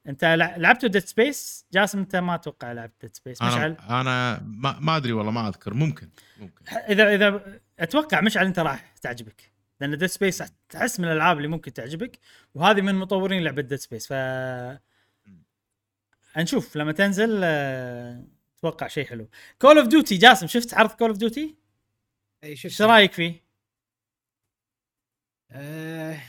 انت 0.08 0.26
لع- 0.26 0.56
لعبتوا 0.58 0.90
Dead 0.90 1.02
Space 1.06 1.66
جاسم 1.74 2.00
انت 2.00 2.16
ما 2.16 2.36
أتوقع 2.36 2.72
لعبت 2.72 2.94
Dead 3.02 3.16
Space 3.16 3.42
مشعل؟ 3.42 3.78
أنا 3.90 4.02
أنا 4.02 4.42
ما, 4.46 4.80
ما 4.80 4.98
أدري 4.98 5.12
والله 5.14 5.32
ما 5.32 5.48
أذكر. 5.48 5.74
ممكن 5.74 6.10
ممكن. 6.40 6.66
إذا 6.90 7.16
إذا 7.16 7.42
أتوقع 7.80 8.22
مشعل 8.22 8.46
أنت 8.46 8.60
راح 8.60 8.94
تعجبك. 9.02 9.52
لأن 9.82 9.98
Dead 9.98 10.06
Space 10.10 10.44
تحس 10.70 11.00
من 11.00 11.08
الألعاب 11.08 11.38
اللي 11.38 11.48
ممكن 11.48 11.74
تعجبك. 11.74 12.20
وهذه 12.56 12.82
من 12.82 12.96
مطورين 12.96 13.44
لعبة 13.44 13.62
Dead 13.62 13.80
Space 13.80 14.08
ف 14.08 14.14
نشوف 16.38 16.76
لما 16.76 16.92
تنزل 16.92 17.42
آه، 17.44 18.24
أتوقع 18.60 18.88
شيء 18.88 19.06
حلو. 19.06 19.28
Call 19.62 19.78
of 19.78 19.88
Duty 19.88 20.18
جاسم 20.18 20.48
شفت 20.48 20.74
عرض 20.74 20.90
Call 20.92 21.10
of 21.10 21.18
Duty 21.18 21.56
اي 22.44 22.50
إيش 22.50 22.82
رأيك 22.82 23.12
فيه؟ 23.12 23.44
آه 25.52 26.22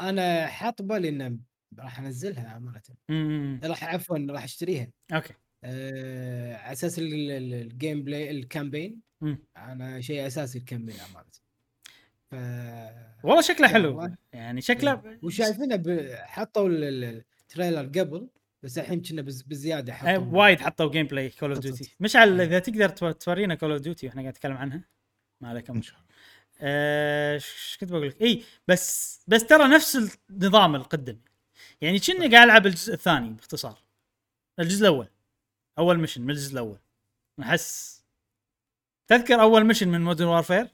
أنا 0.00 0.46
حاط 0.46 0.82
بالي 0.82 1.08
إنه 1.08 1.38
راح 1.78 1.98
أنزلها 1.98 2.56
امانه 2.56 2.82
امم 3.10 3.60
راح 3.64 3.84
عفوا 3.84 4.26
راح 4.30 4.44
أشتريها. 4.44 4.88
okay. 5.12 5.34
أه 5.64 6.56
على 6.56 6.72
أساس 6.72 6.98
ال- 6.98 7.30
ال- 7.30 7.54
ال 7.54 8.02
gameplay 8.04 8.30
ال 8.30 8.37
campaign. 8.37 9.00
أنا 9.56 10.00
شيء 10.00 10.26
أساسي 10.26 10.58
ال 10.58 10.62
campaign 10.62 10.96
أمانة. 11.00 11.30
ف 12.30 12.34
والله 13.24 13.40
شكله 13.42 13.68
حلو. 13.68 14.10
يعني 14.32 14.60
شكله 14.60 15.18
وشايفينه 15.22 15.76
ب... 15.76 16.14
حطوا 16.14 16.68
ال- 16.68 16.84
ال- 16.84 17.24
ال 17.40 17.48
trailer 17.48 18.00
قبل. 18.00 18.28
بس 18.64 18.78
الحين 18.78 19.02
كنا 19.02 19.22
بز... 19.22 19.42
بزيادة 19.42 19.92
آه، 19.92 19.96
حطوا 19.96 20.26
وايد 20.42 20.60
حطوا 20.60 20.90
gameplay 20.90 21.30
Call 21.30 21.50
of. 21.52 21.58
Duty 21.58 21.90
مشعل 22.00 22.40
إيه. 22.40 22.46
إذا 22.46 22.58
تقدر 22.58 22.88
تو- 22.88 23.10
تورينا 23.10 23.54
Call 23.54 23.72
of 23.72 23.80
Duty 23.80 24.06
وإحنا 24.06 24.20
قاعد 24.22 24.32
نتكلم 24.34 24.56
عنها. 24.56 24.80
ما 25.40 25.48
عليك 25.48 25.70
إن. 25.70 25.82
شاء 25.82 25.94
الله. 25.96 26.06
آه، 26.60 27.34
إيش 27.34 27.76
كنت 27.80 27.90
بقول 27.92 28.08
لك؟ 28.08 28.22
اي 28.22 28.42
بس 28.68 29.20
بس 29.26 29.46
ترى 29.46 29.68
نفس 29.68 30.18
النظام 30.30 30.74
القدم. 30.74 31.18
يعني 31.80 31.98
كنا 31.98 32.30
قاعد 32.30 32.44
ألعب 32.48 32.66
الجزء 32.66 32.94
الثاني 32.94 33.28
باختصار. 33.30 33.78
الجزء 34.60 34.80
الأول. 34.80 35.08
أول 35.78 35.98
mission 35.98 36.22
من 36.22 36.30
الجزء 36.30 36.52
الأول. 36.52 36.78
احس 37.42 38.02
تذكر 39.06 39.40
أول 39.40 39.66
mission 39.66 39.88
من 39.88 40.00
Modern 40.00 40.28
Warfare 40.28 40.68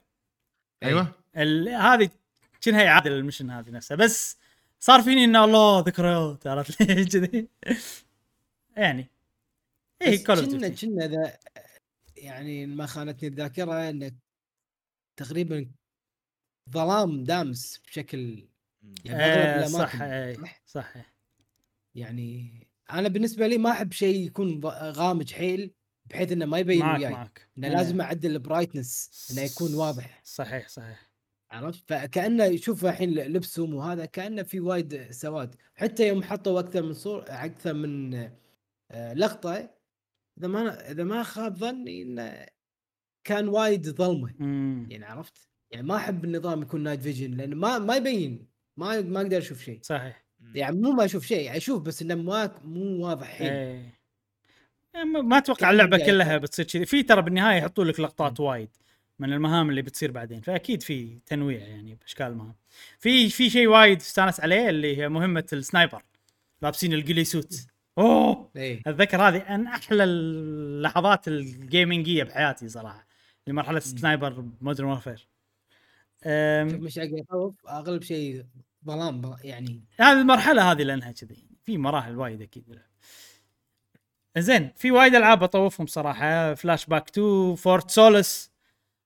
أيوه. 0.83 1.15
ال- 1.37 1.69
هذه 1.69 2.09
كأنها 2.61 2.87
إعادة 2.87 3.09
لل 3.09 3.18
mission 3.18 3.49
هذه 3.49 3.69
نفسها. 3.69 3.97
بس 3.97 4.37
صار 4.83 5.01
فيني 5.01 5.25
انه 5.25 5.43
الله 5.43 5.79
ذكريات 5.79 6.47
عرفت 6.47 6.81
لي 6.91 7.05
كذي 7.05 7.47
يعني 8.77 9.11
اي 10.01 10.17
Call 10.17 10.37
of 10.37 10.45
كنا 10.45 10.67
Duty 10.67 10.87
كنا 10.87 11.07
إذا 11.07 11.39
يعني 12.17 12.65
ما 12.65 12.85
خانتني 12.85 13.29
الذاكرة 13.29 13.89
انه 13.89 14.11
تقريبا 15.17 15.71
ظلام 16.69 17.23
دامس 17.23 17.81
بشكل 17.87 18.47
يعني 19.05 19.67
صح. 19.69 20.01
إيه، 20.01 20.35
صح؟ 20.35 20.61
صح 20.65 20.95
إيه. 20.95 21.13
يعني 21.95 22.51
أنا 22.91 23.07
بالنسبة 23.07 23.47
لي 23.47 23.57
ما 23.57 23.71
أحب 23.71 23.91
شيء 23.91 24.25
يكون 24.25 24.65
غامج 24.65 25.33
حيل 25.33 25.73
بحيث 26.05 26.31
إنه 26.31 26.45
ما 26.45 26.59
يبين 26.59 26.79
معك 26.79 26.99
وياي 26.99 27.11
معك 27.11 27.49
إنه 27.57 27.67
إيه. 27.67 27.73
لازم 27.73 28.01
أعدل 28.01 28.31
ال 28.31 28.38
brightness 28.38 29.09
إنه 29.31 29.41
يكون 29.41 29.73
واضح 29.73 30.21
صحيح 30.23 30.67
صحيح 30.67 31.10
عرفت؟ 31.51 31.83
فكانه 31.89 32.55
شوف 32.55 32.85
الحين 32.85 33.09
لبسهم 33.13 33.73
وهذا 33.73 34.05
كانه 34.05 34.43
في 34.43 34.59
وايد 34.59 35.11
سواد. 35.11 35.55
حتى 35.75 36.07
يوم 36.07 36.23
حطوا 36.23 36.59
أكثر 36.59 36.83
من 36.83 36.93
صور 36.93 37.23
أكثر 37.27 37.73
من 37.73 38.13
آه، 38.91 39.13
لقطة 39.13 39.69
إذا 40.37 40.47
ما 40.47 40.91
إذا 40.91 41.03
ما 41.03 41.23
خاب 41.23 41.55
ظني 41.57 42.01
انه 42.01 42.45
كان 43.23 43.47
وايد 43.47 43.89
ظلمه. 43.89 44.33
يعني 44.89 45.05
عرفت؟ 45.05 45.47
يعني 45.71 45.87
ما 45.87 45.95
أحب 45.95 46.25
النظام 46.25 46.61
يكون 46.61 46.83
night 46.83 47.01
vision 47.01 47.31
لأنه 47.31 47.55
ما 47.55 47.79
ما 47.79 47.95
يبين. 47.95 48.47
ما 48.77 49.01
ما 49.01 49.21
أقدر 49.21 49.37
أشوف 49.37 49.61
شيء. 49.61 49.79
صحيح. 49.83 50.25
يعني 50.55 50.77
مو 50.81 50.91
ما 50.91 51.05
أشوف 51.05 51.25
شيء 51.25 51.57
أشوف 51.57 51.81
بس 51.81 52.01
إنه 52.01 52.15
ما 52.15 52.59
مو 52.63 53.05
واضح 53.07 53.27
حيل. 53.27 53.47
إيه. 53.51 54.01
يعني 54.93 55.09
ما- 55.09 55.21
ما 55.21 55.37
أتوقع 55.37 55.71
اللعبة 55.71 55.97
قاعد 55.97 56.09
كلها. 56.09 56.37
بتصير 56.37 56.65
كذي. 56.65 56.85
في 56.85 57.03
ترى 57.03 57.21
بالنهاية 57.21 57.57
يحطوا 57.57 57.83
لك 57.83 57.99
لقطات 57.99 58.39
وايد. 58.39 58.69
من 59.21 59.33
المهام 59.33 59.69
اللي 59.69 59.81
بتصير 59.81 60.11
بعدين 60.11 60.41
فأكيد 60.41 60.83
في 60.83 61.19
تنويع 61.25 61.59
يعني 61.59 61.95
بأشكال 61.95 62.27
المهام. 62.27 62.55
في 62.99 63.29
في 63.29 63.49
شيء 63.49 63.67
وايد 63.67 63.97
استانس 63.97 64.39
عليه 64.39 64.69
اللي 64.69 64.97
هي 64.97 65.09
مهمة 65.09 65.45
ال 65.53 65.60
sniper 65.60 66.03
لابسين 66.61 66.93
ال 66.93 66.97
ghillie 66.97 67.23
suit. 67.23 67.67
أوه! 67.97 68.51
إيه. 68.55 68.81
أتذكر 68.87 69.21
هذه 69.21 69.37
من 69.55 69.67
أحلى 69.67 70.03
اللحظات 70.03 71.27
ال 71.27 71.38
gaming 71.38 72.02
يه 72.02 72.23
بحياتي 72.23 72.69
صراحة 72.69 73.07
لمرحلة 73.47 73.77
ال 73.77 73.87
sniper 73.87 74.45
Modern 74.61 74.87
Warfare 74.87 75.27
مش 76.79 76.97
يخوف 76.97 77.55
أغلب 77.67 78.03
شيء 78.03 78.45
ظلام 78.85 79.35
يعني. 79.43 79.83
هذه 79.99 80.21
المرحلة 80.21 80.71
هذه 80.71 80.83
لأنها 80.83 81.11
كذي 81.11 81.37
في 81.63 81.77
مراحل 81.77 82.17
وايد 82.17 82.41
أكيد. 82.41 82.79
زين 84.37 84.71
في 84.75 84.91
وايد 84.91 85.15
ألعاب 85.15 85.43
أطوفهم 85.43 85.87
صراحة 85.87 86.53
فلاش 86.53 86.85
باك 86.85 87.09
2 87.09 87.55
Fort 87.55 87.91
Solis 87.91 88.50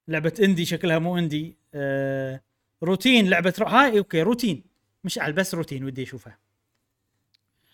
لعبة 0.07 0.33
indie 0.39 0.65
شكلها 0.65 0.99
مو 0.99 1.17
indie 1.17 1.57
آه 1.73 2.41
روتين 2.83 3.29
لعبة 3.29 3.53
رو... 3.59 3.65
هاي 3.65 3.97
okay 3.97 4.21
Routine. 4.21 4.63
مشعل 5.03 5.33
بس 5.33 5.55
روتين 5.55 5.83
ودي 5.85 6.03
أشوفها. 6.03 6.37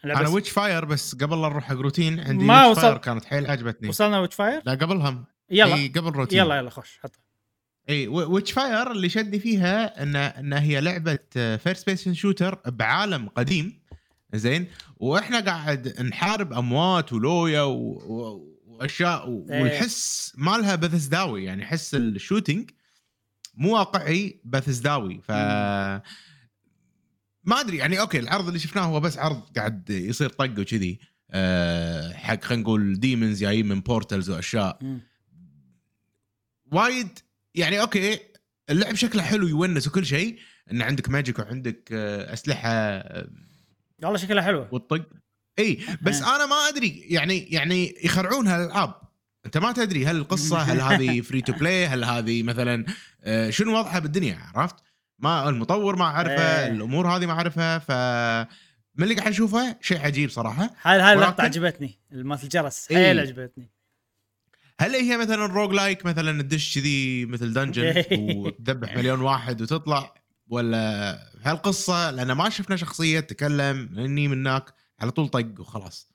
أنا 0.05 0.29
Witchfire 0.29 0.85
بس 0.85 1.15
قبل 1.15 1.41
لا 1.41 1.49
نروح 1.49 1.63
حق 1.63 1.75
روتين 1.75 2.19
عندي 2.19 2.45
ما 2.45 2.67
Witchfire 2.67 2.93
وصل- 2.93 3.01
كانت 3.01 3.25
حيل 3.25 3.51
عجبتني. 3.51 3.89
وصلنا 3.89 4.19
Witchfire 4.19 4.61
لا 4.65 4.71
قبلهم. 4.71 5.25
يلا. 5.49 5.75
إي 5.75 5.87
قبل 5.87 6.09
روتين. 6.09 6.39
يلا 6.39 6.55
يلا 6.57 6.69
خش 6.69 6.99
حط. 7.03 7.19
إي 7.89 8.07
Witchfire 8.07 8.91
اللي 8.91 9.09
شدني 9.09 9.39
فيها 9.39 10.03
ان 10.03 10.15
إن 10.15 10.53
هي 10.53 10.81
لعبة 10.81 11.19
first 11.33 11.85
person 11.85 12.13
shooter 12.13 12.59
بعالم 12.65 13.27
قديم. 13.29 13.81
زين؟ 14.33 14.67
وإحنا 14.97 15.39
قاعد 15.39 16.01
نحارب 16.01 16.53
أموات 16.53 17.13
ولويا 17.13 17.61
و... 17.61 18.50
وأشياء 18.81 19.29
و... 19.29 19.47
إيه. 19.51 19.61
والحس 19.61 20.33
مالها 20.37 20.75
بثزداوي 20.75 21.43
يعني 21.43 21.65
حس 21.65 21.95
ال 21.95 22.03
shooting 22.03 22.69
مو 23.55 23.73
واقعي 23.73 24.41
بثزداوي 24.45 25.21
ف 25.21 25.31
ما 27.43 27.59
أدري 27.59 27.77
يعني 27.77 27.99
okay 27.99 28.19
العرض 28.19 28.47
اللي 28.47 28.59
شفناه 28.59 28.83
هو 28.83 28.99
بس 28.99 29.17
عرض 29.17 29.41
قاعد 29.57 29.89
يصير 29.89 30.29
طق 30.29 30.59
وكذي. 30.59 30.99
أه 31.31 32.13
حق 32.13 32.43
خلينا 32.43 32.63
نقول 32.63 32.99
demons 32.99 33.39
جايين 33.39 33.67
من 33.67 33.81
portals 33.81 34.29
وأشياء. 34.29 34.99
وايد 36.71 37.19
يعني 37.55 37.81
okay 37.81 38.19
اللعب 38.69 38.95
شكله 38.95 39.23
حلو 39.23 39.47
يونس 39.47 39.87
وكل 39.87 40.05
شيء 40.05 40.39
إن 40.71 40.81
عندك 40.81 41.09
magic 41.09 41.39
وعندك 41.39 41.89
آه، 41.91 42.33
أسلحة 42.33 42.69
آه، 42.69 43.29
والله 44.03 44.17
شكلها 44.17 44.43
حلوة. 44.43 44.69
والطق. 44.71 45.09
إي 45.59 45.79
بس 46.01 46.21
أنا 46.21 46.45
ما 46.45 46.55
أدري 46.55 47.05
يعني 47.09 47.39
يعني 47.39 47.95
يخرعون 48.03 48.47
هالألعاب. 48.47 48.93
أنت 49.45 49.57
ما 49.57 49.71
تدري 49.71 50.05
هل 50.05 50.15
القصة 50.15 50.57
هل 50.57 50.81
هذه 50.81 51.21
free 51.21 51.41
to 51.41 51.53
play 51.53 51.87
هل 51.87 52.03
هذه 52.03 52.43
مثلا 52.43 52.85
آه، 53.23 53.49
شنو 53.49 53.79
وضعها 53.79 53.99
بالدنيا 53.99 54.39
عرفت؟ 54.55 54.75
ما 55.19 55.49
المطور 55.49 55.95
ما 55.95 56.05
اعرفه 56.05 56.63
إيه. 56.63 56.67
الأمور 56.67 57.07
هذه 57.07 57.25
ما 57.25 57.33
اعرفها 57.33 57.79
ف 57.79 57.91
من 58.95 59.03
اللي 59.03 59.15
قاعد 59.15 59.31
أشوفه 59.31 59.77
شيء 59.81 59.99
عجيب 59.99 60.29
صراحة. 60.29 60.69
هاي 60.81 60.99
هاي 60.99 61.13
اللقطة 61.13 61.43
عجبتني 61.43 61.99
مالت 62.11 62.43
الجرس 62.43 62.87
إيه. 62.91 62.97
حيل 62.97 63.19
عجبتني. 63.19 63.71
هل 64.79 64.95
هي 64.95 65.17
مثلا 65.17 65.45
roguelike 65.45 66.05
مثلا 66.05 66.41
تدش 66.41 66.75
كذي 66.75 67.25
مثل 67.25 67.53
dungeon 67.53 68.03
وتذبح 68.11 68.95
مليون 68.97 69.21
واحد 69.21 69.61
وتطلع 69.61 70.13
ولا 70.47 71.17
هالقصة؟ 71.43 72.11
لأن 72.11 72.31
ما 72.31 72.49
شفنا 72.49 72.75
شخصية 72.75 73.19
تتكلم 73.19 73.89
مني 73.91 74.27
منك 74.27 74.73
على 75.01 75.11
طول 75.11 75.27
طق 75.27 75.59
وخلاص 75.59 76.11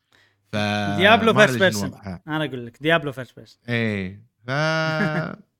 ف 0.52 0.56
Diablo 0.96 1.34
first 1.34 1.58
person. 1.58 1.94
أنا 2.28 2.44
أقول 2.44 2.66
لك 2.66 2.82
Diablo 2.82 3.12
first 3.12 3.36
person 3.36 3.60
إيه 3.68 4.22
ف 4.46 4.50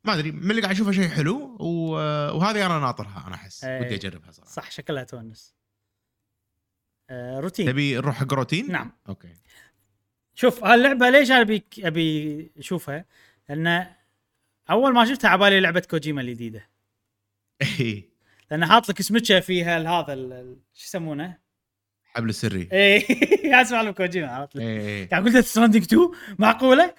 ما 0.06 0.14
أدري 0.14 0.32
من 0.32 0.50
اللي 0.50 0.62
قاعد 0.62 0.74
أشوفه 0.74 0.92
شيء 0.92 1.08
حلو 1.08 1.56
و... 1.60 1.90
وهذه 2.36 2.66
أنا 2.66 2.78
ناطرها 2.78 3.24
أنا 3.26 3.34
أحس 3.34 3.64
إيه. 3.64 3.80
ودي 3.80 3.94
أجربها 3.94 4.30
صراحة 4.30 4.50
صح 4.50 4.70
شكلها 4.70 5.04
تونس 5.04 5.54
آه 7.10 7.40
روتين 7.40 7.66
تبي 7.66 7.94
نروح 7.94 8.16
حق 8.16 8.32
روتين؟ 8.32 8.72
نعم 8.72 8.92
okay 9.08 9.34
شوف 10.34 10.64
هاللعبه 10.64 11.10
ليش 11.10 11.30
أنا 11.30 11.40
ابي 11.40 11.64
أبي 11.78 12.50
أشوفها؟ 12.58 13.04
لأن 13.48 13.86
أول 14.70 14.94
ما 14.94 15.04
شفتها 15.04 15.30
عبالي 15.30 15.60
لعبة 15.60 15.80
كوجيما 15.80 16.20
الجديدة 16.20 16.68
إيه 17.80 18.08
لأن 18.50 18.66
حاط 18.66 18.88
لك 18.88 19.02
سمكة 19.02 19.40
فيها 19.40 19.78
هذا 19.78 20.14
شو 20.74 20.84
يسمونه؟ 20.84 21.38
حبل 22.16 22.28
السري 22.28 22.68
اي 22.72 23.06
أسمع 23.62 23.80
له 23.80 23.90
كوجيما 23.90 24.28
عرفت 24.28 24.56
لي؟ 24.56 24.62
إيه 24.62 25.08
قاعد 25.08 25.24
قلت 25.24 25.36
Stranding 25.36 25.82
2 25.82 26.10
معقولة؟ 26.38 26.94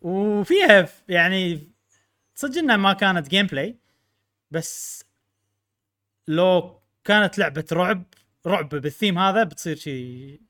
وفيها 0.00 0.88
يعني 1.08 1.68
صدق 2.34 2.58
إنها 2.58 2.76
ما 2.76 2.92
كانت 2.92 3.28
gameplay 3.28 3.76
بس 4.50 5.04
لو 6.28 6.80
كانت 7.04 7.38
لعبة 7.38 7.64
رعب 7.72 8.04
رعب 8.46 8.68
بالثيم 8.68 9.18
هذا 9.18 9.44
بتصير 9.44 9.76
شيء 9.76 9.94
إيه 9.94 10.40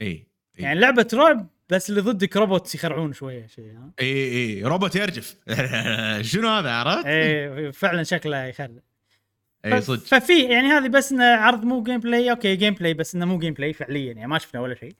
إيه. 0.00 0.26
يعني 0.58 0.80
لعبة 0.80 1.08
رعب 1.14 1.48
بس 1.68 1.90
اللي 1.90 2.00
ضدك 2.00 2.36
robots 2.36 2.74
يخرعون 2.74 3.12
شوية 3.12 3.46
شيء 3.46 3.72
ها 3.72 3.92
اي 4.00 4.06
اي 4.06 4.12
إيه. 4.12 4.66
روبوت 4.66 4.96
يرجف 4.96 5.36
شنو 6.30 6.48
هذا 6.48 6.70
عرفت؟ 6.70 7.06
إيه 7.06 7.70
فعلا 7.70 8.02
شكله 8.02 8.44
يخرع 8.44 8.68
اي 9.74 9.80
صدق. 9.80 10.04
ففي 10.04 10.42
يعني 10.42 10.68
هذه 10.68 10.88
بس 10.88 11.12
إنه 11.12 11.24
عرض 11.24 11.64
مو 11.64 11.82
gameplay 11.82 12.30
okay 12.30 12.56
gameplay 12.56 12.94
بس 12.94 13.14
إنه 13.14 13.24
مو 13.24 13.38
gameplay 13.38 13.72
فعليا 13.72 14.12
يعني 14.12 14.26
ما 14.26 14.38
شفنا 14.38 14.60
ولا 14.60 14.74
شيء. 14.74 14.94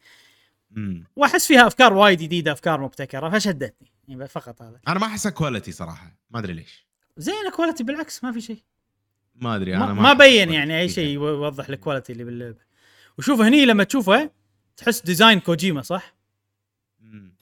وأحس 1.17 1.47
فيها 1.47 1.67
أفكار 1.67 1.93
وايد 1.93 2.19
جديدة 2.19 2.53
أفكار 2.53 2.81
مبتكرة 2.81 3.31
فشدتني 3.31 3.93
يعني 4.09 4.29
فقط 4.29 4.63
هذا. 4.63 4.81
أنا 4.89 4.99
ما 4.99 5.07
أحسها 5.07 5.31
quality 5.31 5.73
صراحة 5.73 6.17
ما 6.31 6.39
أدري 6.39 6.53
ليش. 6.53 6.87
زين 7.17 7.35
quality 7.57 7.85
بالعكس 7.85 8.25
ما 8.25 8.33
في 8.33 8.41
شيء. 8.41 8.63
ما 9.35 9.57
أدري 9.57 9.77
ما, 9.77 9.85
أنا 9.85 9.93
ما 9.93 10.09
أحس 10.09 10.19
بين 10.19 10.53
يعني 10.53 10.81
أي. 10.81 10.89
شيء 10.89 11.09
يوضح 11.09 11.69
ال 11.69 11.74
quality 11.74 12.13
اللي 12.13 12.25
باللعبة. 12.25 12.69
وشوف 13.19 13.41
هني 13.41 13.67
لما 13.67 13.85
تشوفه 13.85 14.31
تحس 14.77 15.01
design 15.03 15.41
كوجيما 15.41 15.83
صح؟ 15.83 16.15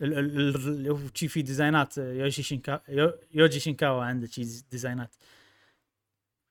ال- 0.02 0.18
ال- 0.18 1.28
في 1.28 1.42
design 1.42 1.90
ات 1.90 1.98
يوشي 1.98 2.42
شينكا 2.42 2.80
يو- 2.88 3.14
يوجي 3.34 3.60
شينكاوا 3.60 4.04
عنده 4.04 4.26
شي 4.26 4.42
design 4.70 5.03
ات. 5.03 5.14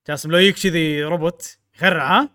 جاسم 0.07 0.31
لو 0.31 0.37
يجيك 0.37 0.55
كذي 0.55 1.03
روبوت 1.03 1.57
يخرع 1.75 2.11
ها 2.11 2.29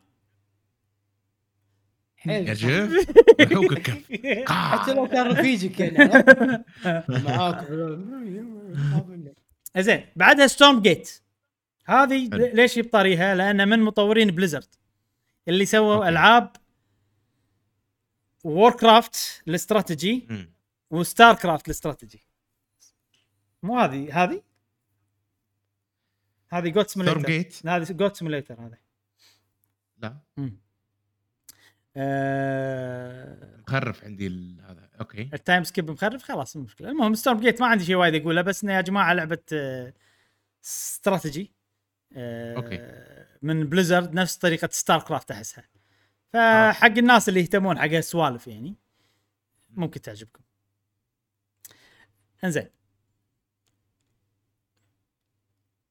الكف 2.27 4.11
حتى 4.73 4.95
لو 4.95 5.09
كان 5.09 5.27
رفيجك 5.27 5.81
يعني؟ 5.81 6.25
معاك 7.09 7.67
زين 9.79 10.07
بعدها 10.17 10.47
Stormgate 10.47 11.23
هذه. 11.85 12.29
ليش 12.33 12.77
يبطريها؟ 12.77 13.35
لأن 13.35 13.69
من 13.69 13.83
مطورين 13.83 14.31
Blizzard 14.31 14.75
اللي 15.49 15.67
سووا. 15.67 16.09
ألعاب 16.09 16.57
Warcraft 18.45 19.43
الاستراتيجي. 19.49 20.29
و 20.91 21.35
StarCraft 21.35 21.67
الاستراتيجي 21.67 22.27
مو 23.63 23.79
هذه 23.79 24.25
هذه 24.25 24.43
هذه 26.51 26.69
Goat 26.69 26.91
Simulator 26.91 27.71
هذه 27.71 27.93
Goat 27.93 28.17
Simulator 28.17 28.61
هذا 28.61 28.79
لا. 29.99 30.17
آه... 31.97 33.57
مخرف 33.69 34.05
عندي 34.05 34.27
ال- 34.27 34.61
هذا. 34.61 34.89
okay. 35.01 35.31
ال 35.35 35.41
time 35.41 35.65
skip 35.65 35.91
مخرف؟ 35.91 36.23
خلاص 36.23 36.57
مو 36.57 36.63
مشكلة. 36.63 36.89
المهم 36.91 37.15
Stormgate 37.15 37.61
ما 37.61 37.67
عندي 37.67 37.85
شيء 37.85 37.97
وايد 37.97 38.15
اقوله 38.15 38.43
بس 38.43 38.65
إنه 38.65 38.73
يا 38.73 38.81
جماعة 38.81 39.13
لعبة 39.13 39.39
آه، 39.53 39.93
استراتيجي 40.65 41.53
آه، 42.13 42.57
okay. 42.57 42.79
من 43.43 43.65
Blizzard 43.69 44.15
نفس 44.15 44.37
طريقة 44.37 44.69
StarCraft 44.73 45.31
أحسها. 45.31 45.69
فحق 46.33 46.87
الناس 46.99 47.29
اللي 47.29 47.41
يهتمون 47.41 47.79
حق 47.79 47.85
السوالف 47.85 48.47
يعني 48.47 48.77
ممكن 49.71 50.01
تعجبكم. 50.01 50.43
إنزين. 52.45 52.69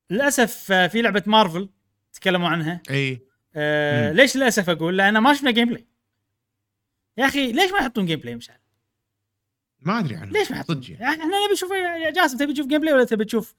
للأسف 0.09 0.71
آه، 0.71 0.87
في 0.87 1.01
لعبة 1.01 1.23
مارفل 1.25 1.69
تكلموا 2.13 2.49
عنها. 2.49 2.81
إي. 2.89 3.21
آه 3.55 4.09
مم. 4.11 4.15
ليش 4.17 4.37
للأسف 4.37 4.69
أقول؟ 4.69 4.97
لأن 4.97 5.17
ما 5.17 5.33
شفنا 5.33 5.51
gameplay 5.51 5.87
يا 7.17 7.25
أخي 7.25 7.51
ليش 7.51 7.71
ما 7.71 7.77
يحطون 7.77 8.05
gameplay 8.05 8.35
مشعل؟ 8.35 8.59
ما 9.79 9.99
أدري 9.99 10.15
عنه. 10.15 10.31
ليش 10.31 10.51
ما 10.51 10.57
يحطون؟ 10.57 10.81
صدق 10.81 10.91
يعني. 10.91 11.05
إحنا 11.05 11.25
نبي 11.25 11.53
نشوف 11.53 11.71
يا 11.71 12.09
جاسم 12.09 12.37
تبي 12.37 12.53
تشوف 12.53 12.67
gameplay 12.67 12.93
ولا 12.93 13.03
تبي 13.03 13.25
تشوف 13.25 13.55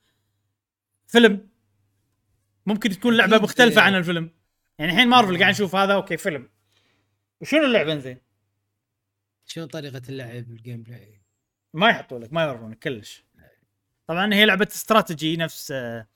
فيلم؟ 1.07 1.49
ممكن 2.67 2.91
تكون 2.91 3.17
لعبة. 3.17 3.39
مختلفة 3.39 3.81
عن 3.81 3.95
الفيلم. 3.95 4.31
يعني 4.79 4.93
الحين 4.93 5.09
مارفل 5.09 5.39
قاعد 5.39 5.53
نشوف 5.53 5.75
هذا 5.77 5.95
أوكي 5.95 6.17
فيلم. 6.17 6.49
وشنو 7.41 7.65
اللعبة 7.65 7.99
زين 7.99 8.19
شنو 9.47 9.67
طريقة 9.67 10.03
اللعب 10.09 10.31
ال 10.51 10.83
gameplay؟ 10.83 11.20
ما 11.75 11.89
يحطوا 11.89 12.19
لك 12.19 12.33
ما 12.33 12.43
يورونك 12.43 12.79
كلش. 12.79 13.25
طبعا 14.07 14.35
هي 14.35 14.45
لعبة 14.47 14.69
استراتيجي 14.73 15.37
نفس 15.37 15.70
آه، 15.73 16.07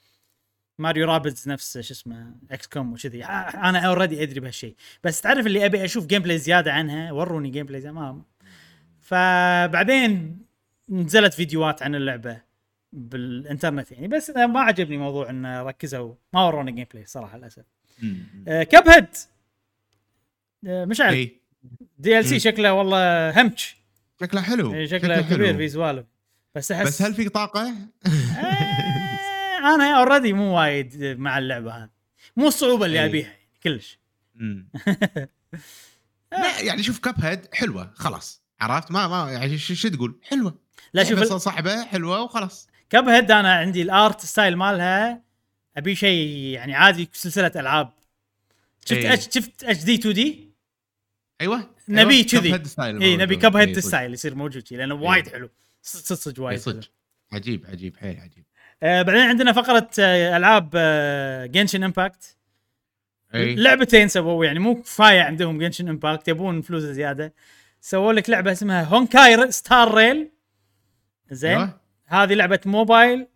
ماريو 0.78 1.06
رابيدز 1.06 1.48
نفس 1.48 1.78
شو 1.78 1.94
اسمه 1.94 2.34
إكس 2.50 2.66
كوم 2.66 2.92
وكذي. 2.92 3.24
آه، 3.24 3.28
أنا 3.68 3.78
already 3.78 4.22
أدري 4.22 4.40
بهالشيء 4.40 4.74
بس 5.04 5.20
تعرف 5.20 5.46
اللي 5.46 5.66
أبي 5.66 5.84
أشوف 5.84 6.06
gameplay 6.06 6.38
زيادة 6.38 6.72
عنها؟ 6.72 7.12
وروني 7.12 7.50
gameplay 7.50 7.80
زيادة 7.80 7.94
ما 7.94 8.22
فبعدين 9.00 10.38
نزلت 10.88 11.34
فيديوهات 11.34 11.82
عن 11.82 11.94
اللعبة 11.94 12.40
بالإنترنت 12.92 13.92
يعني. 13.92 14.08
بس 14.08 14.30
أنا 14.30 14.46
ما 14.46 14.60
عجبني 14.60 14.98
موضوع 14.98 15.30
انه 15.30 15.62
ركزوا. 15.62 16.14
ما 16.32 16.46
ورونا 16.46 16.70
gameplay 16.70 17.06
صراحة 17.06 17.38
للأسف. 17.38 17.64
آه 18.48 18.62
كاب 18.62 18.88
هيد 18.88 19.06
آه 20.66 20.84
مشعل 20.84 21.30
DLC. 21.98 22.38
شكله 22.38 22.72
والله 22.72 23.42
همش 23.42 23.76
شكله 24.20 24.40
حلو. 24.40 24.74
إيه، 24.74 24.86
شكله 24.86 25.20
كبير 25.20 25.56
في 25.56 25.68
سوالف 25.68 26.06
بس 26.54 26.72
احس 26.72 26.86
بس 26.86 27.02
هل 27.02 27.14
في 27.14 27.28
طاقة؟ 27.28 27.74
أنا 29.64 29.98
already 29.98 30.32
مو 30.32 30.58
وايد 30.58 31.02
مع 31.18 31.38
اللعبة 31.38 31.72
هذه. 31.72 31.90
مو 32.36 32.48
الصعوبة 32.48 32.86
اللي. 32.86 33.04
أبيها 33.04 33.26
يعني 33.26 33.38
كلش. 33.62 33.98
لا 36.32 36.60
يعني 36.60 36.82
شوف 36.82 36.98
كاب 36.98 37.24
هيد 37.24 37.54
حلوة 37.54 37.92
خلاص. 37.94 38.42
عرفت؟ 38.60 38.90
ما 38.90 39.08
ما 39.08 39.32
يعني 39.32 39.58
شو 39.58 39.88
تقول؟ 39.88 40.18
حلوة. 40.22 40.58
لا 40.92 41.04
شوف 41.04 41.18
بس 41.18 41.32
ال- 41.32 41.40
صعبه 41.40 41.84
حلوة 41.84 42.22
وخلاص. 42.22 42.68
كاب 42.90 43.08
هيد 43.08 43.30
أنا 43.30 43.52
عندي 43.54 43.82
ال 43.82 43.92
art 43.92 44.20
style 44.20 44.56
مالها 44.56 45.22
أبي 45.76 45.94
شيء 45.94 46.28
يعني 46.28 46.74
عادي 46.74 47.08
سلسلة 47.12 47.52
ألعاب. 47.56 47.92
شفت. 48.84 49.04
اتش 49.04 49.24
شفت 49.34 49.64
اتش 49.64 49.84
دي 49.84 49.94
2 49.94 50.14
دي 50.14 50.50
أيوه 51.40 51.70
نبي 51.88 52.14
أيوة. 52.14 52.24
كذي. 52.24 53.04
إي 53.04 53.16
نبي. 53.16 53.36
كاب 53.36 53.56
هيد. 53.56 53.78
style 53.78 54.14
يصير 54.14 54.34
موجود 54.34 54.64
لأنه 54.70 54.94
وايد 54.94 55.28
حلو. 55.28 55.50
صدق 55.82 56.16
صدق 56.20 56.42
وايد 56.42 56.58
صدق. 56.58 56.90
عجيب 57.32 57.66
عجيب. 57.66 57.96
حيل 57.96 58.20
عجيب. 58.20 58.44
آه 58.84 59.02
بعدين 59.02 59.22
عندنا 59.22 59.52
فقرة 59.52 59.90
آه 59.98 60.36
ألعاب 60.36 60.70
آه 60.74 61.46
جنشن 61.46 61.82
امباكت 61.84 62.36
أي. 63.34 63.54
لعبتين 63.54 64.08
سووا 64.08 64.46
يعني 64.46 64.58
مو 64.58 64.82
كفاية 64.82 65.22
عندهم 65.22 65.58
جنشن 65.58 65.88
امباكت 65.88 66.28
يبون 66.28 66.60
فلوس 66.62 66.82
زيادة. 66.82 67.34
سووا 67.80 68.12
لك 68.12 68.30
لعبة 68.30 68.52
اسمها 68.52 68.82
هونكاي 68.84 69.50
ستار 69.50 69.94
ريل 69.94 70.30
زين. 71.30 71.50
أيوة. 71.50 71.80
هذه 72.06 72.34
لعبة 72.34 72.60
موبايل 72.66 73.26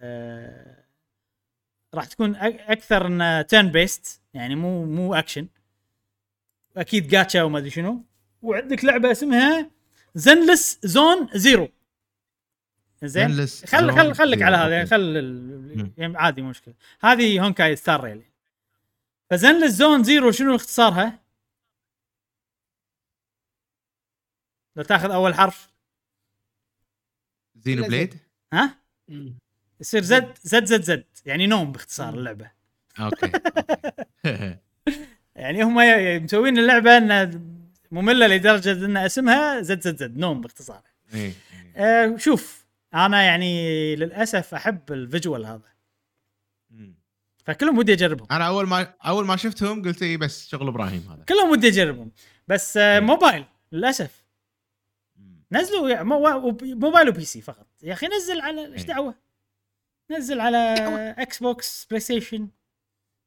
آه 0.00 0.84
راح 1.94 2.04
تكون 2.04 2.36
أكثر 2.36 3.42
turn-based 3.42 4.22
يعني 4.34 4.54
مو 4.56 4.84
مو 4.84 5.14
اكشن 5.14 5.48
أكيد 6.76 7.08
جاتشا 7.08 7.42
وما 7.42 7.58
أدري 7.58 7.70
شنو. 7.70 8.04
وعندك 8.42 8.84
لعبة 8.84 9.10
اسمها 9.10 9.70
زنلس 10.14 10.78
زون 10.82 11.28
زيرو 11.34 11.68
زين 13.04 13.46
خل 13.46 13.92
خل 13.92 14.14
خليك 14.14 14.38
zero. 14.38 14.42
على 14.42 14.56
هذا. 14.56 14.84
خل 14.84 15.16
ال-. 15.16 15.90
يعني 15.96 16.18
عادي 16.18 16.42
مو 16.42 16.48
مشكلة 16.50 16.74
هذه 17.00 17.40
هونكاي 17.44 17.76
ستار 17.76 18.04
ريل 18.04 18.22
فزنلس 19.30 19.72
زون 19.72 20.02
زيرو 20.02 20.30
شنو 20.30 20.54
اختصارها؟ 20.54 21.18
لو 24.76 24.82
تاخذ 24.82 25.10
أول 25.10 25.34
حرف 25.34 25.68
زينوبليد 27.56 28.18
ها. 28.52 28.78
يصير 29.80 30.02
Z 30.02 30.38
Z 30.42 30.64
Z 30.64 30.82
زد 30.82 31.04
يعني 31.26 31.46
نوم 31.46 31.72
باختصار 31.72 32.14
اللعبة 32.14 32.50
أوكي 33.00 33.32
أوكي. 34.26 34.56
يعني 35.36 35.62
هم 35.62 35.74
مسوين 36.24 36.58
اللعبة 36.58 36.96
إنها 36.96 37.30
مملة 37.90 38.26
لدرجة 38.26 38.72
إن 38.72 38.96
اسمها 38.96 39.60
زد 39.62 39.80
زد 39.80 39.96
زد 39.96 40.16
نوم 40.16 40.40
باختصار 40.40 40.82
إي، 41.14 41.20
إي. 41.26 41.34
أه 41.76 42.16
شوف 42.16 42.57
أنا 42.94 43.22
يعني 43.22 43.96
للاسف 43.96 44.54
احب 44.54 44.92
ال 44.92 45.00
visual 45.00 45.46
هذا. 45.46 45.68
فكلهم 47.44 47.78
ودي 47.78 47.92
اجربهم. 47.92 48.26
أنا 48.30 48.46
اول 48.46 48.68
ما 48.68 48.94
اول 49.06 49.26
ما 49.26 49.36
شفتهم 49.36 49.82
قلت 49.82 50.02
اي 50.02 50.16
بس 50.16 50.48
شغل 50.48 50.68
إبراهيم 50.68 51.08
هذا. 51.10 51.24
كلهم 51.28 51.50
ودي 51.50 51.68
اجربهم. 51.68 52.10
بس 52.48 52.76
آه. 52.76 53.00
موبايل 53.00 53.44
للاسف. 53.72 54.24
نزلوا 55.52 55.88
يعني 55.90 56.04
مو- 56.04 56.36
وب- 56.48 56.64
موبايل 56.64 57.08
و 57.08 57.24
PC 57.24 57.40
فقط. 57.40 57.66
يا 57.82 57.92
أخي 57.92 58.06
نزل 58.06 58.40
على 58.40 58.72
إيش 58.72 58.80
إيه. 58.80 58.86
دعوة؟ 58.86 59.14
نزل 60.10 60.40
على 60.40 60.56
إكس 61.18 61.38
بوكس 61.38 61.86
بلاي 61.90 62.00
ستيشن 62.00 62.48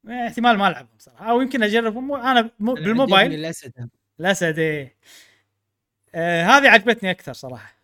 احتمال 0.10 0.58
ما 0.58 0.68
ألعبهم 0.68 0.98
صراحة. 1.00 1.26
أو 1.32 1.42
يمكن 1.42 1.64
أجربهم. 1.64 2.14
أنا 2.14 2.50
مو- 2.60 2.78
أنا 2.78 2.86
بالموبايل. 2.86 3.34
الأسد. 3.34 3.90
الأسد 4.20 4.60
إيه. 4.60 4.96
آه 6.16 6.44
هذه 6.44 6.70
عجبتني 6.70 7.12
أكثر 7.12 7.34
صراحة. 7.34 7.81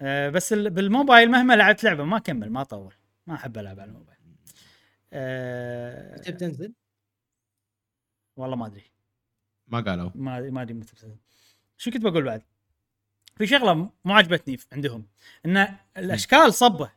آه 0.00 0.30
بس 0.30 0.52
ال- 0.52 0.70
بالموبايل 0.70 1.30
مهما 1.30 1.56
لعبت 1.56 1.84
لعبة 1.84 2.04
ما 2.04 2.16
أكمل 2.16 2.50
ما 2.50 2.60
أطول 2.60 2.94
ما 3.26 3.34
أحب 3.34 3.58
ألعب 3.58 3.80
على 3.80 3.88
الموبايل. 3.88 4.18
آه 5.12 6.18
متى 6.18 6.32
بتنزل؟ 6.32 6.72
والله 8.36 8.56
ما 8.56 8.66
أدري. 8.66 8.90
ما 9.68 9.80
قالوا. 9.80 10.10
ما 10.14 10.40
ما 10.40 10.62
أدري 10.62 10.74
متى 10.74 10.92
بتنزل. 10.94 11.16
شو 11.78 11.90
كنت 11.90 12.02
بقول 12.02 12.24
بعد؟ 12.24 12.42
في 13.36 13.46
شغلة 13.46 13.74
مو 13.74 14.12
عجبتني 14.14 14.58
عندهم 14.72 15.06
إن 15.46 15.76
الأشكال 15.96 16.54
صبه 16.54 16.90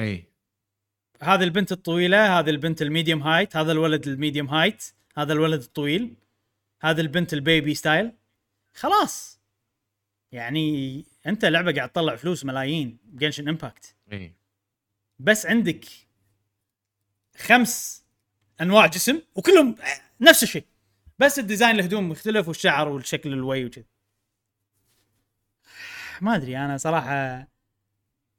إي. 0.00 0.24
هذه 1.22 1.44
البنت 1.44 1.72
الطويلة 1.72 2.38
هذه 2.38 2.50
البنت 2.50 2.82
ال 2.82 2.88
medium 2.88 3.22
height 3.22 3.56
هذا 3.56 3.72
الولد 3.72 4.06
ال 4.08 4.14
medium 4.14 4.48
height 4.48 4.84
هذا 5.16 5.32
الولد 5.32 5.60
الطويل 5.62 6.16
هذا 6.82 7.00
البنت 7.00 7.32
ال 7.32 7.40
baby 7.40 7.74
style 7.74 8.12
خلاص. 8.74 9.40
يعني 10.32 11.04
انت 11.28 11.44
لعبة 11.44 11.72
قاعد 11.72 11.90
تطلع 11.90 12.16
فلوس 12.16 12.44
ملايين 12.44 12.98
جنشن 13.04 13.48
امباكت 13.48 13.96
إي. 14.12 14.34
بس 15.18 15.46
عندك 15.46 15.84
خمس 17.36 18.04
انواع 18.60 18.86
جسم 18.86 19.22
وكلهم 19.34 19.76
نفس 20.20 20.42
الشيء. 20.42 20.64
بس 21.18 21.38
ال 21.38 21.44
design 21.44 21.78
الهدوم 21.78 22.08
مختلف 22.08 22.48
والشعر 22.48 22.88
والشكل 22.88 23.32
الوي 23.32 23.64
وكذا. 23.64 23.84
ما 26.20 26.36
أدري 26.36 26.58
أنا 26.58 26.76
صراحة 26.76 27.12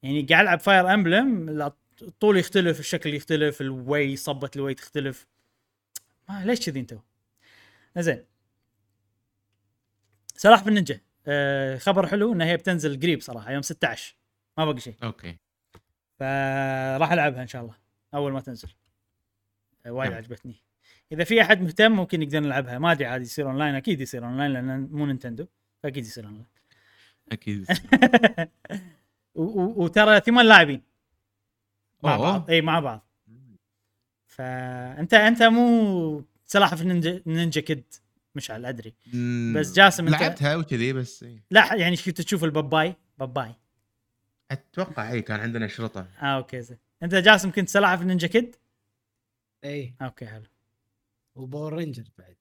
يعني 0.03 0.25
قاعد 0.29 0.41
ألعب 0.43 0.59
فاير 0.59 0.93
امبلم 0.93 1.49
الطول 2.01 2.37
يختلف 2.37 2.79
الشكل 2.79 3.13
يختلف 3.13 3.61
الوي 3.61 4.15
صبة 4.15 4.51
الوي 4.55 4.73
تختلف. 4.73 5.27
ما 6.29 6.45
ليش 6.45 6.65
كذي 6.65 6.79
أنتم 6.79 6.99
زين. 7.97 8.25
سلاحف 10.35 10.63
النينجا 10.63 11.01
آه 11.29 11.77
خبر 11.77 12.07
حلو 12.07 12.33
إنها 12.33 12.47
هي 12.47 12.57
بتنزل 12.57 12.99
قريب 12.99 13.21
صراحة 13.21 13.51
يوم 13.51 13.61
16 13.61 14.15
ما 14.57 14.65
باقي 14.65 14.79
شيء. 14.79 14.95
أوكي. 15.03 15.37
فراح 16.19 17.11
ألعبها 17.11 17.41
إن 17.41 17.47
شاء 17.47 17.61
الله 17.61 17.75
أول 18.13 18.31
ما 18.31 18.39
تنزل. 18.39 18.69
آه، 19.85 19.91
وايد. 19.91 20.13
عجبتني. 20.13 20.55
إذا 21.11 21.23
في 21.23 21.41
أحد 21.41 21.61
مهتم 21.61 21.91
ممكن 21.91 22.21
يقدر 22.21 22.39
نلعبها 22.39 22.79
ما 22.79 22.91
أدري 22.91 23.05
عاد 23.05 23.21
يصير 23.21 23.47
أونلاين 23.47 23.75
أكيد 23.75 24.01
يصير 24.01 24.25
أونلاين 24.25 24.51
لأن 24.51 24.89
مو 24.91 25.05
نينتندو 25.05 25.45
فأكيد 25.83 26.05
يصير 26.05 26.25
أونلاين. 26.25 26.45
أكيد 27.31 27.67
وترى 29.35 30.19
ثمان 30.19 30.45
لاعبين. 30.45 30.81
مع. 32.03 32.17
بعض. 32.17 32.49
إي 32.49 32.61
مع 32.61 32.79
بعض. 32.79 33.07
فأنت 34.27 35.13
أنت 35.13 35.43
مو 35.43 36.23
سلاحف 36.45 36.81
نينجا 36.81 37.21
نينجا 37.25 37.61
kid. 37.61 37.93
مشعل 38.35 38.65
ادري 38.65 38.93
بس 39.55 39.73
جاسم 39.73 40.07
أنت 40.07 40.21
لعبتها 40.21 40.55
وكذي 40.55 40.93
بس 40.93 41.23
إيه. 41.23 41.43
لا 41.51 41.75
يعني 41.75 41.97
كنت 41.97 42.21
تشوف 42.21 42.43
الباباي؟ 42.43 42.95
باباي. 43.17 43.55
أتوقع 44.51 45.11
اي 45.11 45.21
كان 45.21 45.39
عندنا 45.39 45.67
شرطة. 45.67 46.07
آه 46.21 46.25
أوكي 46.25 46.61
زين. 46.61 46.77
أنت 47.03 47.15
جاسم 47.15 47.51
كنت 47.51 47.69
سلاحف 47.69 48.01
نينجا 48.01 48.27
kid؟ 48.27 48.55
اي 49.63 49.95
أوكي 50.01 50.27
حلو. 50.27 50.43
وباور 51.35 51.73
رينجر 51.73 52.03
بعد. 52.17 52.35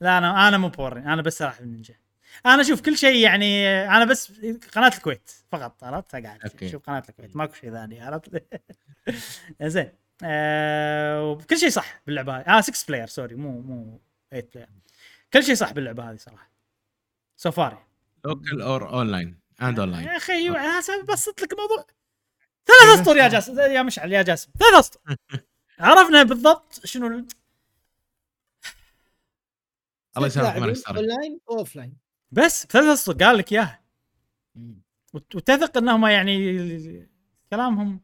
لا 0.00 0.18
أنا 0.18 0.48
أنا 0.48 0.58
مو 0.58 0.68
باور 0.68 0.98
أنا 0.98 1.22
بس 1.22 1.38
سلاحف 1.38 1.62
نينجا. 1.62 1.94
أنا 2.46 2.60
أشوف 2.60 2.80
كل 2.80 2.96
شيء 2.96 3.16
يعني 3.16 3.68
أنا 3.68 4.04
بس 4.04 4.32
قناة 4.74 4.92
الكويت 4.96 5.30
فقط 5.52 5.84
عرفت؟ 5.84 6.16
قاعد. 6.16 6.40
أشوف 6.62 6.82
قناة 6.82 7.02
الكويت 7.08 7.36
ماكو 7.36 7.54
شيء 7.54 7.70
ثاني 7.70 8.00
عرفت؟ 8.00 8.42
زين. 9.62 9.92
آه 10.24 11.38
كل 11.50 11.58
شيء 11.58 11.68
صح 11.68 12.00
باللعبة 12.06 12.36
هذه 12.36 12.58
آه 12.58 12.60
6 12.60 12.86
player 12.88 13.06
sorry 13.06 13.34
مو 13.34 13.60
مو 13.60 14.00
8 14.30 14.48
player 14.54 14.68
كل 15.32 15.42
شيء 15.44 15.54
صح 15.54 15.72
باللعبه 15.72 16.10
هذه 16.10 16.16
صراحة. 16.16 16.50
so 17.36 17.50
far 17.50 17.86
local 18.24 18.62
or 18.62 18.88
online 18.92 19.40
and 19.62 19.80
online 19.80 20.04
يا 20.06 20.16
أخي 20.16 20.48
أنا 20.48 21.02
بسط 21.08 21.42
لك 21.42 21.52
الموضوع. 21.52 21.86
ثلاث 22.66 23.00
أسطر 23.00 23.16
يا 23.16 23.28
جاسم 23.34 23.58
يا 23.60 23.82
مشعل 23.82 24.12
يا 24.12 24.22
جاسم 24.22 24.50
ثلاث 24.58 24.74
أسطر. 24.74 25.00
عرفنا 25.80 26.22
بالضبط 26.22 26.86
شنو 26.86 27.06
ال- 27.06 27.26
الله 30.16 30.26
يسامحك 30.26 30.50
لاعبين 30.56 30.70
نشترك 30.72 30.96
online 30.96 31.40
و 31.46 31.76
offline 31.76 31.96
بس 32.32 32.66
ثلاث 32.66 32.84
أسطر 32.86 33.24
قال 33.24 33.36
لك 33.38 33.52
إياها. 33.52 33.80
وت- 35.14 35.34
وتثق 35.34 35.76
إنهم 35.76 36.06
يعني 36.06 37.08
كلامهم 37.50 38.00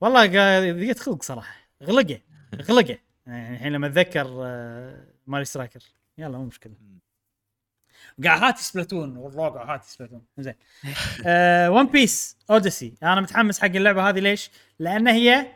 والله 0.00 0.26
قا- 0.26 0.74
ضيقت 0.78 0.98
خلق 0.98 1.22
صراحة. 1.22 1.56
غلقه 1.82 2.20
غلقه. 2.54 2.98
يعني 3.26 3.54
الحين 3.56 3.72
لما 3.72 3.86
أتذكر 3.86 4.26
آه، 4.44 5.06
ماريو 5.26 5.44
سترايكر. 5.44 5.82
يلا 6.18 6.38
مو 6.38 6.44
مشكلة. 6.44 6.74
قاعد 8.24 8.42
أحاتي 8.42 8.62
سبلاتون 8.62 9.16
والله 9.16 9.48
قاعد 9.48 9.68
أحاتي 9.68 9.90
سبلاتون. 9.90 10.24
زين. 10.38 10.54
ون 11.68 11.86
بيس 11.86 12.36
اوديسي 12.50 12.94
أنا 13.02 13.20
متحمس 13.20 13.60
حق 13.60 13.66
اللعبة 13.66 14.08
هذه. 14.08 14.20
ليش؟ 14.20 14.50
لأن 14.78 15.08
هي 15.08 15.52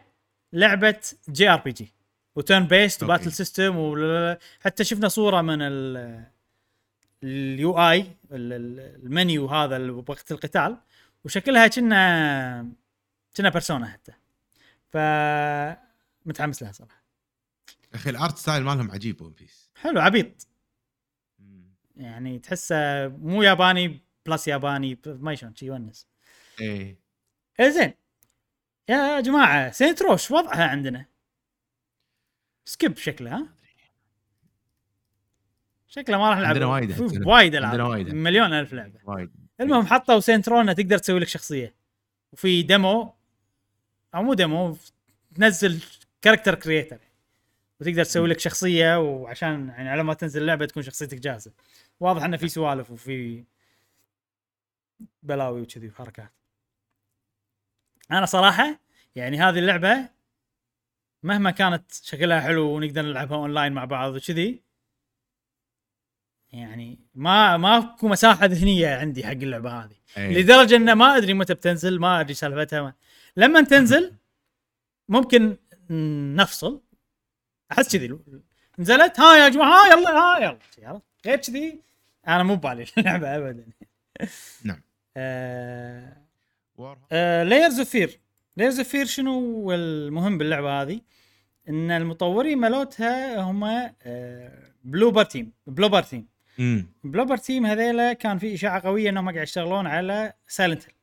لعبة 0.53 1.01
JRPG 1.29 1.73
و 1.73 1.93
turn-based. 2.37 3.03
و 3.03 3.07
battle 3.07 3.33
system 3.33 3.75
وحتى 3.79 4.85
شفنا 4.85 5.09
صورة 5.09 5.41
من 5.41 5.59
ال 5.63 6.25
ال 7.23 7.79
UI 7.79 8.17
ال 8.33 8.56
menu 8.56 9.47
هذا 9.47 9.91
وقت 9.91 10.33
القتال. 10.33 10.77
وشكلها 11.25 11.67
كنا 11.67 12.71
كنا 13.37 13.49
Persona 13.49 13.87
حتى. 13.87 14.13
ف 14.93 14.97
متحمس 16.27 16.63
لها 16.63 16.73
صراحة. 16.73 17.06
أخي 17.97 18.11
ال 18.11 18.18
art 18.18 18.39
style 18.39 18.63
مالهم 18.63 18.91
عجيب 18.91 19.23
One 19.23 19.33
Piece 19.33 19.71
حلو 19.75 20.01
عبيط. 20.01 20.49
يعني 21.97 22.39
تحسه 22.39 23.09
مو 23.09 23.43
ياباني 23.43 24.01
بس 24.27 24.49
ياباني 24.49 24.99
ما 25.07 25.35
شلون 25.35 25.55
شي 25.55 25.67
يونس. 25.67 26.07
إيه. 26.61 26.99
إيه 27.61 27.69
زين. 27.69 27.93
يا 28.89 29.21
جماعة 29.21 29.71
Saints 29.71 30.03
Row 30.03 30.20
ش 30.20 30.31
وضعها 30.31 30.65
عندنا. 30.65 31.07
skip 32.65 32.97
شكله 32.97 33.37
ها؟ 33.37 33.49
شكله 35.89 36.19
ما 36.19 36.31
راح 36.31 36.39
نلعب. 36.39 36.51
عندنا 36.51 36.67
وايد 36.67 37.27
وايد 37.27 37.55
ألعاب. 37.55 37.81
مليون 38.15 38.53
ألف 38.53 38.73
لعبة. 38.73 39.01
وايد. 39.05 39.31
المهم 39.61 39.87
حطوا 39.87 40.21
Saints 40.21 40.49
Row 40.49 40.61
أنه 40.61 40.73
تقدر 40.73 40.99
تسوي 40.99 41.21
لك 41.21 41.29
شخصية. 41.29 41.75
وفي 42.33 42.63
demo 42.63 43.15
أو 44.15 44.23
مو 44.23 44.35
demo 44.35 44.77
تنزل 45.35 45.83
character 46.23 46.55
creator 46.55 46.99
وتقدر 47.81 48.05
تسوي 48.05 48.29
لك 48.29 48.39
شخصية 48.41 49.01
وعشان 49.01 49.69
يعني 49.69 49.89
على 49.89 50.03
ما 50.03 50.15
تنزل 50.15 50.41
اللعبة 50.41 50.67
تكون 50.67 50.83
شخصيتك 50.83 51.19
جاهزة. 51.19 51.53
واضح 52.01 52.25
انه 52.25 52.37
في 52.37 52.49
سوالف 52.49 52.91
وفي 52.91 53.45
بلاوي 55.23 55.61
وكذي 55.61 55.89
وحركات. 55.89 56.33
أنا 58.11 58.27
صراحة 58.27 58.81
يعني 59.17 59.39
هذه 59.41 59.59
اللعبة 59.59 60.09
مهما 61.23 61.51
كانت 61.51 61.93
شكلها 61.93 62.41
حلو 62.41 62.71
ونقدر 62.71 63.03
نلعبها 63.03 63.37
اونلاين 63.37 63.73
مع 63.73 63.85
بعض 63.85 64.15
وكذي 64.15 64.63
يعني 66.53 66.99
ما 67.15 67.57
ماكو 67.57 68.09
مساحة 68.09 68.47
ذهنية 68.47 68.97
عندي 68.97 69.25
حق 69.25 69.31
اللعبة 69.31 69.71
هذه. 69.71 69.97
إيه. 70.17 70.39
لدرجة 70.39 70.77
انه 70.77 70.95
ما 70.95 71.17
أدري 71.17 71.35
متى 71.35 71.55
بتنزل 71.55 71.99
ما 71.99 72.21
أدري 72.21 72.35
سالفتها 72.35 72.83
ما. 72.83 72.93
لما 73.37 73.63
تنزل 73.63 74.15
ممكن 75.09 75.57
نفصل 76.37 76.83
أحس 77.73 77.97
كذي. 77.97 78.19
نزلت 78.79 79.21
ها 79.21 79.37
يا 79.37 79.49
جماعة 79.49 79.85
ها 79.85 79.93
يلا 79.93 80.11
ها 80.11 80.39
يلا. 80.39 80.59
عرفت؟ 80.83 81.03
غير 81.27 81.37
كذي 81.37 81.81
أنا 82.29 82.43
مو 82.43 82.55
ببالي 82.57 82.87
اللعبة 82.99 83.37
ابدا. 83.37 83.67
نعم. 84.65 84.81
آه. 85.17 86.17
Layers 87.43 87.79
of 87.79 87.89
Fear 87.89 88.21
Layers 88.57 88.79
of 88.79 88.89
Fear 88.89 89.07
شنو 89.07 89.73
المهم 89.73 90.39
باللعبة 90.39 90.83
هذه؟ 90.83 91.01
إن 91.69 91.91
المطورين 91.91 92.59
مالتها 92.59 93.41
هم 93.41 93.91
Bloober 94.85 95.25
Team 95.25 95.53
Bloober 95.67 96.03
Team 96.03 96.29
امم 96.61 96.87
Bloober 97.05 97.37
Team 97.37 97.67
هذيلا 97.67 98.13
كان 98.13 98.39
في 98.39 98.55
إشاعة 98.55 98.81
قوية 98.81 99.11
إنهم 99.11 99.31
قاعد 99.31 99.43
يشتغلون 99.43 99.87
على 99.87 100.33
Silent 100.49 100.83
Hill 100.83 100.95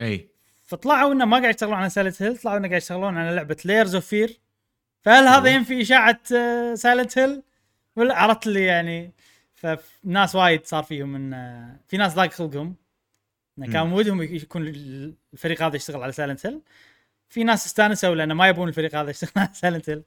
أي. 0.00 0.28
فطلعوا 0.64 1.12
إنه 1.12 1.24
ما 1.24 1.38
قاعد 1.38 1.54
يشتغلون 1.54 1.76
على 1.76 1.90
Silent 1.90 2.22
Hill 2.22 2.36
طلعوا 2.36 2.58
إنه 2.58 2.68
قاعد 2.68 2.82
يشتغلون 2.82 3.16
على 3.18 3.36
لعبة 3.36 3.56
Layers 3.64 3.94
of 3.94 4.06
Fear 4.06 4.40
فهل 5.08 5.26
هذا. 5.26 5.50
ينفي 5.50 5.82
إشاعة 5.82 6.18
Silent 6.74 7.18
Hill 7.18 7.42
ولا 7.96 8.14
عرفت 8.14 8.46
لي 8.46 8.64
يعني 8.64 9.12
فناس 9.54 10.34
وايد 10.34 10.66
صار 10.66 10.82
فيهم 10.82 11.14
إن 11.14 11.34
آه، 11.34 11.80
في 11.88 11.96
ناس 11.96 12.14
ضاق 12.14 12.32
خلقهم. 12.32 12.74
إنه 13.58 13.72
كان. 13.72 13.92
ودهم 13.92 14.22
يكون 14.22 14.66
الفريق 15.32 15.62
هذا 15.62 15.76
يشتغل 15.76 16.02
على 16.02 16.12
Silent 16.12 16.46
Hill 16.46 16.60
في 17.28 17.44
ناس 17.44 17.66
استانسوا 17.66 18.14
لأنه 18.14 18.34
ما 18.34 18.48
يبون 18.48 18.68
الفريق 18.68 18.94
هذا 18.94 19.10
يشتغل 19.10 19.30
على 19.36 19.50
Silent 19.52 19.90
Hill 19.90 20.02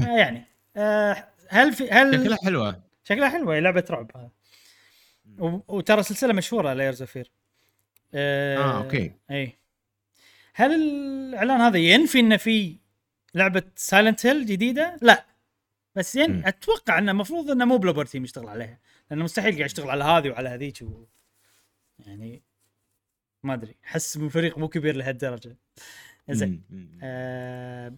يعني 0.00 0.44
آه، 0.76 1.28
هل 1.48 1.72
في 1.72 1.90
هل 1.90 2.14
شكلها 2.14 2.38
حلوة. 2.44 2.82
شكلها 3.04 3.28
حلوة 3.28 3.54
هي 3.54 3.60
لعبة 3.60 3.84
رعب 3.90 4.10
هذا 4.16 4.30
وترى 5.68 6.02
سلسلة 6.02 6.32
مشهورة 6.32 6.72
Layers 6.72 7.02
of 7.02 7.10
Fear 7.10 7.30
آه، 8.14 8.82
okay. 8.82 9.12
اي 9.30 9.56
هل 10.54 10.72
الإعلان 10.72 11.60
هذا 11.60 11.78
ينفي 11.78 12.20
إنه 12.20 12.36
في 12.36 12.79
لعبة 13.34 13.62
Silent 13.76 14.26
Hill 14.26 14.46
جديدة؟ 14.46 14.96
لا 15.02 15.26
بس 15.94 16.16
ين... 16.16 16.30
مم. 16.30 16.42
أتوقع 16.46 16.98
إنه 16.98 17.12
المفروض 17.12 17.50
إنه 17.50 17.64
مو 17.64 17.76
Bloober 17.76 18.04
Team 18.04 18.24
يشتغل 18.24 18.48
عليها 18.48 18.78
لأنه 19.10 19.24
مستحيل 19.24 19.52
قاعد 19.54 19.66
يشتغل 19.66 19.90
على 19.90 20.04
هذه 20.04 20.30
وعلى 20.30 20.48
هذيك 20.48 20.82
و... 20.82 21.04
يعني 21.98 22.42
ما 23.42 23.54
أدري 23.54 23.76
احس 23.84 24.16
من 24.16 24.26
الفريق 24.26 24.58
مو 24.58 24.68
كبير 24.68 24.96
لهالدرجة 24.96 25.56
زين. 26.30 26.62
آه 27.02 27.94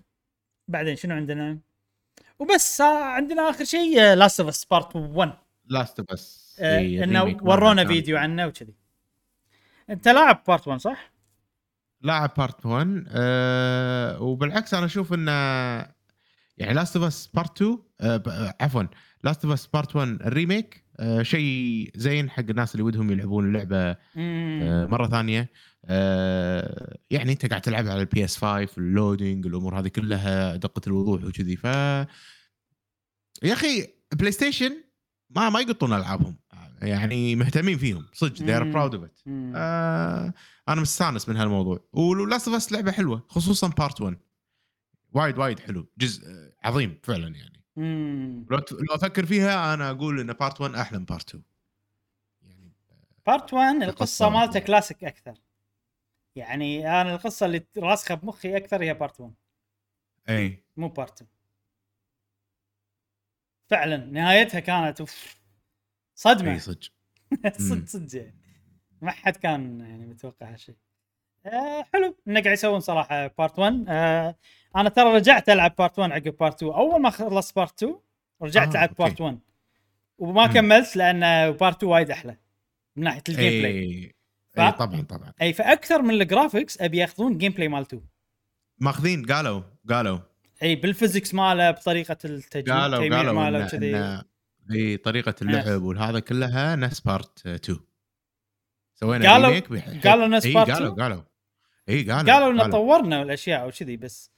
بعدين 0.68 0.96
شنو 0.96 1.14
عندنا؟ 1.14 1.58
وبس 2.38 2.80
آه 2.80 3.04
عندنا 3.04 3.50
آخر 3.50 3.64
شيء 3.64 4.14
Last 4.14 4.40
of 4.40 4.48
Us 4.48 4.64
Part 4.64 4.96
1 4.96 5.32
Last 5.66 5.98
of 5.98 6.10
Us 6.10 6.56
إنه 6.60 7.38
ورونا 7.42 7.84
فيديو 7.84 8.16
عنه 8.16 8.46
وكذي 8.46 8.74
أنت 9.90 10.08
لاعب 10.08 10.42
Part 10.48 10.68
1 10.68 10.80
صح؟ 10.80 11.11
لاعب 12.02 12.30
Part 12.36 12.66
1 12.66 13.04
أه 13.08 14.22
وبالعكس 14.22 14.74
أنا 14.74 14.86
أشوف 14.86 15.12
انه 15.14 15.32
يعني 16.58 16.74
Last 16.74 16.96
of 16.96 17.06
Us 17.06 17.26
Part 17.34 17.62
2 17.62 17.78
أه 18.00 18.22
آه، 18.26 18.54
عفوا 18.60 18.82
Last 19.24 19.44
of 19.44 19.54
Us 19.54 19.66
Part 19.66 19.96
1 19.96 20.08
ال 20.08 20.19
remake 20.19 20.84
أه 21.00 21.22
شيء 21.22 21.90
زين 21.94 22.30
حق 22.30 22.44
الناس 22.50 22.72
اللي 22.74 22.82
ودهم 22.82 23.10
يلعبون 23.10 23.46
اللعبة. 23.48 23.96
أه 24.16 24.86
مرة 24.86 25.08
ثانية. 25.08 25.50
أه 25.84 26.98
يعني 27.10 27.32
أنت 27.32 27.46
قاعد 27.46 27.60
تلعب 27.60 27.88
على 27.88 28.00
ال 28.00 28.24
PS 28.24 28.36
5 28.36 28.68
ال 28.78 28.87
loading 28.87 29.46
الأمور 29.46 29.78
هذه 29.80 29.88
كلها 29.88 30.56
دقة 30.56 30.82
الوضوح 30.86 31.24
وكذي. 31.24 31.56
ف 31.56 31.64
يا 31.64 33.52
أخي 33.52 33.86
PlayStation 34.12 34.72
ما 35.30 35.50
ما 35.50 35.60
يقطون 35.60 35.92
ألعابهم. 35.92 36.36
يعني 36.82 37.36
مهتمين 37.36 37.78
فيهم. 37.78 38.06
صدق 38.12 38.36
they 38.36 38.58
are 38.60 38.62
مم. 38.64 38.72
proud 38.72 38.92
of 38.94 39.04
it. 39.04 39.22
مم. 39.26 39.52
آه 39.56 40.32
أنا 40.68 40.80
مستأنس 40.80 41.28
من 41.28 41.36
هالموضوع. 41.36 41.80
و 41.92 42.03
Last 42.03 42.48
of 42.48 42.56
Us 42.56 42.72
لعبة 42.72 42.92
حلوة 42.92 43.22
خصوصا 43.28 43.68
Part 43.68 44.00
1 44.00 44.16
وايد 45.12 45.38
وايد 45.38 45.60
حلو. 45.60 45.86
جزء 45.98 46.26
آه، 46.30 46.52
عظيم 46.64 46.98
فعلا 47.02 47.28
يعني. 47.36 47.62
مم. 47.76 48.46
لو 48.50 48.58
لو 48.58 48.94
أفكر 48.94 49.26
فيها 49.26 49.74
أنا 49.74 49.90
أقول 49.90 50.20
إن 50.20 50.32
Part 50.32 50.60
1 50.60 50.74
أحلى 50.74 50.98
من 50.98 51.04
Part 51.04 51.28
2 51.28 51.42
يعني 52.42 52.72
Part 53.26 53.52
1 53.54 53.82
القصة 53.82 54.28
مالته. 54.28 54.60
كلاسيك 54.60 55.04
أكثر. 55.04 55.34
يعني 56.36 57.00
أنا 57.00 57.14
القصة 57.14 57.46
اللي 57.46 57.66
راسخة 57.78 58.14
بمخي 58.14 58.56
أكثر 58.56 58.82
هي 58.82 58.94
Part 58.94 59.20
1 59.20 59.34
اي 60.28 60.64
مو 60.76 60.88
Part 60.88 61.12
2 61.22 61.30
فعلا 63.70 63.96
نهايتها 63.96 64.60
كانت 64.60 65.00
أوف. 65.00 65.41
صدمة. 66.14 66.52
إي 66.52 66.58
صدق. 66.58 66.88
صدق 67.58 67.86
صدق 67.86 68.16
يعني. 68.16 68.34
ما 69.02 69.10
حد 69.10 69.36
كان 69.36 69.80
يعني 69.80 70.06
متوقع 70.06 70.52
هالشيء 70.52 70.74
آه 71.46 71.82
حلو. 71.92 72.16
انه 72.28 72.40
قاعد 72.40 72.52
يسوون 72.52 72.80
صراحة 72.80 73.26
Part 73.26 73.58
1 73.58 73.84
آه 73.88 74.36
أنا 74.76 74.88
ترى 74.88 75.14
رجعت 75.16 75.48
ألعب 75.48 75.74
Part 75.78 75.98
1 75.98 76.12
عقب 76.12 76.36
Part 76.40 76.56
2 76.56 76.72
أول 76.72 77.00
ما 77.02 77.10
خلصت 77.10 77.56
بارت 77.56 77.82
2 77.82 77.96
رجعت 78.42 78.68
آه، 78.68 78.72
لعبت. 78.80 78.98
Part 78.98 79.20
1 79.20 79.38
وما 80.18 80.46
مم. 80.46 80.52
كملت 80.52 80.96
لأن 80.96 81.50
Part 81.50 81.76
2 81.76 81.92
وايد 81.92 82.10
أحلى. 82.10 82.36
من 82.96 83.04
ناحية 83.04 83.22
ال 83.28 83.50
gameplay 83.62 83.78
إي 83.80 84.14
ف- 84.50 84.60
إي 84.60 84.72
طبعا 84.72 85.00
طبعا. 85.02 85.32
إي 85.42 85.52
فأكثر 85.52 86.02
من 86.02 86.14
ال 86.22 86.28
graphics 86.28 86.80
أبي 86.80 86.98
يأخذون 86.98 87.38
gameplay 87.38 87.68
مال 87.68 87.80
2 87.82 88.02
ماخذين 88.78 89.24
قالوا 89.26 89.62
قالوا. 89.90 90.18
إي 90.62 90.76
بال 90.76 90.89
physics 90.89 91.34
ماله 91.34 91.70
بطريقة 91.70 92.16
التجميع 92.24 92.80
قالوا 92.82 93.16
قالوا 93.16 93.32
ماله 93.32 93.64
وكذي. 93.66 94.22
اي 94.70 94.96
طريقة 94.96 95.34
اللعب 95.42 95.82
وهذا 95.82 96.20
كلها 96.20 96.76
نفس 96.76 97.00
Part 97.00 97.46
2 97.46 97.78
سوينا 98.94 99.32
قالوا- 99.32 99.60
قالوا 100.04 100.26
نفس 100.26 100.46
Part 100.46 100.70
قالوا 100.70 100.88
2 100.92 101.02
قالوا. 101.02 101.22
اي 101.88 102.02
قالوا 102.10 102.32
قالوا 102.32 102.50
انه 102.50 102.66
طورنا 102.70 103.22
الأشياء 103.22 103.68
وكذي 103.68 103.96
بس. 103.96 104.30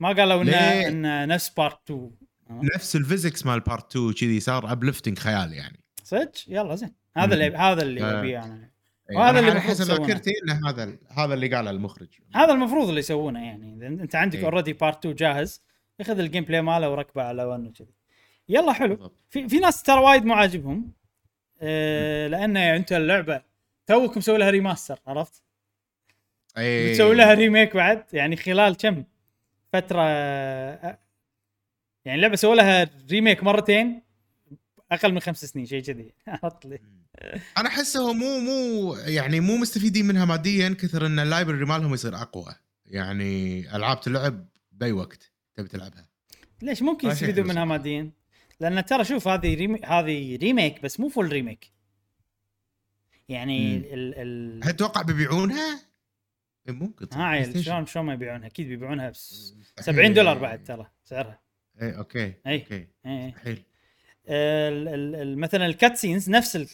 ما 0.00 0.08
قالوا 0.08 0.42
انه؟ 0.42 0.56
انه 0.88 1.24
نفس 1.24 1.48
بارت 1.48 1.90
2 1.90 2.10
نفس 2.50 2.96
الفيزكس 2.96 3.46
مال 3.46 3.60
Part 3.60 3.96
2 3.96 4.12
كذي 4.12 4.40
صار 4.40 4.72
uplifting 4.72 5.18
خيال 5.18 5.52
يعني. 5.52 5.84
صدق؟ 6.04 6.32
يلا 6.48 6.74
زين. 6.74 6.94
هذا 7.16 7.34
اللي 7.34 7.56
هذا 7.56 7.82
اللي. 7.82 8.04
ابيه 8.04 8.44
أنا. 8.44 8.70
إي، 9.10 9.16
وهذا 9.16 9.38
اللي 9.40 9.60
حسب. 9.60 9.84
ذاكرتي 9.84 10.30
إن 10.30 10.66
هذا 10.66 10.98
هذا 11.10 11.34
اللي 11.34 11.54
قاله 11.56 11.70
المخرج. 11.70 12.08
هذا 12.34 12.52
المفروض 12.52 12.88
اللي 12.88 13.00
يسوونه 13.00 13.44
يعني. 13.46 13.86
انت 13.86 14.14
عندك 14.14 14.38
إيه. 14.38 14.44
already 14.44 14.72
Part 14.72 14.98
2 14.98 15.14
جاهز 15.14 15.62
ياخذ 16.00 16.18
ال 16.18 16.44
gameplay 16.44 16.62
ماله 16.62 16.90
وركبه 16.90 17.22
على 17.22 17.44
1 17.44 17.60
وكذي. 17.66 17.94
يلا 18.48 18.72
حلو. 18.72 19.12
في 19.30 19.48
في 19.48 19.58
ناس 19.58 19.82
ترى 19.82 20.00
وايد 20.00 20.24
مو 20.24 20.34
عاجبهم 20.34 20.92
آه 21.60 22.28
لأن 22.28 22.56
أنت 22.56 22.92
اللعبة 22.92 23.42
توك 23.86 24.16
مسوي 24.16 24.38
لها 24.38 24.50
remaster 24.50 24.98
عرفت؟ 25.06 25.42
اي 26.58 26.90
بتسوي 26.90 27.14
لها 27.16 27.34
remake 27.34 27.76
بعد 27.76 28.04
يعني 28.12 28.36
خلال 28.36 28.76
كم 28.76 29.04
فترة 29.72 30.02
آه، 30.02 30.98
يعني 32.04 32.16
اللعبه 32.16 32.36
سووا 32.36 32.54
لها 32.54 32.90
remake 33.10 33.44
مرتين 33.44 34.02
أقل 34.92 35.12
من 35.12 35.20
خمس 35.20 35.44
سنين 35.44 35.66
شيء 35.66 35.82
كذي 35.82 36.12
عرفت 36.42 36.66
لي؟ 36.66 36.78
أنا 37.58 37.68
أحسه 37.68 38.12
مو 38.12 38.38
مو 38.40 38.94
يعني 38.94 39.40
مو 39.40 39.56
مستفيدين 39.56 40.06
منها 40.06 40.24
ماديا 40.24 40.76
كثر 40.80 41.06
إن 41.06 41.18
ال 41.18 41.24
library 41.24 41.64
مالهم 41.64 41.94
يصير 41.94 42.14
أقوى 42.16 42.54
يعني 42.86 43.60
ألعاب 43.76 44.00
تلعب 44.00 44.48
بأي 44.72 44.92
وقت 44.92 45.32
تبي 45.54 45.68
تلعبها 45.68 46.08
ليش 46.62 46.82
ممكن 46.82 47.08
يستفيدون 47.08 47.46
منها. 47.46 47.64
ماديا؟ 47.64 48.10
لأن 48.60 48.84
ترى 48.84 49.04
شوف 49.04 49.28
هذه 49.28 49.54
rema... 49.54 49.80
هذه 49.84 50.36
remake 50.36 50.82
بس 50.82 51.00
مو 51.00 51.08
full 51.08 51.32
remake 51.32 51.72
يعني 53.28 53.76
مم. 53.78 53.84
ال 53.84 54.14
ال 54.14 54.60
هل 54.64 54.72
تتوقع 54.72 55.02
بيبيعونها؟ 55.02 55.80
إيه 56.68 56.74
ممكن 56.74 57.06
ها 57.12 57.24
عيل. 57.24 57.64
شلون 57.64 57.86
شلون 57.86 58.04
ما 58.06 58.12
يبيعونها 58.14 58.46
أكيد 58.46 58.68
بيبيعونها 58.68 59.10
بس 59.10 59.54
مستحيل. 59.58 59.84
70 59.94 60.14
دولار 60.14 60.38
بعد 60.38 60.64
ترى 60.64 60.86
سعرها 61.04 61.40
اي 61.82 61.96
okay 61.96 62.18
أي. 62.46 62.58
okay 62.60 62.74
إيه، 62.74 62.88
إيه. 63.06 63.26
مستحيل 63.28 63.62
ال- 64.28 65.14
ال- 65.14 65.38
مثلا 65.38 65.66
ال 65.66 65.96
cutscenes 65.96 66.30
نفس 66.30 66.56
ال- 66.56 66.68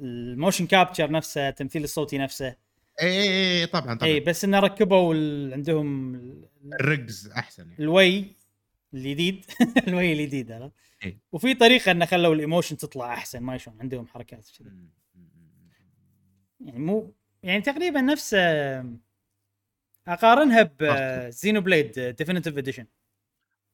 الـ 0.00 0.09
motion 0.09 0.66
capture 0.66 1.10
نفسه 1.10 1.48
التمثيل 1.48 1.84
الصوتي 1.84 2.18
نفسه 2.18 2.56
اي 3.02 3.22
اي 3.22 3.60
اي 3.60 3.66
طبعا 3.66 3.94
طبعا 3.94 4.08
اي 4.10 4.20
بس 4.20 4.44
انه 4.44 4.58
ركبوا 4.60 5.14
عندهم 5.54 6.14
ال- 6.14 6.48
الـ 6.80 6.90
rigs 6.90 7.28
أحسن 7.36 7.62
يعني. 7.70 7.82
الوي 7.84 8.36
الجديد 8.94 9.44
الوي 9.88 10.12
الجديد 10.12 10.52
عرفت؟ 10.52 10.72
وفي 11.32 11.54
طريقة 11.54 11.90
إنه 11.90 12.04
خلوا 12.04 12.34
ال 12.34 12.39
emotion 12.39 12.76
تطلع 12.76 13.14
أحسن 13.14 13.40
ما 13.40 13.58
شلون 13.58 13.80
عندهم 13.80 14.06
حركات 14.06 14.48
كذي 14.58 14.70
يعني 16.60 16.78
مو 16.78 17.14
يعني 17.42 17.60
تقريبا 17.60 18.00
نفس 18.00 18.36
أقارنها 20.08 20.70
ب 20.80 21.60
Xenoblade 21.60 22.00
Definitive 22.00 22.58
Edition 22.58 22.86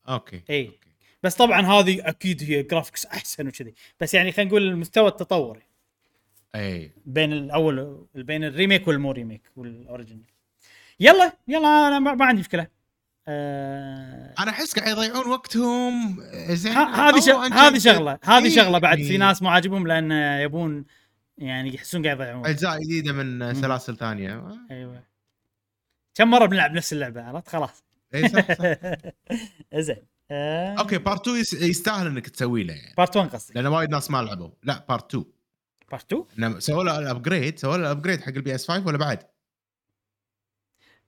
okay 0.09 0.43
إي. 0.51 0.67
okay. 0.67 0.91
بس 1.23 1.35
طبعا 1.35 1.61
هذه 1.61 2.09
أكيد 2.09 2.43
هي 2.43 2.63
graphics 2.63 3.07
أحسن 3.07 3.49
وكذي. 3.49 3.75
بس 4.01 4.15
يعني 4.15 4.33
خلينا 4.33 4.51
نقول 4.51 4.63
المستوى 4.63 5.09
التطور. 5.09 5.63
إي. 6.55 6.91
بين 7.07 7.33
الأول 7.33 8.07
بين 8.15 8.45
ال 8.45 8.51
remake 8.51 8.89
والمو 8.89 9.13
remake 9.13 9.51
وال 9.57 9.69
original. 9.69 10.25
يلا 11.01 11.33
يلا 11.49 11.89
أنا 11.89 11.99
ما 11.99 12.25
عندي 12.25 12.41
مشكلة. 12.41 12.67
آه 13.29 14.35
أنا 14.39 14.51
أحس 14.51 14.79
قاعد 14.79 14.89
يضيعون 14.99 15.27
وقتهم 15.29 16.23
زين 16.49 16.73
ه- 16.73 17.09
هذه 17.09 17.11
طوروا 17.11 17.21
ش- 17.21 17.51
Uncharted. 17.51 17.57
هذه 17.57 17.79
شغلة 17.79 18.19
هذه 18.25 18.45
إي، 18.45 18.51
شغلة 18.51 18.79
بعد. 18.79 18.99
في 18.99 19.19
ناس 19.19 19.43
مو 19.43 19.49
عاجبهم 19.49 19.87
لأن 19.87 20.13
يبون 20.41 20.85
يعني 21.39 21.75
يحسون 21.75 22.05
قاعد 22.05 22.17
يضيعون. 22.21 22.47
أجزاء 22.47 22.79
جديدة 22.81 23.13
من 23.13 23.55
سلاسل 23.55 23.97
ثانية. 23.97 24.59
أيوه. 24.71 25.03
كم 26.15 26.31
مرة 26.31 26.47
بنلعب 26.47 26.73
نفس 26.73 26.93
اللعبة 26.93 27.23
عرفت؟ 27.23 27.49
خلاص. 27.49 27.85
اي 28.15 28.29
صح 28.29 28.53
صح. 28.53 28.65
زين. 29.87 30.07
آه. 30.31 30.75
okay 30.79 30.99
part 30.99 31.21
2 31.29 31.37
يس- 31.41 31.53
يستاهل 31.53 32.07
إنك 32.07 32.29
تسوي 32.29 32.65
له 32.65 32.75
يعني. 32.75 32.95
part 32.97 33.17
1 33.17 33.29
قصدي 33.31 33.53
لأن 33.55 33.67
وايد 33.67 33.91
ناس 33.91 34.11
ما 34.11 34.23
لعبوا. 34.23 34.51
لا 34.63 34.85
part 34.89 35.15
2 35.15 35.25
part 35.91 36.13
2 36.13 36.25
إنه 36.39 36.59
سووا 36.59 36.85
له 36.85 36.99
ال 36.99 37.06
upgrade 37.06 37.59
سووا 37.59 37.77
له 37.77 37.83
ال 37.87 37.91
upgrade 37.91 38.21
حق 38.21 38.29
ال 38.29 38.55
PS 38.55 38.69
5 38.69 38.87
ولا 38.87 38.99
بعد؟ 38.99 39.19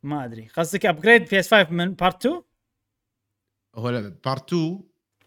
ما 0.02 0.25
أدري 0.25 0.49
قصدك 0.57 0.86
upgrade 0.86 1.28
PS 1.28 1.55
5 1.55 1.70
من 1.70 1.94
part 1.94 2.26
2 2.27 2.43
هو 3.75 4.12
part 4.24 4.52
2 4.52 4.81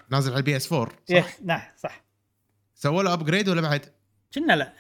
نازل 0.09 0.31
على 0.31 0.39
ال 0.39 0.57
PS 0.57 0.73
4 0.73 0.89
صح؟ 0.89 1.15
إيه، 1.15 1.25
نعم 1.43 1.61
صح 1.77 2.03
سووا 2.75 3.03
له 3.03 3.13
upgrade 3.13 3.49
ولا 3.49 3.61
بعد؟ 3.61 3.85
كنا 4.33 4.53
لا 4.53 4.73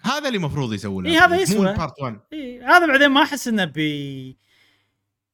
هذا 0.00 0.26
اللي 0.28 0.36
المفروض 0.36 0.72
يسووا 0.72 1.02
له 1.02 1.10
إيه، 1.10 1.24
هذا 1.24 1.36
يسوى. 1.36 1.74
part 1.76 2.00
1 2.02 2.20
إيه 2.32 2.76
هذا 2.76 2.86
بعدين 2.86 3.08
ما 3.08 3.22
أحس 3.22 3.48
إنه 3.48 3.64
بي 3.64 4.38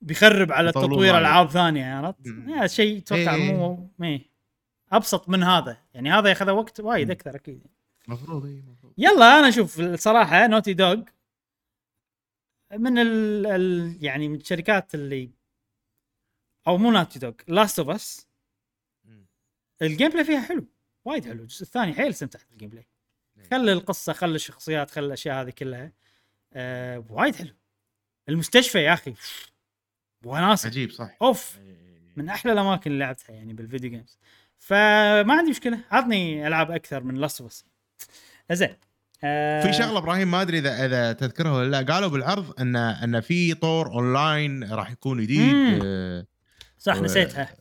بيخرب 0.01 0.53
على 0.53 0.73
تطوير. 0.73 1.19
ألعاب 1.19 1.51
ثانية 1.51 1.95
عرفت؟ 1.95 2.29
هذا 2.29 2.67
شيء 2.67 2.99
أتوقع 2.99 3.35
إيه. 3.35 3.53
مو 3.53 3.91
إيه. 4.03 4.31
أبسط 4.93 5.29
من 5.29 5.43
هذا 5.43 5.77
يعني 5.95 6.13
هذا 6.13 6.29
ياخذ 6.29 6.51
وقت 6.51 6.81
وايد. 6.81 7.11
أكثر 7.11 7.35
أكيد 7.37 7.67
المفروض 8.09 8.47
اي 8.47 8.59
المفروض 8.59 8.93
يلا 8.99 9.39
أنا 9.39 9.49
أشوف 9.49 9.81
الصراحه 9.81 10.47
Naughty 10.47 10.75
Dog 10.75 10.97
من 12.73 12.99
ال, 12.99 13.47
ال 13.47 13.99
يعني 14.05 14.29
من 14.29 14.37
الشركات 14.37 14.95
اللي 14.95 15.31
أو 16.67 16.79
مو 16.79 16.91
Naughty 16.91 17.19
Dog 17.19 17.33
Last 17.49 17.79
of 17.79 17.89
Us. 17.89 18.29
ال 19.83 20.09
gameplay 20.09 20.25
فيها 20.25 20.41
حلو 20.41 20.67
وايد 21.05 21.25
حلو. 21.25 21.43
الجزء 21.43 21.63
الثاني 21.63 21.95
حيل 21.95 22.09
استمتعت 22.09 22.43
بال 22.51 22.69
gameplay 22.69 22.87
خلي 23.51 23.73
القصة 23.73 24.13
خلي 24.13 24.35
الشخصيات 24.35 24.91
خلي 24.91 25.07
الأشياء 25.07 25.43
هذه 25.43 25.51
كلها. 25.51 25.93
آه 26.53 27.05
وايد 27.11 27.35
حلو. 27.35 27.55
المستشفى 28.29 28.79
يا 28.79 28.93
أخي 28.93 29.15
وناسة. 30.25 30.67
عجيب 30.67 30.91
صح. 30.91 31.17
أوف. 31.23 31.59
من 32.17 32.29
أحلى 32.29 32.53
الأماكن 32.53 32.91
اللي 32.91 33.05
لعبتها 33.05 33.33
يعني 33.33 33.53
بال 33.53 33.64
video 33.64 33.91
games 33.91 34.19
فما 34.59 35.35
عندي 35.35 35.51
مشكلة 35.51 35.85
عطني 35.91 36.47
ألعاب 36.47 36.71
أكثر 36.71 37.03
من 37.03 37.15
Last 37.15 37.41
of 37.41 37.51
Us 37.51 37.65
زين. 38.53 38.77
آه 39.25 39.63
في 39.63 39.73
شغلة 39.73 39.99
إبراهيم 39.99 40.31
ما 40.31 40.43
أدري 40.43 40.59
اذا 40.59 40.87
إذا 40.87 41.13
تذكرها 41.13 41.53
ولا 41.53 41.83
لا. 41.83 41.95
قالوا 41.95 42.09
بالعرض 42.09 42.61
ان 42.61 42.77
إن 42.77 43.21
في 43.21 43.55
طور 43.55 43.87
أونلاين 43.93 44.73
راح 44.73 44.91
يكون 44.91 45.23
جديد. 45.23 45.81
آه، 45.85 46.27
صح 46.79 46.97
و- 46.97 47.05
نسيتها. 47.05 47.55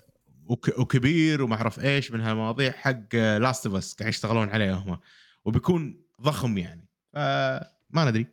وك- 0.45 0.79
وكبير 0.79 1.43
وما 1.43 1.55
أعرف 1.55 1.79
إيش 1.79 2.11
من 2.11 2.21
هالمواضيع 2.21 2.71
حق 2.71 3.15
Last 3.15 3.65
of 3.65 3.75
Us 3.75 3.93
قاعد 3.95 4.09
يشتغلون 4.09 4.49
عليه 4.49 4.73
هم. 4.73 4.99
وبيكون 5.45 6.01
ضخم 6.21 6.57
يعني. 6.57 6.85
فما 7.13 7.65
ندري. 8.09 8.27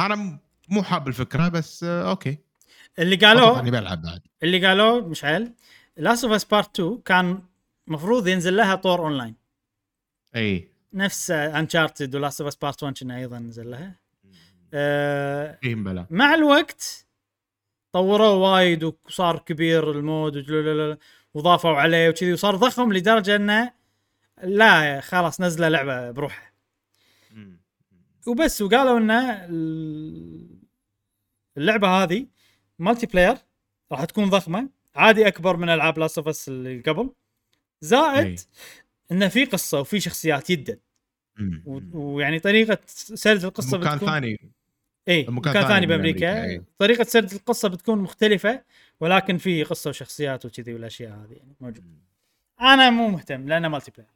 أنا 0.00 0.38
مو 0.68 0.82
حاب 0.82 1.08
الفكرة 1.08 1.48
بس 1.48 1.84
آه، 1.84 2.10
okay. 2.10 2.38
اللي 2.98 3.16
قالوه 3.16 3.60
إني 3.60 3.70
بلعب 3.70 4.02
بعد. 4.02 4.20
اللي 4.42 4.66
قالوه 4.66 5.08
مشعل 5.08 5.52
Last 5.96 6.24
of 6.24 6.32
Us 6.32 6.44
Part 6.44 6.80
2 6.80 6.98
كان 7.04 7.42
مفروض 7.86 8.28
ينزل 8.28 8.56
لها 8.56 8.74
طور 8.74 9.00
أونلاين. 9.00 9.34
اي 10.36 10.71
نفس 10.94 11.30
Uncharted 11.30 12.16
و 12.16 12.21
Last 12.21 12.40
of 12.40 12.48
Us 12.48 12.56
Part 12.56 12.82
1 12.82 12.98
كنا 12.98 13.16
أيضا 13.16 13.38
نزل 13.38 13.70
لها 13.70 13.98
آه 14.74 15.58
بلا. 15.64 16.06
مع 16.10 16.34
الوقت 16.34 17.06
طوروه 17.92 18.32
وايد 18.34 18.84
وصار 18.84 19.38
كبير 19.38 19.90
ال 19.90 20.01
mode 20.01 20.46
وضافوا 21.34 21.70
عليه 21.70 22.08
وكذي 22.08 22.32
وصار 22.32 22.56
ضخم 22.56 22.92
لدرجة 22.92 23.36
إنه 23.36 23.72
لا 24.42 25.00
خلاص 25.00 25.40
ننزله 25.40 25.68
لعبة 25.68 26.10
بروحها. 26.10 26.52
وبس 28.26 28.62
وقالوا 28.62 28.98
ان 28.98 29.10
ال- 29.10 30.58
اللعبة 31.56 31.88
هذه 31.88 32.26
multiplayer 32.78 33.36
راح 33.92 34.04
تكون 34.04 34.30
ضخمة. 34.30 34.68
عادي 34.94 35.28
أكبر 35.28 35.56
من 35.56 35.68
ألعاب 35.68 35.98
Last 35.98 36.18
of 36.18 36.28
Us 36.28 36.48
اللي 36.48 36.80
قبل. 36.80 37.10
زائد. 37.80 38.40
إنه 39.12 39.28
في 39.28 39.44
قصة 39.44 39.80
وفي 39.80 40.00
شخصيات 40.00 40.50
جدا 40.50 40.78
ويعني 41.92 42.38
طريقة 42.38 42.78
سرد 42.86 43.44
القصة 43.44 43.78
مكان 43.78 43.94
بتكون 43.94 44.08
ثاني. 44.08 44.52
اي 45.08 45.22
مكان 45.22 45.34
مكان 45.34 45.68
ثاني 45.68 45.86
بأمريكا. 45.86 46.32
أمريكا، 46.32 46.50
إي. 46.50 46.62
طريقة 46.78 47.04
سرد 47.04 47.32
القصة 47.32 47.68
بتكون 47.68 47.98
مختلفة 47.98 48.62
ولكن 49.00 49.38
في 49.38 49.64
قصة 49.64 49.90
وشخصيات 49.90 50.44
وكذي 50.44 50.74
والأشياء 50.74 51.10
هذه 51.10 51.32
يعني 51.32 51.56
موجود 51.60 51.84
أنا 52.60 52.90
مو 52.90 53.08
مهتم 53.08 53.48
لأنه 53.48 53.68
multiplayer 53.68 54.10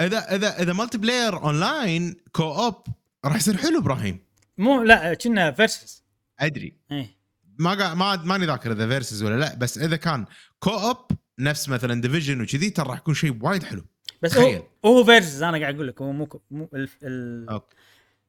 إذا 0.00 0.34
إذا 0.34 0.62
إذا 0.62 0.72
multiplayer 0.72 1.42
online 1.42 2.16
co-op 2.32 2.86
راح 3.24 3.36
يصير 3.36 3.56
حلو 3.56 3.78
إبراهيم. 3.78 4.24
مو 4.58 4.82
لا 4.82 5.14
كنه 5.14 5.52
versus 5.52 6.04
أدري. 6.40 6.76
إيه. 6.92 7.16
ما 7.58 7.74
قا... 7.74 7.94
ما 7.94 8.16
ماني 8.16 8.46
ذاكر 8.46 8.72
إذا 8.72 8.88
versus 8.88 9.22
ولا 9.22 9.40
لا 9.40 9.54
بس 9.54 9.78
إذا 9.78 9.96
كان 9.96 10.26
co-op 10.58 11.06
نفس 11.38 11.68
مثلا 11.68 12.00
Division 12.00 12.40
وكذي 12.40 12.70
ترى 12.70 12.88
راح 12.88 12.98
يكون 12.98 13.14
شيء 13.14 13.38
وايد 13.40 13.62
حلو. 13.62 13.84
بس 14.22 14.30
تخيل. 14.30 14.62
هو 14.84 14.96
هو 14.98 15.04
versus 15.04 15.42
أنا 15.42 15.58
قاعد 15.58 15.74
أقول 15.74 15.88
لك 15.88 16.02
هو 16.02 16.12
مو 16.12 16.28
مو 16.50 16.68
ال... 16.74 16.88
ال... 17.02 17.48
okay. 17.48 17.76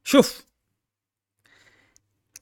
شوف 0.04 0.46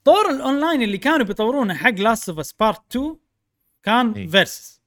طور 0.03 0.29
الأونلاين 0.29 0.81
اللي 0.81 0.97
كانوا 0.97 1.25
بيطورونه 1.25 1.73
حق 1.73 1.89
Last 1.89 2.29
of 2.29 2.39
Us 2.39 2.53
Part 2.53 2.95
2 2.95 3.17
كان 3.83 4.11
إيه. 4.11 4.27
versus 4.27 4.81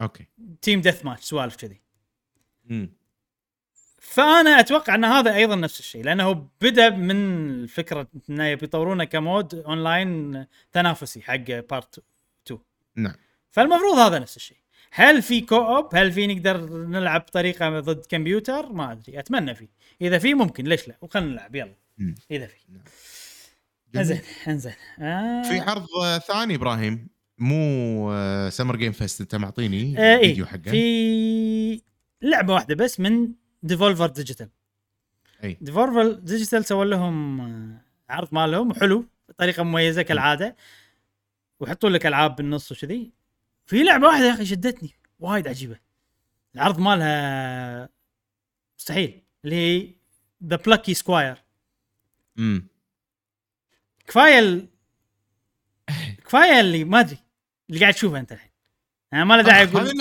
okay. 0.00 0.26
team 0.62 0.80
deathmatch 0.80 1.24
سوالف 1.24 1.56
كذي. 1.56 1.80
فأنا 3.98 4.60
أتوقع 4.60 4.94
إن 4.94 5.04
هذا 5.04 5.34
أيضا 5.34 5.54
نفس 5.54 5.80
الشيء 5.80 6.04
لأنه 6.04 6.48
بدأ 6.60 6.90
من 6.90 7.66
فكره 7.66 8.08
إنه 8.30 8.46
يبي 8.46 8.64
يطورونه 8.64 9.04
ك 9.04 9.14
mode 9.14 9.54
online 9.54 10.46
تنافسي 10.72 11.22
حق 11.22 11.36
part 11.70 12.04
2 12.46 12.60
نعم. 12.96 13.14
فالمفروض 13.50 13.98
هذا 13.98 14.18
نفس 14.18 14.36
الشيء. 14.36 14.59
هل 14.92 15.22
في 15.22 15.40
co-op 15.40 15.94
هل 15.94 16.12
في 16.12 16.26
نقدر 16.26 16.66
نلعب 16.70 17.20
بطريقه 17.20 17.80
ضد 17.80 18.06
كمبيوتر؟ 18.06 18.72
ما 18.72 18.92
أدري 18.92 19.18
أتمنى 19.18 19.54
في. 19.54 19.68
إذا 20.00 20.18
في 20.18 20.34
ممكن 20.34 20.64
ليش 20.64 20.88
لا؟ 20.88 20.96
وخلنا 21.00 21.32
نلعب 21.32 21.54
يلا. 21.54 21.74
إذا 22.30 22.46
في. 22.46 22.56
جميل. 22.68 22.82
انزين 23.96 24.20
انزين. 24.48 24.72
آه. 24.98 25.42
في 25.42 25.58
عرض 25.58 25.86
ثاني 26.18 26.54
إبراهيم. 26.54 27.08
مو 27.38 28.48
Summer 28.50 28.76
Game 28.76 28.92
Fest 28.92 29.20
أنت 29.20 29.34
معطيني 29.34 29.98
آه 29.98 30.16
إيه. 30.18 30.26
فيديو 30.26 30.46
حقه. 30.46 30.70
في 30.70 31.82
لعبة 32.22 32.54
واحدة 32.54 32.74
بس 32.74 33.00
من 33.00 33.32
Devolver 33.62 34.06
Digital 34.06 34.48
أي. 35.44 35.58
Devolver 35.60 36.12
Digital 36.12 36.64
سووا 36.64 36.84
لهم 36.84 37.40
آه، 37.40 37.80
عرض 38.08 38.28
مالهم 38.32 38.74
حلو 38.74 39.04
بطريقه 39.28 39.62
مميزة 39.62 40.02
كالعادة. 40.02 40.56
ويحطون 41.60 41.92
لك 41.92 42.06
ألعاب 42.06 42.36
بالنص 42.36 42.72
وكذي. 42.72 43.12
في 43.70 43.82
لعبة 43.82 44.06
واحدة 44.06 44.26
يا 44.26 44.34
أخي 44.34 44.46
شدتني 44.46 44.94
وايد 45.18 45.48
عجيبة 45.48 45.78
العرض 46.54 46.78
مالها 46.78 47.88
مستحيل 48.78 49.22
اللي 49.44 49.56
هي 49.56 49.94
The 50.44 50.56
Plucky 50.56 50.94
Squire 50.94 51.42
امم 52.38 52.66
كفاية 54.06 54.38
ال... 54.38 54.68
كفاية 56.24 56.60
اللي 56.60 56.84
ما 56.84 57.00
أدري 57.00 57.18
اللي 57.70 57.80
قاعد 57.80 57.94
تشوفه 57.94 58.18
أنت 58.18 58.32
الحين 58.32 58.50
أنا 59.12 59.24
ما 59.24 59.34
له 59.34 59.42
داعي 59.42 59.64
أقول 59.64 60.00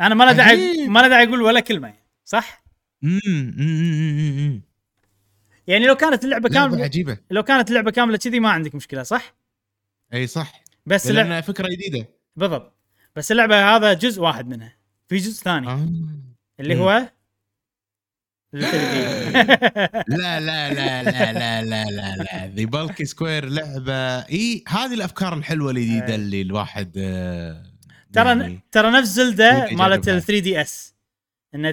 أنا 0.00 0.14
ما 0.14 0.24
له 0.24 0.32
داعي. 0.32 0.86
ما 0.88 1.00
له 1.00 1.08
داعي 1.08 1.24
أقول 1.24 1.42
ولا 1.42 1.60
كلمة 1.60 1.88
يعني. 1.88 2.06
صح؟ 2.24 2.64
امم. 3.04 4.62
يعني 5.66 5.86
لو 5.86 5.94
كانت 5.94 6.24
اللعبة 6.24 6.48
لعبة 6.48 6.68
كامله 6.68 6.84
عجيبة 6.84 7.18
لو 7.30 7.42
كانت 7.42 7.68
اللعبة 7.68 7.90
كاملة 7.90 8.16
كذي 8.16 8.40
ما 8.40 8.50
عندك 8.50 8.74
مشكلة 8.74 9.02
صح؟ 9.02 9.34
إي 10.14 10.26
صح 10.26 10.62
بس 10.86 11.06
لأن 11.06 11.40
فكرة 11.40 11.68
جديدة 11.68 12.08
بالضبط 12.36 12.77
بس 13.18 13.32
اللعبة 13.32 13.76
هذا 13.76 13.92
جزء 13.92 14.22
واحد 14.22 14.48
منها 14.48 14.76
في 15.08 15.16
جزء 15.16 15.42
ثاني 15.42 15.68
آه. 15.68 15.88
اللي 16.60 16.74
مم. 16.74 16.80
هو. 16.80 17.08
لا 20.08 20.40
لا 20.40 20.40
لا 20.40 21.02
لا 21.02 21.32
لا 21.32 21.62
لا 21.62 21.84
لا 21.84 22.16
لا 22.16 22.46
The 22.46 22.66
Plucky 22.66 23.04
Squire 23.04 23.44
لعبة 23.48 24.18
إي 24.18 24.64
هذه 24.68 24.94
الأفكار 24.94 25.34
الحلوة 25.34 25.70
الجديده 25.70 26.06
أي. 26.08 26.14
اللي 26.14 26.42
الواحد 26.42 26.92
آه، 26.98 27.62
ترى 28.12 28.28
يعني- 28.28 28.60
ترى 28.72 28.90
نفس 28.90 29.08
Zelda 29.08 29.68
مالت. 29.72 30.08
ال 30.08 30.22
3DS 30.22 30.94
ان. 31.54 31.66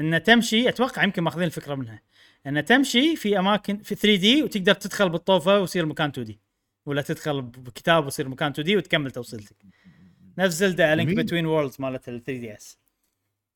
ان 0.00 0.22
تمشي 0.22 0.68
أتوقع 0.68 1.04
يمكن 1.04 1.22
ماخذين 1.22 1.44
الفكرة 1.44 1.74
منها 1.74 2.02
ان 2.46 2.64
تمشي 2.64 3.16
في 3.16 3.38
أماكن 3.38 3.78
في 3.78 3.94
3D 3.94 4.42
وتقدر 4.42 4.74
تدخل 4.74 5.08
بالطوفة 5.08 5.58
ويصير 5.58 5.86
مكان 5.86 6.08
2D 6.08 6.40
ولا 6.86 7.02
تدخل 7.02 7.42
بكتاب 7.42 8.04
ويصير 8.04 8.28
مكان 8.28 8.50
2D 8.50 8.76
وتكمل 8.76 9.10
توصيلتك 9.10 9.56
نفس 10.40 10.54
Zelda 10.54 10.94
Link. 10.94 11.16
Between 11.16 11.46
Worlds 11.46 11.76
مالت 11.80 12.08
ال 12.08 12.24
3DS 12.24 12.78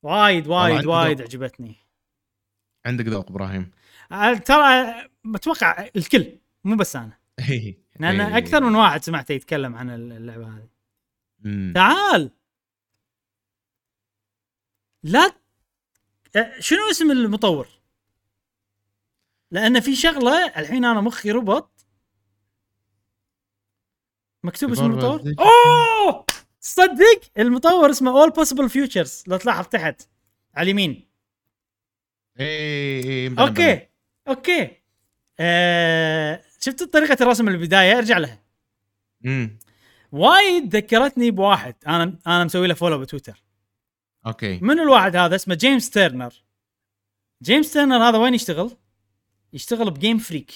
وايد 0.03 0.47
وايد 0.47 0.85
وايد. 0.85 1.21
عجبتني 1.21 1.75
عندك 2.85 3.05
ذوق 3.05 3.29
إبراهيم 3.29 3.71
ترى 4.45 4.93
متوقع 5.23 5.89
الكل 5.95 6.37
مو 6.63 6.75
بس 6.75 6.95
أنا 6.95 7.17
إي. 7.49 7.77
لأن 7.99 8.21
إي. 8.21 8.37
أكثر 8.37 8.63
من 8.63 8.75
واحد 8.75 9.03
سمعته 9.03 9.33
يتكلم 9.33 9.75
عن 9.75 9.89
اللعبة 9.89 10.47
هذه. 10.47 10.69
تعال 11.73 12.31
لا 15.03 15.31
أه، 16.35 16.59
شنو 16.59 16.89
اسم 16.91 17.11
المطور؟ 17.11 17.67
لأن 19.51 19.79
في 19.79 19.95
شغلة 19.95 20.47
الحين 20.47 20.85
أنا 20.85 21.01
مخي 21.01 21.31
ربط 21.31 21.85
مكتوب 24.43 24.71
اسم 24.71 24.85
المطور. 24.85 25.33
أوه 25.39 26.25
تصدق 26.65 27.21
المطور 27.37 27.89
اسمه 27.89 28.11
All 28.11 28.29
Possible 28.29 28.69
Futures 28.69 29.23
لو 29.27 29.37
تلاحظ 29.37 29.65
تحت 29.67 30.01
على 30.55 30.63
اليمين. 30.63 31.09
اي 32.39 32.45
اي 33.03 33.29
مبلى 33.29 33.45
مبلى. 33.45 33.71
okay 33.71 33.87
أوكي. 34.27 34.81
آه 35.39 36.41
شفت 36.59 36.83
طريقة 36.83 37.17
الرسم 37.21 37.47
البدايه 37.47 37.97
ارجع 37.97 38.17
لها. 38.17 38.43
مم. 39.21 39.59
وايد 40.11 40.75
ذكرتني 40.75 41.31
بواحد 41.31 41.75
أنا 41.87 42.19
أنا 42.27 42.43
مسوي 42.43 42.67
له 42.67 42.73
follow 42.73 42.99
بتويتر. 42.99 43.43
okay. 44.25 44.59
من 44.59 44.79
الواحد 44.79 45.15
هذا؟ 45.15 45.35
اسمه 45.35 45.55
جيمس 45.55 45.89
تيرنر 45.89 46.33
جيمس 47.43 47.73
تيرنر 47.73 48.09
هذا 48.09 48.17
وين 48.17 48.33
يشتغل؟ 48.33 48.77
يشتغل 49.53 49.91
ب 49.91 49.96
Game 49.96 50.17
Freak 50.17 50.51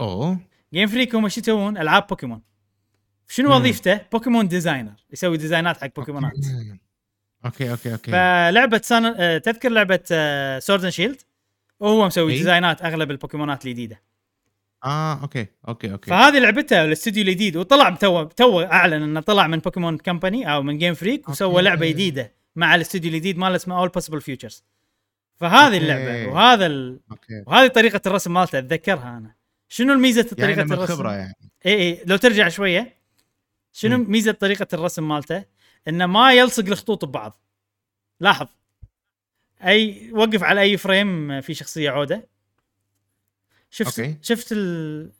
أوه. 0.00 0.40
Game 0.74 0.88
Freak 0.88 1.14
هم 1.14 1.28
شو 1.28 1.40
يسوون؟ 1.40 1.78
ألعاب 1.78 2.06
بوكيمون 2.06 2.42
شنو. 3.28 3.56
وظيفته؟ 3.56 4.00
بوكيمون 4.12 4.48
designer 4.48 4.92
يسوي 5.12 5.36
design 5.36 5.74
ات 5.74 5.80
حق 5.80 5.90
بوكيمونات 5.96 6.32
okay. 7.44 7.70
okay 7.70 7.92
okay 7.92 8.10
فلعبة 8.10 8.80
سان... 8.84 9.04
آه، 9.04 9.38
تذكر 9.38 9.68
لعبة 9.68 10.00
Sword 10.58 10.82
and 10.82 10.92
Shield 10.92 11.20
وهو 11.80 12.06
مسوي. 12.06 12.32
design 12.32 12.75
ات 12.75 12.82
أغلب 12.82 13.10
البوكيمونات 13.10 13.66
الجديدة. 13.66 14.02
آه 14.84 15.22
okay 15.22 15.46
okay 15.68 15.92
okay. 15.92 16.10
فهذه 16.10 16.38
لعبته 16.38 16.84
الاستوديو 16.84 17.22
الجديد 17.22 17.56
وطلع 17.56 17.90
تو 17.90 18.22
تو 18.24 18.60
أعلن 18.60 19.02
إنه 19.02 19.20
طلع 19.20 19.46
من 19.46 19.58
Pokémon 19.58 19.98
Company 19.98 20.52
أو 20.54 20.62
من 20.62 20.78
Game 20.78 20.94
Freak 20.94 21.28
وسوى 21.28 21.50
okay. 21.50 21.62
لعبة 21.62 21.88
جديدة 21.88 22.32
مع 22.56 22.74
الاستوديو 22.74 23.10
الجديد 23.10 23.38
ماله 23.38 23.56
اسمه 23.56 23.78
All 23.78 23.88
Possible 23.88 24.20
Futures 24.20 24.64
فهذه 25.36 25.64
okay. 25.64 25.76
اللعبة 25.76 26.32
وهذا 26.32 26.66
ال... 26.66 27.00
okay. 27.10 27.44
وهذه 27.46 27.66
طريقة 27.66 28.00
الرسم 28.06 28.34
مالته 28.34 28.58
أتذكرها 28.58 29.18
أنا. 29.18 29.34
شنو 29.68 29.92
الميزة 29.92 30.26
يعني 30.38 30.54
طريقة 30.54 30.64
من 30.64 30.72
الرسم؟ 30.72 30.94
خبرة 30.94 31.12
يعني. 31.12 31.34
إي 31.66 31.72
إي. 31.72 32.02
لو 32.06 32.16
ترجع 32.16 32.48
شوية. 32.48 33.01
شنو. 33.72 33.98
ميزة 33.98 34.32
طريقة 34.32 34.66
الرسم 34.72 35.08
مالته؟ 35.08 35.44
إنه 35.88 36.06
ما 36.06 36.32
يلصق 36.32 36.66
الخطوط 36.66 37.04
ببعض. 37.04 37.40
لاحظ. 38.20 38.46
أي 39.64 40.10
وقف 40.12 40.42
على 40.42 40.60
أي 40.60 40.76
frame 40.76 41.40
في 41.40 41.54
شخصية 41.54 41.90
عودة. 41.90 42.28
شفت 43.70 43.98
okay. 43.98 44.16
شفت 44.22 44.52
ال... 44.52 45.12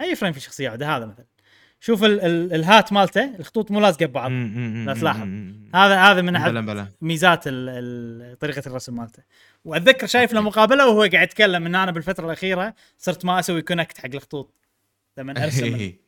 أي 0.00 0.16
frame 0.16 0.32
في 0.32 0.40
شخصية 0.40 0.68
عودة؟ 0.68 0.96
هذا 0.96 1.06
مثلا. 1.06 1.26
شوف 1.80 2.04
ال... 2.04 2.20
ال... 2.20 2.52
ال 2.52 2.62
hat 2.62 2.92
مالته 2.92 3.36
الخطوط 3.38 3.70
مو 3.70 3.80
لازقه 3.80 4.06
ببعض. 4.06 4.30
لا 4.86 4.94
تلاحظ. 4.94 5.28
هذا 5.74 6.02
هذا 6.02 6.22
من 6.22 6.36
أحد 6.36 6.52
الميزات 6.52 7.46
ال... 7.46 7.68
ال... 7.68 8.38
طريقة 8.38 8.62
الرسم 8.66 8.96
مالته. 8.96 9.22
وأتذكر 9.64 10.06
شايف 10.06 10.32
له 10.32 10.40
مقابله 10.40 10.88
وهو 10.88 11.08
قاعد 11.12 11.28
يتكلم 11.28 11.66
إن 11.66 11.74
أنا 11.74 11.90
بالفترة 11.90 12.26
الأخيرة 12.26 12.74
صرت 12.98 13.24
ما 13.24 13.38
أسوي 13.38 13.62
connect 13.62 13.98
حق 13.98 14.14
الخطوط. 14.14 14.54
لما 15.16 15.44
أرسم. 15.44 15.92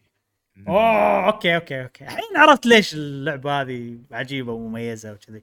أوه 0.68 1.26
okay 1.26 1.56
okay 1.56 1.82
okay. 1.82 2.04
الحين 2.04 2.36
عرفت 2.36 2.66
ليش 2.66 2.94
اللعبة 2.94 3.60
هذه 3.60 3.98
عجيبة 4.12 4.52
ومميزة 4.52 5.12
وكذي. 5.12 5.42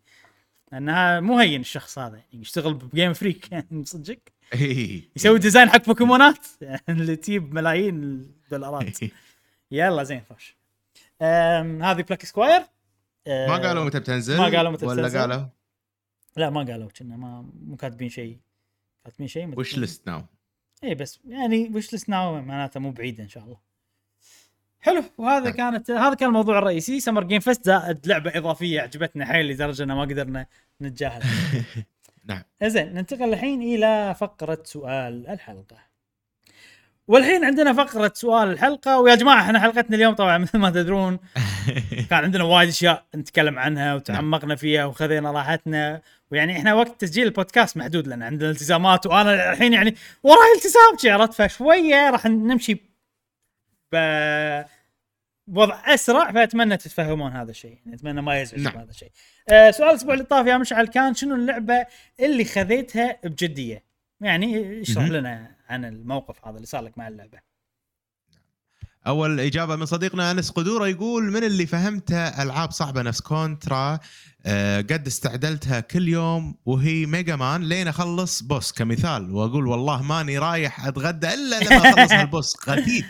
لأنها 0.72 1.20
مو 1.20 1.40
هين 1.40 1.62
الشخص 1.62 2.00
هذا 2.00 2.16
يعني 2.18 2.42
يشتغل 2.42 2.74
ب 2.74 2.82
Game 2.82 3.14
Freak 3.14 3.48
يعني 3.52 3.86
صدق 3.86 4.18
إي. 4.54 5.04
يسوي 5.16 5.40
design 5.40 5.70
حق 5.70 5.86
بوكيمونات 5.86 6.48
اللي 6.90 7.16
تجيب 7.16 7.54
ملايين 7.54 8.04
الدولارات. 8.04 9.00
يلا 9.72 10.04
زين 10.04 10.22
أم، 11.22 11.84
هذه 11.84 12.02
Plucky 12.02 12.26
Squire 12.26 12.62
ما 13.28 13.58
قالوا 13.58 13.84
متى 13.86 14.00
بتنزل؟ 14.00 14.38
ما 14.38 14.44
قالوا 14.58 14.72
متى 14.72 14.86
ولا. 14.86 15.22
قالوا؟ 15.22 15.46
لا 16.38 16.50
ما 16.50 16.64
قالوا 16.64 16.90
كنا 16.90 17.18
ما 17.18 17.50
مو 17.62 17.76
كاتبين 17.76 18.10
شيء. 18.10 18.38
كاتبين 19.06 19.28
شيء 19.28 19.60
wishlist 19.60 20.08
now 20.08 20.22
اي 20.84 20.96
بس 20.96 21.20
يعني 21.28 21.72
wishlist 21.76 22.10
now 22.10 22.42
معناته 22.42 22.80
مو 22.80 22.92
بعيده 22.92 23.24
إن 23.24 23.30
شاء 23.30 23.44
الله. 23.44 23.58
حلو. 24.86 25.04
وهذا 25.18 25.46
طيب. 25.46 25.56
كانت 25.56 25.92
هذا 25.92 26.14
كان 26.14 26.30
الموضوع 26.30 26.58
الرئيسي. 26.60 27.00
Summer 27.00 27.24
Game 27.24 27.40
Fest 27.40 27.66
زائد 27.66 28.08
لعبة 28.08 28.32
إضافية 28.36 28.82
عجبتنا 28.82 29.26
حيل 29.26 29.48
لدرجة 29.48 29.84
ان 29.84 29.92
ما 29.92 30.02
قدرنا 30.02 30.46
نتجاهل. 30.82 31.24
نعم. 32.30 32.44
زين 32.64 32.94
ننتقل 32.94 33.34
الحين 33.34 33.62
إلى 33.62 34.16
فقرة 34.20 34.60
سؤال 34.64 35.28
الحلقة. 35.28 35.78
والحين 37.08 37.46
عندنا 37.46 37.74
فقرة 37.74 38.12
سؤال 38.16 38.52
الحلقة. 38.52 39.00
ويا 39.00 39.16
جماعة 39.16 39.42
إحنا 39.42 39.60
حلقتنا 39.60 39.96
اليوم 39.96 40.14
طبعا 40.14 40.38
مثل 40.38 40.58
ما 40.64 40.70
تدرون. 40.70 41.20
كان 42.10 42.24
عندنا 42.24 42.44
وايد 42.44 42.70
أشياء 42.70 43.06
نتكلم 43.16 43.60
عنها 43.60 43.96
وتعمقنا 43.96 44.56
فيها 44.56 44.86
وخذينا 44.86 45.32
راحتنا. 45.32 46.02
ويعني 46.32 46.58
إحنا 46.58 46.74
وقت 46.74 47.02
تسجيل 47.02 47.28
البودكاست 47.28 47.78
محدود 47.78 48.08
لأن 48.08 48.24
عندنا 48.24 48.50
التزامات. 48.50 49.06
وأنا 49.06 49.52
الحين 49.52 49.74
يعني 49.74 49.96
وراي 50.24 50.54
التزام. 50.56 51.14
عرفت؟ 51.14 51.34
فشوية 51.34 52.10
راح 52.10 52.26
نمشي 52.26 52.74
ب 53.92 53.96
بوضع 55.48 55.94
أسرع 55.94 56.32
فأتمنى 56.32 56.78
تتفهمون 56.78 57.32
هذا 57.32 57.52
الشيء. 57.52 57.78
يعني 57.86 57.96
أتمنى 57.96 58.22
ما 58.22 58.42
يزعج 58.42 58.60
نعم. 58.60 58.78
هذا 58.78 58.90
الشيء. 58.90 59.12
آه 59.50 59.72
سؤال 59.72 59.90
الأسبوع 59.90 60.14
اللي 60.14 60.26
طاف 60.26 60.48
يا 60.48 60.58
مشعل 60.58 60.88
كان 60.88 61.14
شنو 61.14 61.36
اللعبة 61.36 61.86
اللي 62.20 62.46
خذيتها 62.46 63.20
بجدية؟ 63.24 63.84
يعني 64.22 64.82
اشرح. 64.82 65.04
لنا 65.06 65.56
عن 65.70 65.86
الموقف 65.86 66.48
هذا 66.48 66.56
اللي 66.56 66.68
صار 66.68 66.82
لك 66.82 66.98
مع 66.98 67.08
اللعبة. 67.08 67.56
أول 69.08 69.40
إجابة 69.40 69.76
من 69.76 69.86
صديقنا 69.86 70.32
أنس 70.32 70.50
قدورة 70.52 70.88
يقول 70.88 71.24
من 71.24 71.44
اللي 71.44 71.66
فهمته 71.66 72.44
ألعاب 72.44 72.72
صعبة 72.72 73.02
نفس 73.02 73.22
Contra؟ 73.22 74.00
آه، 74.46 74.82
قد 74.82 75.08
استعدلتها 75.08 75.80
كل 75.80 76.08
يوم 76.08 76.56
وهي 76.66 77.06
Mega 77.06 77.36
Man 77.36 77.64
لين 77.64 77.88
أخلص 77.88 78.42
boss 78.42 78.72
كمثال. 78.72 79.32
وأقول 79.32 79.68
والله 79.68 80.02
ماني 80.02 80.38
رايح 80.38 80.86
أتغدى 80.88 81.34
إلا 81.34 81.60
لما 81.60 81.90
أخلص 81.90 82.12
هال 82.20 82.34
boss. 82.34 82.70
إيه. 82.70 83.04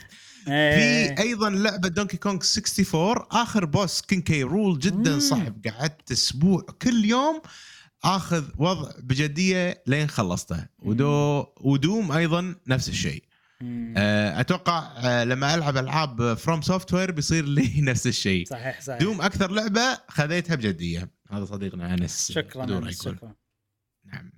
في 0.45 1.15
أيضا 1.19 1.49
لعبة 1.49 1.87
Donkey 1.87 2.17
Kong 2.17 2.39
64 2.57 3.27
آخر 3.31 3.65
boss 3.65 4.01
King 4.01 4.29
K. 4.29 4.43
Rool 4.43 4.79
جدا. 4.79 5.19
صعب 5.19 5.67
قعدت 5.67 6.11
أسبوع 6.11 6.65
كل 6.81 7.05
يوم 7.05 7.41
آخذ 8.03 8.43
وضع 8.57 8.91
بجدية 8.99 9.83
لين 9.87 10.07
خلصته. 10.07 10.65
ودو 10.79 11.45
و 11.61 11.71
Doom 11.71 12.11
أيضا 12.11 12.55
نفس 12.67 12.89
الشيء. 12.89 13.23
آه، 13.97 14.39
أتوقع 14.39 14.91
آه، 14.97 15.23
لما 15.23 15.55
ألعب 15.55 15.77
ألعاب 15.77 16.33
FromSoftware 16.33 17.11
بيصير 17.11 17.45
لي 17.45 17.81
نفس 17.91 18.07
الشيء. 18.07 18.45
صحيح 18.45 18.81
صحيح. 18.81 18.99
Doom 18.99 19.21
أكثر 19.21 19.51
لعبة 19.51 19.97
خذيتها 20.07 20.55
بجدية. 20.55 21.09
هذا 21.31 21.45
صديقنا 21.45 21.93
أنس. 21.93 22.31
شكرا 22.31 22.65
يقول. 22.65 22.93
شكرا. 22.93 23.33
نعم. 24.05 24.31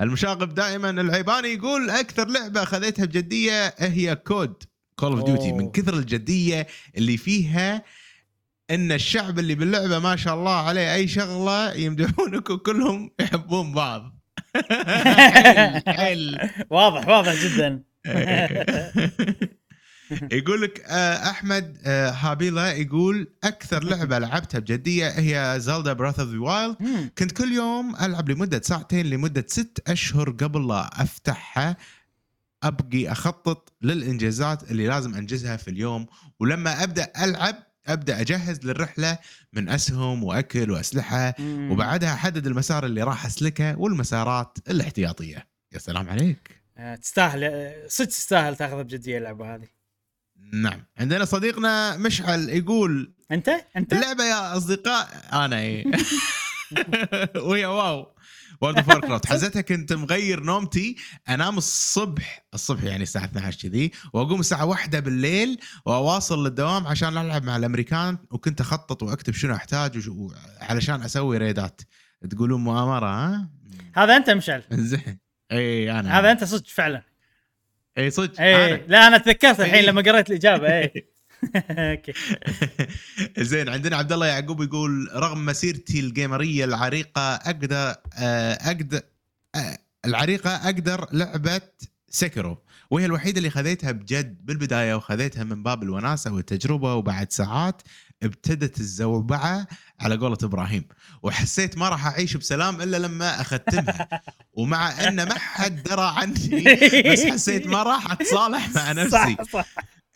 المشاغب 0.00 0.54
دائما 0.54 0.90
العيباني 0.90 1.48
يقول 1.48 1.90
أكثر 1.90 2.28
لعبة 2.28 2.64
خذيتها 2.64 3.04
بجدية 3.04 3.74
هي 3.78 4.16
COD 4.16 4.62
Call 4.96 5.12
of 5.12 5.24
Duty. 5.24 5.52
من 5.52 5.70
كثر 5.70 5.94
الجدية 5.94 6.66
اللي 6.96 7.16
فيها 7.16 7.82
إن 8.70 8.92
الشعب 8.92 9.38
اللي 9.38 9.54
باللعبة 9.54 9.98
ما 9.98 10.16
شاء 10.16 10.34
الله 10.34 10.56
عليه 10.56 10.94
أي 10.94 11.08
شغلة 11.08 11.72
يمدحونك 11.74 12.50
وكلهم 12.50 13.10
يحبون 13.20 13.72
بعض 13.72 14.18
حيل- 14.70 15.82
حيل. 15.98 16.38
واضح 16.70 17.08
واضح 17.08 17.34
جدا 17.44 17.82
يقول 20.32 20.62
لك 20.62 20.80
آه، 20.86 21.30
أحمد 21.30 21.78
آه، 21.84 22.10
هابيلا 22.10 22.72
يقول 22.72 23.32
أكثر 23.44 23.84
لعبة 23.84 24.18
لعبتها 24.18 24.58
بجدية 24.58 25.08
هي 25.08 25.60
Zelda 25.60 25.92
Breath 25.92 26.20
of 26.20 26.28
the 26.28 26.38
Wild. 26.38 26.76
كنت 27.18 27.32
كل 27.32 27.52
يوم 27.52 27.96
ألعب 27.96 28.30
لمدة 28.30 28.60
ساعتين 28.64 29.06
لمدة 29.06 29.44
ست 29.48 29.82
أشهر 29.88 30.30
قبل 30.30 30.68
لا 30.68 31.02
أفتحها 31.02 31.76
أبقي 32.62 33.12
أخطط 33.12 33.72
للإنجازات 33.82 34.70
اللي 34.70 34.86
لازم 34.86 35.14
أنجزها 35.14 35.56
في 35.56 35.68
اليوم 35.68 36.06
ولما 36.40 36.82
أبدأ 36.82 37.12
ألعب 37.24 37.56
أبدأ 37.86 38.20
أجهز 38.20 38.64
للرحلة 38.64 39.18
من 39.52 39.68
أسهم 39.68 40.24
وأكل 40.24 40.70
وأسلحة 40.70 41.34
مم. 41.38 41.70
وبعدها 41.70 42.14
أحدد 42.14 42.46
المسار 42.46 42.86
اللي 42.86 43.02
راح 43.02 43.26
أسلكه 43.26 43.78
والمسارات 43.78 44.58
الاحتياطية. 44.68 45.46
يا 45.72 45.78
سلام 45.78 46.08
عليك. 46.08 46.62
آه، 46.78 46.94
تستاهل 46.94 47.44
آه، 47.44 47.86
صدق 47.88 48.08
تستاهل 48.08 48.56
تاخذها 48.56 48.82
بجدية 48.82 49.18
اللعبة 49.18 49.54
هذه. 49.54 49.68
نعم. 50.52 50.84
عندنا 50.98 51.24
صديقنا 51.24 51.96
مشعل 51.96 52.48
يقول 52.48 53.12
أنت؟ 53.30 53.50
أنت؟ 53.76 53.92
اللعبة 53.92 54.24
يا 54.24 54.56
أصدقاء 54.56 55.28
أنا 55.32 55.58
اي 55.58 55.84
ويا 57.48 57.66
WoW. 57.66 58.11
World 58.62 58.76
of 58.76 58.98
Warcraft 58.98 59.26
حزتها 59.26 59.62
كنت 59.62 59.92
مغير 59.92 60.42
نومتي. 60.42 60.96
انام 61.28 61.58
الصبح 61.58 62.46
الصبح 62.54 62.82
يعني 62.82 63.02
الساعة 63.02 63.24
12 63.24 63.68
كذي 63.68 63.90
واقوم 64.12 64.40
الساعة 64.40 64.64
واحدة 64.64 65.00
بالليل 65.00 65.60
وأواصل 65.86 66.44
للدوام 66.44 66.86
عشان 66.86 67.18
ألعب 67.18 67.44
مع 67.44 67.56
الأمريكان. 67.56 68.18
وكنت 68.30 68.60
أخطط 68.60 69.02
وأكتب 69.02 69.34
شنو 69.34 69.54
أحتاج 69.54 70.10
علشان 70.60 71.02
أسوي 71.02 71.38
raid 71.38 71.66
ات. 71.66 71.80
تقولون 72.30 72.64
مؤامرة 72.64 73.06
ها؟ 73.06 73.50
هذا 73.94 74.16
أنت 74.16 74.30
مشعل. 74.30 74.62
زين 74.72 75.18
إي 75.52 75.90
أنا. 75.90 76.18
هذا 76.18 76.32
أنت 76.32 76.44
صدق 76.44 76.66
فعلا. 76.66 77.02
إي 77.98 78.10
صدق. 78.10 78.40
إي 78.40 78.74
أنا. 78.74 78.82
لا 78.88 79.06
أنا 79.06 79.18
تذكرت 79.18 79.60
الحين. 79.60 79.84
لما 79.84 80.02
قريت 80.02 80.30
الإجابة 80.30 80.68
إي. 80.68 80.92
okay. 81.70 82.12
زين 83.38 83.68
عندنا 83.68 83.96
عبد 83.96 84.12
الله 84.12 84.26
يعقوب 84.26 84.62
يقول 84.62 85.08
رغم 85.14 85.46
مسيرتي 85.46 86.00
ال 86.00 86.08
gamer 86.08 86.48
ية 86.48 86.64
العريقة 86.64 87.34
أقدر 87.34 87.94
آه، 88.18 88.52
أقدر 88.52 89.00
آه، 89.54 89.78
العريقة 90.04 90.50
أقدر 90.50 91.06
لعبة 91.12 91.60
Sekiro 92.08 92.58
وهي 92.90 93.06
الوحيدة 93.06 93.38
اللي 93.38 93.50
خذيتها 93.50 93.92
بجد 93.92 94.46
بالبداية 94.46 94.94
وخذيتها 94.94 95.44
من 95.44 95.62
باب 95.62 95.82
الوناسة 95.82 96.32
والتجربة 96.32 96.94
وبعد 96.94 97.32
ساعات 97.32 97.82
ابتدت 98.22 98.80
الزوبعة 98.80 99.66
على 100.00 100.16
قولة 100.16 100.38
إبراهيم. 100.42 100.84
وحسيت 101.22 101.78
ما 101.78 101.88
راح 101.88 102.06
أعيش 102.06 102.36
بسلام 102.36 102.82
إلا 102.82 102.96
لما 102.96 103.40
أختمها. 103.40 104.08
ومع 104.58 105.08
أن 105.08 105.16
ما 105.28 105.38
حد 105.38 105.82
درى 105.82 106.12
عني 106.16 106.64
بس 107.12 107.24
حسيت 107.24 107.66
ما 107.66 107.82
راح 107.82 108.12
أتصالح 108.12 108.68
مع 108.74 108.92
نفسي. 108.92 109.10
صح 109.10 109.42
صح. 109.42 109.66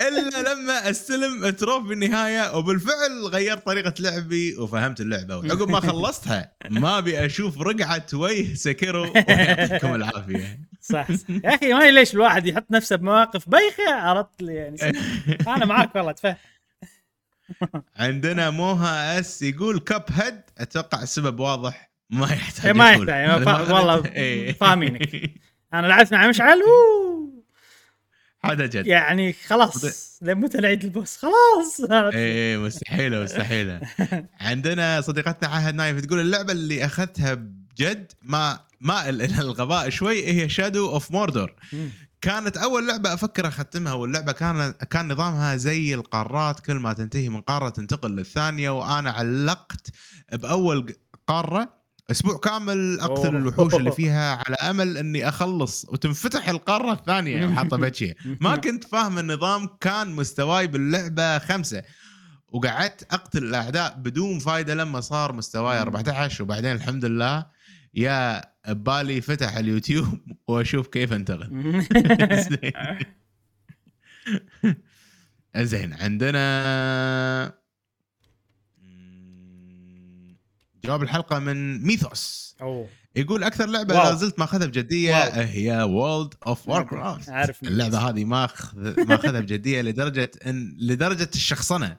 إلا 0.01 0.55
لما 0.55 0.91
أستلم 0.91 1.51
trophy 1.51 1.87
بالنهايه 1.87 2.57
وبالفعل 2.57 3.27
غيرت 3.27 3.67
طريقة 3.67 3.95
لعبي 3.99 4.57
وفهمت 4.57 5.01
اللعبة 5.01 5.37
وعقب 5.37 5.69
ما 5.69 5.81
خلصتها 5.81 6.53
ما 6.71 6.99
أبي 6.99 7.27
أشوف 7.27 7.61
رقعة 7.61 8.07
وجه 8.15 8.55
Sekiro 8.55 9.03
ويعطيكم 9.03 9.95
العافية 9.95 10.61
صح 10.81 11.13
صح. 11.13 11.31
يا 11.31 11.55
أخي 11.55 11.73
ما 11.73 11.91
ليش 11.91 12.15
الواحد 12.15 12.47
يحط 12.47 12.67
نفسه 12.71 12.97
بمواقف 12.97 13.49
بايخه 13.49 13.95
عرفت 13.95 14.43
لي 14.43 14.55
يعني 14.55 14.77
أنا 15.49 15.65
معاك 15.65 15.97
والله 15.97 16.13
تفهم 16.13 16.37
عندنا 17.97 18.51
موها 18.51 19.21
أس 19.21 19.43
يقول 19.43 19.79
Cuphead 19.79 20.41
أتوقع 20.59 21.03
السبب 21.03 21.41
واضح 21.41 21.91
ما 22.11 22.27
يحتاج 22.27 22.77
ما. 22.77 22.93
يحتاج، 22.93 23.71
والله 23.75 24.07
إيه. 24.07 24.53
فاهمينك. 24.53 25.31
أنا 25.75 25.87
لعبت 25.87 26.13
مع 26.13 26.29
مشعل. 26.29 26.63
هذا 28.51 28.67
جد. 28.67 28.87
يعني 28.87 29.33
خلاص 29.33 29.85
متى 30.23 30.59
نعيد 30.59 30.85
ال 30.85 30.91
boss 30.91 31.17
خلاص. 31.17 31.91
إيه 31.91 32.57
مستحيلة 32.59 33.23
مستحيلة. 33.23 33.81
عندنا 34.41 35.01
صديقتنا 35.01 35.49
عهد 35.49 35.75
نايف 35.75 36.01
تقول 36.01 36.21
اللعبة 36.21 36.53
اللي 36.53 36.85
أخذتها 36.85 37.35
بجد 37.35 38.13
ما 38.23 38.61
مائل 38.81 39.23
إلى 39.23 39.41
الغباء 39.47 39.89
شوي 39.89 40.27
هي 40.27 40.49
Shadow 40.49 40.91
of 40.91 41.11
Mordor 41.11 41.55
مم. 41.73 41.91
كانت 42.21 42.57
أول 42.57 42.89
لعبة 42.89 43.15
أفكر 43.15 43.49
أختمها 43.49 43.93
واللعبة 43.93 44.33
كان 44.33 44.71
كان 44.91 45.13
نظامها 45.13 45.57
زي 45.57 45.95
القارات 45.95 46.61
كل 46.61 46.75
ما 46.75 46.93
تنتهي 46.93 47.29
من 47.29 47.41
قارة 47.41 47.69
تنتقل 47.69 48.11
للثانية 48.11 48.71
وأنا 48.71 49.11
علقت 49.11 49.91
بأول 50.33 50.95
قارة. 51.27 51.77
أسبوع 52.11 52.39
كامل 52.39 53.01
أقتل 53.01 53.27
أوه. 53.29 53.37
الوحوش 53.37 53.75
اللي 53.75 53.93
فيها 54.01 54.35
على 54.47 54.57
أمل 54.57 54.97
إني 54.99 55.29
أخلص. 55.29 55.87
وتنفتح 55.89 56.49
القارة 56.49 56.93
الثانية 56.93 57.47
وحاطه 57.47 57.77
بتشي 57.87 58.15
ما 58.41 58.57
كنت 58.57 58.85
فاهم 58.85 59.19
النظام 59.19 59.69
كان 59.81 60.11
مستواي 60.11 60.67
باللعبة 60.67 61.39
خمسة. 61.39 61.83
وقعدت 62.49 63.03
أقتل 63.13 63.45
الأعداء 63.45 63.95
بدون 63.99 64.39
فايدة 64.39 64.75
لما 64.75 65.01
صار 65.01 65.33
مستواي 65.33 65.79
14 65.81 66.43
وبعدين 66.45 66.73
الحمد 66.73 67.05
لله 67.05 67.47
يا 67.95 68.43
بالي 68.69 69.21
فتح 69.21 69.57
اليوتيوب 69.57 70.19
وأشوف 70.49 70.87
كيف 70.89 71.13
انتقل. 71.13 71.83
زين. 75.57 75.93
عندنا 75.93 77.53
مم، 78.79 80.37
جواب 80.87 81.03
الحلقة 81.03 81.39
من 81.39 81.83
ميثوس 81.87 82.57
أوه 82.61 82.89
يقول 83.17 83.45
أكثر 83.45 83.67
لعبة 83.67 83.95
WoW. 83.95 84.05
لا 84.05 84.15
زلت 84.15 84.39
ماخذها 84.39 84.67
بجدية 84.67 85.15
WoW. 85.15 85.31
هي 85.35 85.83
World 85.83 86.35
of 86.47 86.69
Warcraft 86.69 87.29
عارف 87.29 87.63
مين. 87.63 87.73
اللعبة 87.73 87.99
هذه 87.99 88.25
ماخذ 88.25 89.05
ماخذها 89.09 89.41
بجدية 89.41 89.83
لدرجة 89.83 90.31
ان 90.47 90.77
لدرجة 90.79 91.31
الشخصنة 91.35 91.97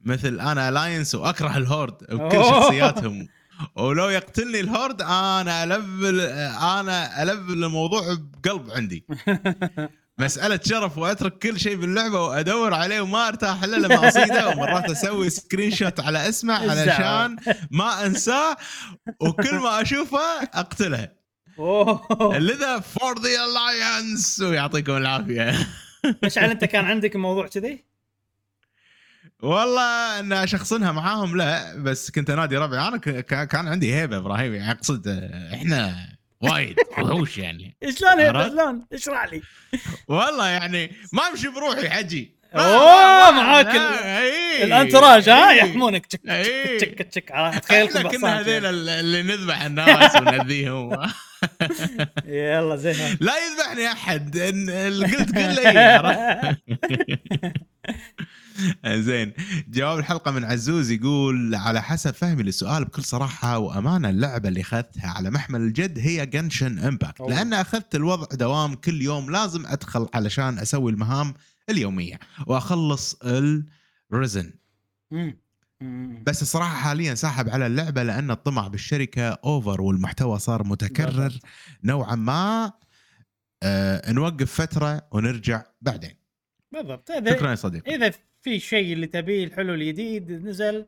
مثل 0.00 0.40
أنا 0.40 0.68
ال 0.68 0.73
Alliance 0.73 1.14
وأكره 1.14 1.56
ال 1.56 1.64
Horde 1.64 2.02
وكل 2.02 2.36
أوه. 2.36 2.60
شخصياتهم 2.60 3.28
ولو 3.76 4.08
يقتلني 4.08 4.60
ال 4.60 4.67
Horde 4.67 5.02
أنا 5.02 5.64
أ 5.64 5.73
level 5.73 6.20
أنا 6.80 7.22
أ 7.22 7.29
level 7.29 7.64
الموضوع 7.64 8.16
بقلب 8.44 8.70
عندي 8.70 9.04
مسألة 10.18 10.60
شرف 10.64 10.98
وأترك 10.98 11.38
كل 11.38 11.60
شيء 11.60 11.76
باللعبة 11.76 12.20
وأدور 12.22 12.74
عليه 12.74 13.00
وما 13.00 13.28
أرتاح 13.28 13.62
إلا 13.62 13.76
لما 13.76 14.08
أصيده. 14.08 14.48
ومرات 14.48 14.90
أسوي 14.90 15.30
screenshot 15.30 16.00
على 16.00 16.28
اسمه 16.28 16.54
علشان 16.54 17.36
ما 17.70 18.06
أنساه 18.06 18.56
وكل 19.20 19.54
ما 19.54 19.82
أشوفه 19.82 20.42
أقتله. 20.54 21.08
أوه. 21.58 22.38
لذا 22.38 22.80
for 22.80 23.18
the 23.18 23.28
Alliance 23.44 24.40
ويعطيكم 24.40 24.96
العافية. 24.96 25.66
مشعل 26.24 26.50
أنت 26.50 26.64
كان 26.64 26.84
عندك 26.84 27.16
موضوع 27.16 27.46
كذي؟ 27.46 27.84
والله 29.42 30.20
أن 30.20 30.32
اشخصنها 30.32 30.92
معاهم 30.92 31.36
لا 31.36 31.76
بس 31.76 32.10
كنت 32.10 32.30
أنادي 32.30 32.56
ربعي. 32.56 32.88
أنا 32.88 32.96
كان 33.20 33.68
عندي 33.68 33.94
هيبة 33.94 34.16
إبراهيم 34.16 34.54
يعني 34.54 34.72
أقصد 34.72 35.08
إحنا 35.54 36.08
وايد 36.40 36.76
وحوش 36.90 37.38
يعني 37.38 37.76
شلون؟ 37.98 38.20
عرفت؟ 38.20 38.50
شلون؟ 38.52 38.86
اشرح 38.92 39.24
لي 39.32 39.42
والله 40.08 40.48
يعني 40.48 40.92
ما 41.12 41.28
امشي 41.28 41.48
بروحي 41.48 41.90
حجي 41.90 42.36
ما- 42.54 43.30
معاك 43.30 43.66
إيه، 43.74 44.64
ال 44.64 44.70
entourage 44.70 45.28
ها 45.28 45.50
إيه. 45.50 45.56
يحمونك 45.58 46.06
تشك 46.06 46.20
إيه. 46.28 46.78
تشك 46.78 47.02
تشك 47.02 47.30
تشك 47.62 47.72
إحنا 47.72 48.02
كنا 48.02 48.40
هذيل 48.40 48.66
اللي 48.66 49.22
نذبح 49.22 49.62
الناس 49.62 50.16
ونذيهم 50.16 50.90
يلا 52.26 52.76
زين 52.76 53.16
لا 53.20 53.32
يذبحني 53.38 53.92
أحد 53.92 54.38
قلت 54.38 55.38
قل 55.38 55.54
لي؟ 55.54 56.56
زين 59.06 59.32
جواب 59.68 59.98
الحلقة 59.98 60.30
من 60.30 60.44
عزوز 60.44 60.90
يقول 60.90 61.54
على 61.54 61.82
حسب 61.82 62.10
فهمي 62.14 62.42
للسؤال 62.42 62.84
بكل 62.84 63.04
صراحة 63.04 63.58
وامانه 63.58 64.10
اللعبة 64.10 64.48
اللي 64.48 64.60
أخذتها 64.60 65.08
على 65.10 65.30
محمل 65.30 65.60
الجد 65.60 65.98
هي 65.98 66.26
Genshin 66.26 66.78
Impact. 66.78 67.20
لأن 67.20 67.52
أخذت 67.52 67.94
الوضع 67.94 68.26
دوام 68.32 68.74
كل 68.74 69.02
يوم 69.02 69.30
لازم 69.30 69.66
أدخل 69.66 70.08
علشان 70.14 70.58
أسوي 70.58 70.92
المهام 70.92 71.34
اليومية 71.70 72.18
وأخلص. 72.46 73.16
مم. 75.10 75.38
بس 76.26 76.42
الصراحة 76.42 76.74
حاليا 76.76 77.14
ساحب 77.14 77.48
على 77.48 77.66
اللعبة 77.66 78.02
لأن 78.02 78.30
الطمع 78.30 78.68
بالشركة 78.68 79.28
over 79.28 79.80
والمحتوى 79.80 80.38
صار 80.38 80.64
متكرر. 80.66 81.32
نوعا 81.84 82.14
ما 82.14 82.72
آه 83.62 84.12
نوقف 84.12 84.52
فترة 84.60 85.08
ونرجع 85.12 85.62
بعدين 85.80 86.14
بالضبط 86.72 87.08
شكرا 87.12 87.50
يا 87.50 87.54
صديقي 87.54 87.94
إذا 87.94 88.12
في 88.46 88.60
شيء 88.60 88.92
اللي 88.92 89.06
تبيه 89.06 89.44
الحلو 89.44 89.74
الجديد 89.74 90.32
نزل 90.32 90.86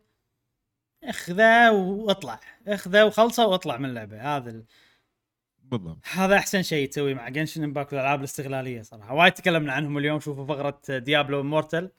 اخذه 1.04 1.70
واطلع 1.70 2.40
اخذه 2.66 3.04
وخلصه 3.04 3.46
واطلع 3.46 3.76
من 3.76 3.88
اللعبة 3.88 4.36
هذا 4.36 4.50
ال... 4.50 4.64
بالضبط. 5.62 5.98
هذا 6.12 6.36
أحسن 6.36 6.62
شيء 6.62 6.88
تسويه 6.88 7.14
مع 7.14 7.28
Genshin 7.28 7.64
Impact 7.64 7.92
والالعاب 7.92 8.18
الاستغلالية 8.18 8.82
صراحة. 8.82 9.14
وايد 9.14 9.32
تكلمنا 9.32 9.72
عنهم 9.72 9.98
اليوم 9.98 10.20
شوفوا 10.20 10.46
فقرة 10.46 10.98
Diablo 10.98 11.42
Immortal 11.42 11.90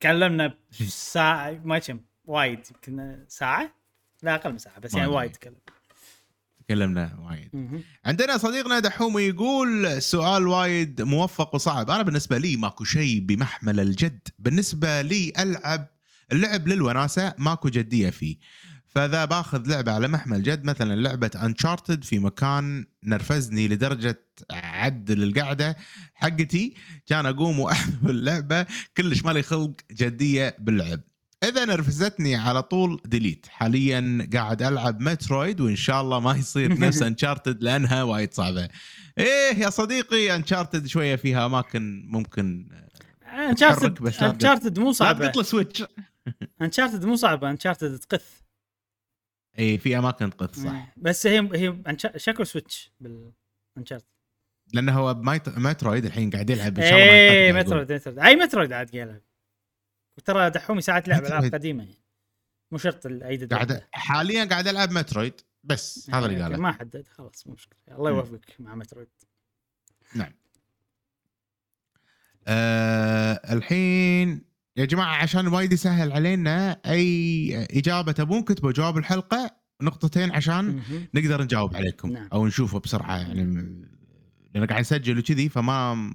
تكلمنا 0.00 0.58
ساعه 1.12 1.60
ما 1.64 1.78
كم 1.78 2.00
وايد 2.24 2.60
يمكن 2.70 3.24
ساعة؟ 3.28 3.74
لا 4.22 4.34
أقل 4.34 4.52
من 4.52 4.58
ساعة 4.58 4.80
بس 4.80 4.94
يعني. 4.94 5.06
وايد 5.06 5.32
تكلم. 5.32 5.56
تكلمنا 6.68 7.18
وايد. 7.18 7.82
عندنا 8.04 8.36
صديقنا 8.36 8.78
دحوم 8.78 9.18
يقول 9.18 10.02
سؤال 10.02 10.46
وايد 10.46 11.02
موفق 11.02 11.54
وصعب. 11.54 11.90
أنا 11.90 12.02
بالنسبة 12.02 12.38
لي 12.38 12.56
ماكو 12.56 12.84
شيء 12.84 13.20
بمحمل 13.20 13.80
الجد. 13.80 14.28
بالنسبة 14.38 15.02
لي 15.02 15.32
ألعب 15.38 15.88
اللعب 16.32 16.68
للوناسة 16.68 17.34
ماكو 17.38 17.68
جدية 17.68 18.10
فيه. 18.10 18.36
فإذا 18.86 19.24
باخذ 19.24 19.68
لعبة 19.68 19.92
على 19.92 20.08
محمل 20.08 20.42
جد 20.42 20.64
مثلا 20.64 20.94
لعبة 20.94 21.30
انشارتد 21.42 22.04
في 22.04 22.18
مكان 22.18 22.86
نرفزني 23.04 23.68
لدرجة 23.68 24.20
عدل 24.50 25.22
القعدة 25.22 25.76
حقتي 26.14 26.74
كان 27.06 27.26
أقوم 27.26 27.60
واحذف 27.60 28.06
اللعبة 28.06 28.66
كلش 28.96 29.24
مالي 29.24 29.42
خلق 29.42 29.72
جدية 29.92 30.56
باللعب. 30.58 31.00
إذا 31.48 31.64
نرفزتني 31.64 32.36
على 32.36 32.62
طول 32.62 33.00
delete 33.04 33.46
حاليا 33.46 34.28
قاعد 34.32 34.62
ألعب 34.62 35.00
Metroid 35.00 35.60
وإن 35.60 35.76
شاء 35.76 36.00
الله 36.00 36.20
ما 36.20 36.36
يصير 36.36 36.78
نفس 36.86 37.02
Uncharted 37.02 37.62
لأنها 37.62 38.02
وايد 38.02 38.34
صعبة. 38.34 38.68
إيه 39.18 39.54
يا 39.58 39.70
صديقي 39.70 40.34
Uncharted 40.36 40.86
شوية 40.86 41.16
فيها 41.16 41.46
أماكن 41.46 42.06
ممكن 42.08 42.68
انشارتد 43.50 44.02
لا 44.02 44.30
انشارتد 44.30 44.78
مو 44.78 44.86
لا 44.86 44.92
صعبة. 44.92 45.26
تقط 45.26 45.36
له 45.36 45.42
switch 45.42 45.84
Uncharted 46.62 47.04
مو 47.04 47.16
صعبة 47.16 47.50
Uncharted 47.50 47.98
تقث. 47.98 48.24
اي 49.58 49.64
إيه، 49.64 49.78
في 49.78 49.98
أماكن 49.98 50.30
تقط 50.30 50.54
صح. 50.56 50.92
بس 50.96 51.26
هي 51.26 51.48
هي 51.54 51.76
شكل 52.16 52.46
سويتش 52.46 52.92
بالانشارتد 53.00 54.06
لأنه 54.72 54.92
هو 54.92 55.14
بمايت- 55.14 55.58
مترويد 55.58 56.04
الحين 56.04 56.30
قاعد 56.30 56.50
يلعب 56.50 56.78
إن 56.78 56.84
شاء 56.84 56.92
الله 56.94 57.04
يقدر 57.12 57.36
يقول. 57.38 57.58
مترويد 57.58 57.92
مترويد 57.92 58.18
أي 58.18 58.36
مترويد 58.36 58.72
عاد 58.72 58.94
يلعب. 58.94 59.20
وترى 60.18 60.50
دحومي 60.50 60.80
ساعات 60.80 61.08
لعب 61.08 61.24
العاب. 61.24 61.54
قديمة 61.54 61.84
يعني 61.84 62.04
مو 62.70 62.78
شرط 62.78 63.06
الايدد 63.06 63.54
قاعد 63.54 63.82
حاليا 63.92 64.44
قاعد 64.44 64.68
ألعب 64.68 64.90
مترويد 64.92 65.40
بس 65.64 66.10
هذا 66.14 66.26
اللي 66.26 66.42
قاله 66.42 66.56
ما 66.56 66.72
حدد 66.72 67.08
خلاص 67.08 67.46
مو 67.46 67.54
مشكلة 67.54 67.78
الله. 67.98 68.10
يوفقك 68.10 68.60
مع 68.60 68.74
مترويد 68.74 69.08
نعم 70.14 70.32
آه 72.46 73.40
الحين 73.52 74.44
يا 74.76 74.84
جماعة 74.84 75.22
عشان 75.22 75.46
وايد 75.46 75.72
يسهل 75.72 76.12
علينا 76.12 76.80
أي 76.86 77.66
إجابة 77.70 78.12
تبون 78.12 78.42
كتبوا 78.42 78.72
جواب 78.72 78.98
الحلقة 78.98 79.56
نقطتين 79.82 80.32
عشان. 80.32 80.82
نقدر 81.14 81.42
نجاوب 81.42 81.76
عليكم 81.76 82.12
نعم. 82.12 82.28
أو 82.32 82.46
نشوفه 82.46 82.80
بسرعة 82.80 83.18
يعني 83.18 83.44
لأن 84.54 84.66
قاعد 84.66 84.80
نسجل 84.80 85.18
وكذي 85.18 85.48
فما 85.48 86.10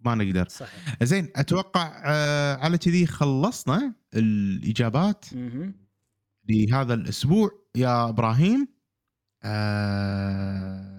ما 0.00 0.14
نقدر. 0.14 0.48
صحيح. 0.48 0.96
زين 1.02 1.32
أتوقع 1.36 2.02
آه 2.04 2.56
على 2.56 2.78
كذي 2.78 3.06
خلصنا 3.06 3.94
الإجابات. 4.14 5.24
لهذا 6.48 6.94
الأسبوع. 6.94 7.50
يا 7.74 8.08
إبراهيم 8.08 8.68
آه... 9.42 10.90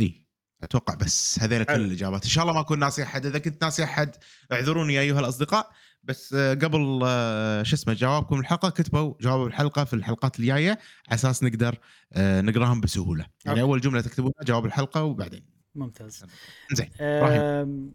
إي 0.00 0.26
أتوقع 0.62 0.94
بس 0.94 1.38
هذيل 1.40 1.64
كل. 1.64 1.72
الإجابات. 1.72 2.24
إن 2.24 2.30
شاء 2.30 2.44
الله 2.44 2.54
ما 2.54 2.60
أكون 2.60 2.78
ناسي 2.78 3.02
أحد. 3.02 3.26
إذا 3.26 3.38
كنت 3.38 3.64
ناسي 3.64 3.84
أحد 3.84 4.16
اعذروني 4.52 5.00
أيها 5.00 5.20
الأصدقاء. 5.20 5.70
بس 6.02 6.34
آه، 6.34 6.54
قبل 6.54 7.00
آه، 7.04 7.62
شو 7.62 7.76
اسمه 7.76 7.94
جوابكم 7.94 8.40
الحلقة 8.40 8.70
كتبوا 8.70 9.14
جواب 9.20 9.46
الحلقة 9.46 9.84
في 9.84 9.94
الحلقات 9.94 10.40
الجاية 10.40 10.70
على 10.70 11.14
أساس 11.14 11.42
نقدر 11.42 11.78
آه، 12.12 12.40
نقراهم 12.40 12.80
بسهولة 12.80 13.26
يعني 13.44 13.60
okay. 13.60 13.70
أول 13.70 13.80
جملة 13.80 14.00
تكتبونها 14.00 14.42
جواب 14.44 14.66
الحلقة 14.66 15.04
وبعدين 15.04 15.44
ممتاز 15.74 16.24
زين. 16.72 16.90
أم، 17.00 17.92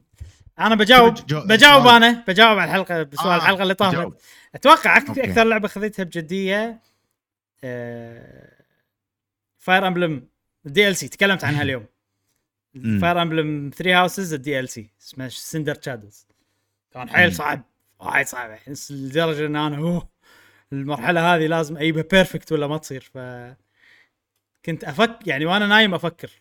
أنا 0.60 0.76
بجاوب 0.76 1.14
جو- 1.14 1.42
بجاوب. 1.48 1.88
أنا 1.88 2.24
بجاوب 2.28 2.58
على 2.60 2.70
الحلقة 2.72 3.04
بسؤال 3.04 3.28
آه، 3.28 3.36
الحلقة 3.36 3.64
اللي 3.64 3.74
طافت 3.74 3.96
جاوب. 3.98 4.16
أتوقع 4.56 5.00
أك- 5.00 5.08
okay. 5.10 5.24
أكثر 5.24 5.44
لعبة 5.44 5.68
خذيتها 5.68 6.04
بجدية 6.04 6.82
Fire 9.60 9.88
Emblem 9.88 10.88
ال 10.88 10.96
DLC 10.96 11.08
تكلمت 11.08 11.44
عنها 11.44 11.62
اليوم. 11.68 11.86
Fire 12.76 13.22
Emblem 13.22 13.70
3 13.76 14.00
Houses 14.00 14.60
ال 14.60 14.70
DLC 14.70 14.90
اسمه 15.02 15.28
Cindered 15.28 15.78
Shadows 15.82 16.26
كان 16.94 17.10
حيل. 17.10 17.36
صعب 17.36 17.62
وايد 18.00 18.28
صعب 18.28 18.50
يعني 18.50 18.76
لدرجة 18.90 19.46
إن 19.46 19.56
أنا 19.56 19.78
أوه 19.78 20.10
المرحلة 20.74 21.36
هذه 21.36 21.48
لازم 21.48 21.78
أجيبها 21.78 22.04
perfect 22.12 22.52
ولا 22.52 22.68
ما 22.68 22.78
تصير. 22.78 23.02
ف 23.14 23.18
كنت 24.66 24.84
افك 24.84 25.20
يعني 25.26 25.46
وأنا 25.46 25.68
نايم 25.68 25.94
أفكر 25.94 26.32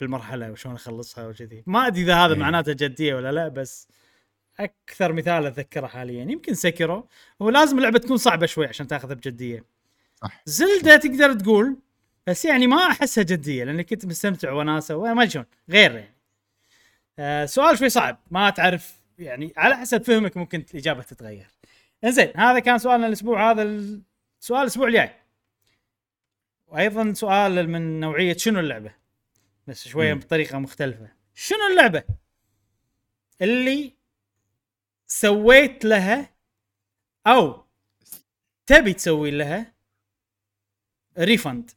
بالمرحلة 0.00 0.52
وشلون 0.52 0.74
أخلصها 0.74 1.26
وكذي. 1.26 1.62
ما 1.66 1.86
أدري 1.86 2.02
إذا 2.02 2.14
هذا 2.14 2.32
إيه. 2.32 2.38
معناته 2.38 2.72
جدية 2.72 3.14
ولا 3.14 3.32
لا 3.32 3.48
بس 3.48 3.88
أكثر 4.60 5.12
مثال 5.12 5.46
أتذكره 5.46 5.86
حاليا. 5.86 6.22
يمكن 6.22 6.54
Sekiro 6.54 7.08
هو 7.42 7.50
لازم 7.50 7.78
اللعبة 7.78 7.98
تكون 7.98 8.16
صعبة 8.16 8.46
شوي 8.46 8.66
عشان 8.66 8.86
تاخذها 8.86 9.14
بجدية. 9.14 9.64
صح. 10.22 10.42
Zelda 10.44 10.96
تقدر 10.96 11.32
تقول 11.32 11.76
بس 12.26 12.44
يعني 12.44 12.66
ما 12.66 12.86
أحسها 12.86 13.24
جدية 13.24 13.64
لأني 13.64 13.84
كنت 13.84 14.06
مستمتع 14.06 14.52
وناسه 14.52 14.96
وما 14.96 15.26
شلون. 15.26 15.44
غير 15.70 15.92
يعني. 15.92 16.14
آه 17.18 17.46
سؤال 17.46 17.78
شوي 17.78 17.88
صعب. 17.88 18.18
ما 18.30 18.50
تعرف 18.50 18.97
يعني 19.18 19.52
على 19.56 19.76
حسب 19.76 20.02
فهمك 20.02 20.36
ممكن 20.36 20.64
الإجابة 20.70 21.02
تتغير. 21.02 21.46
إنزين 22.04 22.32
هذا 22.36 22.58
كان 22.58 22.78
سؤالنا 22.78 23.06
الأسبوع 23.06 23.50
هذا 23.50 23.62
السؤال 23.62 24.62
الأسبوع 24.62 24.88
الجاي. 24.88 25.14
وأيضا 26.66 27.12
سؤال 27.12 27.70
من 27.70 28.00
نوعية 28.00 28.36
شنو 28.36 28.60
اللعبة؟ 28.60 28.94
بس 29.66 29.88
شوية 29.88 30.14
مم. 30.14 30.20
بطريقة 30.20 30.58
مختلفة. 30.58 31.12
شنو 31.34 31.66
اللعبة 31.70 32.02
اللي 33.42 33.92
سويت 35.06 35.84
لها 35.84 36.30
أو 37.26 37.64
تبي 38.66 38.92
تسوي 38.92 39.30
لها 39.30 39.74
refund 41.18 41.70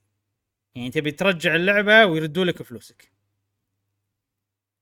يعني 0.76 0.90
تبي 0.90 1.12
ترجع 1.12 1.56
اللعبة 1.56 2.06
ويردوا 2.06 2.46
لك 2.46 2.64
فلوسك. 2.64 3.12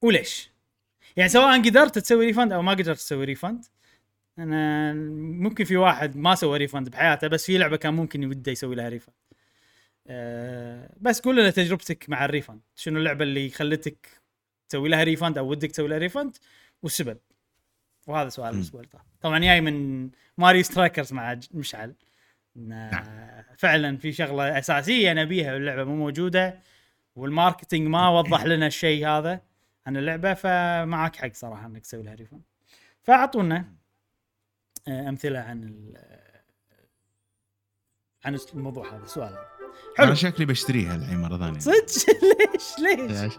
وليش؟ 0.01 0.49
يعني 1.17 1.29
سواء 1.29 1.61
قدرت 1.61 1.99
تسوي 1.99 2.25
refund 2.25 2.53
أو 2.53 2.61
ما 2.61 2.71
قدرت 2.71 2.97
تسوي 2.97 3.25
refund 3.25 3.65
أنا 4.39 4.93
ممكن 5.43 5.63
في 5.63 5.77
واحد 5.77 6.17
ما 6.17 6.35
سوى 6.35 6.57
refund 6.57 6.89
بحياته 6.89 7.27
بس 7.27 7.45
في 7.45 7.57
لعبة 7.57 7.77
كان 7.77 7.93
ممكن 7.93 8.23
يوده 8.23 8.51
يسوي 8.51 8.75
لها 8.75 8.89
refund 8.89 9.15
أه 10.07 10.89
بس 11.01 11.19
قول 11.21 11.38
لنا 11.38 11.49
تجربتك 11.49 12.09
مع 12.09 12.25
ال 12.25 12.30
refund. 12.30 12.61
شنو 12.75 12.99
اللعبة 12.99 13.23
اللي 13.23 13.49
خلتك 13.49 14.07
تسوي 14.69 14.89
لها 14.89 15.03
refund 15.03 15.38
أو 15.38 15.49
ودك 15.49 15.71
تسوي 15.71 15.88
لها 15.88 15.97
refund 15.97 16.38
والسبب. 16.83 17.17
وهذا 18.07 18.29
سؤال. 18.29 18.55
الأسبوع 18.55 18.81
طبعا 19.21 19.39
جاي 19.39 19.61
من 19.61 20.09
Mario 20.38 20.63
Strikers 20.63 21.13
مع 21.13 21.39
مشعل. 21.51 21.95
إن 22.57 22.69
نعم. 22.69 23.03
فعلا 23.57 23.97
في 23.97 24.11
شغلة 24.11 24.59
أساسية 24.59 25.13
نبيها 25.13 25.53
باللعبه 25.53 25.83
مو 25.83 25.95
موجودة 25.95 26.59
وال 27.15 27.29
marketing 27.29 27.88
ما 27.88 28.09
وضح 28.17 28.45
لنا 28.45 28.67
الشيء 28.67 29.07
هذا. 29.07 29.41
عن 29.89 29.97
اللعبة 29.97 30.33
فمعك 30.33 31.15
حق 31.15 31.33
صراحة 31.33 31.65
إنك 31.65 31.81
تسوي 31.81 32.03
لها 32.03 32.15
refund 32.15 32.41
فأعطونا 33.03 33.65
آه، 34.87 35.09
أمثلة 35.09 35.39
عن 35.39 35.93
آه، 35.97 36.41
عن 38.25 38.39
الموضوع 38.53 38.95
هذا 38.95 39.03
السؤال 39.03 39.29
هذا 39.29 39.45
حلو. 39.97 40.07
أنا 40.07 40.15
شكلي 40.15 40.45
بشتريها 40.45 40.95
الحين 40.95 41.21
مرة 41.21 41.37
ثانية. 41.37 41.59
صدق؟ 41.59 41.75
ليش؟ 42.29 42.79
ليش. 42.79 43.33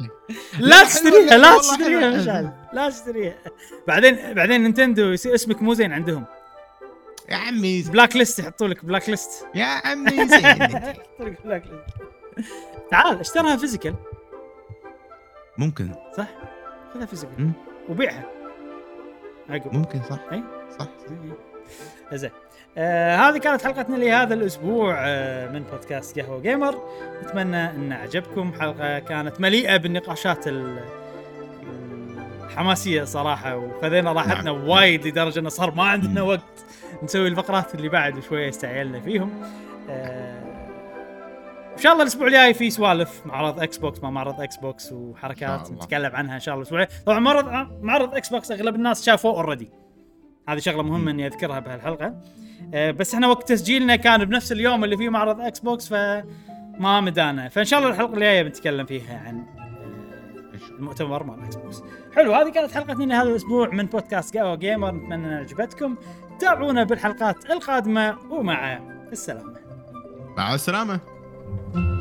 لا 0.59 0.85
تشتريها 0.85 1.39
لا 1.39 1.59
تشتريها. 1.59 2.23
مشعل. 2.23 2.53
لا 2.73 2.91
تشتريها. 2.91 3.39
بعدين 3.89 4.35
بعدين 4.35 4.63
Nintendo 4.63 5.13
يصير 5.13 5.35
اسمك 5.35 5.63
مو 5.63 5.75
زين 5.75 5.93
عندهم. 5.93 6.25
يا 7.29 7.37
عمي. 7.37 7.83
blacklist 7.83 8.39
يحطوا 8.39 8.69
لك 8.69 8.85
blacklist. 8.85 9.47
يا 9.55 9.65
عمي 9.65 10.29
زين. 10.29 10.69
تعال 12.91 13.21
اشترها 13.21 13.57
physical. 13.57 13.95
ممكن. 15.59 15.89
صح؟ 16.17 16.27
خذها 16.95 17.07
physical 17.07 17.35
مم. 17.45 17.53
وبيعها. 17.89 18.25
عقب. 19.51 19.75
ممكن 19.75 20.03
صح. 20.03 20.19
أي. 20.33 20.43
صح. 20.79 20.87
زين. 22.13 22.31
آه 22.79 23.17
هذه 23.17 23.39
كانت 23.39 23.65
حلقتنا 23.65 23.97
لهذا 23.97 24.35
الأسبوع 24.35 24.95
آه 24.99 25.49
من 25.53 25.63
بودكاست 25.63 26.19
قهوة 26.19 26.41
gamer. 26.41 26.83
اتمنى 27.23 27.71
أن 27.71 27.93
عجبكم 27.93 28.53
حلقة 28.61 28.99
كانت 28.99 29.41
مليئة 29.41 29.77
بالنقاشات 29.77 30.49
ال- 30.49 30.85
الحماسية 32.45 33.05
صراحة 33.05 33.57
وخذينا 33.57 34.13
راحتنا 34.13 34.43
نعم. 34.53 34.69
وايد 34.69 35.07
لدرجة 35.07 35.39
انه 35.39 35.49
صار 35.49 35.75
ما 35.75 35.83
عندنا. 35.83 36.23
وقت 36.23 36.41
نسوي 37.03 37.29
الفقرات 37.29 37.75
اللي 37.75 37.89
بعد 37.89 38.21
شوية 38.21 38.49
استعجلنا 38.49 39.01
فيهم. 39.01 39.43
آه 39.91 40.30
إن 41.81 41.85
شاء 41.85 41.93
الله 41.93 42.03
الأسبوع 42.03 42.27
الجاي 42.27 42.55
في 42.55 42.71
سوالف 42.71 43.23
معرض 43.27 43.61
Xbox 43.61 44.03
ما 44.03 44.11
معرض 44.11 44.41
Xbox 44.41 44.93
وحركات. 44.93 45.71
نتكلم 45.73 46.17
عنها 46.17 46.35
إن 46.35 46.41
شاء 46.41 46.55
الله 46.55 46.63
الأسبوع 46.63 46.83
الجاي. 46.83 46.99
طبعا 47.07 47.19
معرض 47.19 47.47
معرض 47.83 48.15
Xbox 48.15 48.51
أغلب 48.51 48.75
الناس 48.75 49.07
شافوه 49.07 49.33
already 49.33 49.71
هذه 50.49 50.59
شغلة 50.59 50.83
مهمة 50.83 51.11
إني 51.11 51.27
أذكرها 51.27 51.59
بهالحلقة. 51.59 52.15
آه، 52.75 52.91
بس 52.91 53.15
إحنا 53.15 53.29
وقت 53.29 53.49
تسجيلنا 53.49 53.97
كان 53.97 54.25
بنفس 54.25 54.53
اليوم 54.53 54.85
اللي 54.85 54.97
فيه 54.97 55.09
معرض 55.09 55.41
Xbox 55.41 55.89
فما 55.89 57.01
مدانا. 57.01 57.49
فإن 57.49 57.65
شاء 57.65 57.81
الله 57.81 57.91
الحلقة 57.91 58.15
الجاية 58.15 58.43
بنتكلم 58.43 58.87
فيها 58.87 59.19
عن 59.19 59.45
آه، 59.59 60.75
المؤتمر 60.79 61.23
مال 61.23 61.45
Xbox 61.45 61.83
حلو 62.15 62.35
هذه 62.35 62.49
كانت 62.49 62.73
حلقتنا 62.73 63.05
لهذا 63.05 63.29
الأسبوع 63.29 63.69
من 63.69 63.87
بودكاست 63.87 64.37
قهوه 64.37 64.55
gamer 64.55 64.91
نتمنى 64.91 65.15
انها 65.15 65.39
عجبتكم. 65.39 65.97
تابعونا 66.39 66.85
بالحلقات 66.85 67.51
القادمة 67.51 68.17
ومع 68.31 68.79
السلامة. 69.13 69.55
مع 70.37 70.55
السلامة. 70.55 71.01
Bye. 71.51 72.00